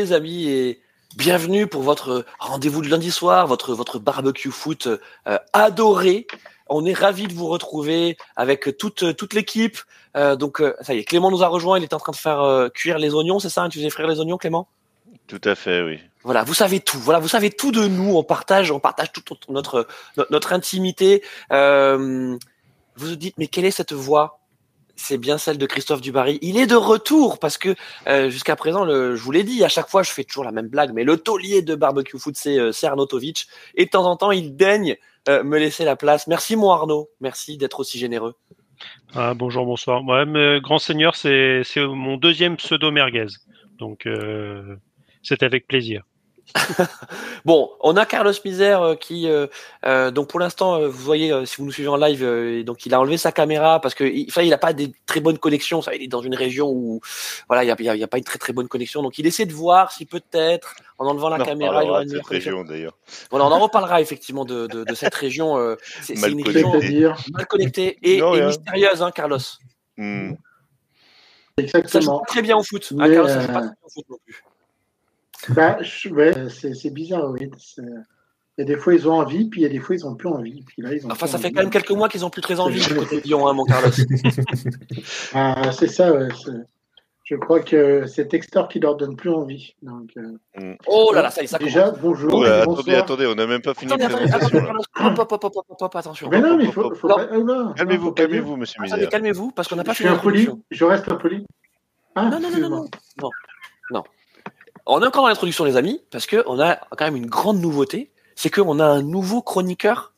Les 0.00 0.14
amis 0.14 0.48
et 0.48 0.80
bienvenue 1.16 1.66
pour 1.66 1.82
votre 1.82 2.24
rendez-vous 2.38 2.80
de 2.80 2.88
lundi 2.88 3.10
soir, 3.10 3.46
votre, 3.46 3.74
votre 3.74 3.98
barbecue 3.98 4.50
foot 4.50 4.88
euh, 5.26 5.36
adoré. 5.52 6.26
On 6.70 6.86
est 6.86 6.94
ravis 6.94 7.28
de 7.28 7.34
vous 7.34 7.48
retrouver 7.48 8.16
avec 8.34 8.78
toute, 8.78 9.14
toute 9.14 9.34
l'équipe. 9.34 9.76
Euh, 10.16 10.36
donc 10.36 10.62
euh, 10.62 10.74
ça 10.80 10.94
y 10.94 11.00
est, 11.00 11.04
Clément 11.04 11.30
nous 11.30 11.42
a 11.42 11.48
rejoint, 11.48 11.76
il 11.76 11.84
est 11.84 11.92
en 11.92 11.98
train 11.98 12.12
de 12.12 12.16
faire 12.16 12.40
euh, 12.40 12.70
cuire 12.70 12.96
les 12.96 13.12
oignons, 13.12 13.40
c'est 13.40 13.50
ça 13.50 13.62
hein, 13.62 13.68
Tu 13.68 13.76
faisais 13.76 13.90
frire 13.90 14.06
les 14.06 14.20
oignons 14.20 14.38
Clément? 14.38 14.68
Tout 15.26 15.42
à 15.44 15.54
fait, 15.54 15.82
oui. 15.82 15.98
Voilà, 16.22 16.44
vous 16.44 16.54
savez 16.54 16.80
tout. 16.80 16.98
Voilà, 16.98 17.20
vous 17.20 17.28
savez 17.28 17.50
tout 17.50 17.70
de 17.70 17.86
nous. 17.86 18.16
On 18.16 18.24
partage, 18.24 18.70
on 18.70 18.80
partage 18.80 19.12
toute 19.12 19.50
notre 19.50 19.86
notre, 20.16 20.26
notre 20.30 20.54
intimité. 20.54 21.22
Vous 21.50 22.38
vous 22.96 23.16
dites, 23.16 23.36
mais 23.36 23.48
quelle 23.48 23.66
est 23.66 23.70
cette 23.70 23.92
voix? 23.92 24.39
C'est 25.02 25.16
bien 25.16 25.38
celle 25.38 25.56
de 25.56 25.64
Christophe 25.64 26.02
Dubarry. 26.02 26.38
Il 26.42 26.58
est 26.58 26.66
de 26.66 26.76
retour 26.76 27.38
parce 27.38 27.56
que 27.56 27.74
euh, 28.06 28.28
jusqu'à 28.28 28.54
présent, 28.54 28.86
je 28.86 29.20
vous 29.20 29.32
l'ai 29.32 29.44
dit, 29.44 29.64
à 29.64 29.68
chaque 29.68 29.88
fois, 29.88 30.02
je 30.02 30.10
fais 30.10 30.24
toujours 30.24 30.44
la 30.44 30.52
même 30.52 30.68
blague, 30.68 30.92
mais 30.92 31.04
le 31.04 31.16
taulier 31.16 31.62
de 31.62 31.74
barbecue 31.74 32.18
foot, 32.18 32.36
c'est 32.36 32.58
euh. 32.58 32.70
Et 33.74 33.84
de 33.86 33.90
temps 33.90 34.04
en 34.04 34.16
temps, 34.16 34.30
il 34.30 34.56
daigne 34.56 34.96
euh, 35.28 35.42
me 35.42 35.58
laisser 35.58 35.84
la 35.84 35.96
place. 35.96 36.26
Merci 36.26 36.54
mon 36.54 36.70
Arnaud. 36.70 37.08
Merci 37.20 37.56
d'être 37.56 37.80
aussi 37.80 37.98
généreux. 37.98 38.34
Ah, 39.14 39.32
bonjour, 39.34 39.64
bonsoir. 39.64 40.04
Ouais, 40.04 40.60
Grand 40.60 40.78
Seigneur, 40.78 41.16
c'est 41.16 41.62
mon 41.76 42.18
deuxième 42.18 42.56
pseudo 42.56 42.90
merguez. 42.90 43.26
Donc, 43.78 44.04
euh, 44.06 44.76
c'est 45.22 45.42
avec 45.42 45.66
plaisir. 45.66 46.02
bon, 47.44 47.70
on 47.80 47.96
a 47.96 48.06
Carlos 48.06 48.32
Misère 48.44 48.82
euh, 48.82 48.94
qui, 48.94 49.28
euh, 49.28 49.46
euh, 49.86 50.10
donc 50.10 50.28
pour 50.28 50.40
l'instant, 50.40 50.80
vous 50.80 50.90
voyez, 50.90 51.46
si 51.46 51.56
vous 51.56 51.64
nous 51.64 51.72
suivez 51.72 51.88
en 51.88 51.96
live, 51.96 52.22
euh, 52.22 52.62
donc 52.64 52.86
il 52.86 52.94
a 52.94 53.00
enlevé 53.00 53.16
sa 53.16 53.32
caméra 53.32 53.80
parce 53.80 53.94
que, 53.94 54.04
il, 54.04 54.26
enfin, 54.28 54.42
il 54.42 54.52
a 54.52 54.58
pas 54.58 54.72
des 54.72 54.92
très 55.06 55.20
bonnes 55.20 55.38
connexions. 55.38 55.82
Ça, 55.82 55.94
il 55.94 56.02
est 56.02 56.08
dans 56.08 56.22
une 56.22 56.34
région 56.34 56.68
où, 56.70 57.00
voilà, 57.48 57.64
il 57.64 57.68
y 57.68 58.02
a, 58.02 58.08
pas 58.08 58.18
une 58.18 58.24
très 58.24 58.38
très 58.38 58.52
bonne 58.52 58.68
connexion. 58.68 59.02
Donc 59.02 59.18
il 59.18 59.26
essaie 59.26 59.46
de 59.46 59.52
voir 59.52 59.92
si 59.92 60.06
peut-être, 60.06 60.74
en 60.98 61.06
enlevant 61.06 61.28
la 61.28 61.44
caméra, 61.44 61.82
il 61.82 61.86
y 61.86 61.90
aura 61.90 62.02
une 62.02 62.08
de 62.08 62.12
meilleure 62.12 62.24
cette 62.24 62.28
connexion. 62.28 62.56
région 62.58 62.64
d'ailleurs. 62.68 62.98
Voilà, 63.30 63.46
on 63.46 63.52
en 63.52 63.58
reparlera 63.58 64.00
effectivement 64.00 64.44
de, 64.44 64.66
de, 64.66 64.84
de 64.84 64.94
cette 64.94 65.14
région. 65.14 65.58
euh, 65.58 65.76
c'est 66.02 66.14
une 66.14 66.42
région 66.46 66.72
mal 67.32 67.46
connectée 67.46 67.98
et, 68.02 68.18
Non, 68.20 68.34
et 68.34 68.38
rien. 68.38 68.46
mystérieuse, 68.48 69.02
hein, 69.02 69.10
Carlos. 69.10 69.38
Ça 69.38 69.52
joue 69.98 70.36
exactement. 71.58 72.18
pas 72.20 72.26
très 72.26 72.42
bien 72.42 72.56
au 72.56 72.62
foot. 72.62 72.88
Hein, 72.92 72.96
Mais, 73.06 73.14
Carlos, 73.14 73.28
ça 73.28 73.40
joue 73.40 73.46
pas 73.48 73.52
très 73.52 73.62
bien 73.62 73.76
au 73.82 73.90
foot 73.90 74.04
non 74.08 74.16
plus. 74.24 74.42
Bah, 75.54 75.78
je- 75.82 76.08
ouais, 76.10 76.32
c'est 76.48 76.74
c'est 76.74 76.90
bizarre, 76.90 77.30
oui. 77.30 77.50
Il 78.58 78.62
y 78.62 78.62
a 78.62 78.64
des 78.64 78.76
fois, 78.76 78.92
ils 78.94 79.08
ont 79.08 79.14
envie, 79.14 79.48
puis 79.48 79.60
il 79.60 79.64
y 79.64 79.66
a 79.66 79.70
des 79.70 79.78
fois, 79.78 79.96
ils 79.96 80.04
n'ont 80.04 80.14
plus 80.16 80.28
envie. 80.28 80.62
Puis 80.66 80.82
là, 80.82 80.92
ils 80.92 81.06
ont 81.06 81.10
Enfin, 81.10 81.26
ça 81.26 81.38
fait 81.38 81.50
quand 81.50 81.62
même 81.62 81.70
quelques 81.70 81.90
mois 81.92 82.08
qu'ils 82.10 82.24
ont 82.26 82.30
plus 82.30 82.42
très 82.42 82.60
envie 82.60 82.80
du 82.84 82.94
côté 82.94 83.16
de 83.20 83.22
Lyon, 83.24 83.46
hein, 83.48 83.52
mon 83.54 83.64
Carlos. 83.66 83.90
Ah, 85.34 85.70
c'est 85.72 85.86
ça, 85.88 86.12
ouais. 86.12 86.28
Je 87.24 87.36
crois 87.36 87.60
que 87.60 88.06
c'est 88.06 88.26
Textor 88.26 88.68
qui 88.68 88.80
leur 88.80 88.96
donne 88.96 89.14
plus 89.14 89.30
envie. 89.30 89.74
Donc, 89.82 90.10
euh, 90.16 90.74
Oh 90.88 91.12
là 91.14 91.22
là, 91.22 91.30
ça 91.30 91.42
y 91.42 91.44
est, 91.44 91.46
ça 91.46 91.58
commence. 91.58 91.72
déjà, 91.72 91.90
bonjour. 91.92 92.44
Attendez, 92.44 92.94
attendez, 92.96 93.26
on 93.26 93.36
n'a 93.36 93.46
même 93.46 93.62
pas 93.62 93.72
fini 93.72 93.92
Attendez, 93.92 94.26
la 94.26 94.34
attendez. 94.36 94.58
Hop, 94.58 95.18
hop, 95.18 95.32
hop, 95.32 95.44
hop, 95.44 95.56
hop, 95.68 95.76
hop, 95.80 95.96
attention. 95.96 96.28
Mais 96.28 96.40
non, 96.40 96.56
mais 96.56 96.64
il 96.64 96.72
faut, 96.72 96.90
pas. 96.90 97.28
ah, 97.30 97.72
Calmez-vous, 97.76 98.12
calmez-vous, 98.12 98.56
monsieur 98.56 98.82
Misère. 98.82 99.08
calmez-vous, 99.08 99.52
parce 99.52 99.68
qu'on 99.68 99.76
n'a 99.76 99.84
pas 99.84 99.92
Je 99.92 99.96
suis 99.98 100.04
fini 100.06 100.16
impoli. 100.16 100.38
l'introduction. 100.40 100.64
Je 100.72 100.84
reste 100.84 101.08
impoli. 101.10 101.46
Ah, 102.16 102.28
Non, 102.30 102.40
non, 102.40 102.50
non, 102.50 102.58
non, 102.58 102.68
non, 102.68 102.88
non, 103.22 103.30
non. 103.92 104.02
On 104.86 105.02
est 105.02 105.06
encore 105.06 105.22
dans 105.22 105.28
l'introduction, 105.28 105.64
les 105.64 105.76
amis, 105.76 106.00
parce 106.10 106.26
que 106.26 106.42
on 106.46 106.58
a 106.60 106.76
quand 106.96 107.04
même 107.04 107.16
une 107.16 107.26
grande 107.26 107.60
nouveauté, 107.60 108.10
c'est 108.34 108.50
qu'on 108.50 108.80
a 108.80 108.84
un 108.84 109.02
nouveau 109.02 109.42
chroniqueur 109.42 110.12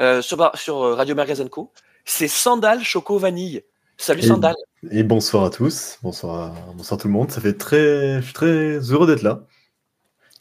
euh, 0.00 0.20
sur, 0.22 0.50
sur 0.56 0.82
euh, 0.82 0.94
Radio 0.94 1.14
Merguez 1.14 1.48
Co. 1.50 1.72
C'est 2.04 2.28
Sandal 2.28 2.82
Choco 2.82 3.18
Vanille. 3.18 3.62
Salut 3.96 4.22
Et- 4.22 4.26
Sandal. 4.26 4.54
Et 4.90 5.02
bonsoir 5.02 5.44
à 5.44 5.50
tous, 5.50 5.98
bonsoir, 6.02 6.52
à- 6.52 6.72
bonsoir 6.74 6.98
tout 7.00 7.08
le 7.08 7.12
monde. 7.12 7.30
Ça 7.30 7.40
fait 7.40 7.54
très, 7.54 8.20
je 8.20 8.24
suis 8.24 8.32
très 8.32 8.78
heureux 8.92 9.06
d'être 9.06 9.22
là. 9.22 9.40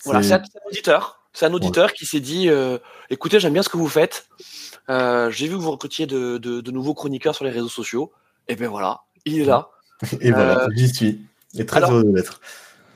Voilà, 0.05 0.21
C'est- 0.23 0.33
un, 0.33 0.43
auditeur. 0.67 1.21
C'est 1.33 1.45
un 1.45 1.53
auditeur 1.53 1.93
qui 1.93 2.05
s'est 2.05 2.19
dit, 2.19 2.49
euh, 2.49 2.77
écoutez, 3.09 3.39
j'aime 3.39 3.53
bien 3.53 3.63
ce 3.63 3.69
que 3.69 3.77
vous 3.77 3.87
faites. 3.87 4.27
Euh, 4.89 5.29
J'ai 5.31 5.47
vu 5.47 5.55
que 5.55 5.61
vous 5.61 5.71
recrutiez 5.71 6.07
de, 6.07 6.37
de, 6.37 6.61
de 6.61 6.71
nouveaux 6.71 6.93
chroniqueurs 6.93 7.35
sur 7.35 7.45
les 7.45 7.51
réseaux 7.51 7.67
sociaux. 7.69 8.11
Et 8.47 8.55
ben 8.55 8.69
voilà, 8.69 9.01
il 9.25 9.41
est 9.41 9.45
là. 9.45 9.69
Et 10.21 10.31
voilà, 10.31 10.67
j'y 10.75 10.87
suis. 10.93 11.21
Et 11.55 11.65
très 11.65 11.77
alors- 11.77 11.91
heureux 11.91 12.03
de 12.03 12.15
l'être. 12.15 12.39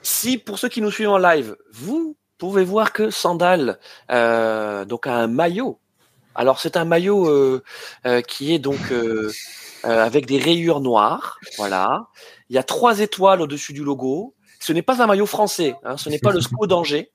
Si 0.02 0.38
pour 0.38 0.58
ceux 0.60 0.70
qui 0.70 0.82
nous 0.82 0.92
suivent 0.92 1.10
en 1.10 1.18
live, 1.18 1.56
vous 1.74 2.16
pouvez 2.38 2.64
voir 2.64 2.92
que 2.94 3.10
Sandal 3.10 3.80
euh, 4.12 4.86
donc 4.86 5.08
a 5.08 5.16
un 5.16 5.28
maillot. 5.28 5.80
Alors 6.34 6.60
c'est 6.60 6.78
un 6.78 6.86
maillot 6.86 7.28
euh, 7.28 7.64
euh, 8.06 8.22
qui 8.22 8.54
est 8.54 8.60
donc 8.60 8.80
euh, 8.92 9.32
euh, 9.86 10.04
avec 10.04 10.26
des 10.26 10.40
rayures 10.40 10.80
noires. 10.80 11.38
Voilà. 11.58 12.08
Il 12.50 12.56
y 12.56 12.60
a 12.60 12.64
trois 12.64 13.00
étoiles 13.00 13.42
au-dessus 13.42 13.74
du 13.74 13.84
logo. 13.84 14.34
Ce 14.60 14.74
n'est 14.74 14.82
pas 14.82 15.02
un 15.04 15.08
maillot 15.08 15.26
français. 15.26 15.76
Hein, 15.84 15.98
ce 15.98 16.10
n'est 16.10 16.20
pas 16.20 16.32
le 16.32 16.42
SCO 16.42 16.68
d'Angers. 16.68 17.12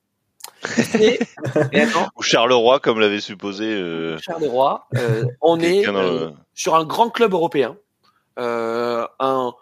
C'est 0.63 1.19
et 1.73 1.81
attends, 1.81 2.07
Ou 2.15 2.21
Charleroi, 2.21 2.79
comme 2.79 2.99
l'avait 2.99 3.19
supposé. 3.19 3.65
euh, 3.65 4.17
Charleroi. 4.19 4.87
Euh, 4.95 5.25
on 5.41 5.59
est 5.59 5.87
euh, 5.87 6.31
sur 6.53 6.75
un 6.75 6.85
grand 6.85 7.09
club 7.09 7.33
européen, 7.33 7.75
euh, 8.39 9.05
un 9.19 9.53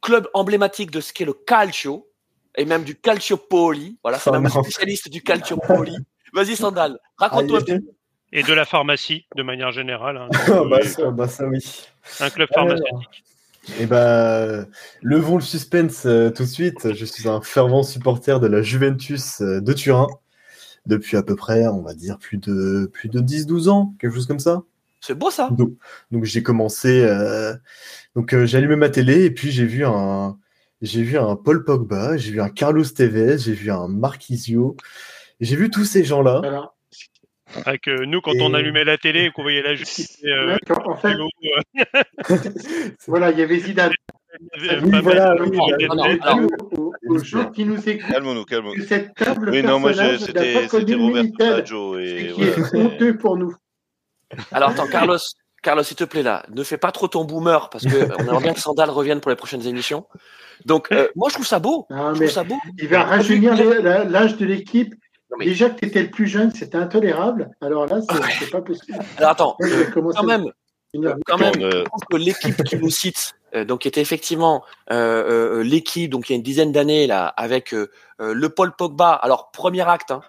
club 0.00 0.28
emblématique 0.32 0.90
de 0.90 1.00
ce 1.00 1.12
qu'est 1.12 1.24
le 1.24 1.32
calcio 1.34 2.08
et 2.56 2.64
même 2.64 2.84
du 2.84 2.94
calciopoli. 2.96 3.98
Voilà, 4.02 4.18
c'est 4.18 4.30
Oh 4.30 4.32
même 4.32 4.48
spécialiste 4.48 5.08
du 5.08 5.22
calciopoli. 5.22 5.96
Vas-y 6.32 6.56
Sandal, 6.56 6.98
raconte-toi 7.16 7.60
peu. 7.64 7.80
Et 8.32 8.42
de 8.42 8.52
la 8.52 8.64
pharmacie, 8.64 9.26
de 9.36 9.42
manière 9.42 9.70
générale. 9.70 10.16
hein. 10.16 10.28
Ah, 10.48 10.62
bah, 10.70 10.82
ça, 10.82 11.10
bah, 11.10 11.28
ça, 11.28 11.46
oui. 11.46 11.58
Un 12.20 12.28
club 12.28 12.48
Alors, 12.54 12.68
pharmaceutique. 12.68 13.24
Et 13.80 13.86
bah, 13.86 14.64
levons 15.02 15.36
le 15.36 15.42
suspense 15.42 16.06
euh, 16.06 16.30
tout 16.30 16.42
de 16.42 16.48
suite. 16.48 16.92
Je 16.92 17.04
suis 17.04 17.28
un 17.28 17.40
fervent 17.40 17.82
supporter 17.82 18.40
de 18.40 18.46
la 18.46 18.62
Juventus 18.62 19.40
euh, 19.40 19.60
de 19.60 19.72
Turin 19.72 20.08
depuis 20.86 21.16
à 21.16 21.22
peu 21.22 21.36
près, 21.36 21.66
on 21.66 21.82
va 21.82 21.94
dire, 21.94 22.18
plus 22.18 22.38
de, 22.38 22.90
plus 22.92 23.08
de 23.08 23.20
10-12 23.20 23.68
ans, 23.68 23.94
quelque 23.98 24.14
chose 24.14 24.26
comme 24.26 24.38
ça. 24.38 24.62
C'est 25.00 25.16
beau 25.16 25.30
ça. 25.30 25.50
Donc, 25.50 25.72
donc 26.10 26.24
j'ai 26.24 26.42
commencé, 26.42 27.04
euh, 27.04 27.54
donc 28.14 28.32
euh, 28.32 28.46
j'ai 28.46 28.58
allumé 28.58 28.76
ma 28.76 28.88
télé 28.88 29.24
et 29.24 29.30
puis 29.30 29.50
j'ai 29.52 29.66
vu 29.66 29.84
un, 29.84 30.38
j'ai 30.82 31.02
vu 31.02 31.16
un 31.18 31.36
Paul 31.36 31.64
Pogba, 31.64 32.16
j'ai 32.16 32.32
vu 32.32 32.40
un 32.40 32.48
Carlos 32.48 32.84
Tevez, 32.84 33.38
j'ai 33.38 33.52
vu 33.52 33.70
un 33.70 33.88
Marquisio, 33.88 34.76
j'ai 35.40 35.56
vu 35.56 35.70
tous 35.70 35.84
ces 35.84 36.04
gens-là. 36.04 36.40
Voilà. 36.42 36.72
Avec 37.64 37.86
euh, 37.88 38.04
nous, 38.06 38.20
quand 38.20 38.32
Et- 38.32 38.42
on 38.42 38.52
allumait 38.54 38.84
la 38.84 38.98
télé 38.98 39.26
et 39.26 39.30
qu'on 39.30 39.42
voyait 39.42 39.62
la 39.62 39.74
justice, 39.76 40.18
euh, 40.24 40.56
D'accord, 40.66 40.88
en 40.88 40.96
fait, 40.96 41.14
euh, 41.14 41.84
voilà, 43.06 43.30
il 43.30 43.38
y 43.38 43.42
avait 43.42 43.58
Zidane. 43.60 43.92
Oui, 44.60 45.00
voilà, 45.02 45.34
oui, 45.40 45.58
Aux, 47.08 47.18
gens 47.18 47.50
qui 47.50 47.64
nous 47.64 47.88
écoutent, 47.88 48.10
Calmons-nous, 48.10 48.44
cette 48.86 49.14
table 49.14 49.48
Oui, 49.50 49.62
non, 49.62 49.80
moi, 49.80 49.92
je- 49.92 49.96
personnage 49.98 50.20
n'a 50.34 50.68
c'était 50.68 50.94
Roberto 50.96 51.36
Baggio. 51.38 51.94
ce 51.94 52.00
Et 52.00 52.32
qui 52.32 52.42
voilà, 52.44 52.52
est 52.52 52.76
honteux 52.76 53.16
pour 53.16 53.38
nous. 53.38 53.54
Alors 54.52 54.70
attends, 54.70 54.88
Carlos, 54.88 55.16
Carlos, 55.66 55.82
s'il 55.82 55.96
te 55.96 56.04
plaît 56.04 56.22
là, 56.22 56.44
ne 56.54 56.62
fais 56.62 56.78
pas 56.78 56.92
trop 56.92 57.08
ton 57.08 57.24
boomer 57.24 57.68
parce 57.70 57.82
que 57.84 57.96
on 58.14 58.20
aimerait 58.20 58.40
bien 58.44 58.54
que 58.54 58.60
Sandal 58.60 58.88
revienne 58.88 59.20
pour 59.20 59.30
les 59.30 59.36
prochaines 59.36 59.66
émissions. 59.66 60.06
Donc 60.64 60.92
euh, 60.92 61.08
moi 61.16 61.28
je 61.28 61.34
trouve 61.34 61.46
ça 61.46 61.58
beau. 61.58 61.86
Non, 61.90 62.14
Je 62.14 62.20
mais 62.20 62.26
trouve 62.26 62.34
ça 62.36 62.44
beau. 62.44 62.54
il 62.78 62.86
va 62.86 63.02
rajeunir 63.02 63.52
l'âge 64.08 64.36
de 64.36 64.46
l'équipe. 64.46 64.94
Mais- 65.40 65.46
Déjà 65.46 65.68
que 65.68 65.80
tu 65.80 65.86
étais 65.86 66.04
le 66.04 66.10
plus 66.10 66.28
jeune, 66.28 66.52
c'était 66.54 66.78
intolérable. 66.78 67.50
Alors 67.60 67.84
là, 67.86 67.98
c'est 68.00 68.16
Ouais. 68.16 68.50
pas 68.52 68.62
possible. 68.62 68.96
Alors 69.18 69.30
attends, 69.32 69.56
Moi, 69.58 69.68
je 69.68 69.74
vais 69.74 69.90
commencer 69.90 70.18
quand 70.20 70.24
même, 70.24 70.44
quand 71.26 71.36
même, 71.38 71.52
euh, 71.60 71.70
je 71.80 71.82
trouve 71.84 72.02
que 72.12 72.16
l'équipe 72.16 72.62
qui 72.62 72.76
nous 72.78 72.88
cite, 72.90 73.34
euh, 73.56 73.64
donc 73.64 73.80
qui 73.80 73.88
était 73.88 74.00
effectivement 74.00 74.62
euh, 74.92 75.58
euh, 75.58 75.62
l'équipe, 75.64 76.10
donc 76.12 76.28
il 76.30 76.32
y 76.32 76.34
a 76.34 76.36
une 76.36 76.44
dizaine 76.44 76.70
d'années 76.70 77.08
là, 77.08 77.26
avec 77.26 77.74
le 78.20 78.48
Paul 78.50 78.70
Pogba. 78.76 79.10
Alors 79.10 79.50
premier 79.50 79.82
acte, 79.86 80.12
hein, 80.12 80.20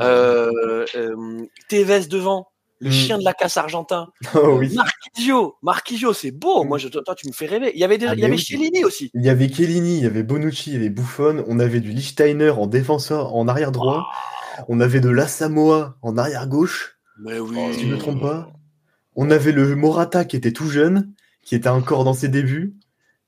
euh, 0.00 0.84
euh, 0.96 1.46
Tevez 1.70 2.06
devant, 2.08 2.51
le 2.82 2.88
Mm. 2.88 2.92
chien 2.92 3.18
de 3.18 3.24
la 3.24 3.32
casse 3.32 3.56
argentin, 3.56 4.08
Oh 4.34 4.56
oui. 4.58 4.74
Marquisio, 4.74 5.54
Marquisio, 5.62 6.12
c'est 6.12 6.32
beau. 6.32 6.64
Moi, 6.64 6.78
je, 6.78 6.88
toi, 6.88 7.14
tu 7.14 7.28
me 7.28 7.32
fais 7.32 7.46
rêver. 7.46 7.70
Il 7.74 7.80
y 7.80 7.84
avait, 7.84 7.96
des, 7.96 8.06
Ah, 8.08 8.14
il 8.14 8.20
y 8.20 8.24
avait 8.24 8.34
oui. 8.34 8.38
Chiellini 8.40 8.84
aussi. 8.84 9.10
Il 9.14 9.24
y 9.24 9.28
avait 9.30 9.48
Chiellini, 9.48 9.98
il 9.98 10.02
y 10.02 10.06
avait 10.06 10.22
Bonucci, 10.24 10.70
il 10.70 10.74
y 10.74 10.76
avait 10.76 10.90
Buffon, 10.90 11.44
on 11.46 11.60
avait 11.60 11.80
du 11.80 11.90
Lichtsteiner 11.92 12.50
en 12.50 12.66
défenseur, 12.66 13.34
en 13.36 13.46
arrière 13.46 13.70
droit, 13.72 14.06
on 14.68 14.80
avait 14.80 15.00
de 15.00 15.08
l'Asamoah 15.08 15.96
en 16.02 16.18
arrière 16.18 16.46
gauche, 16.48 16.98
Mais 17.20 17.38
oui. 17.38 17.56
Si 17.74 17.82
je 17.82 17.86
ne 17.86 17.92
me 17.92 17.98
trompe 17.98 18.20
pas. 18.20 18.50
On 19.14 19.30
avait 19.30 19.52
le 19.52 19.76
Morata 19.76 20.24
qui 20.24 20.36
était 20.36 20.52
tout 20.52 20.68
jeune, 20.68 21.12
qui 21.42 21.54
était 21.54 21.68
encore 21.68 22.02
dans 22.04 22.14
ses 22.14 22.28
débuts. 22.28 22.74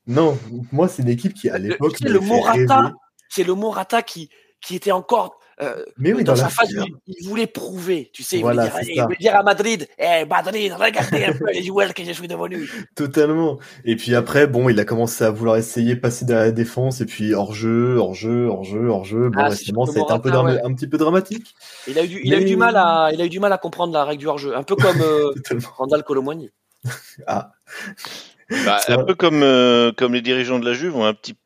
Non, 0.06 0.36
moi 0.72 0.88
c'est 0.88 1.02
une 1.02 1.08
équipe 1.08 1.34
qui 1.34 1.48
à 1.48 1.58
Le- 1.58 1.68
l'époque 1.68 1.94
tu 1.96 2.06
sais, 2.06 2.12
le 2.12 2.20
Morata, 2.20 2.92
c'est 3.28 3.44
le 3.44 3.54
Morata 3.54 4.02
qui, 4.02 4.28
qui 4.60 4.74
était 4.76 4.92
encore 4.92 5.38
euh, 5.62 5.84
Mais 5.98 6.12
oui, 6.12 6.24
dans, 6.24 6.32
dans 6.32 6.36
sa 6.36 6.42
la 6.44 6.48
phase 6.50 6.70
il, 6.72 6.84
il 7.06 7.28
voulait 7.28 7.46
prouver. 7.46 8.10
Tu 8.12 8.22
sais, 8.22 8.36
il, 8.36 8.42
Voilà, 8.42 8.66
voulait 8.66 8.72
dire, 8.72 8.80
c'est 8.86 8.92
il 8.92 8.96
ça. 8.96 9.04
voulait 9.04 9.16
dire 9.18 9.36
à 9.36 9.42
Madrid, 9.42 9.88
eh 9.98 10.24
Madrid, 10.24 10.72
regardez 10.78 11.24
un 11.24 11.32
peu 11.32 11.46
les 11.52 11.62
joueurs 11.62 11.94
que 11.94 12.02
je 12.04 12.12
suis 12.12 12.26
devenu. 12.28 12.68
Totalement. 12.96 13.58
Et 13.84 13.96
puis 13.96 14.14
après, 14.14 14.46
bon, 14.46 14.68
il 14.68 14.78
a 14.80 14.84
commencé 14.84 15.22
à 15.24 15.30
vouloir 15.30 15.56
essayer 15.56 15.96
passer 15.96 16.24
dans 16.24 16.34
la 16.36 16.50
défense 16.50 17.00
et 17.00 17.06
puis 17.06 17.34
hors 17.34 17.54
jeu, 17.54 17.96
hors 17.98 18.14
jeu, 18.14 18.46
hors 18.46 18.64
jeu, 18.64 18.88
hors 18.88 19.04
jeu. 19.04 19.28
Bon, 19.30 19.40
Ah, 19.40 19.48
récemment, 19.48 19.86
ça 19.86 20.00
a 20.00 20.02
été 20.02 20.12
un, 20.12 20.18
peu 20.18 20.30
Morata, 20.30 20.48
drama- 20.50 20.54
ouais. 20.54 20.70
un 20.70 20.74
petit 20.74 20.88
peu 20.88 20.98
dramatique. 20.98 21.54
Il 21.86 21.98
a 21.98 22.04
eu 22.04 22.08
du, 22.08 22.20
il 22.24 22.34
a 22.34 22.38
eu 22.38 22.40
Mais- 22.40 22.46
du 22.46 22.56
mal 22.56 22.76
à, 22.76 23.10
il 23.12 23.20
a 23.20 23.24
eu 23.24 23.28
du 23.30 23.40
mal 23.40 23.52
à 23.52 23.58
comprendre 23.58 23.92
la 23.92 24.04
règle 24.04 24.20
du 24.20 24.26
hors-jeu, 24.26 24.56
un 24.56 24.62
peu 24.62 24.76
comme 24.76 25.00
euh. 25.00 25.32
Randall 25.78 26.02
Colomwani. 26.02 26.50
Ah, 27.26 27.52
bah, 28.66 28.78
un 28.88 28.94
vrai. 28.96 29.06
peu 29.06 29.14
comme, 29.14 29.42
euh, 29.42 29.92
comme 29.96 30.12
les 30.14 30.20
dirigeants 30.20 30.58
de 30.58 30.66
la 30.66 30.74
Juve 30.74 30.96
ont 30.96 31.04
un 31.04 31.14
petit 31.14 31.34
peu 31.34 31.38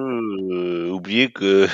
euh, 0.00 0.90
oublié 0.90 1.30
que 1.30 1.66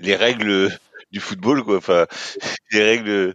les 0.00 0.16
règles 0.16 0.70
du 1.14 1.20
football, 1.20 1.62
quoi. 1.64 1.76
Enfin, 1.78 2.06
les 2.72 2.82
règles. 2.82 3.34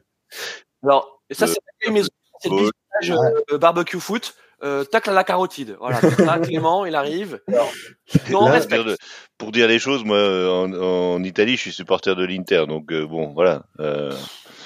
Alors, 0.83 1.21
ça, 1.31 1.45
Euh, 1.45 1.47
c'est 1.47 1.87
la 1.87 1.91
maison, 1.93 2.09
c'est 2.41 2.49
le 2.49 2.55
football. 2.57 2.71
bisoutage, 3.01 3.33
euh, 3.53 3.57
barbecue 3.57 3.99
foot. 3.99 4.35
Euh, 4.61 4.83
tacle 4.83 5.11
à 5.11 5.13
la 5.13 5.23
carotide. 5.23 5.77
Voilà. 5.79 6.01
Là, 6.17 6.37
Clément, 6.39 6.85
il 6.85 6.93
arrive. 6.93 7.39
Non, 7.47 8.41
on 8.41 8.45
Là, 8.47 8.51
respecte. 8.51 8.73
Dire 8.83 8.91
de- 8.91 8.97
pour 9.37 9.53
dire 9.53 9.69
les 9.69 9.79
choses, 9.79 10.03
moi, 10.03 10.17
euh, 10.17 10.49
en, 10.49 10.73
en 10.73 11.23
Italie, 11.23 11.55
je 11.55 11.61
suis 11.61 11.71
supporter 11.71 12.13
de 12.17 12.25
l'Inter, 12.25 12.65
donc 12.67 12.91
euh, 12.91 13.07
bon, 13.07 13.27
voilà. 13.33 13.63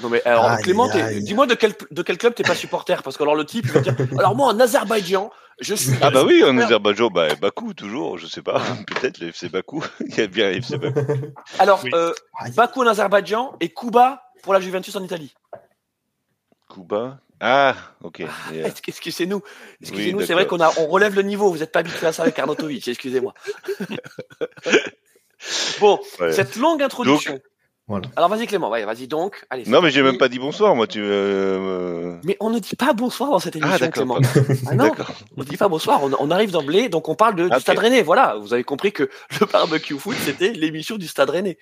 Non 0.02 0.10
mais 0.10 0.22
alors 0.26 0.46
Aïe, 0.46 0.64
Clément, 0.64 0.90
dis-moi 1.20 1.46
de 1.46 1.54
quel 1.56 1.74
de 1.92 2.02
quel 2.02 2.18
club 2.18 2.34
t'es 2.34 2.44
pas 2.44 2.56
supporter 2.56 3.04
parce 3.04 3.16
que 3.18 3.24
alors 3.24 3.36
le 3.36 3.46
type 3.46 3.66
il 3.66 3.72
va 3.72 3.80
dire 3.80 3.96
alors 4.18 4.36
moi 4.36 4.48
en 4.48 4.60
Azerbaïdjan 4.60 5.32
je 5.60 5.76
suis 5.76 5.92
Ah 6.02 6.10
bah 6.10 6.24
oui, 6.26 6.44
en 6.44 6.58
Azerbaïdjan, 6.58 7.10
bah, 7.10 7.28
Bakou 7.36 7.76
toujours, 7.76 8.18
je 8.18 8.26
sais 8.26 8.42
pas, 8.42 8.60
peut-être 8.88 9.20
le 9.20 9.28
FC 9.28 9.50
Bakou. 9.50 9.84
Il 10.00 10.18
y 10.18 10.22
a 10.22 10.28
bien 10.28 10.50
le 10.50 10.58
FC 10.58 10.78
Bakou. 10.78 11.00
alors 11.60 11.80
Oui. 11.84 11.92
euh, 11.94 12.12
Bakou 12.56 12.82
en 12.82 12.88
Azerbaïdjan 12.88 13.56
et 13.60 13.70
Kuba 13.70 14.24
pour 14.42 14.54
la 14.54 14.60
Juventus 14.60 14.96
en 14.96 15.04
Italie. 15.04 15.36
Kuba. 16.74 17.20
Ah, 17.40 17.76
ok. 18.02 18.22
Et, 18.22 18.26
euh, 18.54 18.70
Excusez-nous, 18.88 19.42
excusez-nous, 19.82 20.20
Oui, 20.20 20.26
c'est 20.26 20.34
vrai 20.34 20.48
qu'on 20.48 20.60
a 20.60 20.72
on 20.80 20.88
relève 20.88 21.14
le 21.14 21.22
niveau. 21.22 21.52
Vous 21.52 21.60
n'êtes 21.60 21.72
pas 21.72 21.80
habitué 21.80 22.08
à 22.08 22.14
ça 22.14 22.24
avec 22.24 22.40
Arnautovic, 22.40 22.88
excusez-moi. 22.88 23.34
bon, 25.80 26.00
ouais. 26.20 26.32
cette 26.32 26.56
longue 26.56 26.82
introduction. 26.82 27.40
Voilà. 27.88 28.08
Alors 28.16 28.30
vas-y 28.30 28.48
Clément, 28.48 28.70
ouais, 28.70 28.86
vas-y 28.86 29.08
donc. 29.08 29.44
Allez. 29.50 29.64
Non, 29.68 29.82
mais 29.82 29.92
j'ai 29.92 30.02
même 30.04 30.18
pas 30.18 30.30
dit 30.30 30.40
bonsoir, 30.40 30.74
moi. 30.74 30.88
Tu. 30.88 31.00
euh, 31.04 32.16
Mais 32.24 32.38
on 32.40 32.50
ne 32.50 32.60
dit 32.60 32.76
pas 32.78 32.94
bonsoir 32.94 33.30
dans 33.30 33.40
cette 33.40 33.56
Ah, 33.58 33.60
émission, 33.78 33.78
d'accord. 33.80 34.22
Clément. 34.22 34.64
Ah 34.70 34.76
non, 34.76 34.86
D'accord. 34.86 35.12
on 35.36 35.42
ne 35.42 35.46
dit 35.46 35.58
pas 35.58 35.68
bonsoir. 35.68 36.02
On, 36.04 36.12
on 36.18 36.32
arrive 36.32 36.52
d'emblée, 36.52 36.88
donc 36.88 37.10
on 37.10 37.16
parle 37.16 37.36
de, 37.36 37.48
du 37.50 37.54
Ok. 37.54 37.60
Stade 37.62 37.80
Rennais. 37.80 38.02
Voilà, 38.02 38.38
vous 38.42 38.54
avez 38.54 38.64
compris 38.64 38.94
que 38.94 39.04
le 39.42 39.46
barbecue 39.48 39.98
foot, 39.98 40.16
c'était 40.24 40.54
l'émission 40.54 40.98
du 40.98 41.08
Stade 41.08 41.30
Rennais 41.30 41.58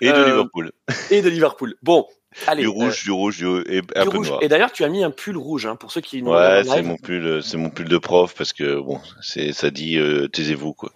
Et 0.00 0.08
de 0.08 0.12
Euh, 0.14 0.26
Liverpool. 0.30 0.72
et 1.10 1.20
de 1.20 1.28
Liverpool. 1.28 1.74
Bon, 1.82 2.06
allez. 2.46 2.62
Du 2.62 2.68
euh, 2.68 2.70
rouge, 2.70 3.04
du 3.04 3.10
rouge, 3.12 3.36
du, 3.36 3.46
et 3.70 3.82
du 3.82 3.86
un 3.96 4.04
peu 4.06 4.16
rouge. 4.16 4.28
noir. 4.30 4.42
Et 4.42 4.48
d'ailleurs, 4.48 4.72
tu 4.72 4.82
as 4.82 4.88
mis 4.88 5.04
un 5.04 5.10
pull 5.10 5.36
rouge, 5.36 5.66
hein, 5.66 5.76
pour 5.76 5.92
ceux 5.92 6.00
qui 6.00 6.22
nous 6.22 6.30
Ouais, 6.32 6.62
c'est 6.64 6.82
mon 6.82 6.96
pull, 6.96 7.24
euh, 7.26 7.40
c'est 7.42 7.58
mon 7.58 7.68
pull 7.68 7.88
de 7.88 7.98
prof 7.98 8.34
parce 8.34 8.54
que 8.54 8.80
bon, 8.80 8.98
c'est 9.20 9.52
ça 9.52 9.70
dit 9.70 9.98
euh, 9.98 10.26
taisez-vous 10.28 10.72
quoi. 10.72 10.90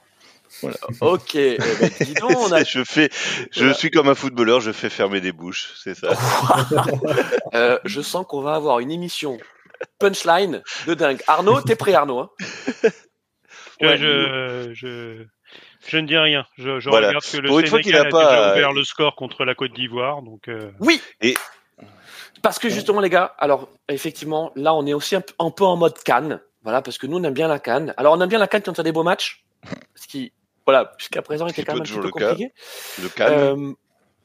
Ok, 1.00 1.34
eh 1.34 1.58
ben, 1.58 1.90
dis 2.00 2.14
donc, 2.14 2.32
on 2.36 2.52
a, 2.52 2.62
je 2.64 2.84
fais, 2.84 3.08
je 3.52 3.60
Voilà. 3.60 3.74
suis 3.74 3.90
comme 3.90 4.08
un 4.08 4.14
footballeur, 4.14 4.60
je 4.60 4.72
fais 4.72 4.90
fermer 4.90 5.20
des 5.20 5.32
bouches, 5.32 5.72
c'est 5.82 5.94
ça. 5.94 6.08
euh, 7.54 7.78
je 7.84 8.00
sens 8.00 8.26
qu'on 8.28 8.40
va 8.42 8.54
avoir 8.54 8.80
une 8.80 8.90
émission 8.90 9.38
punchline 9.98 10.62
de 10.86 10.94
dingue. 10.94 11.22
Arnaud, 11.26 11.60
t'es 11.62 11.76
prêt, 11.76 11.94
Arnaud 11.94 12.18
hein? 12.20 12.30
Euh, 12.84 12.90
Ouais. 13.82 13.96
je, 13.96 14.70
je, 14.74 15.24
je 15.88 15.96
ne 15.96 16.06
dis 16.06 16.16
rien. 16.18 16.44
Je, 16.58 16.80
je 16.80 16.90
Voilà. 16.90 17.08
regarde 17.08 17.24
que 17.24 17.36
le 17.38 17.48
Pour 17.48 17.60
Sénégal 17.60 17.80
qu'il 17.82 17.96
a 17.96 18.00
a, 18.02 18.04
pas, 18.04 18.24
déjà 18.28 18.48
euh, 18.50 18.52
ouvert 18.52 18.72
le 18.74 18.84
score 18.84 19.16
contre 19.16 19.46
la 19.46 19.54
Côte 19.54 19.72
d'Ivoire. 19.72 20.20
Donc, 20.20 20.48
euh, 20.48 20.70
Oui. 20.80 21.00
Et- 21.22 21.34
parce 22.42 22.58
que 22.58 22.68
justement, 22.68 23.00
les 23.00 23.08
gars, 23.10 23.34
alors 23.38 23.68
effectivement, 23.88 24.52
là, 24.54 24.74
on 24.74 24.86
est 24.86 24.92
aussi 24.92 25.16
un, 25.16 25.22
peu 25.50 25.64
en 25.64 25.76
mode 25.76 25.98
Cannes. 26.02 26.40
Voilà, 26.62 26.82
parce 26.82 26.98
que 26.98 27.06
nous, 27.06 27.18
on 27.18 27.24
aime 27.24 27.32
bien 27.34 27.48
la 27.48 27.58
Cannes. 27.58 27.94
Alors, 27.96 28.14
on 28.14 28.20
aime 28.20 28.28
bien 28.28 28.38
la 28.38 28.48
Cannes 28.48 28.62
quand 28.62 28.76
y 28.76 28.80
a 28.80 28.84
des 28.84 28.92
beaux 28.92 29.02
matchs. 29.02 29.44
Ce 29.94 30.06
qui, 30.06 30.32
voilà, 30.66 30.92
jusqu'à 30.98 31.22
présent, 31.22 31.46
était 31.46 31.56
C'est 31.62 31.64
quand 31.64 31.72
même 31.74 31.82
un 31.82 31.84
petit 31.84 31.94
peu 31.94 32.02
le 32.02 32.10
cas. 32.10 32.28
compliqué. 32.30 32.52
Le 33.02 33.08
calme. 33.08 33.34
Euh, 33.68 33.72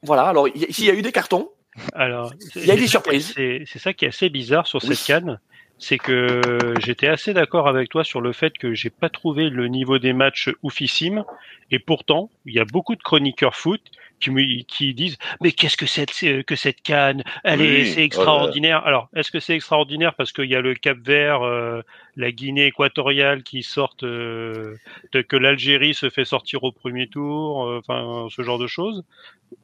voilà, 0.03 0.23
alors 0.23 0.47
il 0.47 0.61
y, 0.61 0.65
a- 0.65 0.69
ici, 0.69 0.83
il 0.83 0.87
y 0.87 0.91
a 0.91 0.93
eu 0.93 1.01
des 1.01 1.11
cartons. 1.11 1.49
alors, 1.93 2.33
Il 2.55 2.65
y 2.65 2.71
a 2.71 2.75
des 2.75 2.87
surprises. 2.87 3.33
C'est 3.35 3.63
c'est 3.65 3.79
ça 3.79 3.93
qui 3.93 4.05
est 4.05 4.09
assez 4.09 4.29
bizarre 4.29 4.67
sur 4.67 4.83
Oui. 4.83 4.95
cette 4.95 5.05
canne. 5.07 5.39
C'est 5.77 5.97
que 5.97 6.41
j'étais 6.79 7.07
assez 7.09 7.33
d'accord 7.33 7.67
avec 7.67 7.89
toi 7.89 8.05
sur 8.05 8.21
le 8.21 8.31
fait 8.31 8.57
que 8.57 8.73
j'ai 8.73 8.89
pas 8.89 9.09
trouvé 9.09 9.49
le 9.49 9.67
niveau 9.67 9.97
des 9.99 10.13
matchs 10.13 10.49
oufissime. 10.63 11.25
Et 11.69 11.79
pourtant, 11.79 12.29
il 12.45 12.53
y 12.53 12.59
a 12.59 12.65
beaucoup 12.65 12.95
de 12.95 13.01
chroniqueurs 13.03 13.55
foot 13.57 13.81
qui, 14.19 14.31
me- 14.31 14.63
qui 14.63 14.93
disent 14.93 15.17
mais 15.41 15.51
qu'est-ce 15.51 15.77
que 15.77 15.85
c'est 15.85 16.43
que 16.43 16.55
cette 16.55 16.81
canne? 16.81 17.23
Elle 17.43 17.61
est 17.61 17.85
c'est 17.85 18.03
extraordinaire. 18.03 18.85
Alors 18.85 19.09
est-ce 19.15 19.31
que 19.31 19.39
c'est 19.39 19.55
extraordinaire 19.55 20.13
parce 20.15 20.31
qu'il 20.31 20.45
y 20.49 20.55
a 20.55 20.61
le 20.61 20.73
Cap 20.75 20.97
Vert, 20.99 21.41
euh, 21.43 21.81
la 22.15 22.31
Guinée 22.31 22.65
équatoriale 22.67 23.43
qui 23.43 23.61
sortent, 23.63 24.03
euh, 24.03 24.75
de- 25.11 25.21
que 25.21 25.35
l'Algérie 25.35 25.93
se 25.93 26.09
fait 26.09 26.25
sortir 26.25 26.63
au 26.63 26.71
premier 26.71 27.07
tour, 27.07 27.65
euh, 27.65 27.79
enfin 27.85 28.27
ce 28.29 28.41
genre 28.41 28.57
de 28.59 28.67
choses, 28.67 29.03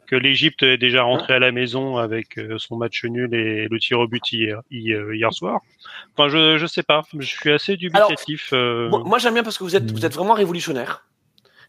que 0.08 0.16
l'Égypte 0.16 0.64
est 0.64 0.78
déjà 0.78 1.04
rentrée 1.04 1.34
à 1.34 1.40
la 1.40 1.52
maison 1.52 1.98
avec 1.98 2.38
euh, 2.38 2.58
son 2.58 2.76
match 2.78 3.04
nul 3.06 3.34
et 3.34 3.68
le 3.70 3.80
tir 3.80 4.00
au 4.00 4.08
but 4.08 4.32
hier, 4.32 4.60
hier, 4.70 5.34
soir? 5.34 5.62
Enfin 6.16 6.30
je 6.30 6.58
je 6.58 6.66
sais 6.66 6.84
pas, 6.84 7.02
je 7.18 7.26
suis 7.26 7.52
assez 7.52 7.78
dubitatif. 7.78 8.50
euh, 8.54 8.90
Moi, 8.90 9.02
moi, 9.06 9.18
j'aime 9.18 9.34
bien 9.34 9.44
parce 9.44 9.58
que 9.58 9.64
vous 9.64 9.76
êtes, 9.76 9.92
vous 9.92 10.06
êtes 10.06 10.14
vraiment 10.14 10.34
révolutionnaire. 10.34 11.06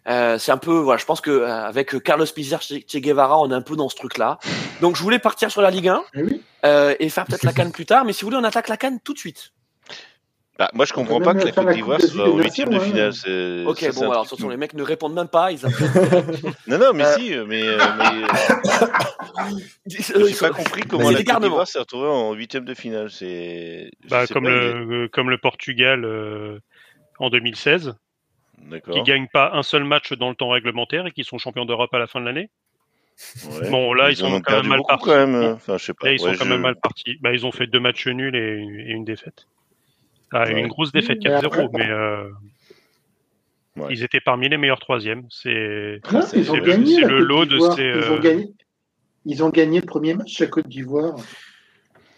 Euh, 0.08 0.36
c'est 0.38 0.50
un 0.52 0.58
peu, 0.58 0.72
voilà, 0.78 0.98
je 0.98 1.04
pense 1.04 1.20
que 1.20 1.30
euh, 1.30 1.64
avec 1.64 2.02
Carlos 2.02 2.26
Pizarro, 2.26 2.60
Che 2.62 2.80
Che 2.86 2.96
Guevara, 2.98 3.38
on 3.38 3.50
est 3.50 3.54
un 3.54 3.62
peu 3.62 3.76
dans 3.76 3.88
ce 3.88 3.94
truc-là. 3.96 4.38
Donc, 4.80 4.96
je 4.96 5.02
voulais 5.02 5.20
partir 5.20 5.50
sur 5.50 5.62
la 5.62 5.70
Ligue 5.70 5.88
1 5.88 6.02
Eh 6.14 6.22
oui. 6.24 6.42
euh, 6.64 6.94
et 6.98 7.08
faire 7.08 7.24
peut-être 7.24 7.44
la 7.44 7.52
canne 7.52 7.70
plus 7.72 7.86
tard. 7.86 8.04
Mais 8.04 8.12
si 8.12 8.22
vous 8.24 8.30
voulez, 8.30 8.40
on 8.40 8.44
attaque 8.44 8.68
la 8.68 8.76
canne 8.76 8.98
tout 9.00 9.12
de 9.14 9.18
suite. 9.18 9.52
Bah, 10.58 10.68
moi, 10.74 10.84
je 10.84 10.92
comprends 10.92 11.20
pas 11.20 11.34
que 11.34 11.44
la 11.44 11.50
Côte 11.52 11.70
d'Ivoire 11.70 12.00
soit 12.00 12.28
au 12.28 12.36
huitième 12.38 12.68
de 12.68 12.78
ouais. 12.78 12.84
finale. 12.84 13.12
c'est- 13.14 13.64
Ok, 13.64 13.88
bon, 13.94 14.10
alors 14.10 14.24
attention, 14.26 14.48
les 14.50 14.56
mecs 14.58 14.74
ne 14.74 14.82
répondent 14.82 15.14
même 15.14 15.28
pas. 15.28 15.50
Ils 15.50 15.60
Non, 16.66 16.78
non, 16.78 16.92
mais 16.92 17.04
Euh, 17.04 17.14
si, 17.16 17.30
mais, 17.46 17.62
mais 17.62 18.26
j'ai 19.86 20.34
pas 20.38 20.50
compris 20.50 20.82
comment 20.82 21.08
c'est 21.08 21.24
la 21.24 21.32
Côte 21.34 21.42
d'Ivoire 21.42 21.66
s'est 21.66 21.78
retrouvée 21.78 22.08
en 22.08 22.32
huitième 22.34 22.64
de 22.64 22.74
finale. 22.74 23.10
C'est 23.10 23.90
bah, 24.10 24.26
comme 24.26 24.44
pas, 24.44 24.50
le 24.50 25.08
comme 25.08 25.30
le 25.30 25.38
Portugal 25.38 26.04
euh, 26.04 26.58
en 27.18 27.30
2016, 27.30 27.84
il- 27.84 27.88
D'accord. 27.88 27.96
Qui 28.90 29.02
gagnent 29.02 29.28
pas 29.32 29.50
un 29.54 29.62
seul 29.62 29.84
match 29.84 30.12
dans 30.14 30.28
le 30.30 30.34
temps 30.34 30.50
réglementaire 30.50 31.06
et 31.06 31.12
qui 31.12 31.24
sont 31.24 31.38
champions 31.38 31.64
d'Europe 31.64 31.92
à 31.94 31.98
la 31.98 32.06
fin 32.06 32.20
de 32.20 32.26
l'année. 32.26 32.50
Ouais. 33.46 33.70
Bon, 33.70 33.92
là, 33.92 34.10
ils, 34.10 34.16
sont 34.16 34.32
ont 34.32 34.40
quand 34.40 34.56
même 34.62 34.68
mal 34.68 34.80
partis. 34.88 35.04
quand 35.04 35.14
même. 35.26 35.34
Enfin, 35.54 35.76
je 35.78 35.84
sais 35.84 35.94
pas. 35.94 36.06
Là, 36.06 36.12
ils 36.14 36.18
sont 36.18 36.26
Ouais, 36.26 36.36
quand 36.36 36.44
je- 36.44 36.50
même 36.50 36.60
mal 36.62 36.76
partis. 36.82 37.16
Bah, 37.20 37.32
ils 37.32 37.44
ont 37.46 37.52
fait 37.52 37.66
deux 37.66 37.78
matchs 37.80 38.06
nuls 38.08 38.34
et 38.34 38.54
une, 38.56 38.80
et 38.80 38.90
une 38.92 39.04
défaite. 39.04 39.46
Ah, 40.32 40.44
Ouais. 40.44 40.58
Une 40.60 40.68
grosse 40.68 40.92
défaite 40.92 41.18
Mais 41.22 41.28
4-0, 41.30 41.46
après- 41.46 41.68
mais 41.74 41.90
euh, 41.90 42.28
Ouais. 43.76 43.88
ils 43.90 44.02
étaient 44.02 44.20
parmi 44.20 44.48
les 44.48 44.56
meilleurs 44.56 44.80
troisièmes. 44.80 45.26
C'est 45.30 46.00
c'est 46.26 46.36
le- 46.38 47.06
le 47.06 47.18
lot 47.20 47.44
de 47.44 47.58
ces, 47.58 47.82
Ils 47.82 48.10
ont 48.10 48.14
euh, 48.16 48.18
gagné. 48.20 48.46
Ils 49.26 49.44
ont 49.44 49.50
gagné 49.50 49.80
le 49.80 49.86
premier 49.86 50.14
match 50.14 50.40
à 50.40 50.46
Côte 50.46 50.66
d'Ivoire. 50.68 51.14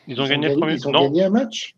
ils 0.06 0.20
ont 0.20 0.26
gagné 0.28 0.48
le 0.48 0.54
premier. 0.56 0.74
Ils 0.74 0.88
ont 0.88 0.92
Non, 0.92 1.02
gagné 1.02 1.24
un 1.24 1.30
match. 1.30 1.74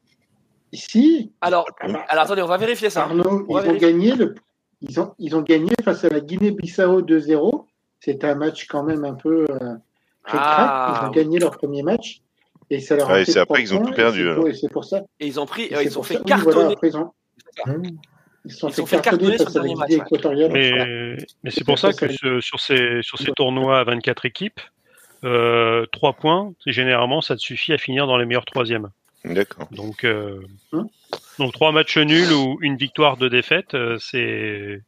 Ici, 0.73 1.33
Alors, 1.41 1.67
alors 1.81 2.25
attendez, 2.25 2.43
on 2.43 2.47
va 2.47 2.57
vérifier 2.59 2.91
ça. 2.91 3.05
Arnaud, 3.05 3.47
On 3.49 3.55
va 3.55 3.61
ils 3.63 3.71
ont 3.71 3.73
vérifier. 3.73 3.89
gagné 3.93 4.15
le. 4.15 4.35
Ils 4.83 5.00
ont, 5.00 5.14
ils 5.18 5.35
ont 5.37 5.42
gagné 5.42 5.73
face 5.85 6.04
à 6.04 6.09
la 6.09 6.21
Guinée-Bissau 6.21 7.02
2-0. 7.02 7.66
C'était 8.00 8.26
un 8.26 8.35
match 8.35 8.66
quand 8.66 8.83
même 8.83 9.04
un 9.04 9.14
peu 9.14 9.47
euh, 9.50 9.56
très 10.25 10.38
Ah, 10.38 11.00
Ils 11.02 11.06
ont 11.09 11.11
gagné 11.11 11.38
leur 11.38 11.52
premier 11.56 11.83
match. 11.83 12.21
Et 12.68 12.80
ça 12.80 12.97
leur 12.97 13.09
a 13.11 13.14
Ouais, 13.14 13.25
fait 13.25 13.33
c'est 13.33 13.38
après 13.38 13.47
trois 13.47 13.59
qu'ils 13.59 13.75
ont 13.75 13.78
points, 13.78 13.90
tout 13.90 13.97
perdu, 13.97 14.23
et 14.28 14.28
c'est 14.28 14.35
pour- 14.35 14.49
Et 14.49 14.68
pour 14.73 14.85
ça. 14.85 15.02
Et 15.21 15.26
ils 15.28 15.38
ont 15.40 15.47
pris, 15.47 15.62
et 15.66 15.76
euh, 15.76 15.83
ils 15.85 15.99
ont 15.99 16.02
fait 16.02 16.14
ça- 16.14 16.21
oui, 16.26 16.33
voilà, 16.42 16.75
cartonner. 17.54 17.88
ils 18.45 18.52
sont 18.52 18.68
Ils 18.68 18.75
fait 18.75 18.87
fait 18.87 19.00
cartonner 19.02 19.37
cartonner 19.37 19.75
match, 19.76 19.90
ouais. 19.90 19.97
équatoriale. 19.97 20.50
mais, 20.52 21.16
mais 21.45 21.50
c'est 21.50 21.64
pour 21.64 21.78
ça 21.78 21.92
que 21.92 22.09
ce- 22.09 22.40
sur 22.40 22.59
ces, 22.59 23.02
sur 23.02 23.18
ces 23.18 23.30
tournois 23.37 23.78
à 23.78 23.85
24 23.85 24.25
équipes, 24.26 24.61
euh, 25.25 25.87
3 25.92 26.14
points, 26.14 26.52
généralement, 26.66 27.21
ça 27.21 27.37
te 27.37 27.40
suffit 27.40 27.73
à 27.73 27.78
finir 27.78 28.09
dans 28.09 28.16
les 28.18 28.26
meilleurs 28.26 28.45
troisièmes. 28.45 28.90
D'accord. 29.26 29.68
Donc, 29.71 30.04
euh, 30.04 30.40
Hein 30.73 30.87
donc 31.38 31.52
trois 31.52 31.73
matchs 31.73 31.99
nuls 31.99 32.33
ou 32.33 32.59
une 32.62 32.76
victoire 32.76 33.16
de 33.16 33.28
défaite, 33.28 33.75
euh, 33.75 33.99
c'est 34.00 34.80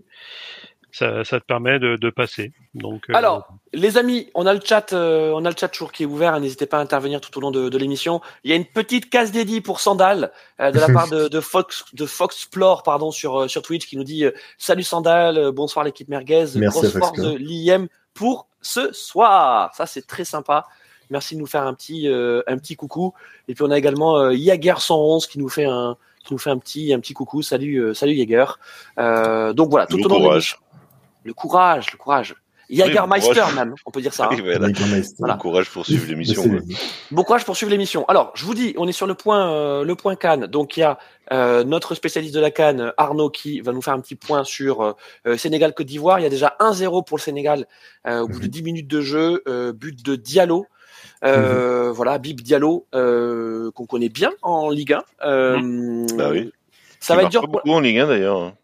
ça, 0.90 1.23
ça 1.25 1.38
te 1.38 1.45
permet 1.45 1.78
de, 1.78 1.97
de 1.97 2.11
passer. 2.11 2.52
Donc, 2.75 3.11
euh, 3.11 3.14
Alors, 3.14 3.47
les 3.75 3.99
amis, 3.99 4.30
on 4.35 4.47
a 4.47 4.54
le 4.54 4.61
chat, 4.64 4.92
euh, 4.95 5.30
on 5.35 5.45
a 5.45 5.50
le 5.50 5.57
chat 5.57 5.68
toujours 5.68 5.92
qui 5.92 6.04
est 6.04 6.07
ouvert. 6.07 6.35
hein, 6.35 6.40
N'hésitez 6.40 6.64
pas 6.66 6.78
à 6.78 6.80
intervenir 6.80 7.21
tout 7.21 7.37
au 7.37 7.40
long 7.42 7.50
de, 7.50 7.68
de 7.68 7.78
l'émission. 7.78 8.23
Il 8.42 8.50
y 8.50 8.54
a 8.54 8.57
une 8.57 8.64
petite 8.64 9.11
case 9.11 9.30
dédiée 9.30 9.61
pour 9.61 9.80
Sandal 9.80 10.33
euh, 10.61 10.71
de 10.71 10.80
la 10.80 10.88
part 10.92 11.09
de, 11.09 11.28
de 11.28 11.40
Fox, 11.40 11.85
de 11.92 12.07
Foxplore, 12.07 12.83
pardon, 12.83 13.11
sur 13.11 13.49
sur 13.50 13.61
Twitch, 13.62 13.87
qui 13.87 13.97
nous 13.99 14.04
dit 14.04 14.25
euh, 14.25 14.30
salut 14.57 14.83
Sandal, 14.83 15.37
euh, 15.37 15.52
bonsoir 15.52 15.85
l'équipe 15.85 16.09
merguez, 16.09 16.47
Merci 16.57 16.80
grosse 16.80 16.97
force 16.99 17.18
de 17.21 17.37
l'IM 17.37 17.88
pour 18.14 18.49
ce 18.62 18.90
soir. 18.92 19.73
Ça 19.75 19.85
c'est 19.85 20.07
très 20.07 20.25
sympa. 20.25 20.66
Merci 21.11 21.35
de 21.35 21.41
nous 21.41 21.47
faire 21.47 21.62
un 21.67 21.75
petit 21.75 22.09
euh, 22.09 22.43
un 22.47 22.59
petit 22.59 22.77
coucou. 22.77 23.15
Et 23.49 23.55
puis 23.55 23.65
on 23.65 23.71
a 23.71 23.79
également 23.79 24.17
euh, 24.19 24.33
Jaeger 24.33 24.81
111 24.81 25.27
qui 25.27 25.38
nous 25.38 25.49
fait 25.49 25.65
un 25.65 25.97
qui 26.25 26.35
nous 26.35 26.38
fait 26.38 26.50
un 26.50 26.59
petit 26.59 26.93
un 26.93 27.00
petit 27.00 27.15
coucou. 27.15 27.43
Salut 27.43 27.79
euh, 27.79 27.95
salut 27.95 28.15
Jaeger. 28.17 28.59
Euh, 28.99 29.53
donc 29.53 29.71
voilà, 29.71 29.87
tout 29.87 29.97
Le 29.97 30.05
au 30.05 30.09
long 30.09 30.17
de 30.17 30.21
courage. 30.25 30.59
Le 31.25 31.35
courage, 31.35 31.93
le 31.93 31.99
courage. 31.99 32.35
Jagermeister 32.71 33.33
courage. 33.33 33.55
même, 33.55 33.75
on 33.87 33.91
peut 33.91 34.03
dire 34.03 34.12
ça. 34.12 34.27
hein. 34.27 34.29
Oui, 34.33 34.43
voilà. 34.43 34.69
Voilà. 35.19 35.35
Bon 35.35 35.41
courage 35.41 35.71
pour 35.71 35.87
suivre 35.87 36.07
l'émission. 36.07 36.45
Bon 37.11 37.23
courage 37.25 37.45
pour 37.47 37.57
suivre 37.57 37.71
l'émission. 37.71 38.05
Alors, 38.09 38.31
je 38.35 38.45
vous 38.45 38.55
dis, 38.55 38.75
on 38.77 38.87
est 38.87 38.93
sur 38.93 39.07
le 39.07 39.15
point, 39.15 39.50
euh, 39.50 39.85
le 39.85 39.95
point 39.95 40.17
Cannes. 40.17 40.47
Donc, 40.47 40.77
il 40.77 40.81
y 40.81 40.83
a 40.83 40.99
euh, 41.33 41.65
notre 41.65 41.95
spécialiste 41.95 42.35
de 42.35 42.41
la 42.41 42.50
Cannes, 42.50 42.93
Arnaud, 42.99 43.31
qui 43.31 43.62
va 43.62 43.73
nous 43.73 43.81
faire 43.81 43.95
un 43.95 44.00
petit 44.00 44.17
point 44.17 44.45
sur 44.45 44.83
euh, 45.27 45.37
Sénégal-Côte 45.38 45.87
d'Ivoire. 45.87 46.21
Il 46.21 46.25
y 46.25 46.27
a 46.27 46.31
déjà 46.31 46.57
1-0 46.61 47.07
pour 47.07 47.17
le 47.17 47.23
Sénégal 47.23 47.67
euh, 48.07 48.21
au 48.21 48.29
bout 48.29 48.41
de 48.41 48.47
10 48.47 48.62
minutes 48.62 48.88
de 48.88 49.00
jeu, 49.00 49.43
euh, 49.49 49.73
but 49.73 50.05
de 50.05 50.15
Diallo. 50.17 50.67
Euh, 51.25 51.93
Voilà, 51.93 52.19
Bib 52.19 52.41
Diallo, 52.41 52.87
euh, 52.95 53.71
qu'on 53.73 53.87
connaît 53.87 54.09
bien 54.09 54.31
en 54.43 54.71
Ligue 54.71 54.93
1. 54.95 55.03
Euh, 55.25 56.07
Bah 56.17 56.31
oui. 56.31 56.53
Ça 57.01 57.15
va 57.15 57.23
être 57.23 57.25
marque 57.27 57.33
dur. 57.33 57.41
pas 57.43 57.47
beaucoup 57.49 57.71
en 57.73 57.81
Ligue 57.81 57.99
1 57.99 58.07
d'ailleurs. 58.09 58.39
hein. 58.41 58.55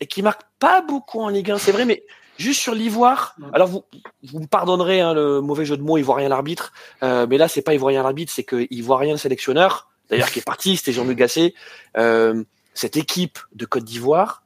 et 0.00 0.06
qui 0.06 0.22
marque 0.22 0.42
pas 0.58 0.80
beaucoup 0.82 1.20
en 1.20 1.28
Ligue 1.28 1.50
1, 1.50 1.58
c'est 1.58 1.72
vrai, 1.72 1.84
mais 1.84 2.02
juste 2.36 2.60
sur 2.60 2.74
l'ivoire. 2.74 3.36
Alors 3.52 3.68
vous, 3.68 3.84
vous 4.24 4.40
me 4.40 4.46
pardonnerez 4.46 5.00
hein, 5.00 5.14
le 5.14 5.40
mauvais 5.40 5.64
jeu 5.64 5.76
de 5.76 5.82
mots 5.82 5.98
ivoirien 5.98 6.28
l'arbitre, 6.28 6.72
euh, 7.02 7.26
mais 7.28 7.38
là 7.38 7.46
c'est 7.48 7.62
pas 7.62 7.74
ivoirien 7.74 8.02
l'arbitre, 8.02 8.32
c'est 8.34 8.42
que 8.44 8.66
ivoirien 8.70 9.12
le 9.12 9.18
sélectionneur, 9.18 9.88
d'ailleurs 10.10 10.30
qui 10.30 10.40
est 10.40 10.44
parti, 10.44 10.76
c'était 10.76 10.92
Jean-Luc 10.92 11.16
Gasset. 11.18 11.54
Euh, 11.96 12.42
cette 12.74 12.96
équipe 12.96 13.38
de 13.54 13.66
Côte 13.66 13.84
d'Ivoire, 13.84 14.42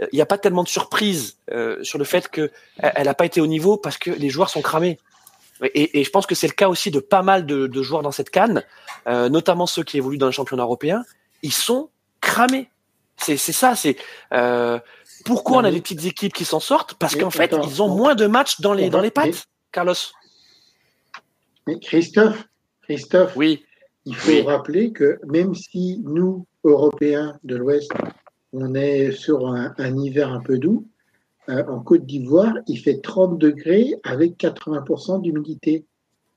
il 0.00 0.14
n'y 0.16 0.20
a 0.22 0.26
pas 0.26 0.38
tellement 0.38 0.62
de 0.62 0.68
surprise 0.68 1.36
euh, 1.50 1.82
sur 1.82 1.98
le 1.98 2.04
fait 2.04 2.28
que 2.28 2.50
elle 2.78 3.06
n'a 3.06 3.14
pas 3.14 3.24
été 3.26 3.40
au 3.40 3.46
niveau 3.46 3.76
parce 3.76 3.98
que 3.98 4.10
les 4.10 4.30
joueurs 4.30 4.50
sont 4.50 4.62
cramés. 4.62 4.98
Et, 5.62 6.00
et 6.00 6.04
je 6.04 6.10
pense 6.10 6.26
que 6.26 6.34
c'est 6.34 6.46
le 6.48 6.52
cas 6.54 6.68
aussi 6.68 6.90
de 6.90 6.98
pas 7.00 7.22
mal 7.22 7.46
de, 7.46 7.66
de 7.66 7.82
joueurs 7.82 8.02
dans 8.02 8.10
cette 8.12 8.30
canne, 8.30 8.62
euh, 9.06 9.28
notamment 9.28 9.66
ceux 9.66 9.82
qui 9.84 9.96
évoluent 9.98 10.18
dans 10.18 10.26
le 10.26 10.32
championnat 10.32 10.62
européen. 10.64 11.04
Ils 11.42 11.52
sont 11.52 11.90
cramés. 12.20 12.68
C'est 13.16 13.36
ça. 13.36 13.76
C'est 13.76 13.96
euh, 14.32 14.78
pourquoi 15.24 15.58
on 15.58 15.64
a 15.64 15.70
des 15.70 15.80
petites 15.80 16.04
équipes 16.04 16.32
qui 16.32 16.44
s'en 16.44 16.58
sortent? 16.60 16.94
Parce 16.94 17.14
qu'en 17.14 17.30
fait, 17.30 17.44
attends, 17.54 17.62
ils 17.62 17.80
ont 17.82 17.86
on- 17.86 17.94
moins 17.96 18.14
de 18.16 18.26
matchs 18.26 18.60
dans 18.60 18.72
les 18.74 18.86
on 18.86 18.90
dans 18.90 18.98
va- 18.98 19.04
les 19.04 19.10
pattes. 19.10 19.46
Carlos. 19.70 19.94
Mais 21.66 21.78
Christophe, 21.78 22.44
Christophe, 22.82 23.36
Oui. 23.36 23.64
il 24.04 24.16
faut 24.16 24.30
Oui. 24.30 24.42
rappeler 24.42 24.92
que 24.92 25.20
même 25.26 25.54
si 25.54 26.00
nous, 26.04 26.46
Européens 26.64 27.38
de 27.44 27.56
l'Ouest, 27.56 27.90
on 28.52 28.74
est 28.74 29.12
sur 29.12 29.46
un, 29.48 29.74
un 29.78 29.96
hiver 29.96 30.32
un 30.32 30.40
peu 30.40 30.58
doux, 30.58 30.88
euh, 31.48 31.64
en 31.66 31.80
Côte 31.80 32.06
d'Ivoire, 32.06 32.54
il 32.68 32.78
fait 32.78 33.00
30 33.00 33.38
degrés 33.38 33.94
avec 34.04 34.38
80% 34.38 35.22
d'humidité. 35.22 35.84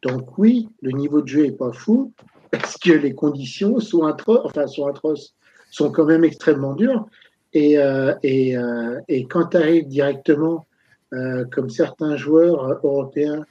Donc 0.02 0.38
oui, 0.38 0.70
le 0.82 0.92
niveau 0.92 1.22
de 1.22 1.28
jeu 1.28 1.46
est 1.46 1.52
pas 1.52 1.72
fou 1.72 2.14
parce 2.52 2.78
que 2.78 2.92
les 2.92 3.14
conditions 3.14 3.80
sont 3.80 4.04
atroces, 4.04 4.42
enfin 4.46 4.68
sont 4.68 4.88
atroces, 4.88 5.36
sont 5.72 5.92
quand 5.92 6.06
même 6.06 6.24
extrêmement 6.24 6.74
dures. 6.74 7.06
Et, 7.54 7.78
euh, 7.80 8.14
et, 8.24 8.58
euh, 8.58 9.00
et 9.08 9.26
quand 9.26 9.48
tu 9.48 9.58
arrives 9.58 9.88
directement, 9.88 10.66
euh, 11.14 11.46
comme 11.46 11.70
certains 11.70 12.18
joueurs 12.18 12.64
euh, 12.64 12.76
européens 12.84 13.46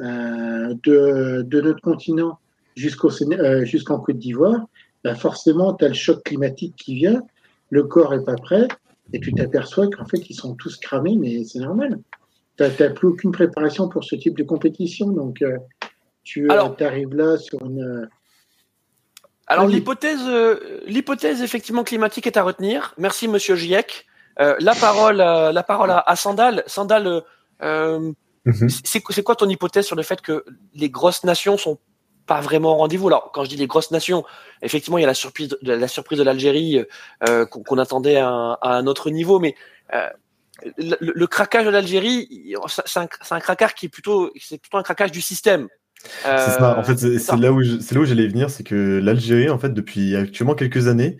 de, 0.00 1.42
de 1.42 1.60
notre 1.60 1.80
continent 1.80 2.38
jusqu'en 2.76 3.98
Côte 3.98 4.18
d'Ivoire, 4.18 4.64
ben 5.02 5.16
forcément, 5.16 5.74
tu 5.74 5.88
le 5.88 5.94
choc 5.94 6.22
climatique 6.22 6.76
qui 6.76 6.94
vient, 6.94 7.22
le 7.70 7.82
corps 7.82 8.14
est 8.14 8.24
pas 8.24 8.36
prêt, 8.36 8.68
et 9.12 9.20
tu 9.20 9.32
t'aperçois 9.32 9.88
qu'en 9.88 10.04
fait, 10.06 10.28
ils 10.30 10.34
sont 10.34 10.54
tous 10.54 10.76
cramés, 10.76 11.16
mais 11.16 11.44
c'est 11.44 11.60
normal. 11.60 11.98
Tu 12.56 12.64
n'as 12.64 12.90
plus 12.90 13.08
aucune 13.08 13.30
préparation 13.32 13.88
pour 13.88 14.04
ce 14.04 14.16
type 14.16 14.36
de 14.36 14.42
compétition, 14.42 15.08
donc 15.08 15.42
euh, 15.42 15.56
tu 16.24 16.50
Alors- 16.50 16.76
arrives 16.80 17.14
là 17.14 17.36
sur 17.38 17.64
une... 17.64 17.82
euh, 17.82 18.06
Alors 19.46 19.66
l'hypothèse, 19.66 20.20
euh, 20.26 20.80
l'hypothèse 20.86 21.40
effectivement 21.42 21.84
climatique 21.84 22.26
est 22.26 22.36
à 22.36 22.42
retenir. 22.42 22.94
Merci 22.98 23.28
Monsieur 23.28 23.54
Giec. 23.56 24.06
Euh, 24.40 24.54
la 24.60 24.74
parole, 24.74 25.20
euh, 25.20 25.52
la 25.52 25.62
parole 25.62 25.90
à, 25.90 25.98
à 26.06 26.14
Sandal. 26.16 26.62
Sandal, 26.66 27.06
euh, 27.06 27.20
euh, 27.62 28.12
Mhm. 28.44 28.68
c'est 28.84 29.22
quoi 29.22 29.34
ton 29.36 29.48
hypothèse 29.48 29.84
sur 29.84 29.96
le 29.96 30.02
fait 30.02 30.22
que 30.22 30.44
les 30.74 30.88
grosses 30.88 31.22
nations 31.24 31.58
sont 31.58 31.78
pas 32.28 32.40
vraiment 32.40 32.74
au 32.74 32.76
rendez-vous 32.76 33.08
Alors 33.08 33.32
quand 33.32 33.42
je 33.42 33.48
dis 33.48 33.56
les 33.56 33.66
grosses 33.66 33.90
nations, 33.90 34.24
effectivement 34.62 34.98
il 34.98 35.00
y 35.00 35.04
a 35.04 35.08
la 35.08 35.14
surprise, 35.14 35.48
de, 35.48 35.72
la 35.72 35.88
surprise 35.88 36.18
de 36.18 36.22
l'Algérie 36.22 36.84
euh, 37.28 37.44
qu'on 37.46 37.78
attendait 37.78 38.16
à 38.16 38.28
un, 38.28 38.52
à 38.62 38.76
un 38.76 38.86
autre 38.86 39.10
niveau, 39.10 39.40
mais 39.40 39.56
euh, 39.94 40.06
le, 40.76 40.96
le 41.00 41.26
craquage 41.26 41.64
de 41.66 41.70
l'Algérie, 41.70 42.54
c'est 42.86 43.00
un, 43.00 43.40
craquage 43.40 43.74
qui 43.74 43.86
est 43.86 43.88
plutôt, 43.88 44.30
c'est 44.40 44.60
plutôt 44.60 44.78
un 44.78 44.82
craquage 44.82 45.12
du 45.12 45.20
système. 45.20 45.68
C'est 46.22 46.28
ça. 46.28 46.78
En 46.78 46.84
fait, 46.84 46.96
c'est 46.96 47.36
là 47.36 47.52
où 47.52 47.62
c'est 47.80 47.94
là 47.94 48.00
où 48.00 48.04
j'allais 48.04 48.28
venir, 48.28 48.50
c'est 48.50 48.62
que 48.62 49.00
l'Algérie, 49.02 49.50
en 49.50 49.58
fait, 49.58 49.70
depuis 49.70 50.14
actuellement 50.14 50.54
quelques 50.54 50.86
années, 50.86 51.18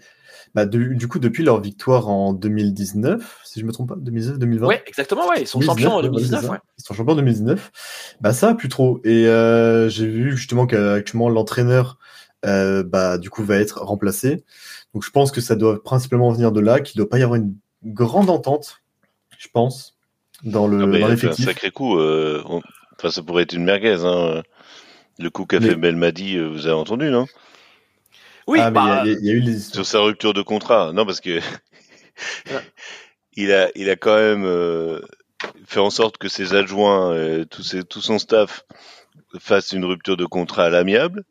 bah, 0.55 0.67
de- 0.67 0.95
du 0.95 1.09
coup, 1.09 1.19
depuis 1.19 1.43
leur 1.45 1.61
victoire 1.61 2.09
en 2.09 2.33
2019, 2.33 3.41
si 3.45 3.61
je 3.61 3.65
me 3.65 3.73
trompe 3.73 3.89
pas, 3.91 3.97
2019-2020. 3.97 4.67
Ouais, 4.67 4.83
exactement, 4.87 5.29
ouais. 5.29 5.43
Ils 5.43 5.47
sont 5.47 5.59
2019, 5.59 5.67
champions 5.85 5.91
en 5.93 5.97
ouais, 6.03 6.09
voilà, 6.09 6.09
2019, 6.09 6.41
c'est 6.41 6.47
ça. 6.47 6.53
ouais. 6.53 6.59
Ils 6.79 6.83
sont 6.85 6.95
champions 6.95 7.13
en 7.13 7.17
2019. 7.17 7.71
Bah 8.21 8.33
ça, 8.33 8.55
plus 8.55 8.69
trop. 8.69 9.01
Et 9.05 9.27
euh, 9.27 9.89
j'ai 9.89 10.07
vu 10.07 10.37
justement 10.37 10.67
qu'actuellement 10.67 11.29
l'entraîneur, 11.29 11.99
euh, 12.47 12.83
bah 12.83 13.19
du 13.19 13.31
coup, 13.31 13.43
va 13.45 13.57
être 13.57 13.81
remplacé. 13.83 14.45
Donc 14.95 15.05
je 15.05 15.11
pense 15.11 15.31
que 15.33 15.41
ça 15.41 15.55
doit 15.57 15.83
principalement 15.83 16.31
venir 16.33 16.53
de 16.53 16.61
là, 16.61 16.81
qu'il 16.81 16.97
doit 16.99 17.09
pas 17.09 17.19
y 17.19 17.23
avoir 17.23 17.37
une 17.37 17.55
grande 17.85 18.31
entente, 18.31 18.81
je 19.39 19.49
pense, 19.53 19.97
dans 20.45 20.67
le 20.67 20.83
Ah 20.83 20.87
bah, 20.87 20.93
a 20.97 20.99
fait 20.99 21.05
un 21.05 21.09
l'effectif. 21.11 21.45
sacré 21.45 21.71
coup. 21.71 21.99
euh, 21.99 22.43
on- 22.47 22.63
Enfin, 23.01 23.11
ça 23.13 23.23
pourrait 23.23 23.45
être 23.45 23.53
une 23.53 23.63
merguez. 23.63 23.99
Hein. 24.05 24.43
Le 25.21 25.31
coup 25.31 25.47
qu'a 25.47 25.61
Mais- 25.61 25.69
fait 25.69 25.75
Belmadi, 25.77 26.37
euh, 26.37 26.49
vous 26.49 26.67
avez 26.67 26.75
entendu, 26.75 27.11
non? 27.11 27.27
Oui, 28.49 28.59
ah, 28.61 28.71
mais 28.71 28.81
il 28.81 28.87
y 28.87 28.91
a- 28.91 28.95
bah, 28.97 29.03
il 29.05 29.13
y, 29.13 29.15
a- 29.15 29.19
il 29.21 29.27
y 29.27 29.31
a 29.31 29.33
eu 29.35 29.41
les 29.41 29.59
Sur 29.61 29.87
sa 29.87 30.01
rupture 30.01 30.35
de 30.35 30.43
contrat. 30.43 30.93
Non, 30.93 31.05
parce 31.07 31.21
que 31.21 31.39
Ouais. 31.39 31.43
il 33.37 33.53
a, 33.53 33.69
il 33.77 33.89
a 33.91 33.97
quand 33.97 34.17
même 34.17 34.45
euh, 34.45 35.01
fait 35.67 35.81
en 35.81 35.91
sorte 35.91 36.19
que 36.19 36.29
ses 36.29 36.55
adjoints, 36.55 37.13
euh, 37.13 37.45
tout, 37.45 37.63
ses, 37.63 37.85
tout 37.85 38.01
son 38.01 38.19
staff 38.19 38.65
fassent 39.39 39.73
une 39.73 39.85
rupture 39.85 40.17
de 40.17 40.25
contrat 40.25 40.65
à 40.65 40.71
l'amiable. 40.71 41.25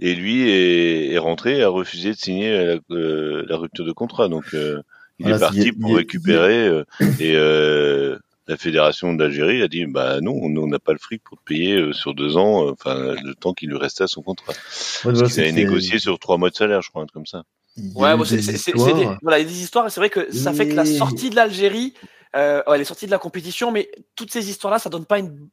Et 0.00 0.14
lui 0.14 0.50
est, 0.50 1.12
est 1.12 1.18
rentré 1.18 1.58
et 1.58 1.62
a 1.62 1.68
refusé 1.70 2.10
de 2.10 2.16
signer 2.18 2.52
la, 2.66 2.76
euh, 2.90 3.44
la 3.48 3.56
rupture 3.56 3.86
de 3.86 3.92
contrat. 3.92 4.28
Donc, 4.28 4.44
euh, 4.52 4.82
il 5.18 5.22
Voilà, 5.22 5.36
est 5.36 5.40
parti 5.40 5.56
il 5.60 5.64
y 5.64 5.68
a- 5.70 5.72
pour 5.80 5.90
il 5.90 5.92
y 5.92 5.94
a- 5.94 5.98
récupérer. 5.98 6.66
euh, 6.68 6.84
et 7.20 7.32
euh, 7.36 8.18
la 8.48 8.56
fédération 8.56 9.12
d'Algérie 9.14 9.62
a 9.62 9.68
dit, 9.68 9.86
bah 9.86 10.20
non, 10.20 10.48
nous, 10.48 10.62
on 10.62 10.68
n'a 10.68 10.78
pas 10.78 10.92
le 10.92 10.98
fric 10.98 11.22
pour 11.24 11.38
te 11.38 11.42
payer 11.44 11.74
euh, 11.76 11.92
sur 11.92 12.14
deux 12.14 12.36
ans, 12.36 12.66
euh, 12.66 12.72
enfin 12.72 13.14
le 13.24 13.34
temps 13.34 13.52
qu'il 13.54 13.70
lui 13.70 13.76
restait 13.76 14.04
à 14.04 14.06
son 14.06 14.22
contrat. 14.22 14.52
Ouais, 14.52 14.56
Parce 14.56 15.02
voilà, 15.18 15.28
qu'il 15.28 15.40
avait 15.40 15.52
négocié 15.52 15.98
sur 15.98 16.18
trois 16.18 16.38
mois 16.38 16.50
de 16.50 16.54
salaire, 16.54 16.80
je 16.82 16.90
crois, 16.90 17.02
un 17.02 17.06
truc 17.06 17.14
comme 17.14 17.26
ça. 17.26 17.42
ouais, 17.76 18.16
bon, 18.16 18.24
c'est 18.24 18.36
des 18.36 19.14
voilà, 19.22 19.42
des 19.42 19.60
histoires. 19.62 19.86
et 19.86 19.90
C'est 19.90 20.00
vrai 20.00 20.10
que 20.10 20.32
ça 20.32 20.52
fait 20.52 20.68
que 20.68 20.74
la 20.74 20.84
sortie 20.84 21.30
de 21.30 21.36
l'Algérie, 21.36 21.94
euh, 22.36 22.58
ouais, 22.66 22.74
elle 22.76 22.80
est 22.80 22.84
sortie 22.84 23.06
de 23.06 23.10
la 23.10 23.18
compétition, 23.18 23.72
mais 23.72 23.88
toutes 24.14 24.30
ces 24.30 24.48
histoires-là, 24.48 24.78
ça 24.78 24.90
donne 24.90 25.06
pas 25.06 25.18
une, 25.18 25.48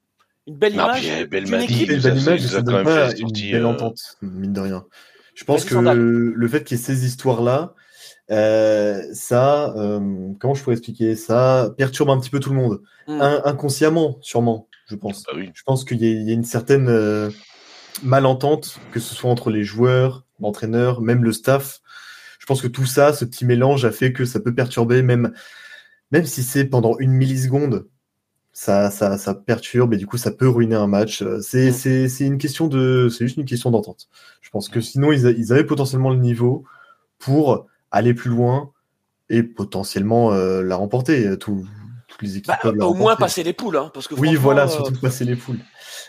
une 0.47 0.55
belle 0.55 0.75
Non, 0.75 0.83
image 0.85 1.01
puis, 1.01 1.09
d'une 1.09 1.25
Belmadi, 1.25 1.63
équipe. 1.63 1.89
une 1.89 1.99
belle 2.01 2.19
image, 2.19 2.41
ça 2.41 2.57
a 2.57 2.61
quand 2.61 2.71
donne 2.71 2.83
pas 2.83 3.11
une 3.15 3.51
belle 3.51 3.65
entente, 3.65 4.17
mine 4.21 4.53
de 4.53 4.59
rien. 4.61 4.85
Je 5.33 5.45
pense 5.45 5.65
que 5.65 5.75
le 5.75 6.47
fait 6.47 6.63
qu'il 6.63 6.77
y 6.77 6.79
ait 6.79 6.83
ces 6.83 7.05
histoires-là, 7.05 7.73
euh, 8.31 9.01
ça, 9.13 9.73
euh, 9.77 9.99
comment 10.39 10.53
je 10.53 10.63
pourrais 10.63 10.75
expliquer 10.75 11.15
Ça? 11.15 11.73
Perturbe 11.77 12.09
un 12.09 12.19
petit 12.19 12.29
peu 12.29 12.39
tout 12.39 12.49
le 12.49 12.55
monde, 12.55 12.81
Hmm. 13.07 13.21
In- 13.21 13.41
inconsciemment, 13.45 14.17
sûrement, 14.21 14.67
je 14.87 14.95
pense. 14.95 15.23
Bah 15.23 15.33
oui. 15.35 15.51
Je 15.53 15.63
pense 15.63 15.83
qu'il 15.83 16.01
y, 16.01 16.05
a- 16.05 16.09
il 16.21 16.27
y 16.27 16.31
a 16.31 16.33
une 16.33 16.45
certaine 16.45 16.87
euh, 16.87 17.29
malentente, 18.01 18.79
que 18.91 18.99
ce 18.99 19.13
soit 19.13 19.29
entre 19.29 19.49
les 19.51 19.63
joueurs, 19.63 20.25
l'entraîneur, 20.39 21.01
même 21.01 21.23
le 21.23 21.31
staff. 21.33 21.81
Je 22.39 22.45
pense 22.45 22.61
que 22.61 22.67
tout 22.67 22.85
ça, 22.85 23.13
ce 23.13 23.25
petit 23.25 23.45
mélange, 23.45 23.85
a 23.85 23.91
fait 23.91 24.13
que 24.13 24.25
ça 24.25 24.39
peut 24.39 24.53
perturber, 24.53 25.01
même, 25.01 25.33
même 26.11 26.25
si 26.25 26.43
c'est 26.43 26.65
pendant 26.65 26.97
une 26.99 27.11
milliseconde, 27.11 27.87
ça, 28.51 28.91
ça, 28.91 29.17
ça 29.17 29.33
perturbe 29.33 29.93
et 29.93 29.97
du 29.97 30.05
coup, 30.07 30.17
ça 30.17 30.31
peut 30.31 30.47
ruiner 30.47 30.75
un 30.75 30.87
match. 30.87 31.21
Euh, 31.23 31.39
C'est, 31.41 31.69
Mm. 31.69 31.73
c'est, 31.73 32.07
c'est 32.09 32.25
une 32.25 32.37
question 32.37 32.67
de, 32.67 33.09
c'est 33.09 33.25
juste 33.25 33.37
une 33.37 33.45
question 33.45 33.71
d'entente. 33.71 34.07
Je 34.41 34.49
pense 34.49 34.69
que 34.69 34.79
sinon, 34.79 35.11
ils, 35.11 35.25
a- 35.25 35.31
ils 35.31 35.51
avaient 35.51 35.63
potentiellement 35.65 36.09
le 36.11 36.19
niveau 36.19 36.63
pour 37.19 37.65
aller 37.93 38.13
plus 38.13 38.29
loin 38.29 38.71
et 39.29 39.43
potentiellement 39.43 40.33
euh, 40.33 40.61
la 40.61 40.75
remporter. 40.75 41.25
Euh, 41.25 41.37
Tout, 41.37 41.65
toutes 42.09 42.21
les 42.21 42.37
équipes 42.37 42.47
Bah, 42.47 42.59
peuvent 42.61 42.75
la 42.75 42.87
au 42.87 42.93
moins 42.93 43.15
passer 43.15 43.43
les 43.43 43.53
poules, 43.53 43.77
hein, 43.77 43.89
parce 43.93 44.09
que 44.09 44.15
Oui, 44.15 44.35
voilà, 44.35 44.63
euh, 44.63 44.67
surtout 44.67 44.99
passer 44.99 45.23
les 45.23 45.37
poules. 45.37 45.59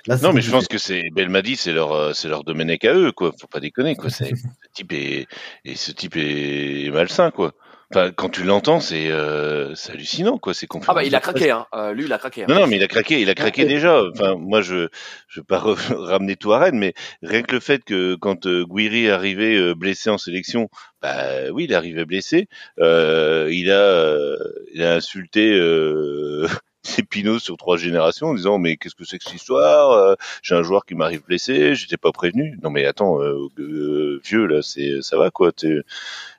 Là, 0.06 0.16
Non, 0.18 0.32
mais 0.32 0.40
je 0.40 0.50
pense 0.50 0.66
que 0.66 0.78
c'est 0.78 1.10
Belmadi, 1.14 1.56
c'est 1.56 1.72
leur, 1.72 2.14
c'est 2.14 2.28
leur 2.28 2.42
Domenech 2.42 2.84
à 2.84 2.94
eux, 2.94 3.12
quoi. 3.12 3.32
Faut 3.40 3.46
pas 3.46 3.60
déconner, 3.60 3.94
quoi. 3.94 4.10
C'est, 4.10 4.34
ce 4.34 4.68
type 4.74 4.92
est, 4.92 5.26
et 5.64 5.76
ce 5.76 5.92
type 5.92 6.16
est 6.16 6.90
malsain, 6.90 7.30
quoi. 7.30 7.52
Enfin, 7.94 8.10
quand 8.10 8.28
tu 8.28 8.42
l'entends, 8.42 8.80
c'est, 8.80 9.08
euh, 9.08 9.72
c'est 9.76 9.92
hallucinant, 9.92 10.36
quoi. 10.38 10.52
C'est 10.52 10.66
Ah 10.88 10.94
bah 10.94 11.04
il 11.04 11.14
a 11.14 11.20
craqué, 11.20 11.52
hein. 11.52 11.64
Euh, 11.74 11.92
lui 11.92 12.06
il 12.06 12.12
a 12.12 12.18
craqué. 12.18 12.42
hein. 12.42 12.46
Non, 12.48 12.56
non, 12.56 12.66
mais 12.66 12.74
il 12.76 12.82
a 12.82 12.88
craqué, 12.88 13.20
il 13.20 13.30
a 13.30 13.36
craqué 13.36 13.62
Ouais. 13.62 13.68
déjà. 13.68 14.02
Enfin, 14.12 14.34
moi, 14.34 14.62
je, 14.62 14.88
je 15.28 15.38
veux 15.40 15.44
pas 15.44 15.58
ramener 15.90 16.34
tout 16.34 16.52
à 16.52 16.58
Rennes, 16.58 16.76
mais 16.78 16.92
rien 17.22 17.42
que 17.42 17.52
le 17.54 17.60
fait 17.60 17.84
que 17.84 18.16
quand 18.16 18.46
euh, 18.46 18.64
Guiri 18.68 19.06
est 19.06 19.10
arrivé 19.10 19.54
euh, 19.56 19.76
blessé 19.76 20.10
en 20.10 20.18
sélection, 20.18 20.68
bah 21.02 21.50
oui, 21.52 21.64
il 21.64 21.72
est 21.72 21.76
arrivé 21.76 22.04
blessé. 22.04 22.48
Euh, 22.80 23.48
il 23.52 23.70
a, 23.70 23.74
euh, 23.80 24.38
il 24.74 24.82
a 24.82 24.94
insulté 24.96 25.52
euh, 25.52 26.48
Pinot 27.10 27.38
sur 27.38 27.56
trois 27.56 27.76
générations 27.76 28.28
en 28.30 28.34
disant 28.34 28.58
mais 28.58 28.76
qu'est-ce 28.76 28.94
que 28.96 29.04
c'est 29.04 29.18
que 29.18 29.24
cette 29.24 29.34
histoire 29.34 29.92
Euh, 29.92 30.14
J'ai 30.42 30.54
un 30.56 30.62
joueur 30.64 30.84
qui 30.84 30.94
m'arrive 30.96 31.22
blessé, 31.24 31.74
j'étais 31.76 31.96
pas 31.96 32.10
prévenu. 32.12 32.58
Non 32.62 32.70
mais 32.70 32.86
attends, 32.86 33.22
euh, 33.22 33.38
euh, 33.60 34.20
vieux 34.24 34.46
là, 34.46 34.62
c'est 34.62 35.00
ça 35.00 35.16
va 35.16 35.30
quoi. 35.30 35.52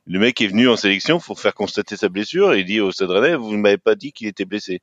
Le 0.07 0.19
mec 0.19 0.39
est 0.41 0.47
venu 0.47 0.69
en 0.69 0.75
sélection 0.77 1.19
pour 1.19 1.39
faire 1.39 1.53
constater 1.55 1.97
sa 1.97 2.09
blessure 2.09 2.53
et 2.53 2.59
il 2.59 2.65
dit 2.65 2.79
au 2.79 2.91
Stade 2.91 3.09
Rennais, 3.09 3.35
vous 3.35 3.51
ne 3.53 3.57
m'avez 3.57 3.77
pas 3.77 3.95
dit 3.95 4.12
qu'il 4.12 4.27
était 4.27 4.45
blessé. 4.45 4.81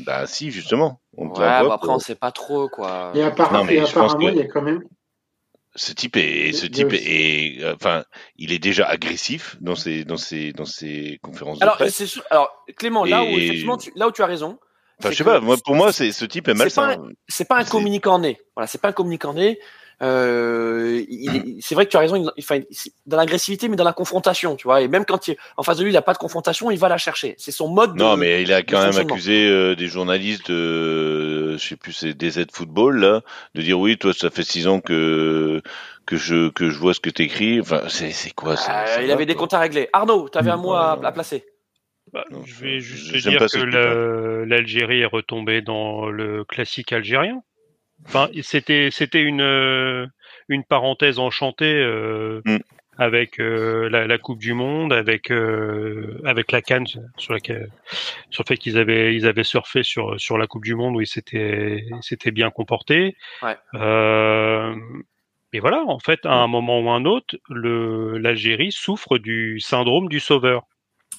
Bah 0.00 0.26
si, 0.26 0.50
justement. 0.50 1.00
On 1.16 1.30
te 1.30 1.40
Ouais, 1.40 1.46
bah, 1.46 1.72
après 1.72 1.88
euh, 1.88 1.92
on 1.92 1.98
sait 1.98 2.14
pas 2.16 2.30
trop 2.32 2.68
quoi. 2.68 3.12
Et, 3.14 3.22
appara- 3.22 3.52
Non, 3.54 3.64
mais 3.64 3.76
et 3.76 3.78
je 3.78 3.82
pense 3.84 4.12
apparemment, 4.12 4.26
que- 4.28 4.32
il 4.32 4.38
y 4.38 4.42
a 4.42 4.46
quand 4.46 4.60
même. 4.60 4.82
ce 5.74 5.92
type 5.94 6.16
est, 6.18 6.52
ce 6.52 6.66
type 6.66 6.88
aussi- 6.88 6.96
est, 7.06 7.62
euh, 7.64 7.74
enfin, 7.74 8.04
il 8.36 8.52
est 8.52 8.58
déjà 8.58 8.86
agressif 8.86 9.56
dans 9.62 9.74
ses, 9.74 10.04
dans 10.04 10.18
ses, 10.18 10.52
dans 10.52 10.66
ses 10.66 11.18
conférences 11.22 11.58
de 11.58 11.64
Alors 11.64 11.76
presse. 11.76 11.94
c'est 11.94 12.06
sûr. 12.06 12.22
Alors 12.30 12.50
Clément, 12.76 13.04
là 13.06 13.22
où 13.22 13.26
Et- 13.28 13.44
effectivement, 13.46 13.78
tu, 13.78 13.90
là 13.96 14.08
où 14.08 14.12
tu 14.12 14.22
as 14.22 14.26
raison. 14.26 14.58
Enfin, 14.98 15.08
c'est 15.08 15.12
je 15.12 15.16
sais 15.18 15.24
pas. 15.24 15.40
Moi, 15.40 15.56
pour 15.64 15.74
moi, 15.74 15.92
c'est 15.92 16.12
ce 16.12 16.24
type 16.26 16.48
est 16.48 16.52
c'est 16.52 16.74
pas 16.74 16.86
malsain. 16.86 17.08
C'est 17.28 17.48
pas 17.48 17.58
un 17.58 17.64
C'est- 17.64 17.70
communicant 17.70 18.18
né. 18.18 18.38
Voilà, 18.54 18.66
c'est 18.66 18.80
pas 18.80 18.88
un 18.88 18.92
communicant 18.92 19.32
né. 19.32 19.58
Euh, 20.02 21.02
c'est 21.60 21.74
vrai 21.74 21.86
que 21.86 21.90
tu 21.90 21.96
as 21.96 22.00
raison. 22.00 22.16
il- 22.16 22.30
Enfin, 22.38 22.60
c'est 22.70 22.92
dans 23.06 23.16
l'agressivité, 23.16 23.68
mais 23.68 23.76
dans 23.76 23.84
la 23.84 23.92
confrontation, 23.92 24.56
tu 24.56 24.64
vois. 24.68 24.82
Et 24.82 24.88
même 24.88 25.04
quand 25.04 25.28
il, 25.28 25.36
en 25.56 25.62
face 25.62 25.78
de 25.78 25.82
lui, 25.84 25.90
il 25.90 25.94
n'y 25.94 25.98
a 25.98 26.02
pas 26.02 26.12
de 26.12 26.18
confrontation, 26.18 26.70
il 26.70 26.78
va 26.78 26.88
la 26.88 26.98
chercher. 26.98 27.34
C'est 27.38 27.50
son 27.52 27.68
mode. 27.68 27.94
De, 27.94 27.98
Non, 27.98 28.16
mais 28.16 28.42
il 28.42 28.52
a 28.52 28.62
quand 28.62 28.82
même 28.84 28.96
accusé 28.98 29.46
euh, 29.48 29.74
des 29.74 29.86
journalistes, 29.86 30.50
de, 30.50 31.52
je 31.56 31.66
sais 31.66 31.76
plus, 31.76 31.92
c'est 31.92 32.14
DZ 32.14 32.46
Football 32.52 32.98
là, 33.00 33.22
de 33.54 33.62
dire 33.62 33.78
oui, 33.80 33.96
toi, 33.96 34.12
ça 34.12 34.30
fait 34.30 34.42
six 34.42 34.66
ans 34.66 34.80
que 34.80 35.62
que 36.04 36.16
je 36.16 36.50
que 36.50 36.70
je 36.70 36.78
vois 36.78 36.94
ce 36.94 37.00
que 37.00 37.10
t'écris. 37.10 37.60
Enfin, 37.60 37.82
c'est 37.88 38.12
quoi 38.34 38.56
ça, 38.56 38.82
Euh, 38.82 38.86
ça 38.86 39.02
il 39.02 39.08
va, 39.08 39.14
avait 39.14 39.26
des 39.26 39.34
comptes 39.34 39.54
à 39.54 39.58
régler. 39.60 39.88
Arnaud, 39.92 40.28
tu 40.28 40.38
avais 40.38 40.50
un 40.50 40.56
mot 40.56 40.74
à, 40.74 40.98
placer? 41.12 41.44
Bah, 42.12 42.24
Non, 42.30 42.42
je 42.44 42.54
vais 42.62 42.78
juste 42.80 43.12
te 43.12 43.28
dire 43.28 43.40
que 43.40 44.44
l'Algérie 44.46 45.00
est 45.00 45.06
retombée 45.06 45.62
dans 45.62 46.06
le 46.06 46.44
classique 46.44 46.92
algérien. 46.92 47.42
Enfin, 48.04 48.28
c'était 48.42 48.90
c'était 48.90 49.22
une 49.22 49.40
euh, 49.40 50.06
une 50.48 50.64
parenthèse 50.64 51.18
enchantée 51.18 51.74
euh, 51.74 52.40
Mm. 52.44 52.58
avec 52.98 53.40
euh, 53.40 53.88
la, 53.88 54.06
la 54.06 54.18
Coupe 54.18 54.38
du 54.38 54.52
Monde, 54.52 54.92
avec 54.92 55.30
euh, 55.30 56.20
avec 56.24 56.52
la 56.52 56.62
Cannes 56.62 56.86
sur 57.16 57.32
laquelle 57.32 57.70
sur 58.30 58.44
le 58.44 58.48
fait 58.48 58.56
qu'ils 58.56 58.78
avaient 58.78 59.14
ils 59.14 59.26
avaient 59.26 59.44
surfé 59.44 59.82
sur 59.82 60.18
sur 60.20 60.38
la 60.38 60.46
Coupe 60.46 60.64
du 60.64 60.74
Monde 60.74 60.96
où 60.96 61.00
ils 61.00 61.06
s'étaient 61.06 61.84
s'étaient 62.00 62.30
bien 62.30 62.50
comportés. 62.50 63.16
Ouais. 63.42 63.56
Euh, 63.74 64.74
et 65.52 65.60
voilà, 65.60 65.84
en 65.86 65.98
fait, 65.98 66.26
à 66.26 66.34
un 66.34 66.48
moment 66.48 66.80
ou 66.80 66.90
un 66.90 67.04
autre, 67.06 67.36
le 67.48 68.18
l'Algérie 68.18 68.72
souffre 68.72 69.18
du 69.18 69.58
syndrome 69.60 70.08
du 70.08 70.20
sauveur. 70.20 70.64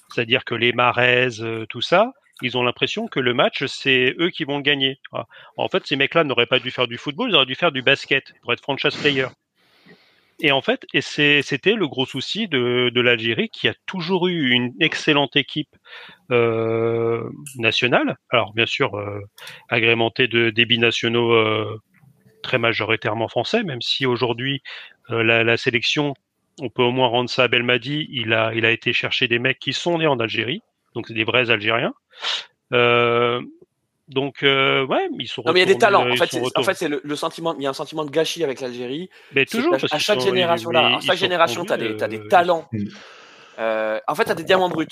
C'est-à-dire 0.09 0.45
que 0.45 0.55
les 0.55 0.73
Maraises, 0.73 1.45
tout 1.69 1.81
ça, 1.81 2.11
ils 2.41 2.57
ont 2.57 2.63
l'impression 2.63 3.07
que 3.07 3.19
le 3.19 3.33
match, 3.33 3.65
c'est 3.65 4.15
eux 4.19 4.29
qui 4.29 4.43
vont 4.43 4.57
le 4.57 4.63
gagner. 4.63 4.99
Ah. 5.13 5.25
En 5.57 5.67
fait, 5.69 5.85
ces 5.85 5.95
mecs-là 5.95 6.23
n'auraient 6.23 6.45
pas 6.45 6.59
dû 6.59 6.71
faire 6.71 6.87
du 6.87 6.97
football, 6.97 7.29
ils 7.29 7.35
auraient 7.35 7.45
dû 7.45 7.55
faire 7.55 7.71
du 7.71 7.81
basket 7.81 8.33
pour 8.41 8.53
être 8.53 8.61
franchise 8.61 8.95
player. 8.95 9.27
Et 10.39 10.51
en 10.51 10.61
fait, 10.61 10.85
et 10.93 11.01
c'était 11.01 11.73
le 11.73 11.87
gros 11.87 12.05
souci 12.05 12.47
de, 12.47 13.01
l'Algérie 13.01 13.49
qui 13.49 13.67
a 13.67 13.73
toujours 13.87 14.27
eu 14.27 14.51
une 14.51 14.71
excellente 14.79 15.35
équipe 15.35 15.75
euh, 16.31 17.27
nationale. 17.55 18.17
Alors 18.29 18.53
bien 18.53 18.67
sûr, 18.67 18.95
euh, 18.95 19.19
agrémentée 19.69 20.27
de 20.27 20.51
des 20.51 20.65
binationaux 20.65 21.33
euh, 21.33 21.81
très 22.43 22.59
majoritairement 22.59 23.27
français, 23.27 23.63
même 23.63 23.81
si 23.81 24.05
aujourd'hui 24.05 24.61
la, 25.09 25.43
la 25.43 25.57
sélection, 25.57 26.13
on 26.61 26.69
peut 26.69 26.83
au 26.83 26.91
moins 26.91 27.07
rendre 27.07 27.29
ça 27.31 27.43
à 27.43 27.47
Belmadi. 27.47 28.07
Il 28.11 28.33
a, 28.33 28.53
il 28.53 28.63
a 28.65 28.71
été 28.71 28.93
chercher 28.93 29.27
des 29.27 29.39
mecs 29.39 29.59
qui 29.59 29.73
sont 29.73 29.97
nés 29.97 30.07
en 30.07 30.19
Algérie, 30.19 30.61
donc 30.97 31.07
c'est 31.07 31.13
des 31.13 31.23
vrais 31.23 31.49
Algériens. 31.49 31.93
Euh, 32.73 33.41
donc 34.07 34.41
euh, 34.43 34.85
ouais, 34.85 35.09
ils 35.19 35.27
sont. 35.27 35.43
Non, 35.45 35.53
mais 35.53 35.59
il 35.61 35.67
y 35.67 35.71
a 35.71 35.73
des 35.73 35.77
talents. 35.77 36.09
En 36.09 36.15
fait, 36.15 36.35
en 36.55 36.63
c'est 36.73 36.87
le, 36.87 37.01
le 37.03 37.15
sentiment. 37.15 37.55
Il 37.57 37.63
y 37.63 37.67
a 37.67 37.69
un 37.69 37.73
sentiment 37.73 38.03
de 38.03 38.09
gâchis 38.09 38.43
avec 38.43 38.61
l'Algérie. 38.61 39.09
mais 39.33 39.45
toujours 39.45 39.71
parce 39.71 39.93
à 39.93 39.99
chaque 39.99 40.19
sont- 40.21 40.25
génération, 40.27 40.71
là, 40.71 40.97
à 40.97 40.99
chaque 41.01 41.17
génération, 41.17 41.65
t'as 41.65 41.77
des, 41.77 41.95
t'as 41.95 42.07
des 42.07 42.19
euh, 42.19 42.27
talents. 42.27 42.67
Euh, 43.59 43.99
en 44.07 44.15
fait, 44.15 44.25
t'as 44.25 44.35
des 44.35 44.43
diamants 44.43 44.69
bruts. 44.69 44.87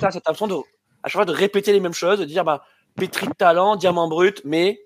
T'as 0.00 0.10
cette 0.10 0.26
impression 0.28 0.48
de, 0.48 0.54
à 1.02 1.08
chaque 1.08 1.12
fois, 1.12 1.24
de 1.24 1.32
répéter 1.32 1.72
les 1.72 1.80
mêmes 1.80 1.92
choses, 1.94 2.18
de 2.18 2.24
dire, 2.24 2.44
bah, 2.44 2.64
pétri 2.96 3.26
de 3.28 3.32
talent, 3.34 3.76
diamant 3.76 4.08
brut, 4.08 4.40
mais 4.44 4.80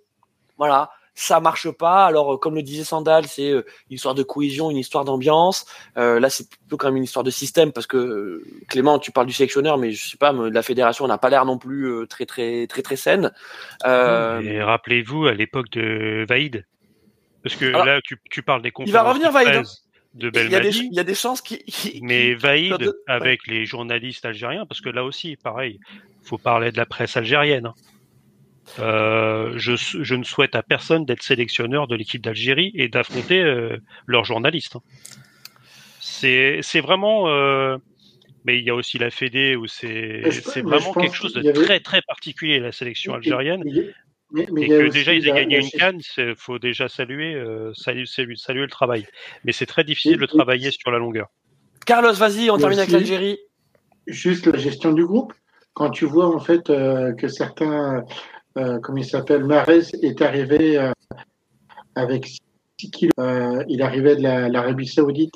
voilà, 0.58 0.90
ça 1.14 1.38
marche 1.40 1.70
pas. 1.70 2.06
Alors, 2.06 2.34
euh, 2.34 2.36
comme 2.38 2.54
le 2.56 2.62
disait 2.62 2.84
Sandal, 2.84 3.26
c'est 3.26 3.50
euh, 3.50 3.64
une 3.88 3.94
histoire 3.94 4.14
de 4.14 4.22
cohésion, 4.22 4.70
une 4.70 4.76
histoire 4.76 5.04
d'ambiance. 5.04 5.64
Euh, 5.96 6.18
là, 6.20 6.28
c'est 6.28 6.48
plutôt 6.50 6.76
quand 6.76 6.88
même 6.88 6.96
une 6.96 7.04
histoire 7.04 7.22
de 7.24 7.30
système 7.30 7.72
parce 7.72 7.86
que 7.86 7.96
euh, 7.96 8.44
Clément, 8.68 8.98
tu 8.98 9.12
parles 9.12 9.26
du 9.28 9.32
sélectionneur, 9.32 9.78
mais 9.78 9.92
je 9.92 10.10
sais 10.10 10.16
pas, 10.16 10.32
mais 10.32 10.50
la 10.50 10.62
fédération 10.62 11.06
n'a 11.06 11.18
pas 11.18 11.30
l'air 11.30 11.44
non 11.44 11.56
plus 11.58 11.84
euh, 11.88 12.06
très 12.06 12.26
très 12.26 12.66
très 12.66 12.82
très 12.82 12.96
saine. 12.96 13.32
Et 13.84 14.62
rappelez-vous 14.62 15.26
à 15.26 15.34
l'époque 15.34 15.70
de 15.70 16.24
Vaïd, 16.28 16.64
parce 17.42 17.56
que 17.56 17.66
Alors, 17.66 17.84
là 17.86 18.00
tu, 18.02 18.16
tu 18.30 18.42
parles 18.42 18.62
des 18.62 18.72
il 18.80 18.92
va 18.92 19.00
conférences 19.02 19.08
revenir, 19.14 19.30
Vaïd, 19.32 19.48
hein. 19.56 19.62
de 20.14 20.30
il 20.34 20.50
y 20.50 20.56
a 20.56 20.60
des 20.60 20.76
il 20.78 20.94
y 20.94 21.00
a 21.00 21.04
des 21.04 21.14
chances 21.14 21.40
qu'il- 21.42 21.62
Mais 22.02 22.34
Vaïd, 22.34 22.72
ouais. 22.82 22.88
avec 23.06 23.46
les 23.46 23.66
journalistes 23.66 24.24
algériens, 24.24 24.66
parce 24.66 24.80
que 24.80 24.88
là 24.88 25.04
aussi, 25.04 25.36
pareil, 25.36 25.78
faut 26.24 26.38
parler 26.38 26.72
de 26.72 26.76
la 26.76 26.86
presse 26.86 27.16
algérienne. 27.16 27.66
hein. 27.66 27.74
Euh, 28.78 29.52
je, 29.56 29.72
je 29.76 30.14
ne 30.14 30.24
souhaite 30.24 30.54
à 30.54 30.62
personne 30.62 31.04
d'être 31.04 31.22
sélectionneur 31.22 31.86
de 31.86 31.94
l'équipe 31.96 32.22
d'Algérie 32.22 32.72
et 32.74 32.88
d'affronter 32.88 33.40
euh, 33.42 33.76
leurs 34.06 34.24
journalistes. 34.24 34.76
hein. 34.76 34.80
C'est 36.00 36.58
c'est 36.62 36.80
vraiment. 36.80 37.28
euh, 37.28 37.76
mais 38.44 38.58
il 38.58 38.64
y 38.64 38.70
a 38.70 38.74
aussi 38.74 38.98
la 38.98 39.10
Fédé 39.10 39.56
où 39.56 39.66
c'est 39.66 40.22
vraiment 40.62 40.92
quelque 40.92 41.14
chose 41.14 41.32
de 41.32 41.40
avait- 41.40 41.52
très 41.52 41.80
très 41.80 42.02
particulier 42.02 42.58
la 42.60 42.72
sélection 42.72 43.14
algérienne. 43.14 43.62
Mais- 44.32 44.44
Et 44.62 44.68
que 44.68 44.90
déjà 44.90 45.12
ils 45.14 45.28
aient 45.28 45.32
gagné 45.32 45.58
une 45.60 45.70
canne, 45.70 46.00
il 46.18 46.34
faut 46.36 46.58
déjà 46.58 46.88
saluer, 46.88 47.34
euh, 47.34 47.72
saluer, 47.74 48.04
saluer, 48.06 48.62
le 48.62 48.68
travail. 48.68 49.06
Mais 49.44 49.52
c'est 49.52 49.66
très 49.66 49.84
difficile 49.84 50.14
Et- 50.14 50.16
de 50.16 50.24
et- 50.24 50.26
travailler 50.26 50.70
sur 50.72 50.90
la 50.90 50.98
longueur. 50.98 51.28
Carlos, 51.86 52.12
vas-y, 52.14 52.50
on 52.50 52.58
termine 52.58 52.78
avec 52.78 52.90
l'Algérie. 52.90 53.38
juste 54.06 54.46
la 54.46 54.58
gestion 54.58 54.92
du 54.92 55.06
groupe. 55.06 55.32
Quand 55.72 55.90
tu 55.90 56.04
vois 56.04 56.26
en 56.34 56.40
fait 56.40 56.68
euh, 56.70 57.12
que 57.14 57.28
certains, 57.28 58.04
euh, 58.56 58.78
comme 58.80 58.98
il 58.98 59.04
s'appelle, 59.04 59.44
Mahrez 59.44 59.82
est 60.02 60.22
arrivé 60.22 60.78
euh, 60.78 60.92
avec 61.94 62.26
6 62.78 62.90
kilos. 62.90 63.12
Euh, 63.18 63.64
il 63.68 63.82
arrivait 63.82 64.16
de 64.16 64.22
la- 64.22 64.48
l'Arabie 64.48 64.86
Saoudite 64.86 65.34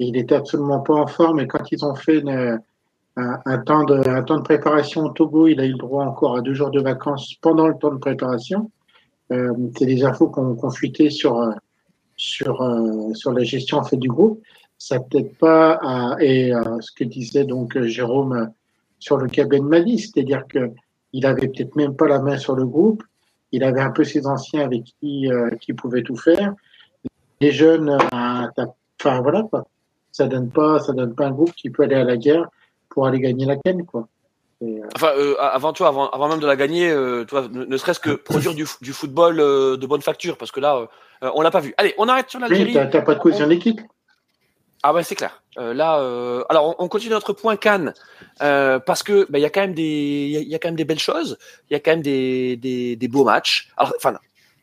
et 0.00 0.06
il 0.06 0.16
était 0.16 0.34
absolument 0.34 0.80
pas 0.80 0.94
en 0.94 1.06
forme. 1.06 1.40
Et 1.40 1.46
quand 1.46 1.70
ils 1.72 1.84
ont 1.84 1.94
fait 1.94 2.18
une- 2.20 2.60
un, 3.16 3.40
un 3.46 3.58
temps 3.58 3.84
de, 3.84 4.08
un 4.08 4.22
temps 4.22 4.36
de 4.36 4.42
préparation 4.42 5.02
au 5.04 5.08
Togo, 5.10 5.48
il 5.48 5.60
a 5.60 5.66
eu 5.66 5.72
le 5.72 5.78
droit 5.78 6.04
encore 6.04 6.36
à 6.36 6.40
deux 6.40 6.54
jours 6.54 6.70
de 6.70 6.80
vacances 6.80 7.34
pendant 7.40 7.66
le 7.66 7.74
temps 7.76 7.92
de 7.92 7.98
préparation. 7.98 8.70
Euh, 9.32 9.52
C'est 9.76 9.86
des 9.86 10.04
infos 10.04 10.28
qu'on 10.28 10.54
qu'on 10.54 10.70
fuitait 10.70 11.10
sur 11.10 11.36
euh, 11.38 11.50
sur 12.16 12.62
euh, 12.62 13.12
sur 13.14 13.32
la 13.32 13.42
gestion 13.44 13.78
en 13.78 13.84
fait 13.84 13.96
du 13.96 14.08
groupe. 14.08 14.40
Ça 14.78 15.00
peut-être 15.00 15.36
pas 15.38 15.72
à, 15.82 16.16
et 16.20 16.54
euh, 16.54 16.80
ce 16.80 16.92
que 16.92 17.02
disait 17.04 17.44
donc 17.44 17.76
euh, 17.76 17.86
Jérôme 17.88 18.32
euh, 18.32 18.46
sur 19.00 19.16
le 19.16 19.26
cas 19.28 19.44
Ben 19.44 19.64
Mali, 19.64 19.98
c'est-à-dire 19.98 20.44
que 20.48 20.70
il 21.12 21.26
avait 21.26 21.48
peut-être 21.48 21.74
même 21.76 21.96
pas 21.96 22.06
la 22.08 22.20
main 22.20 22.36
sur 22.38 22.54
le 22.54 22.64
groupe. 22.66 23.02
Il 23.52 23.64
avait 23.64 23.80
un 23.80 23.90
peu 23.90 24.04
ses 24.04 24.26
anciens 24.26 24.64
avec 24.64 24.84
qui 24.84 25.30
euh, 25.32 25.50
qui 25.60 25.72
pouvaient 25.72 26.02
tout 26.02 26.16
faire. 26.16 26.54
Les 27.40 27.52
jeunes, 27.52 27.90
euh, 27.90 28.46
enfin 29.00 29.20
voilà 29.22 29.42
quoi. 29.42 29.66
Ça 30.12 30.26
donne 30.26 30.50
pas 30.50 30.80
ça 30.80 30.92
donne 30.92 31.14
pas 31.14 31.26
un 31.26 31.30
groupe 31.30 31.52
qui 31.54 31.70
peut 31.70 31.84
aller 31.84 31.94
à 31.96 32.04
la 32.04 32.16
guerre 32.16 32.48
pour 32.90 33.06
aller 33.06 33.20
gagner 33.20 33.46
la 33.46 33.56
canne 33.56 33.84
quoi. 33.86 34.08
Et, 34.60 34.80
euh, 34.80 34.86
Enfin, 34.96 35.12
euh, 35.16 35.36
avant 35.38 35.72
toi, 35.72 35.86
avant, 35.88 36.08
avant 36.10 36.28
même 36.28 36.40
de 36.40 36.46
la 36.46 36.56
gagner, 36.56 36.90
euh, 36.90 37.24
toi, 37.24 37.46
ne, 37.48 37.64
ne 37.64 37.76
serait-ce 37.76 38.00
que 38.00 38.10
produire 38.10 38.54
du, 38.54 38.66
du 38.82 38.92
football 38.92 39.38
euh, 39.38 39.76
de 39.76 39.86
bonne 39.86 40.02
facture, 40.02 40.36
parce 40.36 40.50
que 40.50 40.58
là, 40.58 40.88
euh, 41.22 41.30
on 41.34 41.42
l'a 41.42 41.52
pas 41.52 41.60
vu. 41.60 41.74
Allez, 41.78 41.94
on 41.96 42.08
arrête 42.08 42.28
sur 42.28 42.40
oui, 42.40 42.48
l'Algérie. 42.48 42.72
t'as 42.72 42.86
t'as 42.86 43.02
pas 43.02 43.14
de 43.14 43.20
cohésion 43.20 43.46
d'équipe. 43.46 43.80
Ah 44.82 44.92
ouais, 44.92 45.04
c'est 45.04 45.14
clair. 45.14 45.42
Euh, 45.58 45.74
là, 45.74 45.98
euh, 46.00 46.44
alors 46.48 46.68
on, 46.78 46.84
on 46.84 46.88
continue 46.88 47.10
notre 47.12 47.32
point 47.32 47.56
Cannes 47.56 47.92
euh, 48.42 48.78
parce 48.78 49.02
que 49.02 49.26
bah, 49.28 49.38
il 49.38 49.42
y 49.42 49.44
a 49.44 49.50
quand 49.50 49.60
même 49.60 49.74
des, 49.74 50.28
il 50.40 50.48
y 50.48 50.54
a- 50.54 50.58
quand 50.58 50.68
même 50.68 50.76
des 50.76 50.84
belles 50.84 50.98
choses. 51.00 51.36
Il 51.68 51.72
y 51.72 51.76
a 51.76 51.80
quand 51.80 51.90
même 51.90 52.02
des, 52.02 52.56
des, 52.56 52.94
des 52.96 53.08
beaux 53.08 53.24
matchs. 53.24 53.68
Alors, 53.76 53.92
enfin, 53.96 54.16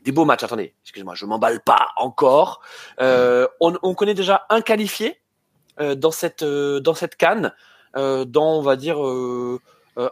des 0.03 0.11
beaux 0.13 0.23
matchs. 0.25 0.43
Attendez, 0.43 0.73
excusez-moi, 0.83 1.15
je 1.15 1.25
m'emballe 1.25 1.59
pas 1.61 1.89
encore. 1.97 2.61
Euh, 3.01 3.47
on, 3.59 3.77
on 3.83 3.93
connaît 3.93 4.13
déjà 4.13 4.45
un 4.49 4.61
qualifié 4.61 5.19
euh, 5.81 5.95
dans 5.95 6.11
cette 6.11 6.43
euh, 6.43 6.79
dans 6.79 6.93
cette 6.93 7.17
Cannes, 7.17 7.53
dans 7.95 8.57
on 8.57 8.61
va 8.61 8.75
dire 8.77 8.97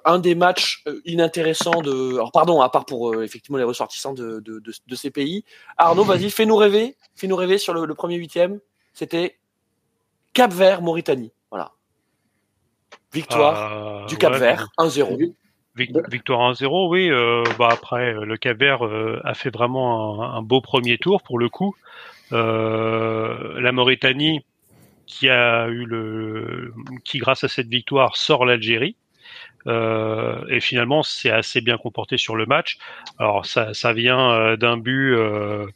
un 0.06 0.19
des 0.19 0.36
matchs 0.36 0.84
inintéressants 1.06 1.82
de. 1.82 2.13
Alors 2.15 2.32
pardon, 2.32 2.62
à 2.62 2.69
part 2.69 2.86
pour 2.86 3.22
effectivement 3.24 3.58
les 3.58 3.63
ressortissants 3.65 4.13
de, 4.13 4.39
de, 4.39 4.60
de, 4.60 4.72
de 4.88 4.96
ces 4.96 5.12
pays. 5.12 5.43
Arnaud, 5.78 6.04
vas-y, 6.06 6.30
fais-nous 6.30 6.56
rêver, 6.56 6.96
fais-nous 7.15 7.36
rêver 7.36 7.58
sur 7.58 7.74
le, 7.74 7.86
le 7.86 7.93
premier 7.96 8.15
huitième. 8.15 8.60
C'était 8.93 9.38
Cap 10.34 10.52
Vert, 10.52 10.82
Mauritanie. 10.82 11.32
Voilà. 11.52 11.72
Victoire 13.13 14.04
Euh, 14.04 14.06
du 14.08 14.17
Cap 14.17 14.34
ouais, 14.34 14.39
Vert, 14.39 14.67
1-0. 14.78 15.34
Vic- 15.76 16.10
Victoire 16.10 16.52
1-0, 16.52 16.89
oui. 16.89 17.10
euh, 17.10 17.43
bah 17.58 17.69
après, 17.72 18.13
euh, 18.13 18.26
le 18.26 18.38
Cap 18.38 18.58
Vert 18.58 18.86
euh, 18.86 19.19
a 19.24 19.34
fait 19.34 19.50
vraiment 19.52 20.24
un, 20.24 20.38
un 20.38 20.41
beau 20.41 20.62
premier 20.62 20.98
tour 20.98 21.22
pour 21.24 21.39
le 21.39 21.50
coup. 21.50 21.76
Euh, 22.32 23.60
la 23.60 23.72
Mauritanie, 23.72 24.43
qui 25.06 25.30
a 25.30 25.67
eu 25.67 25.86
le, 25.86 26.74
qui 27.04 27.17
grâce 27.19 27.43
à 27.43 27.48
cette 27.48 27.67
victoire 27.67 28.15
sort 28.17 28.46
l'Algérie. 28.46 28.96
Euh, 29.67 30.43
et 30.50 30.60
finalement, 30.60 31.04
c'est 31.04 31.30
assez 31.32 31.62
bien 31.62 31.78
comporté 31.78 32.17
sur 32.17 32.36
le 32.36 32.46
match. 32.46 32.78
Alors, 33.19 33.46
ça, 33.46 33.74
ça 33.74 33.93
vient 33.93 34.56
d'un 34.58 34.78
but 34.78 35.13
euh, 35.13 35.67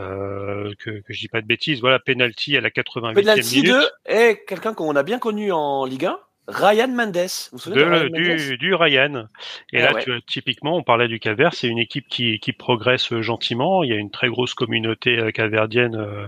euh, 0.00 0.72
que, 0.78 0.90
que 1.00 1.12
je 1.12 1.20
dis 1.20 1.28
pas 1.28 1.40
de 1.40 1.46
bêtises. 1.46 1.80
Voilà, 1.80 1.98
penalty 1.98 2.56
à 2.56 2.60
la 2.60 2.70
88e 2.70 3.14
Penalty 3.14 3.56
minute. 3.62 3.70
de 3.72 3.82
et 4.06 4.40
quelqu'un 4.46 4.74
qu'on 4.74 4.96
a 4.96 5.02
bien 5.02 5.18
connu 5.18 5.52
en 5.52 5.84
Ligue 5.84 6.06
1, 6.06 6.18
Ryan 6.48 6.88
Mendes. 6.88 7.16
Vous 7.16 7.48
vous 7.52 7.58
souvenez 7.58 7.80
de, 7.84 7.84
de, 7.84 7.90
Ryan 7.90 8.10
Mendes? 8.10 8.36
du, 8.36 8.58
du 8.58 8.74
Ryan. 8.74 9.28
Et 9.72 9.78
Eh 9.78 9.82
là, 9.82 9.92
ouais. 9.94 10.02
tu 10.02 10.10
vois, 10.10 10.20
typiquement, 10.26 10.76
on 10.76 10.82
parlait 10.82 11.08
du 11.08 11.20
Cap-Vert, 11.20 11.54
c'est 11.54 11.68
une 11.68 11.78
équipe 11.78 12.08
qui, 12.08 12.40
qui 12.40 12.52
progresse 12.52 13.14
gentiment. 13.20 13.84
Il 13.84 13.90
y 13.90 13.92
a 13.92 13.96
une 13.96 14.10
très 14.10 14.28
grosse 14.28 14.54
communauté 14.54 15.18
euh, 15.18 15.30
capverdienne 15.30 15.94
euh, 15.96 16.26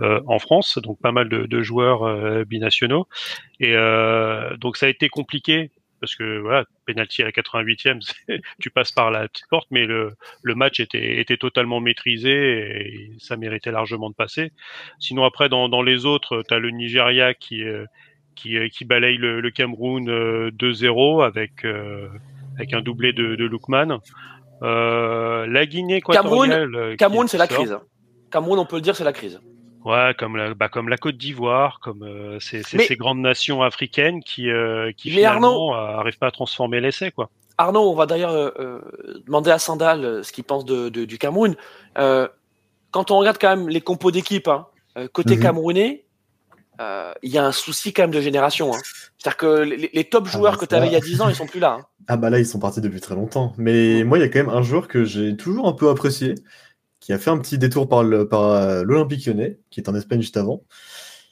euh, 0.00 0.20
en 0.26 0.38
France, 0.38 0.78
donc 0.78 0.98
pas 1.00 1.10
mal 1.12 1.28
de, 1.28 1.46
de 1.46 1.62
joueurs 1.62 2.04
euh, 2.04 2.44
binationaux. 2.44 3.08
Et 3.60 3.74
euh, 3.74 4.56
donc 4.56 4.76
ça 4.76 4.86
a 4.86 4.88
été 4.88 5.08
compliqué 5.08 5.70
parce 6.00 6.14
que 6.14 6.38
voilà, 6.38 6.64
penalty 6.86 7.22
à 7.22 7.26
la 7.26 7.32
88e, 7.32 8.00
c'est- 8.28 8.40
tu 8.60 8.70
passes 8.70 8.92
par 8.92 9.10
la 9.10 9.28
petite 9.28 9.46
porte, 9.50 9.68
mais 9.70 9.84
le, 9.86 10.12
le 10.42 10.54
match 10.54 10.80
était, 10.80 11.18
était 11.20 11.36
totalement 11.36 11.80
maîtrisé 11.80 12.30
et 12.30 13.10
ça 13.18 13.36
méritait 13.36 13.70
largement 13.72 14.10
de 14.10 14.14
passer. 14.14 14.52
Sinon 14.98 15.24
après 15.24 15.48
dans, 15.48 15.68
dans 15.68 15.82
les 15.82 16.04
autres, 16.06 16.42
tu 16.46 16.54
as 16.54 16.58
le 16.58 16.70
Nigeria 16.70 17.34
qui 17.34 17.62
euh, 17.64 17.84
qui, 18.34 18.56
euh, 18.56 18.68
qui 18.68 18.84
balaye 18.84 19.16
le, 19.16 19.40
le 19.40 19.50
Cameroun 19.50 20.08
euh, 20.08 20.50
2-0 20.52 21.24
avec 21.24 21.64
euh, 21.64 22.08
avec 22.56 22.72
un 22.72 22.80
doublé 22.80 23.12
de, 23.12 23.34
de 23.34 23.44
Lookman. 23.44 23.98
Euh, 24.62 25.46
la 25.46 25.66
Guinée 25.66 26.00
qui- 26.00 26.12
Cameroun, 26.96 27.28
c'est 27.28 27.38
la 27.38 27.46
crise. 27.46 27.78
Cameroun, 28.30 28.58
on 28.58 28.66
peut 28.66 28.76
le 28.76 28.82
dire, 28.82 28.94
c'est 28.96 29.04
la 29.04 29.12
crise. 29.12 29.40
Ouais, 29.88 30.14
comme 30.18 30.36
la, 30.36 30.52
bah, 30.54 30.68
comme 30.68 30.88
la 30.88 30.98
Côte 30.98 31.16
d'Ivoire, 31.16 31.80
comme 31.80 32.02
euh, 32.02 32.38
ces, 32.40 32.62
ces, 32.62 32.76
Mais- 32.76 32.86
ces 32.86 32.96
grandes 32.96 33.20
nations 33.20 33.62
africaines 33.62 34.22
qui, 34.22 34.50
euh, 34.50 34.92
qui 34.96 35.08
Mais 35.08 35.16
finalement 35.16 35.74
euh, 35.74 35.98
arrivent 35.98 36.18
pas 36.18 36.26
à 36.26 36.30
transformer 36.30 36.80
l'essai, 36.80 37.10
quoi. 37.10 37.30
Arnaud, 37.56 37.90
on 37.90 37.94
va 37.94 38.06
d'ailleurs 38.06 38.32
euh, 38.32 38.50
euh, 38.58 38.80
demander 39.26 39.50
à 39.50 39.58
Sandal 39.58 40.04
euh, 40.04 40.22
ce 40.22 40.32
qu'il 40.32 40.44
pense 40.44 40.64
de, 40.64 40.90
de- 40.90 41.04
du 41.06 41.16
Cameroun. 41.18 41.56
Euh, 41.96 42.28
quand 42.90 43.10
on 43.10 43.18
regarde 43.18 43.38
quand 43.40 43.48
même 43.56 43.68
les 43.68 43.80
compos 43.80 44.10
d'équipe, 44.10 44.46
hein, 44.48 44.66
euh, 44.98 45.08
côté 45.08 45.36
Mhm. 45.36 45.42
camerounais, 45.42 46.04
euh, 46.80 47.12
il 47.22 47.30
y 47.32 47.38
a 47.38 47.44
un 47.44 47.52
souci 47.52 47.92
quand 47.92 48.02
même 48.04 48.10
de 48.12 48.20
génération. 48.20 48.72
hein. 48.74 48.78
C'est-à-dire 49.18 49.36
que 49.36 49.46
les, 49.62 49.90
les 49.92 50.04
top 50.04 50.26
Ah 50.28 50.30
joueurs 50.30 50.52
bah 50.52 50.58
que 50.58 50.66
tu 50.66 50.74
avais 50.74 50.86
il 50.86 50.92
y 50.92 50.96
a 50.96 51.00
10 51.00 51.20
ans, 51.20 51.28
ils 51.28 51.34
sont 51.34 51.46
plus 51.46 51.60
là. 51.60 51.78
hein. 51.80 51.86
Ah 52.06 52.16
bah 52.16 52.30
là, 52.30 52.38
ils 52.38 52.46
sont 52.46 52.58
partis 52.60 52.80
depuis 52.80 53.00
très 53.00 53.14
longtemps. 53.16 53.52
Mais 53.58 54.04
moi, 54.04 54.18
il 54.18 54.20
y 54.20 54.24
a 54.24 54.28
quand 54.28 54.38
même 54.38 54.48
un 54.48 54.62
joueur 54.62 54.86
que 54.86 55.04
j'ai 55.04 55.36
toujours 55.36 55.66
un 55.66 55.72
peu 55.72 55.90
apprécié, 55.90 56.34
qui 57.08 57.14
a 57.14 57.18
fait 57.18 57.30
un 57.30 57.38
petit 57.38 57.56
détour 57.56 57.88
par 57.88 58.04
le- 58.04 58.28
par 58.28 58.42
euh, 58.50 58.82
l'Olympique 58.84 59.24
lyonnais, 59.24 59.58
qui 59.70 59.80
est 59.80 59.88
en 59.88 59.94
Espagne 59.94 60.20
juste 60.20 60.36
avant. 60.36 60.62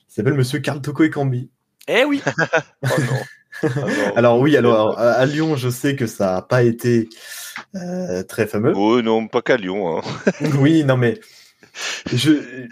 Il 0.09 0.15
s'appelle 0.15 0.33
Monsieur 0.33 0.59
Carl 0.61 0.81
Toko 0.81 1.03
Ekambi. 1.05 1.51
Eh 1.87 2.07
oui, 2.07 2.23
Oh 2.83 2.87
non. 2.99 3.07
Ah 3.63 3.69
non. 3.69 4.07
Alors 4.17 4.41
oui, 4.41 4.57
alors 4.57 4.99
à, 4.99 5.11
à 5.13 5.27
Lyon, 5.27 5.55
je 5.55 5.69
sais 5.69 5.95
que 5.95 6.07
ça 6.07 6.33
n'a 6.33 6.41
pas 6.41 6.63
été 6.63 7.11
euh, 7.75 8.23
très 8.23 8.47
fameux. 8.47 8.73
Oh 8.75 9.03
non, 9.03 9.29
pas 9.29 9.43
qu'à 9.43 9.59
Lyon. 9.59 9.99
Hein. 9.99 10.03
Oui, 10.59 10.83
non 10.83 10.97
mais 10.97 11.21
je 12.11 12.67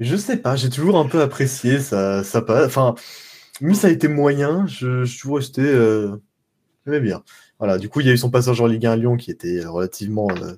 je 0.00 0.16
sais 0.16 0.38
pas, 0.38 0.56
j'ai 0.56 0.70
toujours 0.70 0.98
un 0.98 1.04
peu 1.06 1.20
apprécié 1.20 1.78
ça 1.78 2.24
ça 2.24 2.40
pas 2.40 2.64
enfin 2.64 2.94
mais 3.60 3.74
ça 3.74 3.88
a 3.88 3.90
été 3.90 4.08
moyen, 4.08 4.66
je 4.66 5.04
je 5.04 5.10
suis 5.10 5.20
toujours 5.20 5.36
resté 5.36 5.60
euh, 5.60 6.16
bien. 6.86 7.22
Voilà, 7.58 7.76
du 7.76 7.90
coup, 7.90 8.00
il 8.00 8.06
y 8.06 8.10
a 8.10 8.14
eu 8.14 8.18
son 8.18 8.30
passage 8.30 8.62
en 8.62 8.66
Ligue 8.66 8.86
1 8.86 8.92
à 8.92 8.96
Lyon 8.96 9.16
qui 9.18 9.30
était 9.30 9.62
relativement 9.66 10.28
euh, 10.30 10.54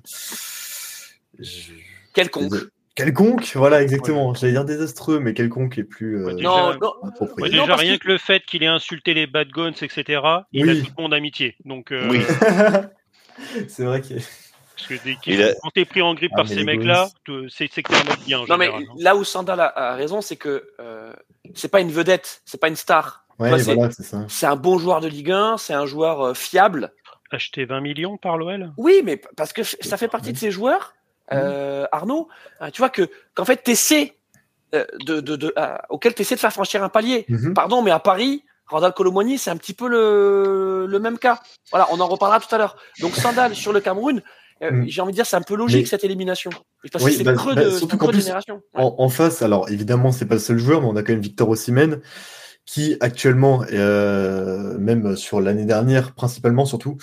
je- 1.39 1.71
quelconque. 2.13 2.53
quelconque, 2.95 3.51
voilà 3.55 3.81
exactement. 3.81 4.33
J'allais 4.33 4.53
dire 4.53 4.65
désastreux 4.65 5.19
mais 5.19 5.33
quelconque 5.33 5.77
est 5.77 5.83
plus 5.83 6.25
euh, 6.25 6.33
Non, 6.33 6.73
non, 6.79 6.93
approprié. 7.03 7.49
Ouais, 7.51 7.55
Non, 7.57 7.63
déjà, 7.63 7.75
rien 7.75 7.97
que- 7.97 8.03
que... 8.03 8.07
le 8.09 8.17
fait 8.17 8.41
qu'il 8.45 8.63
ait 8.63 8.67
insulté 8.67 9.13
les 9.13 9.27
bad 9.27 9.49
guns, 9.49 9.71
etc., 9.71 10.21
il 10.51 10.65
Oui. 10.65 10.69
a 10.81 10.83
tout 10.85 10.91
le 10.97 11.01
monde 11.01 11.13
amitié. 11.13 11.55
Donc, 11.65 11.91
euh, 11.91 12.07
Oui. 12.09 12.19
C'est 13.67 13.83
vrai 13.85 14.01
que 14.01 14.13
parce 14.13 14.87
que 14.87 14.93
dès 15.03 15.43
a- 15.43 15.53
quand 15.61 15.69
t'es 15.73 15.85
pris 15.85 16.01
en 16.01 16.13
grippe 16.13 16.31
Ah, 16.33 16.37
par 16.37 16.47
ces 16.47 16.63
mecs-là, 16.63 17.07
c'est 17.49 17.69
c'est 17.71 17.83
que 17.83 17.91
t'es 17.91 17.95
un 17.99 18.03
mec 18.03 18.19
bien. 18.25 18.39
en 18.39 18.45
non 18.47 18.57
mais 18.57 18.67
hein. 18.67 18.79
là 18.99 19.15
où 19.15 19.23
Sandal 19.23 19.59
a, 19.59 19.65
a 19.91 19.95
raison, 19.95 20.21
c'est 20.21 20.35
que 20.35 20.67
euh, 20.79 21.13
c'est 21.55 21.67
pas 21.69 21.79
une 21.79 21.91
vedette, 21.91 22.41
c'est 22.45 22.59
pas 22.59 22.67
une 22.67 22.75
star. 22.75 23.25
ouais, 23.39 23.57
c'est- 23.59 23.73
voilà, 23.75 23.91
c'est 23.91 24.03
ça. 24.03 24.25
C'est 24.27 24.45
un 24.45 24.55
bon 24.55 24.77
joueur 24.77 24.99
de 25.01 25.07
Ligue 25.07 25.31
1, 25.31 25.57
c'est 25.57 25.73
un 25.73 25.85
joueur 25.85 26.21
euh, 26.21 26.33
fiable. 26.33 26.91
Acheter 27.31 27.65
20 27.65 27.81
millions 27.81 28.17
par 28.17 28.37
l'OL 28.37 28.71
Oui, 28.77 29.01
mais 29.03 29.19
parce 29.35 29.53
que 29.53 29.63
ça 29.63 29.97
fait 29.97 30.07
partie 30.07 30.33
de 30.33 30.37
ces 30.37 30.51
joueurs, 30.51 30.93
euh, 31.31 31.85
Arnaud. 31.91 32.27
euh, 32.61 32.69
tu 32.71 32.81
vois 32.81 32.89
que 32.89 33.09
qu'en 33.35 33.45
fait, 33.45 33.57
t'essaies 33.63 34.17
euh, 34.75 34.85
de, 35.05 35.19
de, 35.21 35.35
de, 35.35 35.53
auquel 35.89 36.13
t'essaies 36.13 36.35
de 36.35 36.39
faire 36.39 36.51
franchir 36.53 36.83
un 36.83 36.89
palier. 36.89 37.25
Mhm. 37.29 37.53
Pardon, 37.53 37.81
mais 37.81 37.91
à 37.91 37.99
Paris, 37.99 38.43
Randall 38.67 38.93
Colomoni, 38.93 39.37
c'est 39.37 39.49
un 39.51 39.57
petit 39.57 39.73
peu 39.73 39.87
le, 39.87 40.85
le 40.87 40.99
même 40.99 41.17
cas. 41.19 41.39
Voilà, 41.71 41.87
on 41.91 41.99
en 41.99 42.07
reparlera 42.07 42.39
tout 42.39 42.53
à 42.53 42.57
l'heure. 42.57 42.75
Donc 42.99 43.15
Sandal 43.15 43.55
sur 43.55 43.71
le 43.73 43.79
Cameroun, 43.81 44.21
euh, 44.61 44.71
Mm. 44.71 44.85
j'ai 44.87 45.01
envie 45.01 45.11
de 45.11 45.15
dire, 45.15 45.25
c'est 45.25 45.35
un 45.35 45.41
peu 45.41 45.55
logique 45.55 45.81
Mais- 45.81 45.85
cette 45.85 46.03
élimination. 46.03 46.49
Parce 46.91 47.03
Oui, 47.03 47.11
que 47.11 47.17
c'est 47.17 47.23
bah- 47.23 47.33
creux 47.33 47.53
bah, 47.55 47.65
de, 47.65 47.69
surtout 47.71 47.97
creux 47.97 48.11
plus. 48.11 48.29
Ouais. 48.29 48.33
En, 48.73 48.95
en 48.97 49.09
face, 49.09 49.41
alors 49.41 49.69
évidemment, 49.69 50.11
c'est 50.11 50.25
pas 50.25 50.35
le 50.35 50.39
seul 50.41 50.57
joueur, 50.57 50.81
mais 50.81 50.87
on 50.87 50.95
a 50.95 51.03
quand 51.03 51.11
même 51.13 51.21
Victor 51.21 51.49
Osimhen, 51.49 51.99
qui 52.65 52.95
actuellement, 53.01 53.63
euh, 53.73 54.77
même 54.77 55.15
sur 55.17 55.41
l'année 55.41 55.65
dernière, 55.65 56.13
principalement 56.13 56.65
surtout, 56.65 56.97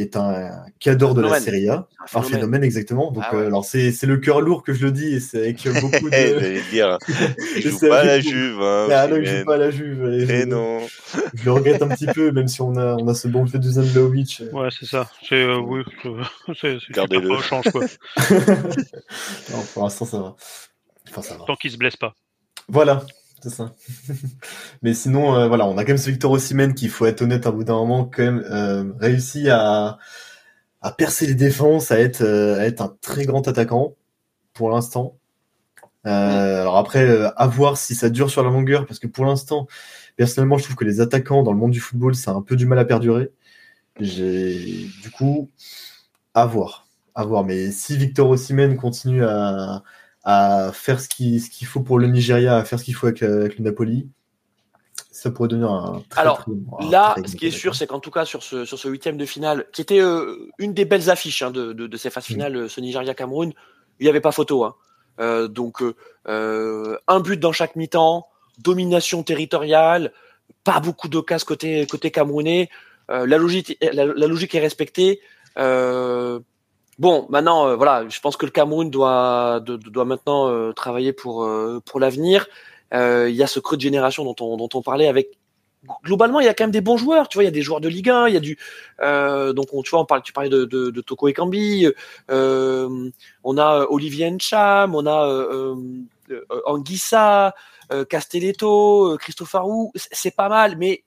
est 0.00 0.16
un 0.16 0.50
cadre 0.78 1.14
de 1.14 1.20
la 1.22 1.28
Phénomène. 1.28 1.44
Serie 1.44 1.68
A. 1.68 1.86
Un 2.14 2.18
Un 2.18 2.22
phénomène, 2.22 2.64
exactement. 2.64 3.10
Donc, 3.12 3.24
Ah 3.26 3.34
ouais. 3.34 3.42
euh, 3.42 3.46
alors 3.46 3.64
c'est 3.64 3.92
c'est 3.92 4.06
le 4.06 4.16
cœur 4.16 4.40
lourd 4.40 4.62
que 4.62 4.72
je 4.72 4.84
le 4.84 4.92
dis, 4.92 5.14
et 5.14 5.20
c'est 5.20 5.38
avec 5.38 5.62
beaucoup 5.80 6.08
Eh, 6.12 6.30
de. 6.34 6.38
J'allais 6.40 6.62
dire, 6.70 6.98
il 7.56 7.62
joue 7.62 7.76
C'est 7.78 7.88
pas 7.88 8.00
à 8.00 8.04
la 8.04 8.20
Juve. 8.20 8.60
Hein, 8.60 8.88
Ah 8.90 9.06
non, 9.08 9.16
Osimhen. 9.16 9.38
joue 9.40 9.44
pas 9.44 9.54
à 9.54 9.58
la 9.58 9.70
Juve. 9.70 10.08
Eh 10.12 10.26
je, 10.40 10.44
non. 10.46 10.78
je 11.34 11.44
le 11.44 11.52
regrette 11.52 11.82
un 11.82 11.88
petit 11.88 12.06
peu, 12.06 12.30
même 12.32 12.48
si 12.48 12.60
on 12.62 12.76
a, 12.76 12.94
on 12.96 13.06
a 13.08 13.14
ce 13.14 13.28
bon 13.28 13.46
fait 13.46 13.58
de 13.58 13.68
Zan. 13.70 13.82
Ouais, 14.52 14.68
c'est 14.78 14.86
ça. 14.86 15.08
C'est 15.28 15.34
euh, 15.42 15.58
oui, 15.58 15.82
c'est- 16.60 16.78
Gardez-le. 16.92 17.36
change 17.40 17.64
quoi. 17.70 17.84
non, 19.50 19.62
pour 19.74 19.82
l'instant, 19.84 20.04
ça 20.04 20.18
va. 20.18 20.36
Enfin, 21.08 21.22
ça 21.22 21.36
va. 21.36 21.44
Tant 21.44 21.56
qu'il 21.56 21.70
se 21.70 21.76
blesse 21.76 21.96
pas. 21.96 22.14
Voilà, 22.68 23.02
c'est 23.42 23.50
ça. 23.50 23.72
Mais 24.82 24.94
sinon, 24.94 25.34
euh, 25.34 25.48
voilà, 25.48 25.66
on 25.66 25.76
a 25.78 25.84
quand 25.84 25.90
même 25.90 25.98
ce 25.98 26.10
Victor 26.10 26.32
Osimhen 26.32 26.74
qui, 26.74 26.86
il 26.86 26.90
faut 26.90 27.06
être 27.06 27.22
honnête, 27.22 27.46
à 27.46 27.50
bout 27.52 27.64
d'un 27.64 27.74
moment, 27.74 28.04
quand 28.04 28.22
même, 28.22 28.44
euh, 28.50 28.92
réussi 29.00 29.48
à, 29.50 29.98
à 30.82 30.92
percer 30.92 31.26
les 31.26 31.34
défenses, 31.34 31.90
à 31.90 32.00
être, 32.00 32.22
euh, 32.22 32.60
à 32.60 32.66
être 32.66 32.82
un 32.82 32.96
très 33.00 33.24
grand 33.26 33.46
attaquant, 33.48 33.96
pour 34.54 34.70
l'instant. 34.70 35.16
Alors 36.04 36.78
après, 36.78 37.30
à 37.36 37.46
voir 37.46 37.76
si 37.76 37.94
ça 37.94 38.08
dure 38.08 38.30
sur 38.30 38.42
la 38.42 38.50
longueur, 38.50 38.86
parce 38.86 38.98
que 38.98 39.06
pour 39.06 39.26
l'instant, 39.26 39.66
personnellement, 40.16 40.56
je 40.58 40.64
trouve 40.64 40.76
que 40.76 40.84
les 40.86 41.00
attaquants 41.00 41.42
dans 41.42 41.52
le 41.52 41.58
monde 41.58 41.72
du 41.72 41.80
football, 41.80 42.14
ça 42.14 42.30
a 42.32 42.34
un 42.34 42.42
peu 42.42 42.56
du 42.56 42.66
mal 42.66 42.78
à 42.78 42.86
perdurer. 42.86 43.32
J'ai, 44.00 44.86
du 45.02 45.10
coup, 45.10 45.50
à 46.34 46.46
voir, 46.46 46.86
à 47.14 47.24
voir. 47.24 47.44
Mais 47.44 47.70
si 47.70 47.96
Victor 47.96 48.30
Osimhen 48.30 48.76
continue 48.76 49.24
à, 49.24 49.82
à 50.30 50.72
faire 50.72 51.00
ce 51.00 51.08
qu'il 51.08 51.66
faut 51.66 51.80
pour 51.80 51.98
le 51.98 52.06
Nigeria, 52.06 52.56
à 52.56 52.64
faire 52.64 52.78
ce 52.78 52.84
qu'il 52.84 52.94
faut 52.94 53.06
avec, 53.06 53.22
euh, 53.22 53.40
avec 53.40 53.58
le 53.58 53.64
Napoli, 53.64 54.08
ça 55.10 55.30
pourrait 55.30 55.48
devenir 55.48 55.70
un 55.70 56.02
très, 56.08 56.20
Alors, 56.20 56.38
très- 56.44 56.52
un 56.86 56.90
Là, 56.90 57.14
très 57.16 57.28
ce 57.28 57.36
qui 57.36 57.46
est 57.46 57.50
sûr, 57.50 57.74
c'est 57.74 57.86
qu'en 57.86 58.00
tout 58.00 58.10
cas 58.10 58.24
sur 58.24 58.42
ce 58.42 58.64
sur 58.64 58.78
ce 58.78 58.88
huitième 58.88 59.16
de 59.16 59.26
finale, 59.26 59.66
qui 59.72 59.82
était 59.82 60.00
euh, 60.00 60.48
une 60.58 60.72
des 60.72 60.84
belles 60.84 61.10
affiches 61.10 61.42
hein, 61.42 61.50
de, 61.50 61.72
de, 61.72 61.86
de 61.86 61.96
ces 61.96 62.10
phases 62.10 62.24
Mm. 62.28 62.32
finales, 62.32 62.56
euh, 62.56 62.68
ce 62.68 62.80
Nigeria-Cameroun, 62.80 63.52
il 63.98 64.04
n'y 64.04 64.08
avait 64.08 64.20
pas 64.20 64.32
photo. 64.32 64.64
Hein. 64.64 64.74
Euh, 65.20 65.48
donc 65.48 65.82
euh, 66.28 66.96
un 67.08 67.20
but 67.20 67.38
dans 67.38 67.52
chaque 67.52 67.76
mi-temps, 67.76 68.26
domination 68.58 69.22
territoriale, 69.22 70.12
pas 70.64 70.80
beaucoup 70.80 71.08
d'occasions 71.08 71.46
côté 71.46 71.86
côté 71.86 72.10
camerounais. 72.10 72.68
La 73.08 73.38
logique 73.38 73.76
la, 73.82 74.04
la 74.06 74.26
logique 74.28 74.54
est 74.54 74.60
respectée. 74.60 75.20
Euh, 75.58 76.38
bon, 77.00 77.26
maintenant 77.30 77.66
euh, 77.66 77.74
voilà, 77.76 78.08
je 78.08 78.20
pense 78.20 78.36
que 78.36 78.46
le 78.46 78.52
Cameroun 78.52 78.90
doit 78.90 79.60
de- 79.60 79.76
doit 79.76 80.04
maintenant 80.04 80.48
euh, 80.48 80.72
travailler 80.72 81.12
pour 81.12 81.42
euh, 81.44 81.80
pour 81.84 81.98
l'avenir. 82.00 82.46
Euh, 82.94 83.28
Il 83.30 83.34
y 83.36 83.42
a 83.42 83.46
ce 83.48 83.58
creux 83.60 83.76
de 83.76 83.82
génération 83.82 84.24
dont 84.24 84.36
on 84.40 84.56
dont 84.56 84.68
on 84.74 84.82
parlait 84.82 85.08
avec 85.08 85.28
globalement, 86.04 86.40
il 86.40 86.46
y 86.46 86.48
a 86.48 86.54
quand 86.54 86.64
même 86.64 86.70
des 86.72 86.82
bons 86.82 86.98
joueurs. 86.98 87.28
Tu 87.28 87.36
vois, 87.38 87.44
il 87.44 87.46
y 87.46 87.48
a 87.48 87.52
des 87.52 87.62
joueurs 87.62 87.80
de 87.80 87.88
Ligue 87.88 88.10
1, 88.10 88.28
il 88.28 88.34
y 88.34 88.36
a 88.36 88.40
du. 88.40 88.58
Euh, 89.00 89.52
donc, 89.54 89.68
on, 89.72 89.82
tu 89.82 89.90
vois, 89.90 90.00
on 90.00 90.04
parle, 90.04 90.22
tu 90.22 90.32
parlais 90.32 90.50
de, 90.50 90.64
de, 90.66 90.90
de 90.90 91.00
Toko 91.00 91.28
Ekambi. 91.28 91.88
Euh, 92.30 93.10
on 93.44 93.56
a 93.58 93.86
Olivier 93.88 94.30
Ncham, 94.30 94.94
on 94.94 95.06
a 95.06 95.74
Anguissa, 96.66 97.54
Castelletto, 98.08 99.16
Christopher 99.18 99.66
Wu. 99.66 99.90
C'est- 99.94 100.36
pas 100.36 100.48
mal, 100.48 100.76
mais 100.76 101.02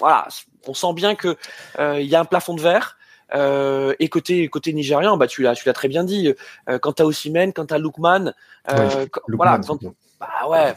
voilà, 0.00 0.26
on 0.66 0.74
sent 0.74 0.92
bien 0.94 1.14
que 1.14 1.36
il 1.78 2.06
y 2.06 2.14
a 2.16 2.20
un 2.20 2.24
plafond 2.24 2.54
de 2.54 2.60
verre. 2.62 2.97
Euh, 3.34 3.94
et 3.98 4.08
côté 4.08 4.48
côté 4.48 4.72
nigérian, 4.72 5.16
bah 5.18 5.26
tu 5.26 5.42
l'as 5.42 5.54
tu 5.54 5.66
l'as 5.66 5.72
très 5.74 5.88
bien 5.88 6.04
dit. 6.04 6.32
Euh, 6.68 6.78
quant 6.78 6.92
à 6.92 7.04
Osimhen, 7.04 7.52
quant 7.52 7.64
à 7.66 7.78
Lookman, 7.78 8.32
euh, 8.70 9.06
quand- 9.10 9.20
Lookman, 9.28 9.36
voilà, 9.36 9.58
quand- 9.58 9.78
bah 10.18 10.48
ouais, 10.48 10.74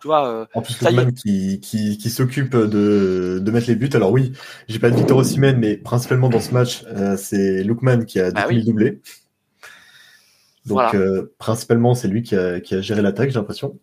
tu 0.00 0.08
vois. 0.08 0.26
euh, 0.28 0.46
En 0.54 0.62
plus, 0.62 0.80
y 0.80 0.84
est. 0.84 0.90
Lookman 0.90 1.12
qui, 1.12 1.60
qui, 1.60 1.98
qui 1.98 2.10
s'occupe 2.10 2.56
de, 2.56 3.38
de 3.40 3.50
mettre 3.52 3.68
les 3.68 3.76
buts. 3.76 3.90
Alors 3.94 4.10
oui, 4.10 4.32
j'ai 4.68 4.78
pas 4.80 4.90
de 4.90 4.96
Victor 4.96 5.18
Osimhen, 5.18 5.58
mais 5.58 5.76
principalement 5.76 6.28
dans 6.28 6.40
ce 6.40 6.52
match, 6.52 6.84
c'est 7.16 7.62
Lookman 7.62 8.04
qui 8.04 8.18
a 8.20 8.30
Bah 8.32 8.46
oui. 8.48 8.64
doublé. 8.64 9.00
Donc 10.66 10.94
Voilà. 10.94 11.22
principalement, 11.38 11.94
c'est 11.94 12.08
lui 12.08 12.22
qui 12.22 12.36
a, 12.36 12.60
qui 12.60 12.74
a 12.74 12.80
géré 12.80 13.02
l'attaque, 13.02 13.30
j'ai 13.30 13.38
l'impression. 13.38 13.78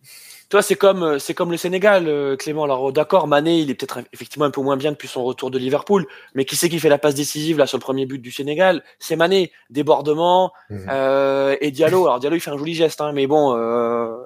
Toi, 0.50 0.62
c'est 0.62 0.74
comme 0.74 1.04
euh, 1.04 1.18
c'est 1.20 1.32
comme 1.32 1.52
le 1.52 1.56
Sénégal, 1.56 2.08
euh, 2.08 2.36
Clément. 2.36 2.64
Alors 2.64 2.92
d'accord, 2.92 3.28
Mané, 3.28 3.60
il 3.60 3.70
est 3.70 3.74
peut-être 3.74 4.00
effectivement 4.12 4.46
un 4.46 4.50
peu 4.50 4.60
moins 4.60 4.76
bien 4.76 4.90
depuis 4.90 5.06
son 5.06 5.22
retour 5.22 5.50
de 5.52 5.58
Liverpool, 5.58 6.06
mais 6.34 6.44
qui 6.44 6.56
c'est 6.56 6.68
qui 6.68 6.80
fait 6.80 6.88
la 6.88 6.98
passe 6.98 7.14
décisive 7.14 7.56
là 7.56 7.68
sur 7.68 7.78
le 7.78 7.82
premier 7.82 8.04
but 8.04 8.18
du 8.18 8.32
Sénégal? 8.32 8.82
C'est 8.98 9.14
Mané, 9.14 9.52
débordement 9.70 10.52
Mhm. 10.68 10.86
euh, 10.90 11.56
et 11.60 11.70
Diallo. 11.70 12.06
Alors 12.06 12.18
Diallo, 12.18 12.34
il 12.34 12.40
fait 12.40 12.50
un 12.50 12.58
joli 12.58 12.74
geste, 12.74 13.00
hein, 13.00 13.12
mais 13.12 13.28
bon, 13.28 13.54
euh, 13.54 13.58
euh, 13.58 14.24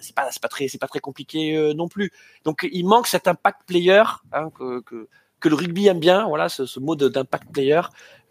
c'est 0.00 0.14
pas 0.14 0.28
c'est 0.30 0.40
pas 0.40 0.48
très 0.48 0.66
c'est 0.68 0.78
pas 0.78 0.88
très 0.88 1.00
compliqué 1.00 1.54
euh, 1.54 1.74
non 1.74 1.88
plus. 1.88 2.10
Donc 2.44 2.66
il 2.72 2.84
manque 2.86 3.06
cet 3.06 3.28
impact 3.28 3.60
player 3.66 4.02
hein, 4.32 4.48
que, 4.58 4.80
que 4.80 5.08
que 5.40 5.48
le 5.50 5.56
rugby 5.56 5.88
aime 5.88 6.00
bien. 6.00 6.26
Voilà, 6.26 6.48
ce, 6.48 6.64
ce 6.64 6.80
mot 6.80 6.96
d'impact 6.96 7.52
player, 7.52 7.82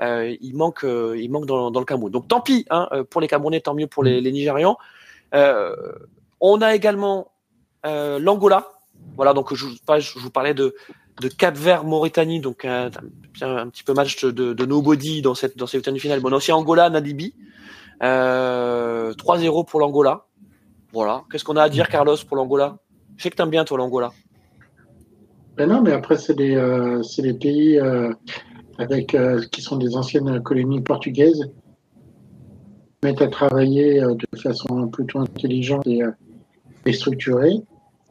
euh, 0.01 0.35
il 0.41 0.55
manque 0.55 0.83
euh, 0.83 1.15
il 1.15 1.29
manque 1.29 1.45
dans, 1.45 1.69
dans 1.69 1.79
le 1.79 1.85
Cameroun. 1.85 2.11
Donc 2.11 2.27
tant 2.27 2.41
pis 2.41 2.65
hein, 2.71 2.89
pour 3.11 3.21
les 3.21 3.27
Camerounais, 3.27 3.61
tant 3.61 3.75
mieux 3.75 3.85
pour 3.85 4.03
les, 4.03 4.19
les 4.19 4.31
Nigérians. 4.31 4.77
Euh, 5.35 5.75
on 6.41 6.61
a 6.63 6.73
également 6.73 7.31
euh, 7.85 8.19
l'Angola. 8.19 8.67
Voilà, 9.15 9.33
donc 9.33 9.53
je, 9.53 9.65
vous- 9.65 10.29
parlais 10.29 10.53
de 11.21 11.27
Cap 11.27 11.55
Vert 11.55 11.83
Mauritanie, 11.83 12.39
donc 12.39 12.65
un, 12.65 12.89
un, 13.41 13.69
petit 13.69 13.83
peu 13.83 13.93
match 13.93 14.23
de, 14.25 14.53
de 14.53 14.65
nobody 14.65 15.21
dans 15.21 15.35
cette 15.35 15.57
dans 15.57 15.67
ces 15.67 15.81
finale. 15.99 16.19
Bon, 16.19 16.29
on 16.31 16.35
aussi 16.35 16.51
Angola, 16.51 16.89
Nadibi. 16.89 17.33
Euh, 18.03 19.13
3-0 19.13 19.65
pour 19.65 19.79
l'Angola. 19.79 20.25
Voilà. 20.91 21.23
Qu'est-ce 21.31 21.45
qu'on 21.45 21.55
a 21.55 21.63
à 21.63 21.69
dire, 21.69 21.87
Carlos, 21.87 22.17
pour 22.27 22.35
l'Angola? 22.35 22.77
Je 23.17 23.23
sais 23.23 23.29
que 23.29 23.35
t'aimes 23.35 23.49
bien 23.49 23.63
toi 23.63 23.77
l'Angola. 23.77 24.11
Ben 25.55 25.69
non, 25.69 25.81
mais 25.81 25.93
après 25.93 26.17
c'est 26.17 26.33
des 26.33 26.55
euh, 26.55 27.01
c'est 27.01 27.21
des 27.21 27.33
pays 27.33 27.79
euh, 27.79 28.11
avec 28.77 29.15
euh, 29.15 29.41
qui 29.51 29.61
sont 29.61 29.77
des 29.77 29.95
anciennes 29.95 30.41
colonies 30.43 30.81
portugaises 30.81 31.49
mettent 33.03 33.21
à 33.21 33.27
travailler 33.27 34.03
euh, 34.03 34.15
de 34.15 34.39
façon 34.39 34.87
plutôt 34.89 35.19
intelligente 35.19 35.87
et, 35.87 36.03
euh, 36.03 36.11
et 36.85 36.91
structurée. 36.91 37.61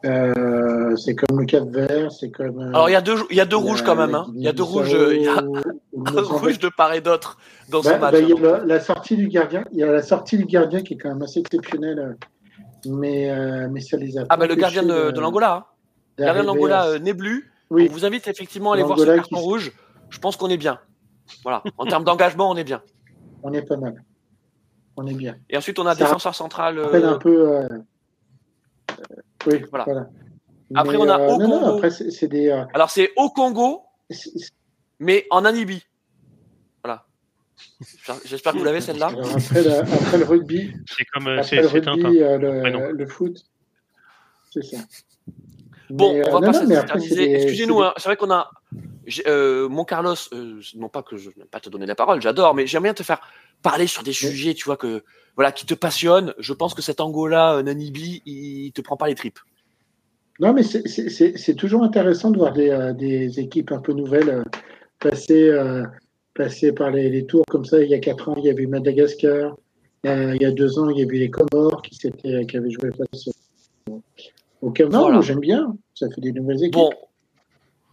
Euh, 0.05 0.95
c'est 0.97 1.15
comme 1.15 1.41
le 1.41 1.47
Cap 1.47 1.65
Vert, 1.69 2.13
c'est 2.13 2.31
comme. 2.31 2.59
euh, 2.61 2.69
Alors 2.69 2.89
il 2.91 2.93
y 2.93 2.97
a 2.97 3.01
deux 3.01 3.17
il 3.31 3.37
y 3.37 3.41
a 3.41 3.47
deux 3.47 3.57
rouges 3.57 3.83
quand 3.83 3.97
même. 3.97 4.15
Hein. 4.15 4.27
Il 4.35 4.43
y 4.43 4.49
a 4.49 4.53
deux 4.53 4.63
rouges. 4.63 4.95
euh, 4.95 5.15
Il 5.17 5.23
y 5.23 5.29
a 5.29 5.39
un 6.19 6.23
rouge 6.23 6.59
de 6.59 6.69
part 6.69 6.93
et 6.93 7.01
d'autre 7.01 7.39
dans 7.71 7.83
ce 7.83 7.89
Bah, 7.89 7.99
match. 7.99 8.13
bah, 8.13 8.21
il 8.21 8.29
y 8.29 8.33
a 8.33 8.37
hein. 8.37 8.59
la, 8.59 8.65
la 8.67 8.81
sortie 8.81 9.17
du 9.17 9.29
gardien. 9.29 9.65
Il 9.73 9.79
y 9.79 9.83
a 9.83 9.91
la 9.91 10.03
sortie 10.03 10.37
du 10.37 10.45
gardien 10.45 10.83
qui 10.83 10.95
est 10.95 10.97
quand 10.99 11.09
même 11.09 11.23
assez 11.23 11.41
exceptionnelle, 11.41 12.17
mais 12.87 13.31
euh, 13.31 13.69
mais 13.71 13.81
ça 13.81 13.97
les 13.97 14.19
a. 14.19 14.25
Ah 14.29 14.37
bah 14.37 14.47
le 14.47 14.55
gardien 14.57 14.83
de, 14.83 15.19
l'Angola. 15.19 15.55
Hein. 15.55 15.65
Le 16.19 16.25
gardien 16.27 16.43
de 16.43 16.47
l'Angola 16.49 16.99
Neblu. 16.99 17.51
Oui. 17.71 17.89
On 17.91 17.93
vous 17.95 18.05
invite 18.05 18.29
effectivement 18.29 18.73
à 18.73 18.75
aller 18.75 18.83
voir 18.85 18.99
ce 18.99 19.05
carton 19.07 19.37
qui- 19.37 19.43
rouge. 19.43 19.73
Je 20.11 20.19
pense 20.19 20.37
qu'on 20.37 20.51
est 20.51 20.59
bien. 20.59 20.79
Voilà. 21.45 21.63
En 21.79 21.87
termes 21.87 22.05
d'engagement, 22.05 22.51
on 22.51 22.57
est 22.57 22.65
bien. 22.65 22.83
On 23.43 23.53
est 23.55 23.63
pas 23.63 23.77
mal. 23.79 24.05
On 24.99 25.07
est 25.07 25.15
bien. 25.15 25.37
Et 25.49 25.57
ensuite, 25.57 25.79
on 25.79 25.87
a 25.87 25.95
Ça 25.95 26.05
défenseur 26.05 26.35
central. 26.35 26.79
Un 26.79 27.17
peu. 27.19 27.67
Euh, 29.47 29.51
euh, 29.53 29.59
oui, 29.61 29.65
Voilà. 29.71 29.85
voilà. 29.85 30.09
Après, 30.75 30.97
Mais, 30.97 31.03
on 31.03 31.09
a 31.09 31.21
euh, 31.21 31.29
au 31.29 31.39
non, 31.39 31.49
non, 31.49 31.61
Congo. 31.61 31.75
après, 31.77 31.91
c'est 31.91 32.11
c'est 32.11 32.27
des. 32.29 32.49
euh, 32.49 32.65
Alors, 32.75 32.91
c'est 32.91 33.11
au 33.17 33.29
Congo, 33.31 33.83
c'est- 34.11 34.31
c'est- 34.39 34.51
mais 34.99 35.27
en 35.31 35.43
Namibie. 35.43 35.85
Voilà. 36.83 37.05
J'espère- 38.25 38.53
que 38.55 38.59
vous 38.59 38.65
l'avez 38.65 38.81
celle-là. 38.81 39.09
après, 39.09 39.63
le, 39.63 39.79
après 39.81 40.19
le 40.19 40.25
rugby, 40.25 40.73
C'est 40.87 41.05
comme 41.05 41.27
euh, 41.29 41.39
après 41.39 41.45
c'est 41.49 41.57
le 41.61 41.67
rugby, 41.69 42.23
euh, 42.23 42.39
le, 42.39 42.71
non. 42.71 42.91
le 42.93 43.07
foot, 43.07 43.45
c'est 44.53 44.63
ça. 44.65 44.79
Bon, 45.91 46.15
Mais, 46.15 46.29
on 46.29 46.31
va 46.41 46.49
euh, 46.49 46.53
pas 46.53 46.61
non, 46.63 46.69
non, 46.69 46.77
après, 46.77 47.01
s'éterniser. 47.01 47.15
des- 47.29 47.33
Excusez-nous, 47.35 47.75
c'est 47.75 47.81
des- 47.81 47.87
hein, 47.87 47.95
c'est 47.99 48.09
vrai 48.09 48.17
qu'on 48.17 48.31
a. 48.31 48.51
euh, 49.27 49.69
mon 49.69 49.85
Carlos, 49.85 50.15
euh, 50.33 50.61
non 50.77 50.89
pas 50.89 51.03
que 51.03 51.17
je 51.17 51.31
n'aime 51.37 51.47
pas 51.49 51.61
te 51.61 51.69
donner 51.69 51.87
la 51.87 51.95
parole, 51.95 52.21
j'adore, 52.23 52.55
mais 52.55 52.67
j'aime 52.67 52.83
bien 52.85 52.95
te 52.95 53.03
faire 53.03 53.21
parler 53.63 53.87
sur 53.87 54.03
des 54.03 54.13
sujets, 54.13 54.55
tu 54.55 54.65
vois, 54.65 54.77
que 54.77 55.03
voilà, 55.37 55.53
qui 55.53 55.67
te 55.67 55.75
passionnent. 55.75 56.35
Je 56.39 56.53
pense 56.53 56.75
que 56.75 56.83
cet 56.83 57.01
Angola, 57.01 57.57
euh, 57.57 57.63
Namibi, 57.63 58.23
il 58.27 58.73
te 58.73 58.81
prend 58.81 58.97
pas 58.97 59.09
les 59.09 59.15
tripes. 59.15 59.39
Non, 60.41 60.53
mais 60.53 60.63
c'est- 60.63 61.55
toujours 61.55 61.85
intéressant 61.85 62.31
de 62.31 62.39
voir 62.39 62.53
des, 62.53 62.71
euh, 62.71 62.93
des 62.93 63.39
équipes 63.39 63.71
un 63.73 63.79
peu 63.79 63.93
nouvelles 63.93 64.43
passer, 64.99 65.53
passer 66.35 66.73
par 66.73 66.91
les, 66.91 67.11
les 67.11 67.27
tours 67.27 67.45
comme 67.51 67.65
ça. 67.65 67.83
Il 67.83 67.91
y 67.91 67.95
a 67.95 67.99
quatre 67.99 68.31
ans, 68.31 68.35
il 68.39 68.45
y 68.45 68.51
avait 68.51 68.67
Madagascar. 68.67 69.57
Il 70.05 70.39
y 70.41 70.45
a 70.45 70.51
deux 70.51 70.79
ans, 70.79 70.91
il 70.91 70.99
y 70.99 71.03
avait 71.03 71.19
les 71.19 71.31
Comores 71.31 71.83
qui, 71.83 71.97
qui 71.99 72.57
avaient 72.57 72.71
joué 72.71 72.91
face 72.97 73.29
au, 74.61 74.71
Cameroun. 74.71 75.01
Voilà. 75.01 75.21
J'aime 75.21 75.41
bien. 75.41 75.77
Ça 75.95 76.09
fait 76.11 76.21
des 76.21 76.33
nouvelles 76.33 76.65
équipes. 76.65 76.73
Bon. 76.73 76.91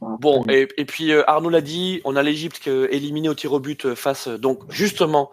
Bon, 0.01 0.43
et, 0.49 0.67
et 0.77 0.85
puis 0.85 1.11
euh, 1.11 1.23
Arnaud 1.29 1.49
l'a 1.49 1.61
dit, 1.61 2.01
on 2.05 2.15
a 2.15 2.23
l'Égypte 2.23 2.67
éliminée 2.67 3.29
au 3.29 3.35
tir 3.35 3.53
au 3.53 3.59
but 3.59 3.85
euh, 3.85 3.95
face 3.95 4.27
euh, 4.27 4.37
donc 4.39 4.59
justement 4.69 5.29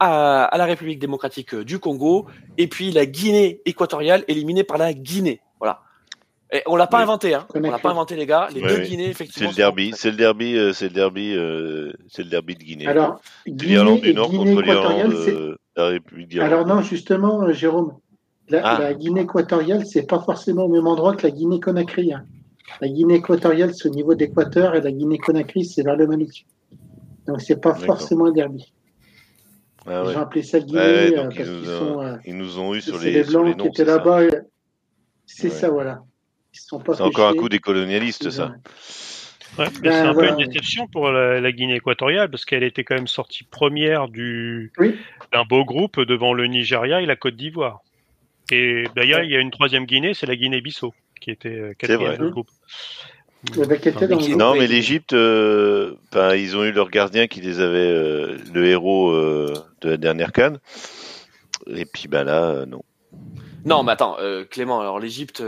à, 0.00 0.44
à 0.44 0.58
la 0.58 0.64
République 0.64 0.98
démocratique 0.98 1.54
euh, 1.54 1.64
du 1.64 1.78
Congo, 1.78 2.26
et 2.58 2.66
puis 2.66 2.90
la 2.90 3.06
Guinée 3.06 3.60
équatoriale 3.64 4.24
éliminée 4.26 4.64
par 4.64 4.78
la 4.78 4.92
Guinée. 4.92 5.40
Voilà. 5.60 5.80
Et 6.52 6.62
on 6.66 6.74
l'a 6.76 6.86
pas 6.88 6.98
Oui. 6.98 7.02
inventé, 7.04 7.34
hein. 7.34 7.46
On 7.54 7.60
l'a 7.60 7.78
pas 7.78 7.90
inventé 7.90 8.16
les 8.16 8.26
gars. 8.26 8.48
Les 8.54 8.60
Ouais, 8.60 8.68
deux 8.68 8.80
oui. 8.82 8.88
Guinées 8.88 9.04
C'est 9.04 9.10
effectivement. 9.10 9.48
le 9.50 9.54
sont- 9.54 9.56
derby, 9.56 9.92
c'est 9.94 10.10
le 10.10 10.16
derby, 10.16 10.56
euh, 10.56 10.72
c'est 10.72 10.86
le 10.88 10.94
derby, 10.94 11.32
euh, 11.36 11.92
c'est 12.08 12.22
le 12.24 12.28
derby 12.30 12.54
de 12.56 12.62
Guinée. 12.64 12.86
Alors, 12.88 13.20
C'est 13.46 13.52
Guinée 13.52 13.72
l'Irlande 13.74 14.00
du 14.00 14.08
et 14.10 14.12
Nord 14.14 14.30
Guinée 14.30 14.54
contre 14.54 14.62
l'Irlande 14.66 14.98
équatoriale, 15.00 15.22
c'est. 15.24 15.32
de 15.32 15.58
la 15.76 15.86
République 15.86 16.28
d'Irlande. 16.28 16.52
Alors 16.52 16.66
non, 16.66 16.82
justement, 16.82 17.52
Jérôme, 17.52 17.92
la, 18.48 18.60
Ah. 18.64 18.78
la 18.80 18.94
Guinée 18.94 19.22
équatoriale, 19.22 19.86
c'est 19.86 20.06
pas 20.06 20.20
forcément 20.20 20.64
au 20.64 20.68
même 20.68 20.86
endroit 20.88 21.14
que 21.16 21.22
la 21.22 21.30
Guinée 21.30 21.60
Conakry. 21.60 22.12
hein. 22.12 22.24
La 22.80 22.88
Guinée 22.88 23.14
équatoriale, 23.16 23.74
c'est 23.74 23.88
au 23.88 23.92
niveau 23.92 24.14
d'équateur 24.14 24.74
et 24.74 24.80
la 24.80 24.90
Guinée 24.90 25.18
Conakry, 25.18 25.64
c'est 25.64 25.82
vers 25.82 25.96
le 25.96 26.06
Mali. 26.06 26.44
Donc 27.26 27.40
c'est 27.40 27.60
pas 27.60 27.74
forcément 27.74 28.26
un 28.26 28.32
derby. 28.32 28.72
Ah 29.86 30.02
ouais. 30.04 30.16
ont 30.16 30.20
appelé 30.20 30.42
ça 30.42 30.60
Guinée 30.60 30.78
Ouais, 30.78 30.84
euh, 30.84 31.06
ils 31.08 31.14
parce 31.14 31.26
nous, 31.50 31.60
qu'ils 31.60 31.70
ont, 31.70 31.78
sont. 31.78 32.02
euh, 32.02 32.16
ils 32.24 32.36
nous 32.36 32.58
ont 32.58 32.74
eu 32.74 32.80
sur 32.80 32.98
les, 32.98 33.22
sur 33.24 33.42
les 33.44 33.54
blancs 33.54 33.60
qui 33.60 33.66
étaient 33.68 33.84
là-bas. 33.84 34.24
et- 34.24 34.30
C'est 35.26 35.48
Ouais. 35.48 35.54
ça, 35.54 35.68
voilà. 35.70 36.02
Ils 36.54 36.58
se 36.60 36.66
sont 36.68 36.80
pas 36.80 36.94
C'est 36.94 37.02
encore 37.02 37.28
un 37.28 37.34
coup 37.34 37.48
des 37.48 37.58
colonialistes, 37.58 38.30
ça. 38.30 38.54
Ouais, 39.58 39.66
mais 39.74 39.80
Ben, 39.82 39.92
c'est 39.92 39.98
un 40.00 40.12
voilà. 40.12 40.34
peu 40.34 40.40
une 40.42 40.48
déception 40.48 40.86
pour 40.88 41.10
la, 41.10 41.40
la 41.40 41.52
Guinée 41.52 41.76
équatoriale 41.76 42.30
parce 42.30 42.44
qu'elle 42.44 42.62
était 42.62 42.82
quand 42.82 42.94
même 42.94 43.06
sortie 43.06 43.44
première 43.44 44.08
du 44.08 44.72
Oui. 44.78 44.96
d'un 45.32 45.44
beau 45.44 45.64
groupe 45.64 46.00
devant 46.00 46.32
le 46.32 46.46
Nigeria 46.46 47.00
et 47.02 47.06
la 47.06 47.16
Côte 47.16 47.36
d'Ivoire. 47.36 47.80
Et 48.50 48.84
d'ailleurs, 48.96 49.20
Ouais. 49.20 49.26
il 49.26 49.32
y 49.32 49.36
a 49.36 49.40
une 49.40 49.50
troisième 49.50 49.84
Guinée, 49.84 50.14
c'est 50.14 50.26
la 50.26 50.36
Guinée-Bissau 50.36 50.92
qui 51.24 51.30
était 51.30 51.48
euh, 51.48 51.64
vrai. 51.66 51.74
quatrième 51.76 52.16
dans 52.16 52.24
le 52.24 52.30
groupe. 52.30 52.50
Non, 54.36 54.54
mais 54.54 54.66
l'Égypte, 54.66 55.12
euh, 55.12 55.94
ben, 56.12 56.34
ils 56.34 56.56
ont 56.56 56.64
eu 56.64 56.72
leur 56.72 56.90
gardien 56.90 57.26
qui 57.26 57.40
les 57.40 57.60
avait, 57.60 57.78
euh, 57.78 58.38
le 58.52 58.66
héros 58.66 59.10
euh, 59.10 59.52
de 59.80 59.90
la 59.90 59.96
dernière 59.96 60.32
canne. 60.32 60.58
Et 61.66 61.84
puis 61.86 62.08
ben 62.08 62.24
là, 62.24 62.42
euh, 62.44 62.66
non. 62.66 62.82
Non, 63.64 63.82
mais 63.82 63.92
attends, 63.92 64.16
euh, 64.20 64.44
Clément. 64.44 64.80
Alors 64.80 64.98
l'Égypte. 64.98 65.42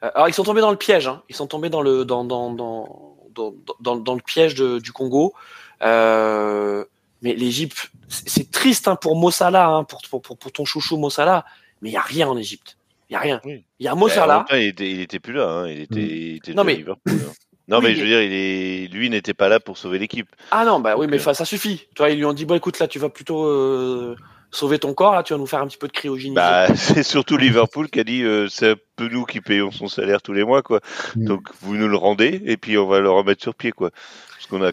Alors 0.00 0.28
ils 0.28 0.34
sont 0.34 0.44
tombés 0.44 0.60
dans 0.60 0.70
le 0.70 0.76
piège. 0.76 1.08
Hein. 1.08 1.22
Ils 1.28 1.36
sont 1.36 1.46
tombés 1.46 1.70
dans 1.70 1.82
le 1.82 2.04
dans 2.04 2.24
dans 2.24 2.52
dans 2.52 3.16
dans, 3.34 3.54
dans, 3.80 3.96
dans 3.96 4.14
le 4.14 4.22
piège 4.22 4.54
de- 4.54 4.78
du 4.78 4.92
Congo. 4.92 5.34
Euh, 5.82 6.84
mais 7.22 7.34
l'Égypte, 7.34 7.90
c'est 8.08 8.50
triste 8.50 8.88
hein, 8.88 8.96
pour 8.96 9.16
Mossala, 9.16 9.68
hein, 9.68 9.84
pour, 9.84 10.00
pour, 10.08 10.22
pour, 10.22 10.38
pour 10.38 10.52
ton 10.52 10.64
chouchou 10.64 10.96
Mossala, 10.96 11.44
mais 11.82 11.90
il 11.90 11.92
y 11.92 11.96
a 11.96 12.02
rien 12.02 12.28
en 12.28 12.36
Égypte. 12.36 12.76
Il 13.08 13.12
y 13.12 13.16
a 13.16 13.20
rien. 13.20 13.40
Oui. 13.44 13.64
Il 13.78 13.84
y 13.86 13.88
a 13.88 13.94
Mossala. 13.94 14.38
même 14.38 14.44
temps, 14.46 14.56
il 14.56 14.66
était, 14.68 14.90
il 14.90 15.00
était 15.00 15.18
plus 15.20 15.32
là. 15.34 15.48
Hein. 15.48 15.68
Il 15.68 15.80
était, 15.82 16.00
Mm. 16.00 16.06
il 16.10 16.36
était 16.36 16.54
Non, 16.54 16.64
mais- 16.64 16.74
Liverpool. 16.76 17.12
hein. 17.14 17.32
Non, 17.68 17.78
Oui, 17.78 17.84
mais 17.86 17.94
je 17.96 18.00
veux 18.02 18.06
dire, 18.06 18.22
il 18.22 18.32
est, 18.32 18.86
lui 18.92 19.10
n'était 19.10 19.34
pas 19.34 19.48
là 19.48 19.58
pour 19.58 19.76
sauver 19.76 19.98
l'équipe. 19.98 20.28
Ah 20.52 20.64
non, 20.64 20.78
bah 20.78 20.94
oui, 20.96 21.08
mais 21.08 21.16
euh, 21.16 21.20
enfin, 21.20 21.34
ça 21.34 21.44
suffit. 21.44 21.78
Tu 21.78 21.98
vois, 21.98 22.10
ils 22.10 22.16
lui 22.16 22.24
ont 22.24 22.32
dit 22.32 22.44
bon, 22.44 22.54
écoute, 22.54 22.78
là, 22.78 22.86
tu 22.86 23.00
vas 23.00 23.08
plutôt 23.08 23.44
euh, 23.44 24.14
sauver 24.52 24.78
ton 24.78 24.94
corps, 24.94 25.14
là, 25.14 25.24
tu 25.24 25.32
vas 25.32 25.38
nous 25.40 25.46
faire 25.48 25.60
un 25.62 25.66
petit 25.66 25.76
peu 25.76 25.88
de 25.88 25.92
cryogénie. 25.92 26.36
Bah, 26.36 26.68
c'est 26.76 27.02
surtout 27.02 27.36
Liverpool 27.36 27.88
qui 27.90 27.98
a 27.98 28.04
dit, 28.04 28.22
euh, 28.22 28.46
c'est 28.48 28.70
un 28.70 28.76
peu 28.94 29.08
nous 29.08 29.24
qui 29.24 29.40
payons 29.40 29.72
son 29.72 29.88
salaire 29.88 30.22
tous 30.22 30.32
les 30.32 30.44
mois, 30.44 30.62
quoi. 30.62 30.78
Mm. 31.16 31.24
Donc 31.24 31.48
vous 31.60 31.74
nous 31.76 31.88
le 31.88 31.96
rendez 31.96 32.40
et 32.44 32.56
puis 32.56 32.78
on 32.78 32.86
va 32.86 33.00
le 33.00 33.10
remettre 33.10 33.42
sur 33.42 33.56
pied, 33.56 33.72
quoi. 33.72 33.90
Parce 34.36 34.46
qu'on 34.48 34.62
a, 34.64 34.70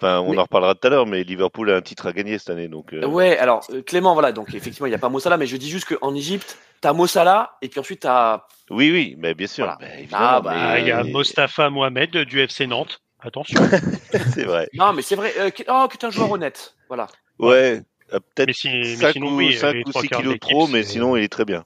enfin, 0.00 0.20
on 0.20 0.32
Mais- 0.32 0.38
en 0.38 0.42
reparlera 0.42 0.74
tout 0.74 0.86
à 0.86 0.90
l'heure, 0.90 1.06
mais 1.06 1.22
Liverpool 1.24 1.70
a 1.70 1.76
un 1.76 1.80
titre 1.82 2.06
à 2.06 2.12
gagner 2.12 2.38
cette 2.38 2.50
année, 2.50 2.68
donc. 2.68 2.92
euh, 2.92 3.06
Ouais, 3.06 3.36
alors 3.38 3.64
euh, 3.70 3.82
Clément, 3.82 4.14
voilà, 4.14 4.32
donc 4.32 4.54
effectivement, 4.54 4.86
il 4.86 4.90
n'y 4.90 4.96
a 4.96 4.98
pas 4.98 5.08
Mossala, 5.08 5.36
mais 5.36 5.46
je 5.46 5.56
dis 5.56 5.68
juste 5.70 5.86
qu'en 5.94 6.14
Égypte, 6.14 6.58
t'as 6.80 6.92
Mossala, 6.92 7.56
et 7.62 7.68
puis 7.68 7.80
ensuite 7.80 8.00
t'as. 8.00 8.44
Oui, 8.70 8.90
oui, 8.92 9.14
mais 9.18 9.34
bien 9.34 9.46
sûr. 9.46 9.64
Voilà. 9.64 9.78
bah, 9.80 9.98
évidemment, 9.98 10.24
Ah, 10.24 10.40
bah, 10.40 10.52
Ah, 10.54 10.78
Il 10.78 10.86
y 10.86 10.90
a 10.92 11.02
mais- 11.02 11.10
Mostafa 11.10 11.70
Mohamed 11.70 12.16
du 12.18 12.40
FC 12.40 12.66
Nantes. 12.66 13.00
Attention. 13.20 13.60
c'est 14.34 14.44
vrai. 14.44 14.68
Non, 14.74 14.92
mais 14.92 15.02
c'est 15.02 15.16
vrai, 15.16 15.32
euh, 15.38 15.50
qui- 15.50 15.64
oh, 15.68 15.86
que 15.90 16.06
un 16.06 16.10
joueur 16.10 16.30
honnête. 16.30 16.74
Voilà. 16.88 17.08
Ouais, 17.40 17.82
euh, 18.12 18.20
peut-être 18.34 18.46
mais 18.46 18.52
si, 18.52 18.68
mais 18.68 18.94
5 18.96 19.12
sinon, 19.14 19.28
ou, 19.32 19.36
oui, 19.36 19.56
5 19.56 19.72
les 19.72 19.80
ou 19.80 19.90
trois 19.90 20.02
6 20.02 20.08
quarts 20.08 20.20
kilos 20.20 20.34
de 20.34 20.38
trop, 20.38 20.66
mais 20.68 20.84
sinon 20.84 21.16
il 21.16 21.24
est 21.24 21.28
très 21.28 21.44
bien. 21.44 21.64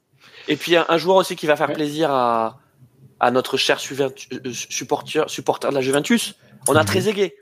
Et 0.49 0.57
puis 0.57 0.77
un, 0.77 0.87
un 0.89 0.97
joueur 0.97 1.17
aussi 1.17 1.37
qui 1.37 1.47
va 1.47 1.57
faire 1.57 1.69
Ouais. 1.69 1.75
plaisir 1.75 2.11
à, 2.11 2.59
à 3.21 3.31
notre 3.31 3.57
cher 3.59 3.79
euh, 4.01 4.09
supporter, 4.53 5.29
supporter 5.29 5.69
de 5.71 5.75
la 5.75 5.83
Juventus. 5.83 6.35
On 6.69 6.75
a 6.75 6.81
Mhm. 6.81 6.87
Trezeguet. 6.87 7.35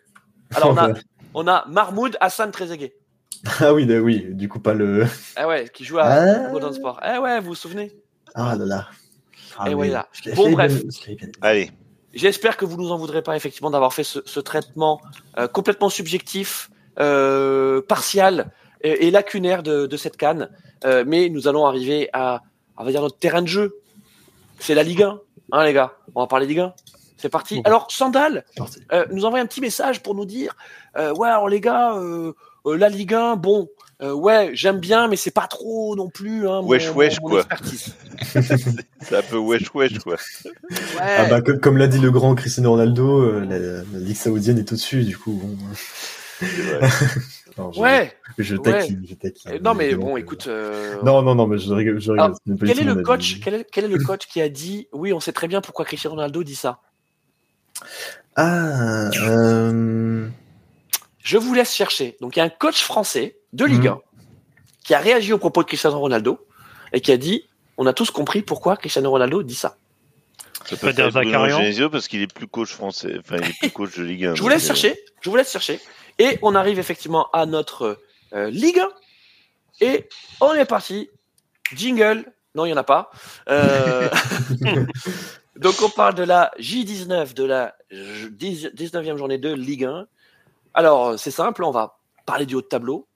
Alors 0.55 0.71
on 0.71 0.77
a, 0.77 0.93
on 1.35 1.47
a 1.49 1.65
Mahmoud 1.69 2.17
Hassan 2.21 2.51
Trezeguet. 2.51 2.95
Ah 3.61 3.73
oui, 3.73 3.87
bah 3.87 3.99
oui, 3.99 4.27
du 4.31 4.49
coup, 4.49 4.61
pas 4.61 4.75
le. 4.75 5.07
Ah 5.37 5.49
ouais, 5.49 5.69
qui 5.73 5.85
joue 5.85 5.99
à 5.99 6.05
Ah. 6.05 6.49
Golden 6.51 6.73
Sport. 6.75 7.01
Eh 7.07 7.19
ouais, 7.19 7.41
vous 7.41 7.47
vous 7.49 7.55
souvenez? 7.55 7.93
Ah 8.35 8.55
là 8.57 8.67
là. 8.67 8.89
Ah, 9.59 9.65
Et 9.67 9.69
mais 9.71 9.75
voilà. 9.75 10.09
Bon, 10.37 10.51
bref. 10.53 10.83
Allez, 11.41 11.71
J'espère 12.13 12.57
que 12.57 12.65
vous 12.65 12.77
nous 12.77 12.91
en 12.91 12.99
voudrez 12.99 13.23
pas 13.23 13.37
effectivement 13.37 13.71
d'avoir 13.71 13.95
fait 13.95 14.05
ce, 14.05 14.19
ce 14.27 14.41
traitement 14.41 15.01
euh, 15.39 15.47
complètement 15.49 15.89
subjectif, 15.89 16.71
euh, 16.99 17.81
partial 17.83 18.51
et, 18.83 19.07
et 19.07 19.11
lacunaire 19.11 19.63
de, 19.63 19.87
de 19.87 19.97
cette 19.97 20.17
canne. 20.17 20.51
Euh, 20.85 21.05
mais 21.07 21.29
nous 21.29 21.47
allons 21.47 21.67
arriver 21.67 22.11
à, 22.13 22.43
on 22.77 22.85
va 22.85 22.91
dire 22.91 23.01
notre 23.03 23.19
terrain 23.19 23.43
de 23.43 23.47
jeu. 23.49 23.77
C'est 24.59 24.75
la 24.75 24.83
Ligue 24.83 25.03
1, 25.03 25.21
hein 25.53 25.65
les 25.65 25.73
gars. 25.73 25.93
On 26.15 26.21
va 26.21 26.27
parler 26.27 26.47
Ligue 26.47 26.61
1. 26.61 26.75
C'est 27.21 27.29
parti. 27.29 27.57
Bon. 27.57 27.63
Alors 27.65 27.91
Sandal 27.91 28.45
euh, 28.93 29.05
nous 29.13 29.25
envoie 29.25 29.41
un 29.41 29.47
petit 29.47 29.61
message 29.61 30.03
pour 30.03 30.15
nous 30.15 30.25
dire, 30.25 30.55
euh, 30.97 31.13
ouais 31.15 31.29
alors 31.29 31.49
les 31.49 31.61
gars, 31.61 31.95
euh, 31.97 32.33
euh, 32.67 32.77
la 32.77 32.89
Ligue 32.89 33.15
1, 33.15 33.37
bon, 33.37 33.69
euh, 34.03 34.13
ouais 34.13 34.51
j'aime 34.55 34.79
bien, 34.79 35.07
mais 35.09 35.17
c'est 35.17 35.31
pas 35.31 35.47
trop 35.47 35.95
non 35.97 36.09
plus. 36.09 36.49
Hein, 36.49 36.63
mon- 36.63 36.69
Wesh, 36.69 36.91
wesh, 36.95 37.21
mon 37.21 37.29
quoi. 37.29 37.45
c'est 39.03 39.17
un 39.17 39.23
peu 39.23 39.37
wesh 39.37 39.73
wesh, 39.75 39.99
quoi. 39.99 40.17
Ouais. 40.75 40.79
Ah 40.99 41.25
bah, 41.27 41.43
comme, 41.43 41.61
comme 41.61 41.77
l'a 41.77 41.89
dit 41.89 41.99
le 41.99 42.11
grand 42.11 42.35
Cristiano 42.35 42.71
Ronaldo, 42.71 43.21
euh, 43.21 43.41
la, 43.49 43.59
la 43.59 44.05
Ligue 44.05 44.17
saoudienne 44.17 44.59
est 44.59 44.73
au-dessus, 44.73 45.05
du 45.05 45.17
coup. 45.19 45.33
Bon. 45.43 45.57
Non, 47.59 47.73
je, 47.73 47.81
ouais. 47.81 48.13
Je 48.39 48.55
Ouais. 48.57 48.63
taquine, 48.63 49.03
je 49.07 49.15
taquine. 49.15 49.59
Non 49.63 49.75
mais 49.75 49.95
bon, 49.95 50.15
que- 50.15 50.21
écoute. 50.21 50.47
euh, 50.47 50.97
Non, 51.03 51.21
non, 51.21 51.35
non, 51.35 51.47
mais 51.49 51.59
je 51.59 51.71
rigole. 51.73 52.01
Je 52.01 52.13
rigole. 52.13 52.25
Alors, 52.47 52.59
Quel 52.65 52.79
est 52.81 52.85
le 52.85 52.95
coach 53.03 53.33
avis. 53.33 53.41
quel 53.41 53.55
est, 53.55 53.67
quel 53.71 53.85
est 53.85 53.89
le 53.89 53.99
coach 53.99 54.27
qui 54.29 54.41
a 54.41 54.49
dit 54.49 54.87
oui 54.93 55.13
on 55.13 55.19
sait 55.21 55.33
très 55.33 55.49
bien 55.49 55.61
pourquoi 55.61 55.85
Cristiano 55.85 56.15
Ronaldo 56.15 56.45
dit 56.45 56.55
ça? 56.55 56.79
Ah, 58.37 59.11
euh, 59.23 60.29
Je 61.23 61.39
vous 61.39 61.55
laisse 61.55 61.75
chercher. 61.75 62.17
Donc, 62.21 62.37
il 62.37 62.39
y 62.39 62.43
a 62.43 62.45
un 62.45 62.51
coach 62.51 62.83
français 62.83 63.37
de 63.53 63.65
Ligue 63.65 63.89
1 63.89 64.01
qui 64.85 64.95
a 64.95 64.99
réagi 64.99 65.33
au 65.33 65.39
propos 65.39 65.63
de 65.63 65.69
Cristiano 65.69 65.99
Ronaldo 65.99 66.47
et 66.93 67.01
qui 67.01 67.13
a 67.13 67.17
dit 67.17 67.45
On 67.77 67.87
a 67.87 67.93
tous 67.93 68.11
compris 68.11 68.43
pourquoi 68.43 68.77
Cristiano 68.77 69.11
Ronaldo 69.11 69.43
dit 69.43 69.55
ça. 69.55 69.77
Ça 70.67 70.77
peut 70.77 70.89
être 70.89 71.11
Bruno. 71.11 71.49
Genesio 71.49 71.91
parce 71.91 72.07
qu'il 72.07 72.23
est 72.23 72.33
plus 72.33 72.47
coach 72.47 72.73
français. 72.73 73.17
Enfin, 73.19 73.37
il 73.39 73.49
est 73.49 73.59
plus 73.59 73.71
coach 73.71 73.97
de 73.97 74.05
Ligue 74.05 74.27
1. 74.27 74.35
Je 74.35 74.43
vous 74.43 74.49
laisse 74.49 74.65
euh, 74.65 74.69
chercher. 74.69 75.01
Je 75.21 75.31
vous 75.31 75.37
laisse 75.37 75.51
chercher. 75.51 75.81
Et 76.19 76.39
on 76.43 76.55
arrive 76.55 76.79
effectivement 76.79 77.31
à 77.33 77.47
notre 77.47 77.99
euh, 78.35 78.51
Ligue 78.51 78.79
1. 78.79 78.89
Et 79.81 80.09
on 80.41 80.53
est 80.55 80.65
parti. 80.67 81.11
Jingle. 81.75 82.25
Non, 82.55 82.65
il 82.65 82.69
n'y 82.69 82.75
en 82.75 82.79
a 82.79 82.85
pas. 82.85 83.11
Euh, 83.49 84.09
Donc 85.61 85.75
on 85.83 85.91
parle 85.91 86.15
de 86.15 86.23
la 86.23 86.51
J19, 86.59 87.35
de 87.35 87.45
la 87.45 87.75
J- 87.91 88.31
19e 88.75 89.17
journée 89.17 89.39
de 89.39 89.53
Ligue 89.53 89.85
1. 89.85 90.07
Alors 90.75 91.19
c'est 91.19 91.31
simple, 91.31 91.65
on 91.65 91.71
va 91.71 91.99
parler 92.25 92.47
du 92.47 92.55
haut 92.55 92.63
de 92.63 92.67
tableau. 92.67 93.07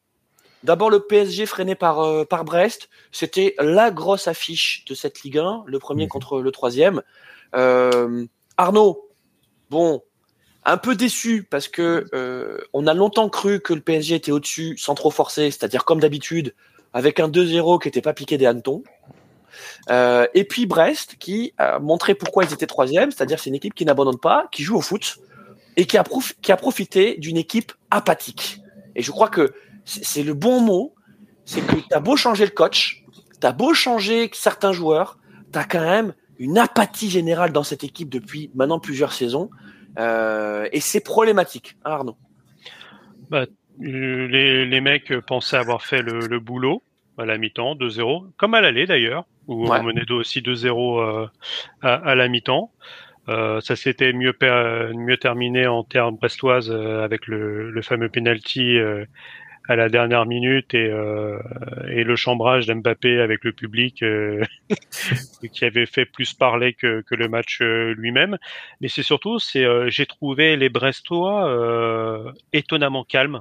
D'abord 0.63 0.91
le 0.91 1.01
PSG 1.01 1.47
freiné 1.47 1.75
par, 1.75 2.01
euh, 2.01 2.25
par 2.25 2.45
Brest. 2.45 2.89
C'était 3.13 3.55
la 3.59 3.91
grosse 3.91 4.29
affiche 4.29 4.85
de 4.87 4.95
cette 4.95 5.23
Ligue 5.23 5.39
1, 5.39 5.63
le 5.67 5.79
premier 5.79 6.05
Mhm. 6.05 6.09
contre 6.11 6.41
le 6.41 6.51
troisième. 6.53 7.03
Euh, 7.55 8.27
Arnaud, 8.57 9.09
bon, 9.71 10.03
un 10.65 10.77
peu 10.77 10.95
déçu 10.97 11.45
parce 11.45 11.69
que 11.69 12.07
euh, 12.15 12.59
on 12.73 12.87
a 12.87 12.95
longtemps 12.95 13.29
cru 13.29 13.61
que 13.61 13.73
le 13.75 13.81
PSG 13.81 14.17
était 14.17 14.33
au-dessus 14.33 14.77
sans 14.79 14.95
trop 14.95 15.11
forcer, 15.11 15.51
c'est-à-dire 15.51 15.85
comme 15.85 16.01
d'habitude, 16.01 16.55
avec 16.93 17.21
un 17.21 17.29
2-0 17.29 17.79
qui 17.79 17.89
n'était 17.89 18.01
pas 18.03 18.15
piqué 18.15 18.37
des 18.39 18.47
hannetons. 18.47 18.83
Euh, 19.90 20.27
et 20.35 20.45
puis 20.45 20.67
Brest 20.67 21.17
qui 21.19 21.53
a 21.59 21.79
montré 21.79 22.14
pourquoi 22.14 22.45
ils 22.45 22.53
étaient 22.53 22.67
troisième, 22.67 23.11
c'est-à-dire 23.11 23.38
c'est 23.38 23.51
une 23.51 23.57
équipe 23.57 23.75
qui 23.75 23.85
n'abandonne 23.85 24.19
pas, 24.19 24.49
qui 24.51 24.62
joue 24.62 24.77
au 24.77 24.81
foot 24.81 25.19
et 25.77 25.87
qui 25.87 25.99
a, 25.99 26.05
profité 26.57 27.17
d'une 27.19 27.37
équipe 27.37 27.73
apathique. 27.90 28.61
Et 28.95 29.03
je 29.03 29.11
crois 29.11 29.29
que 29.29 29.53
c'est 29.85 30.23
le 30.23 30.35
bon 30.35 30.61
mot, 30.61 30.95
c'est 31.45 31.61
que 31.67 31.77
t'as 31.88 32.01
beau 32.01 32.17
changer 32.17 32.45
le 32.45 32.53
coach, 32.53 33.05
t'as 33.40 33.53
beau 33.53 33.75
changer 33.75 34.31
certains 34.33 34.73
joueurs, 34.73 35.19
t'as 35.53 35.64
quand 35.64 35.81
même 35.81 36.14
une 36.38 36.59
apathie 36.59 37.11
générale 37.11 37.53
dans 37.53 37.64
cette 37.64 37.85
équipe 37.85 38.09
depuis 38.09 38.51
maintenant 38.55 38.79
plusieurs 38.79 39.12
saisons. 39.12 39.51
Euh, 39.99 40.69
et 40.73 40.81
c'est 40.81 41.01
problématique, 41.01 41.77
hein, 41.85 41.93
Arnaud? 41.93 42.17
Les, 43.81 44.64
les 44.64 44.81
mecs 44.81 45.12
pensaient 45.27 45.57
avoir 45.57 45.83
fait 45.83 46.03
le, 46.03 46.21
le 46.21 46.38
boulot 46.38 46.83
à 47.19 47.25
la 47.25 47.38
mi-temps, 47.38 47.75
2-0, 47.75 48.27
comme 48.37 48.55
à 48.55 48.61
l'aller 48.61 48.87
d'ailleurs, 48.87 49.25
où 49.47 49.69
Ouais. 49.69 49.79
on 49.79 49.83
menait 49.85 50.11
aussi 50.11 50.41
2-0 50.43 51.01
euh, 51.01 51.27
à, 51.83 51.95
à 51.95 52.15
la 52.15 52.29
mi-temps. 52.29 52.71
Euh, 53.29 53.61
ça 53.61 53.75
s'était 53.77 54.13
mieux, 54.13 54.35
terminé 55.19 55.67
en 55.67 55.83
termes 55.83 56.17
brestoises 56.17 56.71
euh, 56.71 57.03
avec 57.05 57.27
le, 57.27 57.71
le 57.71 57.83
fameux 57.83 58.11
penalty 58.11 58.77
euh, 58.79 59.07
à 59.67 59.77
la 59.77 59.89
dernière 59.89 60.27
minute 60.27 60.75
et, 60.75 60.91
euh, 60.91 61.39
et 61.89 62.05
le 62.05 62.17
chambrage 62.17 62.67
d'Mbappé 62.67 63.21
avec 63.21 63.43
le 63.45 63.53
public 63.53 64.03
euh, 64.03 64.43
qui 65.55 65.65
avait 65.65 65.87
fait 65.87 66.05
plus 66.05 66.35
parler 66.35 66.75
que, 66.75 67.01
que 67.01 67.15
le 67.15 67.29
match 67.29 67.61
lui-même. 67.63 68.37
Mais 68.83 68.89
c'est 68.89 69.03
surtout, 69.03 69.39
c'est 69.39 69.65
euh, 69.65 69.89
j'ai 69.89 70.05
trouvé 70.05 70.57
les 70.59 70.69
Brestois 70.69 71.49
euh, 71.49 72.31
étonnamment 72.53 73.05
calmes 73.05 73.41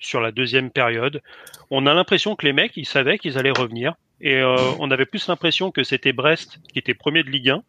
sur 0.00 0.20
la 0.20 0.32
deuxième 0.32 0.70
période. 0.70 1.22
On 1.70 1.86
a 1.86 1.94
l'impression 1.94 2.34
que 2.34 2.44
les 2.44 2.52
mecs, 2.52 2.76
ils 2.76 2.86
savaient 2.86 3.18
qu'ils 3.18 3.38
allaient 3.38 3.50
revenir. 3.52 3.94
Et 4.20 4.36
euh, 4.36 4.56
on 4.78 4.90
avait 4.90 5.06
plus 5.06 5.26
l'impression 5.28 5.70
que 5.70 5.82
c'était 5.82 6.12
Brest 6.12 6.60
qui 6.72 6.78
était 6.78 6.94
premier 6.94 7.22
de 7.22 7.30
Ligue 7.30 7.50
1 7.50 7.62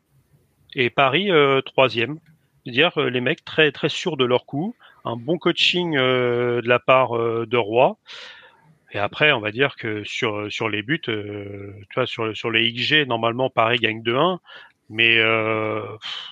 et 0.76 0.90
Paris 0.90 1.32
euh, 1.32 1.62
troisième. 1.62 2.20
C'est-à-dire 2.64 2.98
euh, 2.98 3.10
les 3.10 3.22
mecs 3.22 3.44
très 3.46 3.72
très 3.72 3.90
sûrs 3.90 4.18
de 4.18 4.26
leur 4.26 4.46
coup, 4.46 4.76
un 5.06 5.16
bon 5.16 5.38
coaching 5.38 5.96
de 5.96 6.62
la 6.68 6.80
part 6.80 7.12
de 7.14 7.58
Roy. 7.58 7.98
Et 8.94 9.00
après, 9.00 9.32
on 9.32 9.40
va 9.40 9.52
dire 9.52 9.76
que 9.78 10.04
sur 10.04 10.52
sur 10.52 10.70
les 10.70 10.84
buts, 10.84 11.02
euh, 11.08 11.74
tu 11.90 11.96
vois, 11.96 12.06
sur 12.06 12.36
sur 12.36 12.52
les 12.52 12.72
XG, 12.74 13.08
normalement 13.08 13.50
Paris 13.50 13.78
gagne 13.78 14.02
2-1, 14.02 14.40
mais 14.90 15.18
euh, 15.18 15.82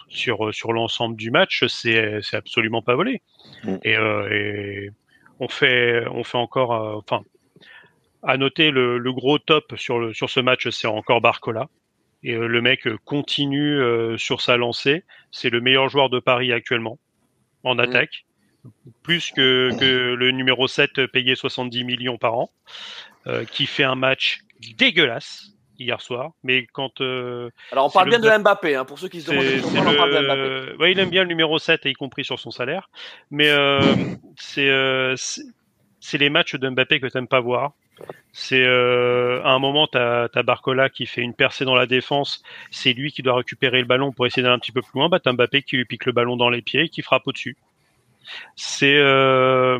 sur 0.10 0.54
sur 0.54 0.74
l'ensemble 0.74 1.16
du 1.16 1.32
match, 1.32 1.66
c'est 1.68 2.20
c'est 2.22 2.36
absolument 2.36 2.82
pas 2.82 2.96
volé. 2.96 3.22
Mm. 3.64 3.76
Et, 3.84 3.96
euh, 3.96 4.30
et 4.30 4.92
on 5.40 5.48
fait 5.48 6.06
on 6.12 6.24
fait 6.24 6.38
encore, 6.38 6.72
enfin, 6.98 7.24
à 8.24 8.38
noter 8.38 8.72
le, 8.72 8.98
le 8.98 9.14
gros 9.14 9.40
top 9.40 9.74
sur 9.78 10.00
le 10.00 10.14
sur 10.14 10.30
ce 10.30 10.40
match, 10.40 10.70
c'est 10.70 10.88
encore 10.88 11.22
Barcola. 11.22 11.68
Et 12.22 12.34
euh, 12.34 12.48
le 12.48 12.62
mec 12.62 12.86
euh, 12.86 12.98
continue 13.06 13.80
euh, 13.80 14.18
sur 14.18 14.42
sa 14.42 14.58
lancée. 14.58 15.04
C'est 15.32 15.50
le 15.50 15.62
meilleur 15.62 15.88
joueur 15.90 16.10
de 16.10 16.20
Paris 16.20 16.52
actuellement 16.52 17.00
en 17.64 17.76
Mm. 17.76 17.80
attaque, 17.80 18.26
plus 19.04 19.32
que, 19.32 19.70
que 19.80 20.14
le 20.16 20.32
numéro 20.32 20.68
7 20.68 21.08
payé 21.08 21.36
70 21.36 21.84
millions 21.86 22.18
par 22.18 22.34
an, 22.36 22.50
euh, 23.28 23.46
qui 23.46 23.66
fait 23.66 23.84
un 23.84 23.96
match 23.96 24.40
dégueulasse 24.78 25.54
hier 25.78 26.02
soir. 26.02 26.32
Mais 26.44 26.68
quand 26.74 27.00
euh, 27.00 27.50
Alors 27.72 27.86
on 27.86 27.90
parle 27.90 28.10
le 28.10 28.18
bien 28.18 28.38
de 28.38 28.42
Mbappé, 28.42 28.76
hein, 28.76 28.84
pour 28.84 29.00
ceux 29.00 29.08
qui 29.08 29.22
se 29.22 29.32
demandent 29.32 29.62
pourquoi 29.62 29.82
c'est 29.82 29.88
on 29.88 29.98
parle 29.98 30.14
de 30.14 30.26
Mbappé. 30.26 30.42
le... 30.42 30.78
ouais, 30.80 30.92
il 30.92 31.00
aime 31.00 31.10
bien 31.10 31.24
le 31.24 31.30
numéro 31.30 31.58
7, 31.58 31.86
y 31.86 31.94
compris 31.94 32.26
sur 32.26 32.38
son 32.38 32.52
salaire. 32.52 32.90
Mais 33.32 33.50
c'est 34.36 34.68
les 36.18 36.30
matchs 36.30 36.56
de 36.56 36.70
Mbappé 36.70 37.00
que 37.00 37.08
t'aimes 37.08 37.28
pas 37.30 37.40
voir. 37.40 37.74
C'est 38.32 38.64
euh, 38.64 39.42
à 39.44 39.50
un 39.50 39.60
moment, 39.60 39.88
t'as 39.88 40.28
as 40.34 40.44
Barcola 40.44 40.90
qui 40.90 41.06
fait 41.06 41.22
une 41.22 41.34
percée 41.34 41.66
dans 41.66 41.76
la 41.76 41.86
défense. 41.88 42.44
C'est 42.72 42.94
lui 42.94 43.12
qui 43.12 43.22
doit 43.22 43.36
récupérer 43.36 43.80
le 43.80 43.86
ballon 43.86 44.12
pour 44.12 44.26
essayer 44.28 44.44
d'aller 44.44 44.56
un 44.56 44.60
petit 44.60 44.72
peu 44.72 44.82
plus 44.82 44.92
loin. 45.00 45.10
Bah, 45.10 45.20
t'as 45.20 45.34
Mbappé 45.34 45.64
qui 45.64 45.78
lui 45.78 45.86
pique 45.86 46.06
le 46.06 46.12
ballon 46.12 46.38
dans 46.38 46.50
les 46.50 46.62
pieds 46.62 46.84
et 46.84 46.90
qui 46.90 47.02
frappe 47.02 47.28
au-dessus. 47.28 47.58
C'est 48.56 48.96
euh, 48.98 49.80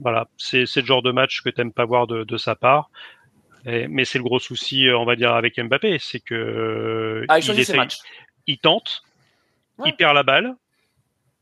voilà, 0.00 0.28
c'est 0.36 0.64
le 0.76 0.84
genre 0.86 1.02
de 1.02 1.10
match 1.10 1.42
que 1.42 1.48
t'aimes 1.48 1.72
pas 1.72 1.86
voir 1.86 2.06
de, 2.06 2.24
de 2.24 2.36
sa 2.36 2.54
part. 2.54 2.90
Et- 3.66 3.88
mais 3.88 4.04
c'est 4.04 4.18
le 4.18 4.24
gros 4.24 4.38
souci, 4.38 4.86
euh, 4.86 4.96
on 4.98 5.04
va 5.04 5.16
dire, 5.16 5.34
avec 5.34 5.58
Mbappé, 5.58 5.98
c'est 5.98 6.20
que 6.20 7.24
Ah, 7.28 7.38
il 7.38 7.58
essaye- 7.58 7.78
tente, 8.62 9.02
Ouais. 9.78 9.88
il 9.90 9.96
perd 9.96 10.14
la 10.14 10.22
balle, 10.22 10.54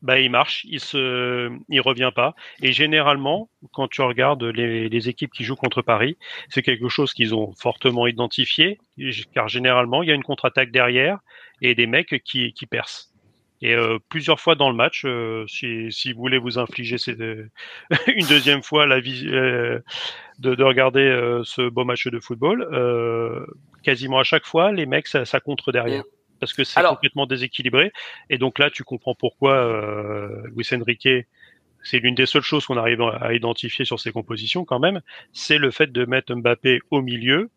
bah 0.07 0.19
il 0.21 0.31
marche, 0.31 0.65
il 0.69 0.79
se, 0.79 1.51
il 1.67 1.81
revient 1.81 2.11
pas. 2.15 2.33
Et 2.61 2.71
généralement, 2.71 3.49
quand 3.73 3.89
tu 3.89 4.01
regardes 4.01 4.41
les, 4.43 4.87
les 4.87 5.09
équipes 5.09 5.33
qui 5.33 5.43
jouent 5.43 5.57
contre 5.57 5.81
Paris, 5.81 6.17
c'est 6.47 6.61
quelque 6.61 6.87
chose 6.87 7.11
qu'ils 7.13 7.35
ont 7.35 7.51
fortement 7.59 8.07
identifié, 8.07 8.79
car 9.33 9.49
généralement 9.49 10.01
il 10.03 10.07
y 10.09 10.11
a 10.13 10.15
une 10.15 10.23
contre-attaque 10.23 10.71
derrière 10.71 11.19
et 11.61 11.75
des 11.75 11.87
mecs 11.87 12.21
qui, 12.23 12.53
qui 12.53 12.65
percent. 12.67 13.11
Et 13.61 13.73
euh, 13.73 13.97
plusieurs 14.07 14.39
fois 14.39 14.55
dans 14.55 14.69
le 14.69 14.75
match, 14.75 15.03
euh, 15.05 15.43
si, 15.47 15.91
si 15.91 16.13
vous 16.13 16.19
voulez 16.19 16.37
vous 16.37 16.57
infliger 16.57 16.95
deux- 17.07 17.49
une 18.15 18.27
deuxième 18.27 18.63
fois 18.63 18.85
la 18.85 18.99
vis- 19.01 19.27
euh, 19.27 19.79
de, 20.39 20.55
de 20.55 20.63
regarder 20.63 21.01
euh, 21.01 21.41
ce 21.43 21.67
beau 21.67 21.83
match 21.83 22.07
de 22.07 22.19
football, 22.19 22.61
euh, 22.71 23.45
quasiment 23.83 24.19
à 24.19 24.23
chaque 24.23 24.45
fois, 24.45 24.71
les 24.71 24.85
mecs 24.85 25.07
ça, 25.07 25.25
ça 25.25 25.39
contre 25.41 25.71
derrière. 25.73 26.03
Parce 26.39 26.53
que 26.53 26.63
c'est 26.63 26.79
Alors- 26.79 26.93
complètement 26.95 27.25
déséquilibré. 27.25 27.91
Et 28.29 28.37
donc 28.37 28.59
là, 28.59 28.69
tu 28.69 28.83
comprends 28.83 29.15
pourquoi 29.15 29.53
euh, 29.53 30.29
Luis 30.55 30.67
Enrique, 30.73 31.07
c'est 31.83 31.99
l'une 31.99 32.15
des 32.15 32.25
seules 32.25 32.41
choses 32.41 32.65
qu'on 32.65 32.77
arrive 32.77 33.01
à 33.01 33.33
identifier 33.33 33.85
sur 33.85 33.99
ses 33.99 34.11
compositions 34.11 34.65
quand 34.65 34.79
même, 34.79 35.01
c'est 35.33 35.57
le 35.57 35.71
fait 35.71 35.91
de 35.91 36.05
mettre 36.05 36.33
Mbappé 36.35 36.79
au 36.91 37.01
milieu, 37.01 37.49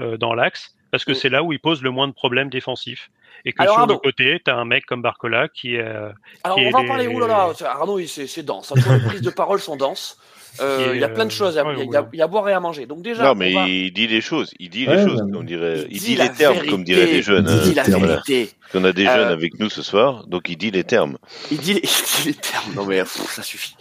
euh, 0.00 0.16
dans 0.16 0.34
l'axe, 0.34 0.74
parce 0.90 1.04
que 1.04 1.12
Mm. 1.12 1.14
c'est 1.14 1.28
là 1.30 1.42
où 1.42 1.52
il 1.52 1.58
pose 1.60 1.82
le 1.82 1.90
moins 1.90 2.06
de 2.08 2.12
problèmes 2.12 2.48
défensifs. 2.50 3.10
Et 3.44 3.52
que 3.52 3.62
Alors, 3.62 3.74
sur 3.74 3.80
Arnaud. 3.82 3.94
le 3.94 3.98
côté, 3.98 4.40
tu 4.44 4.50
as 4.50 4.56
un 4.56 4.64
mec 4.64 4.86
comme 4.86 5.02
Barcola 5.02 5.48
qui 5.48 5.74
est... 5.74 5.80
euh, 5.80 6.10
Alors 6.44 6.56
qui 6.58 6.64
on 6.64 6.68
est 6.68 6.70
va 6.70 6.78
en 6.78 6.82
les- 6.82 6.88
parler. 6.88 7.54
C'est- 7.56 7.64
Arnaud, 7.64 7.98
c'est 8.06 8.42
dense. 8.44 8.72
hein. 8.72 8.98
Les 8.98 9.04
prises 9.04 9.20
de 9.22 9.30
parole 9.30 9.58
sont 9.58 9.76
denses. 9.76 10.16
Euh, 10.60 10.92
Il 10.94 11.00
y 11.00 11.04
a 11.04 11.08
plein 11.08 11.24
de 11.24 11.30
euh, 11.30 11.34
choses. 11.34 11.56
à- 11.56 11.64
ouais, 11.64 11.74
Il 11.78 11.90
y, 11.92 11.96
a- 11.96 12.02
ouais. 12.02 12.08
il 12.12 12.18
y 12.18 12.20
a 12.20 12.24
à 12.24 12.28
boire 12.28 12.48
et 12.48 12.52
à 12.52 12.60
manger. 12.60 12.84
Donc 12.86 13.00
déjà, 13.02 13.24
Non, 13.24 13.30
on 13.30 13.34
mais 13.34 13.52
va- 13.54 13.66
il 13.66 13.92
dit 13.92 14.06
les 14.06 14.20
choses. 14.20 14.52
Il 14.58 14.68
dit 14.70 14.86
Ouais, 14.86 14.96
les 14.96 15.08
choses, 15.08 15.22
on 15.34 15.42
dirait. 15.42 15.86
il 15.88 15.96
Il 15.96 16.00
dit 16.00 16.14
les 16.16 16.28
termes, 16.30 16.54
vérité. 16.54 16.70
comme 16.70 16.84
diraient 16.84 17.06
les 17.06 17.22
jeunes. 17.22 17.46
Il 17.48 17.72
dit 17.72 17.80
hein. 17.80 17.84
la 17.88 17.96
Voilà. 17.98 18.06
vérité. 18.14 18.50
On 18.74 18.84
a 18.84 18.92
des 18.92 19.06
Euh, 19.06 19.14
jeunes 19.14 19.28
avec 19.28 19.58
nous 19.58 19.68
ce 19.70 19.82
soir, 19.82 20.26
donc 20.26 20.48
il 20.48 20.56
dit 20.56 20.70
les 20.70 20.84
termes. 20.84 21.18
Il 21.50 21.58
dit, 21.58 21.74
les, 21.74 21.80
il 21.82 22.22
dit 22.22 22.28
les 22.28 22.34
termes. 22.34 22.74
Non 22.74 22.84
mais 22.86 22.98
pff, 23.00 23.30
ça 23.30 23.42
suffit. 23.42 23.74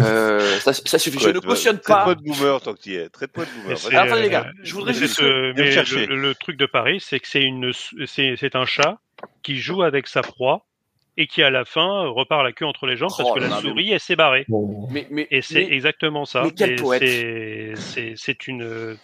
Euh, 0.00 0.58
ça, 0.60 0.72
ça 0.72 0.98
suffit. 0.98 1.18
Je 1.18 1.30
ne 1.30 1.38
cautionne 1.40 1.78
Traite-moi 1.78 2.04
pas. 2.04 2.14
de 2.14 2.22
boomer 2.22 2.60
tant 2.60 2.74
que 2.74 2.80
tu 2.80 2.90
y 2.90 2.96
es. 2.96 3.08
Traite-moi 3.08 3.44
de 3.46 3.50
boomer. 3.62 3.78
Alors, 3.90 4.02
attendez, 4.04 4.22
les 4.22 4.30
gars, 4.30 4.46
euh, 4.48 4.52
je 4.62 4.74
voudrais 4.74 4.92
mais 4.92 4.98
juste- 4.98 5.22
mais 5.22 5.70
chercher. 5.70 6.06
le, 6.06 6.16
le 6.16 6.34
truc 6.34 6.56
de 6.56 6.66
Paris, 6.66 6.98
c'est 7.04 7.20
que 7.20 7.28
c'est 7.28 7.42
une, 7.42 7.72
c'est, 8.06 8.34
c'est 8.38 8.54
un 8.54 8.64
chat 8.66 8.98
qui 9.42 9.56
joue 9.56 9.82
avec 9.82 10.06
sa 10.06 10.22
proie 10.22 10.64
et 11.20 11.26
qui 11.26 11.42
à 11.42 11.50
la 11.50 11.64
fin 11.64 12.06
repart 12.06 12.44
la 12.44 12.52
queue 12.52 12.64
entre 12.64 12.86
les 12.86 12.96
jambes 12.96 13.10
parce 13.16 13.28
Oh 13.30 13.34
que 13.34 13.40
la 13.40 13.50
souris 13.60 13.90
elle 13.90 13.98
s'est 14.00 14.14
barrée. 14.16 14.46
Mais, 14.90 15.06
mais, 15.10 15.26
Et 15.32 15.42
c'est 15.42 15.66
mais- 15.66 15.72
exactement 15.74 16.24
ça. 16.24 16.44
mais 16.44 16.52
quel 16.52 16.72
Et 16.72 16.76
poète. 16.76 17.02
c'est, 17.02 17.72
c'est, 17.74 18.12
c'est 18.16 18.46
une. 18.46 18.96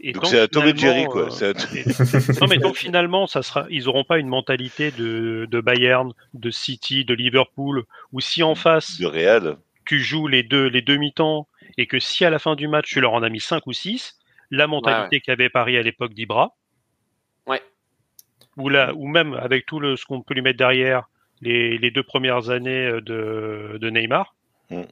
et 0.00 0.12
Donc 0.12 0.26
c'est 0.26 0.38
un 0.40 0.46
Tom 0.46 0.64
et 0.66 0.76
Jerry, 0.76 1.04
quoi. 1.06 1.28
euh, 1.42 1.52
non 2.40 2.46
mais 2.48 2.58
donc 2.58 2.76
finalement, 2.76 3.26
ça 3.26 3.42
sera, 3.42 3.66
ils 3.68 3.88
auront 3.88 4.04
pas 4.04 4.18
une 4.18 4.28
mentalité 4.28 4.92
de, 4.92 5.46
de 5.50 5.60
Bayern, 5.60 6.12
de 6.34 6.50
City, 6.50 7.04
de 7.04 7.14
Liverpool, 7.14 7.82
où 8.12 8.20
si 8.20 8.42
en 8.44 8.54
face 8.54 8.98
de 9.00 9.06
Real. 9.06 9.56
tu 9.84 9.98
joues 10.00 10.28
les 10.28 10.42
deux 10.44 10.66
les 10.68 10.82
deux 10.82 10.96
mi-temps 10.96 11.48
et 11.78 11.86
que 11.86 11.98
si 11.98 12.24
à 12.24 12.30
la 12.30 12.38
fin 12.38 12.54
du 12.54 12.68
match 12.68 12.86
tu 12.90 13.00
leur 13.00 13.12
en 13.12 13.22
as 13.24 13.28
mis 13.28 13.40
5 13.40 13.66
ou 13.66 13.72
6, 13.72 14.18
la 14.52 14.66
mentalité 14.68 15.20
qu'avait 15.20 15.48
Paris 15.50 15.76
à 15.76 15.82
l'époque 15.82 16.14
d'Ibra, 16.14 16.54
Ouais. 17.46 17.60
ou 18.56 18.68
là 18.68 18.92
ou 18.94 19.08
même 19.08 19.34
avec 19.34 19.66
tout 19.66 19.80
le 19.80 19.96
ce 19.96 20.04
qu'on 20.04 20.22
peut 20.22 20.34
lui 20.34 20.42
mettre 20.42 20.58
derrière, 20.58 21.08
les, 21.42 21.78
les 21.78 21.90
deux 21.90 22.02
premières 22.02 22.50
années 22.50 22.86
euh, 22.86 23.00
de, 23.00 23.78
de 23.78 23.90
Neymar, 23.90 24.34
Mm. 24.70 24.82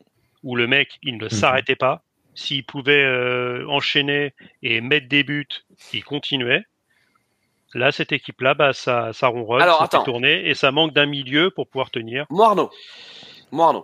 où 0.42 0.56
le 0.56 0.66
mec, 0.66 0.98
il 1.04 1.18
ne 1.18 1.28
s'arrêtait 1.28 1.76
pas. 1.76 2.02
S'il 2.34 2.64
pouvait 2.64 3.04
euh, 3.04 3.64
enchaîner 3.68 4.34
et 4.64 4.80
mettre 4.80 5.08
des 5.08 5.22
buts, 5.22 5.46
il 5.92 6.02
continuait. 6.04 6.64
Là, 7.74 7.92
cette 7.92 8.10
équipe-là, 8.12 8.54
bah, 8.54 8.72
ça, 8.72 9.12
ça 9.12 9.28
ronronne, 9.28 9.62
Alors, 9.62 9.78
ça 9.78 9.84
attends. 9.84 10.00
fait 10.00 10.10
tourner 10.10 10.48
et 10.48 10.54
ça 10.54 10.72
manque 10.72 10.92
d'un 10.92 11.06
milieu 11.06 11.50
pour 11.50 11.68
pouvoir 11.68 11.90
tenir 11.90 12.26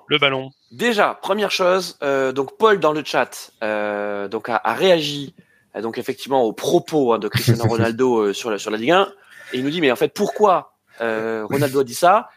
le 0.09 0.19
ballon. 0.19 0.51
Déjà, 0.73 1.15
première 1.23 1.51
chose, 1.51 1.97
euh, 2.03 2.33
donc 2.33 2.57
Paul 2.59 2.81
dans 2.81 2.93
le 2.93 3.05
chat 3.05 3.53
euh, 3.63 4.27
donc 4.29 4.49
a, 4.49 4.61
a 4.63 4.75
réagi 4.75 5.35
euh, 5.77 5.81
donc 5.81 5.97
effectivement 5.99 6.43
aux 6.43 6.53
propos 6.53 7.13
hein, 7.13 7.19
de 7.19 7.29
Cristiano 7.29 7.65
Ronaldo 7.69 8.19
euh, 8.19 8.33
sur 8.33 8.51
la 8.51 8.59
sur 8.59 8.71
la 8.71 8.77
Ligue 8.79 8.91
1 8.91 9.13
et 9.53 9.59
il 9.59 9.65
nous 9.65 9.71
dit 9.71 9.81
mais 9.81 9.91
en 9.93 9.97
fait 9.97 10.13
pourquoi 10.13 10.74
euh, 11.01 11.47
Ronaldo 11.47 11.81
a 11.81 11.85
dit 11.85 11.95
ça 11.95 12.29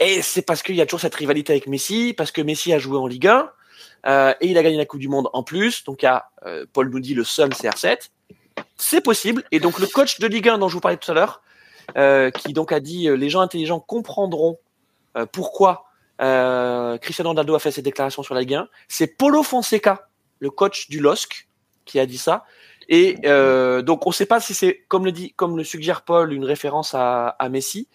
Et 0.00 0.22
c'est 0.22 0.42
parce 0.42 0.62
qu'il 0.62 0.74
y 0.74 0.80
a 0.80 0.86
toujours 0.86 1.00
cette 1.00 1.14
rivalité 1.14 1.52
avec 1.52 1.66
Messi 1.66 2.14
parce 2.16 2.30
que 2.30 2.40
Messi 2.40 2.72
a 2.72 2.78
joué 2.78 2.98
en 2.98 3.06
Ligue 3.06 3.26
1 3.26 3.50
euh, 4.06 4.34
et 4.40 4.48
il 4.48 4.58
a 4.58 4.62
gagné 4.62 4.76
la 4.76 4.86
Coupe 4.86 5.00
du 5.00 5.08
Monde 5.08 5.28
en 5.32 5.42
plus 5.42 5.84
donc 5.84 6.02
il 6.02 6.06
y 6.06 6.08
a 6.08 6.30
euh, 6.46 6.66
Paul 6.72 6.90
nous 6.90 7.00
dit 7.00 7.14
le 7.14 7.24
seum 7.24 7.50
c'est 7.52 7.68
R7 7.68 8.10
c'est 8.76 9.00
possible 9.00 9.44
et 9.52 9.60
donc 9.60 9.78
le 9.78 9.86
coach 9.86 10.18
de 10.18 10.26
Ligue 10.26 10.48
1 10.48 10.58
dont 10.58 10.68
je 10.68 10.74
vous 10.74 10.80
parlais 10.80 10.96
tout 10.96 11.10
à 11.10 11.14
l'heure 11.14 11.42
qui 12.32 12.52
donc 12.52 12.72
a 12.72 12.80
dit 12.80 13.08
les 13.08 13.30
gens 13.30 13.40
intelligents 13.40 13.80
comprendront 13.80 14.58
pourquoi 15.32 15.84
Cristiano 16.18 17.30
Ronaldo 17.30 17.54
a 17.54 17.58
fait 17.58 17.70
cette 17.70 17.84
déclaration 17.84 18.24
sur 18.24 18.34
la 18.34 18.40
Ligue 18.40 18.54
1. 18.54 18.68
C'est 18.88 19.06
Paulo 19.06 19.44
Fonseca, 19.44 20.08
le 20.40 20.50
coach 20.50 20.88
du 20.88 20.98
LOSC, 20.98 21.46
qui 21.84 22.00
a 22.00 22.06
dit 22.06 22.18
ça. 22.18 22.44
Et 22.88 23.16
euh, 23.24 23.82
donc 23.82 24.06
on 24.06 24.10
ne 24.10 24.14
sait 24.14 24.26
pas 24.26 24.40
si 24.40 24.54
c'est 24.54 24.84
comme 24.88 25.04
le 25.04 25.12
dit, 25.12 25.32
comme 25.34 25.56
le 25.56 25.64
suggère 25.64 26.02
Paul, 26.02 26.32
une 26.32 26.44
référence 26.44 26.94
à, 26.94 27.28
à 27.28 27.48
Messi, 27.48 27.88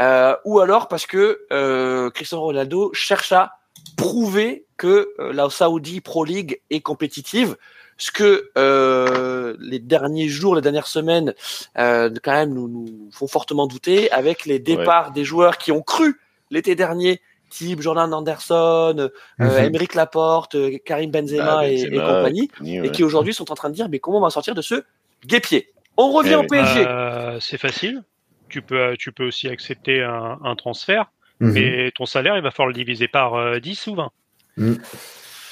euh, 0.00 0.34
ou 0.44 0.60
alors 0.60 0.88
parce 0.88 1.06
que 1.06 1.42
euh, 1.52 2.10
Cristiano 2.10 2.42
Ronaldo 2.42 2.92
cherche 2.92 3.32
à 3.32 3.58
prouver 3.96 4.66
que 4.76 5.12
euh, 5.18 5.32
la 5.32 5.48
Saudi 5.50 6.00
Pro 6.00 6.24
League 6.24 6.60
est 6.70 6.80
compétitive. 6.80 7.56
Ce 7.98 8.10
que 8.10 8.50
euh, 8.58 9.54
les 9.60 9.78
derniers 9.78 10.28
jours, 10.28 10.56
les 10.56 10.62
dernières 10.62 10.88
semaines, 10.88 11.34
euh, 11.78 12.10
quand 12.24 12.32
même 12.32 12.52
nous, 12.52 12.66
nous 12.66 13.10
font 13.12 13.28
fortement 13.28 13.68
douter 13.68 14.10
avec 14.10 14.44
les 14.44 14.58
départs 14.58 15.12
des 15.12 15.24
joueurs 15.24 15.56
qui 15.56 15.70
ont 15.70 15.82
cru 15.82 16.18
l'été 16.50 16.74
dernier 16.74 17.20
type 17.52 17.80
Jordan 17.80 18.12
Anderson. 18.14 19.10
Emeric 19.38 19.94
Laporte, 19.94 20.54
euh, 20.54 20.78
Karim 20.84 21.10
Benzema, 21.10 21.58
Ah, 21.60 21.68
et- 21.68 21.80
et, 21.82 21.90
Benzema, 21.90 22.14
compagnie, 22.18 22.50
et 22.64 22.80
ouais. 22.80 22.90
qui 22.90 23.04
aujourd'hui 23.04 23.34
sont 23.34 23.50
en 23.52 23.54
train 23.54 23.68
de 23.70 23.74
dire 23.74 23.88
mais 23.88 23.98
comment 23.98 24.18
on 24.18 24.22
va 24.22 24.30
sortir 24.30 24.54
de 24.54 24.62
ce 24.62 24.82
guépier? 25.26 25.68
On 25.96 26.10
revient 26.12 26.30
Eh 26.32 26.36
au 26.36 26.40
oui. 26.42 26.46
PSG. 26.48 26.84
Euh, 26.86 27.38
c'est 27.40 27.58
facile. 27.58 28.02
Tu 28.48 28.62
peux, 28.62 28.96
tu 28.98 29.12
peux 29.12 29.26
aussi 29.26 29.48
accepter 29.48 30.02
un, 30.02 30.38
un 30.44 30.56
transfert, 30.56 31.06
Mhm. 31.40 31.52
mais 31.52 31.90
ton 31.94 32.06
salaire, 32.06 32.36
il 32.36 32.42
va 32.42 32.50
falloir 32.50 32.68
le 32.68 32.74
diviser 32.74 33.08
par 33.08 33.34
euh, 33.34 33.58
10 33.60 33.86
ou 33.86 33.94
20. 33.94 34.10
Mm. 34.56 34.74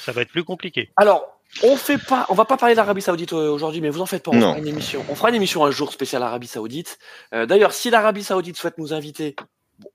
Ça 0.03 0.11
va 0.11 0.21
être 0.21 0.29
plus 0.29 0.43
compliqué. 0.43 0.89
Alors, 0.97 1.39
on 1.63 1.75
fait 1.75 1.97
pas, 1.97 2.25
on 2.29 2.33
va 2.33 2.45
pas 2.45 2.57
parler 2.57 2.75
d'Arabie 2.75 3.01
Saoudite 3.01 3.33
aujourd'hui, 3.33 3.81
mais 3.81 3.89
vous 3.89 4.01
en 4.01 4.05
faites 4.05 4.23
pas. 4.23 4.31
On 4.31 4.35
Non. 4.35 4.49
fera 4.49 4.59
une 4.59 4.67
émission. 4.67 5.03
On 5.09 5.15
fera 5.15 5.29
une 5.29 5.35
émission 5.35 5.65
un 5.65 5.71
jour 5.71 5.91
spéciale 5.91 6.23
Arabie 6.23 6.47
Saoudite. 6.47 6.97
Euh, 7.33 7.45
D'ailleurs, 7.45 7.73
si 7.73 7.89
l'Arabie 7.89 8.23
Saoudite 8.23 8.55
souhaite 8.57 8.77
nous 8.77 8.93
inviter, 8.93 9.35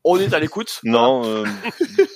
on 0.04 0.18
est 0.18 0.32
à 0.34 0.38
l'écoute? 0.38 0.80
Non, 0.84 1.22
euh, 1.24 1.44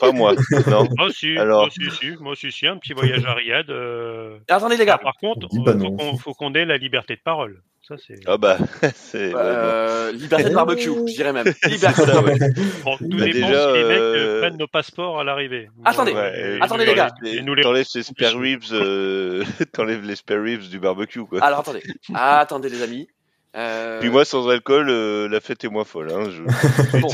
pas 0.00 0.12
moi. 0.12 0.34
Non. 0.66 0.84
Moi 0.96 1.06
aussi, 1.08 1.36
Alors. 1.36 1.60
moi 1.60 1.66
aussi, 1.68 1.90
si, 1.98 2.10
moi 2.20 2.32
aussi, 2.32 2.52
si, 2.52 2.66
un 2.66 2.76
petit 2.76 2.92
voyage 2.92 3.24
à 3.24 3.34
Riyad. 3.34 3.70
euh, 3.70 4.38
Attendez 4.48 4.76
les 4.76 4.82
ah, 4.82 4.86
gars. 4.86 4.98
par 4.98 5.14
contre, 5.14 5.48
Dis 5.48 5.58
euh, 5.66 5.78
faut 5.78 5.90
qu'on 5.96 6.16
faut 6.18 6.34
qu'on 6.34 6.54
ait 6.54 6.64
la 6.64 6.76
liberté 6.76 7.14
de 7.16 7.20
parole. 7.24 7.62
Ça, 7.88 7.94
c'est. 8.06 8.20
Ah 8.26 8.36
bah, 8.36 8.58
c'est. 8.94 9.34
ouais, 9.34 9.40
Euh, 9.42 10.12
liberté 10.12 10.50
de 10.50 10.54
barbecue, 10.54 10.90
je 11.08 11.14
dirais 11.14 11.32
même. 11.32 11.46
Liberté 11.66 12.02
bon. 12.02 12.06
de 12.06 12.12
Ça, 12.12 12.22
ouais. 12.22 12.38
Bon, 12.84 12.96
tout 12.98 13.08
Bah, 13.08 13.24
dépend 13.24 13.48
déjà, 13.48 13.72
si 13.72 13.78
les 13.78 13.84
mecs 13.84 13.98
euh, 13.98 14.40
prennent 14.40 14.56
nos 14.58 14.68
passeports 14.68 15.18
à 15.18 15.24
l'arrivée. 15.24 15.68
Attendez, 15.84 16.12
Ouais, 16.12 16.56
Et 16.58 16.62
attendez, 16.62 16.86
les 16.86 16.94
gars. 16.94 17.10
Et 17.24 17.40
nous 17.42 17.54
les 17.54 17.62
T'enlèves 17.62 17.86
les 17.94 18.02
spare 18.02 18.38
ribs, 18.38 18.62
euh, 18.72 19.44
t'enlèves 19.72 20.04
les 20.04 20.14
spare 20.16 20.42
ribs 20.42 20.68
du 20.68 20.78
barbecue, 20.78 21.24
quoi. 21.24 21.42
Alors 21.42 21.60
attendez, 21.60 21.82
attendez 22.14 22.68
les 22.68 22.82
amis. 22.82 23.08
Euh, 23.56 23.98
Puis 24.00 24.10
moi, 24.10 24.24
sans 24.24 24.48
alcool, 24.48 24.88
euh, 24.90 25.28
la 25.28 25.40
fête 25.40 25.64
est 25.64 25.68
moins 25.68 25.84
folle. 25.84 26.12
Hein, 26.12 26.30
je... 26.30 26.98
bon. 27.00 27.08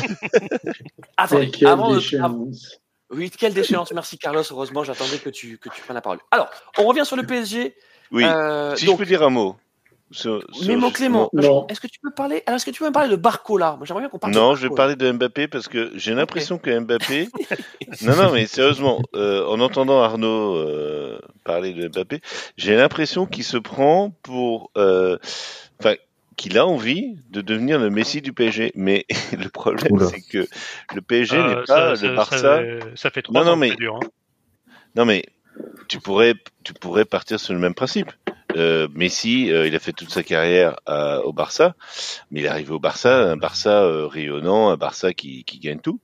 attendez, 1.16 1.51
Quelle 1.51 1.68
avant 1.68 1.95
déchéance. 1.95 2.78
Oui, 3.11 3.30
quelle 3.30 3.55
déchéance. 3.55 3.93
Merci 3.93 4.18
Carlos. 4.18 4.43
Heureusement, 4.51 4.82
j'attendais 4.84 5.18
que 5.18 5.30
tu 5.30 5.59
que 5.59 5.68
tu 5.68 5.80
prennes 5.82 5.95
la 5.95 6.01
parole. 6.01 6.18
Alors, 6.32 6.51
on 6.78 6.84
revient 6.84 7.05
sur 7.07 7.16
le 7.16 7.22
PSG. 7.22 7.74
Oui, 8.11 8.24
Euh, 8.24 8.74
si 8.76 8.84
donc, 8.87 8.97
je 8.97 8.99
peux 8.99 9.07
dire 9.07 9.22
un 9.22 9.30
mot. 9.30 9.57
Sur, 10.12 10.41
sur 10.53 10.68
Mémo 10.68 10.87
justement- 10.89 10.91
Clément, 10.93 11.30
Non. 11.32 11.66
est-ce 11.68 11.80
que 11.80 11.89
tu 11.89 11.99
peux 12.01 12.12
parler 12.12 12.43
Alors, 12.47 12.57
est-ce 12.57 12.66
que 12.66 12.70
tu 12.70 12.78
peux 12.80 12.87
me 12.89 12.93
parler 12.93 13.09
de 13.09 13.16
Barcola 13.16 13.74
Moi, 13.76 13.87
j'aimerais 13.87 14.03
bien 14.03 14.09
qu'on 14.09 14.18
parle 14.20 14.32
de 14.34 14.39
Non, 14.39 14.55
je 14.55 14.68
vais 14.68 14.74
parler 14.74 14.95
de 14.95 15.11
Mbappé 15.11 15.49
parce 15.49 15.66
que 15.66 15.91
j'ai 15.97 16.14
l'impression 16.14 16.59
que 16.59 16.76
Mbappé. 16.78 17.28
non, 18.03 18.14
non, 18.16 18.30
mais 18.32 18.47
sérieusement, 18.47 19.01
euh, 19.16 19.45
en 19.47 19.59
entendant 19.61 20.01
Arnaud 20.03 20.55
euh, 20.57 21.18
parler 21.45 21.72
de 21.74 21.89
Mbappé, 21.89 22.20
j'ai 22.57 22.76
l'impression 22.76 23.26
qu'il 23.26 23.43
se 23.43 23.57
prend 23.57 24.11
pour, 24.22 24.70
euh, 24.76 25.18
enfin, 25.80 25.95
qu'il 26.37 26.59
a 26.59 26.66
envie 26.66 27.16
de 27.30 27.41
devenir 27.41 27.78
le 27.78 27.91
Messi 27.91 28.20
du 28.22 28.32
PSG. 28.32 28.72
Mais 28.74 29.07
le 29.39 29.49
problème, 29.49 29.99
c'est 30.09 30.20
que 30.20 30.47
le 30.95 31.01
PSG 31.01 31.37
Euh, 31.37 31.49
n'est 31.49 31.55
pas 31.57 31.66
ça, 31.66 31.91
le 31.91 31.97
ça- 31.97 32.12
Barça. 32.14 32.39
Ça, 32.39 32.87
ça 32.95 33.11
fait 33.11 33.22
trois 33.22 33.41
Non, 33.41 33.47
non, 33.47 33.53
ans 33.53 33.57
mais- 33.57 33.68
que 33.68 33.74
ça 33.74 33.78
dure. 33.78 33.97
hein. 33.97 34.09
Non, 34.95 35.05
mais 35.05 35.24
tu 35.89 35.99
pourrais, 36.01 36.34
tu 36.64 36.72
pourrais 36.74 37.05
partir 37.05 37.39
sur 37.41 37.53
le 37.55 37.61
même 37.61 37.74
principe. 37.74 38.11
Euh, 38.57 38.89
Messi, 38.95 39.51
euh, 39.53 39.66
il 39.66 39.74
a 39.74 39.78
fait 39.78 39.93
toute 39.93 40.11
sa 40.11 40.22
carrière 40.22 40.78
à- 40.87 41.20
au 41.20 41.32
Barça, 41.32 41.74
mais 42.30 42.41
il 42.41 42.47
est 42.47 42.49
arrivé 42.49 42.70
au 42.70 42.78
Barça, 42.78 43.30
un 43.30 43.37
Barça 43.37 43.82
euh, 43.82 44.07
rayonnant, 44.07 44.70
un 44.70 44.76
Barça 44.78 45.12
qui, 45.12 45.45
qui 45.45 45.59
gagne 45.59 45.80
tout. 45.80 46.01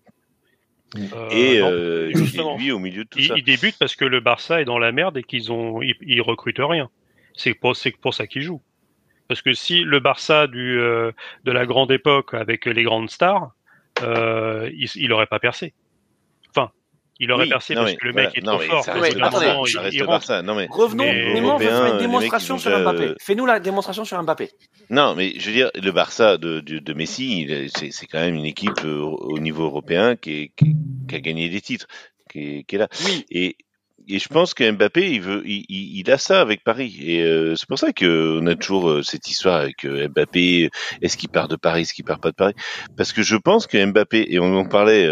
Euh, 0.98 1.30
et 1.30 1.58
euh, 1.58 2.12
lui 2.58 2.70
au 2.70 2.78
milieu 2.78 3.04
de 3.04 3.08
tout 3.08 3.18
il, 3.18 3.28
ça. 3.28 3.34
il 3.38 3.42
débute 3.44 3.76
parce 3.78 3.96
que 3.96 4.04
le 4.04 4.20
Barça 4.20 4.60
est 4.60 4.66
dans 4.66 4.78
la 4.78 4.92
merde 4.92 5.16
et 5.16 5.22
qu'ils 5.22 5.50
ont, 5.50 5.80
ils, 5.80 5.94
ils 6.02 6.20
recrutent 6.20 6.58
rien. 6.60 6.90
C'est 7.34 7.54
pour, 7.54 7.74
ça 7.74 8.26
qu'ils 8.26 8.42
jouent. 8.42 8.60
Parce 9.32 9.40
que 9.40 9.54
si 9.54 9.80
le 9.82 9.98
Barça 9.98 10.46
du, 10.46 10.78
euh, 10.78 11.10
de 11.44 11.52
la 11.52 11.64
grande 11.64 11.90
époque 11.90 12.34
avec 12.34 12.66
les 12.66 12.82
grandes 12.82 13.08
stars, 13.08 13.52
euh, 14.02 14.68
il, 14.74 14.90
il 14.96 15.10
aurait 15.12 15.26
pas 15.26 15.38
percé. 15.38 15.72
Enfin, 16.50 16.70
il 17.18 17.32
aurait 17.32 17.44
Oui, 17.44 17.48
percé 17.48 17.74
parce 17.74 17.92
mais 17.92 17.96
que 17.96 18.04
le 18.04 18.12
voilà, 18.12 18.28
mec 18.28 18.36
est 18.36 18.42
trop 18.42 18.58
fort. 18.58 18.84
ça 18.84 18.92
reste 18.92 19.14
le 19.14 19.20
Barça, 19.20 19.58
reste 19.80 19.94
il. 19.96 20.04
Barça. 20.04 20.42
Non 20.42 20.54
mais 20.54 20.66
Revenons, 20.70 21.04
Mais 21.04 21.32
Némo, 21.32 21.48
on 21.48 21.56
va 21.56 21.58
faire 21.64 21.72
Européens, 21.76 21.92
une 21.94 21.98
démonstration 22.00 22.58
sur 22.58 22.78
Mbappé. 22.78 23.04
euh, 23.04 23.14
Fais-nous 23.22 23.46
la 23.46 23.58
démonstration 23.58 24.04
sur 24.04 24.22
Mbappé. 24.22 24.50
non 24.90 25.14
mais 25.14 25.32
je 25.38 25.46
veux 25.46 25.52
dire 25.56 25.70
le 25.74 25.90
Barça 25.92 26.36
de, 26.36 26.60
de, 26.60 26.78
de 26.78 26.92
Messi, 26.92 27.48
c'est 27.74 27.90
c'est 27.90 28.06
quand 28.06 28.20
même 28.20 28.34
une 28.34 28.44
équipe 28.44 28.84
euh, 28.84 29.00
au 29.00 29.38
niveau 29.38 29.64
européen 29.64 30.14
qui, 30.16 30.32
est- 30.42 30.52
qui, 30.56 30.76
qui 31.08 31.14
a 31.14 31.20
gagné 31.20 31.48
des 31.48 31.60
titres, 31.62 31.86
qui 32.30 32.40
est, 32.58 32.64
qui 32.64 32.76
est 32.76 32.78
là. 32.78 32.88
Oui, 33.06 33.24
Et, 33.30 33.56
et 34.08 34.18
je 34.18 34.28
pense 34.28 34.54
que 34.54 34.68
Mbappé, 34.70 35.12
il 35.12 35.20
veut, 35.20 35.42
il, 35.46 36.10
a 36.10 36.18
ça 36.18 36.40
avec 36.40 36.64
Paris. 36.64 36.98
Et 37.00 37.22
euh, 37.22 37.54
c'est 37.54 37.68
pour 37.68 37.78
ça 37.78 37.92
que 37.92 38.38
on 38.40 38.46
a 38.46 38.54
toujours 38.54 38.90
euh, 38.90 39.02
cette 39.02 39.28
histoire 39.28 39.56
avec 39.56 39.84
euh, 39.84 40.08
Mbappé. 40.08 40.70
Est-ce 41.00 41.16
qu'il 41.16 41.28
part 41.28 41.48
de 41.48 41.56
Paris, 41.56 41.82
est-ce 41.82 41.94
qu'il 41.94 42.04
part 42.04 42.20
pas 42.20 42.30
de 42.30 42.36
Paris? 42.36 42.54
Parce 42.96 43.12
que 43.12 43.22
je 43.22 43.36
pense 43.36 43.66
que 43.66 43.84
Mbappé, 43.84 44.26
et 44.28 44.38
on 44.38 44.56
en 44.56 44.64
parlait 44.64 45.08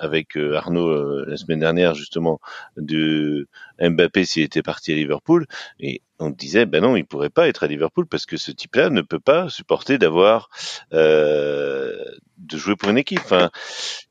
avec 0.00 0.36
Arnaud 0.36 1.24
la 1.24 1.36
semaine 1.36 1.60
dernière 1.60 1.94
justement 1.94 2.40
de 2.76 3.48
Mbappé 3.80 4.24
s'il 4.24 4.42
était 4.42 4.62
parti 4.62 4.92
à 4.92 4.96
Liverpool, 4.96 5.46
et 5.80 6.02
on 6.18 6.30
disait 6.30 6.66
ben 6.66 6.82
non, 6.82 6.96
il 6.96 7.04
pourrait 7.04 7.30
pas 7.30 7.48
être 7.48 7.64
à 7.64 7.66
Liverpool 7.66 8.06
parce 8.06 8.26
que 8.26 8.36
ce 8.36 8.50
type-là 8.50 8.90
ne 8.90 9.02
peut 9.02 9.20
pas 9.20 9.48
supporter 9.48 9.98
d'avoir 9.98 10.48
de 10.92 12.56
jouer 12.56 12.76
pour 12.76 12.90
une 12.90 12.98
équipe. 12.98 13.20
Enfin, 13.24 13.50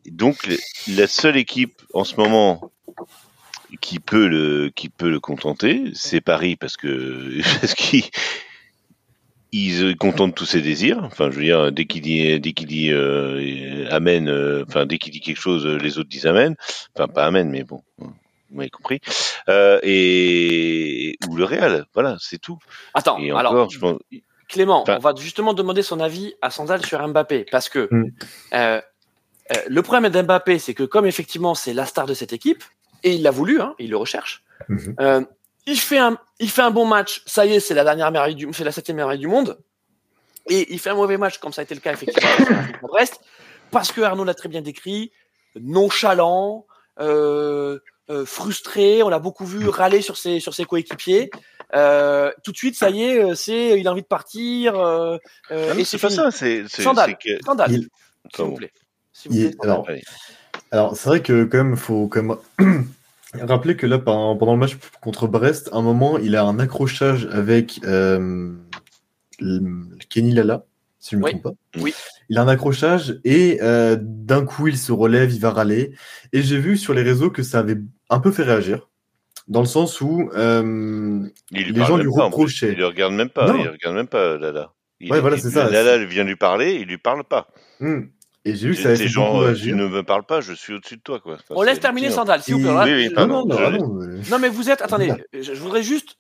donc 0.05 0.47
la 0.87 1.07
seule 1.07 1.37
équipe 1.37 1.81
en 1.93 2.03
ce 2.03 2.15
moment 2.15 2.71
qui 3.81 3.99
peut 3.99 4.27
le 4.27 4.69
qui 4.75 4.89
peut 4.89 5.09
le 5.09 5.19
contenter, 5.19 5.83
c'est 5.93 6.21
Paris 6.21 6.55
parce 6.55 6.77
que 6.77 7.39
parce 7.61 7.73
qu'ils 7.73 8.03
ils 9.53 9.95
contentent 9.97 10.35
tous 10.35 10.45
ses 10.45 10.61
désirs. 10.61 10.99
Enfin, 11.03 11.31
je 11.31 11.37
veux 11.37 11.43
dire, 11.43 11.71
dès 11.71 11.85
qu'il 11.85 12.01
dit 12.01 12.39
dès 12.39 12.53
qu'il 12.53 12.67
dit 12.67 12.91
euh, 12.91 13.87
amen, 13.89 14.27
euh, 14.27 14.63
enfin 14.67 14.85
dès 14.85 14.97
qu'il 14.97 15.11
dit 15.13 15.21
quelque 15.21 15.39
chose, 15.39 15.65
euh, 15.65 15.77
les 15.77 15.97
autres 15.97 16.09
disent 16.09 16.27
amen. 16.27 16.55
Enfin, 16.95 17.07
pas 17.07 17.25
amen, 17.25 17.49
mais 17.49 17.63
bon, 17.63 17.81
vous 17.97 18.13
m'avez 18.51 18.69
compris. 18.69 18.99
Euh, 19.49 19.79
et 19.83 21.15
ou 21.29 21.35
le 21.37 21.45
Real, 21.45 21.85
voilà, 21.93 22.17
c'est 22.19 22.39
tout. 22.39 22.57
attends. 22.93 23.17
Et 23.19 23.31
alors, 23.31 23.51
encore, 23.53 23.69
je 23.69 23.79
pense. 23.79 23.99
Clément, 24.49 24.81
Enfin- 24.81 24.95
on 24.97 24.99
va 25.01 25.13
justement 25.17 25.53
demander 25.53 25.81
son 25.81 25.99
avis 25.99 26.33
à 26.41 26.49
Sandal 26.51 26.85
sur 26.85 27.05
Mbappé 27.05 27.45
parce 27.51 27.67
que 27.67 27.89
Mm. 27.91 28.05
euh, 28.53 28.81
euh, 29.51 29.55
le 29.67 29.81
problème 29.81 30.09
d'Mbappé, 30.11 30.57
c'est 30.59 30.73
que 30.73 30.83
comme 30.83 31.05
effectivement 31.05 31.53
c'est 31.53 31.73
la 31.73 31.85
star 31.85 32.05
de 32.05 32.13
cette 32.13 32.31
équipe 32.33 32.63
et 33.03 33.15
il 33.15 33.21
l'a 33.23 33.31
voulu, 33.31 33.61
hein, 33.61 33.75
il 33.79 33.89
le 33.89 33.97
recherche. 33.97 34.43
Mhm. 34.69 34.95
euh, 34.99 35.21
il 35.65 35.77
fait 35.79 35.97
un, 35.97 36.17
il 36.39 36.49
fait 36.49 36.61
un 36.61 36.71
bon 36.71 36.85
match. 36.85 37.21
Ça 37.25 37.45
y 37.45 37.53
est, 37.53 37.59
c'est 37.59 37.73
la 37.73 37.83
dernière 37.83 38.09
merveille 38.11 38.35
du, 38.35 38.47
c'est 38.53 38.63
la 38.63 38.71
septième 38.71 38.97
merveille 38.97 39.19
du 39.19 39.27
monde. 39.27 39.57
Et 40.49 40.71
il 40.73 40.79
fait 40.79 40.89
un 40.91 40.95
mauvais 40.95 41.17
match, 41.17 41.39
comme 41.39 41.51
ça 41.51 41.61
a 41.61 41.63
été 41.63 41.75
le 41.75 41.81
cas 41.81 41.91
effectivement 41.91 42.29
Brest, 42.83 43.19
parce 43.69 43.91
que 43.91 43.99
Arnaud 44.01 44.23
l'a 44.23 44.33
très 44.33 44.47
bien 44.47 44.61
décrit, 44.61 45.11
nonchalant, 45.59 46.65
euh, 46.99 47.79
euh, 48.09 48.25
frustré. 48.25 49.03
On 49.03 49.09
l'a 49.09 49.19
beaucoup 49.19 49.45
vu 49.45 49.67
râler 49.67 50.01
sur 50.01 50.15
ses 50.17 50.39
sur 50.39 50.53
ses 50.53 50.63
coéquipiers. 50.65 51.29
Euh, 51.75 52.31
tout 52.45 52.53
de 52.53 52.57
suite, 52.57 52.75
ça 52.75 52.89
y 52.89 53.03
est, 53.03 53.35
c'est 53.35 53.77
il 53.77 53.87
a 53.87 53.91
envie 53.91 54.01
de 54.03 54.07
partir. 54.07 54.75
Euh, 54.79 55.17
non, 55.51 55.57
et 55.73 55.83
c'est 55.83 55.97
c'est 55.97 55.97
pas 55.99 56.07
fini. 56.07 56.15
ça, 56.21 56.31
c'est 56.31 56.63
c'est 56.69 56.81
Scandale. 56.81 57.17
c'est 57.21 57.35
que 57.35 57.41
Scandale. 57.41 57.71
Il- 57.73 57.89
S'il 58.33 58.45
vous 58.45 58.53
plaît. 58.55 58.71
S'il 59.13 59.31
vous 59.31 59.37
Il- 59.37 59.49
plaît. 59.57 59.57
alors. 59.63 59.85
Alors, 60.71 60.95
c'est 60.97 61.09
vrai 61.09 61.21
que 61.21 61.43
quand 61.45 61.57
même, 61.63 61.75
faut 61.77 62.07
quand 62.07 62.23
même 62.59 62.85
rappeler 63.41 63.75
que 63.75 63.85
là, 63.87 63.99
pendant 63.99 64.53
le 64.53 64.57
match 64.59 64.77
contre 65.01 65.27
Brest, 65.27 65.69
à 65.71 65.77
un 65.77 65.81
moment, 65.81 66.17
il 66.17 66.35
a 66.35 66.43
un 66.43 66.59
accrochage 66.59 67.27
avec 67.31 67.79
euh, 67.85 68.53
Kenny 70.09 70.33
Lala, 70.33 70.65
si 70.99 71.11
je 71.11 71.15
ne 71.17 71.21
me 71.21 71.25
Oui. 71.25 71.31
trompe 71.31 71.43
pas. 71.43 71.79
Oui. 71.81 71.93
Il 72.29 72.37
a 72.37 72.41
un 72.41 72.47
accrochage 72.47 73.19
et 73.23 73.59
euh, 73.61 73.95
d'un 73.99 74.45
coup, 74.45 74.67
il 74.67 74.77
se 74.77 74.91
relève, 74.91 75.31
il 75.31 75.39
va 75.39 75.51
râler. 75.51 75.93
Et 76.33 76.41
j'ai 76.41 76.59
vu 76.59 76.75
sur 76.77 76.93
les 76.93 77.01
réseaux 77.03 77.29
que 77.31 77.43
ça 77.43 77.59
avait 77.59 77.77
un 78.09 78.19
peu 78.19 78.31
fait 78.31 78.43
réagir. 78.43 78.89
Dans 79.47 79.61
le 79.61 79.65
sens 79.65 80.01
où 80.01 80.29
euh, 80.35 81.23
Les 81.51 81.73
gens 81.85 81.95
lui 81.95 82.09
pas, 82.13 82.25
reprochaient. 82.25 82.73
Il 82.73 82.79
le 82.79 82.87
regarde 82.87 83.13
même 83.13 83.29
pas. 83.29 83.47
Non. 83.47 83.63
Il 83.63 83.69
regarde 83.69 83.95
même 83.95 84.07
pas 84.07 84.37
Lala. 84.37 84.73
Il, 84.99 85.09
Ouais, 85.11 85.21
voilà, 85.21 85.37
il- 85.37 85.41
c'est 85.41 85.51
ça. 85.51 85.69
Lala 85.69 86.03
vient 86.03 86.25
lui 86.25 86.35
parler, 86.35 86.73
il 86.81 86.87
lui 86.87 86.97
parle 86.97 87.23
pas. 87.23 87.47
hmm, 87.79 88.01
et 88.49 88.55
j'ai 88.55 88.67
vu 88.69 88.75
que 88.75 88.81
ça 88.81 88.95
genre, 89.05 89.33
beaucoup 89.33 89.45
euh, 89.45 89.55
tu 89.55 89.73
ne 89.73 89.87
me 89.87 90.03
parles 90.03 90.25
pas, 90.25 90.41
je 90.41 90.53
suis 90.53 90.73
au-dessus 90.73 90.97
de 90.97 91.01
toi, 91.01 91.19
quoi. 91.19 91.33
Enfin, 91.35 91.43
On 91.51 91.61
laisse 91.61 91.79
terminer. 91.79 92.09
Sandal, 92.11 92.41
s'il 92.41 92.55
vous 92.55 92.61
plaît. 92.61 92.69
Oui, 92.85 92.93
oui, 92.93 93.09
Non, 93.09 93.15
pardon, 93.15 93.45
non, 93.45 93.45
non, 93.45 93.57
je- 93.71 93.77
non, 93.77 94.01
euh, 94.01 94.21
Non, 94.31 94.39
mais 94.39 94.49
vous 94.49 94.69
êtes. 94.69 94.81
Attendez, 94.81 95.11
je, 95.33 95.41
je 95.53 95.59
voudrais 95.59 95.83
juste. 95.83 96.15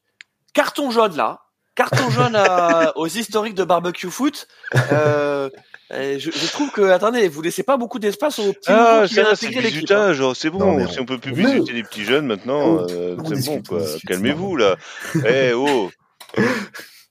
Carton 0.53 0.89
jaune 0.91 1.15
là. 1.15 1.39
Carton 1.75 2.09
jaune 2.09 2.35
à- 2.35 2.91
aux 2.97 3.05
historiques 3.07 3.53
de 3.53 3.63
barbecue 3.63 4.09
foot. 4.09 4.47
Euh, 4.91 5.47
euh, 5.93 6.17
je, 6.17 6.31
je 6.31 6.51
trouve 6.51 6.71
que, 6.71 6.81
attendez, 6.89 7.27
vous 7.27 7.41
laissez 7.43 7.61
pas 7.63 7.77
beaucoup 7.77 7.99
d'espace 7.99 8.39
aux 8.39 8.51
petits 8.51 8.71
Ah, 8.71 9.03
qui 9.07 9.13
ça, 9.13 9.35
c'est 9.35 9.49
l'équipe. 9.49 9.89
hein. 9.91 10.13
oh, 10.21 10.33
c'est 10.33 10.49
bon. 10.49 10.59
Non, 10.79 10.87
si 10.87 10.99
on- 10.99 11.03
on 11.03 11.05
peut 11.05 11.19
plus 11.19 11.33
bisuter 11.33 11.73
les 11.73 11.83
petits 11.83 12.03
jeunes 12.03 12.25
maintenant, 12.25 12.59
on- 12.59 12.87
euh, 12.89 13.15
on 13.23 13.35
c'est 13.35 13.45
bon, 13.45 13.61
quoi. 13.61 13.81
Calmez-vous, 14.07 14.55
là. 14.57 14.75
Eh, 15.25 15.53
oh. 15.53 15.91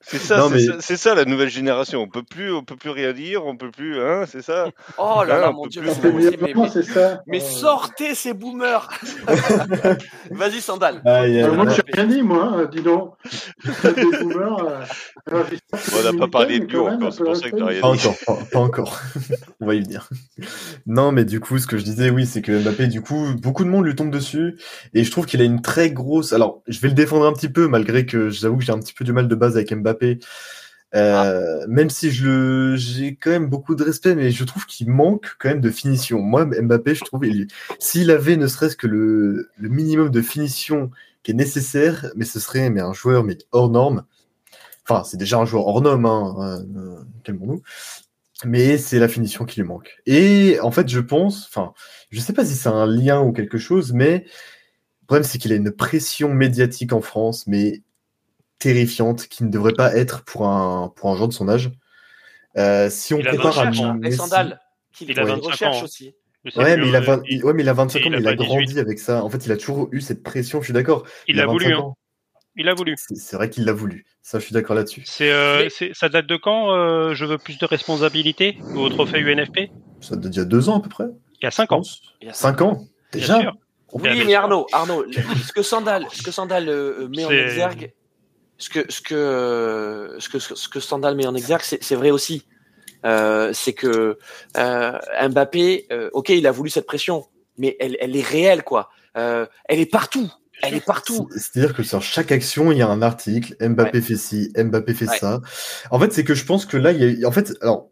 C'est 0.08 0.18
ça, 0.18 0.46
mais- 0.52 0.80
ça, 0.96 1.14
la 1.16 1.24
nouvelle 1.24 1.48
génération. 1.48 2.00
On 2.00 2.08
peut 2.08 2.22
plus, 2.22 2.52
on 2.52 2.62
peut 2.62 2.76
plus 2.76 2.90
rien 2.90 3.12
dire, 3.12 3.44
on 3.44 3.56
peut 3.56 3.70
plus, 3.72 4.00
hein, 4.00 4.24
c'est 4.30 4.40
ça. 4.42 4.68
Oh 4.98 5.22
là 5.26 5.34
Ah, 5.36 5.40
là, 5.40 5.50
mon 5.50 5.66
dieu, 5.66 5.82
plus 5.82 5.90
mais 6.04 6.12
mais- 6.40 6.52
mais- 6.54 6.68
c'est 6.68 6.84
ça. 6.84 7.22
Mais 7.26 7.42
Euh, 7.42 7.44
sortez 7.44 8.14
ces 8.14 8.32
boomers 8.32 8.88
Vas-y, 10.30 10.60
Sandal. 10.60 11.02
aïe, 11.04 11.38
aïe, 11.38 11.42
euh, 11.42 11.52
moi, 11.52 11.68
je 11.70 11.76
n'ai 11.82 11.92
rien 11.92 12.06
dit, 12.06 12.22
moi, 12.22 12.56
euh, 12.56 12.66
dis 12.66 12.82
donc. 12.82 13.14
Des 13.96 14.04
boomers. 14.04 14.64
euh, 14.64 14.80
alors, 15.30 15.46
On 15.98 16.02
n'a 16.12 16.18
pas 16.18 16.28
parlé 16.28 16.60
de 16.60 16.66
nous 16.72 16.80
encore, 16.86 17.12
c'est 17.12 17.24
pour 17.24 17.36
ça 17.36 17.50
que 17.50 17.80
Pas 17.80 17.88
encore, 17.88 18.14
pas, 18.26 18.38
pas 18.52 18.58
encore. 18.60 19.00
On 19.60 19.66
va 19.66 19.74
y 19.74 19.80
venir. 19.82 20.08
Non, 20.86 21.10
mais 21.12 21.24
du 21.24 21.40
coup, 21.40 21.58
ce 21.58 21.66
que 21.66 21.78
je 21.78 21.82
disais, 21.84 22.10
oui, 22.10 22.26
c'est 22.26 22.42
que 22.42 22.52
Mbappé, 22.62 22.86
du 22.86 23.00
coup, 23.00 23.26
beaucoup 23.42 23.64
de 23.64 23.68
monde 23.70 23.84
lui 23.84 23.96
tombe 23.96 24.10
dessus. 24.10 24.56
Et 24.94 25.02
je 25.02 25.10
trouve 25.10 25.26
qu'il 25.26 25.40
a 25.40 25.44
une 25.44 25.62
très 25.62 25.90
grosse. 25.90 26.32
Alors, 26.32 26.62
je 26.68 26.78
vais 26.80 26.88
le 26.88 26.94
défendre 26.94 27.26
un 27.26 27.32
petit 27.32 27.48
peu, 27.48 27.66
malgré 27.66 28.06
que 28.06 28.30
j'avoue 28.30 28.58
que 28.58 28.64
j'ai 28.64 28.72
un 28.72 28.78
petit 28.78 28.94
peu 28.94 29.04
du 29.04 29.12
mal 29.12 29.26
de 29.26 29.34
base 29.34 29.56
avec 29.56 29.72
Mbappé. 29.74 29.95
Euh, 30.94 31.66
Même 31.68 31.90
si 31.90 32.10
je 32.10 32.26
le, 32.26 32.76
j'ai 32.76 33.16
quand 33.16 33.30
même 33.30 33.48
beaucoup 33.48 33.74
de 33.74 33.82
respect, 33.84 34.14
mais 34.14 34.30
je 34.30 34.44
trouve 34.44 34.66
qu'il 34.66 34.88
manque 34.90 35.36
quand 35.38 35.48
même 35.48 35.60
de 35.60 35.70
finition. 35.70 36.20
Moi, 36.20 36.46
Mbappé, 36.46 36.94
je 36.94 37.04
trouve, 37.04 37.26
il- 37.26 37.48
s'il 37.78 38.10
avait 38.10 38.36
ne 38.36 38.46
serait-ce 38.46 38.76
que 38.76 38.86
le, 38.86 39.50
le 39.58 39.68
minimum 39.68 40.10
de 40.10 40.22
finition 40.22 40.90
qui 41.22 41.32
est 41.32 41.34
nécessaire, 41.34 42.10
mais 42.16 42.24
ce 42.24 42.40
serait 42.40 42.70
mais 42.70 42.80
un 42.80 42.92
joueur 42.92 43.24
mais 43.24 43.36
hors 43.52 43.68
norme. 43.70 44.04
Enfin, 44.88 45.04
c'est 45.04 45.16
déjà 45.16 45.38
un 45.38 45.44
joueur 45.46 45.66
hors 45.66 45.82
norme, 45.82 46.06
hein, 46.06 46.62
euh, 46.76 47.02
calmons-nous 47.24 47.62
mais 48.44 48.78
c'est 48.78 48.98
la 48.98 49.08
finition 49.08 49.44
qui 49.44 49.60
lui 49.60 49.66
manque. 49.68 49.96
Et 50.06 50.58
en 50.60 50.70
fait, 50.70 50.88
je 50.88 51.00
pense, 51.00 51.46
enfin, 51.46 51.72
je 52.10 52.20
sais 52.20 52.32
pas 52.32 52.44
si 52.44 52.54
c'est 52.54 52.68
un 52.68 52.86
lien 52.86 53.20
ou 53.22 53.32
quelque 53.32 53.58
chose, 53.58 53.92
mais 53.92 54.24
le 55.02 55.06
problème, 55.06 55.24
c'est 55.24 55.38
qu'il 55.38 55.52
a 55.52 55.56
une 55.56 55.70
pression 55.72 56.34
médiatique 56.34 56.92
en 56.92 57.00
France, 57.00 57.46
mais 57.46 57.82
terrifiante, 58.58 59.26
qui 59.28 59.44
ne 59.44 59.50
devrait 59.50 59.72
pas 59.74 59.94
être 59.96 60.24
pour 60.24 60.46
un, 60.48 60.92
pour 60.96 61.10
un 61.10 61.16
joueur 61.16 61.28
de 61.28 61.32
son 61.34 61.48
âge. 61.48 61.70
Euh, 62.56 62.88
si 62.90 63.14
on 63.14 63.18
Il 63.18 63.28
a 63.28 63.32
compare 63.32 63.58
à 63.58 63.68
recherche, 63.70 63.78
et 63.78 63.92
Messi- 64.08 64.16
Sandal. 64.16 64.60
Qu'il 64.92 65.10
Il 65.10 65.18
a 65.20 65.24
qu'il 65.24 65.32
25 65.32 65.50
recherche 65.52 65.76
ans. 65.76 65.84
aussi. 65.84 66.14
Sais 66.48 66.58
Ouais, 66.58 66.76
mais 66.76 66.88
il 66.88 66.94
a, 66.96 67.00
euh, 67.00 67.02
20 67.02 67.22
il- 67.28 67.44
ouais, 67.44 67.52
mais 67.52 67.62
il 67.64 67.68
a 67.68 67.72
25 67.72 67.98
ans, 67.98 68.02
il 68.06 68.10
mais 68.12 68.16
a 68.16 68.20
il 68.20 68.26
a 68.28 68.30
pas 68.30 68.36
18. 68.36 68.48
grandi 68.48 68.78
avec 68.80 68.98
ça. 68.98 69.22
En 69.24 69.28
fait, 69.28 69.44
il 69.46 69.52
a 69.52 69.56
toujours 69.56 69.88
eu 69.92 70.00
cette 70.00 70.22
pression, 70.22 70.60
je 70.60 70.66
suis 70.66 70.72
d'accord. 70.72 71.04
Il 71.26 71.40
a 71.40 71.46
voulu, 71.46 71.66
25 71.66 71.80
hein. 71.84 71.92
Il 72.58 72.68
a 72.70 72.74
voulu. 72.74 72.94
C'est 72.96 73.36
vrai 73.36 73.50
qu'il 73.50 73.64
l'a 73.66 73.72
voulu. 73.74 74.06
Ça, 74.22 74.38
je 74.38 74.44
suis 74.44 74.54
d'accord 74.54 74.74
là-dessus. 74.76 75.02
C'est, 75.04 75.30
euh, 75.30 75.68
Mais- 75.80 75.90
ça 75.92 76.08
date 76.08 76.26
de 76.26 76.36
quand 76.36 76.70
euh, 76.72 77.12
Je 77.14 77.26
veux 77.26 77.36
plus 77.36 77.58
de 77.58 77.66
responsabilité 77.66 78.58
au 78.74 78.88
trophée 78.88 79.18
UNFP 79.20 79.70
Ça 80.00 80.16
date 80.16 80.30
d'il 80.30 80.38
y 80.38 80.42
a 80.42 80.46
deux 80.46 80.68
ans 80.70 80.78
à 80.78 80.82
peu 80.82 80.88
près. 80.88 81.04
Il 81.42 81.44
y 81.44 81.46
a 81.46 81.50
5 81.50 81.68
je 81.70 81.74
ans. 81.74 81.82
Il 82.22 82.28
y 82.28 82.30
a 82.30 82.32
Cinq 82.32 82.62
ans 82.62 82.80
Déjà. 83.12 83.52
Oui, 83.92 84.24
mais. 84.26 84.34
Arnaud, 84.34 84.66
Arnaud, 84.72 85.04
ce 85.12 85.52
que 85.52 85.62
Sandal, 85.62 86.06
ce 86.12 86.22
que 86.22 86.30
Sandal 86.30 86.68
euh, 86.68 87.08
met 87.08 87.24
en 87.26 87.30
exergue, 87.30 87.92
ce 88.58 88.68
que 88.70 88.90
ce 88.90 89.00
que 89.02 90.16
ce 90.18 90.28
que 90.28 90.38
ce 90.38 90.68
que 90.68 90.80
Sandal 90.80 91.14
met 91.16 91.26
en 91.26 91.34
exergue, 91.34 91.62
c'est 91.62 91.94
vrai 91.94 92.10
aussi. 92.10 92.44
Euh, 93.04 93.50
c'est 93.52 93.72
que 93.74 94.18
euh, 94.56 94.98
Mbappé, 95.28 95.86
euh, 95.92 96.10
ok, 96.12 96.30
il 96.30 96.46
a 96.46 96.50
voulu 96.52 96.70
cette 96.70 96.86
pression, 96.86 97.26
mais 97.58 97.76
elle, 97.78 97.96
elle 98.00 98.16
est 98.16 98.26
réelle, 98.26 98.62
quoi. 98.64 98.88
Euh, 99.16 99.46
elle 99.66 99.78
est 99.80 99.90
partout. 99.90 100.30
Elle 100.62 100.74
est 100.74 100.84
partout. 100.84 101.28
C'est- 101.30 101.38
C'est-à-dire 101.38 101.74
que 101.74 101.82
sur 101.82 102.02
chaque 102.02 102.32
action, 102.32 102.72
il 102.72 102.78
y 102.78 102.82
a 102.82 102.88
un 102.88 103.02
article. 103.02 103.54
Mbappé 103.60 104.00
fait 104.00 104.16
ci, 104.16 104.50
Mbappé 104.56 104.94
fait 104.94 105.08
Ouais. 105.08 105.18
ça. 105.18 105.40
En 105.90 106.00
fait, 106.00 106.12
c'est 106.12 106.24
que 106.24 106.34
je 106.34 106.44
pense 106.46 106.64
que 106.66 106.76
là, 106.78 106.92
il 106.92 107.20
y 107.20 107.24
a, 107.24 107.28
en 107.28 107.32
fait, 107.32 107.52
alors, 107.60 107.90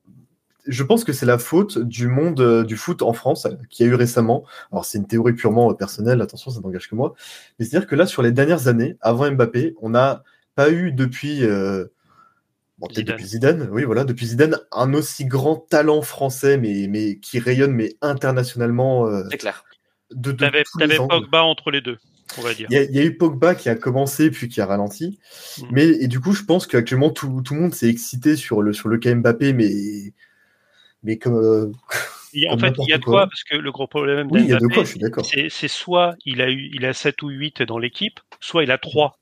je 0.67 0.83
pense 0.83 1.05
que 1.05 1.13
c'est 1.13 1.27
la 1.27 1.37
faute 1.39 1.79
du 1.79 2.09
monde 2.09 2.41
euh, 2.41 2.65
du 2.65 2.77
foot 2.79 3.03
en 3.03 3.13
France 3.13 3.45
euh, 3.45 3.51
qui 3.69 3.85
a 3.85 3.87
eu 3.87 3.95
récemment. 3.95 4.45
Alors, 4.73 4.87
c'est 4.87 4.97
une 4.97 5.07
théorie 5.07 5.35
purement 5.35 5.71
euh, 5.71 5.75
personnelle. 5.75 6.23
Attention, 6.23 6.51
ça 6.51 6.61
n'engage 6.61 6.89
que 6.89 6.95
moi. 6.95 7.15
Mais 7.59 7.67
c'est-à-dire 7.67 7.87
que 7.87 7.95
là, 7.95 8.07
sur 8.07 8.23
les 8.23 8.33
dernières 8.33 8.67
années, 8.67 8.97
avant 9.03 9.31
Mbappé, 9.31 9.75
on 9.83 9.91
n'a 9.91 10.25
pas 10.55 10.71
eu 10.71 10.93
depuis, 10.93 11.45
euh, 11.45 11.87
bon, 12.79 12.89
Zidane. 12.91 13.17
depuis 13.17 13.27
Zidane. 13.27 13.69
Oui, 13.71 13.85
voilà, 13.85 14.05
depuis 14.05 14.27
Zidane, 14.27 14.59
un 14.73 14.95
aussi 14.95 15.25
grand 15.25 15.57
talent 15.57 16.03
français, 16.03 16.57
mais 16.59 16.87
mais 16.89 17.19
qui 17.19 17.39
rayonne 17.39 17.73
mais 17.73 17.95
internationalement 18.01 19.07
euh, 19.07 19.25
C'est 19.31 19.39
clair. 19.39 19.65
de, 20.13 20.33
de 20.33 20.37
T'avais. 20.39 20.97
Pogba 20.97 21.43
entre 21.43 21.71
les 21.71 21.81
deux, 21.81 21.99
on 22.39 22.43
va 22.43 22.55
dire. 22.55 22.69
Il 22.71 22.75
y, 22.75 22.79
a, 22.79 22.85
il 22.85 22.95
y 22.95 22.99
a 22.99 23.05
eu 23.05 23.17
Pogba 23.17 23.55
qui 23.55 23.69
a 23.69 23.75
commencé 23.75 24.31
puis 24.31 24.49
qui 24.49 24.61
a 24.61 24.67
ralenti. 24.67 25.19
Mm. 25.59 25.67
Mais 25.71 25.87
et 25.87 26.09
du 26.09 26.21
coup, 26.21 26.33
je 26.33 26.45
pense 26.45 26.67
qu'actuellement 26.67 27.11
tout, 27.11 27.43
tout 27.43 27.55
le 27.55 27.61
monde 27.61 27.75
s'est 27.75 27.89
excité 27.89 28.37
sur 28.37 28.63
le 28.63 28.73
sur 28.73 28.89
le 28.89 28.99
cas 28.99 29.15
Mbappé, 29.15 29.53
mais 29.53 29.71
mais 31.03 31.19
comme 31.19 31.37
euh, 31.37 31.73
en 32.51 32.59
fait, 32.59 32.75
il 32.79 32.89
y 32.89 32.93
a 32.93 32.99
de 32.99 33.05
quoi. 33.05 33.13
quoi, 33.13 33.27
parce 33.27 33.45
que 33.45 33.57
le 33.57 33.71
gros 33.73 33.87
problème 33.87 34.29
oui, 34.31 34.43
il 34.43 34.49
y 34.49 34.53
a 34.53 34.57
de 34.57 34.61
d'Mbappé, 34.61 34.75
quoi, 34.75 34.85
je 34.85 34.89
suis 34.89 34.99
d'accord. 34.99 35.25
c'est, 35.25 35.49
c'est 35.51 35.69
soit 35.69 36.17
il 36.25 36.41
a 36.43 36.51
eu, 36.51 36.71
il 36.73 36.85
a 36.85 36.93
7 36.93 37.23
ou 37.23 37.29
8 37.29 37.63
dans 37.63 37.79
l'équipe, 37.79 38.21
soit 38.41 38.65
il 38.65 38.71
a 38.71 38.79
3. 38.79 39.19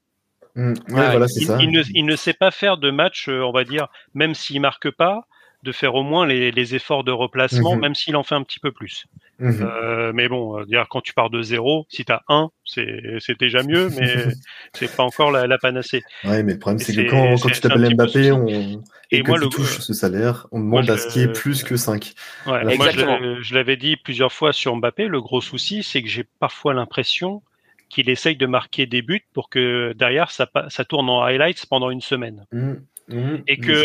Mm, 0.54 0.72
ouais, 0.72 0.74
Ouais, 0.94 1.10
voilà, 1.10 1.28
c'est 1.28 1.40
Il, 1.40 1.46
ça. 1.46 1.58
il 1.60 1.70
ne, 1.70 1.82
il 1.94 2.04
ne 2.04 2.16
sait 2.16 2.34
pas 2.34 2.50
faire 2.50 2.76
de 2.76 2.90
match, 2.90 3.28
euh, 3.28 3.40
on 3.42 3.52
va 3.52 3.64
dire, 3.64 3.88
même 4.14 4.34
s'il 4.34 4.60
marque 4.60 4.90
pas, 4.90 5.26
de 5.62 5.70
faire 5.72 5.94
au 5.94 6.02
moins 6.02 6.26
les, 6.26 6.50
les 6.50 6.74
efforts 6.74 7.04
de 7.04 7.12
replacement, 7.12 7.74
Mhm. 7.76 7.80
même 7.80 7.94
s'il 7.94 8.16
en 8.16 8.24
fait 8.24 8.34
un 8.34 8.42
petit 8.42 8.58
peu 8.58 8.72
plus. 8.72 9.04
Mhm. 9.38 9.62
Euh, 9.62 10.12
mais 10.12 10.28
bon, 10.28 10.58
euh, 10.58 10.64
dire 10.64 10.86
quand 10.90 11.00
tu 11.00 11.14
pars 11.14 11.30
de 11.30 11.40
zéro, 11.40 11.86
si 11.88 12.04
t'as 12.04 12.20
un, 12.28 12.50
c'est, 12.64 13.00
c'est 13.20 13.38
déjà 13.38 13.62
mieux, 13.62 13.88
mais 13.90 14.26
c'est 14.74 14.94
pas 14.96 15.04
encore 15.04 15.30
la, 15.30 15.46
la 15.46 15.58
panacée. 15.58 16.02
Ouais, 16.24 16.42
mais 16.42 16.54
le 16.54 16.58
problème, 16.58 16.80
c'est 16.80 16.94
que 16.94 17.08
quand, 17.08 17.36
tu 17.36 17.60
t'appelles 17.60 17.94
Mbappé, 17.94 18.32
on, 18.32 18.82
et, 19.12 19.18
Et 19.18 19.22
que 19.22 19.28
moi, 19.28 19.38
tu 19.38 19.44
le- 19.44 19.50
touches 19.50 19.78
ce 19.78 19.92
salaire, 19.92 20.48
on 20.52 20.58
moi, 20.58 20.82
demande 20.82 20.96
à 20.96 21.00
ce 21.00 21.06
qu'il 21.08 21.22
y 21.22 21.24
ait 21.24 21.32
plus 21.32 21.62
que 21.62 21.76
5. 21.76 22.12
Ouais, 22.46 22.76
moi, 22.76 22.90
je 22.90 23.54
l'avais 23.54 23.76
dit 23.76 23.96
plusieurs 23.96 24.32
fois 24.32 24.52
sur 24.52 24.74
Mbappé, 24.76 25.06
le 25.06 25.20
gros 25.20 25.40
souci, 25.40 25.82
c'est 25.82 26.02
que 26.02 26.08
j'ai 26.08 26.24
parfois 26.40 26.74
l'impression 26.74 27.42
qu'il 27.92 28.08
essaye 28.08 28.36
de 28.36 28.46
marquer 28.46 28.86
des 28.86 29.02
buts 29.02 29.24
pour 29.34 29.50
que 29.50 29.92
derrière 29.92 30.30
ça, 30.30 30.48
ça 30.68 30.84
tourne 30.84 31.10
en 31.10 31.22
highlights 31.22 31.66
pendant 31.66 31.90
une 31.90 32.00
semaine. 32.00 32.46
Et 33.46 33.58
que- 33.58 33.82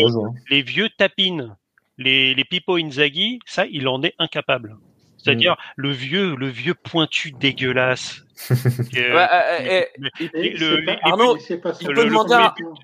Les 0.50 0.62
vieux 0.62 0.88
tapines, 0.88 1.56
les, 1.98 2.34
les 2.34 2.44
Pipo 2.44 2.76
Inzaghi, 2.76 3.38
ça, 3.44 3.66
il 3.66 3.86
en 3.86 4.02
est 4.02 4.14
incapable. 4.18 4.76
C'est-à-dire 5.18 5.56
le 5.76 5.90
vieux, 5.90 6.36
le 6.36 6.46
vieux 6.48 6.74
pointu 6.74 7.32
dégueulasse. 7.32 8.24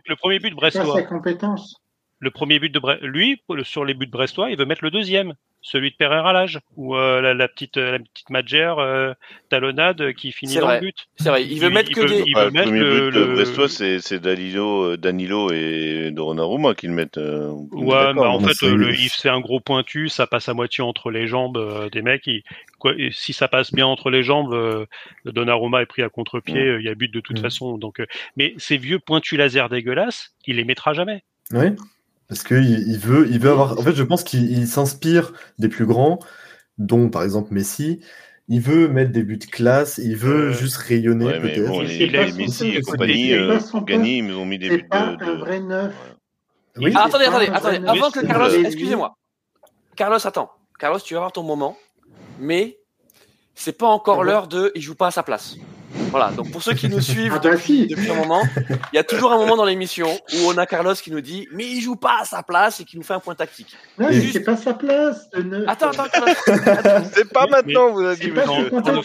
Le- 0.09 0.17
premier 0.17 0.39
but 0.41 0.53
Brestois, 0.55 0.85
sa 0.97 1.03
compétence. 1.05 1.77
Le 2.25 2.31
premier 2.31 2.59
but 2.59 2.71
de 2.73 2.79
Bre- 2.81 3.01
lui 3.03 3.41
sur 3.63 3.85
les 3.85 3.95
buts 3.95 4.07
de 4.07 4.11
Brestois, 4.11 4.51
il 4.51 4.57
veut 4.57 4.65
mettre 4.65 4.83
le 4.83 4.91
deuxième, 4.91 5.35
celui 5.61 5.91
de 5.91 5.97
Pereira 5.97 6.33
Lage 6.33 6.59
ou 6.77 6.95
euh, 6.97 7.21
la, 7.21 7.33
la 7.35 7.49
petite 7.49 7.77
la 7.77 7.99
petite 7.99 8.29
Madjer 8.31 8.75
euh, 8.79 9.15
talonnade 9.51 10.01
euh, 10.01 10.13
qui 10.13 10.33
finit 10.33 10.57
dans 10.57 10.63
vrai. 10.67 10.75
le 10.81 10.87
but. 10.87 10.97
c'est 11.17 11.29
vrai. 11.29 11.45
Il 11.47 11.61
veut 11.61 11.71
mettre 11.71 11.91
que 11.93 12.01
veut- 12.01 12.09
des. 12.09 12.23
il 12.27 12.35
Ouais, 12.37 12.41
veut 12.41 12.47
le 12.47 12.53
mettre 12.53 12.65
premier 12.69 12.81
le, 12.81 13.11
but 13.11 13.19
de 13.19 13.25
le- 13.25 13.35
Brestois, 13.35 13.69
c'est 13.69 14.01
c'est 14.01 14.19
Danilo, 14.21 14.83
euh, 14.93 14.97
Danilo 14.97 15.51
et 15.53 16.11
Donnarumma 16.13 16.75
qui 16.75 16.87
le 16.87 16.95
mettent. 16.95 17.19
euh, 17.19 17.51
Ouais, 17.73 18.13
bah 18.15 18.29
en 18.31 18.41
non, 18.41 18.47
fait, 18.49 18.55
c'est- 18.55 18.67
euh, 18.67 18.75
le, 18.77 18.91
il 18.95 19.09
fait 19.09 19.29
un 19.31 19.41
gros 19.41 19.61
pointu, 19.61 20.09
ça 20.09 20.27
passe 20.27 20.49
à 20.49 20.55
moitié 20.55 20.83
entre 20.83 21.11
les 21.11 21.27
jambes 21.27 21.57
euh, 21.59 21.89
des 21.91 22.03
mecs. 22.03 22.27
il- 22.27 22.43
quoi, 22.79 22.93
et 22.99 23.11
si 23.13 23.33
ça 23.33 23.49
passe 23.49 23.73
bien 23.73 23.87
entre 23.87 24.11
les 24.11 24.23
jambes, 24.23 24.53
euh, 24.53 24.85
Donnarumma 25.25 25.81
est 25.83 25.87
pris 25.87 26.03
à 26.03 26.09
contre-pied, 26.11 26.61
euh, 26.61 26.81
il 26.81 26.85
y 26.85 26.89
a 26.89 26.95
but 26.95 27.13
de 27.13 27.21
toute 27.21 27.39
façon. 27.39 27.79
Donc, 27.79 28.01
euh, 28.01 28.07
mais 28.37 28.55
ces 28.59 28.77
vieux 28.77 28.99
pointus 28.99 29.39
laser 29.39 29.69
dégueulasses, 29.69 30.35
il 30.47 30.57
les 30.57 30.65
mettra 30.65 30.93
jamais. 30.95 31.23
Oui, 31.53 31.67
parce 32.29 32.43
qu'il 32.43 32.89
il 32.89 32.99
veut, 32.99 33.29
il 33.31 33.39
veut 33.39 33.51
avoir. 33.51 33.79
En 33.79 33.83
fait, 33.83 33.95
je 33.95 34.03
pense 34.03 34.25
qu'il 34.25 34.51
il 34.51 34.67
s'inspire 34.67 35.33
des 35.59 35.69
plus 35.69 35.87
grands, 35.87 36.19
dont 36.79 37.09
par 37.09 37.23
exemple 37.23 37.53
Messi. 37.53 38.01
Il 38.49 38.61
veut 38.61 38.89
mettre 38.89 39.11
des 39.11 39.23
buts 39.23 39.39
de 39.39 39.47
classe, 39.47 39.97
il 40.03 40.17
veut 40.17 40.49
Euh, 40.51 40.53
juste 40.53 40.77
rayonner 40.77 41.25
Ouais, 41.25 41.41
peut-être. 41.41 41.67
bon, 41.67 41.81
les, 41.81 42.07
les 42.07 42.33
Messi 42.33 42.69
et 42.69 42.83
compagnie, 42.83 43.33
euh, 43.33 43.59
gagner, 43.87 44.19
ils 44.19 44.27
nous 44.27 44.37
ont 44.37 44.45
mis 44.45 44.59
des 44.59 44.69
C'est 44.69 44.77
buts 44.79 44.89
pas 44.91 45.17
de. 45.17 45.25
un 45.25 45.35
de- 45.35 45.39
vrai 45.41 45.61
neuf. 45.61 45.95
Oui, 46.77 46.93
Ah, 46.95 47.05
attendez, 47.05 47.25
attendez, 47.25 47.47
pas 47.47 47.55
attendez. 47.55 47.77
un 47.79 47.87
Avant 47.87 48.11
que. 48.11 48.21
Carlos, 48.27 48.49
Les- 48.51 48.67
excusez-moi. 48.67 49.17
Carlos, 49.97 50.19
attends. 50.27 50.51
Carlos, 50.79 50.99
tu 51.01 51.15
vas 51.15 51.19
avoir 51.21 51.33
ton 51.33 51.43
moment. 51.43 51.79
Mais 52.39 52.79
c'est 53.55 53.79
pas 53.79 53.87
encore 53.87 54.25
l'heure 54.25 54.47
de 54.49 54.73
il 54.75 54.83
joue 54.83 54.95
pas 54.97 55.07
à 55.07 55.11
sa 55.11 55.23
place. 55.23 55.57
Voilà, 56.11 56.31
donc 56.33 56.51
pour 56.51 56.63
ceux 56.63 56.75
qui 56.75 56.89
nous 56.89 57.01
suivent 57.01 57.33
Ah 57.37 57.39
bah 57.39 57.51
depuis, 57.53 57.65
si. 57.83 57.87
depuis 57.87 58.11
un 58.11 58.15
moment, 58.15 58.43
il 58.93 58.97
y 58.97 58.99
a 58.99 59.05
toujours 59.05 59.33
un 59.33 59.37
moment 59.37 59.57
dans 59.57 59.65
l'émission 59.65 60.07
où 60.09 60.37
on 60.49 60.57
a 60.59 60.67
Carlos 60.67 60.95
qui 60.95 61.11
nous 61.11 61.21
dit 61.21 61.49
mais 61.53 61.65
il 61.65 61.81
joue 61.81 61.97
pas 61.97 62.19
à 62.21 62.25
sa 62.25 62.43
place 62.43 62.81
et 62.81 62.85
qui 62.85 62.97
nous 62.97 63.03
fait 63.03 63.15
un 63.15 63.21
point 63.21 63.35
tactique. 63.35 63.75
Non, 63.99 64.09
mais 64.09 64.15
juste- 64.21 64.33
c'est 64.35 64.45
pas 64.45 64.57
sa 64.57 64.75
place. 64.75 65.29
Attends, 65.67 65.91
attends, 65.91 66.07
Carlos. 66.13 66.35
Attends. 66.67 67.09
C'est 67.13 67.33
pas 67.33 67.45
Mais- 67.47 67.51
maintenant, 67.51 67.91
vous 67.93 68.01
avez 68.03 68.17
dit, 68.17 68.31
pas 68.31 68.45
non, 68.47 68.63
non. 68.71 69.03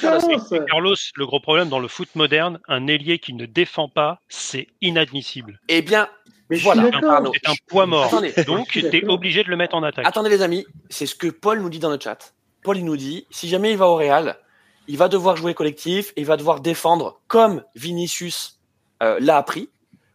Carlos, 0.67 0.95
le 1.15 1.25
gros 1.25 1.39
problème 1.39 1.69
dans 1.69 1.79
le 1.79 1.87
foot 1.87 2.09
moderne, 2.15 2.59
un 2.67 2.87
ailier 2.87 3.19
qui 3.19 3.33
ne 3.33 3.45
défend 3.45 3.87
pas, 3.89 4.19
c'est 4.27 4.67
inadmissible. 4.81 5.59
Eh 5.69 5.81
bien, 5.81 6.07
Mais 6.51 6.57
Voilà. 6.57 6.83
C'est 6.91 7.49
un 7.49 7.53
poids 7.67 7.85
mort. 7.85 8.05
Attendez. 8.05 8.33
Donc, 8.47 8.67
tu 8.69 8.79
es 8.79 9.05
obligé 9.07 9.43
de 9.43 9.49
le 9.49 9.55
mettre 9.57 9.75
en 9.75 9.83
attaque. 9.83 10.07
attendez 10.07 10.29
les 10.31 10.41
amis, 10.41 10.65
c'est 10.89 11.05
ce 11.05 11.13
que 11.13 11.27
Paul 11.27 11.59
nous 11.61 11.69
dit 11.69 11.77
dans 11.79 11.91
le 11.91 11.99
chat. 12.01 12.33
Paul 12.63 12.77
il 12.77 12.85
nous 12.85 12.97
dit 12.97 13.25
si 13.29 13.47
jamais 13.47 13.71
il 13.71 13.77
va 13.77 13.87
au 13.87 13.95
Real, 13.95 14.35
il 14.89 14.97
va 14.97 15.07
devoir 15.07 15.35
jouer 15.37 15.53
collectif 15.53 16.11
et 16.15 16.21
il 16.21 16.25
va 16.25 16.35
devoir 16.37 16.59
défendre 16.61 17.19
comme 17.27 17.63
Vinicius 17.75 18.59
euh, 19.03 19.17
l'a 19.21 19.37
appris 19.37 19.69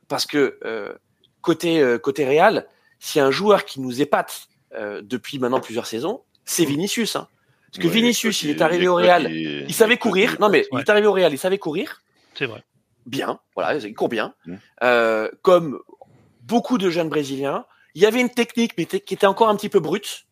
parce 0.08 0.26
que 0.26 0.58
euh, 0.64 0.92
côté 1.40 1.80
euh, 1.80 1.98
côté 1.98 2.24
Real, 2.26 2.66
s'il 2.98 3.18
y 3.20 3.22
a 3.22 3.26
un 3.26 3.30
joueur 3.30 3.64
qui 3.64 3.80
nous 3.80 4.02
épate 4.02 4.48
euh, 4.74 5.00
depuis 5.02 5.38
maintenant 5.38 5.60
plusieurs 5.60 5.86
saisons, 5.86 6.22
c'est 6.44 6.64
Vinicius. 6.64 7.16
Hein. 7.16 7.28
Parce 7.70 7.82
que 7.82 7.88
Ouais, 7.88 7.94
Vinicius, 7.94 8.42
il 8.42 8.50
est 8.50 8.62
arrivé 8.62 8.86
au 8.88 8.94
Real, 8.96 9.30
il 9.32 9.72
savait 9.74 9.96
courir. 9.96 10.36
Non 10.40 10.48
mais 10.48 10.66
il 10.72 10.78
est 10.80 10.88
arrivé 10.90 11.06
au 11.06 11.12
Real, 11.12 11.32
il 11.32 11.38
savait 11.38 11.58
courir 11.58 12.02
C'est 12.34 12.46
vrai. 12.46 12.62
bien, 13.06 13.38
voilà, 13.54 13.76
il 13.76 13.94
court 13.94 14.08
bien, 14.08 14.34
Mm. 14.46 14.54
euh, 14.82 15.30
comme 15.42 15.78
beaucoup 16.42 16.78
de 16.78 16.90
jeunes 16.90 17.08
brésiliens. 17.08 17.64
Il 17.94 18.02
y 18.02 18.06
avait 18.06 18.20
une 18.20 18.30
technique, 18.30 18.72
mais 18.76 18.86
qui 18.86 19.14
était 19.14 19.26
encore 19.26 19.48
un 19.48 19.56
petit 19.56 19.68
peu 19.68 19.78
brute, 19.80 20.26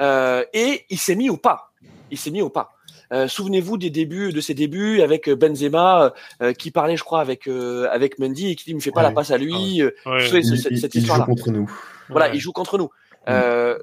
euh, 0.00 0.44
et 0.52 0.86
il 0.90 0.98
s'est 0.98 1.16
mis 1.16 1.28
au 1.28 1.36
pas. 1.36 1.72
Il 2.12 2.18
s'est 2.18 2.30
mis 2.30 2.40
au 2.42 2.50
pas. 2.50 2.72
Euh, 3.12 3.26
Souvenez-vous 3.28 3.76
des 3.76 3.90
débuts, 3.90 4.32
de 4.32 4.40
ses 4.40 4.54
débuts 4.54 5.00
avec 5.02 5.28
euh, 5.28 5.34
Benzema, 5.36 6.12
euh, 6.42 6.52
qui 6.52 6.70
parlait, 6.70 6.96
je 6.96 7.02
crois, 7.04 7.20
avec 7.20 7.48
euh, 7.48 7.88
avec 7.90 8.18
Mendy 8.18 8.50
et 8.50 8.54
qui 8.56 8.64
dit, 8.66 8.74
me 8.74 8.80
fais 8.80 8.90
pas 8.92 9.00
Ouais. 9.00 9.08
la 9.08 9.12
passe 9.12 9.30
à 9.30 9.38
lui. 9.38 9.82
Ouais. 9.82 9.92
vous 10.04 10.20
savez, 10.26 10.42
ce- 10.42 10.54
Il, 10.54 10.58
cette, 10.58 10.72
il- 10.72 10.78
cette 10.80 10.94
il 10.94 11.04
joue 11.06 11.24
contre 11.24 11.50
nous. 11.50 11.70
Voilà, 12.08 12.28
Ouais. 12.28 12.36
il 12.36 12.40
joue 12.40 12.52
contre 12.52 12.78
nous. 12.78 12.90
Euh, 13.28 13.78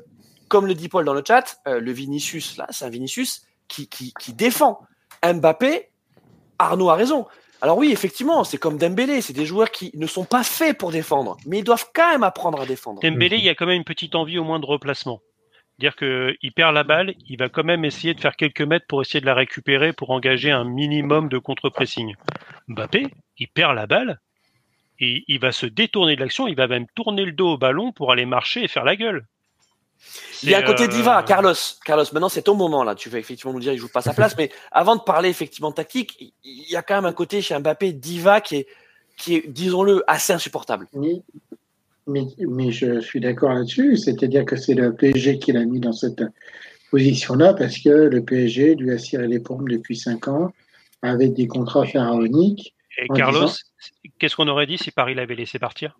comme 0.47 0.65
le 0.65 0.73
dit 0.73 0.87
Paul 0.89 1.03
dans 1.05 1.13
le 1.13 1.23
chat, 1.27 1.57
euh, 1.67 1.79
le 1.79 1.91
Vinicius, 1.91 2.57
là, 2.57 2.67
c'est 2.69 2.85
un 2.85 2.89
Vinicius 2.89 3.41
qui, 3.67 3.87
qui, 3.89 4.13
qui 4.19 4.33
défend. 4.33 4.79
Mbappé, 5.25 5.89
Arnaud 6.59 6.89
a 6.89 6.95
raison. 6.95 7.25
Alors 7.61 7.77
oui, 7.77 7.91
effectivement, 7.91 8.43
c'est 8.43 8.57
comme 8.57 8.77
Dembélé, 8.77 9.19
c'est 9.21 9.33
des 9.33 9.45
joueurs 9.45 9.71
qui 9.71 9.91
ne 9.95 10.05
sont 10.07 10.25
pas 10.25 10.43
faits 10.43 10.77
pour 10.77 10.91
défendre, 10.91 11.37
mais 11.47 11.59
ils 11.59 11.63
doivent 11.63 11.87
quand 11.93 12.11
même 12.11 12.23
apprendre 12.23 12.61
à 12.61 12.65
défendre. 12.65 13.01
Dembélé, 13.01 13.37
il 13.37 13.43
y 13.43 13.49
a 13.49 13.55
quand 13.55 13.65
même 13.65 13.77
une 13.77 13.83
petite 13.83 14.13
envie 14.15 14.37
au 14.37 14.43
moins 14.43 14.59
de 14.59 14.65
replacement. 14.65 15.21
Dire 15.79 15.95
que 15.95 16.35
il 16.41 16.51
perd 16.53 16.73
la 16.73 16.83
balle, 16.83 17.13
il 17.27 17.37
va 17.37 17.49
quand 17.49 17.63
même 17.63 17.85
essayer 17.85 18.15
de 18.15 18.19
faire 18.19 18.35
quelques 18.35 18.61
mètres 18.61 18.87
pour 18.87 19.01
essayer 19.01 19.21
de 19.21 19.27
la 19.27 19.35
récupérer 19.35 19.93
pour 19.93 20.09
engager 20.09 20.49
un 20.49 20.63
minimum 20.63 21.29
de 21.29 21.37
contre-pressing. 21.37 22.15
Mbappé, 22.67 23.07
il 23.37 23.47
perd 23.47 23.75
la 23.75 23.85
balle 23.85 24.19
et 24.99 25.23
il 25.27 25.39
va 25.39 25.51
se 25.51 25.67
détourner 25.67 26.15
de 26.15 26.21
l'action, 26.21 26.47
il 26.47 26.55
va 26.55 26.67
même 26.67 26.87
tourner 26.95 27.25
le 27.25 27.31
dos 27.31 27.53
au 27.53 27.57
ballon 27.59 27.91
pour 27.91 28.11
aller 28.11 28.25
marcher 28.25 28.63
et 28.63 28.67
faire 28.67 28.83
la 28.83 28.95
gueule. 28.95 29.25
Il 30.41 30.49
y 30.49 30.55
a 30.55 30.59
un 30.59 30.61
côté 30.63 30.83
euh, 30.83 30.87
diva, 30.87 31.21
Carlos. 31.23 31.53
Carlos, 31.85 32.05
maintenant 32.11 32.29
c'est 32.29 32.43
ton 32.43 32.55
moment 32.55 32.83
là. 32.83 32.95
Tu 32.95 33.09
vas 33.09 33.19
effectivement 33.19 33.53
nous 33.53 33.59
dire 33.59 33.73
il 33.73 33.77
joue 33.79 33.87
pas 33.91 34.01
sa 34.01 34.13
place, 34.15 34.35
mais 34.37 34.51
avant 34.71 34.95
de 34.95 35.01
parler 35.01 35.29
effectivement 35.29 35.71
tactique, 35.71 36.33
il- 36.43 36.71
y 36.71 36.75
a 36.75 36.81
quand 36.81 36.95
même 36.95 37.05
un 37.05 37.13
côté 37.13 37.41
chez 37.43 37.57
Mbappé 37.57 37.93
diva 37.93 38.41
qui 38.41 38.55
est, 38.57 38.67
qui 39.15 39.35
est, 39.35 39.47
disons-le, 39.47 40.03
assez 40.07 40.33
insupportable. 40.33 40.87
Mais, 42.07 42.23
mais 42.39 42.71
je 42.71 42.99
suis 43.01 43.19
d'accord 43.19 43.53
là-dessus. 43.53 43.97
C'est-à-dire 43.97 44.45
que 44.45 44.55
c'est 44.55 44.73
le 44.73 44.93
PSG 44.95 45.39
qui 45.39 45.51
l'a 45.51 45.65
mis 45.65 45.79
dans 45.79 45.93
cette 45.93 46.23
position-là 46.91 47.53
parce 47.53 47.77
que 47.79 47.89
le 47.89 48.23
PSG 48.23 48.75
lui 48.75 48.91
a 48.91 48.97
ciré 48.97 49.27
les 49.27 49.39
pompes 49.39 49.69
depuis 49.69 49.95
5 49.97 50.27
ans 50.27 50.51
avec 51.01 51.33
des 51.33 51.47
contrats 51.47 51.85
pharaoniques. 51.85 52.73
Et 52.97 53.07
Carlos, 53.09 53.41
disant- 53.45 53.53
qu'est-ce 54.19 54.35
qu'on 54.35 54.47
aurait 54.47 54.65
dit 54.65 54.77
si 54.77 54.91
Paris 54.91 55.13
l'avait 55.13 55.35
laissé 55.35 55.59
partir? 55.59 55.99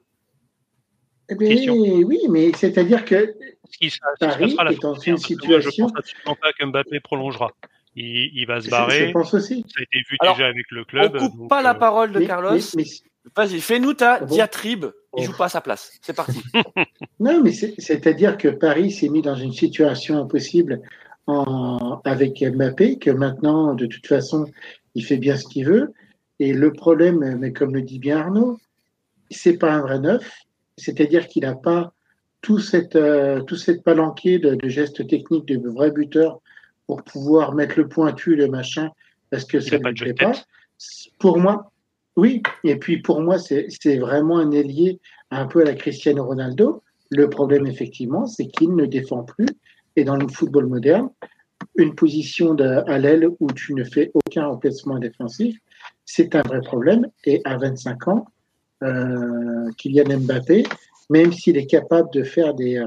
Eh 1.30 1.36
bien, 1.36 1.72
oui, 1.74 2.20
mais 2.30 2.52
c'est-à 2.56 2.84
dire 2.84 3.04
que 3.04 3.36
Ce 3.70 3.78
qui 3.78 3.90
sera- 3.90 4.08
ce 4.20 4.26
Paris 4.26 4.56
la 4.64 4.72
est 4.72 4.82
dans 4.82 4.94
une 4.96 5.02
que 5.04 5.10
moi, 5.12 5.18
situation- 5.20 5.88
Je 5.88 5.94
pense 5.94 6.00
absolument 6.00 6.38
pas 6.42 6.54
que 6.54 6.66
Mbappé 6.66 7.00
prolongera. 7.02 7.52
Il, 7.96 8.32
il 8.34 8.46
va 8.46 8.62
se 8.62 8.70
barrer. 8.70 9.08
je 9.08 9.12
pense 9.12 9.34
aussi. 9.34 9.66
Ça 9.68 9.80
a 9.80 9.84
été 9.84 10.00
vu 10.10 10.16
Alors, 10.22 10.36
déjà 10.36 10.48
avec 10.48 10.66
le 10.72 10.82
On 10.82 10.84
club. 10.86 11.18
coupe 11.18 11.38
donc, 11.38 11.50
pas 11.50 11.62
la 11.62 11.72
euh, 11.72 11.74
parole 11.74 12.12
de 12.14 12.20
Mais- 12.20 12.28
Carlos. 12.28 12.52
mais- 12.54 12.60
mais- 12.78 12.84
Vas-y, 13.36 13.60
fais-nous 13.62 13.94
ta 13.94 14.16
Ah 14.16 14.20
bon 14.22 14.26
diatribe. 14.34 14.86
Il 15.18 15.24
Oh. 15.24 15.24
joue 15.24 15.38
pas 15.38 15.46
à 15.46 15.50
sa 15.50 15.62
place. 15.62 15.92
C'est 16.02 16.16
parti. 16.16 16.42
Non, 17.20 17.42
mais 17.44 17.52
c'est- 17.52 17.74
c'est-à-dire 17.80 18.38
que 18.38 18.48
Paris 18.48 18.92
s'est 18.92 19.10
mis 19.10 19.22
dans 19.24 19.36
une 19.36 19.52
situation 19.54 20.20
impossible 20.20 20.82
en, 21.26 22.00
avec 22.06 22.44
Mbappé, 22.44 23.00
que 23.00 23.10
maintenant, 23.10 23.74
de 23.74 23.88
toute 23.88 24.06
façon, 24.06 24.46
il 24.94 25.04
fait 25.04 25.18
bien 25.18 25.36
ce 25.36 25.46
qu'il 25.48 25.66
veut. 25.66 25.94
Et 26.40 26.54
le 26.54 26.72
problème, 26.72 27.38
mais 27.40 27.52
comme 27.54 27.74
le 27.74 27.82
dit 27.82 27.98
bien 28.00 28.18
Arnaud, 28.20 28.60
c'est 29.32 29.58
pas 29.58 29.74
un 29.74 29.82
vrai 29.82 30.00
neuf. 30.00 30.32
C'est-à-dire 30.78 31.28
qu'il 31.28 31.42
n'a 31.44 31.56
pas 31.56 31.92
tout 32.42 32.60
cette, 32.60 32.96
euh, 32.96 33.42
tout 33.42 33.56
cette 33.56 33.84
palanquée 33.84 34.38
de, 34.38 34.54
de 34.54 34.70
gestes 34.70 35.08
techniques 35.08 35.46
de 35.48 35.68
vrai 35.68 35.90
buteur 35.90 36.40
pour 36.86 37.04
pouvoir 37.04 37.56
mettre 37.56 37.80
le 37.80 37.88
pointu, 37.88 38.36
le 38.36 38.48
machin, 38.48 38.90
parce 39.32 39.44
que 39.46 39.58
Il 39.58 39.64
ça 39.64 39.80
ne 39.80 39.92
plaît 39.92 40.14
pas. 40.14 40.34
Pour 41.20 41.40
moi, 41.40 41.72
oui. 42.18 42.42
Et 42.64 42.76
puis 42.76 43.02
pour 43.02 43.22
moi, 43.22 43.38
c'est 43.40 43.98
vraiment 43.98 44.40
un 44.40 44.52
ailier 44.52 45.00
un 45.32 45.46
peu 45.48 45.62
à 45.62 45.66
la 45.66 45.76
Cristiano 45.76 46.26
Ronaldo. 46.26 46.84
Le 47.12 47.30
problème, 47.30 47.66
effectivement, 47.68 48.26
c'est 48.26 48.48
qu'il 48.48 48.76
ne 48.76 48.86
défend 48.86 49.24
plus. 49.24 49.48
Et 49.96 50.04
dans 50.04 50.18
le 50.18 50.28
football 50.28 50.68
moderne, 50.68 51.10
une 51.76 51.96
position 51.96 52.54
de, 52.54 52.66
à 52.66 52.98
l'aile 52.98 53.28
où 53.40 53.52
tu 53.54 53.74
ne 53.74 53.84
fais 53.84 54.12
aucun 54.14 54.48
remplacement 54.48 55.00
défensif, 55.00 55.58
c'est 56.06 56.36
un 56.36 56.42
vrai 56.42 56.62
problème. 56.62 57.08
Et 57.24 57.42
à 57.46 57.58
25 57.58 58.08
ans, 58.10 58.26
euh, 58.84 59.70
Kylian 59.78 60.20
Mbappé, 60.20 60.64
même 61.10 61.32
s'il 61.32 61.58
est 61.58 61.66
capable 61.66 62.12
de 62.12 62.24
faire 62.24 62.54
des, 62.54 62.84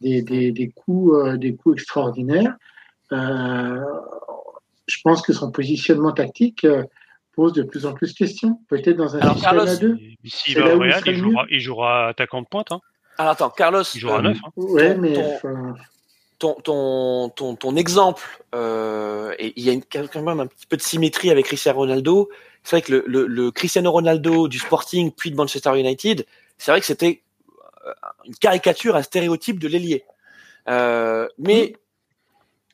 des, 0.00 0.22
des, 0.22 0.52
des 0.52 0.68
coups, 0.70 1.14
euh, 1.14 1.36
des 1.36 1.54
coups 1.54 1.74
extraordinaires, 1.74 2.56
euh, 3.12 3.80
je 4.86 4.96
pense 5.02 5.22
que 5.22 5.32
son 5.32 5.50
positionnement 5.50 6.12
tactique 6.12 6.64
euh, 6.64 6.84
pose 7.38 7.52
de 7.52 7.62
plus 7.62 7.86
en 7.86 7.92
plus 7.92 8.12
de 8.12 8.18
questions. 8.18 8.58
Peut-être 8.68 8.96
dans 8.96 9.14
un 9.14 9.20
Alors, 9.20 9.34
système 9.34 9.56
Carlos, 9.56 9.68
à 9.70 9.76
deux. 9.76 9.96
Et 10.02 10.16
S'il 10.28 10.54
C'est 10.54 10.60
va 10.60 10.66
là 10.68 10.74
au 10.74 10.80
où 10.80 10.84
il 10.84 10.92
Real, 10.92 11.14
jouera, 11.14 11.44
il 11.50 11.60
jouera 11.60 12.08
attaquant 12.08 12.42
de 12.42 12.46
pointe. 12.50 12.72
Hein. 12.72 12.80
Alors 13.16 13.32
attends, 13.32 13.50
Carlos, 13.50 13.82
Il 13.94 14.00
jouera 14.00 14.16
à 14.16 14.18
euh, 14.18 14.22
neuf. 14.22 14.38
hein. 14.44 14.50
Ouais, 14.56 14.94
ton- 14.94 15.00
mais 15.00 15.12
ton- 15.12 15.34
enfin, 15.34 15.74
ton, 16.40 16.54
ton, 16.64 17.28
ton, 17.30 17.54
ton 17.54 17.76
exemple, 17.76 18.22
euh, 18.56 19.32
et 19.38 19.52
il 19.56 19.62
y 19.64 19.70
a 19.70 19.72
une, 19.72 19.82
quand 19.84 20.22
même 20.22 20.40
un 20.40 20.46
petit 20.48 20.66
peu 20.66 20.76
de 20.76 20.82
symétrie 20.82 21.30
avec 21.30 21.46
Cristiano 21.46 21.78
Ronaldo. 21.78 22.28
C'est 22.64 22.76
vrai 22.76 22.82
que 22.82 22.92
le, 22.92 23.04
le, 23.06 23.26
le 23.28 23.50
Cristiano 23.52 23.90
Ronaldo 23.92 24.48
du 24.48 24.58
Sporting 24.58 25.12
puis 25.16 25.30
de 25.30 25.36
Manchester 25.36 25.78
United, 25.78 26.26
c'est 26.58 26.70
vrai 26.72 26.80
que 26.80 26.86
c'était 26.86 27.22
euh, 27.86 27.92
une 28.24 28.34
caricature, 28.34 28.96
un 28.96 29.02
stéréotype 29.02 29.58
de 29.60 29.68
l'ailier. 29.68 30.04
Euh, 30.68 31.26
mais 31.38 31.74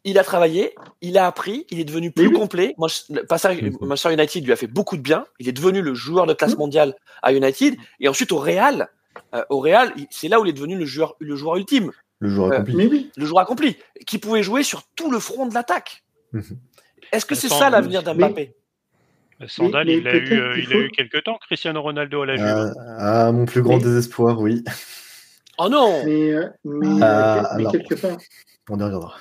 il 0.05 0.19
a 0.19 0.25
travaillé, 0.25 0.75
il 1.01 1.17
a 1.19 1.27
appris, 1.27 1.67
il 1.71 1.81
est 1.81 1.85
devenu 1.85 2.11
plus 2.11 2.29
Oui, 2.29 2.35
complet. 2.35 2.75
Le 3.11 3.23
passage 3.23 3.61
Mhm. 3.63 3.77
Manchester 3.81 4.13
United 4.13 4.45
lui 4.45 4.53
a 4.53 4.57
fait 4.57 4.67
beaucoup 4.67 4.97
de 4.97 5.03
bien. 5.03 5.27
Il 5.39 5.49
est 5.49 5.53
devenu 5.53 5.81
le 5.83 5.95
joueur 5.95 6.27
de 6.27 6.35
classe 6.35 6.53
Mhm. 6.53 6.59
mondiale 6.59 6.95
à 7.23 7.33
United. 7.33 7.75
Et 8.01 8.09
ensuite 8.09 8.31
au 8.33 8.39
Real, 8.39 8.89
euh, 9.35 9.45
au 9.51 9.61
Real, 9.61 9.93
c'est 10.11 10.29
là 10.29 10.41
où 10.41 10.45
il 10.45 10.51
est 10.51 10.53
devenu 10.55 10.77
le 10.77 10.85
joueur, 10.85 11.17
le 11.21 11.35
joueur 11.37 11.57
ultime 11.57 11.91
Le 12.21 12.29
joueur 12.31 12.49
Euh, 12.49 12.55
accompli. 12.55 12.77
mais 12.77 12.87
oui. 12.87 13.11
le 13.17 13.25
joueur 13.27 13.41
accompli, 13.43 13.77
qui 14.07 14.19
pouvait 14.19 14.43
jouer 14.43 14.63
sur 14.63 14.83
tout 14.95 15.11
le 15.11 15.19
front 15.19 15.47
de 15.47 15.55
l'attaque. 15.55 16.05
Mhm. 16.33 16.43
Est-ce 17.13 17.27
que 17.27 17.35
c'est 17.35 17.49
ça 17.49 17.71
l'avenir 17.71 18.03
d'Mbappé? 18.03 18.55
Sandal, 19.49 19.87
mais 19.87 19.97
il 19.99 20.05
l'a 20.05 20.15
eu, 20.15 20.33
euh, 20.41 20.57
il 20.59 20.73
a 20.73 20.77
eu 20.77 21.23
temps, 21.23 21.37
Cristiano 21.45 21.83
Ronaldo 21.83 22.23
à 22.23 22.27
la 22.27 22.37
Juve. 22.37 22.47
Ah, 22.99 23.27
ah, 23.27 23.33
mon 23.33 23.45
plus 23.47 23.63
grand 23.63 23.77
Mais- 23.79 23.83
désespoir, 23.83 24.41
oui. 24.41 24.63
Oh 25.59 25.69
non 25.69 26.03
Mais, 26.05 26.33
euh, 26.33 26.49
mais, 26.65 26.87
euh, 26.87 26.97
mais 26.97 27.03
alors. 27.03 27.73
quelque 27.73 27.95
part. 27.95 28.17
On 28.71 28.79
y 28.79 28.83
reviendra. 28.83 29.15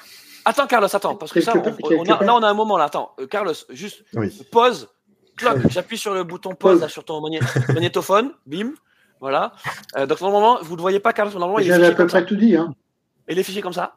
Attends, 0.46 0.68
Carlos, 0.68 0.88
attends, 0.94 1.16
parce 1.16 1.32
que 1.32 1.42
ça, 1.42 1.54
on, 1.56 2.04
a, 2.04 2.24
là, 2.24 2.36
on 2.36 2.44
a 2.44 2.48
un 2.50 2.54
moment 2.54 2.78
là. 2.78 2.86
Attends, 2.86 3.14
euh, 3.20 3.28
Carlos, 3.28 3.54
juste 3.70 4.04
Oui. 4.14 4.30
pause, 4.52 4.90
j'appuie 5.70 5.98
sur 5.98 6.14
le 6.14 6.24
bouton 6.24 6.50
pause 6.56 6.74
Pause. 6.74 6.82
là, 6.82 6.90
sur 6.90 7.06
ton 7.06 7.22
magné- 7.22 7.40
magnétophone, 7.74 8.32
bim, 8.46 8.72
voilà. 9.22 9.54
Euh, 9.98 10.06
donc 10.06 10.20
normalement, 10.22 10.60
vous 10.62 10.76
ne 10.76 10.82
voyez 10.82 11.00
pas 11.00 11.14
Carlos, 11.14 11.32
normalement 11.32 11.60
il 11.60 11.66
est 11.68 11.70
J'avais 11.70 11.86
à 11.86 11.90
fiché 11.92 11.98
peu 11.98 12.08
près 12.08 12.26
tout 12.26 12.36
dit. 12.36 12.56
Hein. 12.58 12.74
Il 13.30 13.40
est 13.40 13.44
fiché 13.44 13.62
comme 13.62 13.74
ça. 13.74 13.96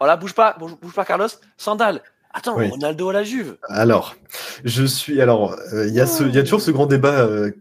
Voilà, 0.00 0.16
bouge 0.16 0.32
pas, 0.34 0.56
bouge, 0.58 0.74
bouge 0.80 0.94
pas 0.94 1.04
Carlos. 1.04 1.28
Sandal. 1.56 2.02
Attends, 2.32 2.56
Oui. 2.56 2.68
Ronaldo 2.68 3.10
à 3.10 3.12
la 3.12 3.22
Juve. 3.22 3.56
Alors, 3.68 4.16
je 4.64 4.84
suis. 4.84 5.20
Alors, 5.20 5.54
euh, 5.72 5.86
il 5.86 5.94
y, 5.94 6.00
a 6.00 6.06
ce- 6.06 6.24
il 6.24 6.34
y 6.34 6.38
a 6.38 6.42
toujours 6.42 6.60
ce 6.60 6.70
grand 6.72 6.86
débat 6.86 7.20
euh, 7.20 7.52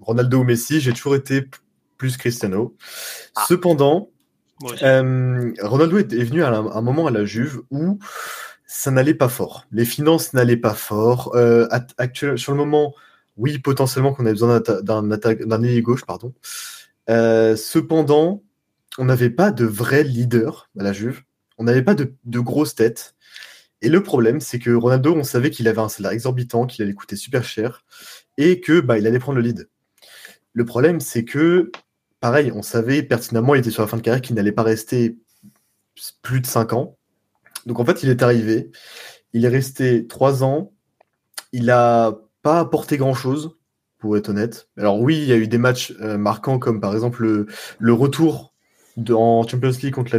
Ronaldo 0.00 0.38
ou 0.38 0.44
Messi. 0.44 0.80
J'ai 0.80 0.92
toujours 0.92 1.16
été 1.16 1.48
plus 1.96 2.16
Cristiano. 2.16 2.76
Ah. 3.34 3.44
Cependant, 3.48 4.08
Euh, 4.82 5.52
Ronaldo 5.62 5.98
est, 5.98 6.24
venu 6.24 6.42
à 6.42 6.48
un, 6.48 6.82
moment 6.82 7.06
à 7.06 7.10
la 7.10 7.24
Juve 7.24 7.60
où 7.70 7.98
ça 8.66 8.90
n'allait 8.90 9.14
pas 9.14 9.28
fort. 9.28 9.66
Les 9.72 9.84
finances 9.84 10.32
n'allaient 10.32 10.56
pas 10.56 10.74
fort. 10.74 11.32
Euh, 11.34 11.66
sur 12.36 12.52
le 12.52 12.58
moment, 12.58 12.94
oui, 13.36 13.58
potentiellement 13.58 14.12
qu'on 14.12 14.24
avait 14.24 14.34
besoin 14.34 14.60
d'un 14.60 15.62
ailier 15.62 15.82
gauche, 15.82 16.04
pardon. 16.04 16.34
Euh, 17.08 17.56
cependant, 17.56 18.42
on 18.98 19.06
n'avait 19.06 19.30
pas 19.30 19.50
de 19.50 19.64
vrai 19.64 20.04
leader 20.04 20.68
à 20.78 20.82
la 20.82 20.92
Juve. 20.92 21.22
On 21.58 21.64
n'avait 21.64 21.82
pas 21.82 21.94
de, 21.94 22.14
de 22.24 22.40
grosses 22.40 22.74
têtes. 22.74 23.14
Et 23.82 23.88
le 23.88 24.02
problème, 24.02 24.40
c'est 24.40 24.58
que 24.58 24.70
Ronaldo, 24.70 25.14
on 25.14 25.24
savait 25.24 25.50
qu'il 25.50 25.66
avait 25.68 25.80
un 25.80 25.88
salaire 25.88 26.12
exorbitant, 26.12 26.66
qu'il 26.66 26.84
allait 26.84 26.94
coûter 26.94 27.16
super 27.16 27.44
cher, 27.44 27.84
et 28.36 28.60
que 28.60 28.80
bah, 28.80 28.98
il 28.98 29.06
allait 29.06 29.18
prendre 29.18 29.36
le 29.36 29.42
lead. 29.42 29.68
Le 30.52 30.64
problème, 30.64 31.00
c'est 31.00 31.24
que, 31.24 31.70
pareil, 32.20 32.52
on 32.54 32.62
savait 32.62 33.02
pertinemment, 33.02 33.54
il 33.54 33.60
était 33.60 33.70
sur 33.70 33.82
la 33.82 33.88
fin 33.88 33.96
de 33.96 34.02
carrière, 34.02 34.22
qu'il 34.22 34.36
n'allait 34.36 34.52
pas 34.52 34.62
rester 34.62 35.18
plus 36.22 36.40
de 36.40 36.46
5 36.46 36.72
ans. 36.72 36.98
Donc 37.66 37.80
en 37.80 37.84
fait, 37.84 38.02
il 38.02 38.08
est 38.08 38.22
arrivé, 38.22 38.70
il 39.32 39.44
est 39.44 39.48
resté 39.48 40.06
3 40.06 40.44
ans, 40.44 40.72
il 41.52 41.66
n'a 41.66 42.16
pas 42.42 42.60
apporté 42.60 42.96
grand-chose, 42.96 43.56
pour 44.00 44.16
être 44.16 44.30
honnête. 44.30 44.68
Alors 44.76 45.00
oui, 45.00 45.18
il 45.18 45.26
y 45.26 45.32
a 45.32 45.36
eu 45.36 45.46
des 45.46 45.58
matchs 45.58 45.92
euh, 46.00 46.18
marquants, 46.18 46.58
comme 46.58 46.80
par 46.80 46.94
exemple 46.94 47.22
le, 47.22 47.46
le 47.78 47.92
retour 47.92 48.49
en 49.10 49.46
Champions 49.46 49.72
League 49.82 49.94
contre 49.94 50.16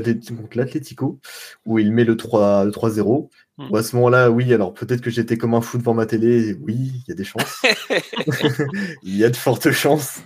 l'Atlético, 0.55 1.19
où 1.65 1.79
il 1.79 1.91
met 1.91 2.03
le 2.03 2.15
3-0. 2.15 3.29
Hmm. 3.57 3.75
à 3.75 3.83
ce 3.83 3.95
moment-là, 3.97 4.31
oui, 4.31 4.53
alors 4.53 4.73
peut-être 4.73 5.01
que 5.01 5.09
j'étais 5.09 5.37
comme 5.37 5.53
un 5.53 5.61
fou 5.61 5.77
devant 5.77 5.93
ma 5.93 6.05
télé. 6.05 6.55
Oui, 6.61 6.75
il 6.75 7.03
y 7.07 7.11
a 7.11 7.15
des 7.15 7.23
chances. 7.23 7.61
il 9.03 9.17
y 9.17 9.23
a 9.23 9.29
de 9.29 9.35
fortes 9.35 9.71
chances. 9.71 10.21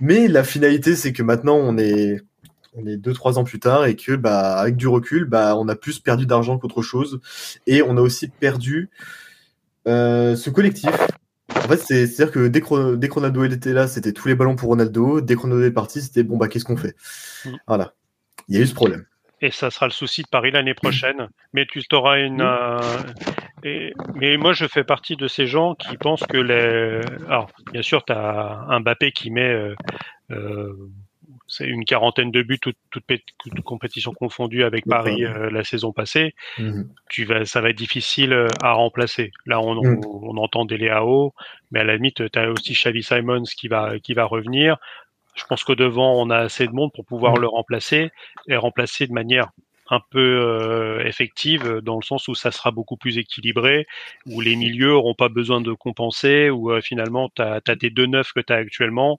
Mais 0.00 0.28
la 0.28 0.44
finalité, 0.44 0.96
c'est 0.96 1.12
que 1.12 1.22
maintenant, 1.22 1.56
on 1.56 1.76
est, 1.76 2.20
on 2.74 2.86
est 2.86 2.96
2-3 2.96 3.34
ans 3.34 3.44
plus 3.44 3.58
tard 3.58 3.86
et 3.86 3.96
que, 3.96 4.12
bah, 4.12 4.56
avec 4.58 4.76
du 4.76 4.88
recul, 4.88 5.24
bah, 5.24 5.56
on 5.56 5.68
a 5.68 5.74
plus 5.74 5.98
perdu 5.98 6.26
d'argent 6.26 6.58
qu'autre 6.58 6.82
chose. 6.82 7.20
Et 7.66 7.82
on 7.82 7.96
a 7.96 8.00
aussi 8.00 8.28
perdu 8.28 8.90
euh, 9.86 10.36
ce 10.36 10.50
collectif. 10.50 10.90
En 11.68 11.76
fait, 11.76 12.06
c'est-à-dire 12.06 12.32
que 12.32 12.48
dès 12.48 12.60
que, 12.60 12.96
dès 12.96 13.08
que 13.08 13.14
Ronaldo 13.14 13.44
était 13.44 13.72
là, 13.72 13.86
c'était 13.86 14.12
tous 14.12 14.26
les 14.28 14.34
ballons 14.34 14.56
pour 14.56 14.70
Ronaldo. 14.70 15.20
Dès 15.20 15.34
que 15.34 15.40
Ronaldo 15.40 15.64
est 15.64 15.70
parti, 15.70 16.00
c'était 16.00 16.22
bon, 16.22 16.38
bah, 16.38 16.48
qu'est-ce 16.48 16.64
qu'on 16.64 16.76
fait? 16.76 16.96
Hmm. 17.44 17.56
Voilà 17.66 17.94
il 18.48 18.56
y 18.56 18.58
a 18.58 18.62
eu 18.62 18.66
ce 18.66 18.74
problème. 18.74 19.04
Et 19.40 19.50
ça 19.50 19.70
sera 19.70 19.86
le 19.86 19.92
souci 19.92 20.22
de 20.22 20.28
Paris 20.28 20.50
l'année 20.50 20.74
prochaine. 20.74 21.28
Mais 21.52 21.64
tu 21.66 21.80
auras 21.92 22.18
une. 22.18 22.40
Euh, 22.40 22.80
mais 24.16 24.36
moi, 24.36 24.52
je 24.52 24.66
fais 24.66 24.82
partie 24.82 25.16
de 25.16 25.28
ces 25.28 25.46
gens 25.46 25.74
qui 25.76 25.96
pensent 25.96 26.26
que 26.26 26.38
les. 26.38 27.00
Alors, 27.28 27.48
bien 27.72 27.82
sûr, 27.82 28.04
tu 28.04 28.12
as 28.12 28.64
un 28.68 28.80
Mbappé 28.80 29.12
qui 29.12 29.30
met. 29.30 29.48
Euh, 29.48 29.74
euh, 30.32 30.74
c'est 31.48 31.66
une 31.66 31.84
quarantaine 31.84 32.30
de 32.30 32.42
buts, 32.42 32.58
toutes 32.60 32.76
toute, 32.90 33.04
toute, 33.38 33.60
compétition 33.62 34.12
confondue 34.12 34.64
avec 34.64 34.86
Paris 34.86 35.24
la 35.50 35.64
saison 35.64 35.92
passée. 35.92 36.34
Mhm. 36.58 36.88
Tu 37.08 37.24
vas, 37.24 37.44
ça 37.44 37.60
va 37.60 37.70
être 37.70 37.78
difficile 37.78 38.46
à 38.62 38.72
remplacer. 38.72 39.32
Là, 39.46 39.60
on, 39.60 39.82
mhm. 39.82 40.00
on, 40.04 40.36
entend 40.36 40.64
des 40.64 40.76
Léao, 40.76 41.34
mais 41.70 41.80
à 41.80 41.84
la 41.84 41.96
limite, 41.96 42.30
tu 42.30 42.38
as 42.38 42.50
aussi 42.50 42.74
Xavi 42.74 43.02
Simons 43.02 43.44
qui 43.44 43.68
va, 43.68 43.98
qui 43.98 44.14
va 44.14 44.24
revenir. 44.24 44.76
Je 45.38 45.44
pense 45.44 45.64
qu'au 45.64 45.74
devant, 45.74 46.20
on 46.20 46.30
a 46.30 46.38
assez 46.38 46.66
de 46.66 46.72
monde 46.72 46.90
pour 46.92 47.04
pouvoir 47.04 47.36
mm. 47.36 47.40
le 47.40 47.46
remplacer 47.46 48.10
et 48.48 48.56
remplacer 48.56 49.06
de 49.06 49.12
manière 49.12 49.50
un 49.90 50.00
peu 50.10 50.18
euh, 50.18 51.06
effective 51.06 51.80
dans 51.82 51.96
le 51.96 52.02
sens 52.02 52.28
où 52.28 52.34
ça 52.34 52.50
sera 52.50 52.70
beaucoup 52.70 52.96
plus 52.96 53.16
équilibré, 53.16 53.86
où 54.26 54.40
les 54.42 54.54
milieux 54.54 54.92
auront 54.92 55.14
pas 55.14 55.30
besoin 55.30 55.62
de 55.62 55.72
compenser, 55.72 56.50
où 56.50 56.70
euh, 56.70 56.82
finalement 56.82 57.30
tu 57.34 57.40
as, 57.40 57.60
tes 57.60 57.88
deux 57.88 58.04
neufs 58.04 58.32
que 58.34 58.40
tu 58.40 58.52
as 58.52 58.56
actuellement 58.56 59.18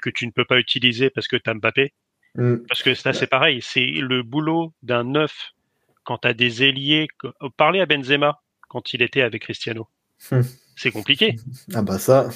que 0.00 0.10
tu 0.10 0.26
ne 0.26 0.32
peux 0.32 0.44
pas 0.44 0.58
utiliser 0.58 1.10
parce 1.10 1.28
que 1.28 1.36
tu 1.36 1.48
as 1.48 1.54
Mbappé. 1.54 1.92
Mm. 2.34 2.56
Parce 2.68 2.82
que 2.82 2.94
ça 2.94 3.12
c'est 3.12 3.26
pareil, 3.26 3.60
c'est 3.62 3.86
le 3.86 4.22
boulot 4.22 4.72
d'un 4.82 5.04
neuf 5.04 5.52
quand 6.04 6.18
tu 6.18 6.28
as 6.28 6.34
des 6.34 6.62
ailiers. 6.62 7.08
Parlez 7.56 7.80
à 7.80 7.86
Benzema 7.86 8.40
quand 8.68 8.92
il 8.92 9.02
était 9.02 9.22
avec 9.22 9.42
Cristiano. 9.42 9.88
Mm. 10.30 10.40
C'est 10.76 10.90
compliqué. 10.90 11.36
Ah 11.74 11.82
bah 11.82 11.98
ça. 11.98 12.30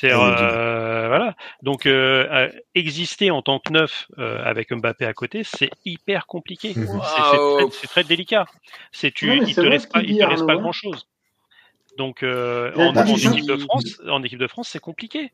C'est 0.00 0.12
euh, 0.12 1.08
voilà. 1.08 1.34
Donc 1.62 1.84
euh, 1.84 2.48
exister 2.76 3.32
en 3.32 3.42
tant 3.42 3.58
que 3.58 3.72
neuf 3.72 4.06
euh, 4.18 4.40
avec 4.44 4.72
Mbappé 4.72 5.04
à 5.04 5.12
côté, 5.12 5.42
c'est 5.42 5.70
hyper 5.84 6.26
compliqué. 6.26 6.72
Mhm. 6.76 7.00
C'est 7.72 7.88
très, 7.88 8.04
délicat. 8.04 8.46
C'est 8.92 9.10
tu, 9.10 9.36
il 9.36 9.54
te 9.56 9.60
reste 9.60 9.90
pas, 9.92 10.02
il 10.02 10.16
te 10.16 10.24
reste 10.24 10.46
pas 10.46 10.54
grand 10.54 10.70
chose. 10.70 11.08
Donc 11.96 12.22
en, 12.22 13.06
équipe 13.06 13.46
de 13.46 13.56
France, 13.56 14.00
en 14.08 14.22
équipe 14.22 14.38
de 14.38 14.46
France, 14.46 14.68
c'est 14.68 14.78
compliqué. 14.78 15.32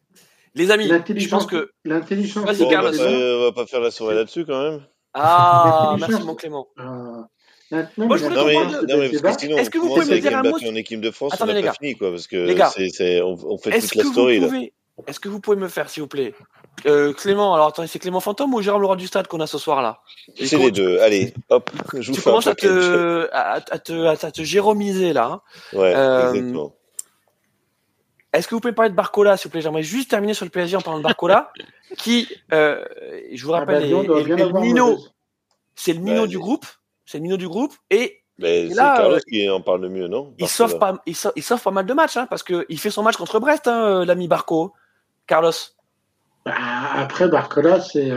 Les 0.55 0.71
amis, 0.71 0.89
je 0.89 1.29
pense 1.29 1.47
que 1.47 1.71
l'intelligence. 1.85 2.45
Bon, 2.59 2.71
bah, 2.71 2.91
on 2.93 3.43
va 3.43 3.53
pas 3.53 3.67
faire 3.67 3.81
la 3.81 3.91
soirée 3.91 4.15
là-dessus 4.15 4.45
quand 4.45 4.63
même. 4.63 4.81
Ah, 5.13 5.97
merci 5.99 6.23
mon 6.23 6.35
Clément. 6.35 6.69
Moi, 6.77 8.17
je 8.17 8.27
non, 8.27 8.47
mais, 8.47 8.55
non, 8.55 8.99
mais 8.99 9.11
parce 9.21 9.37
que 9.37 9.43
sinon, 9.43 9.59
est-ce 9.59 9.71
que 9.71 9.79
vous 9.79 9.89
pouvez 9.89 10.07
me 10.07 10.21
dire 10.21 10.37
un 10.39 10.43
mot 10.43 10.57
en 10.57 10.75
équipe 10.75 11.01
de 11.01 11.11
France, 11.11 11.35
Attendez, 11.35 11.53
on 11.53 11.55
n'a 11.57 11.63
pas 11.63 11.73
fini, 11.73 11.97
quoi, 11.97 12.11
parce 12.11 12.27
que 12.27 12.37
les 12.37 12.55
gars, 12.55 12.71
c'est, 12.71 13.21
on, 13.23 13.33
on, 13.33 13.59
fait 13.59 13.81
toute 13.81 13.95
la 13.95 14.05
story, 14.05 14.41
là. 14.41 14.49
Est-ce 15.09 15.19
que 15.19 15.29
vous 15.29 15.41
pouvez 15.41 15.57
me 15.57 15.67
faire, 15.67 15.91
s'il 15.91 16.03
vous 16.03 16.09
plaît? 16.09 16.35
Euh, 16.87 17.13
Clément, 17.13 17.55
alors 17.55 17.69
attendez, 17.69 17.89
c'est 17.89 17.99
Clément 17.99 18.21
Fantôme 18.21 18.55
ou 18.55 18.63
Jérôme 18.63 18.83
Leroy 18.83 18.97
du 18.97 19.09
Stade 19.09 19.27
qu'on 19.27 19.41
a 19.41 19.47
ce 19.47 19.59
soir 19.59 19.83
là 19.83 20.01
C'est 20.37 20.57
les 20.57 20.71
deux. 20.71 20.99
Allez, 21.01 21.35
hop, 21.49 21.71
je 21.95 22.11
vous 22.11 22.17
Tu 22.17 22.23
commences 22.23 22.47
à 22.47 22.55
te, 22.55 23.29
à, 23.33 23.61
te, 23.61 24.07
à, 24.07 24.17
te 24.17 24.43
jéromiser 24.43 25.13
là. 25.13 25.43
Ouais, 25.73 25.93
euh, 25.95 26.33
exactement. 26.33 26.77
Est-ce 28.35 28.49
que 28.49 28.55
vous 28.55 28.61
pouvez 28.61 28.73
me 28.73 28.77
parler 28.77 28.91
de 28.91 28.97
Barcola, 28.97 29.37
s'il 29.37 29.49
vous 29.49 29.53
plaît? 29.53 29.61
J'aimerais 29.63 29.83
juste 29.83 30.11
terminer 30.11 30.35
sur 30.35 30.45
le 30.45 30.51
PSG 30.51 30.77
en 30.77 30.81
parlant 30.81 30.99
de 30.99 31.05
Barcola, 31.05 31.53
qui, 31.97 32.29
euh, 32.53 32.85
je 33.33 33.45
vous 33.45 33.55
ah 33.55 33.61
rappelle, 33.61 33.77
ah 33.77 34.03
bah, 34.07 34.19
est, 34.19 34.29
est, 34.29 34.31
est 34.31 34.37
le 34.37 34.61
minot. 34.61 34.99
C'est 35.75 35.95
le 35.95 36.01
minot 36.01 36.27
du 36.27 36.39
groupe. 36.39 36.67
C'est 37.07 37.19
le 37.19 37.23
minot 37.23 37.37
du 37.37 37.49
groupe 37.49 37.75
et 37.91 38.25
mais 38.39 38.69
c'est 38.69 38.75
Carlos 38.75 39.17
euh, 39.17 39.21
qui 39.29 39.49
en 39.49 39.61
parle 39.61 39.83
le 39.83 39.89
mieux, 39.89 40.09
non? 40.09 40.35
Il 40.39 40.49
sauve, 40.49 40.79
pas, 40.79 41.01
il, 41.07 41.15
sauve, 41.15 41.33
il 41.37 41.43
sauve 41.43 41.63
pas 41.63 41.71
mal 41.71 41.87
de 41.87 41.95
matchs, 41.95 42.17
hein, 42.17 42.27
parce 42.29 42.43
qu'il 42.43 42.79
fait 42.79 42.91
son 42.91 43.03
match 43.03 43.17
contre 43.17 43.39
Brest, 43.39 43.69
hein, 43.69 43.85
euh, 43.85 44.05
l'ami 44.05 44.27
Barco. 44.27 44.73
Carlos 45.27 45.53
bah, 46.45 46.55
Après, 46.95 47.29
Barcola, 47.29 47.81
c'est, 47.81 48.11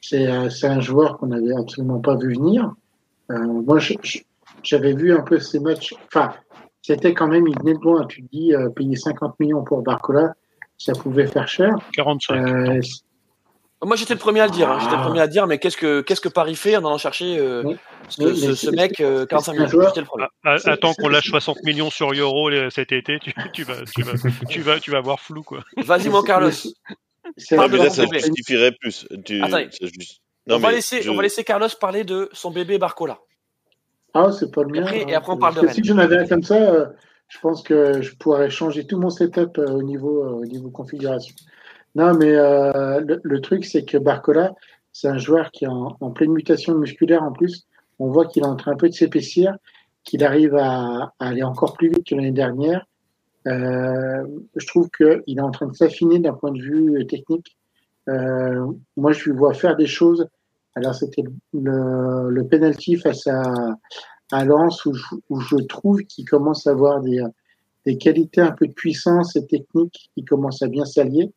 c'est, 0.00 0.26
un 0.26 0.80
joueur 0.80 1.18
qu'on 1.18 1.26
n'avait 1.26 1.54
absolument 1.54 2.00
pas 2.00 2.16
vu 2.16 2.34
venir. 2.34 2.72
Euh, 3.30 3.38
moi, 3.38 3.78
j'avais 4.62 4.94
vu 4.94 5.14
un 5.14 5.20
peu 5.20 5.38
ces 5.38 5.60
matchs. 5.60 5.94
Enfin, 6.06 6.32
c'était 6.82 7.14
quand 7.14 7.28
même, 7.28 7.46
il 7.46 7.58
venait 7.58 7.74
de 7.74 7.80
loin. 7.80 8.06
Tu 8.06 8.22
te 8.22 8.28
dis, 8.30 8.52
payer 8.76 8.96
50 8.96 9.38
millions 9.40 9.64
pour 9.64 9.82
Barcola, 9.82 10.34
ça 10.78 10.92
pouvait 10.92 11.26
faire 11.26 11.48
cher. 11.48 11.74
45. 11.94 12.80
Moi, 13.82 13.96
j'étais 13.96 14.12
le 14.12 14.20
premier 14.20 14.40
à 14.40 14.46
le 14.46 14.52
dire. 14.52 14.70
Hein. 14.70 14.78
J'étais 14.80 14.96
le 14.96 15.02
premier 15.02 15.20
à 15.20 15.26
dire, 15.26 15.46
mais 15.46 15.58
qu'est-ce 15.58 15.76
que 15.76 16.02
qu'est-ce 16.02 16.20
que 16.20 16.28
Paris 16.28 16.54
fait 16.54 16.76
en 16.76 16.80
allant 16.80 16.98
chercher 16.98 17.38
euh, 17.38 17.62
ce, 18.10 18.34
ce, 18.34 18.54
ce, 18.54 18.70
mec 18.70 19.00
euh, 19.00 19.24
45 19.24 19.52
millions 19.54 19.66
le 19.68 20.04
premier. 20.04 20.26
Ah, 20.44 20.56
ah, 20.64 20.70
attends 20.72 20.92
qu'on 20.92 21.08
lâche 21.08 21.30
60 21.30 21.62
millions 21.64 21.90
sur 21.90 22.12
Euro 22.12 22.50
cet 22.70 22.92
été, 22.92 23.18
tu, 23.18 23.32
tu, 23.54 23.62
vas, 23.62 23.76
tu, 23.94 24.02
vas, 24.02 24.12
tu, 24.50 24.60
vas, 24.60 24.80
tu 24.80 24.90
vas 24.90 25.00
voir 25.00 25.18
flou 25.18 25.42
quoi. 25.42 25.60
Vas-y 25.78 26.10
mon 26.10 26.22
Carlos. 26.22 26.50
Ah, 27.52 27.68
mais 27.68 27.78
là, 27.78 27.90
ça 27.90 28.04
justifierait 28.12 28.72
plus. 28.72 29.06
Tu, 29.24 29.42
juste... 29.80 30.20
non, 30.46 30.56
on, 30.56 30.58
va 30.58 30.72
laisser, 30.72 31.00
je... 31.00 31.08
on 31.08 31.14
va 31.14 31.22
laisser 31.22 31.44
Carlos 31.44 31.68
parler 31.80 32.04
de 32.04 32.28
son 32.32 32.50
bébé 32.50 32.76
Barcola. 32.76 33.18
Ah, 34.14 34.32
c'est 34.32 34.50
pas 34.50 34.62
le 34.62 34.68
mien. 34.68 34.86
Et 34.92 35.14
après, 35.14 35.32
on 35.32 35.36
parle 35.36 35.62
de 35.62 35.68
Si 35.68 35.84
j'en 35.84 35.98
avais 35.98 36.18
un 36.18 36.26
comme 36.26 36.42
ça, 36.42 36.56
euh, 36.56 36.86
je 37.28 37.38
pense 37.38 37.62
que 37.62 38.02
je 38.02 38.14
pourrais 38.16 38.50
changer 38.50 38.86
tout 38.86 38.98
mon 38.98 39.10
setup 39.10 39.58
euh, 39.58 39.66
au 39.70 39.82
niveau, 39.82 40.24
euh, 40.24 40.40
au 40.40 40.44
niveau 40.44 40.70
configuration. 40.70 41.34
Non, 41.94 42.14
mais 42.14 42.34
euh, 42.34 43.00
le, 43.22 43.40
truc, 43.40 43.64
c'est 43.64 43.84
que 43.84 43.98
Barcola, 43.98 44.54
c'est 44.92 45.08
un 45.08 45.18
joueur 45.18 45.50
qui 45.50 45.64
est 45.64 45.68
en, 45.68 46.10
pleine 46.10 46.32
mutation 46.32 46.74
musculaire 46.74 47.22
en 47.22 47.32
plus. 47.32 47.66
On 47.98 48.10
voit 48.10 48.26
qu'il 48.26 48.42
est 48.42 48.46
en 48.46 48.56
train 48.56 48.72
un 48.72 48.76
peu 48.76 48.88
de 48.88 48.94
s'épaissir, 48.94 49.56
qu'il 50.04 50.24
arrive 50.24 50.56
à, 50.56 51.12
aller 51.18 51.42
encore 51.42 51.74
plus 51.74 51.88
vite 51.88 52.06
que 52.06 52.14
l'année 52.14 52.30
dernière. 52.30 52.86
Euh, 53.46 54.24
je 54.54 54.66
trouve 54.66 54.88
qu'il 54.90 55.38
est 55.38 55.40
en 55.40 55.50
train 55.50 55.66
de 55.66 55.74
s'affiner 55.74 56.18
d'un 56.18 56.34
point 56.34 56.52
de 56.52 56.60
vue 56.60 57.06
technique. 57.06 57.56
Euh, 58.08 58.66
moi, 58.96 59.12
je 59.12 59.24
lui 59.24 59.36
vois 59.36 59.54
faire 59.54 59.76
des 59.76 59.86
choses. 59.86 60.28
Alors, 60.74 60.94
c'était 60.94 61.24
le, 61.52 62.30
le 62.30 62.46
penalty 62.46 62.96
face 62.96 63.26
à, 63.26 63.42
à 64.32 64.44
Lens 64.44 64.84
où 64.86 64.94
je, 64.94 65.04
où 65.28 65.40
je 65.40 65.56
trouve 65.56 66.02
qu'il 66.02 66.24
commence 66.24 66.66
à 66.66 66.70
avoir 66.70 67.00
des, 67.00 67.22
des 67.86 67.98
qualités 67.98 68.40
un 68.40 68.52
peu 68.52 68.66
de 68.66 68.72
puissance 68.72 69.36
et 69.36 69.46
technique 69.46 70.10
qui 70.14 70.24
commencent 70.24 70.62
à 70.62 70.68
bien 70.68 70.84
s'allier. 70.84 71.32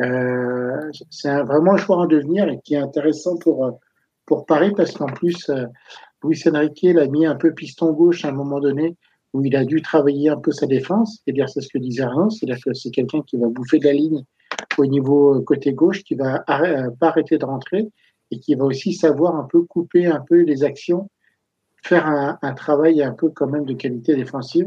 Euh, 0.00 0.90
c'est 1.10 1.42
vraiment 1.42 1.74
un 1.74 1.76
joueur 1.76 2.02
à 2.02 2.06
devenir 2.06 2.48
et 2.48 2.58
qui 2.64 2.74
est 2.74 2.78
intéressant 2.78 3.36
pour, 3.36 3.78
pour 4.26 4.44
Paris 4.46 4.72
parce 4.76 4.92
qu'en 4.92 5.06
plus, 5.06 5.48
euh, 5.50 5.66
Luis 6.24 6.42
Enrique 6.46 6.82
l'a 6.82 7.06
mis 7.06 7.26
un 7.26 7.36
peu 7.36 7.52
piston 7.52 7.92
gauche 7.92 8.24
à 8.24 8.28
un 8.28 8.32
moment 8.32 8.60
donné 8.60 8.96
où 9.32 9.44
il 9.44 9.54
a 9.56 9.64
dû 9.64 9.82
travailler 9.82 10.30
un 10.30 10.36
peu 10.36 10.52
sa 10.52 10.66
défense. 10.66 11.20
Et 11.26 11.32
dire 11.32 11.48
c'est 11.48 11.60
ce 11.60 11.68
que 11.68 11.78
disait 11.78 12.02
Arnaud, 12.02 12.30
c'est-à-dire 12.30 12.62
que 12.64 12.72
c'est 12.72 12.90
quelqu'un 12.90 13.20
qui 13.22 13.36
va 13.36 13.48
bouffer 13.48 13.78
de 13.78 13.84
la 13.84 13.92
ligne 13.92 14.24
au 14.78 14.86
niveau 14.86 15.40
côté 15.42 15.72
gauche, 15.72 16.02
qui 16.02 16.14
va 16.14 16.44
euh, 16.48 16.90
pas 16.98 17.08
arrêter 17.08 17.38
de 17.38 17.44
rentrer 17.44 17.88
et 18.30 18.40
qui 18.40 18.54
va 18.54 18.64
aussi 18.64 18.92
savoir 18.92 19.36
un 19.36 19.44
peu 19.44 19.62
couper 19.62 20.06
un 20.06 20.20
peu 20.20 20.42
les 20.42 20.64
actions, 20.64 21.10
faire 21.82 22.06
un, 22.06 22.38
un 22.42 22.54
travail 22.54 23.02
un 23.02 23.12
peu 23.12 23.28
quand 23.30 23.46
même 23.46 23.64
de 23.64 23.74
qualité 23.74 24.14
défensive 24.14 24.66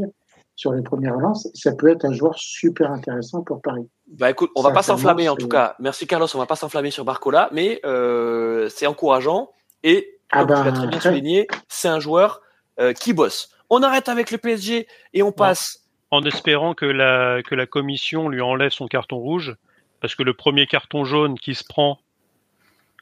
sur 0.57 0.73
les 0.73 0.81
premières 0.81 1.15
relances, 1.15 1.47
ça 1.53 1.73
peut 1.75 1.87
être 1.87 2.03
un 2.03 2.11
joueur 2.11 2.33
super 2.35 2.91
intéressant 2.91 3.43
pour 3.43 3.61
Paris. 3.61 3.87
Bah 4.07 4.31
écoute, 4.31 4.49
on 4.55 4.63
va 4.63 4.71
pas 4.71 4.81
s'enflammer 4.81 5.29
en 5.29 5.35
tout 5.35 5.47
cas. 5.47 5.75
Merci 5.79 6.07
Carlos, 6.07 6.27
on 6.33 6.39
va 6.39 6.47
pas 6.47 6.55
s'enflammer 6.55 6.89
sur 6.89 7.05
Barcola, 7.05 7.47
mais 7.53 7.79
euh, 7.85 8.67
c'est 8.69 8.87
encourageant 8.87 9.51
et 9.83 10.19
ah 10.31 10.39
comme 10.39 10.47
tu 10.47 10.53
l'as 10.53 10.71
bah, 10.71 10.71
très 10.71 10.87
bien 10.87 10.99
souligné, 10.99 11.47
c'est 11.67 11.87
un 11.87 11.99
joueur 11.99 12.41
euh, 12.79 12.91
qui 12.93 13.13
bosse. 13.13 13.51
On 13.69 13.83
arrête 13.83 14.09
avec 14.09 14.31
le 14.31 14.39
PSG 14.39 14.87
et 15.13 15.23
on 15.23 15.31
passe. 15.31 15.83
En 16.09 16.23
espérant 16.23 16.73
que 16.73 16.85
la 16.85 17.43
que 17.43 17.53
la 17.53 17.67
commission 17.67 18.27
lui 18.27 18.41
enlève 18.41 18.71
son 18.71 18.87
carton 18.87 19.17
rouge, 19.17 19.55
parce 20.01 20.15
que 20.15 20.23
le 20.23 20.33
premier 20.33 20.65
carton 20.65 21.05
jaune 21.05 21.37
qui 21.37 21.53
se 21.53 21.63
prend 21.63 21.99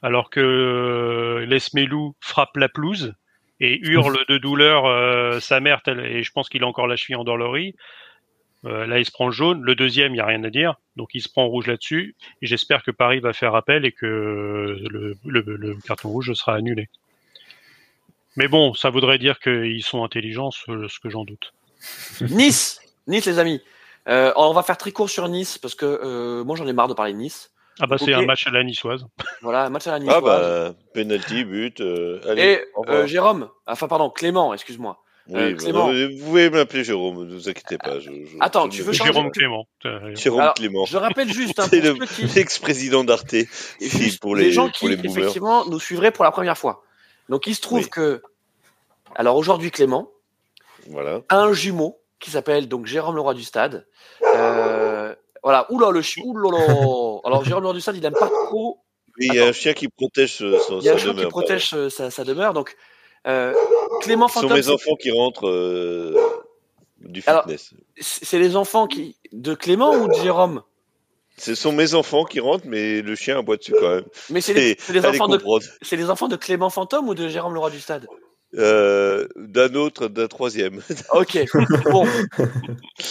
alors 0.02 0.30
que 0.30 0.40
euh, 0.40 1.46
Lesmelou 1.46 2.14
frappe 2.20 2.56
la 2.56 2.68
pelouse, 2.68 3.14
et 3.60 3.78
hurle 3.86 4.18
de 4.28 4.36
douleur 4.36 4.84
euh, 4.84 5.40
sa 5.40 5.60
mère, 5.60 5.80
et 5.86 6.22
je 6.22 6.32
pense 6.32 6.48
qu'il 6.48 6.62
a 6.62 6.66
encore 6.66 6.86
la 6.86 6.96
cheville 6.96 7.16
endolorie. 7.16 7.74
Euh, 8.64 8.86
là, 8.86 8.98
il 8.98 9.04
se 9.04 9.12
prend 9.12 9.30
jaune. 9.30 9.62
Le 9.62 9.74
deuxième, 9.74 10.12
il 10.12 10.16
n'y 10.16 10.20
a 10.20 10.26
rien 10.26 10.42
à 10.44 10.50
dire. 10.50 10.74
Donc, 10.96 11.10
il 11.14 11.20
se 11.20 11.28
prend 11.28 11.46
rouge 11.46 11.66
là-dessus. 11.66 12.16
J'espère 12.42 12.82
que 12.82 12.90
Paris 12.90 13.20
va 13.20 13.32
faire 13.32 13.54
appel 13.54 13.84
et 13.84 13.92
que 13.92 14.06
le, 14.90 15.16
le- 15.24 15.76
carton 15.86 16.08
rouge 16.08 16.32
sera 16.34 16.54
annulé. 16.54 16.88
Mais 18.36 18.48
bon, 18.48 18.74
ça 18.74 18.90
voudrait 18.90 19.18
dire 19.18 19.38
qu'ils 19.38 19.84
sont 19.84 20.04
intelligents, 20.04 20.50
ce, 20.50 20.98
que 21.00 21.08
j'en 21.08 21.24
doute. 21.24 21.54
Nice, 22.22 22.80
Nice 23.06 23.26
les 23.26 23.38
amis. 23.38 23.62
Euh, 24.08 24.32
on 24.36 24.52
va 24.52 24.62
faire 24.62 24.76
très 24.76 24.92
court 24.92 25.10
sur 25.10 25.28
Nice 25.28 25.58
parce 25.58 25.74
que 25.74 25.84
euh, 25.86 26.44
moi 26.44 26.54
j'en 26.56 26.66
ai 26.66 26.72
marre 26.72 26.88
de 26.88 26.94
parler 26.94 27.12
de 27.12 27.18
Nice. 27.18 27.50
Ah 27.80 27.86
bah 27.86 27.96
c'est 27.98 28.14
un 28.14 28.24
match 28.24 28.46
à 28.46 28.50
la 28.50 28.64
niçoise. 28.64 29.04
Voilà, 29.42 29.68
match 29.70 29.86
à 29.86 29.92
la 29.92 29.98
Nice. 29.98 30.10
Ah 30.12 30.20
bah, 30.20 30.72
penalty, 30.94 31.44
but. 31.44 31.80
euh, 31.80 32.20
allez, 32.28 32.42
Et 32.42 32.64
euh, 32.88 33.06
Jérôme, 33.06 33.48
enfin 33.66 33.86
pardon, 33.86 34.08
Clément, 34.10 34.54
excuse-moi. 34.54 34.98
oui, 35.28 35.34
euh, 35.40 35.50
bah, 35.50 35.56
Clément. 35.58 35.92
Vous 35.92 36.24
pouvez 36.24 36.48
m'appeler 36.50 36.84
Jérôme, 36.84 37.26
ne 37.28 37.34
vous 37.34 37.48
inquiétez 37.48 37.76
pas. 37.78 37.98
je- 38.00 38.10
je- 38.10 38.36
Attends, 38.40 38.64
je 38.70 38.76
tu 38.76 38.82
veux 38.82 38.92
changer 38.92 39.12
Jérôme 39.12 39.30
Clément. 39.30 39.66
Euh, 39.84 40.14
Jérôme 40.14 40.40
Alors, 40.40 40.54
Clément. 40.54 40.84
Je 40.86 40.96
rappelle 40.96 41.30
juste 41.32 41.58
un 41.60 41.64
C'est 41.68 41.80
pour 41.82 42.00
le- 42.00 42.06
ceux 42.06 42.26
qui, 42.26 42.34
l'ex-président 42.34 43.04
d'Arte. 43.04 43.34
pour 44.20 44.34
les, 44.36 44.44
les, 44.44 44.52
gens 44.52 44.68
pour 44.68 44.72
qui 44.72 44.88
les 44.88 44.94
effectivement 45.10 45.66
nous 45.66 45.78
suivraient 45.80 46.12
pour 46.12 46.24
la 46.24 46.30
première 46.30 46.56
fois. 46.56 46.82
Donc 47.28 47.46
il 47.46 47.54
se 47.54 47.60
trouve 47.60 47.82
Oui. 47.84 47.90
que, 47.90 48.22
alors 49.16 49.36
aujourd'hui 49.36 49.70
Clément 49.70 50.10
Voilà. 50.88 51.20
a 51.28 51.36
un 51.40 51.52
jumeau 51.52 51.98
qui 52.20 52.30
s'appelle 52.30 52.68
donc 52.68 52.86
Jérôme 52.86 53.16
Leroy 53.16 53.34
du 53.34 53.42
Stade. 53.44 53.86
Euh, 54.22 54.75
voilà, 55.46 55.64
oula 55.70 55.92
le 55.92 56.02
chien, 56.02 56.24
oulala. 56.26 56.58
Alors 57.22 57.44
Jérôme 57.44 57.62
Leroy 57.62 57.74
du 57.74 57.80
Stade, 57.80 57.96
il 57.96 58.04
aime 58.04 58.14
pas 58.14 58.28
trop 58.48 58.80
il 59.18 59.32
y 59.32 59.38
a 59.38 59.46
un 59.46 59.52
chien 59.52 59.74
qui 59.74 59.86
protège 59.88 60.42
euh, 60.42 60.58
son, 60.58 60.80
Il 60.80 60.84
y 60.84 60.88
a 60.88 60.94
un 60.94 60.96
chien 60.96 61.10
qui 61.10 61.16
demeure. 61.16 61.30
protège 61.30 61.70
euh, 61.72 61.88
sa, 61.88 62.10
sa 62.10 62.24
demeure. 62.24 62.52
Donc, 62.52 62.76
euh, 63.28 63.54
Clément 64.00 64.26
Ce 64.26 64.40
sont 64.40 64.48
mes 64.48 64.68
enfants 64.68 64.96
qui 65.00 65.12
rentrent 65.12 65.48
euh, 65.48 66.16
du 66.98 67.22
fitness. 67.22 67.74
c'est 68.00 68.40
les 68.40 68.56
enfants 68.56 68.88
qui 68.88 69.16
de 69.30 69.54
Clément 69.54 69.92
ou 69.94 70.08
de 70.08 70.14
Jérôme? 70.14 70.62
Ce 71.38 71.54
sont 71.54 71.72
mes 71.72 71.94
enfants 71.94 72.24
qui 72.24 72.40
rentrent, 72.40 72.66
mais 72.66 73.00
le 73.02 73.14
chien 73.14 73.38
aboie 73.38 73.56
dessus 73.56 73.74
quand 73.78 73.88
même. 73.88 74.04
Mais 74.30 74.40
c'est 74.40 74.52
les, 74.52 75.06
enfants 75.06 75.28
de 75.28 75.40
les 75.92 76.10
enfants 76.10 76.28
de 76.28 76.36
Clément 76.36 76.70
Fantôme 76.70 77.08
ou 77.08 77.14
de 77.14 77.28
Jérôme 77.28 77.54
Leroy 77.54 77.70
du 77.70 77.80
Stade 77.80 78.08
Euh, 78.54 79.26
d'un 79.36 79.74
autre, 79.74 80.08
d'un 80.08 80.28
troisième. 80.28 80.80
Ok, 81.12 81.38
bon. 81.90 82.06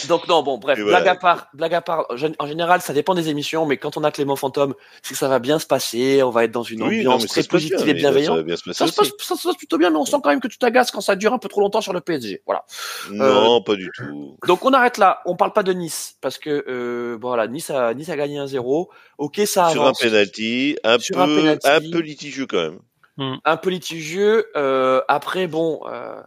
Donc 0.08 0.28
non, 0.28 0.42
bon, 0.44 0.58
bref, 0.58 0.80
voilà. 0.80 1.02
blague 1.02 1.08
à 1.10 1.20
part, 1.20 1.48
blague 1.54 1.74
à 1.74 1.82
part. 1.82 2.06
En 2.40 2.48
général, 2.48 2.82
ça 2.82 2.94
dépend 2.94 3.14
des 3.14 3.30
émissions, 3.30 3.66
mais 3.66 3.78
quand 3.78 3.98
on 3.98 4.04
a 4.04 4.12
Clément 4.12 4.36
Fantôme, 4.38 4.74
c'est 5.04 5.14
que 5.14 5.20
ça 5.20 5.28
va 5.28 5.40
bien 5.40 5.60
se 5.60 5.68
passer. 5.68 6.24
On 6.24 6.30
va 6.30 6.46
être 6.46 6.52
dans 6.52 6.64
une 6.64 6.82
oui, 6.84 7.04
non, 7.04 7.12
ambiance 7.14 7.28
très 7.30 7.44
positive 7.44 7.78
bien, 7.78 7.86
et 7.86 7.90
Ça 7.90 7.94
bienveillante. 7.94 8.40
bien 8.46 8.56
se 8.56 8.74
Ça 8.74 8.88
se, 8.88 8.94
passe, 8.96 9.12
aussi. 9.12 9.28
ça 9.28 9.36
se 9.36 9.48
passe 9.48 9.58
plutôt 9.58 9.78
bien, 9.78 9.90
mais 9.90 9.98
on 9.98 10.06
sent 10.06 10.18
quand 10.24 10.30
même 10.30 10.40
que 10.40 10.48
tu 10.48 10.58
t'agaces 10.58 10.90
quand 10.92 11.02
ça 11.02 11.16
dure 11.16 11.34
un 11.34 11.38
peu 11.40 11.50
trop 11.50 11.62
longtemps 11.62 11.82
sur 11.82 11.94
le 11.94 12.02
PSG. 12.02 12.42
Voilà. 12.46 12.64
Non, 13.12 13.62
pas 13.62 13.76
du 13.76 13.90
tout. 13.96 14.38
Donc 14.48 14.64
on 14.66 14.72
arrête 14.74 14.98
là. 14.98 15.20
On 15.26 15.36
parle 15.36 15.54
pas 15.54 15.64
de 15.64 15.74
Nice 15.74 16.16
parce 16.22 16.38
que 16.40 16.64
euh, 16.68 17.18
bon, 17.18 17.28
voilà, 17.28 17.48
Nice 17.48 17.70
a 17.70 17.94
Nice 17.94 18.10
a 18.10 18.16
gagné 18.16 18.40
1-0. 18.40 18.88
Ok, 19.18 19.42
ça 19.46 19.70
Sur 19.70 19.82
un 19.82 19.86
avance. 19.88 20.00
penalty, 20.00 20.78
un 20.84 20.98
Sur 20.98 21.20
un 21.20 21.26
peu, 21.28 21.36
penalty. 21.38 21.68
un 21.68 21.80
peu 21.92 22.00
litigieux 22.00 22.48
quand 22.48 22.62
même. 22.62 22.80
Un 23.18 23.57
peu 23.57 23.70
litigieux. 23.70 24.45
Euh, 24.55 25.01
après, 25.07 25.47
bon, 25.47 25.82
euh, 25.88 26.22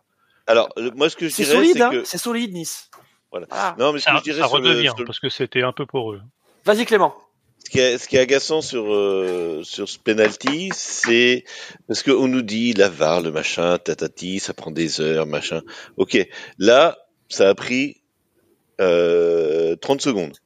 Alors, 0.47 0.69
le- 0.77 0.91
moi, 0.93 1.09
ce 1.11 1.17
que 1.17 1.29
je 1.29 1.35
c'est 1.35 1.43
dirais, 1.45 1.55
solide, 1.57 1.77
c'est 1.77 1.83
hein, 1.83 1.91
que, 1.91 2.05
c'est 2.05 2.19
solide 2.19 2.53
Nice. 2.55 2.91
Voilà. 3.31 3.47
Non, 3.79 3.93
mais 3.93 3.99
ce 3.99 4.07
que 4.07 4.11
Ça, 4.13 4.17
je 4.19 4.23
dirais 4.23 4.41
ça 4.41 4.47
redevient 4.47 4.87
sur 4.89 4.99
le- 5.01 5.05
parce 5.05 5.21
que 5.21 5.29
c'était 5.29 5.63
un 5.63 5.73
peu 5.73 5.85
pour 5.87 6.13
eux. 6.13 6.21
Vas-y 6.65 6.87
Clément. 6.87 7.15
ce 7.65 7.71
qui 7.71 7.79
est, 7.81 7.99
ce 7.99 8.09
qui 8.09 8.17
est 8.17 8.21
agaçant 8.21 8.63
sur 8.63 8.93
euh, 8.95 9.61
sur 9.65 9.87
ce 9.89 9.99
penalty, 9.99 10.71
c'est 10.75 11.45
parce 11.87 12.03
qu'on 12.03 12.27
nous 12.29 12.41
dit 12.43 12.73
la 12.73 12.89
VAR, 12.89 13.21
le 13.21 13.31
machin, 13.31 13.77
tatati, 13.79 14.39
ça 14.41 14.55
prend 14.55 14.71
des 14.71 15.01
heures, 15.03 15.27
machin. 15.27 15.61
Ok, 15.99 16.17
là, 16.59 16.97
ça 17.29 17.49
a 17.51 17.55
pris 17.55 18.01
euh, 18.81 19.77
30 19.77 20.01
secondes. 20.01 20.37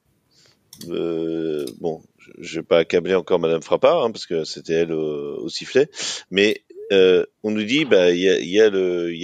Euh, 0.89 1.65
bon, 1.79 2.01
je- 2.39 2.59
vais 2.59 2.63
pas 2.65 2.79
accabler 2.79 3.15
encore 3.15 3.39
Madame 3.39 3.61
Frappard, 3.61 4.03
hein, 4.03 4.11
parce 4.11 4.25
que 4.25 4.43
c'était 4.43 4.73
elle 4.73 4.91
au, 4.93 5.37
au 5.43 5.49
sifflet, 5.49 5.89
mais 6.31 6.63
euh, 6.91 7.25
on 7.43 7.51
nous 7.51 7.63
dit 7.63 7.85
bah 7.85 8.11
il 8.11 8.19
y 8.19 8.59
a, 8.59 8.69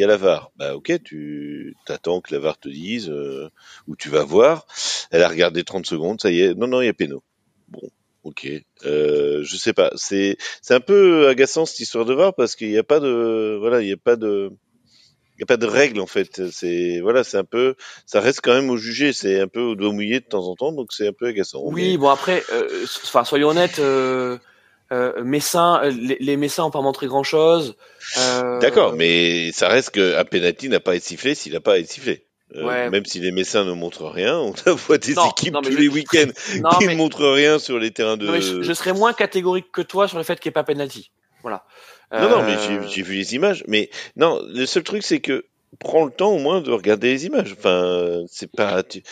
la 0.07 0.17
VAR. 0.17 0.51
Bah 0.55 0.75
ok, 0.75 1.03
tu 1.03 1.75
t'attends 1.85 2.21
que 2.21 2.33
la 2.33 2.39
VAR 2.39 2.57
te 2.57 2.69
dise 2.69 3.09
euh, 3.09 3.49
ou 3.87 3.95
tu 3.95 4.09
vas 4.09 4.23
voir. 4.23 4.65
Elle 5.11 5.23
a 5.23 5.27
regardé 5.29 5.63
30 5.63 5.85
secondes, 5.85 6.21
ça 6.21 6.31
y 6.31 6.41
est. 6.41 6.53
Non 6.55 6.67
non, 6.67 6.81
il 6.81 6.85
y 6.85 6.89
a 6.89 6.93
péno. 6.93 7.23
Bon, 7.67 7.81
ok. 8.23 8.47
Euh, 8.85 9.43
je 9.43 9.57
sais 9.57 9.73
pas. 9.73 9.91
C'est 9.95 10.37
c'est 10.61 10.73
un 10.73 10.79
peu 10.79 11.27
agaçant 11.27 11.65
cette 11.65 11.79
histoire 11.79 12.05
de 12.05 12.13
VAR 12.13 12.33
parce 12.35 12.55
qu'il 12.55 12.69
n'y 12.69 12.77
a 12.77 12.83
pas 12.83 12.99
de 12.99 13.57
voilà, 13.59 13.81
il 13.81 13.89
y 13.89 13.93
a 13.93 13.97
pas 13.97 14.15
de 14.15 14.51
il 15.39 15.41
y 15.41 15.43
a 15.43 15.45
pas 15.45 15.57
de 15.57 15.65
règles 15.65 16.01
en 16.01 16.05
fait. 16.05 16.49
C'est 16.51 16.99
voilà, 17.01 17.23
c'est 17.23 17.37
un 17.37 17.43
peu 17.45 17.75
ça 18.05 18.19
reste 18.19 18.41
quand 18.43 18.53
même 18.53 18.69
au 18.69 18.75
jugé. 18.77 19.13
C'est 19.13 19.39
un 19.39 19.47
peu 19.47 19.61
au 19.61 19.75
doigt 19.75 19.93
mouillé 19.93 20.19
de 20.19 20.25
temps 20.25 20.45
en 20.47 20.55
temps, 20.55 20.71
donc 20.73 20.91
c'est 20.91 21.07
un 21.07 21.13
peu 21.13 21.27
agaçant. 21.27 21.61
Oui, 21.63 21.97
bon 21.97 22.09
après, 22.09 22.43
euh, 22.51 22.85
enfin 23.05 23.23
soyons 23.23 23.49
honnêtes, 23.49 23.79
euh, 23.79 24.37
euh, 24.91 25.23
Messin, 25.23 25.79
euh, 25.83 25.91
les, 25.91 26.17
les 26.19 26.35
Messins 26.35 26.65
ont 26.65 26.71
pas 26.71 26.81
montré 26.81 27.07
grand 27.07 27.23
chose. 27.23 27.75
Mais- 28.17 28.59
D'accord, 28.59 28.93
mais 28.93 29.51
ça 29.53 29.69
reste 29.69 29.91
qu'un 29.91 30.25
penalty 30.25 30.67
n'a 30.67 30.79
pas 30.81 30.95
être 30.97 31.03
sifflé 31.03 31.35
s'il 31.35 31.53
n'a 31.53 31.59
pas 31.61 31.79
être 31.79 31.89
sifflé. 31.89 32.25
Euh, 32.55 32.65
Ouais. 32.65 32.89
Même 32.89 33.05
si 33.05 33.19
les 33.19 33.31
Messins 33.31 33.63
ne 33.63 33.73
montrent 33.73 34.07
rien, 34.09 34.35
on 34.39 34.53
voit 34.87 34.97
des 34.97 35.13
Non, 35.13 35.29
équipes 35.29 35.53
non, 35.53 35.61
mais 35.63 35.69
tous 35.69 35.75
je- 35.75 35.81
les 35.81 35.87
week-ends 35.87 36.31
qui 36.79 36.85
mais, 36.87 36.93
ne 36.93 36.97
montrent 36.97 37.29
rien 37.31 37.59
sur 37.59 37.77
les 37.77 37.91
terrains 37.91 38.17
de. 38.17 38.25
non, 38.25 38.31
mais 38.33 38.41
je, 38.41 38.61
je 38.63 38.73
serais 38.73 38.91
moins 38.93 39.13
catégorique 39.13 39.71
que 39.71 39.81
toi 39.83 40.07
sur 40.07 40.17
le 40.17 40.23
fait 40.23 40.39
qu'il 40.39 40.49
n'y 40.49 40.53
ait 40.53 40.53
pas 40.53 40.63
penalty. 40.63 41.11
Voilà. 41.43 41.63
Non, 42.11 42.29
non, 42.29 42.43
mais 42.43 42.55
Euh, 42.55 42.81
j'ai 42.81 42.87
j'ai 42.87 43.01
vu 43.03 43.13
les 43.15 43.35
images. 43.35 43.63
Mais 43.67 43.89
non, 44.15 44.39
le 44.47 44.65
seul 44.65 44.83
truc, 44.83 45.03
c'est 45.03 45.19
que 45.19 45.45
prends 45.79 46.05
le 46.05 46.11
temps 46.11 46.31
au 46.31 46.39
moins 46.39 46.61
de 46.61 46.71
regarder 46.71 47.09
les 47.11 47.25
images. 47.27 47.53
Enfin, 47.57 48.23
c'est 48.27 48.51
pas. 48.51 48.81
tu- 48.83 49.03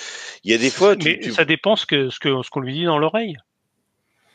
Il 0.43 0.51
y 0.51 0.55
a 0.55 0.57
des 0.57 0.71
fois, 0.71 0.95
tu, 0.95 1.07
Mais 1.09 1.19
tu- 1.19 1.31
ça 1.31 1.45
dépend 1.45 1.75
ce 1.75 1.85
que 1.85 2.09
ce 2.09 2.19
que 2.19 2.41
ce 2.43 2.49
qu'on 2.49 2.61
lui 2.61 2.73
dit 2.73 2.85
dans 2.85 2.97
l'oreille. 2.97 3.37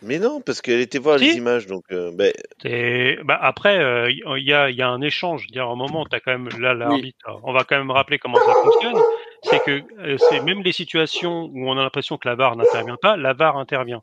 mais 0.04 0.18
non, 0.18 0.40
parce 0.40 0.60
qu'elle 0.62 0.80
était 0.80 0.98
voir 0.98 1.18
Si. 1.18 1.24
les 1.26 1.36
images, 1.36 1.66
donc. 1.66 1.84
euh, 1.92 2.10
ben, 2.12 2.32
Et 2.64 3.18
bah 3.24 3.38
après, 3.40 3.78
euh, 3.78 4.10
il 4.10 4.44
y, 4.44 4.52
a, 4.52 4.70
il 4.70 4.76
y 4.76 4.82
a 4.82 4.88
un 4.88 5.00
échange. 5.00 5.46
Dire, 5.48 5.68
à 5.68 5.72
un 5.72 5.76
moment, 5.76 6.04
t'as 6.06 6.20
quand 6.20 6.32
même 6.36 6.48
là 6.60 6.74
l'arbitre. 6.74 7.40
On 7.42 7.52
va 7.52 7.64
quand 7.64 7.76
même 7.78 7.90
rappeler 7.90 8.18
comment 8.20 8.38
ça 8.38 8.54
fonctionne. 8.62 9.00
C'est 9.44 9.60
que 9.64 9.82
euh, 9.98 10.16
c'est 10.28 10.40
même 10.40 10.62
les 10.62 10.72
situations 10.72 11.50
où 11.52 11.68
on 11.68 11.76
a 11.76 11.82
l'impression 11.82 12.16
que 12.18 12.28
la 12.28 12.36
VAR 12.36 12.54
n'intervient 12.56 12.96
pas, 13.02 13.16
la 13.16 13.32
VAR 13.32 13.56
intervient. 13.56 14.02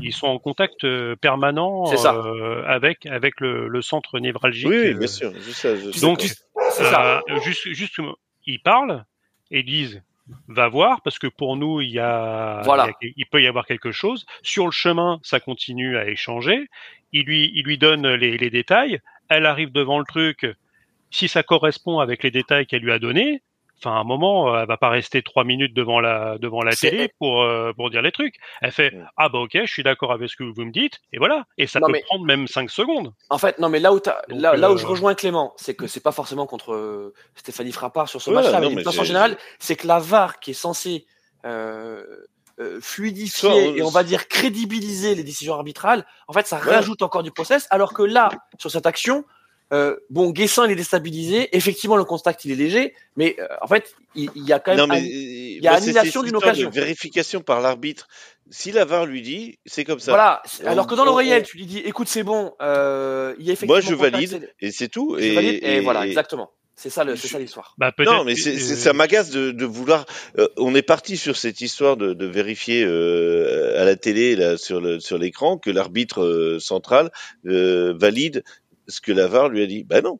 Ils 0.00 0.12
sont 0.12 0.26
en 0.28 0.38
contact 0.38 0.84
euh, 0.84 1.16
permanent 1.16 1.84
euh, 1.92 2.62
avec 2.66 3.06
avec 3.06 3.40
le, 3.40 3.68
le 3.68 3.82
centre 3.82 4.18
névralgique. 4.20 4.68
oui, 4.68 4.78
oui, 4.78 4.88
euh, 4.94 4.98
bien 4.98 5.06
sûr. 5.06 5.32
Je 5.34 5.50
sais, 5.50 5.76
je 5.78 5.90
sais. 5.90 6.00
Donc, 6.00 6.22
ça. 6.70 7.22
Juste, 7.42 7.68
juste, 7.72 7.96
ils 8.46 8.60
parlent 8.60 9.04
et 9.50 9.62
disent 9.62 10.02
va 10.46 10.68
voir 10.68 11.00
parce 11.02 11.18
que 11.18 11.26
pour 11.26 11.56
nous 11.56 11.80
il 11.80 11.88
y 11.90 11.98
a, 11.98 12.60
Voilà. 12.64 12.90
il, 13.00 13.06
y 13.08 13.10
a- 13.10 13.14
il 13.16 13.26
peut 13.26 13.42
y 13.42 13.46
avoir 13.46 13.64
quelque 13.64 13.92
chose 13.92 14.26
sur 14.42 14.66
le 14.66 14.72
chemin 14.72 15.18
ça 15.22 15.40
continue 15.40 15.96
à 15.96 16.06
échanger 16.06 16.66
il 17.14 17.24
lui 17.24 17.50
il 17.54 17.64
lui 17.64 17.78
donne 17.78 18.06
les, 18.06 18.36
les 18.36 18.50
détails 18.50 19.00
elle 19.30 19.46
arrive 19.46 19.72
devant 19.72 19.98
le 19.98 20.04
truc 20.04 20.46
si 21.10 21.28
ça 21.28 21.42
correspond 21.42 21.98
avec 22.00 22.22
les 22.22 22.30
détails 22.30 22.66
qu'elle 22.66 22.82
lui 22.82 22.92
a 22.92 22.98
donnés 22.98 23.40
enfin 23.78 23.96
à 23.96 24.00
un 24.00 24.04
moment 24.04 24.54
euh, 24.54 24.60
elle 24.62 24.68
va 24.68 24.76
pas 24.76 24.88
rester 24.88 25.22
trois 25.22 25.44
minutes 25.44 25.72
devant 25.74 26.00
la 26.00 26.36
devant 26.38 26.62
la 26.62 26.72
C'est- 26.72 26.90
télé 26.90 27.12
pour 27.18 27.42
euh, 27.42 27.72
pour 27.76 27.90
dire 27.90 28.02
les 28.02 28.12
trucs 28.12 28.34
elle 28.60 28.72
fait 28.72 28.90
Mm. 28.90 29.06
ah 29.16 29.28
bah 29.28 29.38
ok 29.38 29.52
je 29.64 29.70
suis 29.72 29.82
d'accord 29.82 30.12
avec 30.12 30.28
ce 30.30 30.36
que 30.36 30.44
vous 30.44 30.64
me 30.64 30.72
dites 30.72 31.00
et 31.12 31.18
voilà 31.18 31.46
et 31.58 31.66
ça 31.66 31.78
Non, 31.80 31.86
peut 31.86 31.92
mais- 31.92 32.00
prendre 32.02 32.24
même 32.24 32.46
cinq 32.48 32.70
secondes 32.70 33.12
En 33.30 33.38
fait, 33.38 33.58
non, 33.58 33.68
mais 33.68 33.78
là 33.80 33.92
où, 33.92 34.00
t'as- 34.00 34.22
Donc, 34.28 34.40
là, 34.40 34.56
là 34.56 34.70
où 34.70 34.74
euh, 34.74 34.76
je 34.78 34.86
rejoins 34.86 35.14
Clément, 35.14 35.52
c'est 35.56 35.74
que 35.74 35.86
c'est 35.86 36.02
pas 36.02 36.12
forcément 36.12 36.46
contre 36.46 37.12
Stéphanie 37.34 37.72
Frappard 37.72 38.08
sur 38.08 38.20
ce 38.22 38.30
Voilà, 38.30 38.50
match-là, 38.50 38.68
mais 38.68 38.74
mais 38.76 38.82
façon 38.84 39.04
générale, 39.04 39.36
c'est 39.58 39.76
que 39.76 39.86
la 39.86 39.98
VAR 39.98 40.40
qui 40.40 40.50
est 40.52 40.54
censée 40.54 41.06
euh, 41.44 42.04
euh, 42.60 42.80
fluidifier 42.80 43.48
Soit 43.50 43.60
et 43.76 43.82
on 43.82 43.90
va 43.90 44.02
dire 44.02 44.26
crédibiliser 44.26 45.14
les 45.14 45.22
décisions 45.22 45.54
arbitrales, 45.54 46.04
en 46.26 46.32
fait, 46.32 46.46
ça 46.46 46.56
Ouais. 46.58 46.74
rajoute 46.74 47.02
encore 47.02 47.22
du 47.22 47.30
process, 47.30 47.66
alors 47.70 47.92
que 47.94 48.02
là, 48.02 48.30
sur 48.58 48.70
cette 48.70 48.86
action, 48.86 49.24
euh, 49.72 49.96
bon, 50.10 50.30
Guessin 50.30 50.66
il 50.66 50.72
est 50.72 50.76
déstabilisé, 50.76 51.54
effectivement 51.56 51.96
le 51.96 52.04
contact 52.04 52.44
il 52.44 52.52
est 52.52 52.56
léger, 52.56 52.94
mais 53.16 53.36
euh, 53.38 53.46
en 53.60 53.66
fait, 53.66 53.94
il, 54.14 54.30
il 54.34 54.44
y 54.46 54.52
a 54.52 54.58
quand 54.60 54.70
même 54.72 54.80
Non, 54.80 54.86
mais 54.86 55.00
un- 55.00 55.04
il 55.04 55.62
y 55.62 55.66
a 55.68 55.74
annulation 55.74 56.22
d'une 56.22 56.36
occasion. 56.36 56.70
Vérification 56.70 57.40
par 57.40 57.60
l'arbitre. 57.60 58.08
Si 58.50 58.72
la 58.72 58.86
VAR 58.86 59.04
lui 59.04 59.20
dit, 59.20 59.58
c'est 59.66 59.84
comme 59.84 59.98
ça. 60.00 60.10
voilà. 60.12 60.42
On- 60.64 60.66
Alors 60.68 60.86
que 60.86 60.94
dans 60.94 61.04
l'oreillette, 61.04 61.44
on- 61.44 61.50
tu 61.50 61.56
lui 61.58 61.66
dis, 61.66 61.78
écoute, 61.80 62.08
c'est 62.08 62.22
bon, 62.22 62.54
euh, 62.62 63.34
il 63.38 63.44
y 63.46 63.50
a 63.50 63.52
effectivement 63.52 63.74
Moi, 63.74 63.80
je 63.82 63.94
contact, 63.94 64.12
valide 64.14 64.54
et 64.60 64.70
c'est 64.70 64.88
tout. 64.88 65.16
je 65.18 65.24
Et, 65.24 65.34
valide, 65.34 65.58
et, 65.62 65.76
et- 65.76 65.80
voilà, 65.80 66.06
et- 66.06 66.08
exactement. 66.08 66.50
C'est 66.80 66.90
ça, 66.90 67.02
le, 67.02 67.16
c'est 67.16 67.26
Je- 67.26 67.32
ça 67.32 67.38
l'histoire. 67.40 67.74
bah 67.76 67.90
peut-être 67.90 68.10
Non, 68.12 68.22
mais 68.24 68.36
c'est, 68.36 68.56
c'est- 68.56 68.74
euh, 68.74 68.76
ça 68.76 68.92
m'agace 68.92 69.30
de, 69.30 69.50
de 69.50 69.64
vouloir. 69.64 70.06
euh, 70.38 70.46
on 70.56 70.76
est 70.76 70.82
parti 70.82 71.16
sur 71.16 71.36
cette 71.36 71.60
histoire 71.60 71.96
de, 71.96 72.14
de 72.14 72.24
vérifier 72.24 72.84
euh, 72.84 73.82
à 73.82 73.84
la 73.84 73.96
télé, 73.96 74.36
là, 74.36 74.56
sur, 74.56 74.80
le, 74.80 75.00
sur 75.00 75.18
l'écran, 75.18 75.58
que 75.58 75.70
l'arbitre 75.70 76.22
euh, 76.22 76.58
central 76.60 77.10
euh, 77.46 77.94
valide 77.98 78.44
ce 78.88 79.00
que 79.00 79.12
la 79.12 79.26
VAR 79.26 79.48
lui 79.48 79.62
a 79.62 79.66
dit. 79.66 79.84
Ben 79.84 80.02
non. 80.02 80.18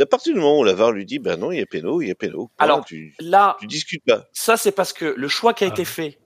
À 0.00 0.06
partir 0.06 0.32
du 0.34 0.38
moment 0.38 0.60
où 0.60 0.64
la 0.64 0.74
VAR 0.74 0.92
lui 0.92 1.04
dit, 1.04 1.18
ben 1.18 1.36
non, 1.36 1.50
il 1.50 1.58
y 1.58 1.62
a 1.62 1.66
péno, 1.66 2.00
il 2.00 2.08
y 2.08 2.10
a 2.12 2.14
péno. 2.14 2.50
Alors, 2.58 2.84
tu, 2.84 3.14
Là, 3.20 3.56
tu 3.60 3.66
discutes 3.66 4.04
pas. 4.06 4.26
ça 4.32 4.56
c'est 4.56 4.70
parce 4.72 4.92
que 4.92 5.04
le 5.16 5.26
choix 5.28 5.52
qui 5.54 5.64
a 5.64 5.66
été 5.66 5.82
Ah. 5.82 5.84
fait 5.84 6.18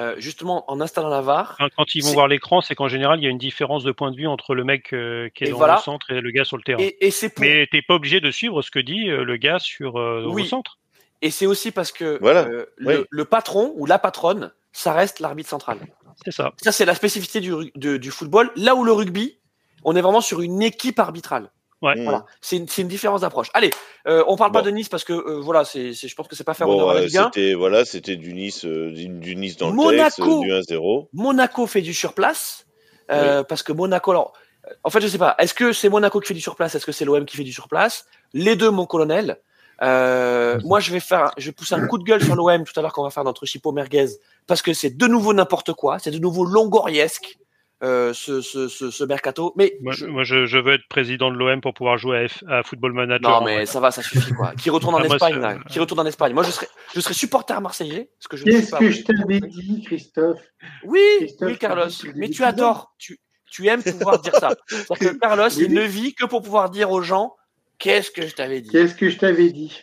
euh, 0.00 0.14
justement 0.18 0.64
en 0.72 0.80
installant 0.80 1.10
la 1.10 1.20
VAR. 1.20 1.54
Quand, 1.58 1.68
quand 1.76 1.94
ils 1.94 2.02
vont 2.02 2.12
voir 2.14 2.26
l'écran, 2.26 2.62
c'est 2.62 2.74
qu'en 2.74 2.88
général, 2.88 3.20
il 3.20 3.24
y 3.24 3.26
a 3.26 3.30
une 3.30 3.36
différence 3.38 3.84
de 3.84 3.92
point 3.92 4.10
de 4.10 4.16
vue 4.16 4.26
entre 4.26 4.54
le 4.54 4.64
mec 4.64 4.92
euh, 4.94 5.28
qui 5.34 5.44
est 5.44 5.48
Et 5.48 5.50
dans 5.50 5.58
voilà. 5.58 5.74
le 5.76 5.80
centre 5.82 6.10
et 6.10 6.20
le 6.20 6.30
gars 6.30 6.44
sur 6.44 6.56
le 6.56 6.62
terrain. 6.62 6.80
Et, 6.82 6.96
et 7.06 7.10
c'est 7.10 7.28
pour- 7.28 7.44
Mais 7.44 7.68
t'es 7.70 7.82
pas 7.86 7.94
obligé 7.94 8.18
de 8.20 8.30
suivre 8.30 8.62
ce 8.62 8.70
que 8.70 8.78
dit 8.80 9.08
euh, 9.10 9.22
le 9.22 9.36
gars 9.36 9.58
sur 9.58 10.00
euh, 10.00 10.24
Oui. 10.26 10.42
au 10.42 10.46
centre. 10.46 10.78
et 11.20 11.30
c'est 11.30 11.46
aussi 11.46 11.70
parce 11.72 11.92
que 11.92 12.18
Voilà. 12.22 12.46
euh, 12.48 12.64
Oui. 12.80 12.94
le, 12.94 13.06
le 13.10 13.24
patron 13.26 13.72
ou 13.76 13.84
la 13.86 13.98
patronne, 13.98 14.50
ça 14.72 14.94
reste 14.94 15.20
l'arbitre 15.20 15.50
central. 15.50 15.78
C'est 16.24 16.32
ça. 16.32 16.52
Ça, 16.56 16.72
c'est 16.72 16.86
la 16.86 16.94
spécificité 16.94 17.40
du, 17.40 17.52
ru- 17.52 17.70
de- 17.76 17.98
du 17.98 18.10
football. 18.10 18.50
Là 18.56 18.74
où 18.74 18.84
le 18.84 18.92
rugby, 18.92 19.38
on 19.84 19.96
est 19.96 20.00
vraiment 20.00 20.20
sur 20.20 20.40
une 20.40 20.62
équipe 20.62 20.98
arbitrale. 20.98 21.50
Ouais. 21.80 21.96
Mmh. 21.96 22.04
Voilà, 22.04 22.26
c'est 22.40 22.56
une, 22.56 22.86
différence 22.86 23.22
d'approche. 23.22 23.48
Allez, 23.54 23.70
euh, 24.06 24.22
on 24.28 24.36
parle 24.36 24.52
pas 24.52 24.62
de 24.62 24.70
Nice 24.70 24.88
parce 24.88 25.02
que 25.02 25.12
euh, 25.12 25.40
voilà, 25.40 25.64
c'est, 25.64 25.92
je 25.92 26.14
pense 26.14 26.28
que 26.28 26.36
c'est 26.36 26.44
pas 26.44 26.54
faire 26.54 26.68
Bon, 26.68 26.74
honneur 26.74 26.90
à 26.90 26.94
la 26.94 27.00
euh, 27.00 27.06
Ligue 27.06 27.16
1. 27.16 27.24
c'était 27.24 27.54
voilà, 27.54 27.84
c'était 27.84 28.14
du 28.14 28.34
Nice, 28.34 28.64
euh, 28.64 28.92
du, 28.92 29.34
Nice 29.34 29.56
dans 29.56 29.70
le 29.70 29.74
Monaco. 29.74 30.42
texte, 30.44 30.68
du 30.68 30.76
1-0. 30.76 31.08
Monaco 31.12 31.66
fait 31.66 31.80
du 31.80 31.92
surplace 31.92 32.66
euh, 33.10 33.42
parce 33.42 33.62
que 33.62 33.72
Monaco. 33.72 34.10
Alors, 34.10 34.32
euh, 34.68 34.74
en 34.84 34.90
fait, 34.90 35.00
je 35.00 35.08
sais 35.08 35.18
pas. 35.18 35.34
Est-ce 35.38 35.54
que 35.54 35.72
c'est 35.72 35.88
Monaco 35.88 36.20
qui 36.20 36.28
fait 36.28 36.34
du 36.34 36.40
surplace 36.40 36.74
Est-ce 36.74 36.86
que 36.86 36.92
c'est 36.92 37.04
l'OM 37.04 37.24
qui 37.24 37.36
fait 37.36 37.44
du 37.44 37.52
surplace? 37.52 38.06
Les 38.32 38.56
deux, 38.56 38.70
mon 38.70 38.86
colonel. 38.86 39.38
Euh, 39.82 40.60
moi, 40.64 40.80
je 40.80 40.92
vais 40.92 41.00
faire, 41.00 41.32
je 41.36 41.46
vais 41.46 41.52
pousser 41.52 41.74
un 41.74 41.86
coup 41.86 41.98
de 41.98 42.04
gueule 42.04 42.22
sur 42.22 42.34
l'OM 42.34 42.64
tout 42.64 42.78
à 42.78 42.82
l'heure 42.82 42.92
qu'on 42.92 43.02
va 43.02 43.10
faire 43.10 43.24
notre 43.24 43.46
chipot 43.46 43.72
merguez 43.72 44.06
parce 44.46 44.62
que 44.62 44.72
c'est 44.72 44.96
de 44.96 45.06
nouveau 45.06 45.34
n'importe 45.34 45.72
quoi. 45.72 45.98
C'est 45.98 46.10
de 46.10 46.18
nouveau 46.18 46.44
longoriesque 46.44 47.38
euh, 47.82 48.12
ce, 48.14 48.40
ce, 48.40 48.68
ce, 48.68 48.90
ce 48.90 49.04
mercato. 49.04 49.52
Mais 49.56 49.76
Moi, 49.80 49.92
je- 49.92 50.06
moi, 50.06 50.22
je, 50.24 50.46
je 50.46 50.58
veux 50.58 50.74
être 50.74 50.86
président 50.88 51.30
de 51.30 51.36
l'OM 51.36 51.60
pour 51.60 51.74
pouvoir 51.74 51.98
jouer 51.98 52.18
à, 52.18 52.24
F- 52.26 52.48
à 52.48 52.62
Football 52.62 52.92
Manager. 52.92 53.40
non, 53.40 53.44
mais 53.44 53.66
ça 53.66 53.80
va, 53.80 53.90
ça 53.90 54.02
suffit 54.02 54.32
quoi. 54.32 54.52
Qui 54.54 54.70
retourne 54.70 54.94
en 54.96 54.98
Ah, 54.98 55.04
moi, 55.06 55.16
Espagne, 55.16 55.34
c'est- 55.34 55.40
là. 55.40 55.58
Qui 55.68 55.78
retourne 55.80 56.00
en 56.00 56.06
Espagne. 56.06 56.32
Moi, 56.32 56.42
je 56.44 56.50
serais, 56.52 56.68
je 56.94 57.00
serais 57.00 57.14
supporter 57.14 57.60
marseillais, 57.60 58.10
ce 58.20 58.28
que 58.28 58.36
je 58.36 58.44
Qu'est-ce 58.44 58.70
pas. 58.70 58.78
que 58.78 58.90
je 58.90 59.02
t'avais 59.02 59.40
dit, 59.40 59.82
Christophe? 59.84 60.40
Oui, 60.84 61.00
Christophe, 61.18 61.48
oui, 61.50 61.58
Carlos. 61.58 61.88
Mais 62.14 62.28
tu 62.30 62.44
adores, 62.44 62.94
tu, 62.98 63.18
tu 63.50 63.66
aimes 63.66 63.82
pouvoir 63.82 64.20
dire 64.20 64.34
ça. 64.36 64.50
C'est-à-dire 64.68 65.12
que 65.14 65.18
Carlos, 65.18 65.48
Oui. 65.56 65.64
il 65.66 65.74
ne 65.74 65.82
vit 65.82 66.14
que 66.14 66.24
pour 66.26 66.42
pouvoir 66.42 66.70
dire 66.70 66.90
aux 66.90 67.02
gens 67.02 67.34
qu'est-ce 67.78 68.10
que 68.12 68.26
je 68.26 68.34
t'avais 68.34 68.60
dit? 68.60 68.70
Qu'est-ce 68.70 68.94
que 68.94 69.08
je 69.10 69.18
t'avais 69.18 69.50
dit? 69.50 69.80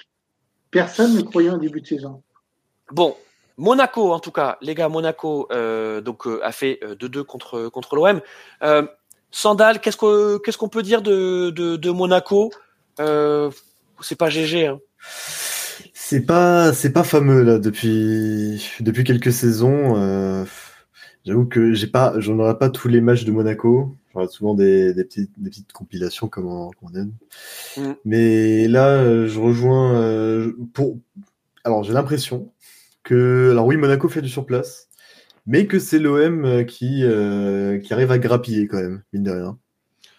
Personne 0.72 1.16
ne 1.16 1.22
croyait 1.22 1.50
en 1.50 1.58
début 1.58 1.82
de 1.82 1.88
saison. 1.88 2.24
Bon, 2.92 3.18
Monaco, 3.60 4.12
en 4.14 4.20
tout 4.20 4.32
cas, 4.32 4.58
les 4.62 4.74
gars, 4.74 4.88
Monaco 4.90 5.48
euh, 5.52 6.02
donc 6.02 6.26
euh, 6.26 6.40
a 6.44 6.52
fait 6.52 6.80
euh, 6.84 6.96
2-2 6.96 7.24
contre 7.24 7.68
contre 7.70 7.96
l'OM. 7.96 8.22
Euh, 8.64 8.88
Sandal, 9.32 9.80
qu'est-ce 9.82 9.98
que 9.98 10.38
qu'est-ce 10.40 10.58
qu'on 10.58 10.70
peut 10.70 10.82
dire 10.82 11.02
de 11.02 11.52
de, 11.52 11.76
de 11.76 11.92
Monaco? 11.92 12.52
Euh, 13.00 13.52
C'est 14.02 14.18
pas 14.18 14.30
GG. 14.30 14.68
Hein. 14.68 14.80
C'est 15.94 16.26
pas, 16.26 16.74
c'est 16.74 16.92
pas 16.92 17.04
fameux 17.04 17.44
là 17.44 17.60
depuis 17.60 18.66
depuis 18.80 19.04
quelques 19.04 19.32
saisons. 19.34 19.98
euh, 19.98 20.46
J'avoue 21.26 21.46
que 21.46 21.74
j'ai 21.74 21.88
pas, 21.88 22.14
j'en 22.18 22.40
aurai 22.40 22.58
pas 22.58 22.70
tous 22.70 22.88
les 22.88 23.02
matchs 23.02 23.26
de 23.26 23.32
Monaco. 23.32 23.96
J'aurai 24.14 24.28
souvent 24.30 24.56
des, 24.56 24.94
des 24.94 25.04
petites 25.04 25.32
des 25.38 25.50
petites 25.50 25.72
compilations 25.74 26.28
comme 26.28 26.48
on, 26.48 26.72
comme 26.72 26.90
on 26.92 26.96
aime. 26.96 27.14
Mm. 27.78 27.94
Mais 28.06 28.68
là, 28.68 28.88
euh, 28.88 29.28
je 29.28 29.40
rejoins 29.40 29.94
euh, 29.96 30.54
pour. 30.74 30.98
Alors 31.66 31.84
j'ai 31.84 31.94
l'impression 31.94 32.52
que, 33.10 33.50
alors 33.52 33.66
oui, 33.66 33.78
Monaco 33.78 34.08
fait 34.10 34.22
du 34.22 34.30
surplace, 34.30 34.88
mais 35.46 35.66
que 35.68 35.80
c'est 35.80 36.00
l'OM 36.00 36.46
euh, 36.46 36.64
qui 36.64 37.04
euh, 37.04 37.80
qui 37.80 37.94
arrive 37.94 38.12
à 38.12 38.18
grappiller 38.20 38.68
quand 38.68 38.78
même, 38.78 39.02
mine 39.14 39.24
de 39.24 39.32
rien. 39.32 39.58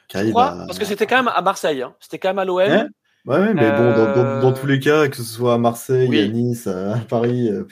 Qui 0.09 0.15
Je 0.15 0.19
arrive 0.19 0.31
crois, 0.33 0.51
à- 0.63 0.67
parce 0.67 0.79
que 0.79 0.85
c'était 0.85 1.07
quand 1.07 1.17
même 1.17 1.33
à 1.35 1.41
Marseille. 1.43 1.83
Hein. 1.83 1.95
C'était 2.01 2.19
quand 2.19 2.29
même 2.31 2.39
à 2.41 2.45
l'OM. 2.45 2.61
Hein 2.61 2.89
Ouais, 3.27 3.53
mais 3.55 3.71
bon, 3.71 3.93
dans, 3.93 4.15
dans, 4.15 4.41
dans 4.41 4.51
Euh, 4.51 4.53
tous 4.61 4.67
les 4.67 4.81
cas, 4.81 5.07
que 5.09 5.17
ce 5.17 5.23
soit 5.23 5.53
à 5.55 5.59
Marseille, 5.59 6.09
Oui. 6.09 6.21
à 6.21 6.29
Nice, 6.29 6.67
à 6.67 6.97
Paris, 7.09 7.51
euh, 7.51 7.65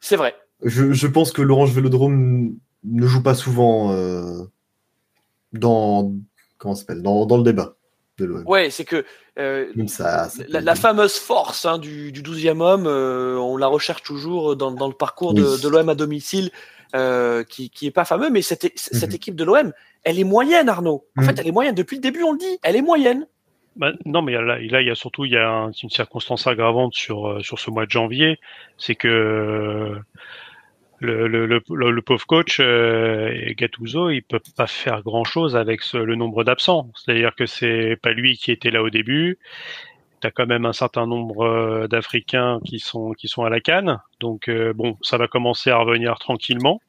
C'est 0.00 0.16
vrai. 0.16 0.34
je, 0.64 0.92
je 0.92 1.06
pense 1.06 1.30
que 1.32 1.40
l'Orange 1.40 1.72
Vélodrome 1.72 2.56
ne 2.84 3.06
joue 3.06 3.22
pas 3.22 3.34
souvent 3.36 3.92
euh, 3.92 4.42
dans 5.52 6.12
comment 6.58 6.74
s'appelle 6.74 7.02
dans, 7.02 7.26
dans 7.26 7.36
le 7.36 7.42
débat 7.44 7.76
de 8.20 8.24
l'OM. 8.26 8.42
Ouais, 8.46 8.70
c'est 8.70 8.84
que 8.84 9.04
euh, 9.38 9.66
Même 9.74 9.88
ça, 9.88 10.28
ça 10.28 10.42
la, 10.48 10.74
fameuse 10.74 11.16
force 11.18 11.64
hein, 11.64 11.78
du, 11.78 12.12
du 12.12 12.22
12e 12.22 12.60
homme, 12.60 12.86
euh, 12.86 13.36
on 13.36 13.56
la 13.56 13.66
recherche 13.66 14.02
toujours 14.02 14.54
dans, 14.56 14.70
dans 14.70 14.88
le 14.88 14.94
parcours 14.94 15.34
de, 15.34 15.42
Oui. 15.42 15.60
de 15.62 15.68
l'OM 15.68 15.88
à 15.88 15.94
domicile, 15.94 16.50
euh, 16.94 17.44
qui, 17.44 17.70
qui 17.70 17.86
est 17.86 17.90
pas 17.92 18.04
fameux, 18.04 18.30
mais 18.30 18.42
cette, 18.42 18.70
cette 18.76 19.10
Mhm. 19.10 19.14
équipe 19.16 19.34
de 19.36 19.44
l'OM, 19.44 19.72
elle 20.04 20.18
est 20.18 20.24
moyenne, 20.24 20.68
Arnaud. 20.68 21.04
En 21.16 21.22
Mhm. 21.22 21.26
fait, 21.28 21.38
elle 21.40 21.48
est 21.48 21.52
moyenne. 21.52 21.74
Depuis 21.74 21.96
le 21.96 22.02
début, 22.02 22.22
on 22.22 22.32
le 22.32 22.38
dit, 22.38 22.58
elle 22.62 22.76
est 22.76 22.82
moyenne. 22.82 23.26
Bah, 23.76 23.92
non, 24.04 24.20
mais 24.22 24.32
là, 24.32 24.58
il 24.60 24.86
y 24.86 24.90
a 24.90 24.94
surtout 24.96 25.24
il 25.24 25.30
y 25.32 25.36
a 25.36 25.48
un- 25.48 25.70
une 25.70 25.90
circonstance 25.90 26.46
aggravante 26.48 26.92
sur 26.94 27.38
sur 27.42 27.58
ce 27.60 27.70
mois 27.70 27.86
de 27.86 27.90
janvier, 27.90 28.38
c'est 28.78 28.96
que 28.96 29.06
euh, 29.08 29.96
le, 31.00 31.28
le, 31.28 31.46
le, 31.46 31.62
le- 31.90 32.02
pauvre 32.02 32.26
coach 32.26 32.58
euh, 32.60 33.52
Gattuso, 33.56 34.10
il 34.10 34.22
peut 34.22 34.40
pas 34.56 34.66
faire 34.66 35.02
grand 35.02 35.24
chose 35.24 35.56
avec 35.56 35.82
ce- 35.82 35.96
le 35.98 36.14
nombre 36.16 36.44
d'absents. 36.44 36.90
C'est-à-dire 36.94 37.34
que 37.34 37.46
c'est 37.46 37.96
pas 38.02 38.12
lui 38.12 38.36
qui 38.36 38.52
était 38.52 38.70
là 38.70 38.82
au 38.82 38.90
début. 38.90 39.38
T'as 40.20 40.30
quand 40.30 40.46
même 40.46 40.66
un 40.66 40.74
certain 40.74 41.06
nombre 41.06 41.42
euh, 41.46 41.88
d'Africains 41.88 42.60
qui 42.66 42.78
sont 42.80 43.12
qui 43.12 43.28
sont 43.28 43.44
à 43.44 43.50
la 43.50 43.60
canne, 43.60 43.98
donc 44.20 44.48
euh, 44.48 44.74
bon, 44.74 44.98
ça 45.02 45.16
va 45.18 45.28
commencer 45.28 45.70
à 45.70 45.78
revenir 45.78 46.18
tranquillement, 46.18 46.82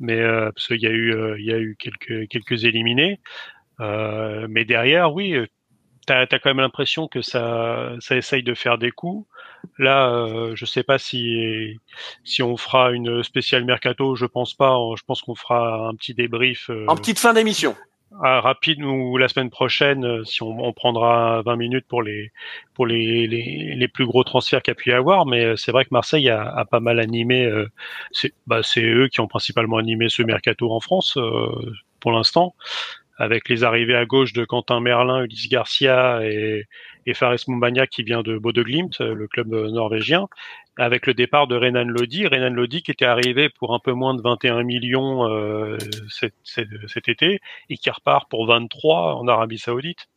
mais 0.00 0.20
euh, 0.20 0.50
parce 0.52 0.68
qu'il 0.68 0.82
y 0.82 0.86
a 0.86 0.90
eu 0.90 1.12
euh, 1.14 1.36
il 1.38 1.46
y 1.46 1.52
a 1.52 1.58
eu 1.58 1.76
quelques 1.78 2.28
quelques 2.28 2.64
éliminés, 2.64 3.20
mais 4.48 4.64
derrière, 4.64 5.12
oui, 5.14 5.36
t'as 6.06 6.22
as 6.22 6.26
quand 6.26 6.50
même 6.50 6.60
l'impression 6.60 7.08
que 7.08 7.22
ça, 7.22 7.94
ça 8.00 8.16
essaye 8.16 8.42
de 8.42 8.54
faire 8.54 8.78
des 8.78 8.90
coups. 8.90 9.26
Là, 9.78 10.10
euh, 10.10 10.52
je 10.54 10.64
sais 10.64 10.82
pas 10.82 10.98
si 10.98 11.78
si 12.24 12.42
on 12.42 12.56
fera 12.56 12.92
une 12.92 13.22
spéciale 13.22 13.64
mercato, 13.64 14.14
je 14.16 14.26
pense 14.26 14.54
pas. 14.54 14.76
Je 14.96 15.02
pense 15.04 15.22
qu'on 15.22 15.34
fera 15.34 15.88
un 15.88 15.94
petit 15.94 16.14
débrief 16.14 16.70
euh, 16.70 16.84
En 16.88 16.96
petite 16.96 17.18
fin 17.18 17.32
d'émission. 17.34 17.74
rapide 18.20 18.82
ou 18.82 19.16
la 19.16 19.26
semaine 19.28 19.50
prochaine, 19.50 20.04
euh, 20.04 20.24
si 20.24 20.42
on, 20.42 20.56
on 20.64 20.72
prendra 20.72 21.42
20 21.42 21.56
minutes 21.56 21.86
pour 21.88 22.02
les 22.02 22.30
pour 22.74 22.86
les 22.86 23.26
les, 23.26 23.74
les 23.76 23.88
plus 23.88 24.06
gros 24.06 24.22
transferts 24.24 24.62
qu'il 24.62 24.70
y 24.70 24.76
a 24.76 24.76
pu 24.76 24.90
y 24.90 24.92
avoir. 24.92 25.26
Mais 25.26 25.44
euh, 25.44 25.56
c'est 25.56 25.72
vrai 25.72 25.84
que 25.84 25.90
Marseille 25.92 26.28
a, 26.30 26.42
a 26.42 26.64
pas 26.64 26.80
mal 26.80 27.00
animé. 27.00 27.44
euh, 27.46 27.66
c'est 28.12 28.32
bah, 28.46 28.62
c'est 28.62 28.82
eux 28.84 29.08
qui 29.08 29.20
ont 29.20 29.26
principalement 29.28 29.78
animé 29.78 30.08
ce 30.08 30.22
mercato 30.22 30.70
en 30.72 30.80
France 30.80 31.16
euh, 31.16 31.48
pour 32.00 32.12
l'instant 32.12 32.54
avec 33.16 33.48
les 33.48 33.62
arrivées 33.64 33.94
à 33.94 34.04
gauche 34.06 34.32
de 34.32 34.44
Quentin 34.44 34.80
Merlin, 34.80 35.22
Ulysse 35.24 35.48
Garcia 35.48 36.20
et, 36.24 36.64
et 37.06 37.14
Fares 37.14 37.36
Mumbagna 37.48 37.86
qui 37.86 38.02
vient 38.02 38.22
de 38.22 38.38
Bodø/Glimt, 38.38 39.02
le 39.02 39.26
club 39.28 39.52
euh, 39.54 39.70
norvégien, 39.70 40.26
avec 40.76 41.06
le 41.06 41.14
départ 41.14 41.46
de 41.46 41.56
Renan 41.56 41.84
Lodi. 41.84 42.26
Renan 42.26 42.50
Lodi 42.50 42.82
qui 42.82 42.90
était 42.90 43.04
arrivé 43.04 43.48
pour 43.48 43.74
un 43.74 43.78
peu 43.78 43.92
moins 43.92 44.14
de 44.14 44.22
21 44.22 44.62
millions 44.62 45.28
euh, 45.28 45.78
cet, 46.08 46.34
cet, 46.42 46.68
cet 46.88 47.08
été 47.08 47.40
et 47.70 47.76
qui 47.76 47.90
repart 47.90 48.28
pour 48.28 48.46
23 48.46 49.14
en 49.14 49.28
Arabie 49.28 49.58
Saoudite. 49.58 50.08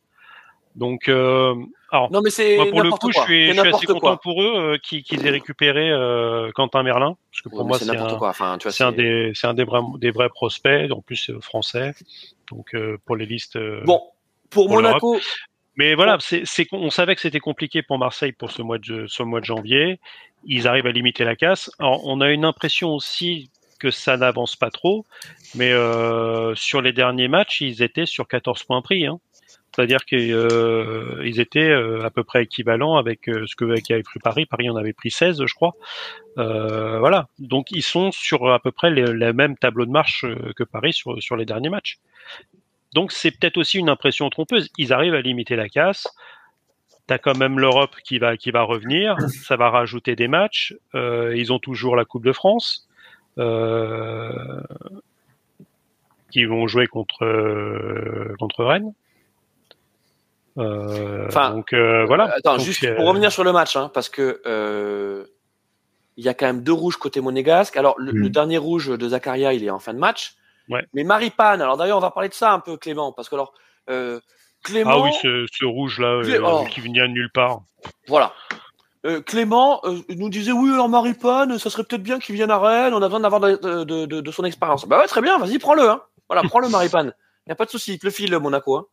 Donc, 0.74 1.08
euh, 1.08 1.54
alors, 1.90 2.12
Non, 2.12 2.20
mais 2.22 2.30
c'est 2.30 2.54
moi, 2.56 2.66
pour 2.70 2.82
le 2.82 2.90
coup, 2.90 3.10
quoi. 3.10 3.10
je 3.12 3.20
suis, 3.22 3.46
je 3.48 3.58
suis 3.58 3.68
assez 3.68 3.86
content 3.86 4.16
pour 4.16 4.42
eux 4.42 4.54
euh, 4.74 4.78
qu'ils 4.80 5.02
qu'ils 5.02 5.26
aient 5.26 5.30
récupéré 5.30 5.90
euh, 5.90 6.52
Quentin 6.54 6.84
Merlin, 6.84 7.16
parce 7.32 7.42
que 7.42 7.48
pour 7.48 7.64
moi, 7.64 7.78
c'est 7.78 7.86
c'est 7.86 7.96
un, 7.96 8.14
quoi. 8.14 8.28
Enfin, 8.28 8.58
tu 8.58 8.64
vois, 8.64 8.72
c'est 8.72 8.84
un 8.84 8.92
des, 8.92 9.32
c'est 9.34 9.48
un 9.48 9.54
des 9.54 9.64
vrais, 9.64 9.80
des 9.98 10.12
vrais 10.12 10.28
prospects, 10.28 10.92
en 10.92 11.00
plus 11.00 11.30
euh, 11.30 11.40
français. 11.40 11.94
Donc 12.50 12.74
euh, 12.74 12.96
pour 13.06 13.16
les 13.16 13.26
listes. 13.26 13.56
euh, 13.56 13.80
Bon, 13.86 14.00
pour 14.50 14.66
pour 14.66 14.76
Monaco, 14.76 15.18
Mais 15.78 15.94
voilà, 15.94 16.18
c'est, 16.20 16.44
on 16.72 16.90
savait 16.90 17.14
que 17.14 17.20
c'était 17.20 17.40
compliqué 17.40 17.82
pour 17.82 17.98
Marseille 17.98 18.32
pour 18.32 18.50
ce 18.50 18.62
mois 18.62 18.78
de, 18.78 19.06
ce 19.06 19.22
mois 19.22 19.40
de 19.40 19.44
janvier. 19.44 20.00
Ils 20.44 20.68
arrivent 20.68 20.86
à 20.86 20.92
limiter 20.92 21.24
la 21.24 21.36
casse. 21.36 21.70
Alors, 21.78 22.04
on 22.04 22.20
a 22.20 22.30
une 22.30 22.44
impression 22.44 22.90
aussi 22.90 23.50
que 23.78 23.90
ça 23.90 24.16
n'avance 24.16 24.56
pas 24.56 24.70
trop, 24.70 25.06
mais 25.54 25.72
euh, 25.72 26.52
sur 26.56 26.82
les 26.82 26.92
derniers 26.92 27.28
matchs, 27.28 27.60
ils 27.60 27.82
étaient 27.82 28.06
sur 28.06 28.26
14 28.26 28.64
points 28.64 28.82
pris. 28.82 29.06
Hein. 29.06 29.20
C'est-à-dire 29.78 30.04
qu'ils 30.04 30.32
euh, 30.32 31.22
étaient 31.22 31.70
euh, 31.70 32.04
à 32.04 32.10
peu 32.10 32.24
près 32.24 32.42
équivalents 32.42 32.96
avec 32.96 33.28
euh, 33.28 33.44
ce 33.46 33.54
que 33.54 33.78
qui 33.78 33.92
avait 33.92 34.02
pris 34.02 34.18
Paris. 34.18 34.44
Paris 34.44 34.68
en 34.68 34.74
avait 34.74 34.92
pris 34.92 35.12
16, 35.12 35.44
je 35.46 35.54
crois. 35.54 35.76
Voilà. 36.36 37.28
Donc 37.38 37.70
ils 37.70 37.82
sont 37.82 38.10
sur 38.10 38.52
à 38.52 38.58
peu 38.58 38.72
près 38.72 38.90
le, 38.90 39.32
même 39.32 39.56
tableau 39.56 39.86
de 39.86 39.90
marche 39.90 40.24
que 40.56 40.64
Paris 40.64 40.92
sur, 40.92 41.22
sur 41.22 41.36
les 41.36 41.44
derniers 41.44 41.68
matchs. 41.68 41.98
Donc 42.94 43.12
c'est 43.12 43.30
peut-être 43.30 43.56
aussi 43.58 43.78
une 43.78 43.88
impression 43.88 44.28
trompeuse. 44.30 44.70
Ils 44.78 44.92
arrivent 44.92 45.14
à 45.14 45.20
limiter 45.20 45.56
la 45.56 45.68
casse. 45.68 46.08
T'as 47.06 47.18
quand 47.18 47.36
même 47.36 47.58
l'Europe 47.58 47.96
qui 48.04 48.18
va 48.18 48.36
qui 48.36 48.50
va 48.50 48.62
revenir. 48.62 49.16
Ça 49.28 49.56
va 49.56 49.70
rajouter 49.70 50.14
des 50.16 50.28
matchs. 50.28 50.74
Euh, 50.94 51.34
ils 51.36 51.52
ont 51.52 51.58
toujours 51.58 51.96
la 51.96 52.04
Coupe 52.04 52.24
de 52.24 52.32
France. 52.32 52.88
Euh, 53.38 54.32
qui 56.30 56.44
vont 56.44 56.66
jouer 56.66 56.86
contre 56.86 57.24
euh, 57.24 58.34
contre 58.38 58.64
Rennes. 58.64 58.92
Euh, 60.58 61.26
Enfin, 61.28 61.50
donc 61.50 61.72
euh, 61.72 62.04
voilà. 62.06 62.32
Attends, 62.36 62.56
Donc, 62.56 62.64
juste 62.64 62.84
euh, 62.84 62.96
pour 62.96 63.06
revenir 63.06 63.30
sur 63.32 63.44
le 63.44 63.52
match, 63.52 63.76
hein, 63.76 63.90
parce 63.94 64.08
que 64.08 64.40
euh, 64.44 65.24
il 66.16 66.24
y 66.24 66.28
a 66.28 66.34
quand 66.34 66.46
même 66.46 66.62
deux 66.62 66.72
rouges 66.72 66.96
côté 66.96 67.20
monégasque. 67.20 67.76
Alors 67.76 67.94
le, 67.98 68.12
Mm. 68.12 68.16
le 68.16 68.28
dernier 68.30 68.58
rouge 68.58 68.88
de 68.98 69.08
Zakaria, 69.08 69.52
il 69.52 69.62
est 69.64 69.70
en 69.70 69.78
fin 69.78 69.94
de 69.94 69.98
match. 69.98 70.34
Ouais. 70.68 70.84
Mais 70.94 71.04
Maripane, 71.04 71.60
alors 71.62 71.76
d'ailleurs 71.76 71.98
on 71.98 72.00
va 72.02 72.10
parler 72.10 72.28
de 72.28 72.34
ça 72.34 72.52
un 72.52 72.60
peu, 72.60 72.76
Clément, 72.76 73.12
parce 73.12 73.28
que 73.28 73.34
alors 73.34 73.52
euh, 73.90 74.20
Clément, 74.64 74.90
Ah 74.92 74.98
oui, 75.00 75.10
ce, 75.22 75.46
ce 75.52 75.64
rouge 75.64 75.98
là 76.00 76.20
Clé- 76.22 76.38
oh. 76.42 76.64
qui 76.70 76.80
vient 76.80 77.06
de 77.08 77.12
nulle 77.12 77.30
part. 77.32 77.60
voilà. 78.06 78.32
euh, 79.06 79.20
Clément 79.22 79.80
euh, 79.84 79.98
nous 80.10 80.28
disait 80.28 80.52
oui, 80.52 80.70
alors 80.72 80.88
Maripane, 80.88 81.58
ça 81.58 81.70
serait 81.70 81.84
peut-être 81.84 82.02
bien 82.02 82.18
qu'il 82.18 82.34
vienne 82.34 82.50
à 82.50 82.58
Rennes, 82.58 82.92
on 82.94 82.98
a 83.02 83.06
besoin 83.08 83.20
d'avoir 83.20 83.40
de, 83.40 83.84
de, 83.84 84.06
de, 84.06 84.20
de 84.20 84.30
son 84.32 84.44
expérience. 84.44 84.86
Bah 84.86 84.98
ouais, 84.98 85.06
très 85.06 85.22
bien, 85.22 85.38
vas-y, 85.38 85.58
prends-le. 85.58 85.88
Hein. 85.88 86.02
Voilà, 86.28 86.42
prends-le 86.42 86.68
Maripane. 86.70 87.14
Y 87.46 87.52
a 87.52 87.54
pas 87.54 87.64
de 87.64 87.70
souci, 87.70 87.94
il 87.94 87.98
te 87.98 88.04
le 88.06 88.12
file, 88.12 88.36
Monaco. 88.38 88.76
Hein. 88.76 88.86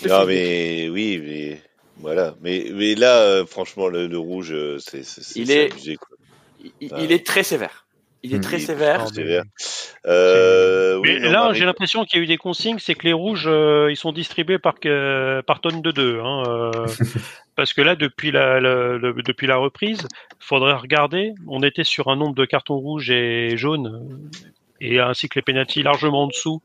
Il 0.00 0.08
Non, 0.08 0.18
file. 0.20 0.26
mais 0.28 0.88
oui, 0.90 1.18
mais 1.24 1.62
voilà. 1.98 2.34
Mais, 2.42 2.70
mais 2.74 2.94
là, 2.94 3.20
euh, 3.20 3.46
franchement, 3.46 3.88
le, 3.88 4.06
le 4.06 4.18
rouge, 4.18 4.52
euh, 4.52 4.78
c'est 4.78 5.02
c'est- 5.04 5.22
c'est- 5.22 5.38
Il 5.40 5.46
c'est 5.46 5.56
est- 5.66 5.72
abusé, 5.72 5.96
quoi. 5.96 6.16
Il, 6.64 6.72
il- 6.80 6.92
il 6.98 7.12
est 7.12 7.26
très 7.26 7.42
sévère. 7.42 7.81
Il 8.22 8.34
est 8.34 8.40
très 8.40 8.58
Il 8.58 8.62
est 8.62 8.66
sévère. 8.66 9.00
Euh, 10.06 10.96
oui, 10.98 11.18
là, 11.30 11.52
j'ai 11.52 11.64
l'impression 11.64 12.04
qu'il 12.04 12.18
y 12.18 12.20
a 12.20 12.24
eu 12.24 12.26
des 12.28 12.36
consignes, 12.36 12.78
c'est 12.78 12.94
que 12.94 13.04
les 13.06 13.12
rouges, 13.12 13.46
euh, 13.48 13.88
ils 13.90 13.96
sont 13.96 14.12
distribués 14.12 14.58
par, 14.58 14.78
que- 14.80 15.40
par 15.46 15.60
tonne 15.60 15.82
de 15.82 15.90
deux. 15.90 16.20
Hein, 16.20 16.42
euh, 16.46 16.70
parce 17.56 17.72
que 17.72 17.80
là, 17.82 17.96
depuis 17.96 18.30
la, 18.30 18.60
la- 18.60 18.96
le- 18.98 19.14
depuis 19.24 19.46
la 19.46 19.56
reprise, 19.56 20.06
faudrait 20.38 20.74
regarder. 20.74 21.32
On 21.48 21.62
était 21.62 21.84
sur 21.84 22.08
un 22.08 22.16
nombre 22.16 22.34
de 22.34 22.44
cartons 22.44 22.76
rouges 22.76 23.10
et 23.10 23.56
jaunes, 23.56 23.86
euh, 23.86 24.38
et 24.80 24.98
ainsi 24.98 25.28
que 25.28 25.38
les 25.38 25.42
pénaltys 25.42 25.82
largement 25.84 26.24
en 26.24 26.26
dessous 26.26 26.60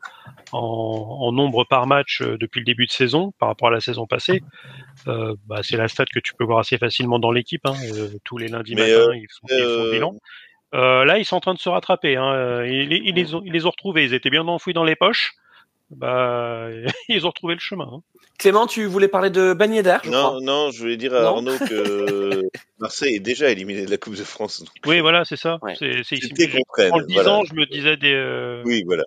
en, 0.52 0.58
en 0.60 1.32
nombre 1.32 1.66
par 1.66 1.86
match 1.86 2.22
euh, 2.22 2.38
depuis 2.40 2.60
le 2.60 2.66
début 2.66 2.86
de 2.88 2.92
saison 2.92 3.32
par 3.40 3.50
rapport 3.50 3.68
à 3.68 3.72
la 3.72 3.80
saison 3.80 4.08
passée. 4.08 4.42
Euh, 5.08 5.36
bah, 5.46 5.60
c'est 5.62 5.78
la 5.78 5.88
stat 5.88 6.06
que 6.12 6.20
tu 6.20 6.34
peux 6.34 6.44
voir 6.44 6.60
assez 6.60 6.78
facilement 6.80 7.20
dans 7.20 7.32
l'équipe. 7.32 7.62
Hein, 7.66 7.76
euh, 7.94 8.10
tous 8.24 8.38
les 8.40 8.48
lundis 8.48 8.74
matins, 8.76 8.88
euh, 9.10 9.16
ils 9.16 9.28
font, 9.40 9.48
ils 9.50 9.64
font 9.64 9.66
le 9.84 9.88
euh, 9.90 9.92
bilan. 9.92 10.16
Euh, 10.74 11.06
là, 11.06 11.18
ils 11.18 11.26
sont 11.26 11.38
en 11.38 11.40
train 11.40 11.54
de 11.54 11.60
se 11.60 11.70
rattraper. 11.70 12.18
Hein. 12.18 12.34
Euh, 12.34 12.64
les 12.66 13.36
ont, 13.36 13.42
ils 13.46 13.54
les 13.54 13.66
ont 13.66 13.72
retrouvés. 13.72 14.04
Ils 14.04 14.14
étaient 14.14 14.30
bien 14.30 14.48
enfouis 14.48 14.74
dans 14.74 14.84
les 14.84 14.96
poches. 14.96 15.34
Bah, 15.90 16.68
ils 17.10 17.26
ont 17.26 17.30
retrouvé 17.30 17.54
le 17.54 17.60
chemin. 17.60 17.88
hein. 17.92 18.02
Clément, 18.38 18.68
tu 18.68 18.86
voulais 18.86 19.08
parler 19.08 19.32
de 19.32 19.56
je 19.60 20.10
crois. 20.12 20.12
Non, 20.12 20.42
non, 20.42 20.70
je 20.72 20.80
voulais 20.80 20.98
dire 20.98 21.16
à 21.16 21.22
Non. 21.22 21.28
Arnaud 21.38 21.58
que 21.58 22.42
Marseille 22.80 23.16
est 23.16 23.20
déjà 23.20 23.50
éliminé 23.50 23.84
de 23.86 23.90
la 23.90 23.98
Coupe 23.98 24.16
de 24.16 24.24
France. 24.24 24.60
donc, 24.60 24.70
Oui, 24.86 25.00
voilà, 25.00 25.26
c'est 25.26 25.38
ça. 25.38 25.58
Ouais. 25.64 25.74
C'est, 25.80 26.04
en 26.92 27.00
le 27.00 27.06
disant, 27.06 27.24
voilà. 27.24 27.44
je 27.50 27.54
me 27.56 27.66
disais 27.66 27.98
des. 27.98 28.14
euh, 28.14 28.62
Oui, 28.66 28.84
voilà. 28.86 29.04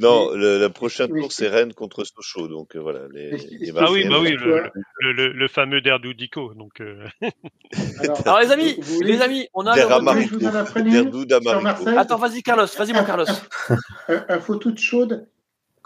Non, 0.00 0.34
le, 0.34 0.58
la 0.58 0.68
prochaine 0.68 1.12
Oui, 1.12 1.20
tour, 1.20 1.32
c'est- 1.32 1.48
Rennes 1.48 1.74
contre 1.74 2.02
Sochaux. 2.04 2.48
Donc 2.48 2.74
euh, 2.74 2.80
voilà. 2.80 3.00
Les, 3.12 3.30
les 3.60 3.72
Ah 3.76 3.90
oui, 3.92 4.08
bah 4.08 4.16
oui, 4.20 4.30
tu 4.30 4.38
le, 4.38 4.70
le, 5.00 5.12
le, 5.12 5.28
le 5.32 5.48
fameux 5.48 5.80
Derdudico. 5.80 6.52
Donc, 6.54 6.80
euh, 6.80 7.04
Alors 8.24 8.40
les 8.40 8.50
amis, 8.50 8.74
vous- 8.80 9.00
les 9.02 9.20
amis, 9.22 9.46
on 9.54 9.64
a 9.66 9.76
le 9.76 9.82
Derdou 10.90 11.24
Attends, 11.96 12.18
vas-y 12.18 12.42
Carlos, 12.42 12.66
vas-y 12.76 12.92
mon 12.92 13.04
Carlos. 13.04 13.26
Un- 14.08 14.24
Info 14.28 14.56
toute 14.56 14.78
chaude. 14.80 15.28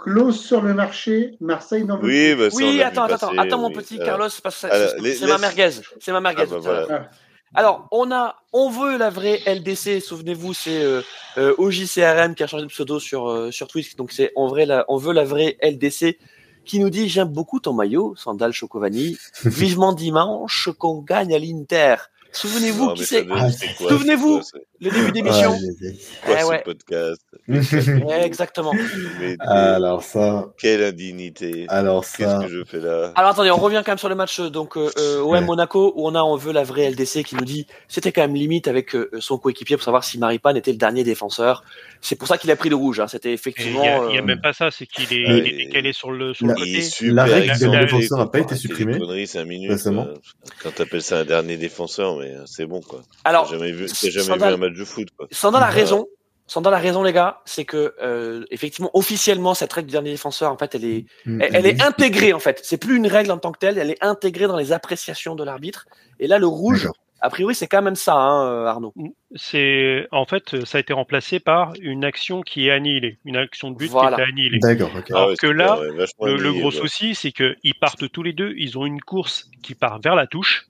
Clause 0.02 0.40
sur 0.40 0.62
le 0.62 0.74
marché. 0.74 1.36
Marseille 1.40 1.84
n'en 1.84 1.98
veut 1.98 2.08
Oui, 2.08 2.34
bah, 2.34 2.48
Oui, 2.54 2.82
attends, 2.82 3.04
attends, 3.04 3.28
passer, 3.28 3.38
attends 3.38 3.58
mon 3.58 3.68
oui. 3.68 3.74
petit 3.74 3.98
Carlos, 3.98 4.28
parce 4.42 4.62
que 4.62 4.66
alors, 4.66 4.90
c'est 5.02 5.26
ma 5.26 5.38
merguez, 5.38 5.70
c'est 6.00 6.12
ma 6.12 6.20
merguez. 6.20 6.44
Ah, 6.46 6.50
bah, 6.50 6.58
voilà. 6.60 7.10
Alors, 7.54 7.88
on 7.90 8.12
a, 8.12 8.36
on 8.52 8.70
veut 8.70 8.96
la 8.96 9.10
vraie 9.10 9.40
LDC. 9.44 10.00
Souvenez-vous, 10.00 10.54
c'est 10.54 10.82
euh, 10.82 11.02
euh, 11.36 11.54
OJCRM 11.58 12.34
qui 12.34 12.44
a 12.44 12.46
changé 12.46 12.64
de 12.64 12.70
pseudo 12.70 13.00
sur 13.00 13.28
euh, 13.28 13.50
sur 13.50 13.66
Twitch. 13.66 13.96
Donc 13.96 14.12
c'est 14.12 14.32
en 14.36 14.46
vrai, 14.46 14.66
la, 14.66 14.84
on 14.88 14.96
veut 14.96 15.12
la 15.12 15.24
vraie 15.24 15.56
LDC 15.60 16.18
qui 16.64 16.78
nous 16.78 16.90
dit 16.90 17.08
j'aime 17.08 17.28
beaucoup 17.28 17.58
ton 17.58 17.72
maillot, 17.72 18.14
sandal 18.16 18.52
Chocovani. 18.52 19.18
Vivement 19.44 19.92
dimanche 19.92 20.70
qu'on 20.78 21.00
gagne 21.00 21.34
à 21.34 21.38
l'Inter. 21.38 21.96
Souvenez-vous 22.32 22.86
Non, 22.86 22.94
qui 22.94 23.04
c'est 23.04 23.26
Ah, 23.30 23.50
c'est 23.50 23.68
souvenez-vous. 23.76 24.40
c'est 24.42 24.60
le 24.80 24.90
début 24.90 25.12
d'émission. 25.12 25.56
C'est 25.58 25.94
Eh 26.28 26.40
ce 26.40 26.46
ouais. 26.46 26.62
podcast. 26.64 27.22
Ouais, 28.06 28.24
exactement. 28.24 28.72
Mais- 29.20 29.36
Alors 29.40 30.02
ça, 30.02 30.46
Quelle 30.58 30.82
indignité 30.84 31.66
alors 31.68 32.02
Qu'est-ce 32.04 32.30
ça, 32.30 32.40
que 32.44 32.48
je 32.48 32.64
fais 32.64 32.78
là 32.80 33.12
Alors 33.16 33.32
attendez, 33.32 33.50
on 33.50 33.56
revient 33.56 33.82
quand 33.84 33.92
même 33.92 33.98
sur 33.98 34.08
le 34.08 34.14
match 34.14 34.40
donc 34.40 34.76
euh, 34.76 34.90
euh, 34.98 35.20
OM 35.20 35.30
Ouais. 35.30 35.40
Monaco 35.40 35.92
où 35.96 36.06
on 36.06 36.14
a 36.14 36.22
on 36.22 36.36
veut 36.36 36.52
la 36.52 36.62
vraie 36.62 36.90
LDC 36.90 37.24
qui 37.24 37.34
nous 37.34 37.44
dit 37.44 37.66
c'était 37.88 38.12
quand 38.12 38.20
même 38.22 38.34
limite 38.34 38.68
avec 38.68 38.94
euh, 38.94 39.10
son 39.18 39.38
coéquipier 39.38 39.76
pour 39.76 39.84
savoir 39.84 40.04
si 40.04 40.18
Maripane 40.18 40.56
était 40.56 40.70
le 40.72 40.78
dernier 40.78 41.02
défenseur. 41.04 41.64
C'est 42.00 42.16
pour 42.16 42.28
ça 42.28 42.38
qu'il 42.38 42.50
a 42.50 42.56
pris 42.56 42.68
le 42.68 42.76
rouge. 42.76 43.00
Hein. 43.00 43.08
C'était 43.08 43.30
il 43.30 43.34
effectivement. 43.34 43.82
a, 43.82 44.08
il 44.10 44.14
y 44.14 44.18
a 44.18 44.22
euh, 44.22 44.24
même 44.24 44.40
pas 44.40 44.52
ça, 44.52 44.70
c'est 44.70 44.86
qu'il 44.86 45.12
est, 45.12 45.26
Ouais. 45.28 45.38
il 45.46 45.46
est 45.60 45.64
décalé 45.66 45.92
sur 45.92 46.10
le, 46.12 46.32
sur 46.34 46.46
La- 46.46 46.54
le 46.54 46.60
Il 46.66 46.74
est 46.76 46.78
côté. 46.78 46.90
super 46.90 47.14
La 47.14 47.24
règle 47.24 47.58
dernier 47.58 47.80
défenseur 47.80 48.18
n'a 48.18 48.26
pas 48.26 48.38
été 48.38 48.54
supprimée 48.56 48.98
conneries, 48.98 49.26
cinq 49.26 49.44
minutes, 49.44 49.70
récemment. 49.72 50.06
euh, 50.08 50.14
Quand 50.62 50.74
t'appelles 50.74 51.02
ça 51.02 51.18
un 51.18 51.24
dernier 51.24 51.56
défenseur, 51.56 52.19
mais 52.20 52.34
euh, 52.34 52.42
c'est 52.46 52.66
bon 52.66 52.80
quoi. 52.80 53.02
Alors, 53.24 53.44
T'as 53.50 53.58
jamais 53.58 53.72
vu, 53.72 53.88
jamais 53.88 54.10
Sandal- 54.24 54.48
vu 54.50 54.54
un 54.54 54.68
match 54.68 54.78
de 54.78 54.84
foot 54.84 55.08
quoi. 55.16 55.26
Sandal 55.30 55.62
a 55.62 55.66
Voilà. 55.66 55.80
raison. 55.80 56.06
Sandal 56.46 56.74
a 56.74 56.78
raison 56.78 57.02
les 57.04 57.12
gars, 57.12 57.40
c'est 57.44 57.64
que 57.64 57.94
euh, 58.02 58.44
effectivement 58.50 58.90
officiellement 58.94 59.54
cette 59.54 59.72
règle 59.72 59.86
du 59.86 59.92
dernier 59.92 60.10
défenseur 60.10 60.50
en 60.50 60.58
fait 60.58 60.74
elle 60.74 60.84
est 60.84 61.04
Mm, 61.24 61.40
elle, 61.42 61.54
elle 61.56 61.66
est 61.66 61.80
intégrée 61.82 62.32
en 62.32 62.40
fait. 62.40 62.60
C'est 62.64 62.76
plus 62.78 62.96
une 62.96 63.06
règle 63.06 63.30
en 63.30 63.38
tant 63.38 63.52
que 63.52 63.58
telle, 63.58 63.78
elle 63.78 63.90
est 63.90 64.02
intégrée 64.04 64.48
dans 64.48 64.56
les 64.56 64.72
appréciations 64.72 65.36
de 65.36 65.44
l'arbitre. 65.44 65.86
Et 66.18 66.26
là 66.26 66.40
le 66.40 66.48
rouge, 66.48 66.88
a 67.20 67.30
priori 67.30 67.54
c'est 67.54 67.68
quand 67.68 67.82
même 67.82 67.94
ça 67.94 68.14
hein, 68.16 68.46
euh, 68.50 68.64
Arnaud. 68.66 68.92
C'est 69.36 70.08
en 70.10 70.24
fait, 70.24 70.64
ça 70.64 70.78
a 70.78 70.80
été 70.80 70.92
remplacé 70.92 71.38
par 71.38 71.72
une 71.80 72.04
action 72.04 72.40
qui 72.42 72.66
est 72.66 72.72
annihilée, 72.72 73.18
une 73.24 73.36
action 73.36 73.70
de 73.70 73.76
but 73.76 73.88
Voilà. 73.88 74.16
qui 74.16 74.22
est 74.22 74.26
annihilée. 74.26 74.58
D'accord. 74.58 74.90
Alors 75.10 75.28
ouais, 75.28 75.34
que 75.36 75.46
là, 75.46 75.78
ouais, 75.78 76.36
Le, 76.36 76.52
gros 76.52 76.64
ouais. 76.64 76.76
souci, 76.76 77.14
c'est 77.14 77.30
qu'ils 77.30 77.74
partent 77.80 78.10
tous 78.10 78.24
les 78.24 78.32
deux. 78.32 78.54
Ils 78.56 78.76
ont 78.76 78.86
une 78.86 79.00
course 79.00 79.48
qui 79.62 79.76
part 79.76 80.00
vers 80.00 80.16
la 80.16 80.26
touche. 80.26 80.66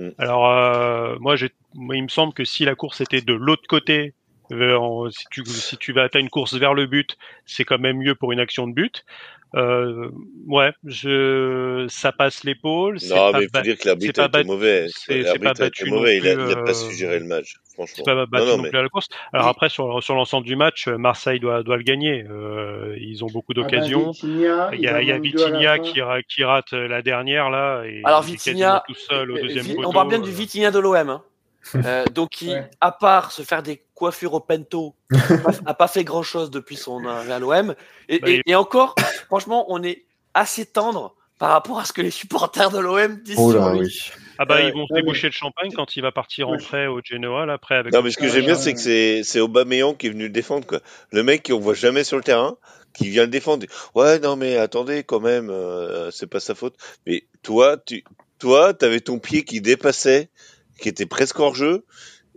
Mm. 0.00 0.10
Alors, 0.18 0.50
euh, 0.50 1.16
moi, 1.20 1.36
moi, 1.74 1.96
il 1.96 2.02
me 2.02 2.08
semble 2.08 2.32
que 2.32 2.44
si 2.44 2.64
la 2.64 2.74
course 2.74 3.00
était 3.00 3.20
de 3.20 3.34
l'autre 3.34 3.64
côté, 3.68 4.14
euh, 4.52 5.10
si, 5.10 5.24
tu, 5.30 5.44
si 5.44 5.76
tu 5.76 5.92
vas 5.92 6.04
atteindre 6.04 6.24
une 6.24 6.30
course 6.30 6.54
vers 6.54 6.74
le 6.74 6.86
but, 6.86 7.16
c'est 7.44 7.64
quand 7.64 7.78
même 7.78 7.98
mieux 7.98 8.14
pour 8.14 8.32
une 8.32 8.40
action 8.40 8.66
de 8.66 8.72
but. 8.72 9.04
Euh, 9.56 10.08
ouais, 10.46 10.72
je, 10.84 11.86
ça 11.88 12.12
passe 12.12 12.44
l'épaule. 12.44 12.98
Non, 13.08 13.32
pas 13.32 13.38
mais 13.38 13.44
il 13.44 13.56
faut 13.56 13.62
dire 13.62 13.76
que 13.78 13.86
l'arbitre 13.86 14.28
bat- 14.28 14.44
mauvais. 14.44 14.86
c'est- 14.88 15.38
pas 15.38 15.54
battu 15.54 15.90
mauvais. 15.90 16.18
Il 16.18 16.26
a, 16.28 16.32
il 16.32 16.52
a 16.52 16.56
pas 16.56 16.70
euh, 16.70 16.74
su 16.74 16.94
gérer 16.94 17.18
le 17.18 17.26
match, 17.26 17.56
franchement. 17.86 18.04
c'est 18.06 18.14
pas 18.14 18.26
battu 18.26 18.44
non, 18.44 18.50
non, 18.52 18.56
non 18.58 18.62
mais 18.64 18.68
plus 18.70 18.78
à 18.78 18.82
la 18.82 18.88
course. 18.88 19.08
Alors 19.32 19.46
Oui. 19.46 19.50
après, 19.50 19.68
sur, 19.68 20.02
sur 20.02 20.14
l'ensemble 20.14 20.46
du 20.46 20.56
match, 20.56 20.88
Marseille 20.88 21.40
doit, 21.40 21.62
doit 21.62 21.76
le 21.76 21.82
gagner. 21.82 22.24
Euh, 22.30 22.96
ils 23.00 23.24
ont 23.24 23.28
beaucoup 23.28 23.52
Ah 23.56 23.60
ben, 23.60 23.62
d'occasions. 23.62 24.12
Il 24.22 24.38
y 24.40 24.46
a, 24.46 24.70
il 24.74 24.80
y 25.08 25.12
a 25.12 25.18
Vitinha 25.18 25.78
qui, 25.78 26.00
ra- 26.02 26.22
qui 26.22 26.44
rate 26.44 26.72
la 26.72 27.02
dernière 27.02 27.50
là. 27.50 27.82
Et 27.84 28.02
Alors, 28.04 28.22
Vitinha, 28.22 28.82
tout 28.86 28.94
seul 28.94 29.30
au 29.30 29.36
Euh, 29.36 29.42
deuxième 29.42 29.64
Vi- 29.64 29.74
poteau. 29.74 29.88
on 29.88 29.92
parle 29.92 30.08
bien 30.08 30.18
euh. 30.20 30.24
du 30.24 30.30
Vitinha 30.30 30.70
de 30.70 30.78
l'OM. 30.78 31.08
Hein. 31.08 31.22
Euh, 31.84 32.04
donc 32.14 32.30
qui, 32.30 32.48
Ouais. 32.48 32.70
à 32.80 32.90
part 32.90 33.32
se 33.32 33.42
faire 33.42 33.62
des 33.62 33.82
coiffures 33.94 34.32
au 34.32 34.40
pento, 34.40 34.94
a 35.66 35.74
pas- 35.74 35.88
fait 35.88 36.04
grand 36.04 36.22
chose 36.22 36.50
depuis 36.50 36.76
son 36.76 37.04
arrivée 37.04 37.32
à 37.34 37.38
l'OM. 37.38 37.74
Et, 38.08 38.18
Bah, 38.18 38.28
et- 38.46 38.54
encore, 38.54 38.94
franchement, 39.26 39.66
on 39.68 39.82
est 39.82 40.04
assez 40.32 40.64
tendre 40.64 41.14
par 41.38 41.50
rapport 41.50 41.78
à 41.78 41.84
ce 41.84 41.92
que 41.92 42.00
les 42.00 42.10
supporters 42.10 42.70
de 42.70 42.78
l'OM 42.78 43.16
disent 43.22 43.36
Oh 43.38 43.50
sur 43.52 43.60
là, 43.60 43.72
lui. 43.74 43.80
oui. 43.80 44.10
Ah 44.42 44.46
bah 44.46 44.56
Euh, 44.56 44.68
ils 44.68 44.72
vont 44.72 44.86
se 44.86 44.94
déboucher 44.94 45.28
de 45.28 45.34
champagne 45.34 45.70
quand 45.70 45.96
il 45.96 46.00
va 46.00 46.12
partir 46.12 46.48
en 46.48 46.56
prêt 46.56 46.86
au 46.86 47.02
Genoa 47.04 47.44
là, 47.44 47.52
après 47.52 47.74
avec. 47.74 47.92
Non, 47.92 48.00
mais 48.00 48.10
ce 48.10 48.16
que 48.16 48.26
j'aime 48.26 48.46
bien, 48.46 48.54
c'est 48.54 48.72
que 48.72 48.80
c'est, 48.80 49.22
c'est 49.22 49.38
Aubameyang 49.38 49.94
qui 49.94 50.06
est 50.06 50.10
venu 50.10 50.24
le 50.24 50.30
défendre, 50.30 50.66
quoi. 50.66 50.80
Le 51.10 51.22
mec 51.22 51.48
qu'on 51.48 51.58
voit 51.58 51.74
jamais 51.74 52.04
sur 52.04 52.16
le 52.16 52.22
terrain, 52.22 52.56
qui 52.94 53.10
vient 53.10 53.24
le 53.24 53.28
défendre. 53.28 53.66
Ouais, 53.94 54.18
non, 54.18 54.36
mais 54.36 54.56
attendez, 54.56 55.04
quand 55.04 55.20
même, 55.20 55.50
euh, 55.50 56.10
c'est 56.10 56.26
pas 56.26 56.40
sa 56.40 56.54
faute. 56.54 56.74
Mais 57.06 57.24
toi, 57.42 57.76
tu, 57.76 58.02
toi, 58.38 58.72
t'avais 58.72 59.00
ton 59.00 59.18
pied 59.18 59.44
qui 59.44 59.60
dépassait, 59.60 60.30
qui 60.80 60.88
était 60.88 61.04
presque 61.04 61.38
hors 61.38 61.54
jeu, 61.54 61.84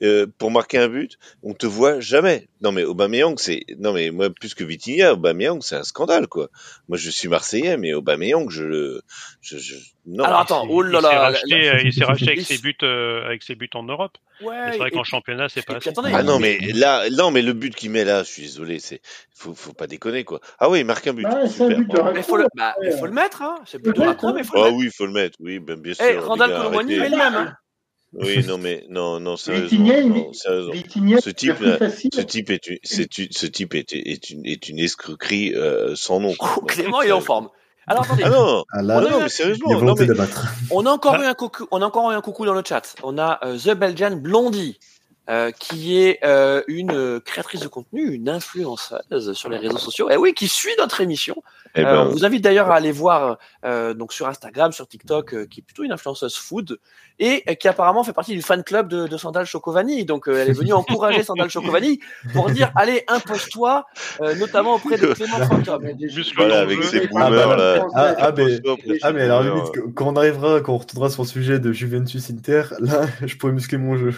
euh, 0.03 0.27
pour 0.37 0.51
marquer 0.51 0.77
un 0.77 0.87
but. 0.89 1.17
On 1.43 1.53
te 1.53 1.65
voit 1.65 1.99
jamais. 1.99 2.47
Non, 2.61 2.71
mais 2.71 2.83
Aubameyang, 2.83 3.35
c'est, 3.37 3.63
non, 3.79 3.93
mais 3.93 4.11
moi, 4.11 4.29
plus 4.29 4.53
que 4.53 4.63
Vitinha, 4.63 5.13
Aubameyang, 5.13 5.61
c'est 5.61 5.75
un 5.75 5.83
scandale, 5.83 6.27
quoi. 6.27 6.49
Moi, 6.89 6.97
je 6.97 7.09
suis 7.09 7.27
Marseillais, 7.27 7.77
mais 7.77 7.93
Aubameyang, 7.93 8.49
je 8.49 8.63
le, 8.63 9.01
je, 9.41 9.57
je, 9.57 9.75
non. 10.05 10.23
Alors 10.25 10.39
attends, 10.41 10.65
Il- 10.65 10.71
oh 10.71 10.81
là 10.81 10.99
il 10.99 11.01
s'est 11.01 11.13
là. 11.13 11.19
racheté, 11.19 11.69
euh, 11.69 11.81
il 11.83 11.93
s'est 11.93 12.03
racheté 12.05 12.27
avec 12.31 12.39
il- 12.39 12.45
ses 12.45 12.57
buts, 12.57 12.75
euh, 12.83 13.25
avec 13.25 13.43
ses 13.43 13.55
buts 13.55 13.69
en 13.73 13.83
Europe. 13.83 14.17
Ouais, 14.41 14.55
c'est 14.71 14.77
vrai 14.79 14.91
qu'en 14.91 15.03
championnat 15.03 15.47
c'est 15.47 15.61
pas 15.65 15.75
puis 15.75 15.89
assez. 15.89 15.89
attendez, 15.89 16.11
Ah 16.13 16.23
non, 16.23 16.39
mais 16.39 16.57
là, 16.73 17.09
non, 17.11 17.31
mais 17.31 17.41
le 17.41 17.53
but 17.53 17.73
qu'il 17.75 17.91
met 17.91 18.03
là, 18.03 18.23
je 18.23 18.29
suis 18.29 18.41
désolé, 18.43 18.79
c'est, 18.79 18.99
faut, 19.33 19.53
faut 19.53 19.73
pas 19.73 19.87
déconner, 19.87 20.23
quoi. 20.25 20.41
Ah 20.59 20.69
oui, 20.69 20.79
il 20.79 20.85
marque 20.85 21.05
un 21.07 21.13
but. 21.13 21.25
Un 21.25 21.47
Super, 21.47 21.77
but 21.77 21.87
de 21.87 21.97
bravo. 21.97 22.11
mais 22.13 22.23
faut 22.23 22.37
le, 22.37 22.45
bah, 22.55 22.75
mais 22.81 22.91
faut 22.97 23.05
le 23.05 23.11
mettre, 23.13 23.41
hein. 23.41 23.55
C'est 23.65 23.79
plutôt 23.79 24.01
le 24.01 24.07
la 24.07 24.13
mais 24.33 24.43
faut 24.43 24.55
le 24.55 24.61
Ah 24.61 24.65
mettre. 24.65 24.75
oui, 24.75 24.85
il 24.85 24.91
faut 24.91 25.05
le 25.05 25.13
mettre, 25.13 25.37
oui, 25.39 25.59
ben, 25.59 25.79
bien 25.79 25.93
sûr. 25.93 26.03
Eh, 26.05 26.17
Randall 26.17 26.49
gars, 26.49 26.57
Colomwani, 26.57 26.95
arrêtez. 26.95 26.99
mais 26.99 27.09
le 27.09 27.17
même. 27.23 27.35
hein. 27.35 27.53
Oui, 28.13 28.43
non, 28.47 28.57
mais, 28.57 28.85
non, 28.89 29.19
non, 29.19 29.37
sérieusement. 29.37 29.85
Non, 29.85 30.31
Ce 30.33 31.29
type, 31.29 31.55
ce 32.13 32.21
type 32.21 32.49
est 32.49 32.67
une, 32.67 32.77
ce 32.83 33.45
type 33.47 33.73
est, 33.75 33.93
est 33.93 34.29
une, 34.29 34.45
est 34.45 34.69
une 34.69 34.79
escroquerie, 34.79 35.53
euh, 35.55 35.95
sans 35.95 36.19
nom. 36.19 36.33
Oh, 36.39 36.61
Clément, 36.67 37.01
il 37.01 37.09
est 37.09 37.13
en 37.13 37.21
forme. 37.21 37.49
Alors 37.85 38.03
attendez, 38.03 38.23
Ah 38.25 38.29
non, 38.29 38.63
Ah 38.71 38.79
On 38.81 38.89
a 38.89 39.01
non, 39.01 39.19
mais 39.23 39.29
sérieusement, 39.29 39.81
non, 39.81 39.93
mais, 39.97 40.07
on 40.71 40.85
a 40.85 40.89
encore 40.89 41.15
Ah. 41.19 41.23
eu 41.23 41.25
un 41.25 41.33
coucou, 41.33 41.67
on 41.71 41.81
a 41.81 41.85
encore 41.85 42.11
eu 42.11 42.15
un 42.15 42.21
coucou 42.21 42.45
dans 42.45 42.53
le 42.53 42.61
chat. 42.65 42.95
On 43.03 43.17
a 43.17 43.39
euh, 43.43 43.57
The 43.57 43.71
Belgian 43.77 44.15
Blondie, 44.15 44.79
euh, 45.29 45.51
qui 45.51 45.97
est 46.01 46.19
euh, 46.23 46.63
une 46.67 47.19
créatrice 47.21 47.61
de 47.61 47.67
contenu, 47.67 48.11
une 48.11 48.29
influenceuse 48.29 49.33
sur 49.33 49.49
les 49.49 49.57
réseaux 49.57 49.77
sociaux. 49.77 50.09
Et 50.09 50.17
oui, 50.17 50.33
qui 50.33 50.47
suit 50.47 50.73
notre 50.77 51.01
émission 51.01 51.35
Eh 51.75 51.81
Euh, 51.81 51.83
ben, 51.83 52.07
on 52.07 52.11
vous 52.11 52.25
invite 52.25 52.43
d'ailleurs 52.43 52.69
à 52.69 52.75
aller 52.75 52.91
voir 52.91 53.37
euh, 53.65 53.93
donc 53.93 54.13
sur 54.13 54.27
Instagram, 54.27 54.71
sur 54.71 54.87
TikTok, 54.87 55.33
euh, 55.33 55.45
qui 55.45 55.61
est 55.61 55.63
plutôt 55.63 55.83
une 55.83 55.91
influenceuse 55.91 56.35
food 56.35 56.77
et 57.19 57.43
euh, 57.47 57.53
qui 57.53 57.67
apparemment 57.67 58.03
fait 58.03 58.13
partie 58.13 58.33
du 58.33 58.41
fan 58.41 58.63
club 58.63 58.87
de, 58.87 59.07
de 59.07 59.17
Sandal 59.17 59.45
Chocovani. 59.45 60.05
Donc 60.05 60.27
euh, 60.27 60.41
elle 60.41 60.49
est 60.49 60.53
venue 60.53 60.73
encourager 60.73 61.23
Sandal 61.23 61.49
Chocovani 61.49 61.99
pour 62.33 62.49
dire 62.49 62.71
allez 62.75 63.03
impose-toi, 63.07 63.85
euh, 64.21 64.35
notamment 64.35 64.75
auprès 64.75 64.97
de 64.97 65.07
Clément 65.07 65.37
Fantôme. 65.47 65.89
Voilà, 66.35 66.59
avec 66.59 66.83
ses. 66.83 67.03
Ah, 67.15 67.29
boomers, 67.29 67.47
bah, 67.47 67.55
là. 67.55 67.87
Ah, 67.95 68.15
ah, 68.17 68.31
mais, 68.35 68.59
ah, 69.01 69.11
mais 69.11 69.27
ses 69.27 69.49
limite, 69.49 69.93
quand 69.95 70.07
on 70.07 70.15
arrivera, 70.15 70.61
quand 70.61 70.73
on 70.73 70.77
retournera 70.77 71.09
sur 71.09 71.23
le 71.23 71.27
sujet 71.27 71.59
de 71.59 71.71
Juventus 71.71 72.29
Inter, 72.29 72.63
là, 72.79 73.05
je 73.25 73.35
pourrais 73.37 73.53
muscler 73.53 73.77
mon 73.77 73.97
jeu. 73.97 74.13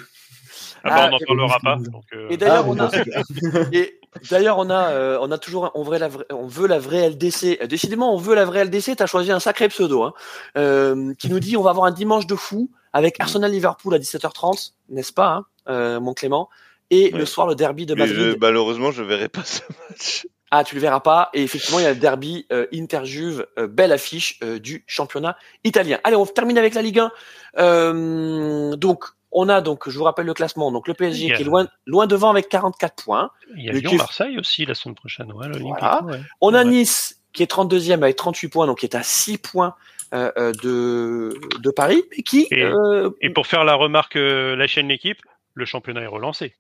Ah 0.86 0.90
bah, 0.90 0.96
on 0.96 1.00
Ah, 1.06 1.10
n'en 1.10 1.18
parlera 1.28 1.60
pas. 1.60 1.76
donc, 1.78 2.04
euh, 2.14 2.28
Et 2.30 2.38
d'ailleurs 2.38 2.66
Ah, 2.68 2.70
on 2.70 2.80
a 2.80 2.90
et 3.74 4.00
d'ailleurs 4.30 4.58
on 4.60 4.70
a 4.70 4.90
euh, 4.92 5.18
on 5.22 5.32
a 5.32 5.38
toujours 5.38 5.72
on 5.76 5.84
veut 5.84 5.98
la 5.98 6.08
vraie, 6.08 6.26
on 6.32 6.48
veut 6.48 6.68
la 6.68 6.80
vraie 6.80 7.10
LDC. 7.10 7.60
Euh, 7.62 7.68
Décidément 7.68 8.14
on 8.14 8.18
veut 8.18 8.36
la 8.36 8.46
vraie 8.46 8.64
LDC. 8.66 8.96
T'as 8.96 9.08
choisi 9.08 9.32
un 9.32 9.40
sacré 9.40 9.68
pseudo 9.68 10.04
hein, 10.04 10.14
euh, 10.58 11.14
qui 11.20 11.30
nous 11.30 11.40
dit 11.40 11.58
on 11.58 11.62
va 11.64 11.72
avoir 11.72 11.86
un 11.86 11.92
dimanche 11.92 12.28
de 12.28 12.36
fou 12.36 12.70
avec 12.94 13.20
Arsenal 13.20 13.52
Liverpool 13.52 13.94
à 13.96 14.00
17h30, 14.00 14.72
n'est-ce 14.90 15.12
pas, 15.12 15.28
hein, 15.28 15.46
euh, 15.70 16.00
mon 16.00 16.14
Clément? 16.14 16.50
Et 16.92 17.12
Ouais. 17.12 17.18
le 17.20 17.26
soir 17.26 17.48
le 17.48 17.56
derby 17.56 17.86
de 17.88 17.96
Madrid. 17.96 18.16
je- 18.16 18.38
malheureusement, 18.40 18.92
je 18.92 19.02
verrai 19.04 19.28
pas 19.28 19.44
ce 19.44 19.62
match. 19.90 20.28
Ah, 20.52 20.64
tu 20.64 20.76
le 20.76 20.82
verras 20.82 21.00
pas. 21.02 21.30
Et 21.34 21.42
effectivement, 21.44 21.80
il 21.80 21.84
y 21.84 21.88
a 21.88 21.94
le 21.94 22.00
derby 22.00 22.46
euh, 22.54 22.68
Inter-Juve, 22.72 23.48
euh, 23.58 23.66
belle 23.68 23.92
affiche 23.92 24.40
euh, 24.44 24.60
du 24.60 24.84
championnat 24.88 25.36
italien. 25.64 26.00
Allez, 26.04 26.16
on 26.16 26.26
termine 26.28 26.58
avec 26.60 26.76
la 26.76 26.84
Ligue 26.84 27.00
1. 27.00 27.12
Euh, 27.58 28.76
donc, 28.76 29.06
on 29.36 29.48
a 29.50 29.62
donc, 29.62 29.88
je 29.90 29.98
vous 29.98 30.04
rappelle 30.06 30.26
le 30.26 30.34
classement. 30.34 30.72
Donc, 30.72 30.88
le 30.88 30.94
PSG 30.96 31.28
qui 31.34 31.42
est 31.42 31.46
loin, 31.46 31.68
loin 31.86 32.08
devant 32.08 32.30
avec 32.32 32.50
44 32.50 33.04
points. 33.04 33.30
Il 33.56 33.64
y 33.66 33.70
a 33.70 33.74
Le 33.74 33.80
kiff- 33.80 33.90
Lyon-Marseille 33.90 34.40
aussi 34.40 34.66
la 34.66 34.74
semaine 34.74 34.96
prochaine. 34.96 35.32
Ouais, 35.34 35.48
Voilà. 35.60 36.04
ouais. 36.06 36.20
On 36.42 36.54
a 36.54 36.64
Ouais. 36.64 36.70
Nice 36.72 37.22
qui 37.34 37.44
est 37.44 37.52
32e 37.52 38.02
avec 38.04 38.16
38 38.16 38.48
points, 38.48 38.66
donc 38.66 38.80
qui 38.80 38.86
est 38.86 38.96
à 38.96 39.04
6 39.04 39.38
points 39.38 39.76
euh, 40.14 40.32
euh, 40.38 40.52
de, 40.64 41.38
de 41.60 41.70
Paris, 41.72 42.04
mais 42.12 42.24
qui 42.24 42.48
Et- 42.52 42.64
euh, 42.64 43.10
Et 43.22 43.30
pour 43.30 43.46
faire 43.48 43.64
la 43.66 43.76
remarque, 43.76 44.16
euh, 44.16 44.56
la 44.56 44.68
chaîne 44.68 44.88
l'équipe, 44.88 45.20
le 45.54 45.66
championnat 45.66 46.02
est 46.02 46.08
relancé. 46.08 46.54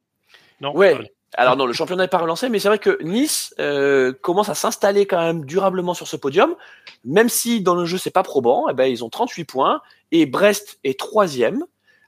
Non 0.61 0.75
Ouais. 0.75 0.97
Alors 1.37 1.57
non, 1.57 1.65
le 1.65 1.73
championnat 1.73 2.03
n'est 2.03 2.07
pas 2.09 2.17
relancé, 2.17 2.47
mais 2.49 2.59
c'est 2.59 2.69
vrai 2.69 2.79
que 2.79 2.97
Nice 3.03 3.53
euh, 3.59 4.13
commence 4.21 4.47
à 4.49 4.55
s'installer 4.55 5.05
quand 5.05 5.19
même 5.21 5.43
durablement 5.45 5.93
sur 5.93 6.07
ce 6.07 6.15
podium, 6.15 6.55
même 7.03 7.27
si 7.29 7.59
dans 7.61 7.75
le 7.75 7.85
jeu 7.85 7.97
c'est 7.97 8.09
pas 8.09 8.23
probant. 8.23 8.67
Eh 8.69 8.73
ben 8.73 8.85
ils 8.85 9.03
ont 9.03 9.09
38 9.09 9.43
points 9.45 9.81
et 10.11 10.25
Brest 10.25 10.79
est 10.85 10.97
troisième 10.97 11.65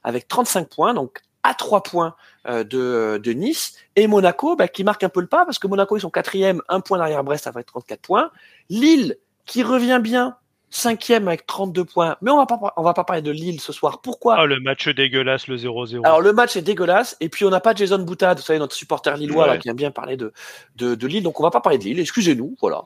avec 0.08 0.26
35 0.26 0.68
points, 0.70 0.94
donc 0.94 1.20
à 1.42 1.52
3 1.52 1.82
points 1.82 2.14
euh, 2.48 2.64
de, 2.64 3.32
Nice 3.32 3.74
et 3.94 4.06
Monaco 4.06 4.56
bah, 4.56 4.66
qui 4.66 4.82
marque 4.82 5.04
un 5.04 5.10
peu 5.10 5.20
le 5.20 5.26
pas 5.26 5.44
parce 5.44 5.58
que 5.58 5.66
Monaco 5.66 5.96
ils 5.98 6.00
sont 6.00 6.08
quatrième, 6.08 6.62
un 6.68 6.80
point 6.80 6.96
derrière 6.96 7.22
Brest 7.22 7.46
avec 7.46 7.66
34 7.66 8.00
points. 8.00 8.30
Lille 8.70 9.18
qui 9.44 9.62
revient 9.62 10.00
bien 10.02 10.36
cinquième 10.70 11.28
avec 11.28 11.46
32 11.46 11.84
points, 11.84 12.16
mais 12.20 12.30
on 12.30 12.36
va 12.36 12.46
pas 12.46 12.58
on 12.76 12.82
va 12.82 12.92
pas 12.94 13.04
parler 13.04 13.22
de 13.22 13.30
Lille 13.30 13.60
ce 13.60 13.72
soir. 13.72 14.00
Pourquoi? 14.02 14.36
Ah, 14.38 14.46
le 14.46 14.60
match 14.60 14.88
dégueulasse, 14.88 15.46
le 15.48 15.56
0-0. 15.56 16.04
alors 16.04 16.20
le 16.20 16.32
match 16.32 16.56
est 16.56 16.62
dégueulasse 16.62 17.16
et 17.20 17.28
puis 17.28 17.44
on 17.44 17.50
n'a 17.50 17.60
pas 17.60 17.74
Jason 17.74 17.98
Boutade, 17.98 18.38
vous 18.38 18.44
savez 18.44 18.58
notre 18.58 18.74
supporter 18.74 19.16
lillois 19.16 19.46
là 19.46 19.56
qui 19.58 19.68
aime 19.68 19.76
bien 19.76 19.90
parler 19.90 20.16
de, 20.16 20.32
de 20.76 20.94
de 20.94 21.06
Lille, 21.06 21.22
donc 21.22 21.40
on 21.40 21.42
va 21.42 21.50
pas 21.50 21.60
parler 21.60 21.78
de 21.78 21.84
Lille. 21.84 22.00
Excusez-nous, 22.00 22.56
voilà. 22.60 22.82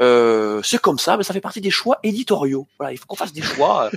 Euh, 0.00 0.60
c'est 0.62 0.80
comme 0.80 0.98
ça, 0.98 1.16
mais 1.16 1.22
ça 1.22 1.32
fait 1.32 1.40
partie 1.40 1.60
des 1.60 1.70
choix 1.70 1.98
éditoriaux. 2.02 2.66
Voilà, 2.78 2.92
il 2.92 2.96
faut 2.98 3.06
qu'on 3.06 3.16
fasse 3.16 3.32
des 3.32 3.42
choix. 3.42 3.90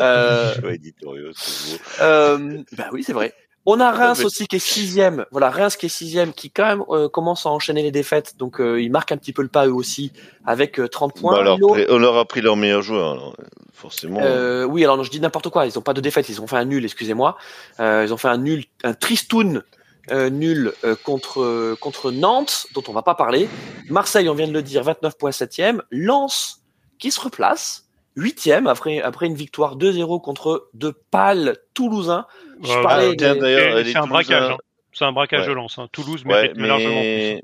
euh, 0.00 0.54
Choix 0.60 0.72
éditoriaux, 0.74 1.30
c'est 1.34 1.72
beau. 1.72 1.78
euh, 2.00 2.62
ben 2.76 2.86
oui, 2.92 3.02
c'est 3.02 3.12
vrai. 3.12 3.32
On 3.66 3.80
a 3.80 3.90
Reims 3.92 4.24
aussi 4.24 4.46
qui 4.46 4.56
est 4.56 4.58
sixième. 4.58 5.24
Voilà, 5.30 5.50
Reims 5.50 5.76
qui 5.76 5.86
est 5.86 5.90
sixième, 5.90 6.32
qui 6.32 6.50
quand 6.50 6.66
même 6.66 6.84
euh, 6.90 7.08
commence 7.08 7.46
à 7.46 7.50
enchaîner 7.50 7.82
les 7.82 7.90
défaites, 7.90 8.36
donc 8.36 8.60
euh, 8.60 8.80
ils 8.80 8.90
marquent 8.90 9.12
un 9.12 9.16
petit 9.16 9.32
peu 9.32 9.42
le 9.42 9.48
pas 9.48 9.66
eux 9.66 9.72
aussi 9.72 10.12
avec 10.44 10.78
euh, 10.78 10.88
30 10.88 11.14
points. 11.14 11.32
Bah 11.32 11.40
alors, 11.40 11.58
on 11.60 11.98
leur 11.98 12.16
a 12.18 12.24
pris 12.26 12.42
leur 12.42 12.56
meilleur 12.56 12.82
joueur, 12.82 13.12
alors, 13.12 13.34
forcément. 13.72 14.20
Euh, 14.22 14.64
oui, 14.64 14.84
alors 14.84 14.96
non, 14.96 15.02
je 15.02 15.10
dis 15.10 15.20
n'importe 15.20 15.48
quoi. 15.48 15.66
Ils 15.66 15.78
ont 15.78 15.82
pas 15.82 15.94
de 15.94 16.00
défaite. 16.00 16.28
Ils 16.28 16.40
ont 16.40 16.46
fait 16.46 16.56
un 16.56 16.64
nul. 16.64 16.84
Excusez-moi. 16.84 17.36
Euh, 17.80 18.04
ils 18.06 18.12
ont 18.12 18.16
fait 18.16 18.28
un 18.28 18.38
nul, 18.38 18.64
un 18.82 18.94
tristoun 18.94 19.62
euh, 20.10 20.28
nul 20.28 20.72
euh, 20.84 20.96
contre 21.02 21.40
euh, 21.40 21.76
contre 21.80 22.10
Nantes, 22.10 22.66
dont 22.74 22.82
on 22.88 22.92
va 22.92 23.02
pas 23.02 23.14
parler. 23.14 23.48
Marseille, 23.88 24.28
on 24.28 24.34
vient 24.34 24.46
de 24.46 24.52
le 24.52 24.62
dire, 24.62 24.82
29 24.82 25.16
points 25.16 25.30
7e. 25.30 25.80
Lens 25.90 26.62
qui 26.98 27.10
se 27.10 27.20
replace 27.20 27.86
8e 28.18 28.68
après 28.68 29.00
après 29.00 29.26
une 29.26 29.34
victoire 29.34 29.78
2-0 29.78 30.20
contre 30.20 30.68
de 30.74 30.90
pâles 31.10 31.56
Toulousains. 31.72 32.26
Je 32.62 32.82
parlais 32.82 33.14
des- 33.16 33.84
C'est 33.92 33.96
un 33.96 34.06
braquage. 34.06 34.50
Hein. 34.52 34.56
C'est 34.92 35.04
un 35.04 35.12
braquage 35.12 35.40
Ouais. 35.42 35.48
de 35.48 35.52
lance. 35.52 35.78
hein. 35.78 35.88
Toulouse 35.92 36.22
Ouais, 36.24 36.52
mérite 36.54 36.56
largement 36.58 36.90
plus. 37.00 37.06
mais 37.06 37.42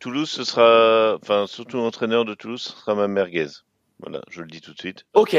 Toulouse, 0.00 0.28
ce 0.30 0.44
sera, 0.44 1.16
enfin, 1.22 1.46
surtout 1.46 1.78
l'entraîneur 1.78 2.24
de 2.24 2.34
Toulouse, 2.34 2.62
ce 2.62 2.80
sera 2.80 2.94
ma 2.94 3.08
merguez. 3.08 3.46
Voilà, 4.00 4.20
je 4.30 4.42
le 4.42 4.48
dis 4.48 4.60
tout 4.60 4.72
de 4.72 4.78
suite. 4.78 5.04
Ok, 5.14 5.36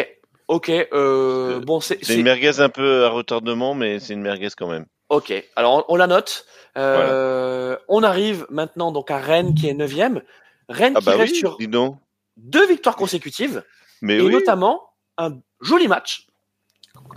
ok. 0.47 0.69
Euh, 0.93 1.59
bon, 1.59 1.79
c'est 1.79 1.99
C'est 1.99 2.05
c'est- 2.13 2.15
une 2.15 2.23
merguez 2.23 2.59
un 2.59 2.69
peu 2.69 3.05
à 3.05 3.09
retardement, 3.09 3.73
mais 3.75 3.99
c'est 3.99 4.13
une 4.13 4.21
merguez 4.21 4.49
quand 4.57 4.67
même. 4.69 4.85
Ok, 5.09 5.31
alors 5.55 5.85
on, 5.87 5.93
on 5.93 5.95
la 5.97 6.07
note. 6.07 6.45
Euh, 6.77 7.77
On 7.87 8.03
arrive 8.03 8.45
maintenant 8.49 8.91
donc 8.91 9.11
à 9.11 9.17
Rennes 9.17 9.53
qui 9.53 9.67
est 9.69 9.73
9e. 9.73 10.21
Rennes 10.67 10.93
Ah 10.95 10.99
qui 10.99 11.05
bah 11.05 11.15
reste 11.15 11.33
oui, 11.33 11.39
sur 11.39 11.57
dis 11.57 11.67
donc. 11.67 11.97
deux 12.37 12.65
victoires 12.67 12.95
consécutives 12.95 13.63
Mais 14.01 14.15
et 14.17 14.21
oui, 14.21 14.31
notamment 14.31 14.81
un 15.17 15.37
joli 15.61 15.87
match 15.87 16.25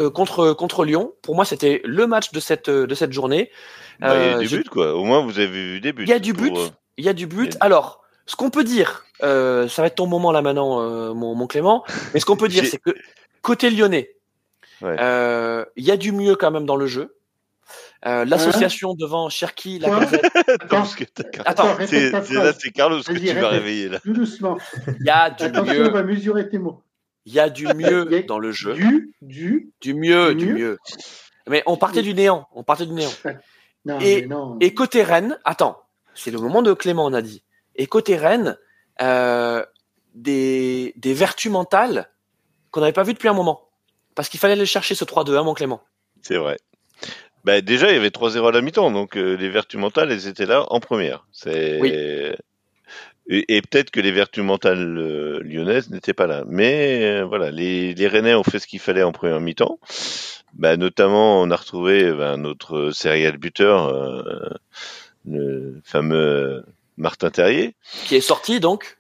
euh, 0.01 0.11
contre 0.11 0.53
contre 0.53 0.85
Lyon. 0.85 1.13
Pour 1.23 1.35
moi, 1.35 1.45
c'était 1.45 1.81
le 1.85 2.07
match 2.07 2.33
de 2.33 2.41
cette 2.41 2.71
de 2.71 2.95
cette 2.95 3.13
journée. 3.13 3.51
bah, 4.01 4.15
il 4.17 4.21
y 4.23 4.29
a 4.33 4.37
euh, 4.37 4.39
du 4.41 4.49
but, 4.49 4.69
quoi. 4.69 4.95
Au 4.95 5.05
moins, 5.05 5.21
vous 5.23 5.39
avez 5.39 5.47
vu 5.49 5.81
des 5.81 5.93
buts. 5.93 6.05
Il 6.05 6.11
y 6.11 6.13
a 6.13 6.19
du 6.19 6.33
pour, 6.35 6.45
but. 6.45 6.57
euh, 6.57 6.69
Il 6.97 7.05
y 7.05 7.09
a 7.09 7.13
du 7.13 7.27
but. 7.27 7.57
A- 7.61 7.65
Alors, 7.67 8.03
ce 8.27 8.37
qu'on 8.37 8.51
peut 8.51 8.65
dire, 8.65 9.05
euh, 9.23 9.69
ça 9.69 9.83
va 9.83 9.89
être 9.89 9.97
ton 9.97 10.07
moment 10.07 10.33
là 10.33 10.43
maintenant, 10.43 10.81
euh, 10.83 11.15
mon, 11.15 11.35
mon 11.35 11.47
Clément. 11.47 11.85
Mais 12.15 12.21
ce 12.21 12.25
qu'on 12.27 12.37
peut 12.37 12.49
dire, 12.49 12.65
c'est 12.67 12.79
que 12.79 12.91
côté 13.43 13.71
lyonnais, 13.71 14.11
Ouais. 14.81 14.97
euh, 15.01 15.65
il 15.77 15.85
y 15.85 15.91
a 15.91 15.97
du 15.97 16.13
mieux 16.13 16.37
quand 16.37 16.51
même 16.53 16.65
dans 16.67 16.77
le 16.77 16.87
jeu. 16.87 17.17
Euh, 18.07 18.25
L'association 18.25 18.95
devant 18.95 19.29
Cherki, 19.29 19.81
la 19.81 19.89
Attends, 19.97 20.85
Attends, 21.47 21.77
c'est 21.81 22.71
Carlos 22.73 23.01
que 23.03 23.13
tu 23.13 23.33
vas 23.35 23.49
réveiller 23.49 23.89
là. 23.89 23.99
Tout 23.99 24.13
doucement. 24.13 24.57
il 25.01 25.05
y 25.05 25.11
a 25.11 25.31
du 25.31 25.43
Attention, 25.43 25.73
on 25.75 25.79
mieux. 25.85 25.89
va 25.91 26.03
mesurer 26.05 26.49
tes 26.49 26.59
mots. 26.59 26.81
Il 27.27 27.33
y 27.33 27.41
a 27.41 27.49
du 27.51 27.67
mieux 27.75 28.09
a 28.15 28.23
dans 28.23 28.39
le 28.39 28.53
jeu. 28.53 28.75
Du, 28.75 29.13
du. 29.23 29.73
Du 29.81 29.95
mieux, 29.95 30.35
Du 30.35 30.47
du 30.47 30.53
mieux. 30.53 30.59
mieux. 30.59 30.79
Mais 31.49 31.63
on 31.67 31.77
partait 31.77 32.03
du 32.03 32.15
néant. 32.15 32.47
On 32.55 32.63
partait 32.63 32.87
du 32.87 32.93
néant. 32.93 33.13
Non, 33.85 33.99
Et- 34.01 34.23
mais 34.23 34.27
non. 34.27 34.57
Et 34.61 34.75
côté 34.75 35.03
Rennes, 35.03 35.39
attends, 35.45 35.81
c'est 36.15 36.31
le 36.33 36.39
moment 36.39 36.61
de 36.63 36.75
Clément, 36.75 37.07
on 37.07 37.13
a 37.15 37.23
dit. 37.23 37.43
Et 37.77 37.87
côté 37.87 38.17
Rennes, 38.17 38.59
euh, 39.01 39.65
des, 40.15 40.93
des 40.97 41.15
vertus 41.15 41.51
mentales 41.51 42.11
qu'on 42.71 42.81
n'avait 42.81 42.93
pas 42.93 43.05
vues 43.05 43.15
depuis 43.15 43.29
un 43.29 43.35
moment. 43.35 43.69
Parce 44.17 44.29
qu'il 44.29 44.41
fallait 44.41 44.55
aller 44.55 44.67
chercher 44.67 44.95
ce 44.97 45.05
3-2, 45.05 45.37
hein, 45.39 45.45
mon 45.45 45.55
Clément. 45.55 45.81
C'est 46.23 46.37
vrai. 46.37 46.59
Bah, 47.45 47.61
déjà, 47.63 47.89
il 47.91 47.95
y 47.95 47.99
avait 47.99 48.11
3-0 48.11 48.49
à 48.49 48.53
la 48.53 48.61
mi-temps, 48.61 48.91
donc 48.91 49.17
euh, 49.17 49.37
les 49.37 49.49
vertus 49.49 49.81
mentales, 49.81 50.11
elles 50.11 50.27
étaient 50.27 50.45
là 50.45 50.67
en 50.71 50.81
première. 50.81 51.25
C'est 51.33 51.81
Oui. 51.81 51.93
Et, 53.29 53.57
et 53.57 53.63
peut-être 53.63 53.91
que 53.91 54.01
les 54.01 54.11
vertus 54.13 54.43
mentales 54.43 54.99
euh, 54.99 55.41
lyonnaises 55.43 55.91
n'étaient 55.91 56.15
pas 56.15 56.27
là. 56.27 56.45
Mais 56.49 57.05
euh, 57.05 57.25
voilà, 57.25 57.51
les, 57.51 57.95
les 57.95 58.09
Rennais 58.09 58.35
ont 58.35 58.43
fait 58.43 58.59
ce 58.59 58.67
qu'il 58.67 58.81
fallait 58.81 59.03
en 59.03 59.13
première 59.13 59.41
mi-temps. 59.41 59.79
Bah, 60.55 60.77
notamment, 60.77 61.41
on 61.43 61.51
a 61.51 61.57
retrouvé 61.57 62.13
bah, 62.13 62.37
notre 62.37 62.91
serial 62.91 63.37
buteur, 63.37 63.89
euh, 63.89 64.49
le 65.27 65.81
fameux 65.85 66.65
Martin 66.97 67.31
Terrier, 67.31 67.75
Qui 68.07 68.17
est 68.17 68.21
sorti, 68.21 68.61
donc? 68.61 68.97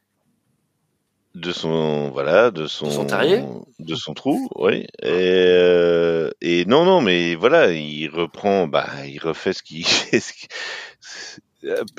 de 1.34 1.52
son 1.52 2.10
voilà, 2.10 2.50
de 2.50 2.66
son, 2.66 2.90
son 2.90 3.04
terrier 3.04 3.44
de 3.78 3.94
son 3.94 4.12
trou, 4.12 4.48
oui. 4.56 4.86
Et, 5.02 5.06
euh, 5.06 6.30
et 6.40 6.64
non, 6.64 6.84
non, 6.84 7.00
mais 7.00 7.36
voilà, 7.36 7.70
il 7.70 8.08
reprend, 8.08 8.66
bah, 8.66 8.88
il 9.06 9.18
refait 9.20 9.52
ce 9.52 9.62
qu'il- 9.62 9.86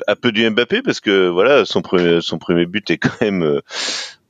un 0.07 0.15
peu 0.15 0.31
du 0.31 0.49
Mbappé 0.49 0.81
parce 0.81 0.99
que 0.99 1.27
voilà, 1.27 1.65
son 1.65 1.81
premier 1.81 2.21
son 2.21 2.37
premier 2.37 2.65
but 2.65 2.89
est 2.91 2.97
quand 2.97 3.21
même 3.21 3.43
euh, 3.43 3.61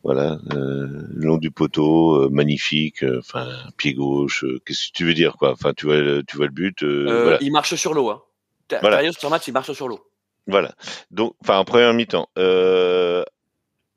voilà, 0.03 0.39
euh, 0.53 0.87
le 1.13 1.25
long 1.27 1.37
du 1.37 1.51
poteau, 1.51 2.23
euh, 2.23 2.29
magnifique, 2.29 3.03
enfin 3.17 3.47
pied 3.77 3.93
gauche, 3.93 4.45
qu'est-ce 4.65 4.87
que 4.87 4.93
tu 4.93 5.05
veux 5.05 5.13
dire 5.13 5.35
quoi? 5.37 5.51
Enfin, 5.51 5.73
tu 5.75 5.85
vois 5.85 5.97
le- 5.97 6.23
tu 6.23 6.37
vois 6.37 6.45
le 6.45 6.51
but, 6.51 6.83
voilà. 6.83 7.37
Il 7.41 7.51
marche 7.51 7.75
sur 7.75 7.93
l'eau. 7.93 8.09
Hein. 8.09 8.21
Voilà. 8.81 9.11
Sur 9.11 9.29
match, 9.29 9.47
il 9.47 9.53
marche 9.53 9.71
sur 9.73 9.87
l'eau. 9.87 9.99
Voilà. 10.47 10.73
Donc, 11.11 11.35
enfin, 11.41 11.57
en 11.57 11.65
première 11.65 11.93
mi-temps. 11.93 12.29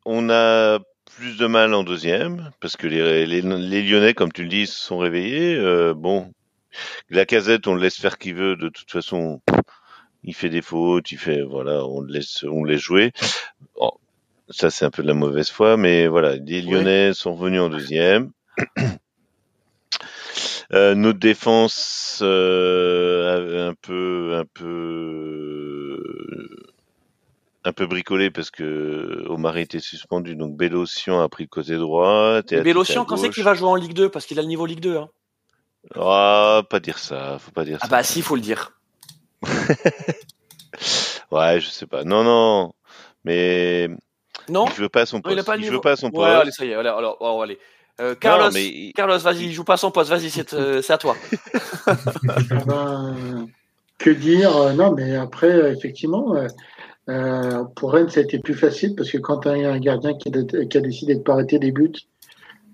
On 0.05 0.31
a 0.31 0.81
plus 1.16 1.36
de 1.36 1.47
mal 1.47 1.73
en 1.74 1.85
deuxième, 1.85 2.51
parce 2.60 2.77
que 2.77 2.86
les, 2.86 3.27
les, 3.27 3.43
les 3.43 3.82
Lyonnais, 3.82 4.14
comme 4.14 4.32
tu 4.32 4.43
le 4.43 4.48
dis, 4.48 4.66
se 4.66 4.78
sont 4.78 4.98
réveillés. 4.98 5.56
Bon, 5.94 6.32
la 7.10 7.27
casette, 7.27 7.66
on 7.69 7.74
le 7.74 7.82
laisse 7.82 8.01
faire 8.01 8.19
qui 8.19 8.32
veut. 8.32 8.56
De 8.56 8.69
toute 8.69 8.90
façon, 8.90 9.40
il 10.24 10.35
fait 10.35 10.49
des 10.51 10.62
fautes, 10.62 11.11
il 11.12 11.19
fait, 11.19 11.43
voilà, 11.43 11.85
on 11.85 12.01
le 12.01 12.12
laisse, 12.12 12.44
on 12.44 12.65
le 12.65 12.73
laisse 12.73 12.81
jouer. 12.81 13.12
Bon, 13.77 13.93
ça, 14.49 14.70
c'est 14.70 14.85
un 14.85 14.90
peu 14.90 15.03
de 15.03 15.09
la 15.09 15.15
mauvaise 15.15 15.51
foi, 15.51 15.77
mais 15.77 16.07
voilà, 16.07 16.36
les 16.36 16.62
Lyonnais 16.62 17.12
sont 17.15 17.35
revenus 17.35 17.61
en 17.61 17.69
deuxième. 17.69 18.31
Euh, 20.74 20.94
notre 20.94 21.19
défense 21.19 22.20
euh, 22.23 23.69
un 23.69 23.74
peu, 23.74 24.36
un 24.39 24.47
peu 24.55 26.03
un 27.65 27.73
peu 27.73 27.86
bricolé 27.86 28.31
parce 28.31 28.51
que 28.51 29.24
Omar 29.28 29.57
était 29.57 29.81
suspendu, 29.81 30.35
donc 30.35 30.57
Bélocian 30.57 31.20
a 31.20 31.28
pris 31.28 31.44
le 31.44 31.49
côté 31.49 31.77
droit. 31.77 32.40
Bélocian, 32.43 33.05
quand 33.05 33.16
c'est 33.16 33.31
qu'il 33.31 33.44
va 33.44 33.55
jouer 33.55 33.69
en 33.69 33.74
Ligue 33.74 33.93
2 33.93 34.09
Parce 34.09 34.27
qu'il 34.27 34.39
a 34.39 34.43
le 34.43 34.49
niveau 34.49 34.66
Ligue 34.66 34.81
2. 34.81 34.97
Hein. 34.97 35.09
Ah, 35.94 36.62
pas 36.69 36.81
dire 36.81 36.99
ça, 36.99 37.39
faut 37.39 37.51
pas 37.51 37.65
dire 37.65 37.78
Ah 37.81 37.86
ça. 37.86 37.90
bah 37.90 38.03
si, 38.03 38.20
il 38.20 38.23
faut 38.23 38.36
le 38.36 38.40
dire. 38.40 38.73
Ouais, 41.31 41.61
je 41.61 41.69
sais 41.69 41.87
pas. 41.87 42.05
Non, 42.05 42.25
non, 42.25 42.73
mais 43.25 43.89
Non 44.49 44.67
il 44.67 44.73
veut 44.75 44.89
pas 44.89 45.03
à 45.03 45.07
son 45.07 45.17
Non, 45.19 45.23
il 45.31 45.37
poste. 45.37 45.41
a 45.41 45.45
pas 45.45 45.57
le 45.57 45.63
il 45.65 45.71
veut 45.71 45.81
pas 45.81 45.93
à 45.93 45.97
son 45.97 46.07
Ouais, 46.09 46.13
poste. 46.13 46.41
allez, 46.41 46.51
ça 46.51 46.65
y 46.65 46.71
est, 46.71 46.75
alors, 46.75 46.99
alors, 46.99 47.43
allez. 47.43 47.59
Euh, 48.01 48.15
Carlos, 48.15 48.47
Non, 48.47 48.51
mais 48.53 48.67
il- 48.67 48.93
Carlos, 48.95 49.19
vas-y, 49.19 49.45
il 49.45 49.53
joue 49.53 49.65
pas 49.65 49.75
à 49.75 49.77
son 49.77 49.91
poste, 49.91 50.11
vas-y, 50.11 50.31
c'est 50.31 50.53
euh, 50.55 50.81
à 50.89 50.99
toi. 50.99 51.17
Ben, 52.67 53.49
que 53.99 54.11
dire 54.11 54.57
euh, 54.57 54.73
Non, 54.73 54.93
mais 54.93 55.15
après, 55.17 55.73
effectivement, 55.73 56.35
euh, 57.09 57.65
pour 57.77 57.93
Rennes, 57.93 58.09
ça 58.09 58.21
a 58.21 58.23
été 58.23 58.39
plus 58.39 58.55
facile 58.55 58.95
parce 58.97 59.11
que 59.11 59.19
quand 59.19 59.39
tu 59.41 59.49
as 59.49 59.53
un 59.53 59.79
gardien 59.79 60.15
qui 60.15 60.31
a, 60.31 60.65
qui 60.67 60.79
a 60.79 60.81
décidé 60.81 61.15
de 61.17 61.21
pas 61.23 61.35
arrêter 61.35 61.59
des 61.59 61.73
buts, 61.73 61.93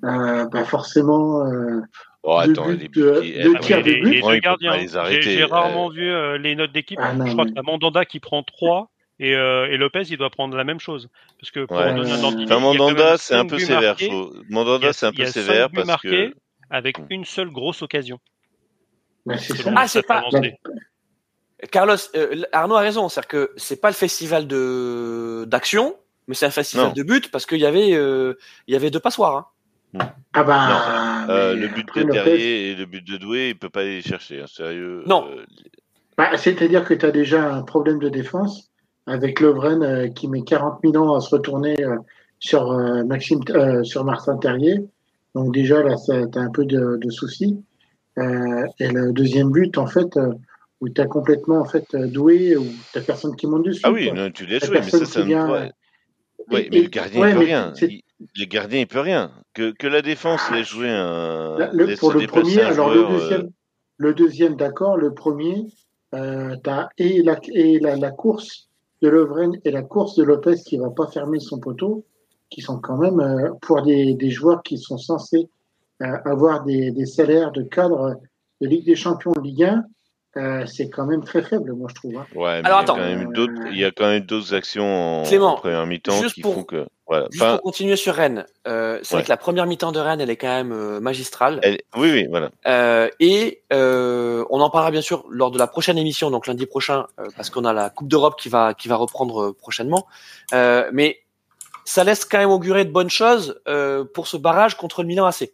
euh, 0.04 0.46
bah 0.46 0.64
forcément, 0.64 1.44
euh, 1.44 1.80
Oh, 2.24 2.40
deux 2.44 2.52
attends, 2.52 2.66
buts, 2.66 2.76
les 2.76 2.88
deux- 2.88 3.20
buts, 3.20 3.32
deux 3.42 3.52
eh, 3.56 3.60
tirs 3.60 3.76
les, 3.82 4.00
de 4.00 4.06
les- 4.08 4.20
deux 4.20 4.38
gardiens. 4.38 4.76
J'ai 5.20 5.42
euh. 5.42 5.46
rarement 5.46 5.88
vu 5.88 6.10
euh, 6.10 6.36
les 6.38 6.54
notes 6.56 6.72
d'équipe. 6.72 6.98
Ah, 7.00 7.14
je 7.24 7.32
crois 7.32 7.46
que 7.46 7.62
Mandanda 7.62 8.04
qui 8.04 8.18
prend 8.20 8.42
3 8.42 8.90
et, 9.20 9.34
euh, 9.34 9.66
et 9.70 9.76
Lopez 9.76 10.02
il 10.10 10.16
doit 10.18 10.30
prendre 10.30 10.56
la 10.56 10.64
même 10.64 10.80
chose. 10.80 11.08
Parce 11.40 11.50
que 11.50 11.64
pour 11.64 11.76
Ouais. 11.76 11.94
donner 11.94 12.10
un 12.12 12.22
ordre 12.24 12.42
Enfin, 12.42 12.58
Mandanda, 12.60 13.16
c'est 13.18 13.34
un 13.34 13.46
peu 13.46 13.58
sévère. 13.58 13.98
Faut... 13.98 14.32
Mandanda, 14.50 14.92
c'est 14.92 15.06
un 15.06 15.12
peu 15.12 15.26
sévère 15.26 15.70
parce 15.70 16.02
que. 16.02 16.32
avec 16.70 16.96
une 17.10 17.24
seule 17.24 17.50
grosse 17.50 17.82
occasion. 17.82 18.18
bah, 19.24 19.34
Ah, 19.76 19.86
c'est 19.88 20.02
pas-. 20.06 20.24
Carlos, 21.72 21.96
euh, 22.14 22.42
Arnaud 22.52 22.76
a 22.76 22.80
raison, 22.80 23.08
c'est-à-dire 23.08 23.28
que 23.28 23.52
c'est 23.56 23.80
pas 23.80 23.88
le 23.88 23.94
festival 23.94 24.46
de 24.46 25.44
d'action, 25.48 25.96
mais 26.28 26.34
c'est 26.34 26.46
un 26.46 26.50
festival 26.50 26.86
Non. 26.88 26.92
de 26.92 27.02
but 27.02 27.30
parce 27.32 27.46
qu'il 27.46 27.58
y 27.58 27.66
avait 27.66 27.88
il 27.90 28.34
y 28.72 28.76
avait 28.76 28.90
deux 28.90 29.00
passoires. 29.00 29.36
hein. 29.36 29.46
Ah 30.34 30.44
bah, 30.44 31.26
Euh, 31.30 31.54
mais 31.54 31.60
le 31.62 31.68
but 31.68 31.86
de 31.94 32.00
Lopez- 32.02 32.12
Terrier 32.12 32.70
et 32.70 32.74
le 32.74 32.86
but 32.86 33.06
de 33.06 33.16
Doué, 33.16 33.48
il 33.50 33.58
peut 33.58 33.70
pas 33.70 33.82
les 33.84 34.02
chercher, 34.02 34.42
hein, 34.42 34.46
sérieux. 34.46 35.02
Non. 35.06 35.26
Euh, 35.30 35.44
Bah, 36.16 36.36
C'est-à-dire 36.36 36.84
que 36.84 36.94
tu 36.94 37.06
as 37.06 37.10
déjà 37.12 37.54
un 37.54 37.62
problème 37.62 37.98
de 38.00 38.08
défense 38.08 38.70
avec 39.06 39.38
Lovren 39.40 39.82
euh, 39.82 40.08
qui 40.08 40.26
met 40.28 40.42
40 40.42 40.80
000 40.84 40.96
ans 40.96 41.14
à 41.14 41.20
se 41.20 41.34
retourner 41.34 41.76
euh, 41.84 41.96
sur 42.40 42.72
euh, 42.72 43.04
Maxime, 43.04 43.40
euh, 43.50 43.84
sur 43.84 44.04
Martin 44.04 44.36
Terrier. 44.36 44.80
Donc 45.36 45.54
déjà 45.54 45.82
là, 45.82 45.94
tu 46.04 46.12
as 46.12 46.40
un 46.42 46.50
peu 46.50 46.64
de, 46.64 46.96
de 47.00 47.10
soucis. 47.10 47.62
Euh, 48.18 48.66
et 48.80 48.88
le 48.88 49.12
deuxième 49.12 49.50
but, 49.52 49.78
en 49.78 49.86
fait, 49.86 50.16
euh, 50.16 50.32
où 50.80 50.88
tu 50.88 51.00
as 51.00 51.06
complètement 51.06 51.60
en 51.60 51.64
fait 51.64 51.94
doué, 51.94 52.56
où 52.56 52.66
tu 52.92 53.00
personne 53.00 53.36
qui 53.36 53.46
monte 53.46 53.64
dessus. 53.64 53.80
Ah 53.84 53.92
oui, 53.92 54.10
non, 54.12 54.28
tu 54.30 54.44
l'as 54.46 54.58
La 54.58 54.66
joué, 54.66 54.74
mais 54.74 54.80
personne 54.80 55.04
ça, 55.06 55.22
vient- 55.22 55.46
ne 55.46 55.52
ouais. 55.52 55.72
Ouais, 56.50 56.68
mais 56.72 56.78
et- 56.78 56.82
le 56.82 56.88
gardien, 56.88 57.20
ouais, 57.20 57.32
peut 57.32 57.38
rien. 57.38 57.72
c'est- 57.76 57.86
Il- 57.86 58.02
Le 58.36 58.44
gardien, 58.46 58.80
il 58.80 58.86
peut 58.86 59.00
rien. 59.00 59.30
Que, 59.54 59.70
que 59.72 59.86
la 59.86 60.02
défense 60.02 60.40
laisse 60.50 60.66
jouer 60.68 60.88
un. 60.88 61.56
Là, 61.58 61.70
le- 61.72 61.96
pour 61.96 62.12
le 62.12 62.26
premier, 62.26 62.62
un 62.62 62.66
alors 62.72 62.92
joueur, 62.92 63.10
le 63.10 63.14
euh, 63.16 63.18
deuxième, 63.20 63.50
le 63.96 64.14
deuxième, 64.14 64.56
d'accord, 64.56 64.96
le 64.96 65.14
premier, 65.14 65.66
euh, 66.14 66.56
t'as 66.64 66.88
et 66.98 67.22
la 67.22 67.38
et 67.52 67.78
la, 67.78 67.96
la 67.96 68.10
course 68.10 68.68
de 69.02 69.08
Lovren 69.08 69.52
et 69.64 69.70
la 69.70 69.82
course 69.82 70.16
de 70.16 70.24
Lopez 70.24 70.56
qui 70.66 70.78
va 70.78 70.90
pas 70.90 71.06
fermer 71.06 71.38
son 71.38 71.60
poteau, 71.60 72.04
qui 72.50 72.60
sont 72.60 72.78
quand 72.80 72.96
même 72.98 73.20
euh, 73.20 73.50
pour 73.62 73.82
des, 73.82 74.14
des 74.14 74.30
joueurs 74.30 74.62
qui 74.62 74.78
sont 74.78 74.98
censés 74.98 75.48
euh, 76.02 76.16
avoir 76.24 76.64
des, 76.64 76.90
des 76.90 77.06
salaires 77.06 77.52
de 77.52 77.62
cadre 77.62 78.16
de 78.60 78.66
Ligue 78.66 78.86
des 78.86 78.96
Champions 78.96 79.30
de 79.32 79.40
Ligue 79.40 79.64
1, 79.64 79.84
euh, 80.36 80.66
c'est 80.66 80.88
quand 80.90 81.06
même 81.06 81.22
très 81.22 81.42
faible, 81.42 81.72
moi 81.74 81.86
je 81.90 81.94
trouve. 81.94 82.16
hein. 82.16 82.26
Ouais, 82.34 82.62
mais 82.62 82.68
Alors, 82.68 82.68
il, 82.68 82.70
y 82.70 82.72
a 82.72 82.78
attends. 82.80 82.94
quand 82.96 83.00
même 83.00 83.32
d'autres, 83.32 83.52
il 83.72 83.78
y 83.78 83.84
a 83.84 83.90
quand 83.92 84.06
même 84.08 84.24
d'autres 84.24 84.54
actions 84.54 85.20
en, 85.20 85.22
Clément, 85.24 85.52
en 85.54 85.56
première 85.56 85.86
mi-temps 85.86 86.20
qui 86.22 86.40
pour- 86.40 86.54
font 86.54 86.64
que. 86.64 86.86
Voilà. 87.08 87.26
Juste 87.30 87.42
Enfin, 87.42 87.54
pour 87.54 87.62
continuer 87.62 87.96
sur 87.96 88.14
Rennes, 88.14 88.44
euh, 88.66 88.98
c'est 89.02 89.14
vrai 89.14 89.24
que 89.24 89.28
la 89.30 89.36
première 89.38 89.64
mi-temps 89.66 89.92
de 89.92 89.98
Rennes, 89.98 90.20
elle 90.20 90.28
est 90.30 90.36
quand 90.36 90.46
même 90.48 90.72
euh, 90.72 91.00
magistrale. 91.00 91.58
elle- 91.62 91.80
Oui, 91.96 92.10
oui, 92.12 92.26
voilà. 92.28 92.50
Euh, 92.66 93.08
et 93.18 93.62
euh, 93.72 94.44
on 94.50 94.60
en 94.60 94.68
parlera 94.70 94.90
bien 94.90 95.00
sûr 95.00 95.24
lors 95.30 95.50
de 95.50 95.58
la 95.58 95.66
prochaine 95.66 95.96
émission, 95.98 96.30
donc 96.30 96.46
lundi 96.46 96.66
prochain, 96.66 97.06
euh, 97.18 97.26
parce 97.36 97.48
qu'on 97.50 97.64
a 97.64 97.72
la 97.72 97.88
Coupe 97.90 98.08
d'Europe 98.08 98.38
qui 98.38 98.48
va 98.50 98.74
qui 98.74 98.88
va 98.88 98.96
reprendre 98.96 99.42
euh, 99.42 99.52
prochainement. 99.52 100.06
Euh, 100.52 100.88
mais 100.92 101.20
ça 101.84 102.04
laisse 102.04 102.26
quand 102.26 102.38
même 102.38 102.50
augurer 102.50 102.84
de 102.84 102.90
bonnes 102.90 103.08
choses 103.10 103.58
euh, 103.68 104.04
pour 104.04 104.26
ce 104.26 104.36
barrage 104.36 104.76
contre 104.76 105.02
le 105.02 105.08
Milan 105.08 105.24
AC. 105.26 105.50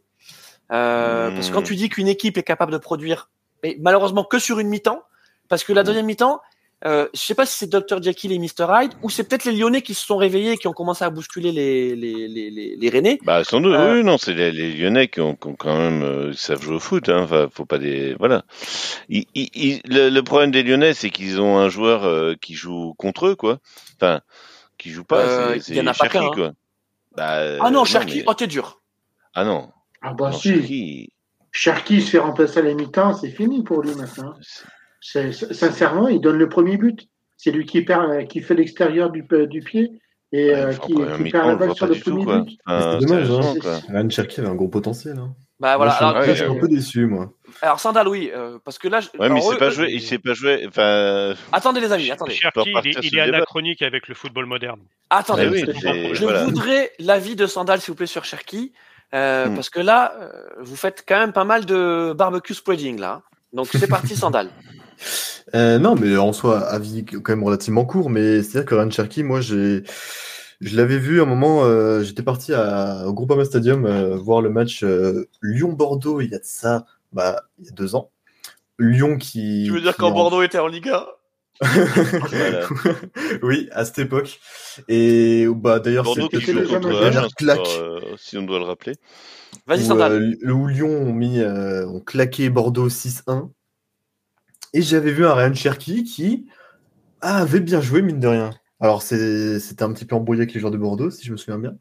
Euh, 0.72 1.30
Mmh. 1.30 1.34
Parce 1.34 1.48
que 1.50 1.54
quand 1.54 1.62
tu 1.62 1.76
dis 1.76 1.88
qu'une 1.88 2.08
équipe 2.08 2.36
est 2.38 2.42
capable 2.42 2.72
de 2.72 2.78
produire, 2.78 3.28
mais 3.62 3.76
malheureusement 3.80 4.24
que 4.24 4.38
sur 4.38 4.58
une 4.58 4.68
mi-temps, 4.68 5.02
parce 5.48 5.62
que 5.62 5.72
la 5.72 5.82
deuxième 5.84 6.06
mi-temps, 6.06 6.40
euh, 6.86 7.08
je 7.14 7.20
sais 7.20 7.34
pas 7.34 7.46
si 7.46 7.56
c'est 7.58 7.66
Dr 7.70 8.02
Jekyll 8.02 8.32
et 8.32 8.38
Mr 8.38 8.66
Hyde 8.68 8.92
ou 9.02 9.10
c'est 9.10 9.24
peut-être 9.28 9.44
les 9.44 9.52
Lyonnais 9.52 9.82
qui 9.82 9.94
se 9.94 10.04
sont 10.04 10.16
réveillés 10.16 10.52
et 10.52 10.56
qui 10.58 10.66
ont 10.68 10.72
commencé 10.72 11.04
à 11.04 11.10
bousculer 11.10 11.50
les 11.52 11.96
les 11.96 12.28
les 12.28 12.50
les, 12.50 12.76
les 12.76 12.90
Rennais. 12.90 13.18
Bah, 13.24 13.42
sans 13.44 13.60
doute, 13.60 13.74
Euh, 13.74 13.96
oui, 13.98 14.04
non, 14.04 14.18
c'est 14.18 14.34
les, 14.34 14.52
les 14.52 14.72
Lyonnais 14.74 15.08
qui 15.08 15.20
ont, 15.20 15.34
qui 15.34 15.46
ont 15.48 15.54
quand 15.56 15.76
même, 15.76 16.02
euh, 16.02 16.32
savent 16.34 16.60
jouer 16.62 16.76
au 16.76 16.80
foot, 16.80 17.08
hein, 17.08 17.26
faut 17.52 17.64
pas 17.66 17.78
des, 17.78 18.14
voilà. 18.18 18.44
Ils- 19.08 19.26
ils- 19.34 19.50
ils- 19.54 19.80
le, 19.86 20.10
le 20.10 20.22
problème 20.22 20.50
des 20.50 20.62
Lyonnais, 20.62 20.94
c'est 20.94 21.10
qu'ils 21.10 21.40
ont 21.40 21.58
un 21.58 21.68
joueur 21.68 22.04
euh, 22.04 22.34
qui 22.40 22.54
joue 22.54 22.94
contre 22.98 23.26
eux, 23.28 23.34
quoi. 23.36 23.58
Enfin, 23.96 24.20
qui 24.78 24.90
joue 24.90 25.04
pas, 25.04 25.20
Euh, 25.20 25.58
c'est 25.60 25.72
il 25.72 25.76
y 25.76 25.80
en 25.80 25.86
a 25.86 25.94
c'est 25.94 25.98
pas 26.00 26.10
Cherki, 26.10 26.26
hein. 26.26 26.30
quoi. 26.34 26.52
Bah, 27.16 27.58
Ah 27.60 27.70
non, 27.70 27.84
Cherki, 27.84 28.18
mais- 28.18 28.24
oh 28.26 28.34
t'es 28.34 28.46
dur. 28.46 28.80
Ah 29.34 29.44
non, 29.44 29.70
Ah 30.02 30.12
bah 30.12 30.30
non, 30.30 30.36
si, 30.36 30.50
Cherki, 30.52 31.08
Cherki 31.52 32.02
se 32.02 32.10
fait 32.10 32.18
remplacer 32.18 32.58
à 32.58 32.62
la 32.62 32.74
mi-temps, 32.74 33.14
c'est 33.14 33.30
fini 33.30 33.62
pour 33.62 33.82
lui 33.82 33.94
maintenant. 33.94 34.34
Sincèrement, 35.04 36.08
il 36.08 36.20
donne 36.20 36.38
le 36.38 36.48
premier 36.48 36.76
but. 36.76 37.06
C'est 37.36 37.50
lui 37.50 37.66
qui 37.66 37.82
perd, 37.82 38.10
euh, 38.10 38.24
qui 38.24 38.40
fait 38.40 38.54
l'extérieur 38.54 39.10
du, 39.10 39.24
du 39.50 39.60
pied 39.60 39.92
et 40.32 40.46
Ouais, 40.46 40.54
euh, 40.54 40.72
qui, 40.72 40.94
perd 41.30 41.46
la 41.46 41.52
le 41.52 41.58
balle 41.58 41.74
sur 41.74 41.86
le 41.86 41.94
tout, 41.96 42.10
premier 42.16 42.42
but. 42.42 42.58
Enfin, 42.66 42.98
c'est 43.00 43.06
dommage, 43.06 43.30
hein. 43.30 43.80
Ryan 43.88 44.08
Cherky 44.10 44.40
avait 44.40 44.48
un 44.48 44.54
gros 44.54 44.68
potentiel. 44.68 45.18
Hein. 45.18 45.34
Bah 45.60 45.76
Moi, 45.76 45.86
voilà. 45.86 45.90
je 45.92 45.96
suis, 45.96 46.04
Alors, 46.04 46.20
ouais, 46.22 46.28
je 46.28 46.32
suis 46.34 46.44
euh, 46.44 46.50
un 46.52 46.58
peu 46.58 46.68
déçu, 46.68 47.06
moi. 47.06 47.32
alors 47.62 47.78
Sandal, 47.80 48.08
oui, 48.08 48.30
euh, 48.34 48.58
parce 48.64 48.78
que 48.78 48.88
là, 48.88 49.00
je- 49.00 49.08
Ouais, 49.18 49.28
mais 49.28 49.38
il 49.38 49.42
s'est 49.42 49.54
eux- 49.54 49.58
pas 49.58 49.68
eux- 49.68 49.70
joué, 49.70 49.92
il 49.92 50.00
s'est 50.00 50.18
pas 50.18 50.32
joué, 50.34 50.64
enfin, 50.66 51.34
Attendez 51.52 51.80
les 51.80 51.92
amis, 51.92 52.10
attendez. 52.10 52.32
Cherki, 52.34 52.72
il 52.84 52.88
est, 52.88 53.04
il 53.12 53.20
anachronique 53.20 53.82
avec 53.82 54.08
le 54.08 54.14
football 54.14 54.46
moderne. 54.46 54.80
Attendez. 55.10 55.44
Ah 55.46 55.50
oui, 55.52 55.64
c'est- 55.80 56.14
je 56.14 56.22
voilà. 56.24 56.44
voudrais 56.44 56.90
l'avis 56.98 57.36
de 57.36 57.46
Sandal, 57.46 57.80
s'il 57.80 57.92
vous 57.92 57.96
plaît, 57.96 58.06
sur 58.06 58.24
Cherki, 58.24 58.72
euh, 59.14 59.48
Hmm. 59.48 59.54
parce 59.54 59.70
que 59.70 59.80
là, 59.80 60.14
euh, 60.20 60.30
vous 60.60 60.76
faites 60.76 61.04
quand 61.06 61.18
même 61.18 61.32
pas 61.32 61.44
mal 61.44 61.66
de 61.66 62.12
barbecue 62.16 62.54
spreading 62.54 62.98
là. 62.98 63.22
Donc 63.52 63.68
c'est 63.72 63.86
parti, 63.88 64.16
Sandal. 64.16 64.48
Euh, 65.54 65.78
non, 65.78 65.94
mais 65.94 66.16
en 66.16 66.32
soi, 66.32 66.60
avis 66.60 67.04
quand 67.04 67.28
même 67.30 67.44
relativement 67.44 67.84
court, 67.84 68.10
mais 68.10 68.42
c'est-à-dire 68.42 68.64
que 68.68 68.74
Ryan 68.74 68.90
Cherky, 68.90 69.22
moi, 69.22 69.40
j'ai, 69.40 69.84
je 70.60 70.76
l'avais 70.76 70.98
vu 70.98 71.20
à 71.20 71.22
un 71.22 71.26
moment, 71.26 71.64
euh, 71.64 72.02
j'étais 72.02 72.22
parti 72.22 72.52
à, 72.52 73.06
au 73.06 73.12
Groupama 73.12 73.44
Stadium 73.44 73.86
euh, 73.86 74.16
voir 74.16 74.40
le 74.40 74.50
match 74.50 74.82
euh, 74.82 75.28
Lyon-Bordeaux 75.42 76.20
il 76.20 76.30
y 76.30 76.34
a 76.34 76.38
de 76.38 76.44
ça, 76.44 76.86
bah, 77.12 77.42
il 77.58 77.66
y 77.66 77.68
a 77.68 77.72
deux 77.72 77.94
ans. 77.94 78.10
Lyon 78.78 79.18
qui. 79.18 79.68
qui 79.92 80.00
est 80.00 80.02
en- 80.02 80.42
était 80.42 80.58
en 80.58 80.66
Liga? 80.66 81.06
Oui, 83.42 83.68
à 83.72 83.84
cette 83.84 84.00
époque. 84.00 84.40
Et 84.88 85.46
bah 85.54 85.78
d'ailleurs, 85.78 86.04
Bordeaux 86.04 86.28
c'était 86.32 86.52
dernière 87.00 87.24
hein, 87.24 87.28
claque. 87.36 87.60
euh, 87.78 88.00
si 88.16 88.36
on 88.36 88.42
doit 88.42 88.58
le 88.58 88.64
rappeler. 88.64 88.94
Vas-y, 89.66 89.82
où, 89.84 89.86
Sandal. 89.86 90.36
euh, 90.44 90.50
où 90.52 90.66
Lyon 90.66 90.88
ont 90.90 91.12
mis, 91.12 91.40
euh, 91.40 91.86
ont 91.86 92.00
claqué 92.00 92.50
Bordeaux 92.50 92.88
6-1. 92.88 93.50
Et 94.74 94.82
j'avais 94.82 95.12
vu 95.12 95.24
un 95.24 95.32
Ryan 95.32 95.54
Cherky 95.54 96.04
qui 96.04 96.44
avait 97.20 97.60
bien 97.60 97.80
joué, 97.80 98.02
mine 98.02 98.20
de 98.20 98.26
rien. 98.28 98.50
Alors, 98.80 99.00
c'était 99.02 99.82
un 99.82 99.92
petit 99.92 100.04
peu 100.04 100.16
embrouillé 100.16 100.42
avec 100.42 100.52
les 100.52 100.60
joueurs 100.60 100.72
de 100.72 100.76
Bordeaux, 100.76 101.10
si 101.10 101.24
je 101.24 101.32
me 101.32 101.36
souviens 101.36 101.58
bien. 101.58 101.74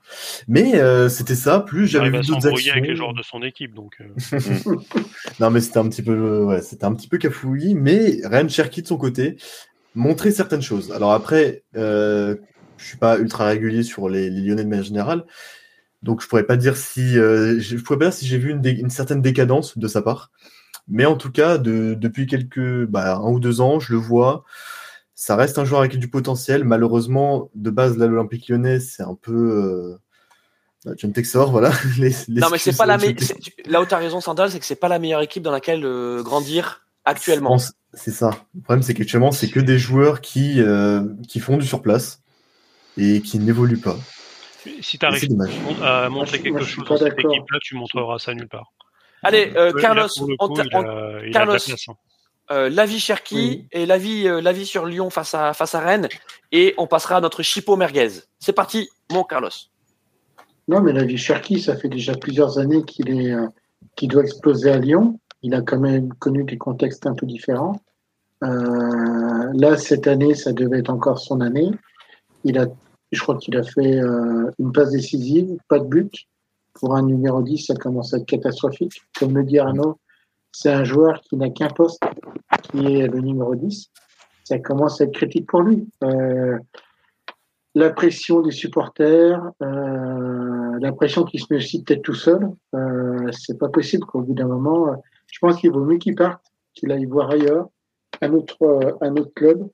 Mais 0.48 0.76
euh, 0.76 1.10
c'était 1.10 1.36
ça, 1.36 1.60
plus 1.60 1.88
j'avais 1.88 2.11
vu 2.11 2.22
d'autres 2.22 2.48
actions. 2.48 2.72
avec 2.72 2.88
les 2.88 2.95
joueurs 2.95 3.14
de 3.14 3.24
son 3.24 3.41
équipe, 3.41 3.74
donc. 3.74 3.98
euh, 3.99 4.40
Non, 5.40 5.49
mais 5.49 5.60
c'était 5.60 5.80
un 5.80 5.90
petit 5.90 6.03
peu, 6.03 6.44
ouais, 6.44 6.61
c'était 6.61 6.86
un 6.86 6.94
petit 6.94 7.07
peu 7.10 7.18
cafouillis, 7.18 7.76
mais 7.76 8.20
Ryan 8.24 8.48
Cherky 8.48 8.84
de 8.84 8.88
son 8.88 8.98
côté 8.98 9.36
montrait 9.95 10.32
certaines 10.32 10.61
choses. 10.61 10.91
Alors 10.91 11.11
après, 11.14 11.64
euh, 11.76 12.36
je 12.78 12.86
suis 12.86 12.98
pas 12.98 13.18
ultra 13.18 13.48
régulier 13.48 13.84
sur 13.84 14.07
les, 14.07 14.30
les 14.30 14.41
Lyonnais 14.41 14.64
de 14.64 14.70
manière 14.70 14.86
générale, 14.86 15.26
donc 16.03 16.22
je 16.22 16.28
pourrais 16.28 16.44
pas 16.45 16.57
dire 16.57 16.78
si, 16.78 17.18
euh, 17.18 17.60
je 17.60 17.76
pourrais 17.78 17.99
pas 17.99 18.06
dire 18.06 18.14
si 18.14 18.28
j'ai 18.28 18.38
vu 18.38 18.52
une 18.52 18.90
certaine 18.90 19.22
décadence 19.22 19.78
de 19.78 19.88
sa 19.88 20.02
part. 20.02 20.32
Mais 20.88 21.05
en 21.05 21.15
tout 21.15 21.31
cas, 21.31 21.57
de, 21.57 21.93
depuis 21.93 22.27
quelques, 22.27 22.85
bah, 22.85 23.15
un 23.18 23.30
ou 23.31 23.39
deux 23.39 23.61
ans, 23.61 23.80
je 23.80 23.93
le 23.93 23.99
vois. 23.99 24.43
Ça 25.15 25.35
reste 25.35 25.57
un 25.57 25.65
joueur 25.65 25.80
avec 25.81 25.97
du 25.97 26.10
potentiel. 26.10 26.64
Malheureusement, 26.65 27.49
de 27.55 27.69
base, 27.69 27.97
là, 27.97 28.07
l'Olympique 28.07 28.49
lyonnais, 28.49 28.80
c'est 28.80 29.03
un 29.03 29.15
peu. 29.15 29.31
Euh... 29.31 29.97
bah, 30.85 30.91
John 30.97 31.14
Texor, 31.14 31.51
voilà. 31.51 31.72
Les, 31.97 32.10
les 32.27 32.41
Non 32.41 32.47
mais 32.51 32.57
c'est 32.57 32.76
pas 32.76 32.85
la 32.85 32.97
de 32.97 33.01
John 33.03 33.11
me- 33.11 33.15
Texor. 33.15 33.38
c'est- 33.41 33.64
tu- 33.64 33.69
Là 33.72 33.81
où 33.81 33.85
t'as 33.85 33.97
raison, 33.97 34.19
Sandal, 34.19 34.51
c'est 34.51 34.60
que 34.60 34.65
c'est 34.65 34.76
pas 34.76 34.89
la 34.89 34.99
meilleure 34.99 35.22
équipe 35.22 35.43
dans 35.43 35.51
laquelle 35.51 35.85
euh, 35.85 36.22
grandir 36.23 36.81
actuellement. 37.05 37.57
C'est 37.93 38.11
ça. 38.11 38.31
Le 38.55 38.61
problème, 38.61 38.81
c'est 38.84 38.93
qu'actuellement, 38.93 39.31
c'est 39.31 39.49
que 39.49 39.60
des 39.60 39.77
joueurs 39.77 40.19
qui, 40.19 40.60
euh, 40.60 41.03
qui 41.27 41.39
font 41.39 41.57
du 41.57 41.65
surplace 41.68 42.22
et 42.97 43.22
qui 43.22 43.39
n'évoluent 43.39 43.77
pas. 43.80 43.97
Si 44.81 44.97
tu 44.97 45.05
arrives 45.05 45.30
à 45.84 46.10
montrer 46.10 46.41
quelque 46.41 46.64
chose 46.64 46.85
dans 46.88 46.97
cette 46.97 47.14
équipe-là, 47.19 47.60
tu 47.61 47.76
montreras 47.76 48.18
ça 48.19 48.34
nulle 48.34 48.47
part. 48.49 48.72
Allez, 49.24 49.52
euh, 49.56 49.72
Carlos, 49.74 50.08
on 50.40 50.54
il 50.54 50.62
a, 50.76 51.26
il 51.26 51.32
Carlos, 51.32 51.54
la 51.54 51.60
place, 51.60 51.88
hein. 51.90 51.94
euh, 52.52 52.70
l'avis 52.70 53.00
Cherki 53.00 53.36
Oui. 53.36 53.68
et 53.72 53.86
l'avis 53.86 54.28
euh, 54.28 54.41
l'avis 54.41 54.66
sur 54.66 54.86
Lyon 54.86 55.10
face 55.10 55.34
à 55.34 55.54
face 55.54 55.76
à 55.76 55.80
Rennes 55.80 56.10
et 56.52 56.74
on 56.78 56.88
passera 56.88 57.18
à 57.18 57.22
notre 57.22 57.41
Chipo 57.41 57.76
merguez. 57.76 58.10
C'est 58.40 58.54
parti, 58.54 58.90
mon 59.12 59.24
Carlos. 59.24 59.50
Non, 60.68 60.82
mais 60.82 60.94
la 60.94 61.04
vie 61.04 61.18
Cherki, 61.18 61.60
ça 61.60 61.76
fait 61.76 61.90
déjà 61.90 62.14
plusieurs 62.16 62.58
années 62.58 62.84
qu'il 62.84 63.10
est, 63.10 63.34
euh, 63.34 63.48
qu'il 63.95 64.10
doit 64.10 64.24
exploser 64.24 64.72
à 64.72 64.78
Lyon. 64.78 65.20
Il 65.41 65.54
a 65.56 65.62
quand 65.62 65.80
même 65.80 66.14
connu 66.14 66.44
des 66.45 66.58
contextes 66.58 67.06
un 67.06 67.14
peu 67.14 67.26
différents. 67.26 67.82
Euh, 68.44 69.50
là, 69.54 69.78
cette 69.78 70.08
année, 70.08 70.36
ça 70.36 70.54
devait 70.54 70.80
être 70.80 70.90
encore 70.90 71.20
son 71.20 71.41
année. 71.41 71.70
Il 72.45 72.58
a, 72.58 72.68
je 73.12 73.22
crois 73.22 73.38
qu'il 73.38 73.58
a 73.58 73.64
fait 73.64 74.00
euh, 74.00 74.52
une 74.60 74.72
passe 74.72 74.91
décisive, 74.91 75.58
pas 75.68 75.80
de 75.80 75.86
but. 75.86 76.14
Pour 76.74 76.95
un 76.95 77.04
numéro 77.04 77.41
10, 77.41 77.68
ça 77.68 77.76
commence 77.76 78.14
à 78.14 78.18
être 78.18 78.26
catastrophique. 78.26 79.02
Comme 79.20 79.36
le 79.38 79.44
dit 79.44 79.60
Arnaud, 79.60 80.00
c'est 80.52 80.72
un 80.72 80.84
joueur 80.84 81.22
qui 81.22 81.36
n'a 81.38 81.50
qu'un 81.50 81.70
poste, 81.70 82.02
qui 82.64 82.80
est 82.98 83.08
le 83.08 83.20
numéro 83.22 83.56
10. 83.56 83.90
Ça 84.44 84.60
commence 84.60 85.00
à 85.00 85.06
être 85.06 85.14
critique 85.14 85.48
pour 85.48 85.62
lui. 85.62 85.88
Euh, 86.04 86.58
la 87.76 87.90
pression 87.91 88.41
des 88.41 88.52
supporters, 88.52 89.41
euh, 89.62 90.80
la 90.80 90.91
pression 90.91 91.24
qu'il 91.24 91.40
se 91.40 91.45
met 91.50 91.58
aussi 91.58 91.84
peut-être 91.84 92.02
tout 92.04 92.14
seul, 92.14 92.50
euh, 92.76 93.32
c'est 93.32 93.58
pas 93.58 93.70
possible 93.70 94.06
qu'au 94.06 94.22
bout 94.22 94.34
d'un 94.34 94.48
moment, 94.48 94.95
je 95.32 95.40
pense 95.40 95.58
qu'il 95.60 95.72
vaut 95.72 95.84
mieux 95.84 95.98
qu'il 95.98 96.16
parte, 96.16 96.44
qu'il 96.74 96.91
aille 96.91 97.06
voir 97.06 97.32
ailleurs, 97.32 97.68
un 98.22 98.32
autre, 98.34 98.58
euh, 98.62 98.91
un 99.02 99.16
autre 99.16 99.34
club 99.34 99.68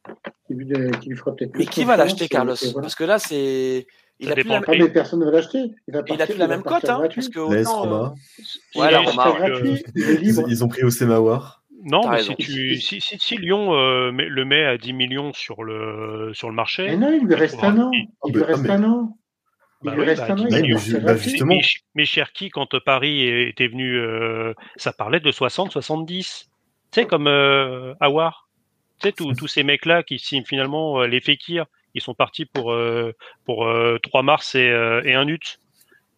qui 0.47 0.53
lui, 0.53 0.73
euh, 0.73 0.91
qui 0.91 1.09
lui 1.09 1.17
fera 1.17 1.35
peut-être 1.35 1.51
Mais 1.55 1.65
plus 1.65 1.69
qui 1.69 1.83
va 1.83 1.97
l'acheter 1.97 2.25
et- 2.25 2.29
Carlos? 2.29 2.55
voilà. 2.61 2.81
Parce 2.81 2.95
que 2.95 3.03
là 3.03 3.19
c'est 3.19 3.85
il 4.19 4.25
Ça 4.27 4.31
a 4.31 4.35
plus 4.35 4.43
dépend. 4.43 4.59
la, 4.59 4.65
Ah, 4.67 4.71
mais 4.77 4.89
personne 4.89 5.19
ne 5.19 5.25
va 5.25 5.31
l'acheter. 5.31 5.71
Il 5.87 5.93
va 5.93 6.01
il 6.07 6.21
a 6.21 6.25
plus 6.25 6.37
la 6.37 6.45
il 6.45 6.49
même 6.49 6.63
cote 6.63 6.89
hein, 6.89 7.07
parce 7.13 7.29
que 7.29 7.39
autant, 7.39 8.13
euh, 8.75 9.75
Ils, 9.95 10.63
ont 10.63 10.67
pris 10.67 10.83
Osema 10.83 11.19
War. 11.19 11.63
Non, 11.85 12.09
mais 12.09 12.17
raison. 12.17 12.35
si, 12.37 12.45
tu, 12.45 12.75
si, 12.81 12.99
si, 12.99 13.17
si 13.17 13.37
Lyon 13.37 13.73
euh, 13.73 14.11
le 14.11 14.45
met 14.45 14.65
à 14.65 14.77
10 14.77 14.91
millions 14.91 15.31
sur 15.31 15.63
le, 15.63 16.31
sur 16.33 16.49
le 16.49 16.55
marché, 16.55 16.87
Mais 16.87 16.97
non, 16.97 17.11
il 17.13 17.25
lui 17.25 17.35
reste 17.35 17.63
un 17.63 17.77
an. 17.79 17.91
Ah, 17.93 18.27
Il 18.27 18.33
lui 18.35 18.43
reste 18.43 18.65
ah, 18.67 18.73
un 18.73 18.83
an. 18.83 19.17
Il 19.81 19.85
Bah 19.85 19.93
lui 19.93 20.01
oui, 20.01 20.07
reste 20.07 20.27
bah, 20.27 20.33
un 20.33 20.39
an. 20.39 20.47
il 20.49 20.77
ju- 20.77 20.99
bah, 20.99 21.15
justement. 21.15 21.55
mais, 21.55 21.61
mais 21.95 22.03
Cherki, 22.03 22.49
quand 22.49 22.77
Paris 22.83 23.25
était 23.47 23.67
venu, 23.67 23.97
euh, 23.97 24.53
ça 24.75 24.91
parlait 24.91 25.21
de 25.21 25.31
60-70. 25.31 26.47
Tu 26.91 27.01
sais, 27.01 27.05
comme 27.05 27.27
euh, 27.27 27.93
Awar. 28.01 28.49
Tu 28.99 29.07
sais, 29.07 29.13
tous 29.13 29.47
ces 29.47 29.63
mecs-là 29.63 30.03
qui 30.03 30.19
signent 30.19 30.43
finalement 30.43 30.99
euh, 30.99 31.07
les 31.07 31.21
Fekir, 31.21 31.65
ils 31.95 32.01
sont 32.01 32.13
partis 32.13 32.45
pour, 32.45 32.71
euh, 32.73 33.13
pour 33.45 33.65
euh, 33.67 33.97
3 34.03 34.23
mars 34.23 34.55
et, 34.55 34.69
euh, 34.69 35.01
et 35.05 35.13
un 35.15 35.27
ut. 35.27 35.39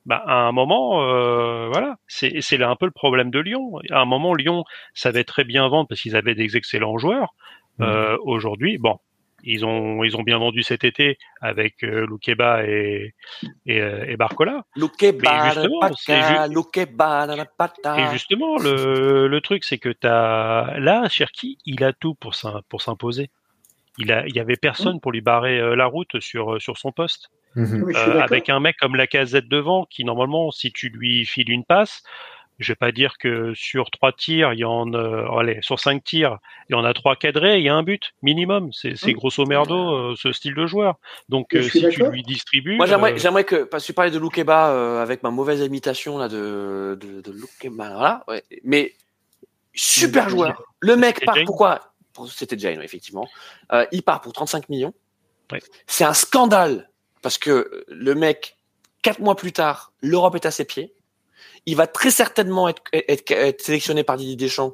Bah, 0.08 0.24
à 0.26 0.34
un 0.34 0.52
moment, 0.52 1.04
euh, 1.04 1.68
voilà, 1.72 1.98
c'est 2.08 2.42
c'est 2.42 2.58
là 2.58 2.70
un 2.70 2.76
peu 2.76 2.86
le 2.86 2.92
problème 2.92 3.30
de 3.30 3.40
Lyon. 3.40 3.80
À 3.92 4.00
un 4.02 4.06
moment, 4.06 4.34
Lyon 4.34 4.64
savait 4.96 5.24
très 5.24 5.44
bien 5.44 5.68
vendre 5.68 5.88
parce 5.88 6.02
qu'ils 6.02 6.16
avaient 6.16 6.34
des 6.36 6.58
excellents 6.58 6.98
joueurs. 6.98 7.36
Euh, 7.82 8.18
Aujourd'hui, 8.24 8.78
bon, 8.80 8.98
ils 9.44 9.66
ont 9.66 10.04
ils 10.04 10.18
ont 10.18 10.24
bien 10.24 10.40
vendu 10.40 10.64
cet 10.64 10.84
été 10.84 11.18
avec 11.42 11.84
euh, 11.84 12.06
Loukeba 12.08 12.66
et 12.66 13.14
et, 13.68 13.80
euh, 13.82 14.06
et 14.08 14.18
Barcola. 14.18 14.64
Mais 15.20 15.28
Bada 15.28 15.54
justement, 15.54 15.82
ju-. 16.22 16.40
Et 17.98 18.08
justement, 18.08 18.58
le, 18.58 19.28
le 19.28 19.42
truc, 19.42 19.64
c'est 19.66 19.78
que 19.80 19.90
t'as 19.90 20.78
là, 20.80 21.10
Cherki, 21.10 21.58
il 21.66 21.84
a 21.84 21.94
tout 21.94 22.16
pour 22.16 22.36
s'imposer. 22.36 23.30
Il 23.98 24.12
a, 24.12 24.26
il 24.28 24.36
y 24.36 24.40
avait 24.40 24.56
personne 24.56 25.00
pour 25.02 25.12
lui 25.12 25.22
barrer 25.22 25.60
euh, 25.60 25.76
la 25.76 25.86
route 25.86 26.20
sur 26.20 26.62
sur 26.62 26.78
son 26.78 26.92
poste. 26.92 27.30
Euh, 27.58 28.22
avec 28.22 28.48
un 28.50 28.62
mec 28.62 28.78
comme 28.78 28.96
la 28.96 29.08
casette 29.08 29.50
devant, 29.50 29.86
qui 29.86 30.06
normalement, 30.06 30.52
si 30.52 30.72
tu 30.72 30.88
lui 30.88 31.26
files 31.26 31.50
une 31.50 31.66
passe, 31.66 32.02
je 32.60 32.72
vais 32.72 32.76
pas 32.78 32.94
dire 32.94 33.18
que 33.18 33.54
sur 33.56 33.92
trois 33.92 34.14
tirs, 34.14 34.54
il 34.54 34.60
y 34.60 34.64
en 34.64 34.94
a, 34.94 35.40
allez, 35.40 35.60
sur 35.62 35.78
cinq 35.78 36.02
tirs, 36.04 36.38
il 36.70 36.74
y 36.74 36.76
en 36.76 36.86
a 36.86 36.94
trois 36.94 37.18
cadrés, 37.18 37.58
il 37.58 37.64
y 37.66 37.70
a 37.70 37.76
un 37.76 37.84
but 37.84 38.14
minimum. 38.22 38.72
C'est 38.72 38.94
Oui. 39.04 39.14
grosso 39.14 39.46
merdo 39.46 39.76
euh, 39.94 40.16
ce 40.16 40.32
style 40.32 40.54
de 40.56 40.66
joueur. 40.66 40.96
Donc 41.28 41.54
euh, 41.54 41.62
si 41.64 41.90
tu 41.90 42.04
lui 42.10 42.24
distribues, 42.24 42.78
Moi 42.78 42.86
j'aimerais 42.86 43.14
euh, 43.14 43.18
j'aimerais 43.18 43.44
que 43.44 43.64
parce 43.66 43.84
que 43.84 43.88
tu 43.88 43.94
parlais 43.94 44.12
de 44.12 44.20
Loukeba 44.20 44.70
euh, 44.70 45.02
avec 45.02 45.22
ma 45.22 45.32
mauvaise 45.32 45.60
imitation 45.60 46.18
là 46.18 46.30
de 46.30 46.98
de, 47.02 47.20
de 47.20 47.32
Loukeba 47.34 47.90
voilà 47.90 48.24
ouais. 48.30 48.44
mais 48.64 48.94
super 49.74 50.24
C'était 50.24 50.30
joueur. 50.30 50.64
Le 50.80 50.96
mec 50.96 51.26
part 51.26 51.36
pourquoi? 51.46 51.76
Pour- 51.76 51.91
C'était 52.28 52.58
Jane 52.58 52.82
effectivement. 52.82 53.28
Euh, 53.72 53.86
il 53.92 54.04
part 54.04 54.22
pour 54.22 54.34
35 54.34 54.70
millions. 54.70 54.94
Ouais. 55.52 55.60
C'est 55.88 56.04
un 56.04 56.14
scandale 56.14 56.90
parce 57.22 57.38
que 57.38 57.84
le 57.88 58.16
mec 58.16 58.58
quatre 59.02 59.20
mois 59.20 59.36
plus 59.36 59.52
tard 59.52 59.94
l'Europe 60.02 60.36
est 60.36 60.46
à 60.46 60.52
ses 60.52 60.66
pieds. 60.66 60.94
Il 61.66 61.76
va 61.76 61.88
très 61.88 62.12
certainement 62.12 62.70
être 62.70 62.82
être, 62.94 63.30
être 63.32 63.62
sélectionné 63.62 64.04
par 64.04 64.18
Didier 64.18 64.36
Deschamps 64.36 64.74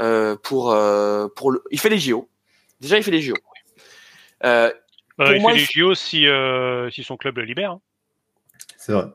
euh, 0.00 0.36
pour 0.36 0.72
euh, 0.72 1.28
pour 1.34 1.50
le, 1.50 1.62
il 1.70 1.80
fait 1.80 1.88
les 1.88 1.98
JO. 1.98 2.28
Déjà 2.80 2.98
il 2.98 3.02
fait 3.02 3.10
les 3.10 3.22
JO. 3.22 3.34
Euh, 4.44 4.70
euh, 5.20 5.24
pour 5.24 5.32
il 5.32 5.40
moi, 5.40 5.52
fait 5.52 5.58
les 5.58 5.64
JO 5.64 5.94
si 5.94 6.26
euh, 6.26 6.90
si 6.90 7.02
son 7.02 7.16
club 7.16 7.38
le 7.38 7.44
libère. 7.44 7.72
hein. 7.72 7.80
C'est 8.76 8.92
vrai. 8.92 9.06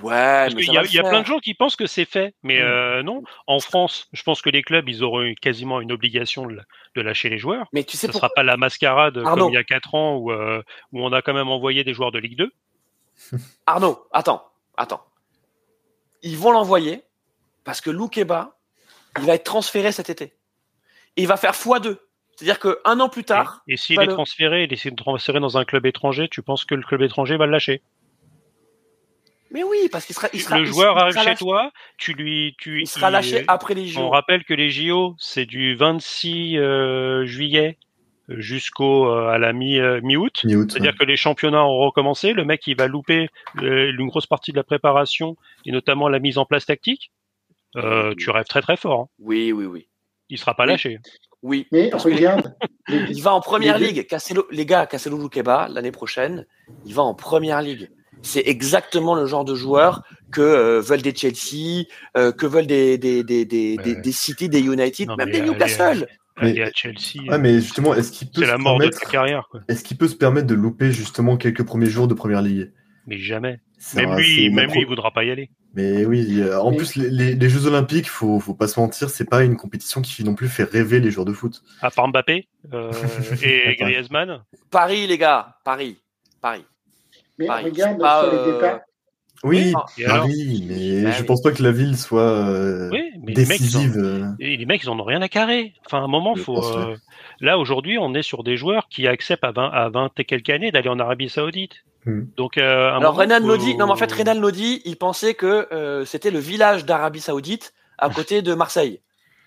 Ouais, 0.00 0.10
Parce 0.12 0.54
mais 0.54 0.64
y 0.64 0.78
a, 0.78 0.82
il 0.84 0.92
y 0.94 0.98
a 0.98 1.02
plein 1.02 1.20
de 1.20 1.26
gens 1.26 1.38
qui 1.38 1.54
pensent 1.54 1.76
que 1.76 1.86
c'est 1.86 2.04
fait, 2.04 2.34
mais 2.42 2.58
Mm. 2.60 2.64
euh, 2.64 3.02
non. 3.02 3.22
En 3.46 3.60
France, 3.60 4.08
je 4.12 4.22
pense 4.22 4.40
que 4.42 4.50
les 4.50 4.62
clubs, 4.62 4.88
ils 4.88 5.02
auront 5.02 5.22
eu 5.22 5.34
quasiment 5.34 5.80
une 5.80 5.92
obligation 5.92 6.46
de, 6.46 6.58
de 6.94 7.00
lâcher 7.02 7.28
les 7.28 7.38
joueurs. 7.38 7.66
Mais 7.72 7.84
tu 7.84 7.96
sais 7.96 8.06
Ce 8.06 8.12
sera 8.12 8.30
pas 8.30 8.42
la 8.42 8.56
mascarade 8.56 9.18
Arnaud. 9.18 9.44
comme 9.44 9.52
il 9.52 9.54
y 9.54 9.58
a 9.58 9.64
quatre 9.64 9.94
ans 9.94 10.16
où, 10.16 10.32
euh, 10.32 10.62
où 10.92 11.04
on 11.04 11.12
a 11.12 11.20
quand 11.22 11.34
même 11.34 11.48
envoyé 11.48 11.84
des 11.84 11.92
joueurs 11.94 12.12
de 12.12 12.18
Ligue 12.18 12.36
2. 12.38 12.50
Arnaud, 13.66 14.06
attends, 14.12 14.42
attends. 14.76 15.04
Ils 16.22 16.36
vont 16.36 16.52
l'envoyer 16.52 17.02
parce 17.64 17.80
que 17.80 17.90
Loukeba, 17.90 18.56
il 19.18 19.24
va 19.24 19.34
être 19.34 19.44
transféré 19.44 19.92
cet 19.92 20.08
été. 20.10 20.34
Et 21.16 21.22
il 21.22 21.26
va 21.26 21.36
faire 21.36 21.52
x2. 21.52 21.98
C'est-à-dire 22.36 22.58
qu'un 22.58 22.98
an 23.00 23.08
plus 23.10 23.24
tard, 23.24 23.62
Et, 23.68 23.74
et 23.74 23.76
s'il 23.76 24.00
est 24.00 24.06
le- 24.06 24.12
transféré, 24.14 24.64
il 24.64 24.72
essaie 24.72 24.90
de 24.90 24.96
transférer 24.96 25.38
dans 25.38 25.58
un 25.58 25.64
club 25.66 25.84
étranger, 25.84 26.28
tu 26.30 26.42
penses 26.42 26.64
que 26.64 26.74
le 26.74 26.82
club 26.82 27.02
étranger 27.02 27.36
va 27.36 27.44
le 27.46 27.52
lâcher? 27.52 27.82
Mais 29.52 29.62
oui, 29.62 29.88
parce 29.90 30.04
qu'il 30.06 30.14
sera, 30.14 30.28
il 30.32 30.40
sera, 30.40 30.58
Le 30.58 30.64
il 30.66 30.72
joueur 30.72 30.94
sera 30.94 31.00
arrive 31.02 31.14
chez 31.18 31.24
lâché- 31.30 31.38
toi, 31.38 31.70
tu 31.98 32.12
lui, 32.14 32.54
tu, 32.58 32.80
Il 32.82 32.86
sera 32.86 33.08
il- 33.10 33.12
lâché 33.12 33.44
après 33.48 33.74
les 33.74 33.82
On 33.98 34.02
JO. 34.06 34.08
rappelle 34.10 34.44
que 34.44 34.54
les 34.54 34.70
JO, 34.70 35.14
c'est 35.18 35.46
du 35.46 35.74
26 35.76 36.56
euh, 36.58 37.24
juillet 37.26 37.78
jusqu'au 38.28 39.08
euh, 39.08 39.28
à 39.28 39.38
la 39.38 39.52
mi 39.52 39.78
euh, 39.78 40.00
mi-août. 40.02 40.40
Mi-août. 40.44 40.70
C'est-à-dire 40.70 40.96
que 40.96 41.04
les 41.04 41.16
championnats 41.16 41.64
ont 41.64 41.78
recommencé, 41.78 42.32
le 42.32 42.44
mec 42.44 42.66
il 42.66 42.76
va 42.76 42.86
louper 42.86 43.28
euh, 43.62 43.90
une 43.96 44.06
grosse 44.08 44.26
partie 44.26 44.52
de 44.52 44.56
la 44.56 44.62
préparation 44.64 45.36
et 45.66 45.72
notamment 45.72 46.08
la 46.08 46.18
mise 46.18 46.38
en 46.38 46.44
place 46.44 46.66
tactique. 46.66 47.10
Euh, 47.76 48.14
tu 48.18 48.30
rêves 48.30 48.46
très 48.46 48.60
très 48.62 48.76
fort. 48.76 49.00
hein. 49.00 49.08
Oui, 49.18 49.50
oui, 49.52 49.64
oui. 49.66 49.88
Il 50.28 50.38
sera 50.38 50.54
pas 50.54 50.64
Oui. 50.64 50.70
lâché. 50.70 50.98
Oui. 51.42 51.66
Mais 51.72 51.90
parce 51.90 52.04
que 52.04 52.10
regarde, 52.14 52.54
il 52.88 53.20
va 53.22 53.32
en 53.34 53.40
première 53.40 53.76
les 53.78 53.88
ligue. 53.88 54.06
Casselo, 54.06 54.46
les 54.50 54.64
gars, 54.66 54.86
Casselo 54.86 55.18
Loukeba, 55.18 55.68
l'année 55.68 55.90
prochaine, 55.90 56.46
il 56.86 56.94
va 56.94 57.02
en 57.02 57.14
première 57.14 57.60
ligue. 57.60 57.90
C'est 58.22 58.42
exactement 58.46 59.14
le 59.14 59.26
genre 59.26 59.44
de 59.44 59.54
joueur 59.54 60.02
que 60.30 60.40
euh, 60.40 60.80
veulent 60.80 61.02
des 61.02 61.14
Chelsea, 61.14 61.84
euh, 62.16 62.32
que 62.32 62.46
veulent 62.46 62.66
des, 62.66 62.96
des, 62.98 63.22
des, 63.24 63.44
des, 63.44 63.76
Ouais. 63.78 63.84
des, 63.84 63.96
des 63.96 64.12
City, 64.12 64.48
des 64.48 64.60
United, 64.60 65.08
Non, 65.08 65.16
même 65.16 65.30
des 65.30 65.40
Newcastle. 65.40 66.06
Mais- 66.40 66.60
à 66.62 66.70
Chelsea, 66.74 67.28
Ouais, 67.28 67.38
mais 67.38 67.54
justement, 67.60 67.94
est-ce 67.94 68.10
qu'il 68.10 68.28
peut 68.28 68.40
c'est 68.40 68.46
se 68.46 68.50
la 68.50 68.58
mort 68.58 68.78
de 68.78 68.88
carrière. 68.88 69.46
Quoi. 69.50 69.60
est-ce 69.68 69.84
qu'il 69.84 69.98
peut 69.98 70.08
se 70.08 70.14
permettre 70.16 70.46
de 70.46 70.54
louper 70.54 70.90
justement 70.90 71.36
quelques 71.36 71.62
premiers 71.64 71.86
jours 71.90 72.08
de 72.08 72.14
première 72.14 72.40
ligue? 72.40 72.70
Mais 73.06 73.18
jamais. 73.18 73.60
C'est 73.76 74.06
Même 74.06 74.16
lui, 74.16 74.48
même 74.48 74.54
ma 74.54 74.62
lui, 74.72 74.80
il 74.80 74.84
pro- 74.86 74.90
voudra 74.94 75.10
pas 75.10 75.24
y 75.24 75.30
aller. 75.30 75.50
Mais 75.74 76.06
oui, 76.06 76.40
euh, 76.40 76.58
en 76.60 76.70
Mais- 76.70 76.76
plus, 76.78 76.96
les, 76.96 77.10
les- 77.10 77.34
les 77.34 77.48
Jeux 77.50 77.66
Olympiques, 77.66 78.08
faut, 78.08 78.38
faut 78.40 78.54
pas 78.54 78.68
se 78.68 78.78
mentir, 78.80 79.10
c'est 79.10 79.24
pas 79.28 79.42
une 79.44 79.56
compétition 79.56 80.00
qui 80.00 80.22
non 80.24 80.34
plus 80.34 80.48
fait 80.48 80.64
rêver 80.64 81.00
les 81.00 81.10
joueurs 81.10 81.26
de 81.26 81.32
foot. 81.32 81.62
À 81.82 81.90
part 81.90 82.08
Mbappé 82.08 82.46
euh, 82.72 82.90
et. 83.42 83.76
Griezmann. 83.78 84.42
Paris, 84.70 85.06
les 85.08 85.18
gars, 85.18 85.56
Paris, 85.64 85.98
Paris. 86.40 86.64
Mais 87.38 87.46
Pareil, 87.46 87.64
regarde 87.66 87.98
pas, 87.98 88.22
sur 88.24 88.32
les 88.32 88.38
euh, 88.38 88.52
départs. 88.54 88.80
Oui, 89.44 89.72
Et 89.98 90.04
alors 90.04 90.18
Paris, 90.18 90.64
mais 90.68 91.02
Bah 91.02 91.10
je 91.10 91.20
oui. 91.20 91.26
pense 91.26 91.42
pas 91.42 91.50
que 91.50 91.62
la 91.64 91.72
ville 91.72 91.96
soit 91.96 92.20
euh, 92.20 92.88
Oui, 92.92 93.02
mais 93.24 93.32
les 93.34 93.44
mecs, 93.44 93.60
ont- 93.60 93.64
décisive. 93.64 93.96
euh. 93.98 94.26
Et 94.38 94.56
les 94.56 94.66
mecs, 94.66 94.84
ils 94.84 94.88
en 94.90 94.98
ont 95.00 95.04
rien 95.04 95.20
à 95.20 95.28
carrer. 95.28 95.72
Enfin, 95.84 95.98
à 95.98 96.02
un 96.02 96.06
moment, 96.08 96.34
Je 96.36 96.42
faut. 96.42 96.64
euh, 96.76 96.94
Là, 97.40 97.58
aujourd'hui, 97.58 97.98
on 97.98 98.14
est 98.14 98.22
sur 98.22 98.44
des 98.44 98.56
joueurs 98.56 98.86
qui 98.88 99.08
acceptent 99.08 99.42
à 99.42 99.50
20, 99.50 99.68
à 99.70 99.88
20 99.88 100.10
et 100.20 100.24
quelques 100.24 100.48
années 100.50 100.70
d'aller 100.70 100.88
en 100.88 100.98
Arabie 101.00 101.28
Saoudite. 101.28 101.72
Hmm. 102.06 102.22
Donc, 102.36 102.56
euh, 102.56 102.90
à 102.90 102.94
un 102.94 102.98
Alors 103.00 103.16
Renan 103.16 103.40
faut- 103.40 103.46
Lodi, 103.48 103.76
non 103.76 103.86
mais 103.86 103.92
en 103.92 103.96
fait 103.96 104.12
Renan 104.12 104.34
Lodi, 104.40 104.80
il 104.84 104.96
pensait 104.96 105.34
que 105.34 105.66
euh, 105.72 106.04
c'était 106.04 106.30
le 106.30 106.38
village 106.38 106.84
d'Arabie 106.84 107.20
Saoudite 107.20 107.74
à 107.98 108.10
côté 108.28 108.42
de 108.42 108.54
Marseille. 108.54 109.00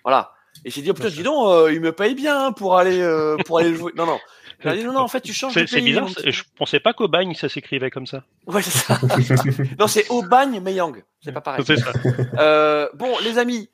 Voilà. 0.04 0.32
Et 0.64 0.68
il 0.68 0.72
s'est 0.72 0.82
dit 0.82 0.90
oh, 0.90 0.94
putain, 0.94 1.08
dis 1.08 1.22
donc, 1.22 1.46
euh, 1.48 1.72
il 1.72 1.80
me 1.80 1.92
paye 1.92 2.14
bien 2.14 2.52
pour 2.52 2.76
aller 2.76 3.00
euh, 3.00 3.36
pour 3.46 3.58
aller 3.60 3.70
le 3.70 3.76
jouer. 3.76 3.92
Non 3.96 4.04
non. 4.06 4.18
Dit 4.64 4.84
non 4.84 4.92
non, 4.92 5.00
en 5.00 5.08
fait 5.08 5.20
tu 5.20 5.32
changes 5.32 5.54
de 5.54 5.66
C'est 5.66 5.76
pays. 5.76 5.94
c'est 5.94 6.02
bizarre. 6.02 6.08
Je 6.24 6.42
pensais 6.56 6.80
pas 6.80 6.92
qu'au 6.92 7.08
bagne, 7.08 7.34
ça 7.34 7.48
s'écrivait 7.48 7.90
comme 7.90 8.06
ça. 8.06 8.24
Ouais 8.46 8.62
c'est 8.62 8.70
ça. 8.70 8.98
non 9.78 9.86
c'est 9.86 10.08
Aubagne 10.08 10.60
Meyang. 10.60 11.02
C'est 11.20 11.32
pas 11.32 11.40
pareil. 11.40 11.64
C'est 11.66 11.76
ça. 11.76 11.92
Euh, 12.38 12.88
bon, 12.94 13.12
les 13.22 13.38
amis, 13.38 13.68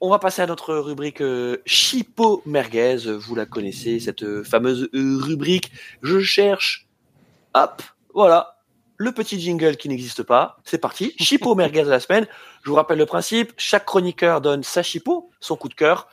on 0.00 0.10
va 0.10 0.18
passer 0.18 0.42
à 0.42 0.46
notre 0.46 0.74
rubrique 0.74 1.20
euh, 1.22 1.62
Chipo 1.64 2.42
Merguez. 2.46 3.16
Vous 3.16 3.34
la 3.34 3.46
connaissez, 3.46 4.00
cette 4.00 4.22
euh, 4.22 4.44
fameuse 4.44 4.88
euh, 4.94 5.16
rubrique. 5.18 5.70
Je 6.02 6.20
cherche, 6.20 6.86
hop, 7.54 7.82
voilà, 8.12 8.53
le 9.04 9.12
petit 9.12 9.38
jingle 9.40 9.76
qui 9.76 9.88
n'existe 9.88 10.22
pas. 10.22 10.56
C'est 10.64 10.78
parti. 10.78 11.14
Chipo 11.18 11.54
merguez 11.54 11.82
de 11.84 11.90
la 11.90 12.00
semaine. 12.00 12.26
Je 12.64 12.70
vous 12.70 12.76
rappelle 12.76 12.98
le 12.98 13.06
principe. 13.06 13.52
Chaque 13.56 13.84
chroniqueur 13.84 14.40
donne 14.40 14.62
sa 14.62 14.82
chipo, 14.82 15.30
son 15.40 15.54
coup 15.56 15.68
de 15.68 15.74
cœur, 15.74 16.08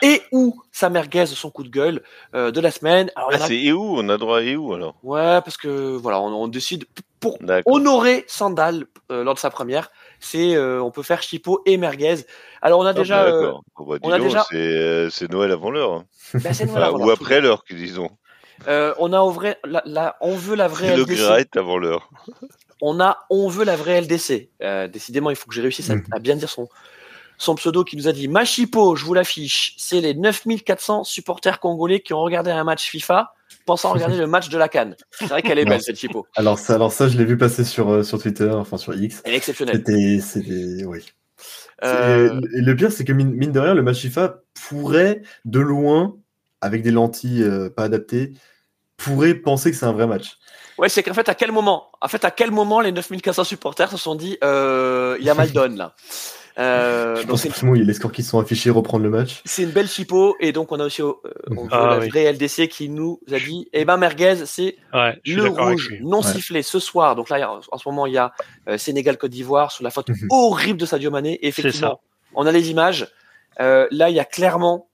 et 0.00 0.22
ou 0.32 0.62
sa 0.72 0.88
merguez, 0.90 1.26
son 1.26 1.50
coup 1.50 1.64
de 1.64 1.68
gueule 1.68 2.02
euh, 2.34 2.50
de 2.52 2.60
la 2.60 2.70
semaine. 2.70 3.10
Alors, 3.16 3.30
Ah, 3.32 3.36
a- 3.36 3.46
c'est 3.46 3.56
et 3.58 3.72
où? 3.72 3.96
On 3.98 4.08
a 4.08 4.16
droit 4.16 4.38
à 4.38 4.42
et 4.42 4.56
où 4.56 4.72
alors? 4.72 4.94
Ouais, 5.02 5.40
parce 5.42 5.56
que 5.56 5.96
voilà, 5.96 6.20
on, 6.20 6.26
on 6.32 6.46
décide 6.48 6.84
pour 7.20 7.36
honorer 7.66 8.24
Sandal 8.28 8.86
euh, 9.10 9.24
lors 9.24 9.34
de 9.34 9.40
sa 9.40 9.50
première. 9.50 9.90
C'est 10.20 10.54
euh, 10.54 10.80
on 10.82 10.90
peut 10.92 11.02
faire 11.02 11.20
chipo 11.22 11.62
et 11.66 11.76
merguez. 11.76 12.24
Alors 12.62 12.78
on 12.80 12.84
a 12.86 12.90
Ah, 12.90 12.92
déjà, 12.92 13.24
bah, 13.32 13.52
bah, 13.78 13.96
on 14.02 14.10
a 14.12 14.18
déjà- 14.20 14.44
c'est 15.10 15.30
Noël 15.30 15.50
avant 15.50 15.70
l'heure. 15.70 15.92
hein. 15.94 16.04
bah, 16.34 16.50
Enfin, 16.62 16.90
ou 16.92 17.10
après 17.10 17.40
l'heure, 17.40 17.64
disons. 17.68 18.10
Euh, 18.66 18.92
on 18.98 19.12
a 19.12 19.20
au 19.20 19.30
vrai, 19.30 19.58
la, 19.64 19.82
la- 19.86 20.16
on 20.20 20.34
veut 20.34 20.56
la 20.56 20.68
vraie 20.68 20.96
le 20.96 21.02
LDC. 21.04 21.16
Graet 21.16 21.46
avant 21.56 21.78
l'heure. 21.78 22.10
On 22.80 23.00
a, 23.00 23.18
on 23.30 23.48
veut 23.48 23.64
la 23.64 23.76
vraie 23.76 24.00
LDC. 24.00 24.50
Euh, 24.62 24.88
décidément, 24.88 25.30
il 25.30 25.36
faut 25.36 25.46
que 25.48 25.54
j'ai 25.54 25.62
réussisse 25.62 25.90
à, 25.90 25.94
Mhm. 25.96 26.04
à 26.12 26.18
bien 26.18 26.36
dire 26.36 26.48
son, 26.48 26.68
son 27.38 27.54
pseudo 27.54 27.84
qui 27.84 27.96
nous 27.96 28.08
a 28.08 28.12
dit 28.12 28.26
Machipo, 28.28 28.96
je 28.96 29.04
vous 29.04 29.14
l'affiche. 29.14 29.74
C'est 29.78 30.00
les 30.00 30.14
9400 30.14 31.04
supporters 31.04 31.60
congolais 31.60 32.00
qui 32.00 32.12
ont 32.14 32.20
regardé 32.20 32.50
un 32.50 32.64
match 32.64 32.88
FIFA 32.90 33.32
pensant 33.64 33.92
regarder 33.92 34.16
le 34.16 34.26
match 34.26 34.48
de 34.48 34.58
la 34.58 34.68
Cannes. 34.68 34.96
C'est 35.12 35.26
vrai 35.26 35.42
qu'elle 35.42 35.58
est 35.58 35.64
belle, 35.80 35.82
cette 35.82 35.96
Chipo. 35.98 36.26
Alors 36.36 36.58
ça, 36.58 36.74
alors 36.74 36.92
ça, 36.92 37.08
je 37.08 37.16
l'ai 37.18 37.24
vu 37.24 37.36
passer 37.36 37.64
sur, 37.64 37.90
euh, 37.90 38.02
sur 38.02 38.20
Twitter, 38.20 38.50
enfin 38.50 38.76
sur 38.76 38.94
X. 38.94 39.22
Elle 39.24 39.34
est 39.34 39.36
exceptionnelle. 39.38 39.76
C'était, 39.76 40.20
c'était, 40.20 40.84
oui. 40.84 41.04
Euh, 41.84 42.40
le 42.42 42.74
pire, 42.74 42.90
c'est 42.90 43.04
que 43.04 43.12
mine 43.12 43.52
de 43.52 43.60
rien, 43.60 43.74
le 43.74 43.82
match 43.82 44.00
FIFA 44.00 44.40
pourrait, 44.68 45.22
de 45.44 45.60
loin, 45.60 46.16
avec 46.60 46.82
des 46.82 46.90
lentilles 46.90 47.42
euh, 47.42 47.70
pas 47.70 47.84
adaptées, 47.84 48.32
pourrait 48.96 49.34
penser 49.34 49.70
que 49.70 49.76
c'est 49.76 49.86
un 49.86 49.92
vrai 49.92 50.06
match. 50.06 50.36
Ouais, 50.76 50.88
c'est 50.88 51.02
qu'en 51.02 51.14
fait, 51.14 51.28
à 51.28 51.34
quel 51.34 51.50
moment, 51.52 51.90
en 52.00 52.08
fait, 52.08 52.24
à 52.24 52.30
quel 52.30 52.50
moment 52.50 52.80
les 52.80 52.92
9400 52.92 53.44
supporters 53.44 53.90
se 53.90 53.96
sont 53.96 54.14
dit, 54.14 54.38
euh, 54.44 55.16
il 55.20 55.24
y 55.26 55.30
a 55.30 55.34
mal 55.34 55.50
donne, 55.52 55.76
là. 55.76 55.94
Euh, 56.60 57.14
Je 57.14 57.20
donc 57.20 57.40
pense 57.40 57.42
que 57.44 57.74
les 57.76 57.94
scores 57.94 58.10
qui 58.10 58.24
sont 58.24 58.40
affichés 58.40 58.68
reprendre 58.70 59.04
le 59.04 59.10
match. 59.10 59.42
c'est 59.44 59.62
une 59.62 59.70
belle 59.70 59.86
chipo, 59.86 60.34
et 60.40 60.50
donc 60.50 60.72
on 60.72 60.80
a 60.80 60.86
aussi, 60.86 61.02
euh, 61.02 61.12
on 61.56 61.68
Ah 61.70 61.86
la 61.90 61.98
oui. 62.00 62.08
vraie 62.08 62.24
LDC 62.32 62.66
qui 62.66 62.88
nous 62.88 63.20
a 63.30 63.38
dit, 63.38 63.68
eh 63.72 63.84
ben, 63.84 63.96
merguez, 63.96 64.44
c'est 64.44 64.76
Ouais, 64.92 65.16
le 65.24 65.46
rouge 65.46 65.94
non 66.00 66.18
Ouais. 66.20 66.24
sifflé 66.32 66.62
ce 66.62 66.80
soir. 66.80 67.14
Donc 67.14 67.28
là, 67.28 67.60
en 67.70 67.78
ce 67.78 67.88
moment, 67.88 68.06
il 68.06 68.14
y 68.14 68.18
a 68.18 68.32
euh, 68.68 68.76
Sénégal-Côte 68.76 69.30
d'Ivoire 69.30 69.70
sur 69.70 69.84
la 69.84 69.90
faute 69.90 70.08
Mhm. 70.08 70.26
horrible 70.30 70.80
de 70.80 70.86
Sadio 70.86 71.12
Mané. 71.12 71.34
Et 71.34 71.46
effectivement, 71.46 72.00
on 72.34 72.44
a 72.44 72.50
les 72.50 72.70
images. 72.72 73.06
Euh, 73.60 73.86
là, 73.92 74.10
il 74.10 74.16
y 74.16 74.20
a 74.20 74.24
clairement 74.24 74.88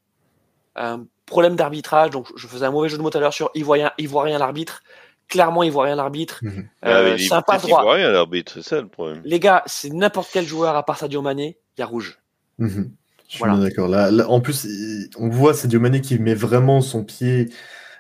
un 0.77 1.07
problème 1.27 1.57
d'arbitrage. 1.57 2.11
Donc, 2.11 2.29
je 2.37 2.47
faisais 2.47 2.67
un 2.67 2.71
mauvais 2.71 2.89
jeu 2.89 2.97
de 2.99 3.03
mots 3.03 3.11
tout 3.11 3.19
à 3.19 3.21
l'heure 3.21 3.33
sur 3.35 3.51
Ivoirien, 3.55 3.93
Ivoirien 3.99 4.39
l'arbitre. 4.39 4.83
Clairement, 5.29 5.63
Ivoirien 5.63 5.97
l'arbitre. 5.97 6.41
Mhm. 6.43 6.69
Ah, 6.83 6.91
Euh, 6.91 7.05
mais 7.05 7.21
il- 7.23 7.27
c'est 7.29 7.35
un 7.35 7.41
passe 7.43 7.63
peut-être 7.63 7.65
qu'il 7.65 7.71
voit 7.75 7.81
droit. 7.83 7.95
rien 7.95 8.11
l'arbitre, 8.11 8.53
c'est 8.55 8.63
ça 8.63 8.81
le 8.81 8.89
problème. 8.89 9.23
Les 9.25 9.41
gars, 9.41 9.63
c'est 9.67 9.91
n'importe 9.91 10.29
quel 10.33 10.45
joueur 10.45 10.77
à 10.77 10.85
part 10.85 10.99
Sadio 10.99 11.23
Mané, 11.23 11.57
il 11.77 11.81
y 11.81 11.83
a 11.83 11.87
rouge. 11.87 12.19
Mhm. 12.59 12.91
Je 13.27 13.31
suis 13.31 13.39
Voilà. 13.39 13.57
d'accord. 13.57 13.89
Là, 13.89 14.11
là, 14.11 14.29
en 14.29 14.41
plus, 14.41 14.65
il- 14.65 15.09
on 15.19 15.29
voit 15.31 15.55
Sadio 15.55 15.81
Mané 15.81 16.01
qui 16.03 16.19
met 16.19 16.35
vraiment 16.35 16.83
son 16.83 17.05
pied 17.05 17.49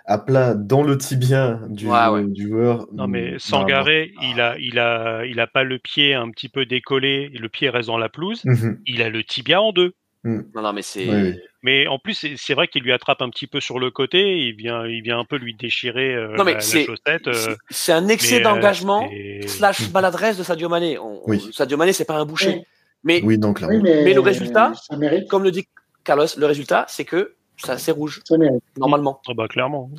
à 0.04 0.18
plat 0.18 0.52
dans 0.52 0.82
le 0.82 0.98
tibia 0.98 1.60
du, 1.70 1.88
Ouais, 1.88 2.06
ouais. 2.08 2.24
du 2.26 2.48
joueur. 2.48 2.86
Non 2.92 3.08
mais 3.08 3.38
Sangaré, 3.38 4.12
il 4.20 4.38
a, 4.38 4.54
il 4.58 4.78
a, 4.78 5.24
il 5.24 5.40
a 5.40 5.46
pas 5.46 5.64
le 5.64 5.78
pied 5.78 6.12
un 6.12 6.30
petit 6.30 6.50
peu 6.50 6.66
décollé, 6.66 7.30
le 7.30 7.48
pied 7.48 7.70
reste 7.70 7.86
dans 7.88 7.96
la 7.96 8.10
pelouse. 8.10 8.42
mhm. 8.44 8.80
Il 8.84 9.00
a 9.00 9.08
le 9.08 9.24
tibia 9.24 9.62
en 9.62 9.72
deux. 9.72 9.94
Non, 10.24 10.62
non, 10.62 10.72
mais 10.72 10.82
c'est. 10.82 11.06
Oui, 11.08 11.22
oui. 11.22 11.40
Mais 11.62 11.86
en 11.86 11.98
plus, 11.98 12.26
c'est 12.36 12.54
vrai 12.54 12.66
qu'il 12.68 12.82
lui 12.82 12.92
attrape 12.92 13.20
un 13.22 13.28
petit 13.30 13.46
peu 13.46 13.60
sur 13.60 13.78
le 13.78 13.90
côté. 13.90 14.38
Il 14.38 14.54
vient, 14.54 14.86
il 14.86 15.02
vient 15.02 15.18
un 15.18 15.24
peu 15.24 15.36
lui 15.36 15.54
déchirer 15.54 16.14
euh, 16.14 16.34
Non, 16.36 16.44
mais 16.44 16.52
la, 16.52 16.58
la 16.58 16.60
c'est- 16.62 16.84
chaussette. 16.84 17.26
euh, 17.26 17.54
c'est- 17.70 17.92
un 17.92 18.08
excès 18.08 18.40
euh, 18.40 18.44
d'engagement 18.44 19.08
slash 19.46 19.90
maladresse 19.92 20.36
de 20.38 20.42
Sadio 20.42 20.68
Mané. 20.68 20.98
On- 20.98 21.20
Oui. 21.26 21.46
Sadio 21.52 21.76
Mané, 21.76 21.92
c'est 21.92 22.04
pas 22.04 22.16
un 22.16 22.24
boucher. 22.24 22.50
Oui. 22.56 22.62
Mais 23.04 23.20
Oui, 23.22 23.38
donc 23.38 23.60
là. 23.60 23.68
Oui, 23.68 23.80
mais, 23.82 24.02
Mais 24.02 24.14
le 24.14 24.20
résultat, 24.20 24.72
comme 25.28 25.42
le 25.44 25.50
dit 25.50 25.66
Carlos, 26.04 26.26
le 26.36 26.46
résultat, 26.46 26.86
c'est 26.88 27.04
que 27.04 27.34
ça 27.56 27.76
c'est 27.78 27.92
rouge 27.92 28.20
normalement. 28.78 29.20
Ah 29.28 29.32
bah 29.34 29.46
clairement. 29.48 29.90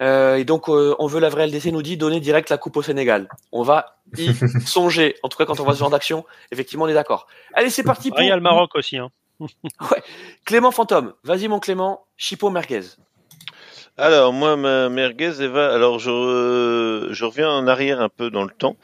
Euh, 0.00 0.36
et 0.36 0.44
donc 0.44 0.68
euh, 0.68 0.94
on 0.98 1.06
veut 1.06 1.20
la 1.20 1.28
vraie 1.28 1.46
LDC 1.46 1.66
nous 1.72 1.82
dit 1.82 1.96
donner 1.96 2.20
direct 2.20 2.48
la 2.50 2.58
coupe 2.58 2.76
au 2.76 2.82
Sénégal. 2.82 3.28
On 3.52 3.62
va 3.62 3.96
y 4.18 4.30
songer. 4.66 5.16
En 5.22 5.28
tout 5.28 5.36
cas 5.38 5.44
quand 5.44 5.60
on 5.60 5.64
voit 5.64 5.74
ce 5.74 5.78
genre 5.80 5.90
d'action, 5.90 6.24
effectivement 6.50 6.84
on 6.84 6.88
est 6.88 6.94
d'accord. 6.94 7.26
Allez 7.54 7.70
c'est 7.70 7.82
parti 7.82 8.08
pour 8.10 8.18
Ah, 8.18 8.22
il 8.24 8.28
y 8.28 8.32
a 8.32 8.36
le 8.36 8.42
Maroc 8.42 8.74
aussi. 8.74 8.96
Hein. 8.98 9.10
Clément 10.44 10.70
Fantôme. 10.70 11.14
Vas-y 11.24 11.48
mon 11.48 11.58
Clément, 11.60 12.06
Chipo 12.16 12.50
Merguez. 12.50 12.82
Alors 13.98 14.32
moi 14.32 14.56
ma 14.56 14.88
merguez 14.88 15.42
Eva, 15.42 15.72
alors 15.72 15.98
je, 15.98 16.08
re- 16.10 17.12
je 17.12 17.24
reviens 17.26 17.50
en 17.50 17.66
arrière 17.66 18.00
un 18.00 18.08
peu 18.08 18.30
dans 18.30 18.42
le 18.44 18.50
temps. 18.50 18.76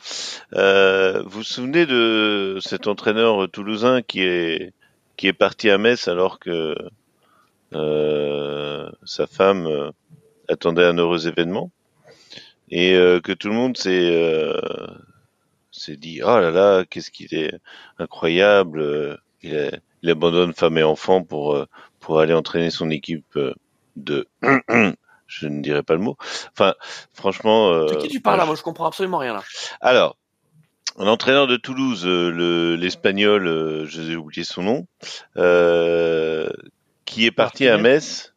Euh, 0.53 1.23
vous 1.23 1.39
vous 1.39 1.43
souvenez 1.43 1.87
de 1.87 2.59
cet 2.61 2.87
entraîneur 2.87 3.51
toulousain 3.51 4.03
qui 4.03 4.21
est 4.23 4.73
qui 5.17 5.27
est 5.27 5.33
parti 5.33 5.71
à 5.71 5.79
Metz 5.79 6.09
alors 6.09 6.39
que 6.39 6.77
euh, 7.75 8.91
sa 9.05 9.27
femme 9.27 9.67
euh, 9.67 9.91
attendait 10.49 10.85
un 10.85 10.97
heureux 10.99 11.27
événement 11.27 11.71
et 12.71 12.95
euh, 12.95 13.21
que 13.21 13.33
tout 13.33 13.49
le 13.49 13.55
monde 13.55 13.77
s'est 13.79 14.11
euh, 14.13 14.61
s'est 15.73 15.97
dit 15.97 16.21
oh 16.23 16.39
là 16.39 16.51
là 16.51 16.85
qu'est-ce 16.89 17.11
qu'il 17.11 17.35
est 17.35 17.55
incroyable 17.99 18.81
euh, 18.81 19.17
il, 19.43 19.57
a- 19.57 19.79
il 20.03 20.11
abandonne 20.11 20.53
femme 20.55 20.79
et 20.79 20.83
enfant 20.83 21.23
pour 21.23 21.55
euh, 21.55 21.66
pour 22.01 22.20
aller 22.20 22.35
entraîner 22.35 22.70
son 22.70 22.91
équipe 22.91 23.37
euh, 23.37 23.55
de 23.97 24.27
je 25.27 25.49
ne 25.49 25.61
dirais 25.62 25.83
pas 25.83 25.95
le 25.95 26.01
mot 26.01 26.16
enfin 26.53 26.75
franchement 27.15 27.70
De 27.70 27.75
euh, 27.95 27.97
qui 27.97 28.09
tu 28.09 28.20
parles 28.20 28.39
là 28.39 28.47
moi, 28.47 28.55
je 28.55 28.62
comprends 28.62 28.87
absolument 28.87 29.19
rien 29.19 29.35
là. 29.35 29.43
alors, 29.81 30.16
l'entraîneur 30.99 31.47
de 31.47 31.57
Toulouse, 31.57 32.07
euh, 32.07 32.31
le- 32.31 32.77
l'espagnol, 32.77 33.47
euh, 33.47 33.87
je 33.87 34.01
vais 34.03 34.16
oublier 34.16 34.45
son 34.45 34.62
nom, 34.62 34.87
euh, 35.37 36.49
qui 37.05 37.27
est 37.27 37.31
parti 37.31 37.69
à. 37.69 37.79
Metz 37.79 38.35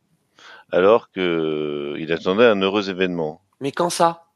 alors 0.71 1.11
que 1.11 1.95
il 1.99 2.11
attendait 2.13 2.45
un 2.45 2.61
heureux 2.61 2.89
événement. 2.89 3.41
Mais 3.59 3.71
quand 3.71 3.89
ça? 3.89 4.30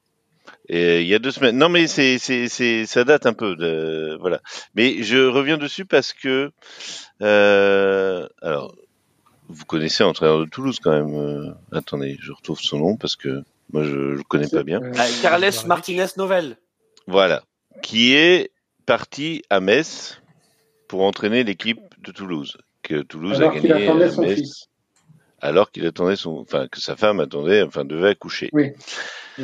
Et 0.68 1.02
il 1.02 1.08
y 1.08 1.14
a 1.16 1.20
deux 1.20 1.32
semaines. 1.32 1.58
Non, 1.58 1.70
mais 1.70 1.88
c'est, 1.88 2.18
c'est, 2.18 2.48
c'est, 2.48 2.86
ça 2.86 3.04
date 3.04 3.26
un 3.26 3.34
peu. 3.34 3.56
De, 3.56 4.18
voilà. 4.20 4.42
Mais 4.76 5.04
je 5.04 5.18
reviens 5.28 5.58
dessus 5.58 5.86
parce 5.86 6.12
que, 6.14 6.52
euh, 7.22 8.28
alors, 8.42 8.76
vous 9.48 9.66
connaissez 9.66 10.04
l'entraîneur 10.04 10.40
de 10.40 10.46
Toulouse 10.46 10.80
quand 10.82 10.92
même. 10.92 11.14
euh, 11.14 11.52
attendez, 11.72 12.18
je 12.22 12.32
retrouve 12.32 12.60
son 12.60 12.80
nom 12.80 12.98
parce 12.98 13.16
que 13.16 13.44
moi 13.72 13.84
je, 13.84 13.90
je 13.90 13.96
le 14.18 14.24
connais 14.24 14.48
pas 14.48 14.64
bien. 14.64 14.82
Euh, 14.82 14.92
Ah, 14.98 15.06
Carles. 15.22 15.52
Martinez 15.68 16.06
Novel. 16.18 16.58
Voilà. 17.08 17.44
Qui 17.84 18.14
est 18.16 18.52
parti 18.86 19.44
à 19.50 19.60
Metz 19.60 20.22
pour 20.88 21.04
entraîner 21.04 21.44
l'équipe 21.44 21.80
de 22.04 22.12
Toulouse. 22.12 22.58
Que 22.82 23.02
Toulouse 23.02 23.38
alors 23.38 23.52
a 23.52 23.60
qu'il 23.60 23.70
gagné 23.70 23.88
attendait 23.88 24.10
son 24.10 24.22
Metz, 24.22 24.36
fils. 24.36 24.66
Alors 25.46 25.72
qu'il 25.72 25.86
attendait 25.86 26.16
son, 26.16 26.40
enfin, 26.40 26.68
que 26.68 26.80
sa 26.80 26.96
femme 26.96 27.20
attendait, 27.20 27.62
enfin, 27.64 27.86
devait 27.86 28.10
accoucher. 28.10 28.50
Oui. 28.54 28.72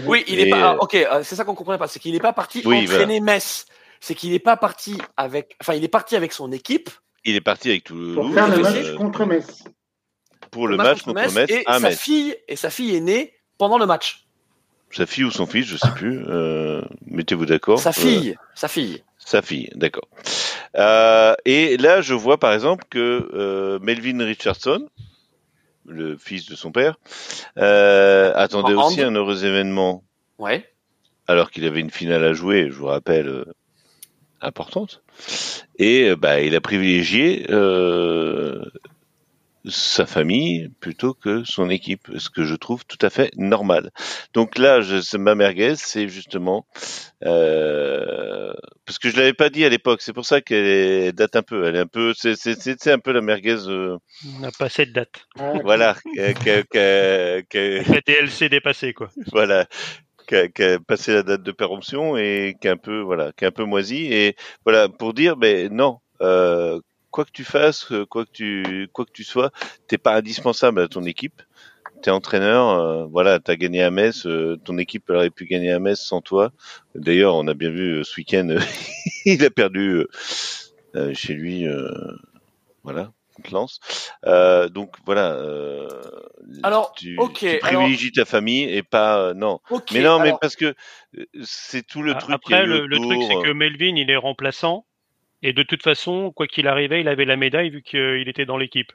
Oui, 0.06 0.24
il 0.28 0.40
est 0.40 0.48
Et, 0.48 0.50
pas. 0.50 0.70
ah, 0.72 0.74
euh, 0.76 0.78
ok, 0.80 0.96
euh, 0.96 1.22
c'est 1.24 1.36
ça 1.36 1.44
qu'on 1.44 1.56
comprenait 1.56 1.78
pas. 1.78 1.88
C'est 1.88 2.00
qu'il 2.00 2.14
n'est 2.14 2.20
pas 2.20 2.34
parti 2.34 2.62
Oui, 2.66 2.84
entraîner 2.84 3.20
Metz. 3.20 3.66
C'est 4.00 4.16
qu'il 4.16 4.32
n'est 4.32 4.40
pas 4.40 4.58
parti 4.58 4.98
avec. 5.18 5.56
Enfin, 5.62 5.74
il 5.74 5.84
est 5.84 5.88
parti 5.90 6.16
avec 6.16 6.32
son 6.34 6.52
équipe 6.52 6.90
Il 7.26 7.36
est 7.36 7.42
parti 7.42 7.70
avec 7.70 7.84
Toulouse 7.84 8.16
Pour 8.16 8.34
faire 8.34 8.48
le 8.48 8.56
oui, 8.58 8.62
match 8.64 8.76
euh, 8.86 8.96
contre 8.98 9.26
Metz. 9.26 9.64
pour 10.50 10.68
le 10.68 10.78
match 10.78 11.02
contre 11.04 11.32
Metz 11.34 11.50
et 11.52 11.64
à 11.68 11.74
sa 11.80 11.90
Metz. 11.90 12.00
fille 12.00 12.36
et 12.48 12.56
sa 12.56 12.70
fille 12.70 12.96
est 12.96 13.02
née 13.02 13.34
pendant 13.58 13.78
le 13.78 13.86
match. 13.86 14.26
Sa 14.92 15.06
fille 15.06 15.24
ou 15.26 15.32
son 15.32 15.46
fils, 15.46 15.66
je 15.68 15.78
sais 15.78 15.92
plus. 15.96 16.24
Euh, 16.28 16.82
mettez-vous 17.06 17.46
d'accord. 17.46 17.80
Sa 17.80 17.90
Euh, 17.90 17.94
fille, 17.94 18.36
sa 18.56 18.68
fille. 18.68 19.04
Sa 19.20 19.42
fille, 19.42 19.70
d'accord. 19.76 20.08
Euh, 20.78 21.36
et 21.46 21.78
là, 21.78 22.02
je 22.02 22.14
vois 22.14 22.38
par 22.40 22.54
exemple 22.54 22.86
que 22.90 23.30
euh, 23.34 23.78
Melvin 23.82 24.24
Richardson, 24.26 24.88
le 25.92 26.18
fils 26.18 26.46
de 26.48 26.56
son 26.56 26.72
père, 26.72 26.98
euh, 27.58 28.32
attendait 28.36 28.74
En 28.74 28.88
aussi 28.88 29.02
hand. 29.04 29.08
un 29.14 29.16
heureux 29.16 29.46
événement, 29.46 30.04
Ouais. 30.40 30.66
alors 31.28 31.52
qu'il 31.52 31.66
avait 31.66 31.80
une 31.80 31.92
finale 31.92 32.24
à 32.24 32.34
jouer, 32.34 32.68
je 32.70 32.74
vous 32.76 32.88
rappelle, 32.88 33.28
euh, 33.28 33.46
importante. 34.42 35.04
Et 35.78 36.10
euh, 36.10 36.16
bah, 36.16 36.42
il 36.42 36.56
a 36.56 36.62
privilégié 36.62 37.46
sa 39.66 40.06
famille 40.06 40.70
plutôt 40.80 41.14
que 41.14 41.44
son 41.44 41.70
équipe, 41.70 42.08
ce 42.18 42.30
que 42.30 42.44
je 42.44 42.56
trouve 42.56 42.86
tout 42.86 42.98
à 43.02 43.10
fait 43.10 43.32
normal. 43.38 43.92
Donc 44.34 44.58
là, 44.58 44.82
je, 44.82 45.02
c'est 45.02 45.18
ma 45.18 45.36
merguez, 45.36 45.76
c'est 45.76 46.08
justement 46.08 46.66
euh, 47.26 48.54
parce 48.86 49.00
que 49.00 49.10
je 49.10 49.18
l'avais 49.18 49.34
pas 49.34 49.50
dit 49.50 49.64
à 49.66 49.70
l'époque, 49.70 50.02
c'est 50.02 50.14
pour 50.14 50.26
ça 50.26 50.42
qu'elle 50.42 50.66
est- 50.66 51.12
date 51.14 51.36
un 51.36 51.42
peu. 51.44 51.66
Elle 51.66 51.76
est 51.76 51.80
un 51.80 51.86
peu, 51.88 52.14
c'est 52.16 52.36
c'est 52.36 52.60
c'est 52.60 52.82
c'est 52.82 52.92
un 52.92 53.00
peu 53.00 53.12
la 53.12 53.22
merguez, 53.22 53.68
euh, 53.68 53.98
On 54.36 54.40
n'a 54.40 54.52
pas 54.52 54.70
cette 54.70 54.92
date. 54.94 55.26
Voilà, 55.64 55.96
qu'a- 56.16 56.64
qu'a- 56.64 57.42
qu'a- 57.44 57.84
La 57.94 58.02
DLC 58.06 58.50
dépassée 58.50 58.94
quoi. 58.94 59.10
voilà, 59.32 59.66
qui 60.28 60.36
a, 60.36 60.48
qui 60.48 60.64
a 60.64 60.80
passé 60.80 61.14
la 61.14 61.24
date 61.24 61.44
de 61.44 61.52
péremption 61.52 62.18
et 62.18 62.56
qui 62.60 62.68
est 62.68 62.72
un 62.72 62.78
peu, 62.78 63.02
voilà, 63.02 63.32
qui 63.38 63.44
est 63.46 63.48
un 63.48 63.52
peu 63.52 63.66
moisi. 63.66 64.12
Et 64.14 64.36
voilà, 64.66 64.90
pour 64.90 65.14
dire, 65.14 65.38
mais 65.38 65.70
non, 65.70 66.00
euh, 66.22 66.80
quoi 67.12 67.26
que 67.26 67.32
tu 67.32 67.44
fasses, 67.44 67.92
euh, 67.92 68.06
quoi 68.06 68.26
que 68.26 68.32
tu, 68.32 68.88
quoi 68.94 69.06
que 69.06 69.12
tu 69.12 69.24
sois, 69.24 69.52
t'es 69.88 69.98
pas 69.98 70.16
indispensable 70.16 70.82
à 70.82 70.88
ton 70.88 71.04
équipe. 71.04 71.42
t'es 72.02 72.10
entraîneur, 72.10 72.70
euh, 72.70 73.06
voilà, 73.06 73.40
t'as 73.40 73.56
gagné 73.56 73.84
à 73.84 73.92
Metz, 73.92 74.26
euh, 74.26 74.58
ton 74.66 74.78
équipe 74.80 75.08
aurait 75.12 75.30
pu 75.30 75.46
gagner 75.46 75.72
à 75.72 75.80
Metz 75.80 76.00
sans 76.00 76.22
toi. 76.22 76.52
D'ailleurs, 76.96 77.36
on 77.36 77.48
a 77.48 77.54
bien 77.54 77.70
vu 77.70 78.00
euh, 78.00 78.04
ce 78.04 78.16
week-end, 78.18 78.48
il 79.26 79.46
a 79.46 79.50
perdu 79.52 80.06
chez 81.14 81.34
lui, 81.34 81.68
euh, 81.68 81.90
voilà, 82.84 83.12
contre 83.36 83.54
Lens. 83.54 83.80
Euh, 84.26 84.68
donc 84.68 84.96
voilà. 85.06 85.34
euh, 85.34 85.88
Alors, 86.64 86.94
tu, 86.94 87.16
ok, 87.18 87.34
tu 87.40 87.48
alors- 87.48 87.60
privilégies 87.62 88.12
ta 88.12 88.26
famille 88.26 88.64
et 88.64 88.84
pas 88.84 89.20
euh, 89.20 89.34
non. 89.34 89.60
Mais 89.94 90.02
non, 90.02 90.20
mais 90.20 90.34
parce 90.42 90.56
que 90.56 90.74
c'est 91.44 91.86
tout 91.86 92.02
le 92.02 92.14
truc. 92.14 92.26
qui 92.42 92.54
Après, 92.54 92.66
le, 92.66 92.86
le 92.88 92.98
truc, 92.98 93.20
c'est 93.28 93.42
que 93.48 93.52
Melvin, 93.54 93.96
il 93.96 94.10
est 94.10 94.18
remplaçant. 94.18 94.86
Et 95.44 95.54
de 95.54 95.64
toute 95.64 95.84
façon, 95.84 96.32
quoi 96.32 96.48
qu'il 96.48 96.68
arrivait, 96.68 97.02
il 97.02 97.08
avait 97.08 97.26
la 97.26 97.36
médaille 97.36 97.70
vu 97.70 97.82
qu'il 97.82 98.28
était 98.28 98.46
dans 98.46 98.58
l'équipe. 98.58 98.92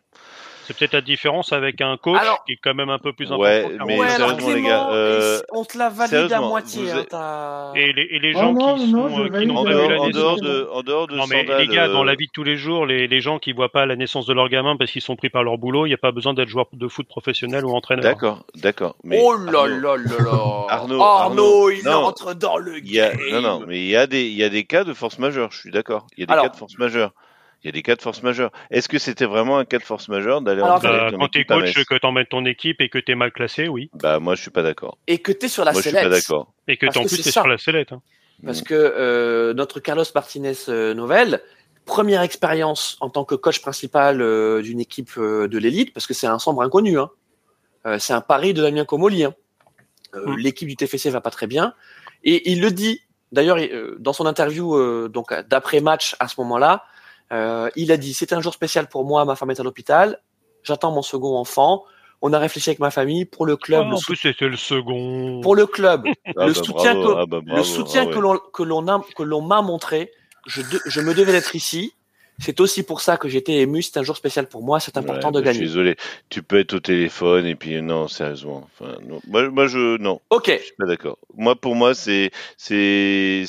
C'est 0.66 0.76
peut-être 0.76 0.92
la 0.94 1.00
différence 1.00 1.52
avec 1.52 1.80
un 1.80 1.96
coach 1.96 2.20
Alors- 2.20 2.44
qui 2.44 2.52
est 2.52 2.56
quand 2.62 2.74
même 2.74 2.90
un 2.90 2.98
peu 2.98 3.12
plus 3.12 3.26
important. 3.26 3.42
Ouais, 3.42 3.66
mais 3.86 3.98
ouais, 3.98 4.06
alors 4.06 4.30
sérieusement, 4.30 4.48
les 4.48 4.52
Clément, 4.54 4.68
gars, 4.68 4.88
euh, 4.92 5.40
on 5.52 5.64
te 5.64 5.78
la 5.78 5.88
valide 5.90 6.32
à 6.32 6.40
moitié. 6.40 6.90
hein, 6.90 6.98
êtes- 7.00 7.08
t'as- 7.10 7.72
Et 7.76 7.92
les, 7.92 8.02
et 8.02 8.18
les 8.18 8.32
Oh 8.34 8.38
gens 8.40 8.52
non, 8.52 8.74
qui, 8.76 8.86
non, 8.92 9.08
sont, 9.08 9.20
euh, 9.24 9.38
qui 9.40 9.46
n'ont 9.46 9.62
pas 9.64 9.70
la 9.70 9.76
vu 9.76 9.88
la 9.88 10.00
en 10.00 10.06
naissance. 10.06 10.12
dehors 10.14 10.40
de, 10.40 10.68
en 10.72 10.82
dehors 10.82 11.06
de 11.06 11.14
Non 11.16 11.26
mais 11.28 11.42
Sandal, 11.46 11.60
les 11.60 11.68
gars, 11.68 11.88
dans 11.88 12.02
euh, 12.02 12.04
la 12.04 12.14
vie 12.16 12.26
de 12.26 12.32
tous 12.32 12.42
les 12.42 12.56
jours, 12.56 12.84
les, 12.86 13.06
les 13.06 13.20
gens 13.20 13.38
qui 13.38 13.52
voient 13.52 13.68
pas 13.70 13.86
la 13.86 13.94
naissance 13.96 14.26
de 14.26 14.32
leur 14.32 14.48
gamin 14.48 14.76
parce 14.76 14.90
qu'ils 14.90 15.02
sont 15.02 15.14
pris 15.16 15.28
par 15.30 15.44
leur 15.44 15.56
boulot, 15.58 15.86
il 15.86 15.90
n'y 15.90 15.94
a 15.94 15.98
pas 15.98 16.10
besoin 16.12 16.34
d'être 16.34 16.48
joueur 16.48 16.66
de 16.72 16.88
foot 16.88 17.06
professionnel 17.06 17.64
ou 17.64 17.70
entraîneur. 17.74 18.02
D'accord, 18.04 18.44
d'accord. 18.56 18.96
Mais 19.04 19.20
oh 19.22 19.34
là 19.36 19.66
là 19.68 19.96
là 19.96 19.96
là 19.96 20.66
Arnaud, 20.68 21.00
Arnaud, 21.00 21.02
Arnaud, 21.02 21.70
il 21.70 21.84
non. 21.84 21.92
entre 22.04 22.34
dans 22.34 22.56
le 22.56 22.80
y 22.84 22.98
a, 23.00 23.10
game. 23.10 23.18
non, 23.30 23.40
non, 23.40 23.64
mais 23.66 23.78
il 23.78 23.86
y 23.88 23.96
a 23.96 24.06
des, 24.06 24.24
il 24.26 24.34
y 24.36 24.42
a 24.42 24.48
des 24.48 24.64
cas 24.64 24.82
de 24.84 24.92
force 24.94 25.18
majeure. 25.20 25.50
Je 25.52 25.58
suis 25.60 25.70
d'accord. 25.70 26.06
Il 26.16 26.20
y 26.20 26.22
a 26.24 26.26
des 26.26 26.32
Alors- 26.32 26.44
cas 26.46 26.50
de 26.50 26.56
force 26.56 26.76
majeure. 26.78 27.12
Il 27.66 27.70
y 27.70 27.70
a 27.70 27.72
des 27.72 27.82
cas 27.82 27.96
de 27.96 28.00
force 28.02 28.22
majeure. 28.22 28.52
Est-ce 28.70 28.88
que 28.88 28.98
c'était 28.98 29.24
vraiment 29.24 29.58
un 29.58 29.64
cas 29.64 29.78
de 29.78 29.82
force 29.82 30.08
majeure 30.08 30.40
d'aller 30.40 30.62
entraîner 30.62 30.98
Bah, 30.98 31.10
quand 31.18 31.28
t'es 31.28 31.40
équipe 31.40 31.50
à 31.50 31.60
coach, 31.62 31.84
que 31.84 31.98
t'emmènes 31.98 32.26
ton 32.26 32.44
équipe 32.44 32.80
et 32.80 32.88
que 32.88 32.98
t'es 32.98 33.16
mal 33.16 33.32
classé, 33.32 33.66
oui. 33.66 33.90
Bah 33.94 34.20
moi 34.20 34.36
je 34.36 34.42
suis 34.42 34.52
pas 34.52 34.62
d'accord. 34.62 34.98
Et 35.08 35.18
que 35.18 35.32
t'es 35.32 35.48
sur 35.48 35.64
la 35.64 35.72
Moi 35.72 35.80
je 35.80 35.88
suis 35.88 35.92
pas 35.96 36.02
sellette. 36.04 36.12
d'accord. 36.28 36.52
Et 36.68 36.76
que 36.76 36.86
en 36.86 37.02
plus 37.04 37.20
t'es 37.22 37.32
sur 37.32 37.48
la 37.48 37.58
sellette. 37.58 37.90
hein. 37.90 38.00
Parce 38.44 38.62
que 38.62 38.74
euh, 38.74 39.52
notre 39.54 39.80
Carlos 39.80 40.04
Martinez 40.14 40.52
euh, 40.68 40.94
Novel, 40.94 41.40
première 41.86 42.22
expérience 42.22 42.96
en 43.00 43.10
tant 43.10 43.24
que 43.24 43.34
coach 43.34 43.60
principal 43.60 44.22
euh, 44.22 44.62
d'une 44.62 44.78
équipe 44.78 45.10
euh, 45.18 45.48
de 45.48 45.58
l'élite, 45.58 45.92
parce 45.92 46.06
que 46.06 46.14
c'est 46.14 46.28
un 46.28 46.38
sombre 46.38 46.62
inconnu. 46.62 46.98
Hein. 47.00 47.10
Euh, 47.86 47.98
c'est 47.98 48.12
un 48.12 48.20
pari 48.20 48.54
de 48.54 48.62
Damien 48.62 48.84
Comoli. 48.84 49.24
Hein. 49.24 49.34
Euh, 50.14 50.24
Mm. 50.26 50.36
L'équipe 50.38 50.68
du 50.68 50.76
TFC 50.76 51.10
va 51.10 51.20
pas 51.20 51.30
très 51.30 51.46
bien. 51.48 51.74
Et 52.22 52.52
il 52.52 52.60
le 52.60 52.70
dit, 52.70 53.00
d'ailleurs, 53.32 53.58
euh, 53.58 53.96
dans 53.98 54.12
son 54.12 54.24
interview 54.26 54.74
euh, 54.76 55.08
donc 55.08 55.32
d'après-match 55.48 56.14
à 56.20 56.28
ce 56.28 56.40
moment-là, 56.40 56.84
euh, 57.32 57.68
il 57.76 57.90
a 57.92 57.96
dit 57.96 58.14
C'est 58.14 58.32
un 58.32 58.40
jour 58.40 58.54
spécial 58.54 58.88
pour 58.88 59.04
moi, 59.04 59.24
ma 59.24 59.36
femme 59.36 59.50
est 59.50 59.60
à 59.60 59.62
l'hôpital, 59.62 60.20
j'attends 60.62 60.92
mon 60.92 61.02
second 61.02 61.36
enfant, 61.36 61.84
on 62.22 62.32
a 62.32 62.38
réfléchi 62.38 62.70
avec 62.70 62.78
ma 62.80 62.90
famille 62.90 63.24
pour 63.24 63.46
le 63.46 63.56
club. 63.56 63.84
Ah, 63.86 63.90
le 63.90 63.96
en 63.96 64.00
plus, 64.00 64.16
c'était 64.16 64.48
le 64.48 64.56
second. 64.56 65.40
pour 65.42 65.54
le 65.56 65.66
club, 65.66 66.04
Ah 66.36 66.46
le 66.46 66.52
bah, 66.52 66.54
soutien 66.54 66.94
bravo, 66.94 67.14
que- 67.14 67.18
ah 67.20 67.26
bah, 67.26 67.40
le 67.44 67.62
soutien 67.62 68.06
que 68.06 68.18
l'on 68.18 68.38
que 68.52 68.62
l'on 68.62 68.86
a 68.88 69.02
que 69.16 69.22
l'on 69.22 69.42
m'a 69.42 69.60
montré, 69.62 70.10
je, 70.46 70.62
de- 70.62 70.80
je 70.86 71.00
me 71.00 71.14
devais 71.14 71.32
d'être 71.32 71.54
ici. 71.54 71.92
C'est 72.38 72.60
aussi 72.60 72.82
pour 72.82 73.00
ça 73.00 73.16
que 73.16 73.30
j'étais 73.30 73.54
ému. 73.62 73.80
C'est 73.80 73.96
un 73.98 74.02
jour 74.02 74.14
spécial 74.14 74.46
pour 74.46 74.62
moi. 74.62 74.78
C'est 74.78 74.98
important 74.98 75.28
Ouais, 75.28 75.36
de 75.36 75.40
bah, 75.40 75.46
Je 75.46 75.52
suis 75.52 75.60
gagner. 75.60 75.68
désolé. 75.72 75.96
Tu 76.28 76.42
peux 76.42 76.58
être 76.58 76.74
au 76.74 76.80
téléphone 76.80 77.46
et 77.46 77.54
puis 77.54 77.80
non, 77.80 78.08
sérieusement. 78.08 78.68
Enfin, 78.78 78.92
non. 79.08 79.22
Moi, 79.26 79.48
moi 79.48 79.66
je 79.68 79.96
non. 79.96 80.20
Ok. 80.28 80.48
Je 80.54 80.62
suis 80.64 80.74
pas 80.78 80.84
d'accord. 80.84 81.16
Moi, 81.34 81.56
pour 81.56 81.74
moi, 81.74 81.94
c'est 81.94 82.30
c'est 82.58 83.44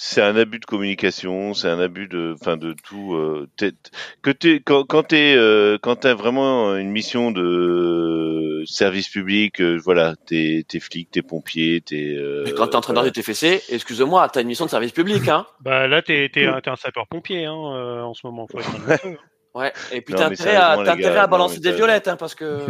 c'est 0.00 0.22
un 0.22 0.36
abus 0.36 0.60
de 0.60 0.64
communication, 0.64 1.54
c'est 1.54 1.68
un 1.68 1.80
abus 1.80 2.06
de, 2.06 2.36
enfin, 2.40 2.56
de 2.56 2.72
tout. 2.84 3.14
Euh, 3.14 3.48
t'es- 3.56 3.72
que 4.22 4.30
t'es 4.30 4.60
quand 4.64 4.84
quand 4.84 5.02
t'es 5.02 5.34
euh, 5.36 5.76
quand 5.82 5.96
t'as 5.96 6.14
vraiment 6.14 6.76
une 6.76 6.90
mission 6.92 7.32
de 7.32 8.62
service 8.64 9.08
public, 9.08 9.60
euh, 9.60 9.76
voilà, 9.84 10.14
t'es 10.26 10.64
t'es 10.68 10.78
flic, 10.78 11.10
t'es 11.10 11.22
pompier, 11.22 11.80
t'es. 11.80 12.14
Euh, 12.16 12.44
Mais 12.46 12.52
quand 12.52 12.68
t'es 12.68 12.76
entraîneur 12.76 13.02
voilà. 13.02 13.10
du 13.10 13.20
TFC, 13.22 13.60
excuse-moi, 13.70 14.28
t'as 14.28 14.42
une 14.42 14.46
mission 14.48 14.66
de 14.66 14.70
service 14.70 14.92
public, 14.92 15.26
hein. 15.26 15.46
Bah 15.62 15.88
là, 15.88 16.00
t'es 16.00 16.30
t'es 16.32 16.46
un, 16.46 16.60
t'es 16.60 16.70
un 16.70 16.76
sapeur-pompier 16.76 17.46
hein, 17.46 17.54
euh, 17.74 18.02
en 18.02 18.14
ce 18.14 18.24
moment. 18.24 18.46
Faut 18.46 18.60
être 18.60 18.70
un 18.70 18.96
peu, 18.96 19.16
Ouais. 19.54 19.72
Et 19.90 20.02
puis 20.02 20.14
Non, 20.14 20.20
t'as 20.20 20.26
intérêt 20.26 20.54
à, 20.54 20.76
gars, 20.84 20.92
intérêt 20.92 21.18
à 21.18 21.22
non, 21.24 21.30
balancer 21.30 21.54
mais 21.56 21.60
des 21.62 21.70
ça- 21.70 21.74
violettes, 21.76 22.06
hein, 22.06 22.16
parce 22.16 22.36
que. 22.36 22.60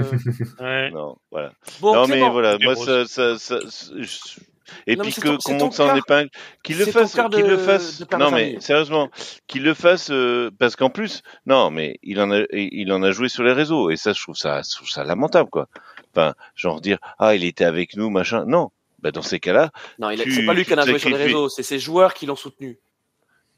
Ouais. 0.63 0.91
Non, 0.95 1.17
voilà. 1.31 1.53
Bon, 1.81 1.95
non, 1.95 2.07
mais 2.07 2.27
voilà, 2.31 2.57
Des 2.57 2.65
moi, 2.65 2.75
ça, 2.77 3.05
ça, 3.05 3.37
ça, 3.37 3.59
je- 3.99 4.41
et 4.86 4.97
Non, 4.97 5.05
puis 5.05 5.15
qu'on 5.15 5.55
monte 5.55 5.73
ça 5.73 5.93
en 5.93 5.97
épingle, 5.97 6.31
qu'il 6.62 6.78
le 6.78 6.86
fasse, 6.86 7.16
qu'il 7.31 7.45
le 7.45 7.59
fasse. 7.59 8.05
Non, 8.19 8.31
mais 8.31 8.61
sérieusement, 8.61 9.11
qu'il 9.47 9.62
le 9.62 9.74
fasse 9.74 10.11
euh, 10.11 10.51
parce 10.59 10.77
qu'en 10.77 10.90
plus, 10.90 11.23
non, 11.47 11.70
mais 11.70 11.99
il 12.03 12.20
en 12.20 12.31
a, 12.31 12.43
il 12.53 12.93
en 12.93 13.03
a 13.03 13.11
joué 13.11 13.28
sur 13.28 13.43
les 13.43 13.53
réseaux 13.53 13.90
et 13.90 13.97
ça, 13.97 14.12
je 14.12 14.23
trouve 14.23 14.36
ça, 14.36 14.62
je 14.62 14.77
trouve 14.77 14.89
ça 14.89 15.05
lamentable, 15.05 15.51
quoi. 15.51 15.69
Enfin, 16.15 16.35
genre 16.55 16.81
dire, 16.81 16.99
ah, 17.19 17.35
il 17.35 17.45
était 17.45 17.65
avec 17.65 17.97
nous, 17.97 18.11
machin. 18.11 18.45
Non, 18.47 18.70
bah 19.01 19.11
dans 19.12 19.23
ces 19.23 19.39
cas-là, 19.39 19.70
non, 19.99 20.11
c'est 20.16 20.45
pas 20.45 20.55
lui 20.55 20.65
qui 20.65 20.74
en 20.74 20.78
a 20.78 20.86
joué 20.86 20.99
sur 20.99 21.11
les 21.11 21.16
réseaux, 21.16 21.49
c'est 21.49 21.62
ses 21.62 21.78
joueurs 21.78 22.15
qui 22.15 22.27
l'ont 22.27 22.36
soutenu. 22.36 22.78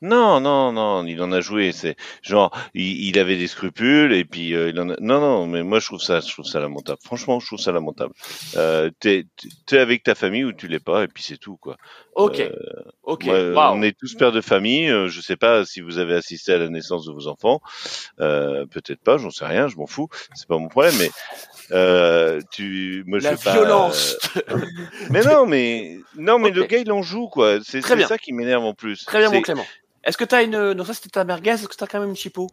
Non, 0.02 0.40
non, 0.40 0.72
non, 0.72 1.04
il 1.06 1.20
en 1.22 1.30
a 1.32 1.40
joué. 1.40 1.72
C'est 1.72 1.96
genre, 2.22 2.50
il, 2.74 3.08
il 3.08 3.18
avait 3.18 3.36
des 3.36 3.46
scrupules 3.46 4.12
et 4.12 4.24
puis 4.24 4.54
euh, 4.54 4.70
il 4.70 4.80
en 4.80 4.88
a. 4.90 4.96
Non, 5.00 5.20
non, 5.20 5.46
mais 5.46 5.62
moi 5.62 5.78
je 5.80 5.86
trouve 5.86 6.00
ça, 6.00 6.20
je 6.20 6.32
trouve 6.32 6.44
ça 6.46 6.60
lamentable. 6.60 6.98
Franchement, 7.04 7.38
je 7.40 7.46
trouve 7.46 7.58
ça 7.58 7.72
lamentable. 7.72 8.12
Euh, 8.56 8.90
t'es, 9.00 9.26
t'es 9.66 9.78
avec 9.78 10.02
ta 10.02 10.14
famille 10.14 10.44
ou 10.44 10.52
tu 10.52 10.68
l'es 10.68 10.80
pas 10.80 11.04
et 11.04 11.08
puis 11.08 11.22
c'est 11.22 11.36
tout, 11.38 11.56
quoi. 11.56 11.76
Ok. 12.14 12.40
Euh, 12.40 12.50
ok. 13.02 13.24
Moi, 13.24 13.50
Waouh. 13.52 13.76
On 13.78 13.82
est 13.82 13.96
tous 13.98 14.14
pères 14.14 14.32
de 14.32 14.40
famille. 14.40 14.88
euh, 14.90 15.08
Je 15.08 15.20
sais 15.20 15.36
pas 15.36 15.64
si 15.64 15.80
vous 15.80 15.98
avez 15.98 16.14
assisté 16.14 16.52
à 16.52 16.58
la 16.58 16.68
naissance 16.68 17.06
de 17.06 17.12
vos 17.12 17.28
enfants. 17.28 17.60
Euh, 18.20 18.66
Peut-être 18.66 19.00
pas. 19.02 19.16
J'en 19.18 19.30
sais 19.30 19.46
rien. 19.46 19.68
Je 19.68 19.76
m'en 19.76 19.86
fous. 19.86 20.08
C'est 20.34 20.48
pas 20.48 20.58
mon 20.58 20.68
problème. 20.68 20.94
Mais 20.98 21.10
euh, 21.72 22.40
tu, 22.50 23.04
moi, 23.06 23.18
La 23.20 23.30
je 23.32 23.36
vais 23.36 23.42
pas, 23.44 23.52
violence. 23.52 24.16
euh, 24.50 24.58
Mais 25.10 25.22
non, 25.22 25.46
mais 25.46 25.98
non, 26.16 26.38
mais 26.38 26.50
le 26.50 26.64
gars 26.64 26.78
il 26.78 26.90
en 26.90 27.02
joue 27.02 27.28
quoi. 27.28 27.58
C'est 27.62 27.80
ça 27.82 28.18
qui 28.18 28.32
m'énerve 28.32 28.64
en 28.64 28.74
plus. 28.74 29.04
Très 29.04 29.18
bien, 29.18 29.28
C'est- 29.30 29.36
mon 29.36 29.42
Clément. 29.42 29.66
Est-ce 30.04 30.16
que 30.16 30.24
t'as 30.24 30.42
une. 30.44 30.72
Non, 30.72 30.84
ça 30.84 30.94
c'était 30.94 31.10
ta 31.10 31.24
merguez. 31.24 31.50
Est-ce 31.50 31.68
que 31.68 31.74
t'as 31.76 31.86
quand 31.86 32.00
même 32.00 32.10
une 32.10 32.16
chipo? 32.16 32.46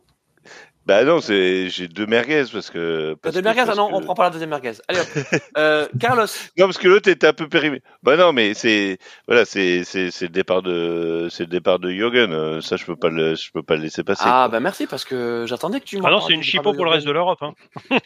Bah 0.86 1.04
non, 1.04 1.20
c'est 1.20 1.68
j'ai 1.70 1.90
deux 1.90 2.06
merguez 2.06 2.46
parce 2.54 2.70
que. 2.70 3.14
Parce 3.22 3.36
deux 3.36 3.42
que- 3.42 3.46
merguez? 3.46 3.66
Ah 3.70 3.76
non, 3.76 3.90
que- 3.90 3.96
on 3.96 4.00
prend 4.02 4.14
pas 4.16 4.24
la 4.24 4.30
deuxième 4.30 4.50
merguez. 4.52 4.72
Allez 4.88 5.02
hop. 5.02 5.08
Euh, 5.58 5.86
Carlos. 6.00 6.28
Non, 6.58 6.66
parce 6.66 6.78
que 6.78 6.88
l'autre 6.88 7.10
était 7.10 7.28
un 7.28 7.34
peu 7.34 7.50
périmé. 7.50 7.82
Bah 8.04 8.16
non, 8.16 8.32
mais 8.32 8.54
c'est 8.54 8.98
voilà, 9.28 9.44
c'est 9.44 9.84
c'est 9.84 10.12
c'est 10.12 10.28
le 10.28 10.32
départ 10.32 10.62
de 10.62 11.28
c'est 11.30 11.44
le 11.44 11.50
départ 11.50 11.80
de 11.80 11.90
Jürgen. 11.92 12.32
Euh, 12.32 12.62
Ça, 12.62 12.78
je 12.78 12.86
peux 12.86 12.96
pas 12.96 13.10
le 13.10 13.36
je 13.36 13.52
peux 13.52 13.64
pas 13.64 13.76
le 13.76 13.82
laisser 13.82 14.06
passer. 14.06 14.24
Ah, 14.26 14.44
quoi. 14.46 14.48
bah 14.48 14.60
merci 14.62 14.88
parce 14.88 15.04
que 15.04 15.44
j'attendais 15.46 15.82
que 15.82 15.86
tu 15.86 16.00
Ah 16.06 16.10
non, 16.10 16.22
c'est 16.22 16.32
une 16.32 16.40
tu 16.40 16.52
chipo 16.52 16.64
parles 16.64 16.78
pour 16.78 16.86
le 16.86 16.92
reste 16.92 17.06
de 17.06 17.12
l'Europe. 17.12 17.40
Hein. 17.42 17.54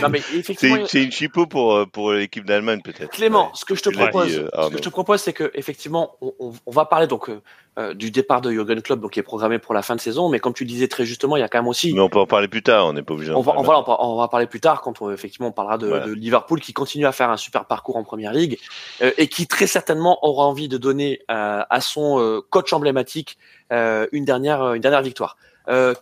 Non, 0.00 0.08
mais 0.10 0.20
C'est 0.20 0.36
effectivement. 0.38 0.76
une, 0.76 0.86
c'est 0.86 1.02
une 1.02 1.12
chipo 1.12 1.46
pour 1.46 1.74
euh, 1.74 1.86
pour 1.86 2.12
l'équipe 2.12 2.44
d'Allemagne 2.44 2.80
peut-être. 2.82 3.10
Clément, 3.10 3.46
Ouais. 3.46 3.50
ce 3.54 3.64
que 3.64 3.74
je 3.74 3.82
te 3.82 3.90
propose, 3.90 4.28
dit, 4.28 4.36
euh, 4.38 4.48
ce 4.52 4.56
Arnaud. 4.56 4.70
que 4.70 4.76
je 4.78 4.82
te 4.82 4.88
propose, 4.88 5.20
c'est 5.20 5.32
que 5.32 5.50
effectivement, 5.54 6.16
on, 6.20 6.32
on- 6.38 6.52
on 6.66 6.70
va 6.70 6.84
parler 6.84 7.06
donc 7.06 7.28
euh, 7.28 7.40
euh, 7.78 7.94
du 7.94 8.10
départ 8.10 8.42
de 8.42 8.50
Jürgen 8.50 8.82
Klopp, 8.82 9.00
donc 9.00 9.12
qui 9.12 9.20
est 9.20 9.22
programmé 9.22 9.58
pour 9.58 9.72
la 9.72 9.80
fin 9.82 9.96
de 9.96 10.00
saison. 10.00 10.28
Mais 10.28 10.40
comme 10.40 10.52
tu 10.52 10.64
disais 10.66 10.88
très 10.88 11.06
justement, 11.06 11.36
il 11.36 11.40
y 11.40 11.42
a 11.42 11.48
quand 11.48 11.58
même 11.58 11.68
aussi. 11.68 11.92
Mais 11.94 12.00
on 12.00 12.10
peut 12.10 12.18
en 12.18 12.26
parler 12.26 12.48
plus 12.48 12.62
tard. 12.62 12.86
On 12.86 12.92
n'est 12.92 13.02
pas 13.02 13.14
obligé. 13.14 13.32
On 13.32 13.40
va, 13.40 13.52
parler 13.52 13.60
on, 13.60 13.82
va, 13.82 13.96
on 14.00 14.16
va- 14.16 14.28
parler 14.28 14.46
plus 14.46 14.60
tard 14.60 14.82
quand 14.82 15.00
on, 15.00 15.10
effectivement 15.10 15.48
on 15.48 15.52
parlera 15.52 15.78
de, 15.78 15.86
Voilà. 15.86 16.06
de 16.06 16.12
Liverpool 16.12 16.60
qui 16.60 16.72
continue 16.74 17.06
à 17.06 17.12
faire 17.12 17.30
un 17.30 17.36
super 17.38 17.64
parcours 17.64 17.96
en 17.96 18.04
première 18.04 18.32
ligue 18.32 18.58
euh, 19.00 19.10
et 19.16 19.26
qui 19.28 19.46
très 19.46 19.66
certainement 19.66 20.18
aura 20.26 20.44
envie 20.46 20.68
de 20.68 20.76
donner 20.76 21.20
euh, 21.30 21.62
à 21.68 21.80
son 21.80 22.42
coach 22.50 22.72
emblématique 22.72 23.38
une 23.70 24.24
dernière 24.26 24.74
une 24.74 24.82
dernière 24.82 25.00
victoire. 25.02 25.36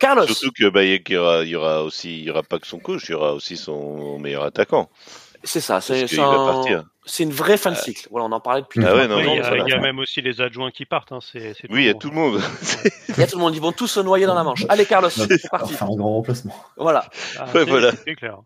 Carlos, 0.01 0.27
Surtout 0.27 0.51
que 0.59 0.69
bah, 0.71 0.83
il 0.83 1.01
y 1.09 1.17
aura, 1.17 1.45
il 1.45 1.51
y 1.51 1.55
aura 1.55 1.85
aussi, 1.85 2.19
il 2.19 2.25
y 2.25 2.31
aura 2.31 2.43
pas 2.43 2.59
que 2.59 2.67
son 2.67 2.79
coach, 2.81 3.09
il 3.09 3.13
y 3.13 3.15
aura 3.15 3.35
aussi 3.35 3.57
son 3.57 4.19
meilleur 4.19 4.43
attaquant. 4.43 4.89
C'est 5.45 5.61
ça, 5.61 5.81
c'est 5.81 6.19
un- 6.19 6.63
une 7.19 7.33
vraie 7.33 7.57
fin 7.57 7.71
de 7.73 7.77
cycle. 7.77 8.07
Voilà, 8.11 8.27
on 8.27 8.33
en 8.33 8.41
parlait 8.41 8.63
depuis. 8.63 8.85
Ah 8.85 8.95
ouais, 8.95 9.09
non, 9.09 9.15
Après, 9.17 9.27
non, 9.27 9.33
il 9.33 9.37
y, 9.37 9.41
a- 9.41 9.49
voilà. 9.49 9.65
il 9.67 9.71
y 9.71 9.73
a 9.75 9.81
même 9.81 9.99
aussi 9.99 10.21
les 10.23 10.41
adjoints 10.41 10.71
qui 10.71 10.85
partent. 10.87 11.13
Hein. 11.13 11.19
Oui, 11.35 11.41
il 11.71 11.85
y 11.85 11.89
a 11.89 11.95
tout 11.95 12.11
le 12.11 12.15
monde. 12.15 12.41
Il 13.09 13.19
y 13.19 13.23
a 13.23 13.27
tout 13.27 13.37
le 13.37 13.43
monde, 13.43 13.55
ils 13.55 13.61
vont 13.61 13.73
tous 13.73 13.89
se 13.89 14.01
noyer 14.01 14.27
dans 14.27 14.35
la 14.35 14.45
Manche. 14.45 14.65
Allez, 14.69 14.87
Carlos, 14.87 15.11
c'est 15.11 15.23
On 15.23 15.27
va 15.27 15.59
parti. 15.59 15.73
faire 15.75 15.89
un 15.91 15.97
grand 15.97 16.15
remplacement. 16.15 16.55
Voilà, 16.77 17.05
Ah, 17.39 17.45
Ouais, 17.47 17.51
c'est- 17.55 17.65
voilà. 17.65 17.91
C'est 18.07 18.15
clair. 18.15 18.39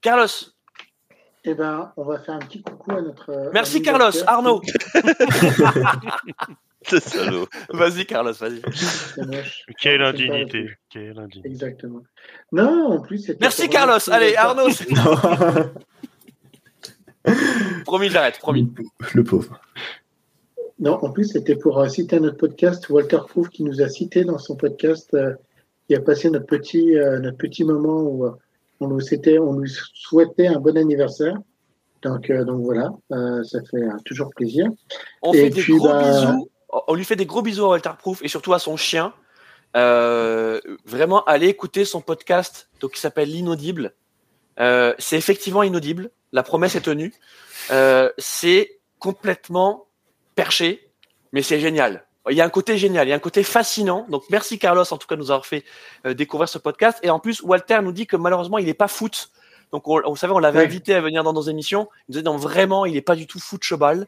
Carlos. 0.00 0.26
Eh 1.44 1.54
ben, 1.54 1.92
on 1.96 2.04
va 2.04 2.18
faire 2.20 2.36
un 2.36 2.38
petit 2.38 2.62
coucou 2.62 2.92
à 2.92 3.00
notre. 3.02 3.30
euh, 3.30 3.50
Merci 3.52 3.82
Carlos. 3.82 4.04
docteur. 4.12 4.28
Arnaud. 4.28 4.62
Vas-y, 7.72 8.06
Carlos, 8.06 8.32
vas-y. 8.32 8.60
Quelle 9.80 10.02
indignité. 10.02 10.58
le- 10.62 10.74
Quelle 10.90 11.18
indignité. 11.18 11.48
Exactement. 11.48 12.00
Non, 12.52 12.92
en 12.92 13.00
plus. 13.00 13.30
Merci 13.40 13.68
Carlos. 13.68 13.98
Allez, 14.10 14.36
Arnaud. 14.36 14.68
Promis, 17.84 18.08
j'arrête. 18.10 18.38
Promis. 18.38 18.68
Le 19.14 19.24
pauvre. 19.24 19.60
Non, 20.78 20.98
en 21.02 21.10
plus, 21.12 21.24
c'était 21.32 21.56
pour 21.56 21.78
euh, 21.78 21.88
citer 21.88 22.18
notre 22.18 22.36
podcast, 22.38 22.88
Walter 22.88 23.20
Proof, 23.28 23.48
qui 23.50 23.62
nous 23.62 23.80
a 23.82 23.88
cité 23.88 24.24
dans 24.24 24.38
son 24.38 24.56
podcast, 24.56 25.14
euh, 25.14 25.34
qui 25.86 25.94
a 25.94 26.00
passé 26.00 26.30
notre 26.30 26.46
petit, 26.46 26.96
euh, 26.96 27.20
notre 27.20 27.36
petit 27.36 27.64
moment 27.64 28.02
où 28.02 28.26
euh, 28.26 28.32
on, 28.80 28.88
nous, 28.88 29.00
c'était, 29.00 29.38
on 29.38 29.58
lui 29.58 29.72
souhaitait 29.94 30.48
un 30.48 30.58
bon 30.58 30.76
anniversaire. 30.76 31.36
Donc, 32.02 32.30
euh, 32.30 32.44
donc 32.44 32.62
voilà, 32.62 32.90
euh, 33.12 33.44
ça 33.44 33.60
fait 33.70 33.76
euh, 33.76 33.92
toujours 34.04 34.30
plaisir. 34.34 34.66
On 35.22 35.32
Et 35.32 35.38
fait 35.38 35.50
des 35.50 35.62
gros 35.62 35.86
bah- 35.88 36.02
bisous. 36.02 36.48
On 36.88 36.94
lui 36.94 37.04
fait 37.04 37.16
des 37.16 37.26
gros 37.26 37.42
bisous 37.42 37.64
à 37.66 37.68
Walter 37.68 37.90
Proof 37.98 38.22
et 38.24 38.28
surtout 38.28 38.52
à 38.54 38.58
son 38.58 38.76
chien. 38.76 39.12
Euh, 39.76 40.60
vraiment, 40.84 41.22
allez 41.24 41.46
écouter 41.46 41.84
son 41.84 42.00
podcast 42.00 42.68
donc, 42.80 42.92
qui 42.92 43.00
s'appelle 43.00 43.28
L'inaudible. 43.28 43.92
Euh, 44.58 44.94
c'est 44.98 45.16
effectivement 45.16 45.62
inaudible. 45.62 46.10
La 46.32 46.42
promesse 46.42 46.74
est 46.74 46.80
tenue. 46.82 47.12
Euh, 47.70 48.10
c'est 48.18 48.78
complètement 48.98 49.86
perché, 50.34 50.88
mais 51.32 51.42
c'est 51.42 51.60
génial. 51.60 52.04
Il 52.30 52.36
y 52.36 52.40
a 52.40 52.44
un 52.44 52.50
côté 52.50 52.78
génial, 52.78 53.06
il 53.06 53.10
y 53.10 53.12
a 53.12 53.16
un 53.16 53.20
côté 53.20 53.42
fascinant. 53.42 54.06
Donc 54.08 54.22
merci 54.30 54.58
Carlos 54.58 54.84
en 54.90 54.96
tout 54.96 55.06
cas 55.08 55.16
de 55.16 55.20
nous 55.20 55.30
avoir 55.32 55.44
fait 55.44 55.64
euh, 56.06 56.14
découvrir 56.14 56.48
ce 56.48 56.58
podcast. 56.58 56.98
Et 57.02 57.10
en 57.10 57.18
plus, 57.18 57.42
Walter 57.42 57.80
nous 57.82 57.92
dit 57.92 58.06
que 58.06 58.16
malheureusement, 58.16 58.58
il 58.58 58.66
n'est 58.66 58.74
pas 58.74 58.88
foot. 58.88 59.30
Donc 59.72 59.88
on, 59.88 60.00
vous 60.08 60.16
savez, 60.16 60.32
on 60.32 60.38
l'avait 60.38 60.60
Oui. 60.60 60.64
invité 60.66 60.94
à 60.94 61.00
venir 61.00 61.24
dans 61.24 61.32
nos 61.32 61.42
émissions. 61.42 61.88
Il 61.92 62.04
nous 62.08 62.12
disait 62.12 62.22
non 62.24 62.36
vraiment, 62.36 62.86
il 62.86 62.94
n'est 62.94 63.00
pas 63.02 63.16
du 63.16 63.26
tout 63.26 63.40
foot 63.40 63.62
cheval. 63.64 64.06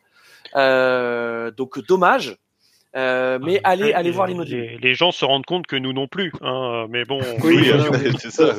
Euh, 0.55 1.51
donc 1.51 1.85
dommage. 1.87 2.39
Euh, 2.97 3.41
mais 3.43 3.61
Ah, 3.65 3.71
allez, 3.71 3.87
les- 3.87 3.93
allez 3.93 4.11
voir 4.13 4.29
l'inaudible. 4.29 4.61
Les, 4.61 4.79
les 4.79 4.95
gens 4.95 5.11
se 5.11 5.25
rendent 5.25 5.45
compte 5.47 5.67
que 5.67 5.75
nous 5.75 5.93
non 5.93 6.07
plus. 6.07 6.33
Hein, 6.43 6.87
mais 6.91 7.05
bon, 7.05 7.19
Oui, 7.43 7.57
ouais, 7.73 8.11
c'est 8.21 8.31
ça, 8.31 8.55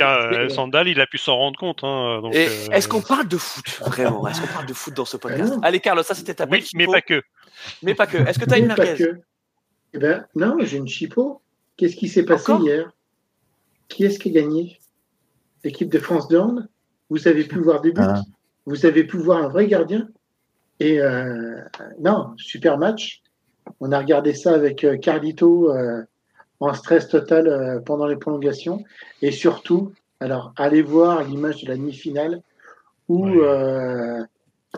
euh, 0.00 0.48
Sandal, 0.50 0.86
il 0.88 1.00
a 1.00 1.06
pu 1.06 1.16
s'en 1.16 1.36
rendre 1.36 1.58
compte. 1.58 1.82
Hein, 1.82 2.20
donc, 2.22 2.34
Et 2.34 2.46
euh, 2.46 2.50
est-ce 2.72 2.88
qu'on 2.88 3.00
parle 3.00 3.26
de 3.26 3.38
foot 3.38 3.64
vraiment? 3.80 4.26
Est-ce 4.28 4.42
qu'on 4.42 4.46
parle 4.52 4.66
de 4.66 4.74
foot 4.74 4.92
dans 4.94 5.06
ce 5.06 5.16
podcast? 5.16 5.54
Non. 5.54 5.60
Allez 5.62 5.80
Carlos, 5.80 6.02
ça 6.02 6.14
c'était 6.14 6.34
ta 6.34 6.44
belle 6.46 6.60
Oui, 6.60 6.68
mais 6.74 6.86
pas 6.86 7.00
que. 7.00 7.22
Mais 7.82 7.94
pas 7.94 8.06
que. 8.06 8.18
Est-ce 8.18 8.38
que 8.38 8.44
tu 8.44 8.52
as 8.52 8.58
une 8.58 8.66
merguez? 8.66 8.94
que. 8.96 9.20
Eh 9.94 9.98
ben, 9.98 10.26
non, 10.34 10.56
j'ai 10.60 10.76
une 10.76 10.88
chipot. 10.88 11.40
Qu'est-ce 11.76 11.96
qui 11.96 12.08
s'est 12.08 12.24
passé 12.24 12.52
Encore? 12.52 12.66
hier? 12.66 12.90
Qui 13.88 14.04
est-ce 14.04 14.18
qui 14.18 14.28
a 14.30 14.32
gagné? 14.42 14.78
L'équipe 15.62 15.88
de 15.88 15.98
France 15.98 16.28
de 16.28 16.36
hand 16.36 16.68
Vous 17.08 17.26
avez 17.28 17.44
pu 17.44 17.60
voir 17.60 17.80
des 17.80 17.92
buts? 17.92 18.02
Ah. 18.04 18.20
Vous 18.66 18.84
avez 18.86 19.04
pu 19.04 19.16
voir 19.18 19.38
un 19.42 19.48
vrai 19.48 19.66
gardien? 19.68 20.08
Et 20.80 21.00
euh, 21.00 21.60
non, 22.00 22.34
super 22.36 22.76
match. 22.76 23.22
On 23.80 23.92
a 23.92 23.98
regardé 23.98 24.34
ça 24.34 24.54
avec 24.54 24.84
euh, 24.84 24.96
Carlito 24.96 25.70
euh, 25.72 26.02
en 26.60 26.72
stress 26.74 27.08
total 27.08 27.48
euh, 27.48 27.80
pendant 27.80 28.06
les 28.06 28.16
prolongations. 28.16 28.82
Et 29.22 29.30
surtout, 29.32 29.92
alors, 30.20 30.52
allez 30.56 30.82
voir 30.82 31.24
l'image 31.24 31.62
de 31.64 31.68
la 31.68 31.76
demi-finale 31.76 32.40
où 33.08 33.26
Ouais. 33.28 33.36
euh, 33.46 34.22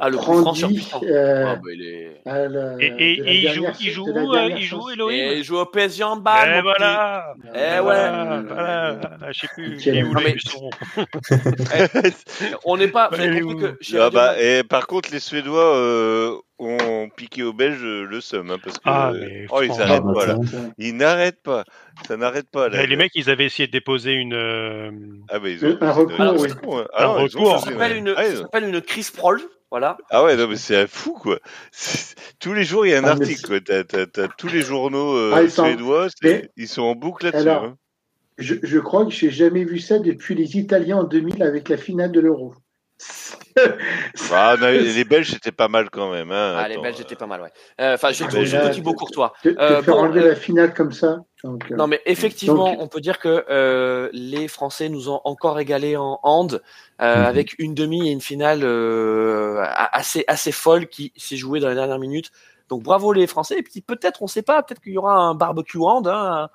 Ah, 0.01 0.11
le 0.11 0.17
Randy, 0.19 0.89
euh, 1.05 1.45
Ah, 1.47 1.57
bah, 1.57 1.63
il 1.73 1.83
est... 1.83 2.21
à 2.29 2.49
la- 2.49 2.77
Et, 2.81 3.45
il 3.45 3.49
joue, 3.51 3.65
il 3.81 3.91
joue 3.91 4.07
euh, 4.09 4.49
Il 4.51 4.63
joue. 4.63 4.91
Elohim 4.91 5.11
Et 5.15 5.39
il 5.39 5.45
joue 5.45 5.57
au 5.59 5.65
PSG 5.67 6.05
en 6.05 6.17
balle. 6.17 6.51
Eh 6.53 6.57
mon 6.57 6.63
voilà 6.63 7.35
Eh 7.55 7.59
ouais. 7.59 7.81
Voilà, 7.81 8.43
voilà, 8.43 9.33
je 9.33 9.41
sais 9.41 9.49
plus, 9.55 10.05
où 10.05 10.13
Non, 10.13 10.21
les 10.21 10.25
mais- 10.25 10.33
petit. 10.35 10.59
On 12.65 12.77
n'est 12.77 12.89
pas. 12.89 13.09
Vous 13.13 13.21
avez 13.21 13.41
compris 13.41 13.73
que 13.91 13.97
Ah 13.99 14.11
bah, 14.11 14.35
et 14.41 14.63
par 14.65 14.87
contre, 14.87 15.11
les 15.13 15.21
Suédois 15.21 15.77
euh, 15.77 16.37
ont 16.59 17.09
piqué 17.15 17.43
aux 17.43 17.53
Belges 17.53 17.83
euh, 17.85 18.05
le 18.05 18.21
seum, 18.21 18.51
hein, 18.51 18.57
parce 18.63 18.79
que 18.79 18.83
Ah, 18.87 19.13
mais 19.15 19.47
oh, 19.51 19.61
ils 19.63 19.67
franchement. 19.69 19.85
n'arrêtent 19.87 20.03
Ah, 20.07 20.13
bah, 20.13 20.21
pas 20.21 20.27
là. 20.27 20.39
Ils 20.79 20.97
n'arrêtent 20.97 21.43
pas. 21.43 21.65
Ça 22.09 22.17
n'arrête 22.17 22.51
pas 22.51 22.69
là. 22.69 22.87
Les 22.87 22.97
mecs, 22.97 23.13
ils 23.15 23.29
avaient 23.31 23.45
essayé 23.47 23.67
de 23.67 23.73
déposer 23.73 24.13
une. 24.13 24.35
euh, 24.35 24.91
Ah 25.29 25.39
bah 25.39 25.49
ils 25.51 25.65
ont 25.65 25.71
recours, 25.81 26.37
oui. 26.39 26.49
hein. 26.81 26.87
Un 26.97 27.05
non, 27.05 27.27
ils 27.27 27.37
ont 27.37 27.41
recours. 27.45 27.59
Ça 27.61 27.71
s'appelle 27.71 27.97
une, 27.97 28.15
Ah, 28.17 28.59
une 28.61 28.81
Chris 28.81 29.09
Proll. 29.15 29.41
Voilà. 29.71 29.99
Ah 30.11 30.23
ouais, 30.25 30.37
non 30.37 30.47
mais 30.47 30.55
c'est 30.57 30.77
un 30.77 30.87
fou 30.87 31.13
quoi. 31.21 31.41
Tous 32.39 32.53
les 32.55 32.63
jours 32.63 32.87
il 32.87 32.91
y 32.91 32.95
a 32.95 32.99
un 32.99 33.05
Ah, 33.05 33.17
mais 33.17 33.23
article 33.23 33.61
tous 34.39 34.47
les 34.47 34.61
journaux 34.63 35.17
euh, 35.17 35.33
Ah, 35.35 35.43
ils 35.43 35.51
sont- 35.51 35.65
suédois, 35.65 36.07
Mais- 36.23 36.49
ils 36.57 36.69
sont 36.69 36.83
en 36.83 36.95
boucle 36.95 37.27
là-dessus. 37.27 37.49
Alors, 37.49 37.65
hein. 37.65 37.77
Je, 38.39 38.55
je 38.63 38.79
crois 38.79 39.05
que 39.05 39.11
j'ai 39.11 39.31
jamais 39.31 39.65
vu 39.65 39.79
ça 39.81 39.99
depuis 39.99 40.35
les 40.37 40.57
Italiens 40.57 40.99
en 40.99 41.05
2000 41.05 41.43
avec 41.43 41.69
la 41.69 41.77
finale 41.79 42.13
de 42.13 42.21
l'Euro. 42.21 42.55
Ah, 44.33 44.57
les 44.61 45.05
Belges 45.05 45.31
c'était 45.31 45.53
pas 45.53 45.69
mal 45.69 45.89
quand 45.91 46.11
même. 46.11 46.31
Hein. 46.31 46.57
Ah, 46.59 46.69
les 46.69 46.79
Belges 46.79 46.99
euh, 46.99 47.03
étaient 47.03 47.17
pas 47.17 47.27
mal, 47.27 47.41
ouais. 47.43 47.53
Euh, 47.81 47.95
Enfin, 47.95 48.09
Ah, 48.11 48.15
surtout 48.15 48.37
mais 48.37 48.47
surtout 48.47 48.67
là, 48.67 48.71
Thibaut 48.73 48.91
de- 48.93 48.97
Courtois. 48.97 49.33
Euh, 49.47 49.83
faire 49.83 49.95
bon, 49.95 50.01
enlever 50.03 50.23
euh, 50.23 50.29
la 50.31 50.35
finale 50.37 50.75
comme 50.75 50.93
ça. 50.93 51.19
Donc, 51.45 51.71
euh, 51.71 51.77
Non, 51.77 51.87
mais 51.87 52.01
effectivement, 52.07 52.73
Donc- 52.73 52.81
on 52.83 52.89
peut 52.89 53.01
dire 53.01 53.19
que 53.19 53.45
euh, 53.51 54.09
les 54.13 54.49
Français 54.49 54.89
nous 54.89 55.09
ont 55.11 55.21
encore 55.25 55.57
régalé 55.57 55.97
en 55.97 56.19
hand 56.23 56.61
euh, 57.01 57.17
Mhm. 57.17 57.25
avec 57.25 57.55
une 57.59 57.75
demi 57.75 58.09
et 58.09 58.13
une 58.13 58.21
finale 58.21 58.61
euh, 58.63 59.63
assez 59.93 60.25
assez 60.29 60.53
folle 60.53 60.87
qui 60.89 61.13
s'est 61.17 61.37
jouée 61.37 61.61
dans 61.61 61.69
les 61.69 61.75
dernières 61.75 61.99
minutes. 61.99 62.31
Donc 62.69 62.83
bravo 62.83 63.13
les 63.13 63.27
Français. 63.27 63.59
Et 63.59 63.63
puis 63.63 63.81
peut-être, 63.81 64.23
on 64.23 64.27
sait 64.27 64.43
pas, 64.43 64.63
peut-être 64.63 64.81
qu'il 64.81 64.93
y 64.93 64.99
aura 64.99 65.15
un 65.17 65.35
barbecue 65.35 65.79
hand. 65.79 66.09
Hein, 66.09 66.49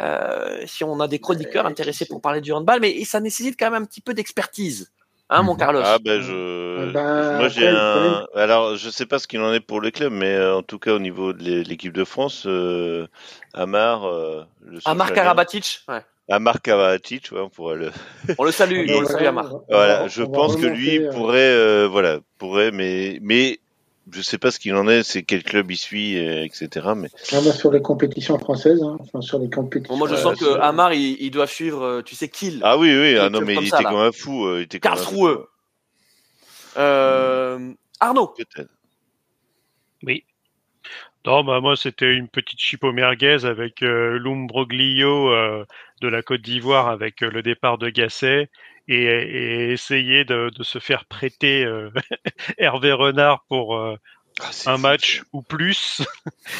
euh, 0.00 0.60
si 0.66 0.82
on 0.84 0.98
a 1.00 1.06
des 1.08 1.20
chroniqueurs 1.20 1.66
intéressés 1.66 2.04
pour 2.04 2.20
parler 2.20 2.40
du 2.40 2.52
handball, 2.52 2.80
mais 2.80 3.04
ça 3.04 3.20
nécessite 3.20 3.56
quand 3.58 3.70
même 3.70 3.82
un 3.82 3.86
petit 3.86 4.00
peu 4.00 4.12
d'expertise, 4.12 4.90
hein, 5.34 5.42
mon 5.42 5.52
Mhm. 5.54 5.58
Carlos. 5.58 5.82
Ah 5.84 5.98
ben 6.02 6.20
je, 6.20 6.90
Ah 6.90 6.92
bah, 6.92 7.38
moi 7.38 7.48
j'ai 7.48 7.68
un. 7.68 8.26
Alors 8.34 8.76
je 8.76 8.90
sais 8.90 9.06
pas 9.06 9.18
ce 9.18 9.26
qu'il 9.26 9.40
en 9.40 9.52
est 9.52 9.60
pour 9.60 9.80
le 9.80 9.90
club, 9.90 10.12
mais 10.12 10.34
euh, 10.34 10.56
en 10.56 10.62
tout 10.62 10.78
cas 10.78 10.92
au 10.92 10.98
niveau 10.98 11.32
de 11.32 11.42
l'é- 11.42 11.64
l'équipe 11.64 11.92
de 11.92 12.04
France, 12.04 12.44
euh, 12.46 13.06
Amar, 13.52 14.04
euh, 14.04 14.44
le 14.64 14.78
Amar 14.84 15.12
Karabatic, 15.12 15.80
ouais. 15.88 16.02
Amar 16.30 16.62
Karabatic, 16.62 17.30
ouais, 17.32 17.40
on 17.40 17.50
pourrait 17.50 17.76
le. 17.76 17.90
on 18.38 18.44
le 18.44 18.50
salue, 18.52 18.86
on 18.88 18.94
on 18.96 19.00
le 19.00 19.06
salue 19.06 19.26
Amar. 19.26 19.50
Voilà, 19.70 20.08
je 20.08 20.22
pense 20.22 20.56
que 20.56 20.66
lui 20.66 20.98
euh, 20.98 21.10
pourrait, 21.12 21.38
euh, 21.40 21.86
voilà, 21.90 22.18
pourrait, 22.38 22.70
mais 22.70 23.18
mais 23.22 23.58
je 24.10 24.20
sais 24.22 24.38
pas 24.38 24.50
ce 24.50 24.58
qu'il 24.58 24.74
en 24.74 24.86
est, 24.88 25.02
c'est 25.02 25.22
quel 25.22 25.42
club 25.42 25.70
il 25.70 25.76
suit, 25.76 26.18
euh, 26.18 26.44
etc. 26.44 26.88
Mais 26.96 27.08
on 27.32 27.40
va 27.40 27.52
sur 27.52 27.72
les 27.72 27.80
compétitions 27.82 28.38
françaises, 28.38 28.82
hein, 28.82 28.96
enfin 29.00 29.20
sur 29.20 29.38
les 29.38 29.50
compétitions. 29.50 29.94
Bon, 29.94 29.98
moi, 29.98 30.08
je 30.08 30.16
sens 30.16 30.38
que 30.38 30.44
c'est- 30.44 30.60
Amar, 30.60 30.92
il, 30.92 31.16
il 31.20 31.30
doit 31.30 31.46
suivre, 31.46 31.82
euh, 31.82 32.02
tu 32.02 32.14
sais, 32.14 32.28
Kill. 32.28 32.60
ah 32.62 32.76
oui, 32.78 32.94
oui, 32.96 33.16
ah 33.18 33.30
non, 33.30 33.40
mais 33.40 33.54
il 33.54 33.68
ça, 33.68 33.78
était 33.80 33.84
comme 33.84 33.96
un 34.00 34.12
fou, 34.12 34.46
euh, 34.46 34.60
il 34.60 34.62
était 34.64 34.80
comme 34.80 34.92
un 34.92 34.96
fou. 34.96 35.02
Karlsruhe. 35.26 35.46
Euh, 36.76 37.72
Arnaud. 38.00 38.34
Oui. 40.02 40.24
Non, 41.26 41.42
bah 41.42 41.60
moi 41.60 41.74
c'était 41.76 42.12
une 42.12 42.28
petite 42.28 42.58
chipo 42.60 42.92
merguez 42.92 43.46
avec 43.46 43.82
euh, 43.82 44.18
Lumbroglio 44.18 45.32
euh, 45.32 45.64
de 46.02 46.08
la 46.08 46.20
Côte 46.22 46.42
d'Ivoire 46.42 46.88
avec 46.88 47.22
euh, 47.22 47.30
le 47.30 47.42
départ 47.42 47.78
de 47.78 47.88
Gasset 47.88 48.50
et, 48.88 49.04
et 49.04 49.72
essayer 49.72 50.24
de, 50.24 50.50
de 50.54 50.62
se 50.62 50.78
faire 50.78 51.04
prêter 51.06 51.64
euh, 51.64 51.90
Hervé 52.58 52.92
Renard 52.92 53.44
pour 53.48 53.76
euh, 53.76 53.96
Ah, 54.40 54.50
un 54.66 54.78
match 54.78 55.22
ou 55.32 55.42
plus. 55.42 56.02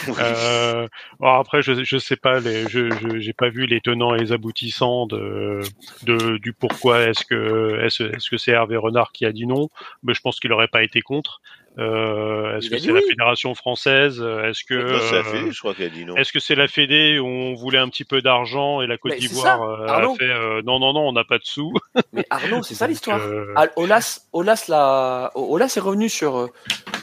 Oui. 0.06 0.14
Euh, 0.18 0.86
alors 1.20 1.36
après, 1.40 1.60
je 1.62 1.84
je 1.84 1.98
sais 1.98 2.16
pas, 2.16 2.40
les, 2.40 2.68
je 2.68 3.18
j'ai 3.20 3.32
pas 3.32 3.48
vu 3.48 3.66
les 3.66 3.80
tenants 3.80 4.14
et 4.14 4.18
les 4.18 4.32
aboutissants 4.32 5.06
de, 5.06 5.60
de 6.05 6.38
du 6.38 6.52
pourquoi 6.52 7.01
est-ce 7.02 7.24
que 7.24 7.80
est-ce 7.84 8.05
est-ce 8.05 8.30
que 8.30 8.36
c'est 8.38 8.52
Hervé 8.52 8.76
Renard 8.76 9.12
qui 9.12 9.26
a 9.26 9.32
dit 9.32 9.46
non, 9.46 9.68
mais 10.02 10.14
je 10.14 10.20
pense 10.20 10.40
qu'il 10.40 10.52
aurait 10.52 10.68
pas 10.68 10.82
été 10.84 11.02
contre. 11.02 11.40
Euh, 11.78 12.56
est-ce 12.56 12.66
Il 12.66 12.70
que 12.70 12.76
dit 12.76 12.82
c'est 12.82 12.92
la 12.92 13.01
oui. 13.01 13.09
fédération 13.09 13.55
française 13.55 14.20
Est-ce 14.20 14.62
que 14.64 14.98
c'est 15.01 15.12
la 15.12 15.18
euh, 15.18 15.22
Fédé, 15.24 15.51
je 15.51 15.59
crois 15.59 15.74
qu'elle 15.74 15.86
a 15.86 15.90
dit 15.90 16.05
non. 16.05 16.14
est-ce 16.16 16.32
que 16.32 16.38
c'est 16.38 16.55
la 16.55 16.68
Fédé 16.68 17.18
où 17.18 17.26
on 17.26 17.55
voulait 17.55 17.78
un 17.80 17.88
petit 17.88 18.05
peu 18.05 18.22
d'argent 18.22 18.80
et 18.80 18.86
la 18.86 18.96
Côte 18.96 19.16
d'Ivoire 19.16 19.62
euh, 19.62 19.86
a 19.86 20.14
fait 20.14 20.30
euh, 20.30 20.62
non 20.64 20.78
non 20.78 20.92
non 20.92 21.09
on 21.09 21.12
n'a 21.12 21.24
pas 21.24 21.38
de 21.38 21.44
sous. 21.44 21.72
Mais 22.12 22.24
Arnaud, 22.30 22.62
c'est 22.62 22.74
ça 22.76 22.86
l'histoire. 22.86 23.18
euh, 23.20 23.66
Olas, 23.76 24.20
Olas, 24.32 24.66
la... 24.68 25.32
Olas 25.34 25.74
est 25.76 25.80
revenu 25.80 26.09
sur, 26.09 26.36
euh, 26.38 26.46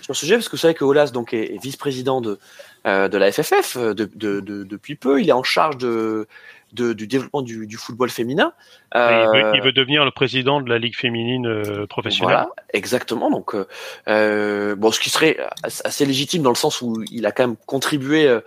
sur 0.04 0.16
ce 0.16 0.22
sujet 0.22 0.36
parce 0.36 0.48
que 0.48 0.52
vous 0.56 0.62
savez 0.62 0.74
que 0.74 0.86
Olas 0.86 1.12
donc, 1.12 1.34
est, 1.34 1.54
est 1.56 1.62
vice-président 1.62 2.22
de, 2.22 2.40
euh, 2.88 3.10
de 3.10 3.18
la 3.18 3.30
FFF 3.32 3.76
euh, 3.76 3.94
de, 3.94 4.10
de, 4.16 4.40
de- 4.40 4.64
depuis 4.64 4.96
peu. 4.96 5.20
Il 5.22 5.28
est 5.28 5.34
en 5.34 5.44
charge 5.44 5.78
de, 5.78 6.28
de- 6.74 6.94
du 6.94 7.08
développement 7.08 7.42
du, 7.42 7.68
du 7.68 7.78
football 7.78 8.10
féminin. 8.10 8.54
il, 8.96 9.00
veut, 9.00 9.04
Euh, 9.04 9.52
il 9.56 9.62
veut 9.62 9.72
devenir 9.72 10.06
le 10.06 10.12
président 10.12 10.62
de 10.62 10.70
la 10.70 10.78
Ligue 10.78 10.96
féminine 10.96 11.48
euh, 11.48 11.86
professionnelle. 11.88 12.36
Voilà, 12.36 12.50
exactement. 12.74 13.30
Donc, 13.30 13.54
euh, 13.56 13.68
euh, 14.08 14.76
bon, 14.76 14.92
ce 14.92 15.00
qui 15.00 15.10
serait 15.10 15.38
assez 15.64 16.06
légitime 16.06 16.42
dans 16.44 16.50
le 16.50 16.56
sens 16.56 16.82
où 16.82 17.04
il 17.12 17.26
a 17.26 17.32
quand 17.32 17.48
même 17.48 17.58
contribué 17.66 18.40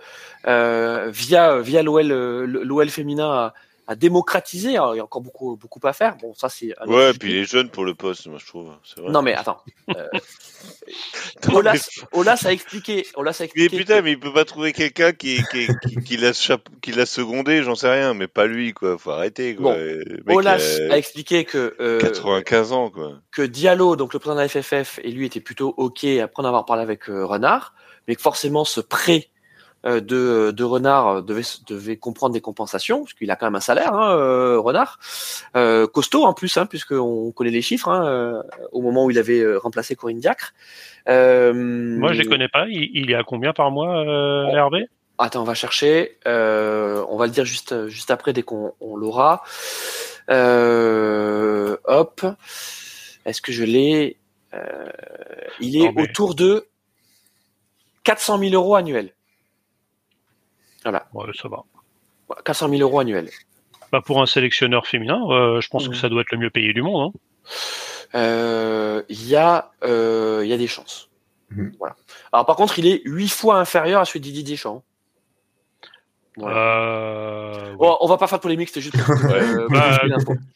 euh, 0.47 1.09
via 1.11 1.57
via 1.59 1.81
l'OL 1.83 2.07
l'OL 2.45 2.89
féminin 2.89 3.29
à, 3.31 3.53
à 3.87 3.95
démocratiser. 3.95 4.75
Alors, 4.77 4.95
il 4.95 4.97
y 4.97 5.01
a 5.01 5.03
encore 5.03 5.21
beaucoup 5.21 5.55
beaucoup 5.57 5.79
à 5.87 5.93
faire. 5.93 6.15
Bon, 6.17 6.33
ça 6.33 6.49
c'est. 6.49 6.73
Ouais, 6.87 7.07
sujet. 7.07 7.19
puis 7.19 7.31
il 7.31 7.37
est 7.37 7.45
jeune 7.45 7.69
pour 7.69 7.85
le 7.85 7.93
poste, 7.95 8.27
moi 8.27 8.37
je 8.39 8.45
trouve. 8.47 8.71
C'est 8.83 8.99
vrai. 9.01 9.11
Non 9.11 9.21
mais 9.21 9.33
attends. 9.33 9.61
Euh, 9.95 10.07
mais- 11.47 11.53
Olas, 11.55 11.89
Olas 12.11 12.41
a 12.45 12.51
expliqué. 12.51 13.05
Olas 13.15 13.37
a 13.39 13.43
Mais 13.43 13.45
expliqué. 13.45 13.77
putain, 13.77 13.99
que- 13.99 14.03
mais 14.03 14.11
il 14.13 14.19
peut 14.19 14.33
pas 14.33 14.45
trouver 14.45 14.73
quelqu'un 14.73 15.11
qui, 15.11 15.39
qui, 15.51 15.67
qui, 15.87 15.95
qui 16.03 16.17
l'a 16.17 17.05
secondé, 17.05 17.61
j'en 17.61 17.75
sais 17.75 17.91
rien, 17.91 18.13
mais 18.15 18.27
pas 18.27 18.47
lui, 18.47 18.73
quoi. 18.73 18.97
Faut 18.97 19.11
arrêter, 19.11 19.55
quoi. 19.55 19.75
Bon, 19.75 19.79
mec, 20.25 20.35
Olas 20.37 20.79
a 20.89 20.97
expliqué 20.97 21.45
que 21.45 21.75
euh, 21.79 21.99
95 21.99 22.71
ans, 22.71 22.89
quoi. 22.89 23.19
que 23.31 23.41
Diallo, 23.43 23.95
donc 23.95 24.13
le 24.13 24.19
président 24.19 24.35
de 24.35 24.41
la 24.41 24.47
FFF, 24.49 24.99
et 25.03 25.11
lui 25.11 25.25
étaient 25.27 25.39
plutôt 25.39 25.73
ok 25.77 26.03
après 26.05 26.41
en 26.41 26.45
avoir 26.47 26.65
parlé 26.65 26.81
avec 26.81 27.09
euh, 27.09 27.25
Renard, 27.25 27.75
mais 28.07 28.15
que 28.15 28.21
forcément 28.21 28.65
ce 28.65 28.81
prêt 28.81 29.27
euh, 29.27 29.34
de, 29.85 30.51
de 30.51 30.63
Renard 30.63 31.07
euh, 31.07 31.21
devait, 31.21 31.43
devait 31.67 31.97
comprendre 31.97 32.33
des 32.33 32.41
compensations, 32.41 33.01
parce 33.03 33.13
qu'il 33.13 33.29
a 33.31 33.35
quand 33.35 33.45
même 33.45 33.55
un 33.55 33.59
salaire, 33.59 33.93
hein, 33.93 34.15
euh, 34.17 34.59
Renard, 34.59 34.99
euh, 35.55 35.87
costaud 35.87 36.23
en 36.25 36.33
plus, 36.33 36.57
hein, 36.57 36.65
puisqu'on 36.65 37.31
connaît 37.31 37.51
les 37.51 37.61
chiffres, 37.61 37.89
hein, 37.89 38.05
euh, 38.07 38.41
au 38.71 38.81
moment 38.81 39.05
où 39.05 39.11
il 39.11 39.17
avait 39.19 39.39
euh, 39.39 39.57
remplacé 39.57 39.95
Corinne 39.95 40.19
Diacre. 40.19 40.53
Euh, 41.07 41.53
Moi, 41.53 42.13
je 42.13 42.21
les 42.21 42.27
connais 42.27 42.49
pas. 42.49 42.65
Il, 42.67 42.89
il 42.93 43.11
est 43.11 43.15
à 43.15 43.23
combien 43.23 43.53
par 43.53 43.69
mois, 43.71 43.99
euh, 43.99 44.45
Oh. 44.51 44.55
Hervé? 44.55 44.87
Attends, 45.17 45.41
on 45.41 45.45
va 45.45 45.53
chercher. 45.53 46.17
Euh, 46.27 47.05
on 47.09 47.15
va 47.17 47.25
le 47.27 47.31
dire 47.31 47.45
juste 47.45 47.87
juste 47.87 48.11
après 48.11 48.33
dès 48.33 48.41
qu'on 48.43 48.73
on 48.81 48.97
l'aura. 48.97 49.43
Euh, 50.29 51.77
hop. 51.85 52.25
Est-ce 53.25 53.41
que 53.41 53.51
je 53.51 53.63
l'ai? 53.63 54.17
Euh, 54.53 54.85
Il 55.59 55.77
est 55.77 55.85
Non, 55.85 55.93
mais- 55.95 56.03
autour 56.03 56.35
de 56.35 56.65
400 58.03 58.39
000 58.39 58.53
euros 58.53 58.75
annuels. 58.75 59.11
Voilà, 60.85 61.07
Ouais, 61.13 61.25
ça 61.41 61.47
va. 61.49 61.63
400 62.43 62.69
000 62.69 62.81
euros 62.81 62.99
annuels. 62.99 63.29
Bah, 63.91 64.01
pour 64.05 64.21
un 64.21 64.25
sélectionneur 64.25 64.87
féminin, 64.87 65.19
euh, 65.29 65.61
je 65.61 65.67
pense 65.69 65.87
que 65.87 65.95
ça 65.95 66.09
doit 66.09 66.21
être 66.21 66.31
le 66.31 66.37
mieux 66.39 66.49
payé 66.49 66.73
du 66.73 66.81
monde. 66.81 67.11
hein. 67.13 67.19
Euh, 68.15 69.03
Il 69.09 69.27
y, 69.27 69.35
a, 69.35 69.71
euh, 69.83 70.41
il 70.43 70.49
y 70.49 70.53
a 70.53 70.57
des 70.57 70.67
chances. 70.67 71.09
Mhm. 71.51 71.73
Voilà. 71.79 71.95
Alors 72.31 72.45
par 72.45 72.55
contre, 72.55 72.79
il 72.79 72.87
est 72.87 73.01
huit 73.05 73.29
fois 73.29 73.59
inférieur 73.59 74.01
à 74.01 74.05
celui 74.05 74.19
de 74.21 74.25
Didier 74.25 74.43
Deschamps. 74.43 74.83
Voilà. 76.37 76.57
Euh, 76.57 77.69
oui. 77.71 77.75
Bon, 77.77 77.97
on 78.01 78.07
va 78.07 78.17
pas 78.17 78.27
faire 78.27 78.39
de 78.39 78.41
polémique, 78.43 78.67
c'était 78.69 78.81
juste 78.81 78.97
pour, 79.01 79.31
euh, 79.31 79.67
Bah. 79.69 79.99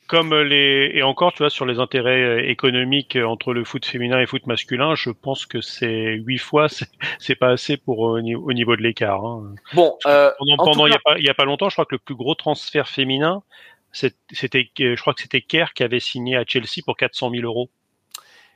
Comme 0.08 0.34
les 0.36 0.92
et 0.94 1.04
encore, 1.04 1.32
tu 1.34 1.40
vois, 1.40 1.50
sur 1.50 1.66
les 1.66 1.80
intérêts 1.80 2.22
euh, 2.22 2.50
économiques 2.50 3.16
euh, 3.16 3.26
entre 3.26 3.54
le 3.54 3.64
foot 3.64 3.86
féminin 3.86 4.18
et 4.18 4.22
le 4.22 4.28
foot 4.28 4.46
masculin, 4.48 4.96
je 4.96 5.10
pense 5.12 5.46
que 5.46 5.62
c'est 5.62 6.16
huit 6.26 6.38
fois, 6.40 6.68
c'est 6.70 6.90
c'est 7.20 7.36
pas 7.36 7.50
assez 7.50 7.78
pour 7.78 8.08
euh, 8.08 8.18
au 8.18 8.22
niveau, 8.22 8.42
au 8.50 8.54
niveau 8.54 8.76
de 8.76 8.82
l'écart. 8.82 9.24
hein. 9.24 9.56
Bon, 9.74 9.96
euh, 10.08 10.32
Pendant, 10.40 10.54
en 10.58 10.66
pendant 10.66 10.86
il 10.88 10.92
y 10.92 10.94
a 10.94 10.98
cas- 10.98 11.02
pas 11.14 11.18
il 11.20 11.26
y 11.26 11.30
a 11.30 11.34
pas 11.34 11.46
longtemps, 11.46 11.70
je 11.70 11.76
crois 11.76 11.86
que 11.86 11.96
le 11.96 12.00
plus 12.00 12.16
gros 12.16 12.36
transfert 12.36 12.88
féminin, 12.90 13.44
c'était 13.92 14.70
euh, 14.82 14.96
je 14.96 15.02
crois 15.02 15.14
que 15.14 15.22
c'était 15.22 15.42
Kerr 15.42 15.74
qui 15.74 15.84
avait 15.84 16.00
signé 16.00 16.36
à 16.38 16.44
Chelsea 16.46 16.82
pour 16.86 16.98
400 16.98 17.32
000 17.32 17.44
euros. 17.44 17.70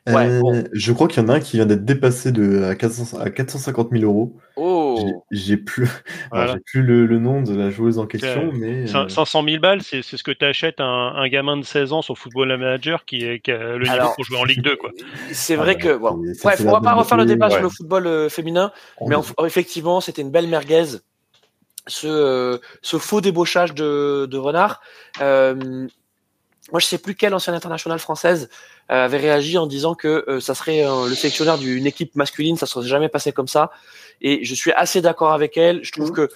Ouais, 0.05 0.27
Euh, 0.27 0.41
bon. 0.41 0.63
Je 0.73 0.91
crois 0.91 1.07
qu'il 1.07 1.23
y 1.23 1.25
en 1.25 1.29
a 1.29 1.35
un 1.35 1.39
qui 1.39 1.55
vient 1.55 1.65
d'être 1.65 1.85
dépassé 1.85 2.33
de, 2.33 2.63
à, 2.63 2.75
400 2.75 3.19
à 3.19 3.29
450 3.29 3.89
000 3.91 4.03
euros. 4.03 4.35
oh, 4.57 5.23
J'ai- 5.31 5.55
plus, 5.55 5.87
Voilà. 6.31 6.57
plus 6.65 6.81
le, 6.81 7.05
le 7.05 7.19
nom 7.19 7.41
de 7.41 7.55
la 7.55 7.69
joueuse 7.69 7.99
en 7.99 8.05
question, 8.05 8.51
mais 8.53 8.83
Cin- 8.83 9.05
euh, 9.05 9.07
500 9.07 9.43
000 9.45 9.61
balles, 9.61 9.81
c'est 9.81 10.01
c'est 10.01 10.17
ce 10.17 10.23
que 10.23 10.31
tu 10.31 10.43
achètes 10.43 10.81
un, 10.81 11.13
un 11.15 11.27
gamin 11.29 11.55
de 11.55 11.63
16 11.63 11.93
ans 11.93 12.01
sur 12.01 12.17
Football 12.17 12.49
Manager 12.49 13.05
qui, 13.05 13.23
est, 13.23 13.39
qui 13.39 13.51
a 13.51 13.77
le 13.77 13.85
niveau 13.87 14.09
pour 14.13 14.25
jouer 14.25 14.37
en 14.37 14.43
Ligue 14.43 14.61
2. 14.61 14.75
Quoi. 14.75 14.91
c'est 15.31 15.53
Ah 15.53 15.57
vrai 15.57 15.75
bah, 15.75 15.81
que 15.81 15.97
bon. 15.97 16.21
c'est- 16.25 16.33
c'est- 16.33 16.43
Bref, 16.43 16.61
on 16.65 16.71
va 16.71 16.81
pas 16.81 16.93
refaire 16.95 17.17
le 17.17 17.25
débat 17.25 17.47
ouais. 17.47 17.53
sur 17.53 17.61
le 17.63 17.69
football 17.69 18.05
euh, 18.05 18.27
féminin, 18.27 18.71
mais 19.07 19.15
en- 19.15 19.23
effectivement, 19.45 20.01
c'était 20.01 20.21
une 20.21 20.31
belle 20.31 20.47
merguez. 20.47 20.97
Ce, 21.87 22.07
euh, 22.07 22.57
ce 22.81 22.97
faux 22.97 23.19
débauchage 23.21 23.73
de, 23.73 24.25
de 24.25 24.37
Renard. 24.37 24.81
Euh, 25.21 25.87
moi, 26.73 26.79
je 26.79 26.87
sais 26.87 26.97
plus 26.97 27.13
quelle 27.15 27.33
ancienne 27.35 27.55
internationale 27.55 27.99
française 27.99 28.49
euh, 28.91 29.05
avait 29.05 29.19
réagi 29.19 29.57
en 29.59 29.67
disant 29.67 29.93
que 29.93 30.25
euh, 30.27 30.39
ça 30.41 30.55
serait 30.55 30.83
euh, 30.85 31.07
le 31.07 31.13
sélectionneur 31.15 31.59
d'une 31.59 31.85
équipe 31.85 32.15
masculine, 32.15 32.57
ça 32.57 32.65
serait 32.65 32.87
jamais 32.87 33.09
passé 33.09 33.31
comme 33.31 33.47
ça. 33.47 33.71
Et 34.21 34.43
je 34.43 34.55
suis 34.55 34.71
assez 34.73 34.99
d'accord 34.99 35.33
avec 35.33 35.55
elle. 35.55 35.83
Je 35.83 35.91
trouve 35.91 36.09
Mhm. 36.09 36.15
que 36.15 36.29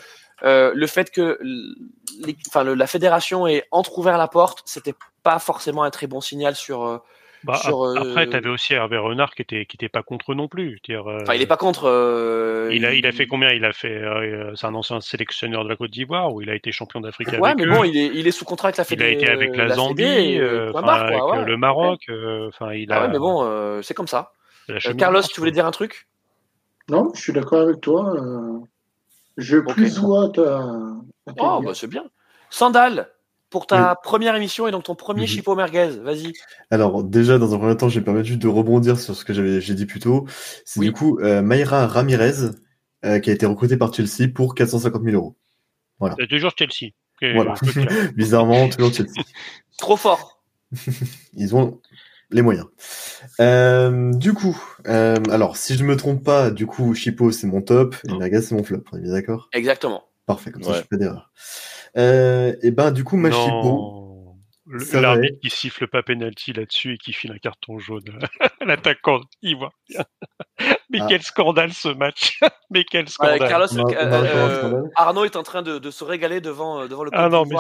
euh, 0.44 0.72
le 0.76 0.86
fait 0.88 1.10
que 1.10 1.40
les- 1.42 2.38
enfin, 2.48 2.64
le- 2.64 2.76
la 2.76 2.86
fédération 2.86 3.48
ait 3.48 3.64
entrouvert 3.72 4.20
la 4.20 4.28
porte, 4.28 4.62
c'était 4.66 4.94
pas 5.24 5.40
forcément 5.40 5.82
un 5.82 5.90
très 5.90 6.06
bon 6.06 6.22
signal 6.22 6.56
sur. 6.56 7.02
Bah, 7.44 7.56
Sur, 7.64 7.84
ap- 7.84 7.96
euh, 7.96 8.02
Après, 8.02 8.28
tu 8.28 8.36
avais 8.36 8.50
aussi 8.50 8.74
Hervé 8.74 8.98
Renard 8.98 9.34
qui 9.36 9.42
était, 9.42 9.66
qui 9.66 9.78
était 9.78 9.90
pas 9.90 10.04
contre 10.04 10.34
non 10.34 10.48
plus. 10.48 10.80
Dire, 10.84 11.08
euh, 11.10 11.22
Enfin, 11.24 11.34
il 11.36 11.42
est 11.42 11.48
pas 11.48 11.58
contre. 11.58 11.86
euh, 11.86 12.72
il, 12.74 12.86
a, 12.86 12.94
il 12.94 13.06
a 13.06 13.12
fait 13.12 13.28
combien? 13.28 13.50
Il 13.52 13.64
a 13.66 13.74
fait. 13.74 13.92
euh, 13.96 14.54
c'est 14.56 14.68
un 14.68 14.76
ancien 14.76 15.00
sélectionneur 15.00 15.64
de 15.64 15.70
la 15.70 15.76
Côte 15.76 15.92
d'Ivoire 15.92 16.34
où 16.34 16.42
il 16.42 16.50
a 16.50 16.56
été 16.56 16.72
champion 16.72 17.00
d'Afrique 17.00 17.30
Ouais, 17.30 17.54
avec 17.54 17.58
mais 17.58 17.66
eux. 17.66 17.70
bon, 17.70 17.84
il 17.84 17.98
est, 17.98 18.08
il 18.14 18.28
est 18.28 18.32
sous 18.32 18.46
contrat 18.46 18.68
avec 18.70 18.78
la 18.78 18.84
il 18.84 18.90
Fédé. 18.90 19.04
a 19.04 19.10
été 19.10 19.28
avec 19.30 19.56
la, 19.56 19.66
la 19.66 19.76
Zambie, 19.76 20.04
Fédé, 20.04 20.40
euh, 20.40 20.74
avec 20.74 21.24
ouais. 21.32 21.46
le 21.46 21.58
Maroc. 21.58 22.02
Enfin, 22.50 22.74
il 22.74 22.92
Ah 22.92 22.98
a. 22.98 23.02
ouais, 23.04 23.08
mais 23.10 23.20
bon, 23.20 23.44
euh, 23.44 23.82
c'est 23.82 23.94
comme 23.94 24.08
ça. 24.08 24.32
il 24.70 24.76
Euh, 24.86 24.94
Carlos, 24.94 25.22
tu 25.22 25.40
voulais 25.40 25.52
dire 25.52 25.66
un 25.66 25.72
truc? 25.72 26.08
Non, 26.90 27.12
je 27.14 27.22
suis 27.22 27.34
d'accord 27.34 27.62
avec 27.62 27.82
toi. 27.82 28.14
euh, 28.16 28.60
Je 29.38 29.58
plus 29.60 30.00
vois 30.00 30.30
ta. 30.30 30.60
ta 31.26 31.34
Oh, 31.40 31.62
bah 31.62 31.74
c'est 31.76 31.88
bien. 31.88 32.06
Sandal, 32.50 33.10
pour 33.49 33.65
ta 33.68 33.91
Oui. 33.91 33.95
première 34.03 34.36
émission 34.36 34.68
et 34.68 34.72
donc 34.72 34.84
ton 34.84 34.95
premier 34.95 35.22
Mhm. 35.22 35.28
chipot 35.28 35.56
merguez, 35.56 35.90
vas-y. 36.03 36.34
Alors 36.72 37.03
déjà 37.03 37.38
dans 37.38 37.53
un 37.56 37.57
premier 37.57 37.78
temps, 37.78 37.88
je 37.90 37.95
vais 37.95 37.99
me 38.02 38.06
permettre 38.06 38.28
juste 38.28 38.41
de 38.41 38.48
rebondir 38.48 38.99
sur 38.99 39.15
ce 39.15 39.24
que 39.26 39.34
j'avais 39.34 39.61
j'ai 39.61 39.74
dit 39.74 39.86
plus 39.86 39.99
tôt. 39.99 40.26
C'est 40.65 40.80
Oui. 40.80 40.88
du 40.88 40.91
coup 40.94 41.19
euh, 41.22 41.41
Mayra 41.41 41.88
Ramirez 41.88 42.52
euh, 43.06 43.19
qui 43.19 43.30
a 43.30 43.34
été 43.34 43.45
recrutée 43.45 43.78
par 43.78 43.94
Chelsea 43.94 44.28
pour 44.34 44.56
450 44.56 45.02
000 45.03 45.15
euros. 45.15 45.36
C'est 46.19 46.28
toujours 46.28 46.52
Chelsea. 46.57 46.91
Voilà. 47.22 47.56
Bizarrement, 48.15 48.69
toujours 48.69 48.94
Chelsea. 48.94 49.14
Trop 49.78 49.95
fort. 49.98 50.41
Ils 51.34 51.56
ont 51.56 51.80
les 52.30 52.41
moyens. 52.41 52.65
Euh, 53.40 54.11
du 54.14 54.34
coup, 54.34 54.60
euh, 54.88 55.15
alors 55.32 55.56
si 55.57 55.76
je 55.76 55.84
ne 55.84 55.88
me 55.88 55.95
trompe 55.95 56.24
pas, 56.24 56.52
du 56.52 56.68
coup 56.68 56.94
Chipo 56.94 57.32
c'est 57.32 57.48
mon 57.48 57.61
top 57.61 57.95
et 58.07 58.14
Merguez 58.14 58.41
c'est 58.41 58.53
mon 58.56 58.64
flop. 58.64 58.84
On 58.91 58.98
est 58.98 59.02
bien 59.02 59.14
d'accord? 59.14 59.49
Exactement. 59.53 60.03
Parfait, 60.26 60.52
comme 60.52 60.61
ça 60.64 60.72
Ouais. 60.72 60.76
je 60.78 60.82
fais 60.82 60.88
pas 60.90 60.98
d'erreur. 60.98 61.32
Euh, 61.98 62.56
et 62.61 62.72
ben 62.72 62.91
du 62.91 63.03
coup 63.03 63.18
ma 63.18 63.32
Chipo. 63.32 63.64
Non. 63.64 63.94
Le- 64.69 64.80
ça 64.80 64.98
va 64.98 65.14
L'arbitre 65.14 65.40
qui 65.41 65.49
siffle 65.49 65.88
pas 65.88 66.03
penalty 66.03 66.52
là-dessus 66.52 66.95
et 66.95 66.98
qui 66.98 67.14
file 67.14 67.32
un 67.32 67.38
carton 67.38 67.80
jaune. 67.80 68.03
L'attaquant, 68.65 69.22
il 69.41 69.56
voit. 69.56 69.72
Mais 70.90 70.99
Ah. 71.02 71.06
quel 71.07 71.22
scandale 71.24 71.72
ce 71.72 71.88
match 71.88 72.40
Mais 72.69 72.84
quel 72.84 73.06
Ouais, 73.06 73.10
scandale 73.10 73.40
Carlos, 73.48 73.68
On 73.72 73.78
a- 73.78 73.82
on 73.84 73.88
a 73.88 73.91
euh, 73.95 74.24
euh, 74.26 74.57
scandale 74.57 74.84
Arnaud 74.95 75.24
est 75.24 75.36
en 75.38 75.44
train 75.44 75.61
de, 75.61 75.80
de 75.80 75.90
se 75.90 76.03
régaler 76.03 76.41
devant, 76.41 76.86
devant 76.86 77.06
le 77.06 77.11
Ah 77.14 77.30
non, 77.30 77.45
mais 77.45 77.56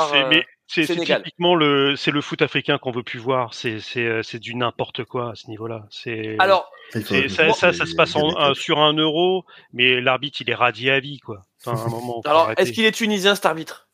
c'est 0.67 0.89
euh, 0.91 0.97
typiquement 0.97 1.55
le 1.55 1.95
c'est 1.95 2.11
le 2.11 2.19
foot 2.19 2.41
africain 2.41 2.77
qu'on 2.77 2.91
veut 2.91 3.03
plus 3.03 3.19
voir. 3.19 3.53
C'est 3.53 3.79
c'est 3.79 4.21
c'est 4.23 4.39
du 4.39 4.53
n'importe 4.55 5.05
quoi 5.05 5.31
à 5.31 5.35
ce 5.35 5.49
niveau-là. 5.49 5.85
C'est 5.89 6.35
Alors, 6.39 6.69
ça, 6.91 7.71
ça, 7.71 7.85
se 7.85 7.95
passe 7.95 8.17
en- 8.17 8.35
un- 8.37 8.53
sur 8.53 8.79
un 8.79 8.91
euro, 8.93 9.45
mais 9.71 10.01
l'arbitre 10.01 10.41
il 10.41 10.49
est 10.49 10.55
radié 10.55 10.91
à 10.91 10.99
vie 10.99 11.19
quoi. 11.19 11.39
Enfin, 11.65 11.81
à 11.81 11.85
un 11.85 11.89
moment, 11.89 12.21
faut 12.21 12.29
alors 12.29 12.51
est-ce 12.57 12.73
qu'il 12.73 12.83
est 12.83 12.91
tunisien 12.91 13.33
cet 13.35 13.45
arbitre? 13.45 13.86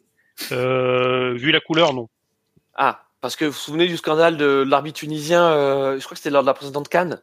Vu 0.51 1.51
la 1.51 1.59
couleur, 1.59 1.93
non. 1.93 2.09
Ah, 2.75 3.03
parce 3.21 3.35
que 3.35 3.45
vous 3.45 3.51
vous 3.51 3.57
souvenez 3.57 3.87
du 3.87 3.97
scandale 3.97 4.37
de 4.37 4.63
l'arbitre 4.67 4.99
tunisien, 4.99 5.43
euh, 5.45 5.99
je 5.99 6.03
crois 6.03 6.15
que 6.15 6.19
c'était 6.19 6.29
lors 6.31 6.41
de 6.43 6.47
la 6.47 6.53
précédente 6.53 6.89
Cannes 6.89 7.21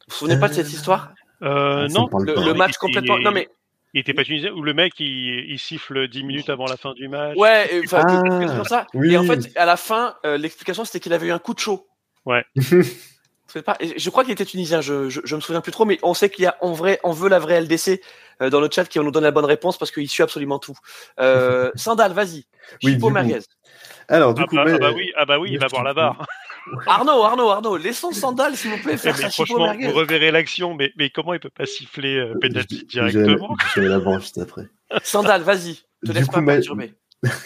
Vous 0.00 0.04
vous 0.08 0.14
souvenez 0.16 0.38
pas 0.38 0.48
de 0.48 0.54
cette 0.54 0.66
Euh, 0.66 0.70
histoire? 0.70 1.12
Euh, 1.42 1.86
Ah, 1.86 1.88
non. 1.88 2.08
le, 2.18 2.34
le 2.34 2.54
match 2.54 2.72
Il- 2.74 2.78
complètement. 2.78 3.16
il- 3.18 3.24
Non 3.24 3.30
mais 3.32 3.48
Il 3.92 4.00
était 4.00 4.14
pas 4.14 4.24
tunisien 4.24 4.50
ou 4.52 4.62
le 4.62 4.74
mec 4.74 4.94
il, 4.98 5.50
il 5.50 5.58
siffle 5.58 6.08
10 6.08 6.24
minutes 6.24 6.48
avant 6.50 6.66
la 6.66 6.76
fin 6.76 6.94
du 6.94 7.06
match. 7.08 7.36
ouais, 7.36 7.70
euh, 7.74 7.82
enfin 7.84 8.02
Ah, 8.08 8.64
ça. 8.64 8.86
oui. 8.94 9.12
Et 9.14 9.18
en 9.18 9.22
fait, 9.24 9.56
à 9.56 9.64
la 9.66 9.76
fin, 9.76 10.14
euh, 10.24 10.36
l'explication 10.36 10.84
c'était 10.84 10.98
qu'il 11.00 11.12
avait 11.12 11.28
eu 11.28 11.32
un 11.32 11.38
coup 11.38 11.54
de 11.54 11.60
chaud. 11.60 11.86
Ouais. 12.26 12.44
Pas 13.62 13.76
Je 13.80 14.10
crois 14.10 14.24
qu'il 14.24 14.32
était 14.32 14.44
tunisien. 14.44 14.80
Je, 14.80 15.08
je, 15.08 15.20
je 15.24 15.36
me 15.36 15.40
souviens 15.40 15.60
plus 15.60 15.72
trop, 15.72 15.84
mais 15.84 15.98
on 16.02 16.14
sait 16.14 16.30
qu'il 16.30 16.44
y 16.44 16.46
a 16.46 16.56
en 16.60 16.72
vrai, 16.72 17.00
on 17.04 17.12
veut 17.12 17.28
la 17.28 17.38
vraie 17.38 17.60
LDC 17.60 18.00
euh, 18.42 18.50
dans 18.50 18.60
le 18.60 18.68
chat 18.72 18.84
qui 18.86 18.98
va 18.98 19.04
nous 19.04 19.10
donner 19.10 19.24
la 19.26 19.30
bonne 19.30 19.44
réponse 19.44 19.78
parce 19.78 19.90
qu'il 19.90 20.08
suit 20.08 20.22
absolument 20.22 20.58
tout. 20.58 20.76
Euh, 21.20 21.70
Sandal, 21.76 22.12
vas-y. 22.12 22.44
Oui, 22.82 22.96
merguez. 23.10 23.40
Alors 24.08 24.34
du 24.34 24.42
Ah 24.42 24.46
coup, 24.46 24.56
bah, 24.56 24.64
mais- 24.66 24.72
ah 24.74 24.78
bah 24.78 24.92
oui, 24.94 25.12
ah 25.16 25.24
bah 25.24 25.38
oui, 25.38 25.50
il 25.52 25.58
va 25.58 25.66
voir 25.68 25.82
la 25.84 25.94
barre. 25.94 26.26
Arnaud, 26.86 27.22
Arnaud, 27.22 27.50
Arnaud, 27.50 27.76
laissons 27.76 28.12
Sandal 28.12 28.56
s'il 28.56 28.70
vous 28.70 28.78
plaît 28.78 28.94
Eh, 28.94 28.96
faire 28.98 29.14
mais 29.18 29.30
franchement, 29.30 29.64
merguez. 29.64 29.86
vous 29.88 29.92
reverrez 29.94 30.30
l'action, 30.30 30.74
mais, 30.74 30.92
mais 30.96 31.10
comment 31.10 31.34
il 31.34 31.40
peut 31.40 31.50
pas 31.50 31.66
siffler 31.66 32.16
euh, 32.16 32.34
penalty 32.40 32.86
J'irai- 32.88 33.10
directement? 33.12 33.54
J'irai 33.74 33.88
la 33.88 33.98
voir 33.98 34.20
juste 34.20 34.38
après. 34.38 34.62
Sandal, 35.02 35.42
vas-y. 35.42 35.74
Te 35.76 35.82
Du 36.04 36.12
laisse 36.12 36.26
coup, 36.26 36.32
pas 36.32 36.40
ma- 36.40 36.54
perturber. 36.54 36.94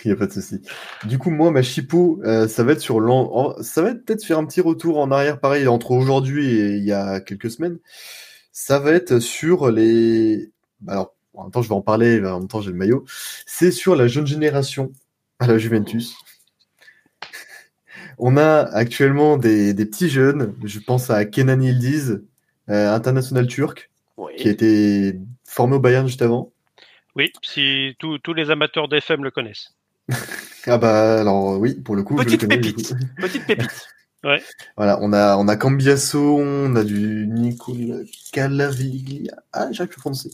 Il 0.05 0.09
y 0.09 0.13
a 0.13 0.17
pas 0.17 0.27
de 0.27 0.33
souci. 0.33 0.61
Du 1.05 1.19
coup, 1.19 1.31
moi, 1.31 1.51
ma 1.51 1.63
chipo, 1.63 2.21
euh, 2.25 2.49
ça 2.49 2.65
va 2.65 2.73
être 2.73 2.81
sur 2.81 3.01
l'an, 3.01 3.55
ça 3.63 3.83
va 3.83 3.91
être 3.91 4.05
peut-être 4.05 4.25
faire 4.25 4.39
un 4.39 4.45
petit 4.45 4.61
retour 4.61 4.99
en 4.99 5.11
arrière, 5.11 5.41
pareil, 5.41 5.69
entre 5.69 5.91
aujourd'hui 5.93 6.59
et 6.59 6.77
il 6.77 6.85
y 6.85 6.93
a 6.93 7.21
quelques 7.21 7.51
semaines. 7.51 7.79
Ça 8.53 8.79
va 8.79 8.93
être 8.93 9.21
sur 9.21 9.71
les, 9.71 10.51
bah, 10.81 10.93
alors, 10.95 11.15
en 11.35 11.45
même 11.45 11.53
temps, 11.53 11.63
je 11.63 11.69
vais 11.69 11.75
en 11.75 11.83
parler, 11.83 12.21
en 12.25 12.41
même 12.41 12.49
temps, 12.49 12.61
j'ai 12.61 12.71
le 12.73 12.77
maillot. 12.77 13.05
C'est 13.47 13.71
sur 13.71 13.95
la 13.95 14.09
jeune 14.09 14.27
génération 14.27 14.93
à 15.39 15.47
la 15.47 15.59
Juventus. 15.59 16.17
On 18.19 18.37
a 18.37 18.63
actuellement 18.73 19.37
des, 19.37 19.75
des 19.75 19.87
petits 19.87 20.09
jeunes. 20.09 20.55
Je 20.65 20.81
pense 20.81 21.11
à 21.11 21.25
Kenan 21.25 21.61
Yildiz, 21.61 22.23
euh, 22.69 22.93
international 22.93 23.47
turc, 23.47 23.91
Oui. 24.17 24.33
qui 24.37 24.49
a 24.49 24.51
été 24.51 25.21
formé 25.45 25.77
au 25.77 25.81
Bayern 25.81 26.07
juste 26.07 26.23
avant. 26.23 26.51
Oui, 27.17 27.33
si 27.43 27.97
tous 27.99 28.19
tous 28.19 28.35
les 28.35 28.51
amateurs 28.51 28.89
d'FM 28.89 29.25
le 29.25 29.31
connaissent. 29.31 29.75
Ah 30.67 30.79
bah 30.79 31.21
alors 31.21 31.59
oui, 31.59 31.75
pour 31.75 31.97
le 31.97 32.03
coup, 32.03 32.17
je 32.19 32.23
le 32.23 32.27
Petite 32.27 32.41
connais, 32.43 32.61
pépite. 32.61 32.89
coup. 32.89 32.95
Petite 33.23 33.47
pépite. 33.47 33.89
Voilà, 34.77 34.99
on 35.01 35.13
a, 35.13 35.37
on 35.37 35.47
a 35.47 35.57
Cambiasso, 35.57 36.39
on 36.39 36.75
a 36.75 36.83
du 36.83 37.27
Nicolas 37.29 38.03
Calaviglia. 38.33 39.37
Ah, 39.53 39.69
j'arrive 39.71 39.91
plus 39.93 40.01
prononcer. 40.01 40.31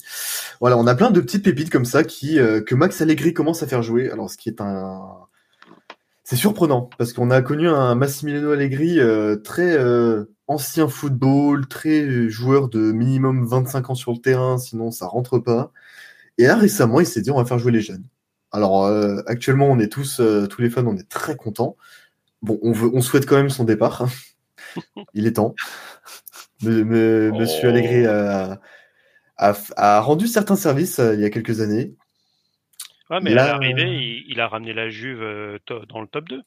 Voilà, 0.60 0.78
on 0.78 0.86
a 0.86 0.94
plein 0.94 1.10
de 1.10 1.20
petites 1.20 1.44
pépites 1.44 1.70
comme 1.70 1.84
ça 1.84 2.02
qui, 2.02 2.38
euh, 2.38 2.62
que 2.62 2.74
Max 2.74 3.00
Allegri 3.02 3.34
commence 3.34 3.62
à 3.62 3.66
faire 3.66 3.82
jouer. 3.82 4.10
Alors, 4.10 4.30
ce 4.30 4.38
qui 4.38 4.48
est 4.48 4.60
un, 4.62 5.00
c'est 6.24 6.36
surprenant 6.36 6.88
parce 6.96 7.12
qu'on 7.12 7.30
a 7.30 7.42
connu 7.42 7.68
un 7.68 7.94
Massimiliano 7.94 8.52
Allegri 8.52 8.98
euh, 8.98 9.36
très 9.36 9.76
euh, 9.76 10.24
ancien 10.46 10.88
football, 10.88 11.68
très 11.68 12.28
joueur 12.30 12.68
de 12.68 12.92
minimum 12.92 13.46
25 13.46 13.90
ans 13.90 13.94
sur 13.94 14.12
le 14.12 14.18
terrain, 14.18 14.56
sinon 14.56 14.90
ça 14.90 15.06
rentre 15.06 15.38
pas. 15.38 15.70
Et 16.38 16.44
là, 16.44 16.56
récemment, 16.56 17.00
il 17.00 17.06
s'est 17.06 17.20
dit 17.20 17.30
on 17.30 17.36
va 17.38 17.44
faire 17.44 17.58
jouer 17.58 17.72
les 17.72 17.80
jeunes. 17.80 18.04
Alors, 18.52 18.84
euh, 18.84 19.20
actuellement, 19.26 19.66
on 19.68 19.78
est 19.78 19.92
tous, 19.92 20.20
euh, 20.20 20.46
tous 20.46 20.62
les 20.62 20.70
fans, 20.70 20.86
on 20.86 20.96
est 20.96 21.08
très 21.08 21.36
contents. 21.36 21.76
Bon, 22.42 22.58
on, 22.62 22.72
veut, 22.72 22.90
on 22.92 23.00
souhaite 23.00 23.26
quand 23.26 23.36
même 23.36 23.50
son 23.50 23.64
départ. 23.64 24.06
Il 25.14 25.26
est 25.26 25.34
temps. 25.34 25.54
Monsieur 26.62 27.68
Oh. 27.68 27.68
Allegri 27.68 28.06
a, 28.06 28.60
a, 29.36 29.54
a 29.76 30.00
rendu 30.00 30.26
certains 30.28 30.56
services 30.56 30.98
euh, 30.98 31.14
il 31.14 31.20
y 31.20 31.24
a 31.24 31.30
quelques 31.30 31.60
années. 31.60 31.94
Ouais, 33.10 33.18
mais 33.22 33.34
Là, 33.34 33.44
à 33.44 33.48
l'arrivée, 33.58 33.90
il, 33.92 34.24
il 34.28 34.40
a 34.40 34.48
ramené 34.48 34.72
la 34.72 34.88
Juve 34.88 35.20
dans 35.88 36.00
le 36.00 36.06
top 36.06 36.28
2. 36.28 36.42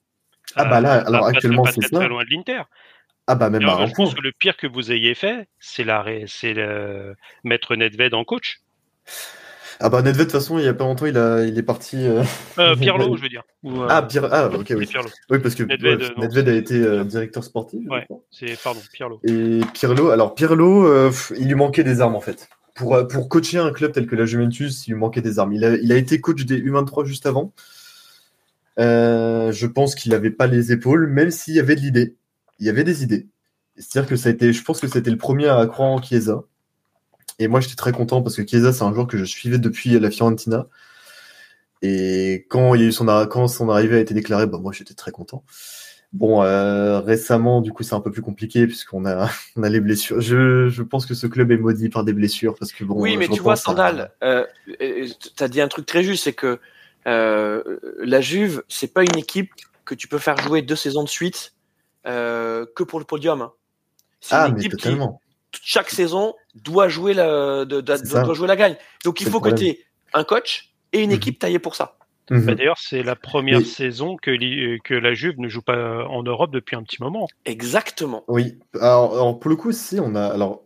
Ah 0.55 0.65
bah 0.65 0.79
là, 0.81 0.93
alors 1.05 1.21
pas- 1.21 1.29
actuellement, 1.29 1.65
c'est 1.65 1.81
ça. 1.81 1.97
très 1.99 2.07
loin 2.07 2.23
de 2.23 2.29
l'Inter. 2.31 2.61
Ah 3.27 3.35
bah 3.35 3.49
même 3.49 3.61
Alors, 3.63 3.85
je 3.85 3.93
pense 3.93 4.15
que 4.15 4.21
le 4.21 4.31
pire 4.31 4.55
que 4.55 4.65
vous 4.65 4.91
ayez 4.91 5.13
fait, 5.13 5.47
c'est 5.59 5.83
la 5.83 6.05
c'est 6.25 6.55
mettre 7.43 7.75
Nedved 7.75 8.13
en 8.13 8.23
coach. 8.23 8.61
Ah 9.79 9.89
bah 9.89 10.01
Nedved 10.01 10.17
de 10.17 10.23
toute 10.23 10.31
façon 10.31 10.57
il 10.57 10.65
y 10.65 10.67
a 10.67 10.73
pas 10.73 10.85
longtemps 10.85 11.05
il 11.05 11.17
a 11.17 11.43
il 11.43 11.57
est 11.57 11.63
parti. 11.63 11.97
euh, 11.97 12.23
Euh, 12.57 12.75
Pirlo, 12.79 13.15
je 13.15 13.21
veux 13.21 13.29
dire. 13.29 13.43
Ou, 13.63 13.81
euh, 13.81 13.87
Ah 13.89 14.01
Pierre 14.01 14.27
ah 14.33 14.47
ok 14.49 14.73
oui. 14.77 14.89
Oui 15.29 15.39
parce 15.39 15.55
que 15.55 15.63
Nedved, 15.63 16.01
ouais, 16.01 16.05
euh, 16.17 16.21
Nedved 16.21 16.45
c'est- 16.45 16.51
a 16.51 16.55
été 16.55 16.75
euh, 16.81 17.03
directeur 17.03 17.43
sportif. 17.43 17.87
Ouais. 17.89 18.07
C'est 18.31 18.59
pardon, 18.63 18.79
Pirlo. 18.91 19.19
Et 19.23 19.59
Pirlo 19.73 20.09
alors 20.09 20.33
Pirlo 20.35 20.85
euh, 20.87 21.11
il 21.37 21.47
lui 21.47 21.55
manquait 21.55 21.83
des 21.83 22.01
armes 22.01 22.15
en 22.15 22.21
fait. 22.21 22.49
Pour 22.75 22.95
euh, 22.95 23.03
pour 23.05 23.29
coacher 23.29 23.59
un 23.59 23.71
club 23.71 23.91
tel 23.91 24.07
que 24.07 24.15
la 24.15 24.25
Juventus 24.25 24.87
il 24.87 24.91
lui 24.93 24.99
manquait 24.99 25.21
des 25.21 25.37
armes. 25.39 25.53
Il 25.53 25.63
a 25.63 25.75
il 25.75 25.91
a 25.91 25.95
été 25.97 26.19
coach 26.21 26.43
des 26.45 26.59
U23 26.61 27.05
juste 27.05 27.25
avant. 27.25 27.53
Euh, 28.79 29.51
je 29.51 29.65
pense 29.67 29.95
qu'il 29.95 30.13
avait 30.13 30.29
pas 30.31 30.47
les 30.47 30.71
épaules 30.71 31.07
même 31.07 31.31
s'il 31.31 31.55
y 31.55 31.59
avait 31.59 31.75
de 31.75 31.81
l'idée. 31.81 32.15
Il 32.59 32.65
y 32.65 32.69
avait 32.69 32.83
des 32.83 33.03
idées. 33.03 33.27
C'est-à-dire 33.77 34.09
que 34.09 34.15
ça 34.15 34.29
a 34.29 34.31
été 34.31 34.53
je 34.53 34.63
pense 34.63 34.79
que 34.79 34.87
c'était 34.87 35.11
le 35.11 35.17
premier 35.17 35.47
à 35.47 35.65
croire 35.67 35.89
en 35.89 36.01
Chiesa. 36.01 36.43
Et 37.39 37.47
moi, 37.47 37.59
j'étais 37.59 37.75
très 37.75 37.91
content 37.91 38.21
parce 38.21 38.35
que 38.35 38.45
Chiesa, 38.45 38.73
c'est 38.73 38.83
un 38.83 38.93
joueur 38.93 39.07
que 39.07 39.17
je 39.17 39.25
suivais 39.25 39.59
depuis 39.59 39.99
la 39.99 40.09
Fiorentina. 40.11 40.67
Et 41.81 42.45
quand 42.49 42.73
il 42.75 42.81
y 42.81 42.83
a 42.85 42.87
eu 42.87 42.91
son, 42.91 43.05
quand 43.29 43.47
son 43.47 43.69
arrivée 43.69 43.97
a 43.97 43.99
été 43.99 44.13
déclarée, 44.13 44.47
bah, 44.47 44.57
moi, 44.59 44.71
j'étais 44.73 44.95
très 44.95 45.11
content. 45.11 45.43
Bon, 46.13 46.41
euh, 46.41 46.99
récemment, 46.99 47.61
du 47.61 47.71
coup, 47.71 47.83
c'est 47.83 47.93
un 47.93 47.99
peu 47.99 48.11
plus 48.11 48.21
compliqué 48.21 48.65
puisqu'on 48.65 49.05
a, 49.05 49.29
on 49.55 49.63
a 49.63 49.69
les 49.69 49.79
blessures. 49.79 50.19
Je, 50.21 50.69
je 50.69 50.83
pense 50.83 51.05
que 51.05 51.13
ce 51.13 51.27
club 51.27 51.51
est 51.51 51.57
maudit 51.57 51.89
par 51.89 52.03
des 52.03 52.13
blessures 52.13 52.55
parce 52.57 52.71
que 52.71 52.83
bon. 52.83 52.95
oui, 52.99 53.15
euh, 53.15 53.19
mais 53.19 53.27
tu 53.27 53.39
vois, 53.39 53.53
repense 53.53 53.59
à- 53.59 53.63
Sandal, 53.63 54.11
euh, 54.23 54.45
tu 54.79 55.43
as 55.43 55.47
dit 55.47 55.61
un 55.61 55.67
truc 55.67 55.85
très 55.85 56.03
juste, 56.03 56.23
c'est 56.23 56.33
que 56.33 56.59
euh, 57.05 57.61
la 57.99 58.21
Juve, 58.21 58.63
c'est 58.67 58.91
pas 58.93 59.03
une 59.03 59.17
équipe 59.17 59.51
que 59.85 59.93
tu 59.95 60.07
peux 60.07 60.17
faire 60.17 60.37
jouer 60.37 60.61
deux 60.61 60.75
saisons 60.75 61.03
de 61.03 61.09
suite 61.09 61.53
que 62.03 62.83
pour 62.83 62.99
le 62.99 63.05
podium. 63.05 63.41
hein. 63.41 63.51
C'est 64.21 64.35
Ah, 64.35 64.47
une 64.47 64.55
mais 64.55 64.59
équipe 64.61 64.77
qui, 64.77 64.87
totalement. 64.87 65.21
chaque 65.61 65.89
saison, 65.89 66.33
doit 66.63 66.87
jouer 66.87 67.13
la, 67.13 67.65
de- 67.65 67.81
de- 67.81 68.23
doit 68.23 68.33
jouer 68.33 68.47
la 68.47 68.55
gagne. 68.55 68.75
Donc 69.05 69.21
il 69.21 69.27
faut 69.27 69.39
que 69.41 69.49
tu 69.49 69.65
aies 69.65 69.79
un 70.13 70.23
coach 70.23 70.73
et 70.93 70.99
une 71.01 71.09
Mhm. 71.09 71.15
équipe 71.15 71.39
taillée 71.39 71.59
pour 71.59 71.75
ça. 71.75 71.97
Mhm. 72.29 72.45
Bah, 72.45 72.55
D'ailleurs, 72.55 72.77
c'est 72.77 73.03
la 73.03 73.15
première 73.15 73.65
saison 73.65 74.17
que, 74.17 74.31
la 74.93 75.13
Juve 75.13 75.35
ne 75.39 75.47
joue 75.47 75.61
pas 75.61 76.05
en 76.07 76.23
Europe 76.23 76.51
depuis 76.51 76.75
un 76.75 76.83
petit 76.83 77.01
moment. 77.01 77.27
Exactement. 77.45 78.23
Oui. 78.27 78.59
Alors, 78.81 79.13
alors, 79.13 79.39
pour 79.39 79.49
le 79.49 79.55
coup, 79.55 79.71
si, 79.71 79.99
on 80.01 80.13
a, 80.15 80.25
alors, 80.27 80.63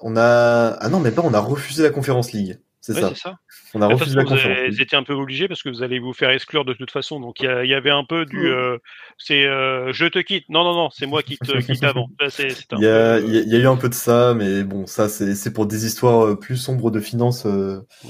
on 0.00 0.16
a, 0.16 0.76
ah 0.80 0.88
non, 0.88 1.00
mais 1.00 1.10
pas, 1.10 1.22
on 1.24 1.34
a 1.34 1.40
refusé 1.40 1.82
la 1.82 1.90
conférence 1.90 2.32
League. 2.32 2.58
C'est 2.80 2.94
Ouais, 2.94 3.00
ça. 3.00 3.08
c'est 3.14 3.20
ça. 3.20 3.34
On 3.74 3.80
a 3.82 3.88
De 3.88 3.92
toute 3.92 4.00
refusé 4.00 4.16
façon, 4.16 4.30
la 4.30 4.36
conférence 4.36 4.70
vous 4.74 4.82
étiez 4.82 4.98
un 4.98 5.02
peu 5.02 5.14
obligé 5.14 5.48
parce 5.48 5.62
que 5.62 5.68
vous 5.68 5.82
allez 5.82 5.98
vous 5.98 6.12
faire 6.12 6.30
exclure 6.30 6.64
de 6.64 6.74
toute 6.74 6.90
façon. 6.90 7.20
Donc 7.20 7.40
il 7.40 7.46
y, 7.46 7.74
avait 7.74 7.90
un 7.90 8.04
peu 8.04 8.26
du, 8.26 8.46
euh, 8.46 8.76
c'est, 9.18 9.44
euh, 9.44 9.92
je 9.92 10.06
te 10.06 10.18
quitte. 10.18 10.48
Non, 10.48 10.64
non, 10.64 10.74
non, 10.74 10.90
c'est 10.90 11.06
moi 11.06 11.22
qui 11.22 11.38
te 11.38 11.58
quitte 11.60 11.84
avant. 11.84 12.08
Il 12.20 12.82
y, 12.82 12.86
a, 12.86 13.18
peu, 13.20 13.26
y 13.26 13.56
eu 13.56 13.66
un 13.66 13.76
peu 13.76 13.88
de 13.88 13.94
ça, 13.94 14.34
mais 14.34 14.62
bon, 14.62 14.86
ça, 14.86 15.08
c'est 15.08 15.52
pour 15.52 15.66
des 15.66 15.86
histoires 15.86 16.26
euh, 16.26 16.38
plus 16.38 16.56
sombres 16.56 16.90
de 16.90 17.00
finances 17.00 17.46
euh, 17.46 17.80
euh, 18.04 18.08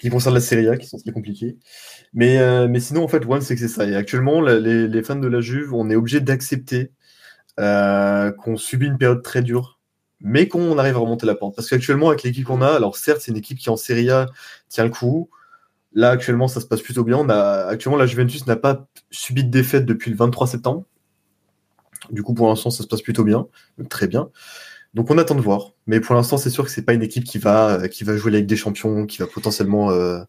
qui 0.00 0.10
concernent 0.10 0.34
la 0.34 0.40
Serie 0.40 0.68
A, 0.68 0.76
qui 0.76 0.86
sont 0.86 0.98
très 0.98 1.12
compliquées. 1.12 1.56
Mais, 2.12 2.38
euh, 2.38 2.66
mais 2.68 2.80
sinon, 2.80 3.04
en 3.04 3.08
fait, 3.08 3.24
One, 3.26 3.40
c'est 3.40 3.54
que 3.54 3.60
c'est 3.60 3.68
ça. 3.68 3.86
Et 3.86 3.94
actuellement, 3.94 4.40
la- 4.40 4.58
les, 4.58 4.88
les 4.88 5.02
fans 5.02 5.16
de 5.16 5.28
la 5.28 5.40
Juve, 5.40 5.74
on 5.74 5.90
est 5.90 5.96
obligé 5.96 6.20
d'accepter 6.20 6.90
qu'on 7.56 8.56
subit 8.56 8.86
une 8.86 8.98
période 8.98 9.22
très 9.22 9.42
dure, 9.42 9.77
mais 10.20 10.48
qu'on 10.48 10.78
arrive 10.78 10.96
à 10.96 10.98
remonter 10.98 11.26
la 11.26 11.34
pente. 11.34 11.54
Parce 11.56 11.68
qu'actuellement, 11.70 12.08
avec 12.08 12.22
l'équipe 12.22 12.44
qu'on 12.46 12.60
a, 12.62 12.68
alors 12.68 12.96
certes, 12.96 13.20
c'est 13.20 13.30
une 13.30 13.36
équipe 13.36 13.58
qui 13.58 13.70
en 13.70 13.76
Serie 13.76 14.10
A 14.10 14.26
tient 14.68 14.84
le 14.84 14.90
coup. 14.90 15.30
Là, 15.94 16.10
actuellement, 16.10 16.48
ça 16.48 16.60
se 16.60 16.66
passe 16.66 16.82
plutôt 16.82 17.04
bien. 17.04 17.16
On 17.18 17.28
a, 17.28 17.64
actuellement, 17.66 17.96
la 17.98 18.06
Juventus 18.06 18.46
n'a 18.46 18.56
pas 18.56 18.86
subi 19.10 19.44
de 19.44 19.50
défaite 19.50 19.86
depuis 19.86 20.10
le 20.10 20.16
23 20.16 20.46
septembre. 20.46 20.84
Du 22.10 22.22
coup, 22.22 22.34
pour 22.34 22.48
l'instant, 22.48 22.70
ça 22.70 22.82
se 22.82 22.88
passe 22.88 23.02
plutôt 23.02 23.24
bien, 23.24 23.46
très 23.90 24.06
bien. 24.06 24.30
Donc, 24.94 25.10
on 25.10 25.18
attend 25.18 25.34
de 25.34 25.40
voir. 25.40 25.72
Mais 25.86 26.00
pour 26.00 26.14
l'instant, 26.14 26.36
c'est 26.38 26.50
sûr 26.50 26.64
que 26.64 26.70
c'est 26.70 26.82
pas 26.82 26.94
une 26.94 27.02
équipe 27.02 27.24
qui 27.24 27.38
va, 27.38 27.80
euh, 27.80 27.88
qui 27.88 28.04
va 28.04 28.16
jouer 28.16 28.30
la 28.30 28.38
Ligue 28.38 28.46
des 28.48 28.56
Champions, 28.56 29.06
qui 29.06 29.18
va 29.18 29.26
potentiellement 29.26 29.90
euh, 29.90 30.20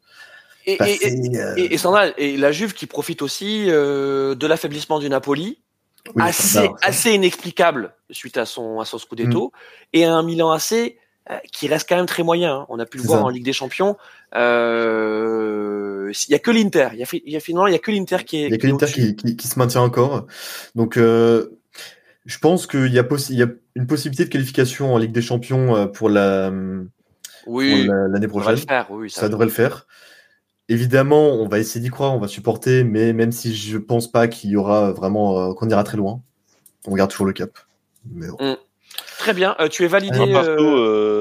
Et, 0.66 0.78
passer. 0.78 0.98
et, 1.02 1.38
euh, 1.38 1.54
et- 1.58 1.74
et 1.74 1.78
Sandal, 1.78 2.14
et 2.18 2.38
la 2.38 2.52
Juve 2.52 2.74
qui 2.74 2.86
profite 2.86 3.22
aussi 3.22 3.66
euh, 3.70 4.36
de 4.36 4.48
l'affaiblissement 4.48 5.00
du 5.00 5.10
Napoli, 5.10 5.62
oui, 6.16 6.24
assez, 6.24 6.48
ça- 6.48 6.74
assez 6.82 7.12
inexplicable 7.14 7.94
suite 8.12 8.38
à 8.38 8.46
son, 8.46 8.80
à 8.80 8.86
son 8.86 8.98
Mm. 8.98 9.00
Scudetto, 9.00 9.52
et 9.94 10.06
un 10.06 10.24
Milan 10.24 10.52
AC 10.52 10.98
euh, 11.32 11.38
qui 11.52 11.68
reste 11.68 11.88
quand 11.88 11.96
même 11.98 12.06
très 12.08 12.24
moyen. 12.24 12.56
hein. 12.62 12.66
On 12.70 12.80
a 12.80 12.86
pu 12.86 12.98
le 12.98 13.04
voir 13.04 13.20
ça. 13.20 13.26
en 13.26 13.30
Ligue 13.30 13.44
des 13.46 13.54
Champions. 13.54 13.96
Euh, 15.10 16.12
Il 16.28 16.32
y 16.32 16.36
a 16.36 16.40
que 16.40 16.50
l'Inter. 16.52 16.90
Il 16.94 17.00
y 17.00 17.04
a, 17.04 17.38
y 17.38 17.40
finalement 17.42 17.68
il 17.68 17.74
y 17.74 17.76
a 17.76 17.80
que 17.80 17.92
l'Inter 17.92 18.18
qui 18.26 18.38
est. 18.38 18.46
Il 18.48 18.52
y 18.52 18.56
a 18.56 18.58
que 18.58 18.68
l'Inter 18.68 18.88
qui, 18.88 19.16
qui, 19.16 19.36
qui 19.38 19.48
se 19.48 19.60
maintient 19.60 19.82
encore. 19.82 20.26
Donc, 20.76 20.98
euh, 20.98 21.50
je 22.26 22.38
pense 22.40 22.66
qu'il 22.68 22.92
y, 22.92 23.00
a 23.00 23.04
possi- 23.04 23.34
y 23.36 23.44
a 23.44 23.48
une 23.76 23.86
possibilité 23.88 24.26
de 24.26 24.30
qualification 24.30 24.94
en 24.94 24.98
Ligue 24.98 25.12
des 25.12 25.22
Champions 25.22 25.76
euh, 25.76 25.86
pour 25.86 26.10
la- 26.10 26.52
Oui, 27.46 27.86
la- 27.88 28.08
l'année 28.08 28.28
prochaine. 28.28 28.58
faire. 28.58 28.88
Oui, 28.90 29.10
ça, 29.10 29.22
Ça 29.22 29.30
devrait 29.30 29.46
le 29.46 29.52
faire. 29.52 29.86
Évidemment, 30.70 31.34
on 31.34 31.48
va 31.48 31.58
essayer 31.58 31.82
d'y 31.82 31.90
croire, 31.90 32.14
on 32.14 32.20
va 32.20 32.28
supporter, 32.28 32.84
mais 32.84 33.12
même 33.12 33.32
si 33.32 33.56
je 33.56 33.78
pense 33.78 34.10
pas 34.10 34.28
qu'il 34.28 34.52
y 34.52 34.56
aura 34.56 34.92
vraiment, 34.92 35.50
euh, 35.50 35.54
qu'on 35.54 35.68
ira 35.68 35.84
très 35.84 35.98
loin, 35.98 36.22
on 36.88 36.96
garde 36.96 37.10
toujours 37.10 37.26
le 37.26 37.34
cap. 37.34 37.50
Mais 38.06 38.28
bon. 38.28 38.58
Très 39.18 39.34
bien. 39.34 39.56
Euh, 39.60 39.68
tu 39.68 39.84
es 39.84 39.88
validé. 39.88 40.18
Euh, 40.18 40.58
euh, 40.60 41.20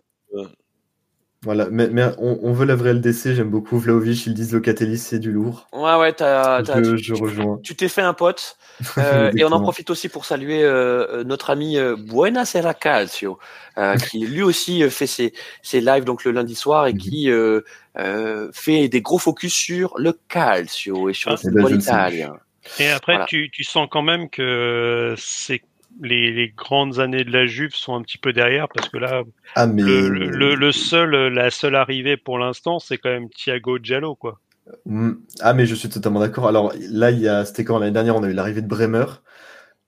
Voilà, 1.43 1.69
mais, 1.71 1.89
mais 1.89 2.05
on, 2.19 2.39
on 2.43 2.53
veut 2.53 2.67
la 2.67 2.75
vraie 2.75 2.91
LDC, 2.95 3.35
j'aime 3.35 3.51
beaucoup. 3.51 3.79
Vlaovic, 3.79 4.27
ils 4.27 4.35
disent 4.35 4.53
Locatelli, 4.53 4.99
c'est 4.99 5.21
du 5.21 5.31
lourd. 5.31 5.69
Ouais, 5.73 5.95
ouais, 5.97 6.13
t'as, 6.13 6.63
t'as- 6.63 6.83
Je, 6.83 6.97
tu- 6.97 7.03
je 7.05 7.15
tu- 7.15 7.23
rejoins. 7.23 7.61
tu 7.63 7.77
t'es 7.77 7.89
fait 7.89 8.03
un 8.03 8.15
pote. 8.15 8.57
Euh, 8.99 9.31
et 9.37 9.45
on 9.45 9.53
en 9.53 9.61
profite 9.61 9.91
aussi 9.91 10.09
pour 10.09 10.25
saluer 10.25 10.63
euh, 10.65 11.23
notre 11.25 11.51
ami 11.51 11.77
euh, 11.79 11.95
Buenasera 11.97 12.75
Calcio, 12.75 13.39
euh, 13.77 13.97
qui 13.97 14.27
lui 14.27 14.43
aussi 14.43 14.89
fait 14.91 15.07
ses, 15.07 15.33
ses 15.63 15.81
lives 15.81 16.05
donc 16.05 16.25
le 16.25 16.33
lundi 16.33 16.55
soir 16.57 16.87
et 16.89 16.93
Mhm. 16.93 16.99
qui 16.99 17.31
euh, 17.31 17.61
euh, 17.99 18.51
fait 18.53 18.89
des 18.89 19.01
gros 19.01 19.19
focus 19.19 19.53
sur 19.55 19.97
le 19.99 20.13
calcio 20.29 21.09
et 21.09 21.13
sur 21.15 21.31
Ah, 21.31 21.35
le 21.35 21.39
football 21.39 21.75
italien. 21.75 22.33
Et 22.81 22.89
après, 22.91 23.13
Voilà. 23.13 23.27
tu, 23.27 23.51
tu 23.53 23.63
sens 23.65 23.89
quand 23.91 24.03
même 24.03 24.29
que 24.31 25.15
c'est 25.17 25.63
les, 26.01 26.33
les 26.33 26.49
grandes 26.49 27.01
années 27.01 27.25
de 27.25 27.31
la 27.33 27.47
Juve 27.47 27.75
sont 27.75 27.95
un 27.95 28.03
petit 28.03 28.19
peu 28.19 28.33
derrière 28.33 28.69
parce 28.69 28.89
que 28.89 28.99
là, 28.99 29.23
Ah, 29.55 29.67
mais. 29.67 29.83
le, 29.83 30.09
le, 30.09 30.55
le 30.55 30.73
seul, 30.73 31.11
la 31.33 31.51
seule 31.51 31.75
arrivée 31.75 32.17
pour 32.17 32.39
l'instant, 32.39 32.79
c'est 32.79 32.99
quand 32.99 33.11
même 33.11 33.29
Thiago 33.31 33.79
Giallo, 33.83 34.15
quoi. 34.15 34.39
Mm. 34.87 35.13
Ah, 35.41 35.55
mais 35.55 35.67
je 35.67 35.75
suis 35.75 35.89
totalement 35.89 36.21
d'accord. 36.21 36.47
Alors 36.49 36.73
là, 36.91 37.11
il 37.11 37.19
y 37.21 37.29
a, 37.29 37.45
c'était 37.45 37.65
quand 37.65 37.79
l'année 37.79 37.93
dernière, 37.93 38.17
on 38.17 38.23
a 38.23 38.29
eu 38.29 38.35
l'arrivée 38.35 38.63
de 38.63 38.69
Bremer. 38.69 39.05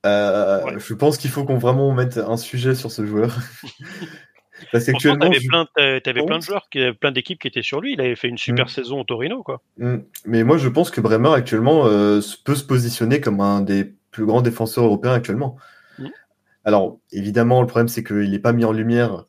Euh, 0.05 0.63
Ouais. 0.65 0.73
Je 0.79 0.93
pense 0.95 1.17
qu'il 1.17 1.29
faut 1.29 1.43
qu'on 1.45 1.57
vraiment 1.59 1.91
mette 1.93 2.17
un 2.17 2.37
sujet 2.37 2.73
sur 2.75 2.91
ce 2.91 3.05
joueur. 3.05 3.37
Parce 4.71 4.85
qu'actuellement, 4.85 5.25
t'avais 5.25 5.39
je- 5.39 5.47
plein, 5.47 5.65
t'avais 5.75 6.21
de 6.21 6.41
joueurs, 6.41 6.67
plein 6.99 7.11
d'équipes 7.11 7.39
qui 7.39 7.47
étaient 7.47 7.61
sur 7.63 7.81
lui. 7.81 7.93
Il 7.93 8.01
avait 8.01 8.15
fait 8.15 8.27
une 8.27 8.37
super 8.37 8.65
Mm. 8.65 8.69
saison 8.69 8.99
au 8.99 9.03
Torino, 9.03 9.41
quoi. 9.43 9.61
Mm. 9.77 9.97
mais 10.25 10.43
moi, 10.43 10.57
je 10.57 10.69
pense 10.69 10.91
que 10.91 11.01
Bremer 11.01 11.33
actuellement 11.33 11.85
euh, 11.87 12.19
peut 12.45 12.55
se 12.55 12.63
positionner 12.63 13.21
comme 13.21 13.39
un 13.41 13.61
des 13.61 13.93
plus 14.11 14.25
grands 14.25 14.41
défenseurs 14.41 14.83
européens 14.85 15.13
actuellement. 15.13 15.57
Alors, 16.65 16.99
évidemment, 17.11 17.61
le 17.61 17.67
problème, 17.67 17.87
c'est 17.87 18.03
qu'il 18.03 18.31
n'est 18.31 18.39
pas 18.39 18.53
mis 18.53 18.65
en 18.65 18.71
lumière 18.71 19.25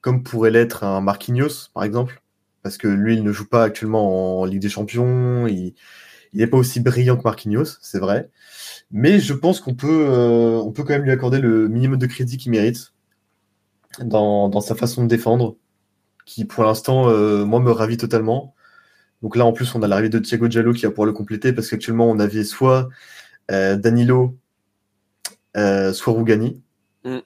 comme 0.00 0.22
pourrait 0.22 0.52
l'être 0.52 0.84
un 0.84 1.00
Marquinhos, 1.00 1.70
par 1.74 1.82
exemple, 1.82 2.22
parce 2.62 2.78
que 2.78 2.86
lui, 2.86 3.16
il 3.16 3.24
ne 3.24 3.32
joue 3.32 3.48
pas 3.48 3.64
actuellement 3.64 4.40
en 4.40 4.44
Ligue 4.44 4.62
des 4.62 4.68
Champions. 4.68 5.48
Il 5.48 5.74
n'est 6.32 6.46
pas 6.46 6.58
aussi 6.58 6.78
brillant 6.80 7.16
que 7.16 7.24
Marquinhos, 7.24 7.78
c'est 7.82 7.98
vrai. 7.98 8.30
Mais 8.92 9.18
je 9.18 9.34
pense 9.34 9.60
qu'on 9.60 9.74
peut, 9.74 10.06
euh, 10.08 10.70
peut 10.70 10.84
quand 10.84 10.92
même 10.92 11.02
lui 11.02 11.10
accorder 11.10 11.40
le 11.40 11.68
minimum 11.68 11.98
de 11.98 12.06
crédit 12.06 12.36
qu'il 12.36 12.52
mérite 12.52 12.92
dans, 14.00 14.48
dans 14.48 14.60
sa 14.60 14.76
façon 14.76 15.02
de 15.02 15.08
défendre, 15.08 15.56
qui 16.24 16.44
pour 16.44 16.62
l'instant, 16.64 17.08
euh, 17.08 17.44
moi, 17.44 17.58
me 17.60 17.72
ravit 17.72 17.96
totalement. 17.96 18.54
Donc 19.22 19.36
là, 19.36 19.44
en 19.44 19.52
plus, 19.52 19.74
on 19.74 19.82
a 19.82 19.88
l'arrivée 19.88 20.08
de 20.08 20.20
Thiago 20.20 20.48
Giallo 20.48 20.72
qui 20.72 20.82
va 20.82 20.90
pouvoir 20.90 21.06
le 21.06 21.12
compléter 21.14 21.52
parce 21.52 21.68
qu'actuellement, 21.68 22.08
on 22.08 22.20
avait 22.20 22.44
soit 22.44 22.88
euh, 23.50 23.76
Danilo, 23.76 24.36
soit 25.54 26.12
Rougani. 26.12 26.62
Mm. 27.06 27.18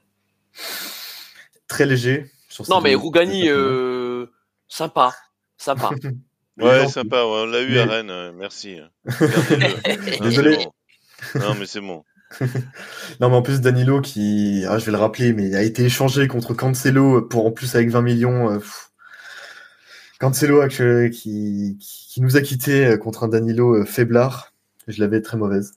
Très 1.68 1.86
léger. 1.86 2.30
Sur 2.48 2.68
Non, 2.68 2.80
mais 2.80 2.94
Rougani, 2.94 3.48
euh, 3.48 4.26
sympa, 4.68 5.14
sympa. 5.56 5.90
Ouais, 6.58 6.86
sympa, 6.88 7.16
ouais, 7.24 7.30
on 7.42 7.46
l'a 7.46 7.62
eu 7.62 7.70
Mais- 7.70 7.78
à 7.78 7.86
Rennes, 7.86 8.32
merci. 8.36 8.78
Désolé. 10.20 10.56
bon. 10.56 10.72
Non, 11.40 11.54
mais 11.58 11.64
c'est 11.64 11.80
bon. 11.80 12.04
Non, 13.20 13.30
mais 13.30 13.36
en 13.36 13.40
plus, 13.40 13.62
Danilo, 13.62 14.02
qui, 14.02 14.64
ah, 14.68 14.76
je 14.78 14.84
vais 14.84 14.92
le 14.92 14.98
rappeler, 14.98 15.32
mais 15.32 15.54
a 15.54 15.62
été 15.62 15.84
échangé 15.84 16.28
contre 16.28 16.52
Cancelo 16.52 17.22
pour 17.22 17.46
en 17.46 17.50
plus 17.50 17.74
avec 17.76 17.88
20 17.88 18.02
millions. 18.02 18.50
euh, 18.50 18.58
pff. 18.58 18.90
Cancelo 20.18 20.68
qui, 20.68 21.10
qui, 21.10 21.78
qui 21.80 22.20
nous 22.20 22.36
a 22.36 22.42
quitté 22.42 22.84
euh, 22.84 22.96
contre 22.98 23.24
un 23.24 23.28
Danilo 23.28 23.86
faiblard. 23.86 24.52
Je 24.86 25.00
l'avais 25.00 25.22
très 25.22 25.38
mauvaise. 25.38 25.72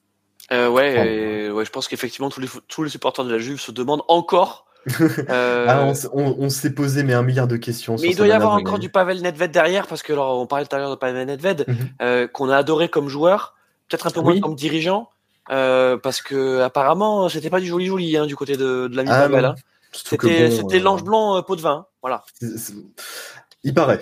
Euh, 0.54 0.70
ouais, 0.70 0.96
Oh. 0.98 1.04
et- 1.04 1.52
ouais, 1.52 1.66
je 1.66 1.72
pense 1.72 1.88
qu'effectivement 1.88 2.30
tous 2.30 2.40
les 2.40 2.48
tous 2.68 2.84
les 2.84 2.90
supporters 2.90 3.26
de 3.26 3.32
la 3.32 3.40
Juve 3.40 3.60
se 3.60 3.72
demandent 3.72 4.04
encore. 4.08 4.66
euh, 5.30 5.66
Ah, 5.70 5.84
on, 5.86 5.92
s- 5.92 6.10
on, 6.14 6.36
on 6.40 6.50
s'est 6.50 6.74
posé 6.74 7.04
mais 7.04 7.14
un 7.14 7.24
milliard 7.24 7.48
de 7.48 7.56
questions. 7.58 7.96
mais 8.02 8.10
il 8.10 8.16
doit 8.18 8.28
y 8.28 8.32
avoir 8.32 8.54
encore 8.54 8.80
du 8.80 8.90
Pavel 8.90 9.22
Nedved 9.22 9.50
derrière 9.52 9.88
parce 9.88 10.04
que 10.04 10.12
alors 10.14 10.40
on 10.40 10.46
parlait 10.46 10.66
tout 10.66 10.76
à 10.76 10.80
l'heure 10.80 10.90
de 10.92 10.96
Pavel 10.96 11.26
Nedved 11.26 11.66
Mhm. 11.68 11.76
euh, 12.02 12.28
qu'on 12.28 12.50
a 12.50 12.58
adoré 12.58 12.90
comme 12.90 13.08
joueur, 13.08 13.56
peut-être 13.90 14.08
un 14.08 14.12
peu 14.12 14.20
moins 14.22 14.40
comme 14.42 14.56
dirigeant 14.56 15.10
euh, 15.52 15.98
parce 15.98 16.22
que 16.22 16.60
apparemment 16.62 17.30
c'était 17.30 17.50
pas 17.50 17.60
du 17.62 17.68
joli 17.68 17.86
joli 17.86 18.18
hein, 18.18 18.26
du 18.26 18.36
côté 18.36 18.58
de, 18.58 18.88
de 18.88 18.96
l'ami 18.98 19.10
Ah, 19.12 19.22
Pavel. 19.22 19.46
hein. 19.46 19.56
C'était 19.94 20.50
bon, 20.50 20.68
l'ange 20.84 21.04
blanc 21.04 21.42
pot 21.44 21.56
de 21.56 21.62
vin, 21.62 21.86
voilà. 22.02 22.24
Il 23.64 23.74
paraît. 23.74 24.02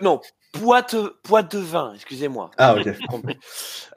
Non, 0.00 0.20
boîte, 0.58 0.94
boîte 1.28 1.54
de 1.54 1.60
vin, 1.60 1.92
excusez-moi. 1.94 2.50
Ah, 2.58 2.74
ok. 2.74 2.84
Bon, 3.10 3.22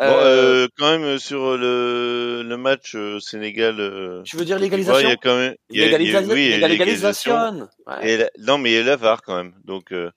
Euh, 0.02 0.64
euh, 0.64 0.68
quand 0.78 0.90
même 0.92 1.04
euh, 1.04 1.18
sur 1.18 1.56
le, 1.58 2.44
le 2.44 2.58
match 2.58 2.96
euh, 2.96 3.20
Sénégal. 3.22 3.80
euh, 3.80 4.24
tu 4.24 4.36
veux 4.36 4.44
dire 4.46 4.60
légalisation 4.60 5.08
Il 5.08 5.10
y 5.10 5.14
a 5.14 5.16
quand 5.16 5.38
même. 5.38 5.56
il 5.70 5.78
y 5.80 5.84
a- 5.84 5.86
il 5.86 5.92
y 5.92 5.96
a- 6.16 6.22
Légalisa- 6.22 6.34
oui, 6.34 6.52
il 6.54 6.60
y 6.60 6.64
a 6.64 6.68
légalisation. 6.68 7.68
Ouais. 7.88 8.10
Et 8.10 8.18
la- 8.18 8.30
non, 8.40 8.58
mais 8.58 8.72
il 8.72 8.76
y 8.76 8.80
a 8.80 8.84
la 8.84 8.96
VAR 8.98 9.22
quand 9.22 9.36
même. 9.38 9.54
Donc, 9.64 9.92
euh, 9.94 10.12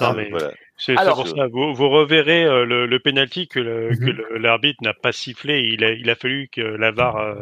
Non, 0.00 0.10
euh, 0.10 0.14
mais- 0.16 0.30
voilà. 0.30 0.52
C'est 0.80 0.94
pour 0.94 1.26
ça. 1.26 1.48
Vous, 1.50 1.74
vous 1.74 1.88
reverrez 1.88 2.44
euh, 2.44 2.64
le, 2.64 2.86
le 2.86 3.00
penalty 3.00 3.48
que 3.48 3.58
le- 3.58 3.90
Mhm. 3.90 3.98
que 3.98 4.10
le- 4.10 4.38
l'arbitre 4.38 4.78
n'a 4.84 4.94
pas 4.94 5.10
sifflé. 5.10 5.60
Il 5.72 5.82
a, 5.82 5.90
il 5.90 6.08
a 6.08 6.14
fallu 6.14 6.48
que 6.52 6.60
la 6.60 6.92
VAR. 6.92 7.16
euh, 7.16 7.34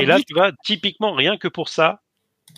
Et 0.00 0.06
là, 0.06 0.18
tu 0.18 0.34
vois, 0.34 0.50
typiquement, 0.64 1.12
rien 1.12 1.36
que 1.36 1.46
pour 1.46 1.68
ça, 1.68 2.00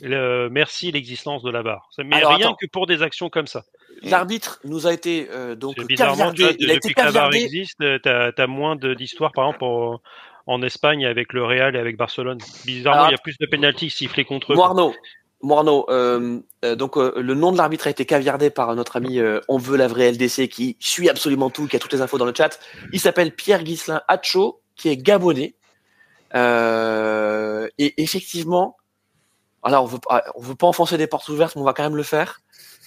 le- 0.09 0.49
merci 0.51 0.91
l'existence 0.93 1.43
de 1.43 1.51
la. 1.51 1.63
Ça- 1.91 2.03
Mais 2.05 2.17
Alors, 2.17 2.33
rien 2.35 2.47
attends. 2.49 2.57
que 2.61 2.67
pour 2.67 2.87
des 2.87 3.03
actions 3.03 3.31
comme 3.31 3.47
ça. 3.47 3.65
L'arbitre 4.03 4.61
nous 4.65 4.87
a 4.87 4.93
été 4.93 5.29
euh, 5.31 5.55
donc 5.55 5.77
caviardé. 5.97 6.43
vois, 6.43 6.53
Il 6.59 6.71
a 6.71 6.75
été 6.75 6.89
depuis 6.89 6.95
que 6.95 7.01
la 7.01 7.07
caviardé. 7.07 7.39
existe, 7.39 7.81
euh, 7.83 7.99
t'as 8.03 8.31
as 8.37 8.47
moins 8.47 8.75
d'histoires, 8.77 9.33
par 9.33 9.47
exemple, 9.47 9.65
en, 9.65 10.01
en 10.47 10.63
Espagne 10.63 11.07
avec 11.07 11.33
le 11.33 11.45
Real 11.45 11.77
et 11.77 11.79
avec 11.79 11.97
Barcelone. 11.97 12.39
Bizarrement, 12.65 13.03
Alors, 13.03 13.11
il 13.11 13.13
y 13.13 13.15
a 13.15 13.23
plus 13.23 13.39
de 13.39 13.47
pénalty 13.47 13.91
sifflés 13.91 14.25
contre 14.25 14.53
eux. 14.53 14.57
Morneau, 14.57 14.93
Morneau, 15.43 15.87
euh, 15.89 16.41
euh, 16.65 16.75
donc 16.75 16.97
euh, 16.97 17.13
le 17.17 17.35
nom 17.35 17.53
de 17.53 17.59
l'arbitre 17.59 17.87
a 17.87 17.91
été 17.91 18.05
caviardé 18.07 18.51
par 18.51 18.75
notre 18.75 18.97
ami 18.97 19.21
On 19.49 19.59
veut 19.59 19.77
la 19.77 19.87
vraie 19.89 20.11
LDC 20.13 20.49
qui 20.49 20.77
suit 20.81 21.09
absolument 21.09 21.51
tout, 21.51 21.67
qui 21.69 21.77
a 21.77 21.79
toutes 21.79 21.93
les 21.93 22.01
infos 22.01 22.19
dans 22.19 22.25
le 22.27 22.35
chat. 22.37 22.59
Il 22.93 22.99
s'appelle 23.01 23.33
Pierre 23.35 23.63
Ghislain 23.63 24.03
Hacho, 24.09 24.61
qui 24.75 24.89
est 24.89 24.97
gabonais. 24.97 25.55
Et 27.79 28.03
effectivement, 28.03 28.77
alors 29.63 29.85
on 29.85 29.87
veut, 29.87 29.99
pas- 29.99 30.25
on 30.35 30.41
veut 30.43 30.55
pas 30.55 30.67
enfoncer 30.67 30.97
des 30.99 31.07
portes 31.07 31.29
ouvertes, 31.29 31.55
mais 31.57 31.63
on 31.63 31.65
va 31.65 31.73
quand 31.73 31.83
même 31.85 31.97
le 31.97 32.03
faire. 32.03 32.41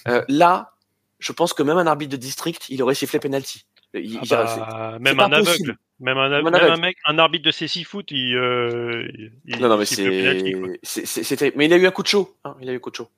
Euh, 0.08 0.22
là, 0.28 0.72
je 1.18 1.32
pense 1.32 1.52
que 1.54 1.62
même 1.62 1.78
un 1.78 1.86
arbitre 1.86 2.12
de 2.12 2.16
district, 2.16 2.66
il 2.68 2.82
aurait 2.82 2.94
sifflé 2.94 3.18
penalty. 3.18 3.66
Il- 3.94 4.18
Ah 4.22 4.24
bah, 4.30 4.98
même 5.00 5.18
un 5.20 5.32
aveugle. 5.32 5.76
Même 5.98 6.18
un, 6.18 6.28
Même 6.28 6.46
un 6.46 6.50
même 6.50 6.54
un 6.54 6.58
aveugle. 6.66 6.80
mec, 6.82 6.96
un 7.06 7.18
arbitre 7.18 7.46
de 7.46 7.50
CC 7.50 7.82
foot, 7.82 8.10
il, 8.10 8.34
euh, 8.36 9.08
il, 9.46 9.58
Non, 9.60 9.68
non, 9.68 9.78
mais 9.78 9.86
c'était, 9.86 11.52
mais 11.56 11.64
il 11.64 11.72
a 11.72 11.76
eu 11.76 11.86
un 11.86 11.90
coup 11.90 12.02
de 12.02 12.08
chaud. 12.08 12.36
Hein, 12.44 12.54
il 12.60 12.68
a 12.68 12.72
eu 12.72 12.76
un 12.76 12.78
coup 12.80 12.90
de 12.90 12.96
chaud. 12.96 13.08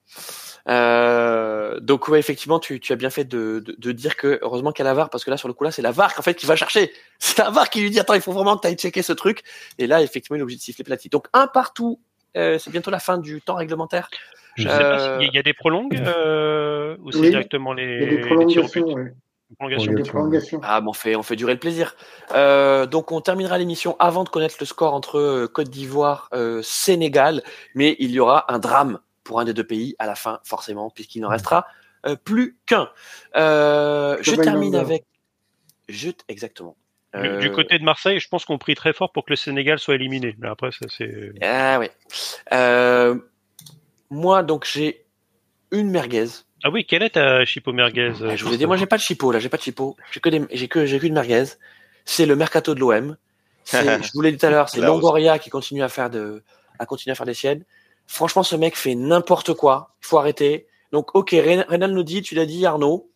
Euh, 0.69 1.81
donc 1.81 2.09
ouais, 2.09 2.19
effectivement, 2.19 2.59
tu, 2.61 2.79
tu 2.79 2.93
as 2.93 2.97
bien 2.97 3.11
fait 3.11 3.25
de, 3.25 3.61
de, 3.65 3.75
de 3.77 3.93
dire 3.93 4.17
que 4.17 4.39
heureusement 4.43 4.71
qu'il 4.73 4.85
y 4.85 4.87
a 4.87 4.91
la 4.91 4.95
VAR 4.95 5.11
parce 5.11 5.25
que 5.25 5.31
là, 5.31 5.37
sur 5.37 5.49
le 5.49 5.55
coup 5.55 5.65
là, 5.65 5.71
c'est 5.73 5.83
la 5.83 5.93
VAR 5.93 6.13
en 6.19 6.23
fait 6.23 6.35
qui 6.35 6.47
va 6.47 6.57
chercher. 6.57 6.93
C'est 7.19 7.39
la 7.39 7.51
VAR 7.51 7.71
qui 7.71 7.81
lui 7.81 7.91
dit 7.91 7.99
attends, 7.99 8.15
il 8.15 8.21
faut 8.21 8.33
vraiment 8.33 8.57
que 8.57 8.63
tu 8.63 8.69
ailles 8.69 8.77
checker 8.77 9.03
ce 9.03 9.13
truc. 9.13 9.43
Et 9.79 9.87
là, 9.87 10.03
effectivement, 10.03 10.37
il 10.37 10.41
est 10.41 10.43
obligé 10.43 10.59
de 10.59 10.63
siffler 10.63 10.85
penalty. 10.85 11.09
Donc 11.09 11.27
un 11.33 11.47
partout. 11.47 12.01
Euh, 12.37 12.59
c'est 12.59 12.71
bientôt 12.71 12.91
la 12.91 12.99
fin 12.99 13.19
du 13.19 13.41
temps 13.41 13.55
réglementaire. 13.57 14.09
Je 14.57 14.65
sais 14.69 14.75
Euh, 14.75 14.91
pas 14.91 14.99
s'il 14.99 15.23
y 15.23 15.25
a- 15.25 15.31
il 15.33 15.35
y 15.35 15.39
a 15.39 15.43
des 15.43 15.55
prolongues 15.55 15.97
euh, 16.07 16.97
ou 17.03 17.13
c'est 17.13 17.19
Oui, 17.21 17.31
directement 17.31 17.73
les, 17.73 17.85
Il 17.85 18.01
y 18.01 18.05
a 18.05 18.07
des 18.11 18.17
les 18.17 18.23
tirs 18.23 18.33
au 18.33 18.35
prolongations, 18.69 18.85
but 18.87 18.95
ouais. 18.95 19.13
Prolongations. 19.57 19.93
Il 19.93 19.99
y 19.99 20.01
a 20.01 20.03
des 20.03 20.11
prolongations. 20.11 20.61
Ah, 20.63 20.81
mais 20.83 20.89
on 20.89 20.93
fait, 20.93 21.17
on 21.17 21.23
fait 21.23 21.37
durer 21.37 21.55
le 21.55 21.59
plaisir. 21.59 21.97
Euh, 22.33 22.85
donc, 22.85 23.13
on 23.13 23.21
terminera 23.23 23.57
l'émission 23.57 23.97
avant 23.99 24.25
de 24.25 24.29
connaître 24.29 24.57
le 24.61 24.67
score 24.67 24.93
entre 24.93 25.19
euh, 25.19 25.47
Côte 25.49 25.71
d'Ivoire, 25.71 26.29
euh, 26.35 26.61
Sénégal, 26.63 27.43
mais 27.75 27.97
il 27.99 28.11
y 28.11 28.21
aura 28.21 28.53
un 28.53 28.59
drame 28.59 28.99
pour 29.25 29.41
un 29.41 29.45
des 29.47 29.55
deux 29.55 29.67
pays 29.67 29.97
à 29.99 30.07
la 30.07 30.15
fin, 30.17 30.41
forcément, 30.45 30.91
puisqu'il 30.91 31.23
n'en 31.23 31.29
restera 31.29 31.67
euh, 32.07 32.15
plus 32.17 32.59
qu'un. 32.67 32.91
Euh, 33.37 34.19
je 34.21 34.35
termine 34.35 34.75
avec. 34.75 35.05
Je... 35.89 36.11
Exactement. 36.29 36.77
Du, 37.15 37.21
Euh, 37.21 37.39
du 37.39 37.51
côté 37.51 37.79
de 37.79 37.85
Marseille, 37.85 38.21
je 38.21 38.29
pense 38.29 38.45
qu'on 38.45 38.59
prie 38.59 38.75
très 38.75 38.93
fort 38.93 39.13
pour 39.13 39.25
que 39.25 39.31
le 39.31 39.37
Sénégal 39.37 39.79
soit 39.79 39.95
éliminé. 39.95 40.37
Mais 40.39 40.49
après, 40.49 40.71
ça 40.73 40.87
c'est. 40.95 41.33
Ah 41.43 41.79
oui. 41.81 41.87
Euh, 42.53 43.15
moi, 44.11 44.43
donc, 44.43 44.67
j'ai 44.71 45.05
une 45.71 45.91
merguez. 45.91 46.27
Ah 46.65 46.71
oui, 46.71 46.85
quelle 46.85 47.03
est 47.03 47.11
ta 47.11 47.45
chipo 47.45 47.73
merguez 47.73 48.13
Ah, 48.29 48.37
je 48.37 48.45
vous 48.45 48.53
ai 48.53 48.59
dit, 48.59 48.67
moi, 48.67 48.77
j'ai 48.77 48.87
pas 48.87 48.97
de 48.97 49.03
chipot, 49.03 49.33
là, 49.33 49.39
j'ai 49.39 49.49
pas 49.49 49.57
de 49.57 49.63
chipot. 49.63 49.97
J'ai 50.11 50.21
que 50.21 50.29
des, 50.29 50.43
j'ai 50.51 50.69
que, 50.69 50.87
j'ai 50.87 50.99
qu'une 50.99 51.15
merguez. 51.15 51.45
C'est 52.05 52.27
le 52.27 52.37
mercato 52.37 52.75
de 52.75 52.81
l'OM. 52.81 53.17
Je 53.71 54.11
vous 54.15 54.23
l'ai 54.23 54.33
dit 54.33 54.39
tout 54.39 54.47
à 54.47 54.51
l'heure, 54.51 54.69
c'est 54.71 54.79
aussi. 54.79 54.87
Longoria 54.87 55.39
qui 55.39 55.51
continue 55.51 55.83
à 55.83 55.89
faire 55.91 56.09
de, 56.09 56.43
à 56.79 56.87
continuer 56.87 57.13
à 57.13 57.15
faire 57.15 57.27
des 57.27 57.35
siennes. 57.35 57.65
Franchement, 58.07 58.43
ce 58.43 58.57
mec 58.57 58.77
fait 58.77 58.95
n'importe 58.95 59.53
quoi. 59.53 59.95
Il 60.03 60.07
faut 60.07 60.17
arrêter. 60.19 60.67
Donc, 60.91 61.15
ok, 61.15 61.33
Ren- 61.33 61.67
Renan 61.69 61.89
nous 61.89 62.03
dit, 62.03 62.23
tu 62.23 62.35
l'as 62.35 62.47
dit, 62.47 62.65
Arnaud. 62.65 63.08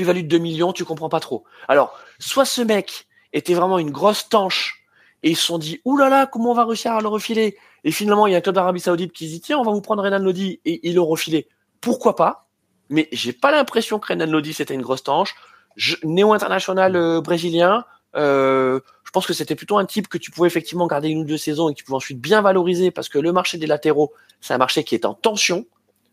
Plus-value 0.00 0.22
de 0.22 0.28
2 0.28 0.38
millions, 0.38 0.72
tu 0.72 0.86
comprends 0.86 1.10
pas 1.10 1.20
trop. 1.20 1.44
Alors, 1.68 1.98
soit 2.18 2.46
ce 2.46 2.62
mec 2.62 3.06
était 3.34 3.52
vraiment 3.52 3.78
une 3.78 3.90
grosse 3.90 4.30
tanche 4.30 4.86
et 5.22 5.30
ils 5.30 5.36
se 5.36 5.44
sont 5.44 5.58
dit, 5.58 5.80
oulala, 5.84 6.08
là 6.10 6.16
là, 6.20 6.26
comment 6.26 6.52
on 6.52 6.54
va 6.54 6.64
réussir 6.64 6.92
à 6.92 7.02
le 7.02 7.08
refiler? 7.08 7.58
Et 7.84 7.92
finalement, 7.92 8.26
il 8.26 8.32
y 8.32 8.34
a 8.34 8.38
un 8.38 8.40
club 8.40 8.54
d'Arabie 8.54 8.80
Saoudite 8.80 9.12
qui 9.12 9.26
dit, 9.26 9.40
tiens, 9.42 9.58
on 9.58 9.62
va 9.62 9.72
vous 9.72 9.82
prendre 9.82 10.02
Renan 10.02 10.18
Lodi 10.18 10.60
et 10.64 10.80
ils 10.88 10.94
l'ont 10.94 11.04
refilé. 11.06 11.48
Pourquoi 11.82 12.16
pas? 12.16 12.46
Mais 12.88 13.08
j'ai 13.12 13.34
pas 13.34 13.50
l'impression 13.50 13.98
que 13.98 14.08
Renan 14.12 14.26
Lodi 14.26 14.54
c'était 14.54 14.74
une 14.74 14.82
grosse 14.82 15.02
tanche. 15.02 15.34
Je- 15.76 15.96
Néo-international 16.02 16.96
euh, 16.96 17.20
brésilien, 17.20 17.84
euh, 18.16 18.80
je 19.04 19.10
pense 19.10 19.26
que 19.26 19.32
c'était 19.34 19.54
plutôt 19.54 19.76
un 19.78 19.84
type 19.84 20.08
que 20.08 20.18
tu 20.18 20.30
pouvais 20.30 20.46
effectivement 20.48 20.86
garder 20.86 21.08
une 21.08 21.18
ou 21.20 21.24
deux 21.24 21.36
saisons 21.36 21.68
et 21.68 21.74
que 21.74 21.78
tu 21.78 21.84
pouvais 21.84 21.96
ensuite 21.96 22.20
bien 22.20 22.40
valoriser 22.40 22.90
parce 22.90 23.08
que 23.08 23.18
le 23.18 23.32
marché 23.32 23.58
des 23.58 23.66
latéraux, 23.66 24.12
c'est 24.40 24.54
un 24.54 24.58
marché 24.58 24.82
qui 24.84 24.94
est 24.94 25.04
en 25.04 25.14
tension 25.14 25.66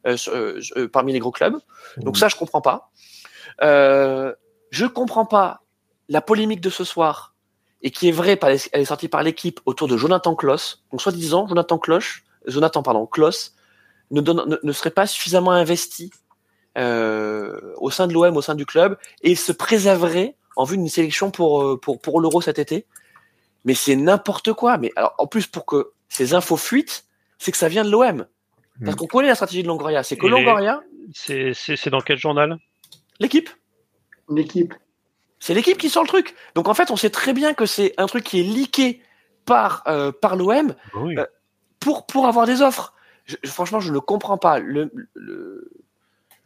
euh, 0.05 0.59
parmi 0.91 1.13
les 1.13 1.19
gros 1.19 1.31
clubs. 1.31 1.57
Donc 1.97 2.17
ça, 2.17 2.27
je 2.27 2.35
comprends 2.35 2.61
pas. 2.61 2.91
Euh, 3.61 4.33
je 4.71 4.85
comprends 4.85 5.25
pas 5.25 5.61
la 6.09 6.21
polémique 6.21 6.61
de 6.61 6.69
ce 6.69 6.83
soir 6.83 7.35
et 7.81 7.91
qui 7.91 8.09
est 8.09 8.11
vraie, 8.11 8.39
elle 8.71 8.81
est 8.81 8.85
sortie 8.85 9.07
par 9.07 9.23
l'équipe 9.23 9.59
autour 9.65 9.87
de 9.87 9.97
Jonathan 9.97 10.35
Kloss. 10.35 10.83
Donc 10.91 11.01
soi-disant, 11.01 11.47
Jonathan 11.47 11.77
Kloss, 11.77 12.21
Jonathan 12.45 12.81
pardon, 12.83 13.05
Kloss 13.05 13.55
ne, 14.11 14.21
donne, 14.21 14.43
ne, 14.47 14.57
ne 14.61 14.71
serait 14.71 14.91
pas 14.91 15.05
suffisamment 15.07 15.51
investi 15.51 16.11
euh, 16.77 17.73
au 17.77 17.89
sein 17.89 18.07
de 18.07 18.13
l'OM, 18.13 18.35
au 18.37 18.41
sein 18.41 18.55
du 18.55 18.65
club, 18.65 18.97
et 19.23 19.31
il 19.31 19.37
se 19.37 19.51
préserverait 19.51 20.35
en 20.55 20.63
vue 20.63 20.77
d'une 20.77 20.89
sélection 20.89 21.29
pour, 21.31 21.63
euh, 21.63 21.79
pour, 21.79 21.99
pour 22.01 22.19
l'Euro 22.21 22.41
cet 22.41 22.59
été. 22.59 22.85
Mais 23.65 23.73
c'est 23.73 23.95
n'importe 23.95 24.53
quoi. 24.53 24.77
Mais 24.77 24.91
alors, 24.95 25.13
en 25.17 25.27
plus, 25.27 25.45
pour 25.47 25.65
que 25.65 25.91
ces 26.09 26.33
infos 26.33 26.57
fuitent, 26.57 27.05
c'est 27.37 27.51
que 27.51 27.57
ça 27.57 27.67
vient 27.67 27.83
de 27.83 27.89
l'OM. 27.89 28.25
Parce 28.83 28.95
Mm. 28.95 28.99
qu'on 28.99 29.07
connaît 29.07 29.27
la 29.27 29.35
stratégie 29.35 29.63
de 29.63 29.67
Longoria. 29.67 30.03
C'est 30.03 30.17
que 30.17 30.27
Et 30.27 30.29
Longoria, 30.29 30.81
c'est 31.13 31.89
dans 31.89 32.01
quel 32.01 32.17
journal? 32.17 32.57
L'équipe, 33.19 33.49
Une 34.29 34.37
équipe. 34.37 34.73
c'est 35.39 35.53
l'équipe 35.53 35.77
qui 35.77 35.89
sort 35.89 36.03
le 36.03 36.07
truc. 36.09 36.35
Donc 36.55 36.67
en 36.67 36.73
fait, 36.73 36.91
on 36.91 36.95
sait 36.95 37.09
très 37.09 37.33
bien 37.33 37.53
que 37.53 37.65
c'est 37.65 37.93
un 37.97 38.05
truc 38.07 38.23
qui 38.23 38.39
est 38.39 38.43
leaké 38.43 39.01
par, 39.45 39.83
euh, 39.87 40.11
par 40.11 40.35
l'OM 40.35 40.75
Oui. 40.95 41.17
Euh, 41.17 41.25
pour, 41.79 42.05
pour 42.05 42.27
avoir 42.27 42.45
des 42.45 42.61
offres. 42.61 42.93
Je- 43.25 43.35
je- 43.43 43.49
franchement, 43.49 43.79
je 43.79 43.91
ne 43.93 43.99
comprends 43.99 44.37
pas. 44.37 44.59
Le, 44.59 44.91
le... 45.13 45.69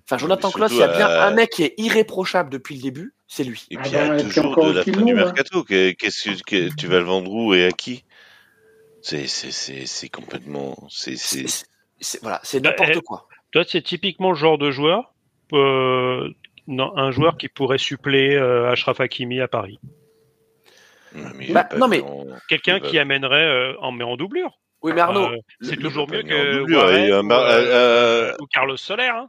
Enfin, 0.05 0.17
Jonathan 0.17 0.51
Kloss, 0.51 0.71
il 0.71 0.77
y 0.79 0.83
a 0.83 0.87
bien 0.89 1.09
euh, 1.09 1.21
un 1.27 1.31
mec 1.31 1.51
qui 1.51 1.63
est 1.63 1.73
irréprochable 1.77 2.49
depuis 2.49 2.75
le 2.75 2.81
début, 2.81 3.13
c'est 3.27 3.43
lui. 3.43 3.65
Et 3.71 3.77
Ah 3.77 3.81
puis 3.81 3.91
il 3.91 3.93
y 3.93 3.97
a 3.97 4.07
ben, 4.09 4.15
puis 4.17 4.33
toujours 4.33 4.65
de 4.65 4.71
la 4.73 4.83
fin 4.83 4.91
du 4.91 5.11
hein. 5.13 5.15
mercato. 5.15 5.63
Que- 5.63 5.91
Qu'est-ce 5.91 6.23
que, 6.41 6.43
que- 6.69 6.75
tu 6.75 6.87
vas 6.87 6.97
le 6.99 7.05
vendre 7.05 7.31
où 7.31 7.53
et 7.53 7.65
à 7.65 7.71
qui? 7.71 8.03
C'est 9.01 9.25
c'est 9.27 9.51
c'est 9.51 9.85
c'est 9.85 10.09
complètement 10.09 10.75
c'est 10.89 11.15
Voilà, 12.21 12.39
c'est 12.43 12.59
Bah, 12.59 12.69
n'importe 12.71 13.01
quoi. 13.01 13.27
Toi, 13.51 13.63
c'est 13.67 13.81
typiquement 13.81 14.31
le 14.31 14.35
genre 14.37 14.57
de 14.57 14.69
joueur, 14.69 15.13
euh, 15.53 16.29
non, 16.67 16.95
un 16.97 17.11
joueur 17.11 17.37
qui 17.37 17.47
pourrait 17.49 17.77
suppléer 17.77 18.35
euh, 18.35 18.69
Ashraf 18.71 18.99
Hakimi 18.99 19.39
à 19.41 19.47
Paris. 19.47 19.79
Non, 21.15 21.29
mais 21.35 21.45
il 21.47 21.53
Bah, 21.53 21.67
non, 21.77 21.87
mais- 21.87 22.03
Quelqu'un 22.47 22.79
qui 22.79 22.97
amènerait 22.97 23.45
euh, 23.45 23.73
en 23.79 23.91
mais 23.91 24.03
en 24.03 24.15
doublure. 24.15 24.51
Oui, 24.81 24.93
mais 24.95 25.01
Arnaud, 25.01 25.27
Euh, 25.29 25.37
c'est 25.61 25.75
toujours 25.77 26.09
mieux 26.09 26.23
que 26.23 26.59
doublure, 26.59 26.79
Warren 26.79 27.03
et 27.05 27.11
un 27.11 27.23
ou, 27.23 27.31
euh, 27.31 28.31
euh, 28.31 28.33
Carlos 28.51 28.77
Soler. 28.77 29.03
Hein. 29.13 29.27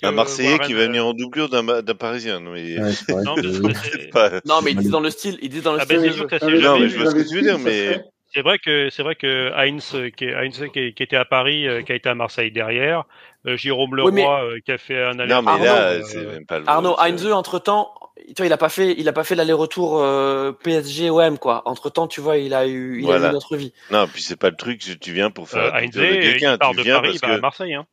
Que 0.00 0.06
un 0.06 0.12
Marseillais 0.12 0.52
Warren, 0.52 0.66
qui 0.66 0.74
va 0.74 0.86
venir 0.86 1.06
en 1.06 1.12
doublure 1.14 1.48
d'un 1.48 1.82
d'un 1.82 1.94
Parisien. 1.94 2.40
Non, 2.40 2.52
mais 2.52 2.78
Ouais, 2.78 3.22
Non, 3.24 3.34
mais 3.36 3.74
c'est- 3.74 3.90
c'est 3.90 4.10
pas. 4.10 4.30
non, 4.46 4.60
mais 4.62 4.70
ils 4.72 4.76
disent 4.76 4.90
dans 4.90 5.00
le 5.00 5.10
style, 5.10 5.38
ils 5.42 5.48
disent 5.48 5.62
dans 5.62 5.72
le 5.72 5.80
Ah, 5.80 5.84
style. 5.84 6.00
ben, 6.00 6.12
sûr 6.12 6.28
ça 6.30 6.38
jamais 6.60 6.80
mais 6.80 6.88
je 6.88 6.98
vois 6.98 7.10
ce 7.10 7.14
que 7.16 7.28
tu 7.28 7.34
veux 7.36 7.42
dire, 7.42 7.58
mais- 7.58 8.00
C'est 8.34 8.42
vrai 8.42 8.58
que 8.58 8.90
c'est 8.90 9.02
vrai 9.02 9.14
que 9.16 9.50
Heinz 9.54 9.96
qui, 10.16 10.26
est- 10.26 10.34
Heinz 10.34 10.62
qui, 10.74 10.92
qui 10.92 11.02
était 11.02 11.16
à 11.16 11.24
Paris, 11.24 11.66
qui 11.86 11.92
a 11.92 11.94
été 11.94 12.10
à 12.10 12.14
Marseille 12.14 12.50
derrière, 12.52 13.00
euh, 13.00 13.02
Jérôme 13.44 13.94
Leroy 13.96 14.10
Oui, 14.10 14.14
mais- 14.14 14.26
euh, 14.28 14.58
qui 14.64 14.72
a 14.72 14.78
fait 14.78 15.02
un 15.02 15.18
aller 15.18 15.32
Non, 15.32 15.42
mais 15.42 15.50
Arnaud, 15.52 15.64
là, 15.64 15.88
euh, 15.90 16.02
c'est 16.04 16.24
même 16.24 16.46
pas 16.46 16.58
le. 16.58 16.68
Arnaud 16.68 16.96
Heinze, 16.98 17.26
entre 17.32 17.58
temps, 17.58 17.94
tu 18.26 18.34
vois, 18.38 18.46
il 18.46 18.52
a 18.52 18.56
pas 18.58 18.68
fait, 18.68 18.94
il 18.98 19.08
a 19.08 19.12
pas 19.12 19.24
fait 19.24 19.34
l'aller-retour 19.36 19.98
euh, 20.02 20.52
PSG 20.52 21.08
OM 21.10 21.38
quoi. 21.38 21.62
Entre 21.66 21.88
temps, 21.88 22.08
tu 22.08 22.20
vois, 22.20 22.36
il 22.36 22.52
a 22.52 22.66
eu, 22.66 22.98
il 23.00 23.04
a 23.04 23.06
Voilà. 23.06 23.30
eu 23.30 23.32
notre 23.32 23.56
vie. 23.56 23.72
Non, 23.90 24.06
puis 24.08 24.22
c'est 24.22 24.36
pas 24.36 24.50
le 24.50 24.56
truc. 24.56 24.80
que 24.84 24.92
Tu 24.92 25.12
viens 25.12 25.30
pour 25.30 25.48
faire 25.48 25.74
euh, 25.74 25.80
quelqu'un. 25.80 26.54
il 26.54 26.58
part 26.58 26.70
Tu 26.72 26.76
de 26.78 26.82
viens 26.82 26.96
Paris, 26.96 27.08
parce 27.08 27.22
il 27.22 27.26
va 27.28 27.32
à 27.32 27.36
que. 27.36 27.40
Marseille. 27.40 27.74
Hein. 27.74 27.86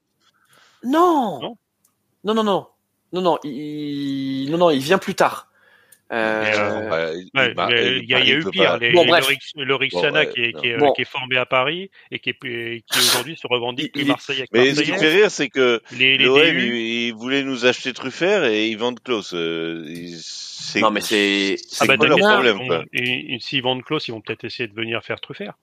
Non, 0.84 1.40
Non 1.42 1.58
non, 2.24 2.34
non, 2.34 2.44
non, 2.44 2.68
non, 3.14 3.22
non, 3.22 3.40
il, 3.44 4.50
non, 4.52 4.58
non, 4.58 4.70
il 4.72 4.80
vient 4.80 4.98
plus 4.98 5.16
tard. 5.16 5.48
Euh, 6.12 6.44
euh, 6.46 6.90
Ouais, 6.90 7.16
Ouais, 7.34 7.50
il- 7.50 7.54
bah, 7.56 7.68
il 7.72 7.76
y 7.76 7.80
a, 7.80 7.98
il 7.98 8.06
y 8.10 8.14
a 8.14 8.18
Paris 8.20 8.32
eu 8.48 8.50
pire. 8.52 8.64
pas- 8.74 8.78
Les, 8.78 8.92
Bon, 8.92 9.04
le 9.06 9.66
Bon, 9.66 9.78
Rixana 9.78 10.20
ouais, 10.20 10.30
qui, 10.30 10.42
est, 10.42 10.54
qui, 10.54 10.68
est, 10.68 10.78
Bon. 10.78 10.94
qui 10.94 11.02
est 11.02 11.10
formé 11.10 11.38
à 11.38 11.46
Paris 11.48 11.90
et 12.12 12.20
qui, 12.20 12.30
est, 12.30 12.34
qui 12.86 13.00
aujourd'hui 13.00 13.36
se 13.36 13.48
revendique 13.48 13.92
plus 13.94 14.06
Marseillais 14.06 14.46
Mais 14.54 14.74
ce 14.76 14.82
qui 14.82 14.92
fait 14.92 15.10
rire, 15.12 15.32
c'est 15.32 15.50
que 15.50 15.82
Les, 15.98 16.18
les 16.20 16.26
DU, 16.26 16.60
ils, 16.62 17.08
ils 17.08 17.14
voulaient 17.14 17.42
nous 17.44 17.66
acheter 17.66 17.92
Truffert 17.94 18.44
et 18.46 18.68
ils 18.68 18.78
vendent 18.78 19.00
Klaus. 19.02 19.34
Euh, 19.34 19.84
Non, 20.80 20.92
mais 20.92 21.02
c'est- 21.02 21.56
c'est 21.58 21.90
ah 21.90 21.96
bah 21.98 22.06
leur 22.08 22.18
problème, 22.20 22.60
S'ils 23.40 23.64
vendent 23.64 23.84
Klaus, 23.84 24.08
ils 24.08 24.12
vont 24.12 24.22
peut-être 24.22 24.44
essayer 24.44 24.68
de 24.68 24.76
venir 24.76 25.04
faire 25.04 25.20
Truffert. 25.20 25.54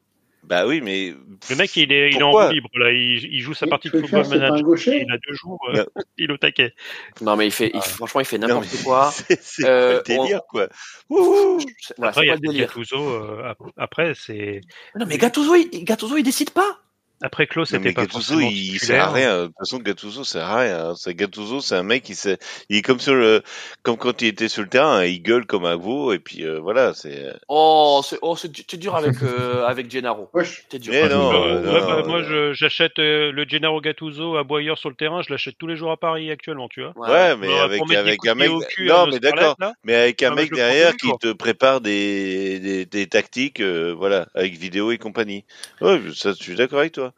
Bah 0.44 0.66
oui, 0.66 0.80
mais 0.80 1.14
Le 1.50 1.56
mec, 1.56 1.74
il 1.76 1.92
est, 1.92 2.10
il 2.10 2.16
est 2.18 2.22
en 2.22 2.32
roue 2.32 2.50
libre, 2.52 2.68
là. 2.74 2.90
Il, 2.90 3.24
il 3.32 3.40
joue 3.40 3.54
sa 3.54 3.66
partie 3.68 3.90
de 3.90 4.00
football 4.00 4.26
manager. 4.28 4.76
Il 4.94 5.12
a 5.12 5.16
deux 5.18 5.34
jours, 5.34 5.58
euh, 5.74 5.84
il 6.18 6.30
est 6.30 6.32
au 6.32 6.36
taquet. 6.36 6.74
Non, 7.20 7.36
mais 7.36 7.46
il 7.46 7.52
fait, 7.52 7.68
il- 7.68 7.76
Ah. 7.78 7.80
franchement, 7.82 8.20
il 8.20 8.26
fait 8.26 8.38
n'importe 8.38 8.82
quoi. 8.82 9.12
c'est 9.40 9.64
Euh, 9.64 10.00
quoi 10.02 10.14
le 10.16 10.22
délire 10.22 10.40
quoi 10.48 10.68
Wouhou 11.08 11.60
C'est- 11.80 11.94
Voilà, 11.96 12.10
Après, 12.10 12.22
c'est 12.26 12.38
il 12.42 12.52
y 12.56 12.62
a. 12.62 12.66
Gattuso. 12.66 12.96
euh, 13.08 13.50
ap- 13.50 13.58
après, 13.76 14.14
c'est. 14.16 14.60
Non, 14.96 15.06
mais 15.06 15.16
Gattuso, 15.16 15.54
il, 15.54 15.84
Gattuso, 15.84 16.16
il 16.16 16.24
décide 16.24 16.50
pas. 16.50 16.78
Après, 17.22 17.46
Klaus, 17.46 17.68
c'était 17.70 17.84
mais 17.84 17.92
pas 17.92 18.02
Gattuso, 18.02 18.20
forcément 18.34 18.50
il 18.50 18.78
sert 18.80 19.04
à 19.04 19.06
titulaire. 19.08 19.12
rien. 19.12 19.42
De 19.42 19.46
toute 19.46 19.56
façon, 19.58 19.78
Gattuso 19.78 20.24
sert 20.24 20.44
à 20.44 20.58
rien. 20.60 20.94
C'est 20.96 21.14
Gattuso, 21.14 21.60
c'est 21.60 21.76
un 21.76 21.82
mec 21.84 22.02
qui 22.02 22.14
sait, 22.14 22.38
il 22.68 22.78
est 22.78 22.82
comme 22.82 22.98
sur 23.00 23.14
le, 23.14 23.42
comme 23.82 23.96
quand 23.96 24.20
il 24.22 24.28
était 24.28 24.48
sur 24.48 24.62
le 24.62 24.68
terrain, 24.68 24.98
hein, 24.98 25.04
il 25.04 25.22
gueule 25.22 25.46
comme 25.46 25.64
un 25.64 25.76
veau 25.76 26.12
et 26.12 26.18
puis 26.18 26.44
euh, 26.44 26.58
voilà, 26.60 26.94
c'est. 26.94 27.32
Oh, 27.48 28.02
c'est, 28.04 28.18
oh, 28.22 28.34
c'est, 28.36 28.50
dur 28.76 28.96
avec, 28.96 29.14
euh, 29.22 29.64
avec 29.66 29.90
Gennaro. 29.90 30.28
Wesh. 30.34 30.64
C'est 30.70 30.78
dur. 30.78 30.92
Mais 30.92 31.08
non, 31.08 31.32
Euh, 31.32 31.60
non, 31.60 31.72
ouais, 31.72 31.80
non, 31.80 31.86
bah, 31.86 32.02
non, 32.02 32.08
moi, 32.08 32.22
je- 32.22 32.52
j'achète 32.52 32.98
euh, 32.98 33.30
le 33.32 33.44
Gennaro 33.48 33.80
Gattuso 33.80 34.36
à 34.36 34.42
Boyeur 34.44 34.76
sur 34.78 34.88
le 34.88 34.96
terrain. 34.96 35.22
Je 35.22 35.30
l'achète 35.32 35.56
tous 35.58 35.66
les 35.68 35.76
jours 35.76 35.92
à 35.92 35.96
Paris 35.96 36.30
actuellement, 36.30 36.68
tu 36.68 36.82
vois. 36.82 36.92
Ouais, 36.96 37.36
mais 37.36 37.56
avec 37.60 37.82
avec 37.92 38.26
un 38.26 38.34
mec. 38.34 38.50
Non, 38.80 39.06
mais 39.06 39.20
d'accord. 39.20 39.56
Mais 39.84 39.94
avec 39.94 40.22
un 40.22 40.32
Ah, 40.32 40.34
mais 40.34 40.42
mec 40.42 40.52
derrière 40.54 40.96
qui 40.96 41.08
te 41.20 41.32
prépare 41.32 41.80
des 41.80 42.58
des, 42.58 42.84
des 42.86 43.06
tactiques, 43.06 43.60
euh, 43.60 43.94
voilà, 43.96 44.26
avec 44.34 44.54
vidéo 44.54 44.90
et 44.90 44.98
compagnie. 44.98 45.44
Ouais, 45.80 46.00
ça, 46.14 46.32
je 46.36 46.42
suis 46.42 46.54
d'accord 46.56 46.80
avec 46.80 46.92
toi. 46.92 47.11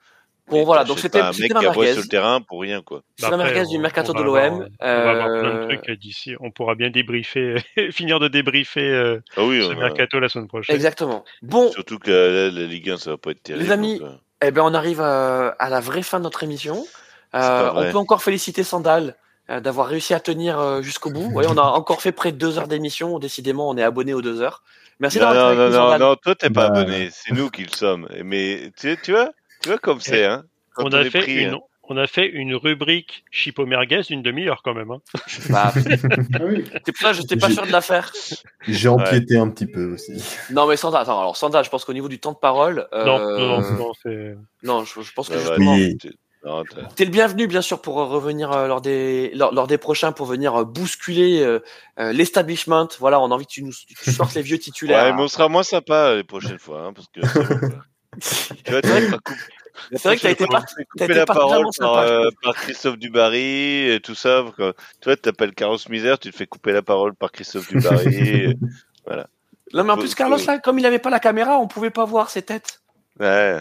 Bon, 0.49 0.63
voilà, 0.65 0.85
donc 0.85 0.99
c'était, 0.99 1.21
un 1.21 1.33
c'était 1.33 1.55
mec 1.55 1.59
qui 1.59 1.67
aboie 1.67 1.87
sur 1.87 2.03
le 2.03 2.07
terrain 2.09 2.41
pour 2.43 2.61
rien, 2.61 2.83
quoi. 2.83 3.03
C'est 3.17 3.31
la 3.31 3.37
merguez 3.39 3.65
du 3.67 3.79
mercato 3.79 4.13
de 4.13 4.23
l'OM. 4.23 4.69
On 4.81 4.87
va 4.87 5.11
avoir 5.11 5.27
plein 5.41 5.55
de 5.55 5.59
Euh, 5.61 5.67
trucs 5.69 5.89
euh, 5.89 5.97
d'ici. 5.97 6.35
On 6.41 6.51
pourra 6.51 6.75
bien 6.75 6.91
débriefer, 6.91 7.57
finir 7.93 8.21
de 8.21 8.29
débriefer 8.29 8.91
euh, 8.91 9.21
Ah 9.39 9.45
oui, 9.45 9.63
ce 9.67 9.73
a- 9.73 9.75
mercato 9.75 10.21
la 10.21 10.29
semaine 10.29 10.49
prochaine. 10.49 10.77
Exactement. 10.77 11.25
Bon, 11.43 11.71
surtout 11.73 11.99
que 11.99 12.11
la, 12.11 12.51
la- 12.51 12.67
Ligue 12.67 12.91
1, 12.91 12.99
ça 12.99 13.11
va 13.13 13.17
pas 13.17 13.31
être 13.31 13.43
terrible. 13.43 13.65
Les 13.65 13.71
amis, 13.73 13.99
donc, 14.01 14.09
euh, 14.09 14.15
eh 14.47 14.51
ben, 14.51 14.63
on 14.65 14.75
arrive 14.75 15.01
euh, 15.01 15.51
à 15.59 15.71
la 15.71 15.81
vraie 15.81 16.03
fin 16.03 16.19
de 16.19 16.25
notre 16.25 16.43
émission. 16.43 16.85
Euh, 17.35 17.71
on 17.75 17.91
peut 17.91 17.97
encore 17.99 18.23
féliciter 18.23 18.63
Sandal 18.65 19.17
euh, 19.51 19.61
d'avoir 19.61 19.87
réussi 19.89 20.13
à 20.15 20.21
tenir 20.21 20.61
euh, 20.61 20.83
jusqu'au 20.83 21.11
bout. 21.11 21.33
Ouais, 21.33 21.47
on 21.49 21.57
a 21.57 21.63
encore 21.63 22.03
fait 22.03 22.13
près 22.13 22.33
de 22.33 22.37
deux 22.37 22.59
heures 22.59 22.69
d'émission. 22.69 23.19
Décidément, 23.19 23.69
on 23.71 23.77
est 23.79 23.83
abonné 23.83 24.13
aux 24.13 24.23
deux 24.23 24.43
heures. 24.43 24.63
Merci 25.01 25.19
Non, 25.19 25.31
d'avoir 25.31 25.55
non, 25.55 25.57
non, 25.57 25.71
non, 25.71 25.73
Sandal. 25.77 26.01
non, 26.01 26.17
toi 26.17 26.35
t'es 26.37 26.51
pas 26.51 26.69
Bah, 26.69 26.81
abonné, 26.81 27.09
c'est 27.11 27.33
nous 27.33 27.51
qui 27.51 27.63
le 27.65 27.71
sommes. 27.71 28.07
Mais 28.23 28.71
tu, 28.79 28.97
tu 29.03 29.11
vois, 29.11 29.31
vois 29.69 29.79
comme 29.79 30.01
c'est, 30.01 30.25
hein. 30.25 30.45
Quand 30.75 30.85
On 30.87 30.93
a 30.93 31.05
fait 31.05 31.21
pris, 31.21 31.45
une, 31.45 31.55
hein. 31.55 31.61
on 31.85 31.97
a 31.97 32.07
fait 32.07 32.27
une 32.27 32.55
rubrique 32.55 33.25
Chipo 33.31 33.65
Merguez 33.67 34.03
d'une 34.09 34.23
demi-heure 34.23 34.63
quand 34.65 34.75
même. 34.75 34.91
Hein. 34.91 34.99
Bah, 35.51 35.73
Ah 36.35 36.39
oui. 36.45 36.65
c'est 36.85 36.93
pour 36.93 37.01
ça 37.03 37.11
que 37.11 37.17
je 37.17 37.21
n'étais 37.23 37.37
pas 37.37 37.49
J'ai- 37.49 37.55
sûr 37.55 37.67
de 37.67 37.73
la 37.73 37.81
faire. 37.81 38.13
J'ai 38.67 38.89
empiété 38.89 39.37
un 39.39 39.49
petit 39.51 39.67
peu 39.67 39.93
aussi. 39.95 40.13
Non, 40.51 40.67
mais 40.67 40.77
Sandal, 40.77 41.03
attends, 41.03 41.21
alors 41.21 41.37
Sandal, 41.37 41.65
je 41.65 41.71
pense 41.71 41.85
qu'au 41.85 41.93
niveau 41.93 42.09
du 42.09 42.19
temps 42.19 42.33
de 42.33 42.39
parole, 42.39 42.89
euh, 42.93 43.05
Non, 43.05 43.19
non, 43.19 43.61
non, 43.61 43.71
non, 43.79 43.93
c'est. 44.03 44.37
non, 44.65 44.85
je, 44.85 45.01
je 45.03 45.13
pense 45.13 45.29
que 45.29 45.39
justement, 45.39 45.75
Oui. 45.75 45.97
t'es- 45.99 46.11
T'es 46.95 47.07
le 47.07 47.11
bienvenu, 47.11 47.47
bien 47.47 47.63
sûr, 47.63 47.81
pour 47.81 47.99
euh, 48.03 48.05
revenir 48.05 48.53
euh, 48.53 48.67
lors 48.69 48.83
des 48.83 49.31
lors, 49.33 49.55
lors 49.55 49.67
des 49.67 49.79
prochains, 49.79 50.13
pour 50.13 50.27
venir 50.27 50.55
euh, 50.55 50.65
bousculer 50.65 51.41
euh, 51.41 51.61
euh, 51.99 52.13
l'establishment. 52.13 52.87
Voilà, 52.99 53.19
on 53.19 53.31
a 53.31 53.35
envie 53.35 53.47
que 53.47 53.51
tu 53.53 53.63
nous 53.63 53.73
tu 53.73 54.11
sortes 54.13 54.35
les 54.35 54.43
vieux 54.43 54.59
titulaires. 54.59 55.05
Ouais, 55.05 55.13
mais 55.15 55.23
on 55.23 55.29
sera 55.29 55.49
moins 55.49 55.63
sympa 55.63 56.15
les 56.17 56.23
prochaines 56.23 56.59
fois, 56.59 56.83
hein, 56.83 56.93
parce 56.93 57.07
que 57.09 57.21
c'est 58.21 58.55
tu 58.63 58.73
C'est 59.93 60.05
vrai 60.09 60.17
que 60.17 60.23
t'as 60.23 60.31
été 60.31 60.47
coupé 60.47 61.05
été 61.05 61.15
la 61.15 61.27
parole 61.27 61.67
par, 61.79 61.99
euh, 61.99 62.29
par 62.43 62.55
Christophe 62.55 62.99
Dubarry 62.99 63.91
et 63.91 64.01
tout 64.01 64.15
ça. 64.15 64.45
quoi. 64.57 64.73
Tu 65.01 65.09
vois, 65.09 65.17
t'appelles 65.17 65.55
Carlos 65.55 65.79
Misère, 65.91 66.19
tu 66.19 66.31
te 66.31 66.37
fais 66.37 66.47
couper 66.47 66.73
la 66.73 66.83
parole 66.83 67.15
par 67.15 67.33
Christophe 67.33 67.69
Dubarry. 67.69 68.57
Non, 69.73 69.83
mais 69.83 69.93
en 69.93 69.99
plus, 69.99 70.15
Carlos, 70.15 70.39
là, 70.47 70.59
comme 70.61 70.79
il 70.79 70.87
avait 70.87 71.01
pas 71.01 71.11
la 71.11 71.19
caméra, 71.19 71.59
on 71.59 71.67
pouvait 71.67 71.91
pas 71.91 72.05
voir 72.05 72.31
ses 72.31 72.43
têtes. 72.43 72.81
ouais. 73.19 73.61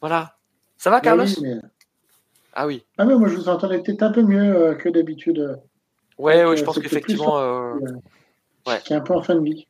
Voilà. 0.00 0.34
Ça 0.76 0.90
va, 0.90 0.96
Ah 0.96 1.00
Carlos 1.00 1.24
oui, 1.24 1.36
mais... 1.42 1.54
Ah 2.52 2.66
oui. 2.66 2.84
ah 2.98 3.04
mais 3.04 3.14
moi 3.14 3.28
je 3.28 3.34
vous 3.36 3.48
entendais 3.48 3.78
peut-être 3.82 4.02
un 4.02 4.10
peu 4.12 4.22
mieux 4.22 4.56
euh, 4.56 4.74
que 4.74 4.88
d'habitude. 4.88 5.38
euh, 5.38 5.56
Ouais, 6.18 6.42
Donc, 6.42 6.50
ouais, 6.50 6.56
je 6.56 6.62
euh, 6.62 6.64
pense 6.64 6.78
qu'effectivement. 6.78 7.38
euh, 7.38 7.74
Ouais. 8.66 8.80
Qui 8.84 8.92
est 8.92 8.96
un 8.96 9.00
peu 9.00 9.14
en 9.14 9.22
fin 9.22 9.34
de 9.34 9.44
vie. 9.44 9.66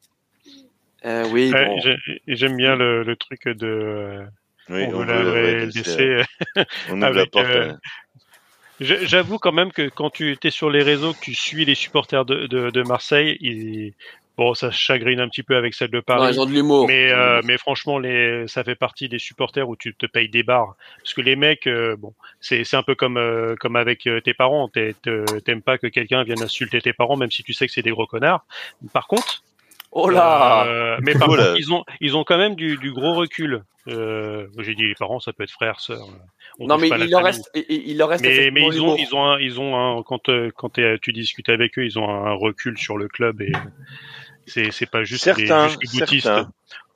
Euh, 1.04 1.24
oui. 1.32 1.50
Ouais, 1.52 1.66
bon. 1.66 1.80
j'ai- 1.80 2.20
J'aime 2.26 2.56
bien 2.56 2.76
le, 2.76 3.02
le 3.02 3.16
truc 3.16 3.48
de. 3.48 3.66
euh, 3.66 4.24
Oui, 4.68 4.84
on 4.88 4.94
on 4.94 4.98
veut 5.00 5.04
veut 5.06 5.12
la 5.12 5.22
le 5.22 5.30
vraie 5.30 5.52
LDC. 5.66 6.00
LDC. 6.00 6.26
On 6.90 7.02
ouvre 7.02 7.10
la 7.10 7.26
porte. 7.26 7.46
euh, 7.46 7.72
J'avoue 8.80 9.38
quand 9.38 9.52
même 9.52 9.72
que 9.72 9.88
quand 9.90 10.08
tu 10.10 10.38
es 10.42 10.50
sur 10.50 10.70
les 10.70 10.82
réseaux, 10.82 11.12
que 11.12 11.20
tu 11.20 11.34
suis 11.34 11.64
les 11.66 11.74
supporters 11.74 12.24
de, 12.24 12.46
de, 12.46 12.70
de 12.70 12.82
Marseille, 12.82 13.36
ils... 13.42 13.92
bon, 14.38 14.54
ça 14.54 14.70
chagrine 14.70 15.20
un 15.20 15.28
petit 15.28 15.42
peu 15.42 15.54
avec 15.54 15.74
celle 15.74 15.90
de 15.90 16.00
Paris. 16.00 16.32
ils 16.32 16.40
ont 16.40 16.46
de 16.46 16.52
l'humour. 16.52 16.86
mais, 16.88 17.08
Ils 17.08 17.12
ont 17.12 17.16
de 17.16 17.20
euh, 17.20 17.26
l'humour. 17.28 17.44
mais 17.44 17.58
franchement, 17.58 17.98
les, 17.98 18.48
ça 18.48 18.64
fait 18.64 18.76
partie 18.76 19.10
des 19.10 19.18
supporters 19.18 19.68
où 19.68 19.76
tu 19.76 19.94
te 19.94 20.06
payes 20.06 20.30
des 20.30 20.42
bars. 20.42 20.76
Parce 20.96 21.12
que 21.12 21.20
les 21.20 21.36
mecs, 21.36 21.66
euh, 21.66 21.94
bon, 21.96 22.14
c'est 22.40 22.72
un 22.74 22.82
peu 22.82 22.94
comme 22.94 23.18
euh, 23.18 23.54
comme 23.56 23.76
avec 23.76 24.06
euh, 24.06 24.22
tes 24.22 24.32
parents. 24.32 24.70
T'aimes 24.70 25.62
pas 25.62 25.76
que 25.76 25.86
quelqu'un 25.88 26.22
vienne 26.24 26.42
insulter 26.42 26.80
tes 26.80 26.94
parents, 26.94 27.18
même 27.18 27.30
si 27.30 27.42
tu 27.42 27.52
sais 27.52 27.66
que 27.66 27.72
c'est 27.74 27.82
des 27.82 27.90
gros 27.90 28.06
connards. 28.06 28.46
Par 28.94 29.08
contre, 29.08 29.42
Oh 29.92 30.08
là 30.08 30.66
euh, 30.66 30.98
mais 31.02 31.14
par 31.14 31.28
contre, 31.28 31.56
ils 31.58 31.72
ont 31.72 31.84
ils 32.00 32.16
ont 32.16 32.22
quand 32.22 32.38
même 32.38 32.54
du, 32.54 32.76
du 32.76 32.92
gros 32.92 33.14
recul. 33.14 33.64
Euh, 33.88 34.46
J'ai 34.58 34.74
dit 34.74 34.86
les 34.86 34.94
parents, 34.94 35.18
ça 35.18 35.32
peut 35.32 35.42
être 35.42 35.50
frère, 35.50 35.80
sœur. 35.80 36.06
On 36.60 36.66
Non, 36.66 36.78
mais 36.78 36.88
il 36.88 37.10
leur 37.10 37.24
reste, 37.24 37.50
il, 37.54 37.88
il 37.88 37.98
leur 37.98 38.08
reste 38.10 38.22
Mais, 38.22 38.52
ils 38.52 38.82
ont, 38.82 38.94
ils 38.96 39.14
ont, 39.14 39.24
un, 39.24 39.40
ils 39.40 39.58
ont 39.58 39.98
un, 39.98 40.02
quand, 40.02 40.28
euh, 40.28 40.50
quand 40.54 40.78
tu 41.00 41.12
discutes 41.12 41.48
avec 41.48 41.78
eux, 41.78 41.84
ils 41.84 41.98
ont 41.98 42.08
un 42.08 42.32
recul 42.32 42.78
sur 42.78 42.98
le 42.98 43.08
club 43.08 43.40
et 43.40 43.52
c'est, 44.46 44.70
c'est 44.70 44.86
pas 44.86 45.02
juste 45.02 45.24
Certains, 45.24 45.66
les 45.66 45.70
jusque-boutistes. 45.70 46.30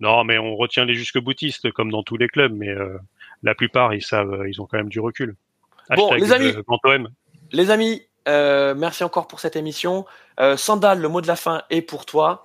Non, 0.01 0.25
mais 0.25 0.39
on 0.39 0.55
retient 0.57 0.85
les 0.85 0.95
jusque-boutistes 0.95 1.73
comme 1.73 1.91
dans 1.91 2.03
tous 2.03 2.16
les 2.16 2.29
clubs, 2.29 2.53
mais 2.53 2.69
euh, 2.69 2.99
la 3.43 3.55
plupart, 3.55 3.95
ils 3.95 4.03
savent, 4.03 4.45
ils 4.49 4.61
ont 4.61 4.66
quand 4.66 4.77
même 4.77 4.89
du 4.89 5.01
recul. 5.01 5.37
Bon, 5.97 6.12
les 6.15 6.33
amis. 6.33 6.53
Les 7.53 7.71
amis, 7.71 8.03
euh, 8.29 8.75
merci 8.75 9.05
encore 9.05 9.27
pour 9.27 9.41
cette 9.41 9.57
émission. 9.57 10.07
Euh, 10.41 10.57
Sandal, 10.57 11.01
le 11.01 11.09
mot 11.09 11.21
de 11.21 11.27
la 11.27 11.37
fin 11.37 11.62
est 11.71 11.83
pour 11.83 12.07
toi. 12.07 12.44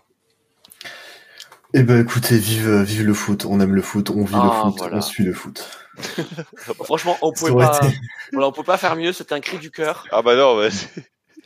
Eh 1.74 1.84
ben 1.84 2.02
écoutez, 2.02 2.38
vive, 2.38 2.82
vive 2.82 3.04
le 3.06 3.14
foot, 3.14 3.46
on 3.46 3.60
aime 3.60 3.76
le 3.76 3.82
foot, 3.82 4.10
on 4.10 4.24
vit 4.24 4.34
Ah, 4.36 4.44
le 4.46 4.52
foot, 4.72 4.80
voilà. 4.80 4.98
on 4.98 5.02
suit 5.02 5.24
le 5.24 5.34
foot. 5.34 5.70
Franchement, 6.84 7.18
on 7.22 7.32
pouvait 7.32 7.54
pas, 7.54 7.80
été- 7.84 7.96
voilà, 8.34 8.48
on 8.48 8.52
peut 8.52 8.64
pas 8.64 8.78
faire 8.78 8.96
mieux. 8.96 9.14
C'était 9.14 9.36
un 9.36 9.40
cri 9.40 9.58
du 9.60 9.70
cœur. 9.70 10.06
Ah 10.12 10.22
bah 10.24 10.36
non, 10.36 10.58
bah, 10.58 10.70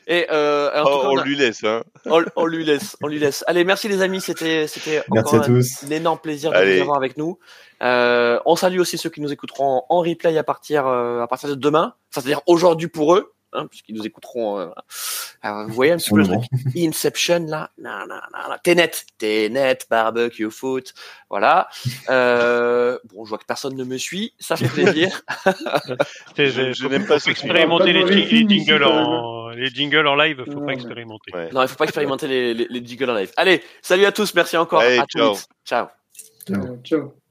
Et 0.07 0.27
euh, 0.31 0.69
en 0.81 0.85
tout 0.85 0.91
oh, 0.93 1.01
cas, 1.01 1.07
on 1.07 1.11
on, 1.13 1.17
a- 1.17 1.23
lui 1.25 1.35
laisse. 1.35 1.63
Hein. 1.65 1.83
on- 2.05 2.23
on 2.37 2.45
lui 2.45 2.63
laisse, 2.63 2.95
on 3.01 3.07
lui 3.07 3.19
laisse. 3.19 3.43
Allez, 3.47 3.65
merci 3.65 3.89
les 3.89 4.01
amis. 4.01 4.21
C'était, 4.21 4.67
encore 5.09 5.35
à 5.35 5.37
un, 5.37 5.41
tous. 5.41 5.83
un 5.85 5.89
énorme 5.91 6.19
plaisir 6.19 6.51
de 6.51 6.55
Allez. 6.55 6.77
vous 6.77 6.81
avoir 6.83 6.97
avec 6.97 7.17
nous. 7.17 7.37
Euh, 7.81 8.39
on 8.45 8.55
salue 8.55 8.79
aussi 8.79 8.97
ceux 8.97 9.09
qui 9.09 9.19
nous 9.19 9.33
écouteront 9.33 9.83
en 9.89 9.99
replay 9.99 10.37
à 10.37 10.43
partir, 10.43 10.87
euh, 10.87 11.21
à 11.21 11.27
partir 11.27 11.49
de 11.49 11.55
demain. 11.55 11.95
Enfin, 12.11 12.21
c'est-à-dire 12.21 12.41
aujourd'hui 12.47 12.87
pour 12.87 13.15
eux. 13.15 13.32
Hein, 13.53 13.67
puisqu'ils 13.67 13.95
nous 13.95 14.05
écouteront. 14.05 14.59
euh, 14.59 14.67
euh, 15.45 15.65
vous 15.65 15.73
voyez 15.73 15.91
un 15.91 15.97
petit 15.97 16.09
peu 16.09 16.17
le 16.17 16.25
truc. 16.25 16.41
Inception 16.77 17.45
là, 17.47 17.69
non, 17.77 18.05
non, 18.07 18.15
non. 18.31 18.55
Tenet, 18.63 18.91
Tenet, 19.17 19.79
barbecue 19.89 20.49
foot, 20.49 20.93
voilà. 21.29 21.67
Euh, 22.09 22.97
bon, 23.05 23.25
je 23.25 23.29
vois 23.29 23.37
que 23.37 23.45
personne 23.45 23.75
ne 23.75 23.83
me 23.83 23.97
suit, 23.97 24.33
ça 24.39 24.55
fait 24.55 24.67
plaisir. 24.69 25.21
Je- 26.37 26.73
je 26.73 26.87
n'aime 26.87 27.05
pas 27.05 27.17
expérimenter 27.25 27.93
les, 27.93 28.03
les 28.03 28.21
ici, 28.23 28.47
jingles 28.49 28.83
en, 28.85 29.49
les 29.49 29.69
jingles 29.69 30.07
en 30.07 30.15
live, 30.15 30.43
faut 30.51 30.61
pas 30.61 30.73
expérimenter. 30.73 31.31
Ouais. 31.33 31.49
non, 31.51 31.61
il 31.61 31.67
faut 31.67 31.75
pas 31.75 31.85
expérimenter 31.85 32.27
les, 32.27 32.53
les, 32.53 32.67
les 32.69 32.85
jiggles 32.85 33.09
en 33.09 33.13
live. 33.15 33.31
Allez, 33.37 33.61
salut 33.81 34.05
à 34.05 34.11
tous, 34.11 34.33
merci 34.33 34.57
encore. 34.57 34.81
Allez, 34.81 34.97
à 34.99 35.05
très 35.05 35.19
ciao. 35.19 35.35
Ciao. 35.65 35.87
Ciao. 36.47 36.77
Ciao. 36.83 37.22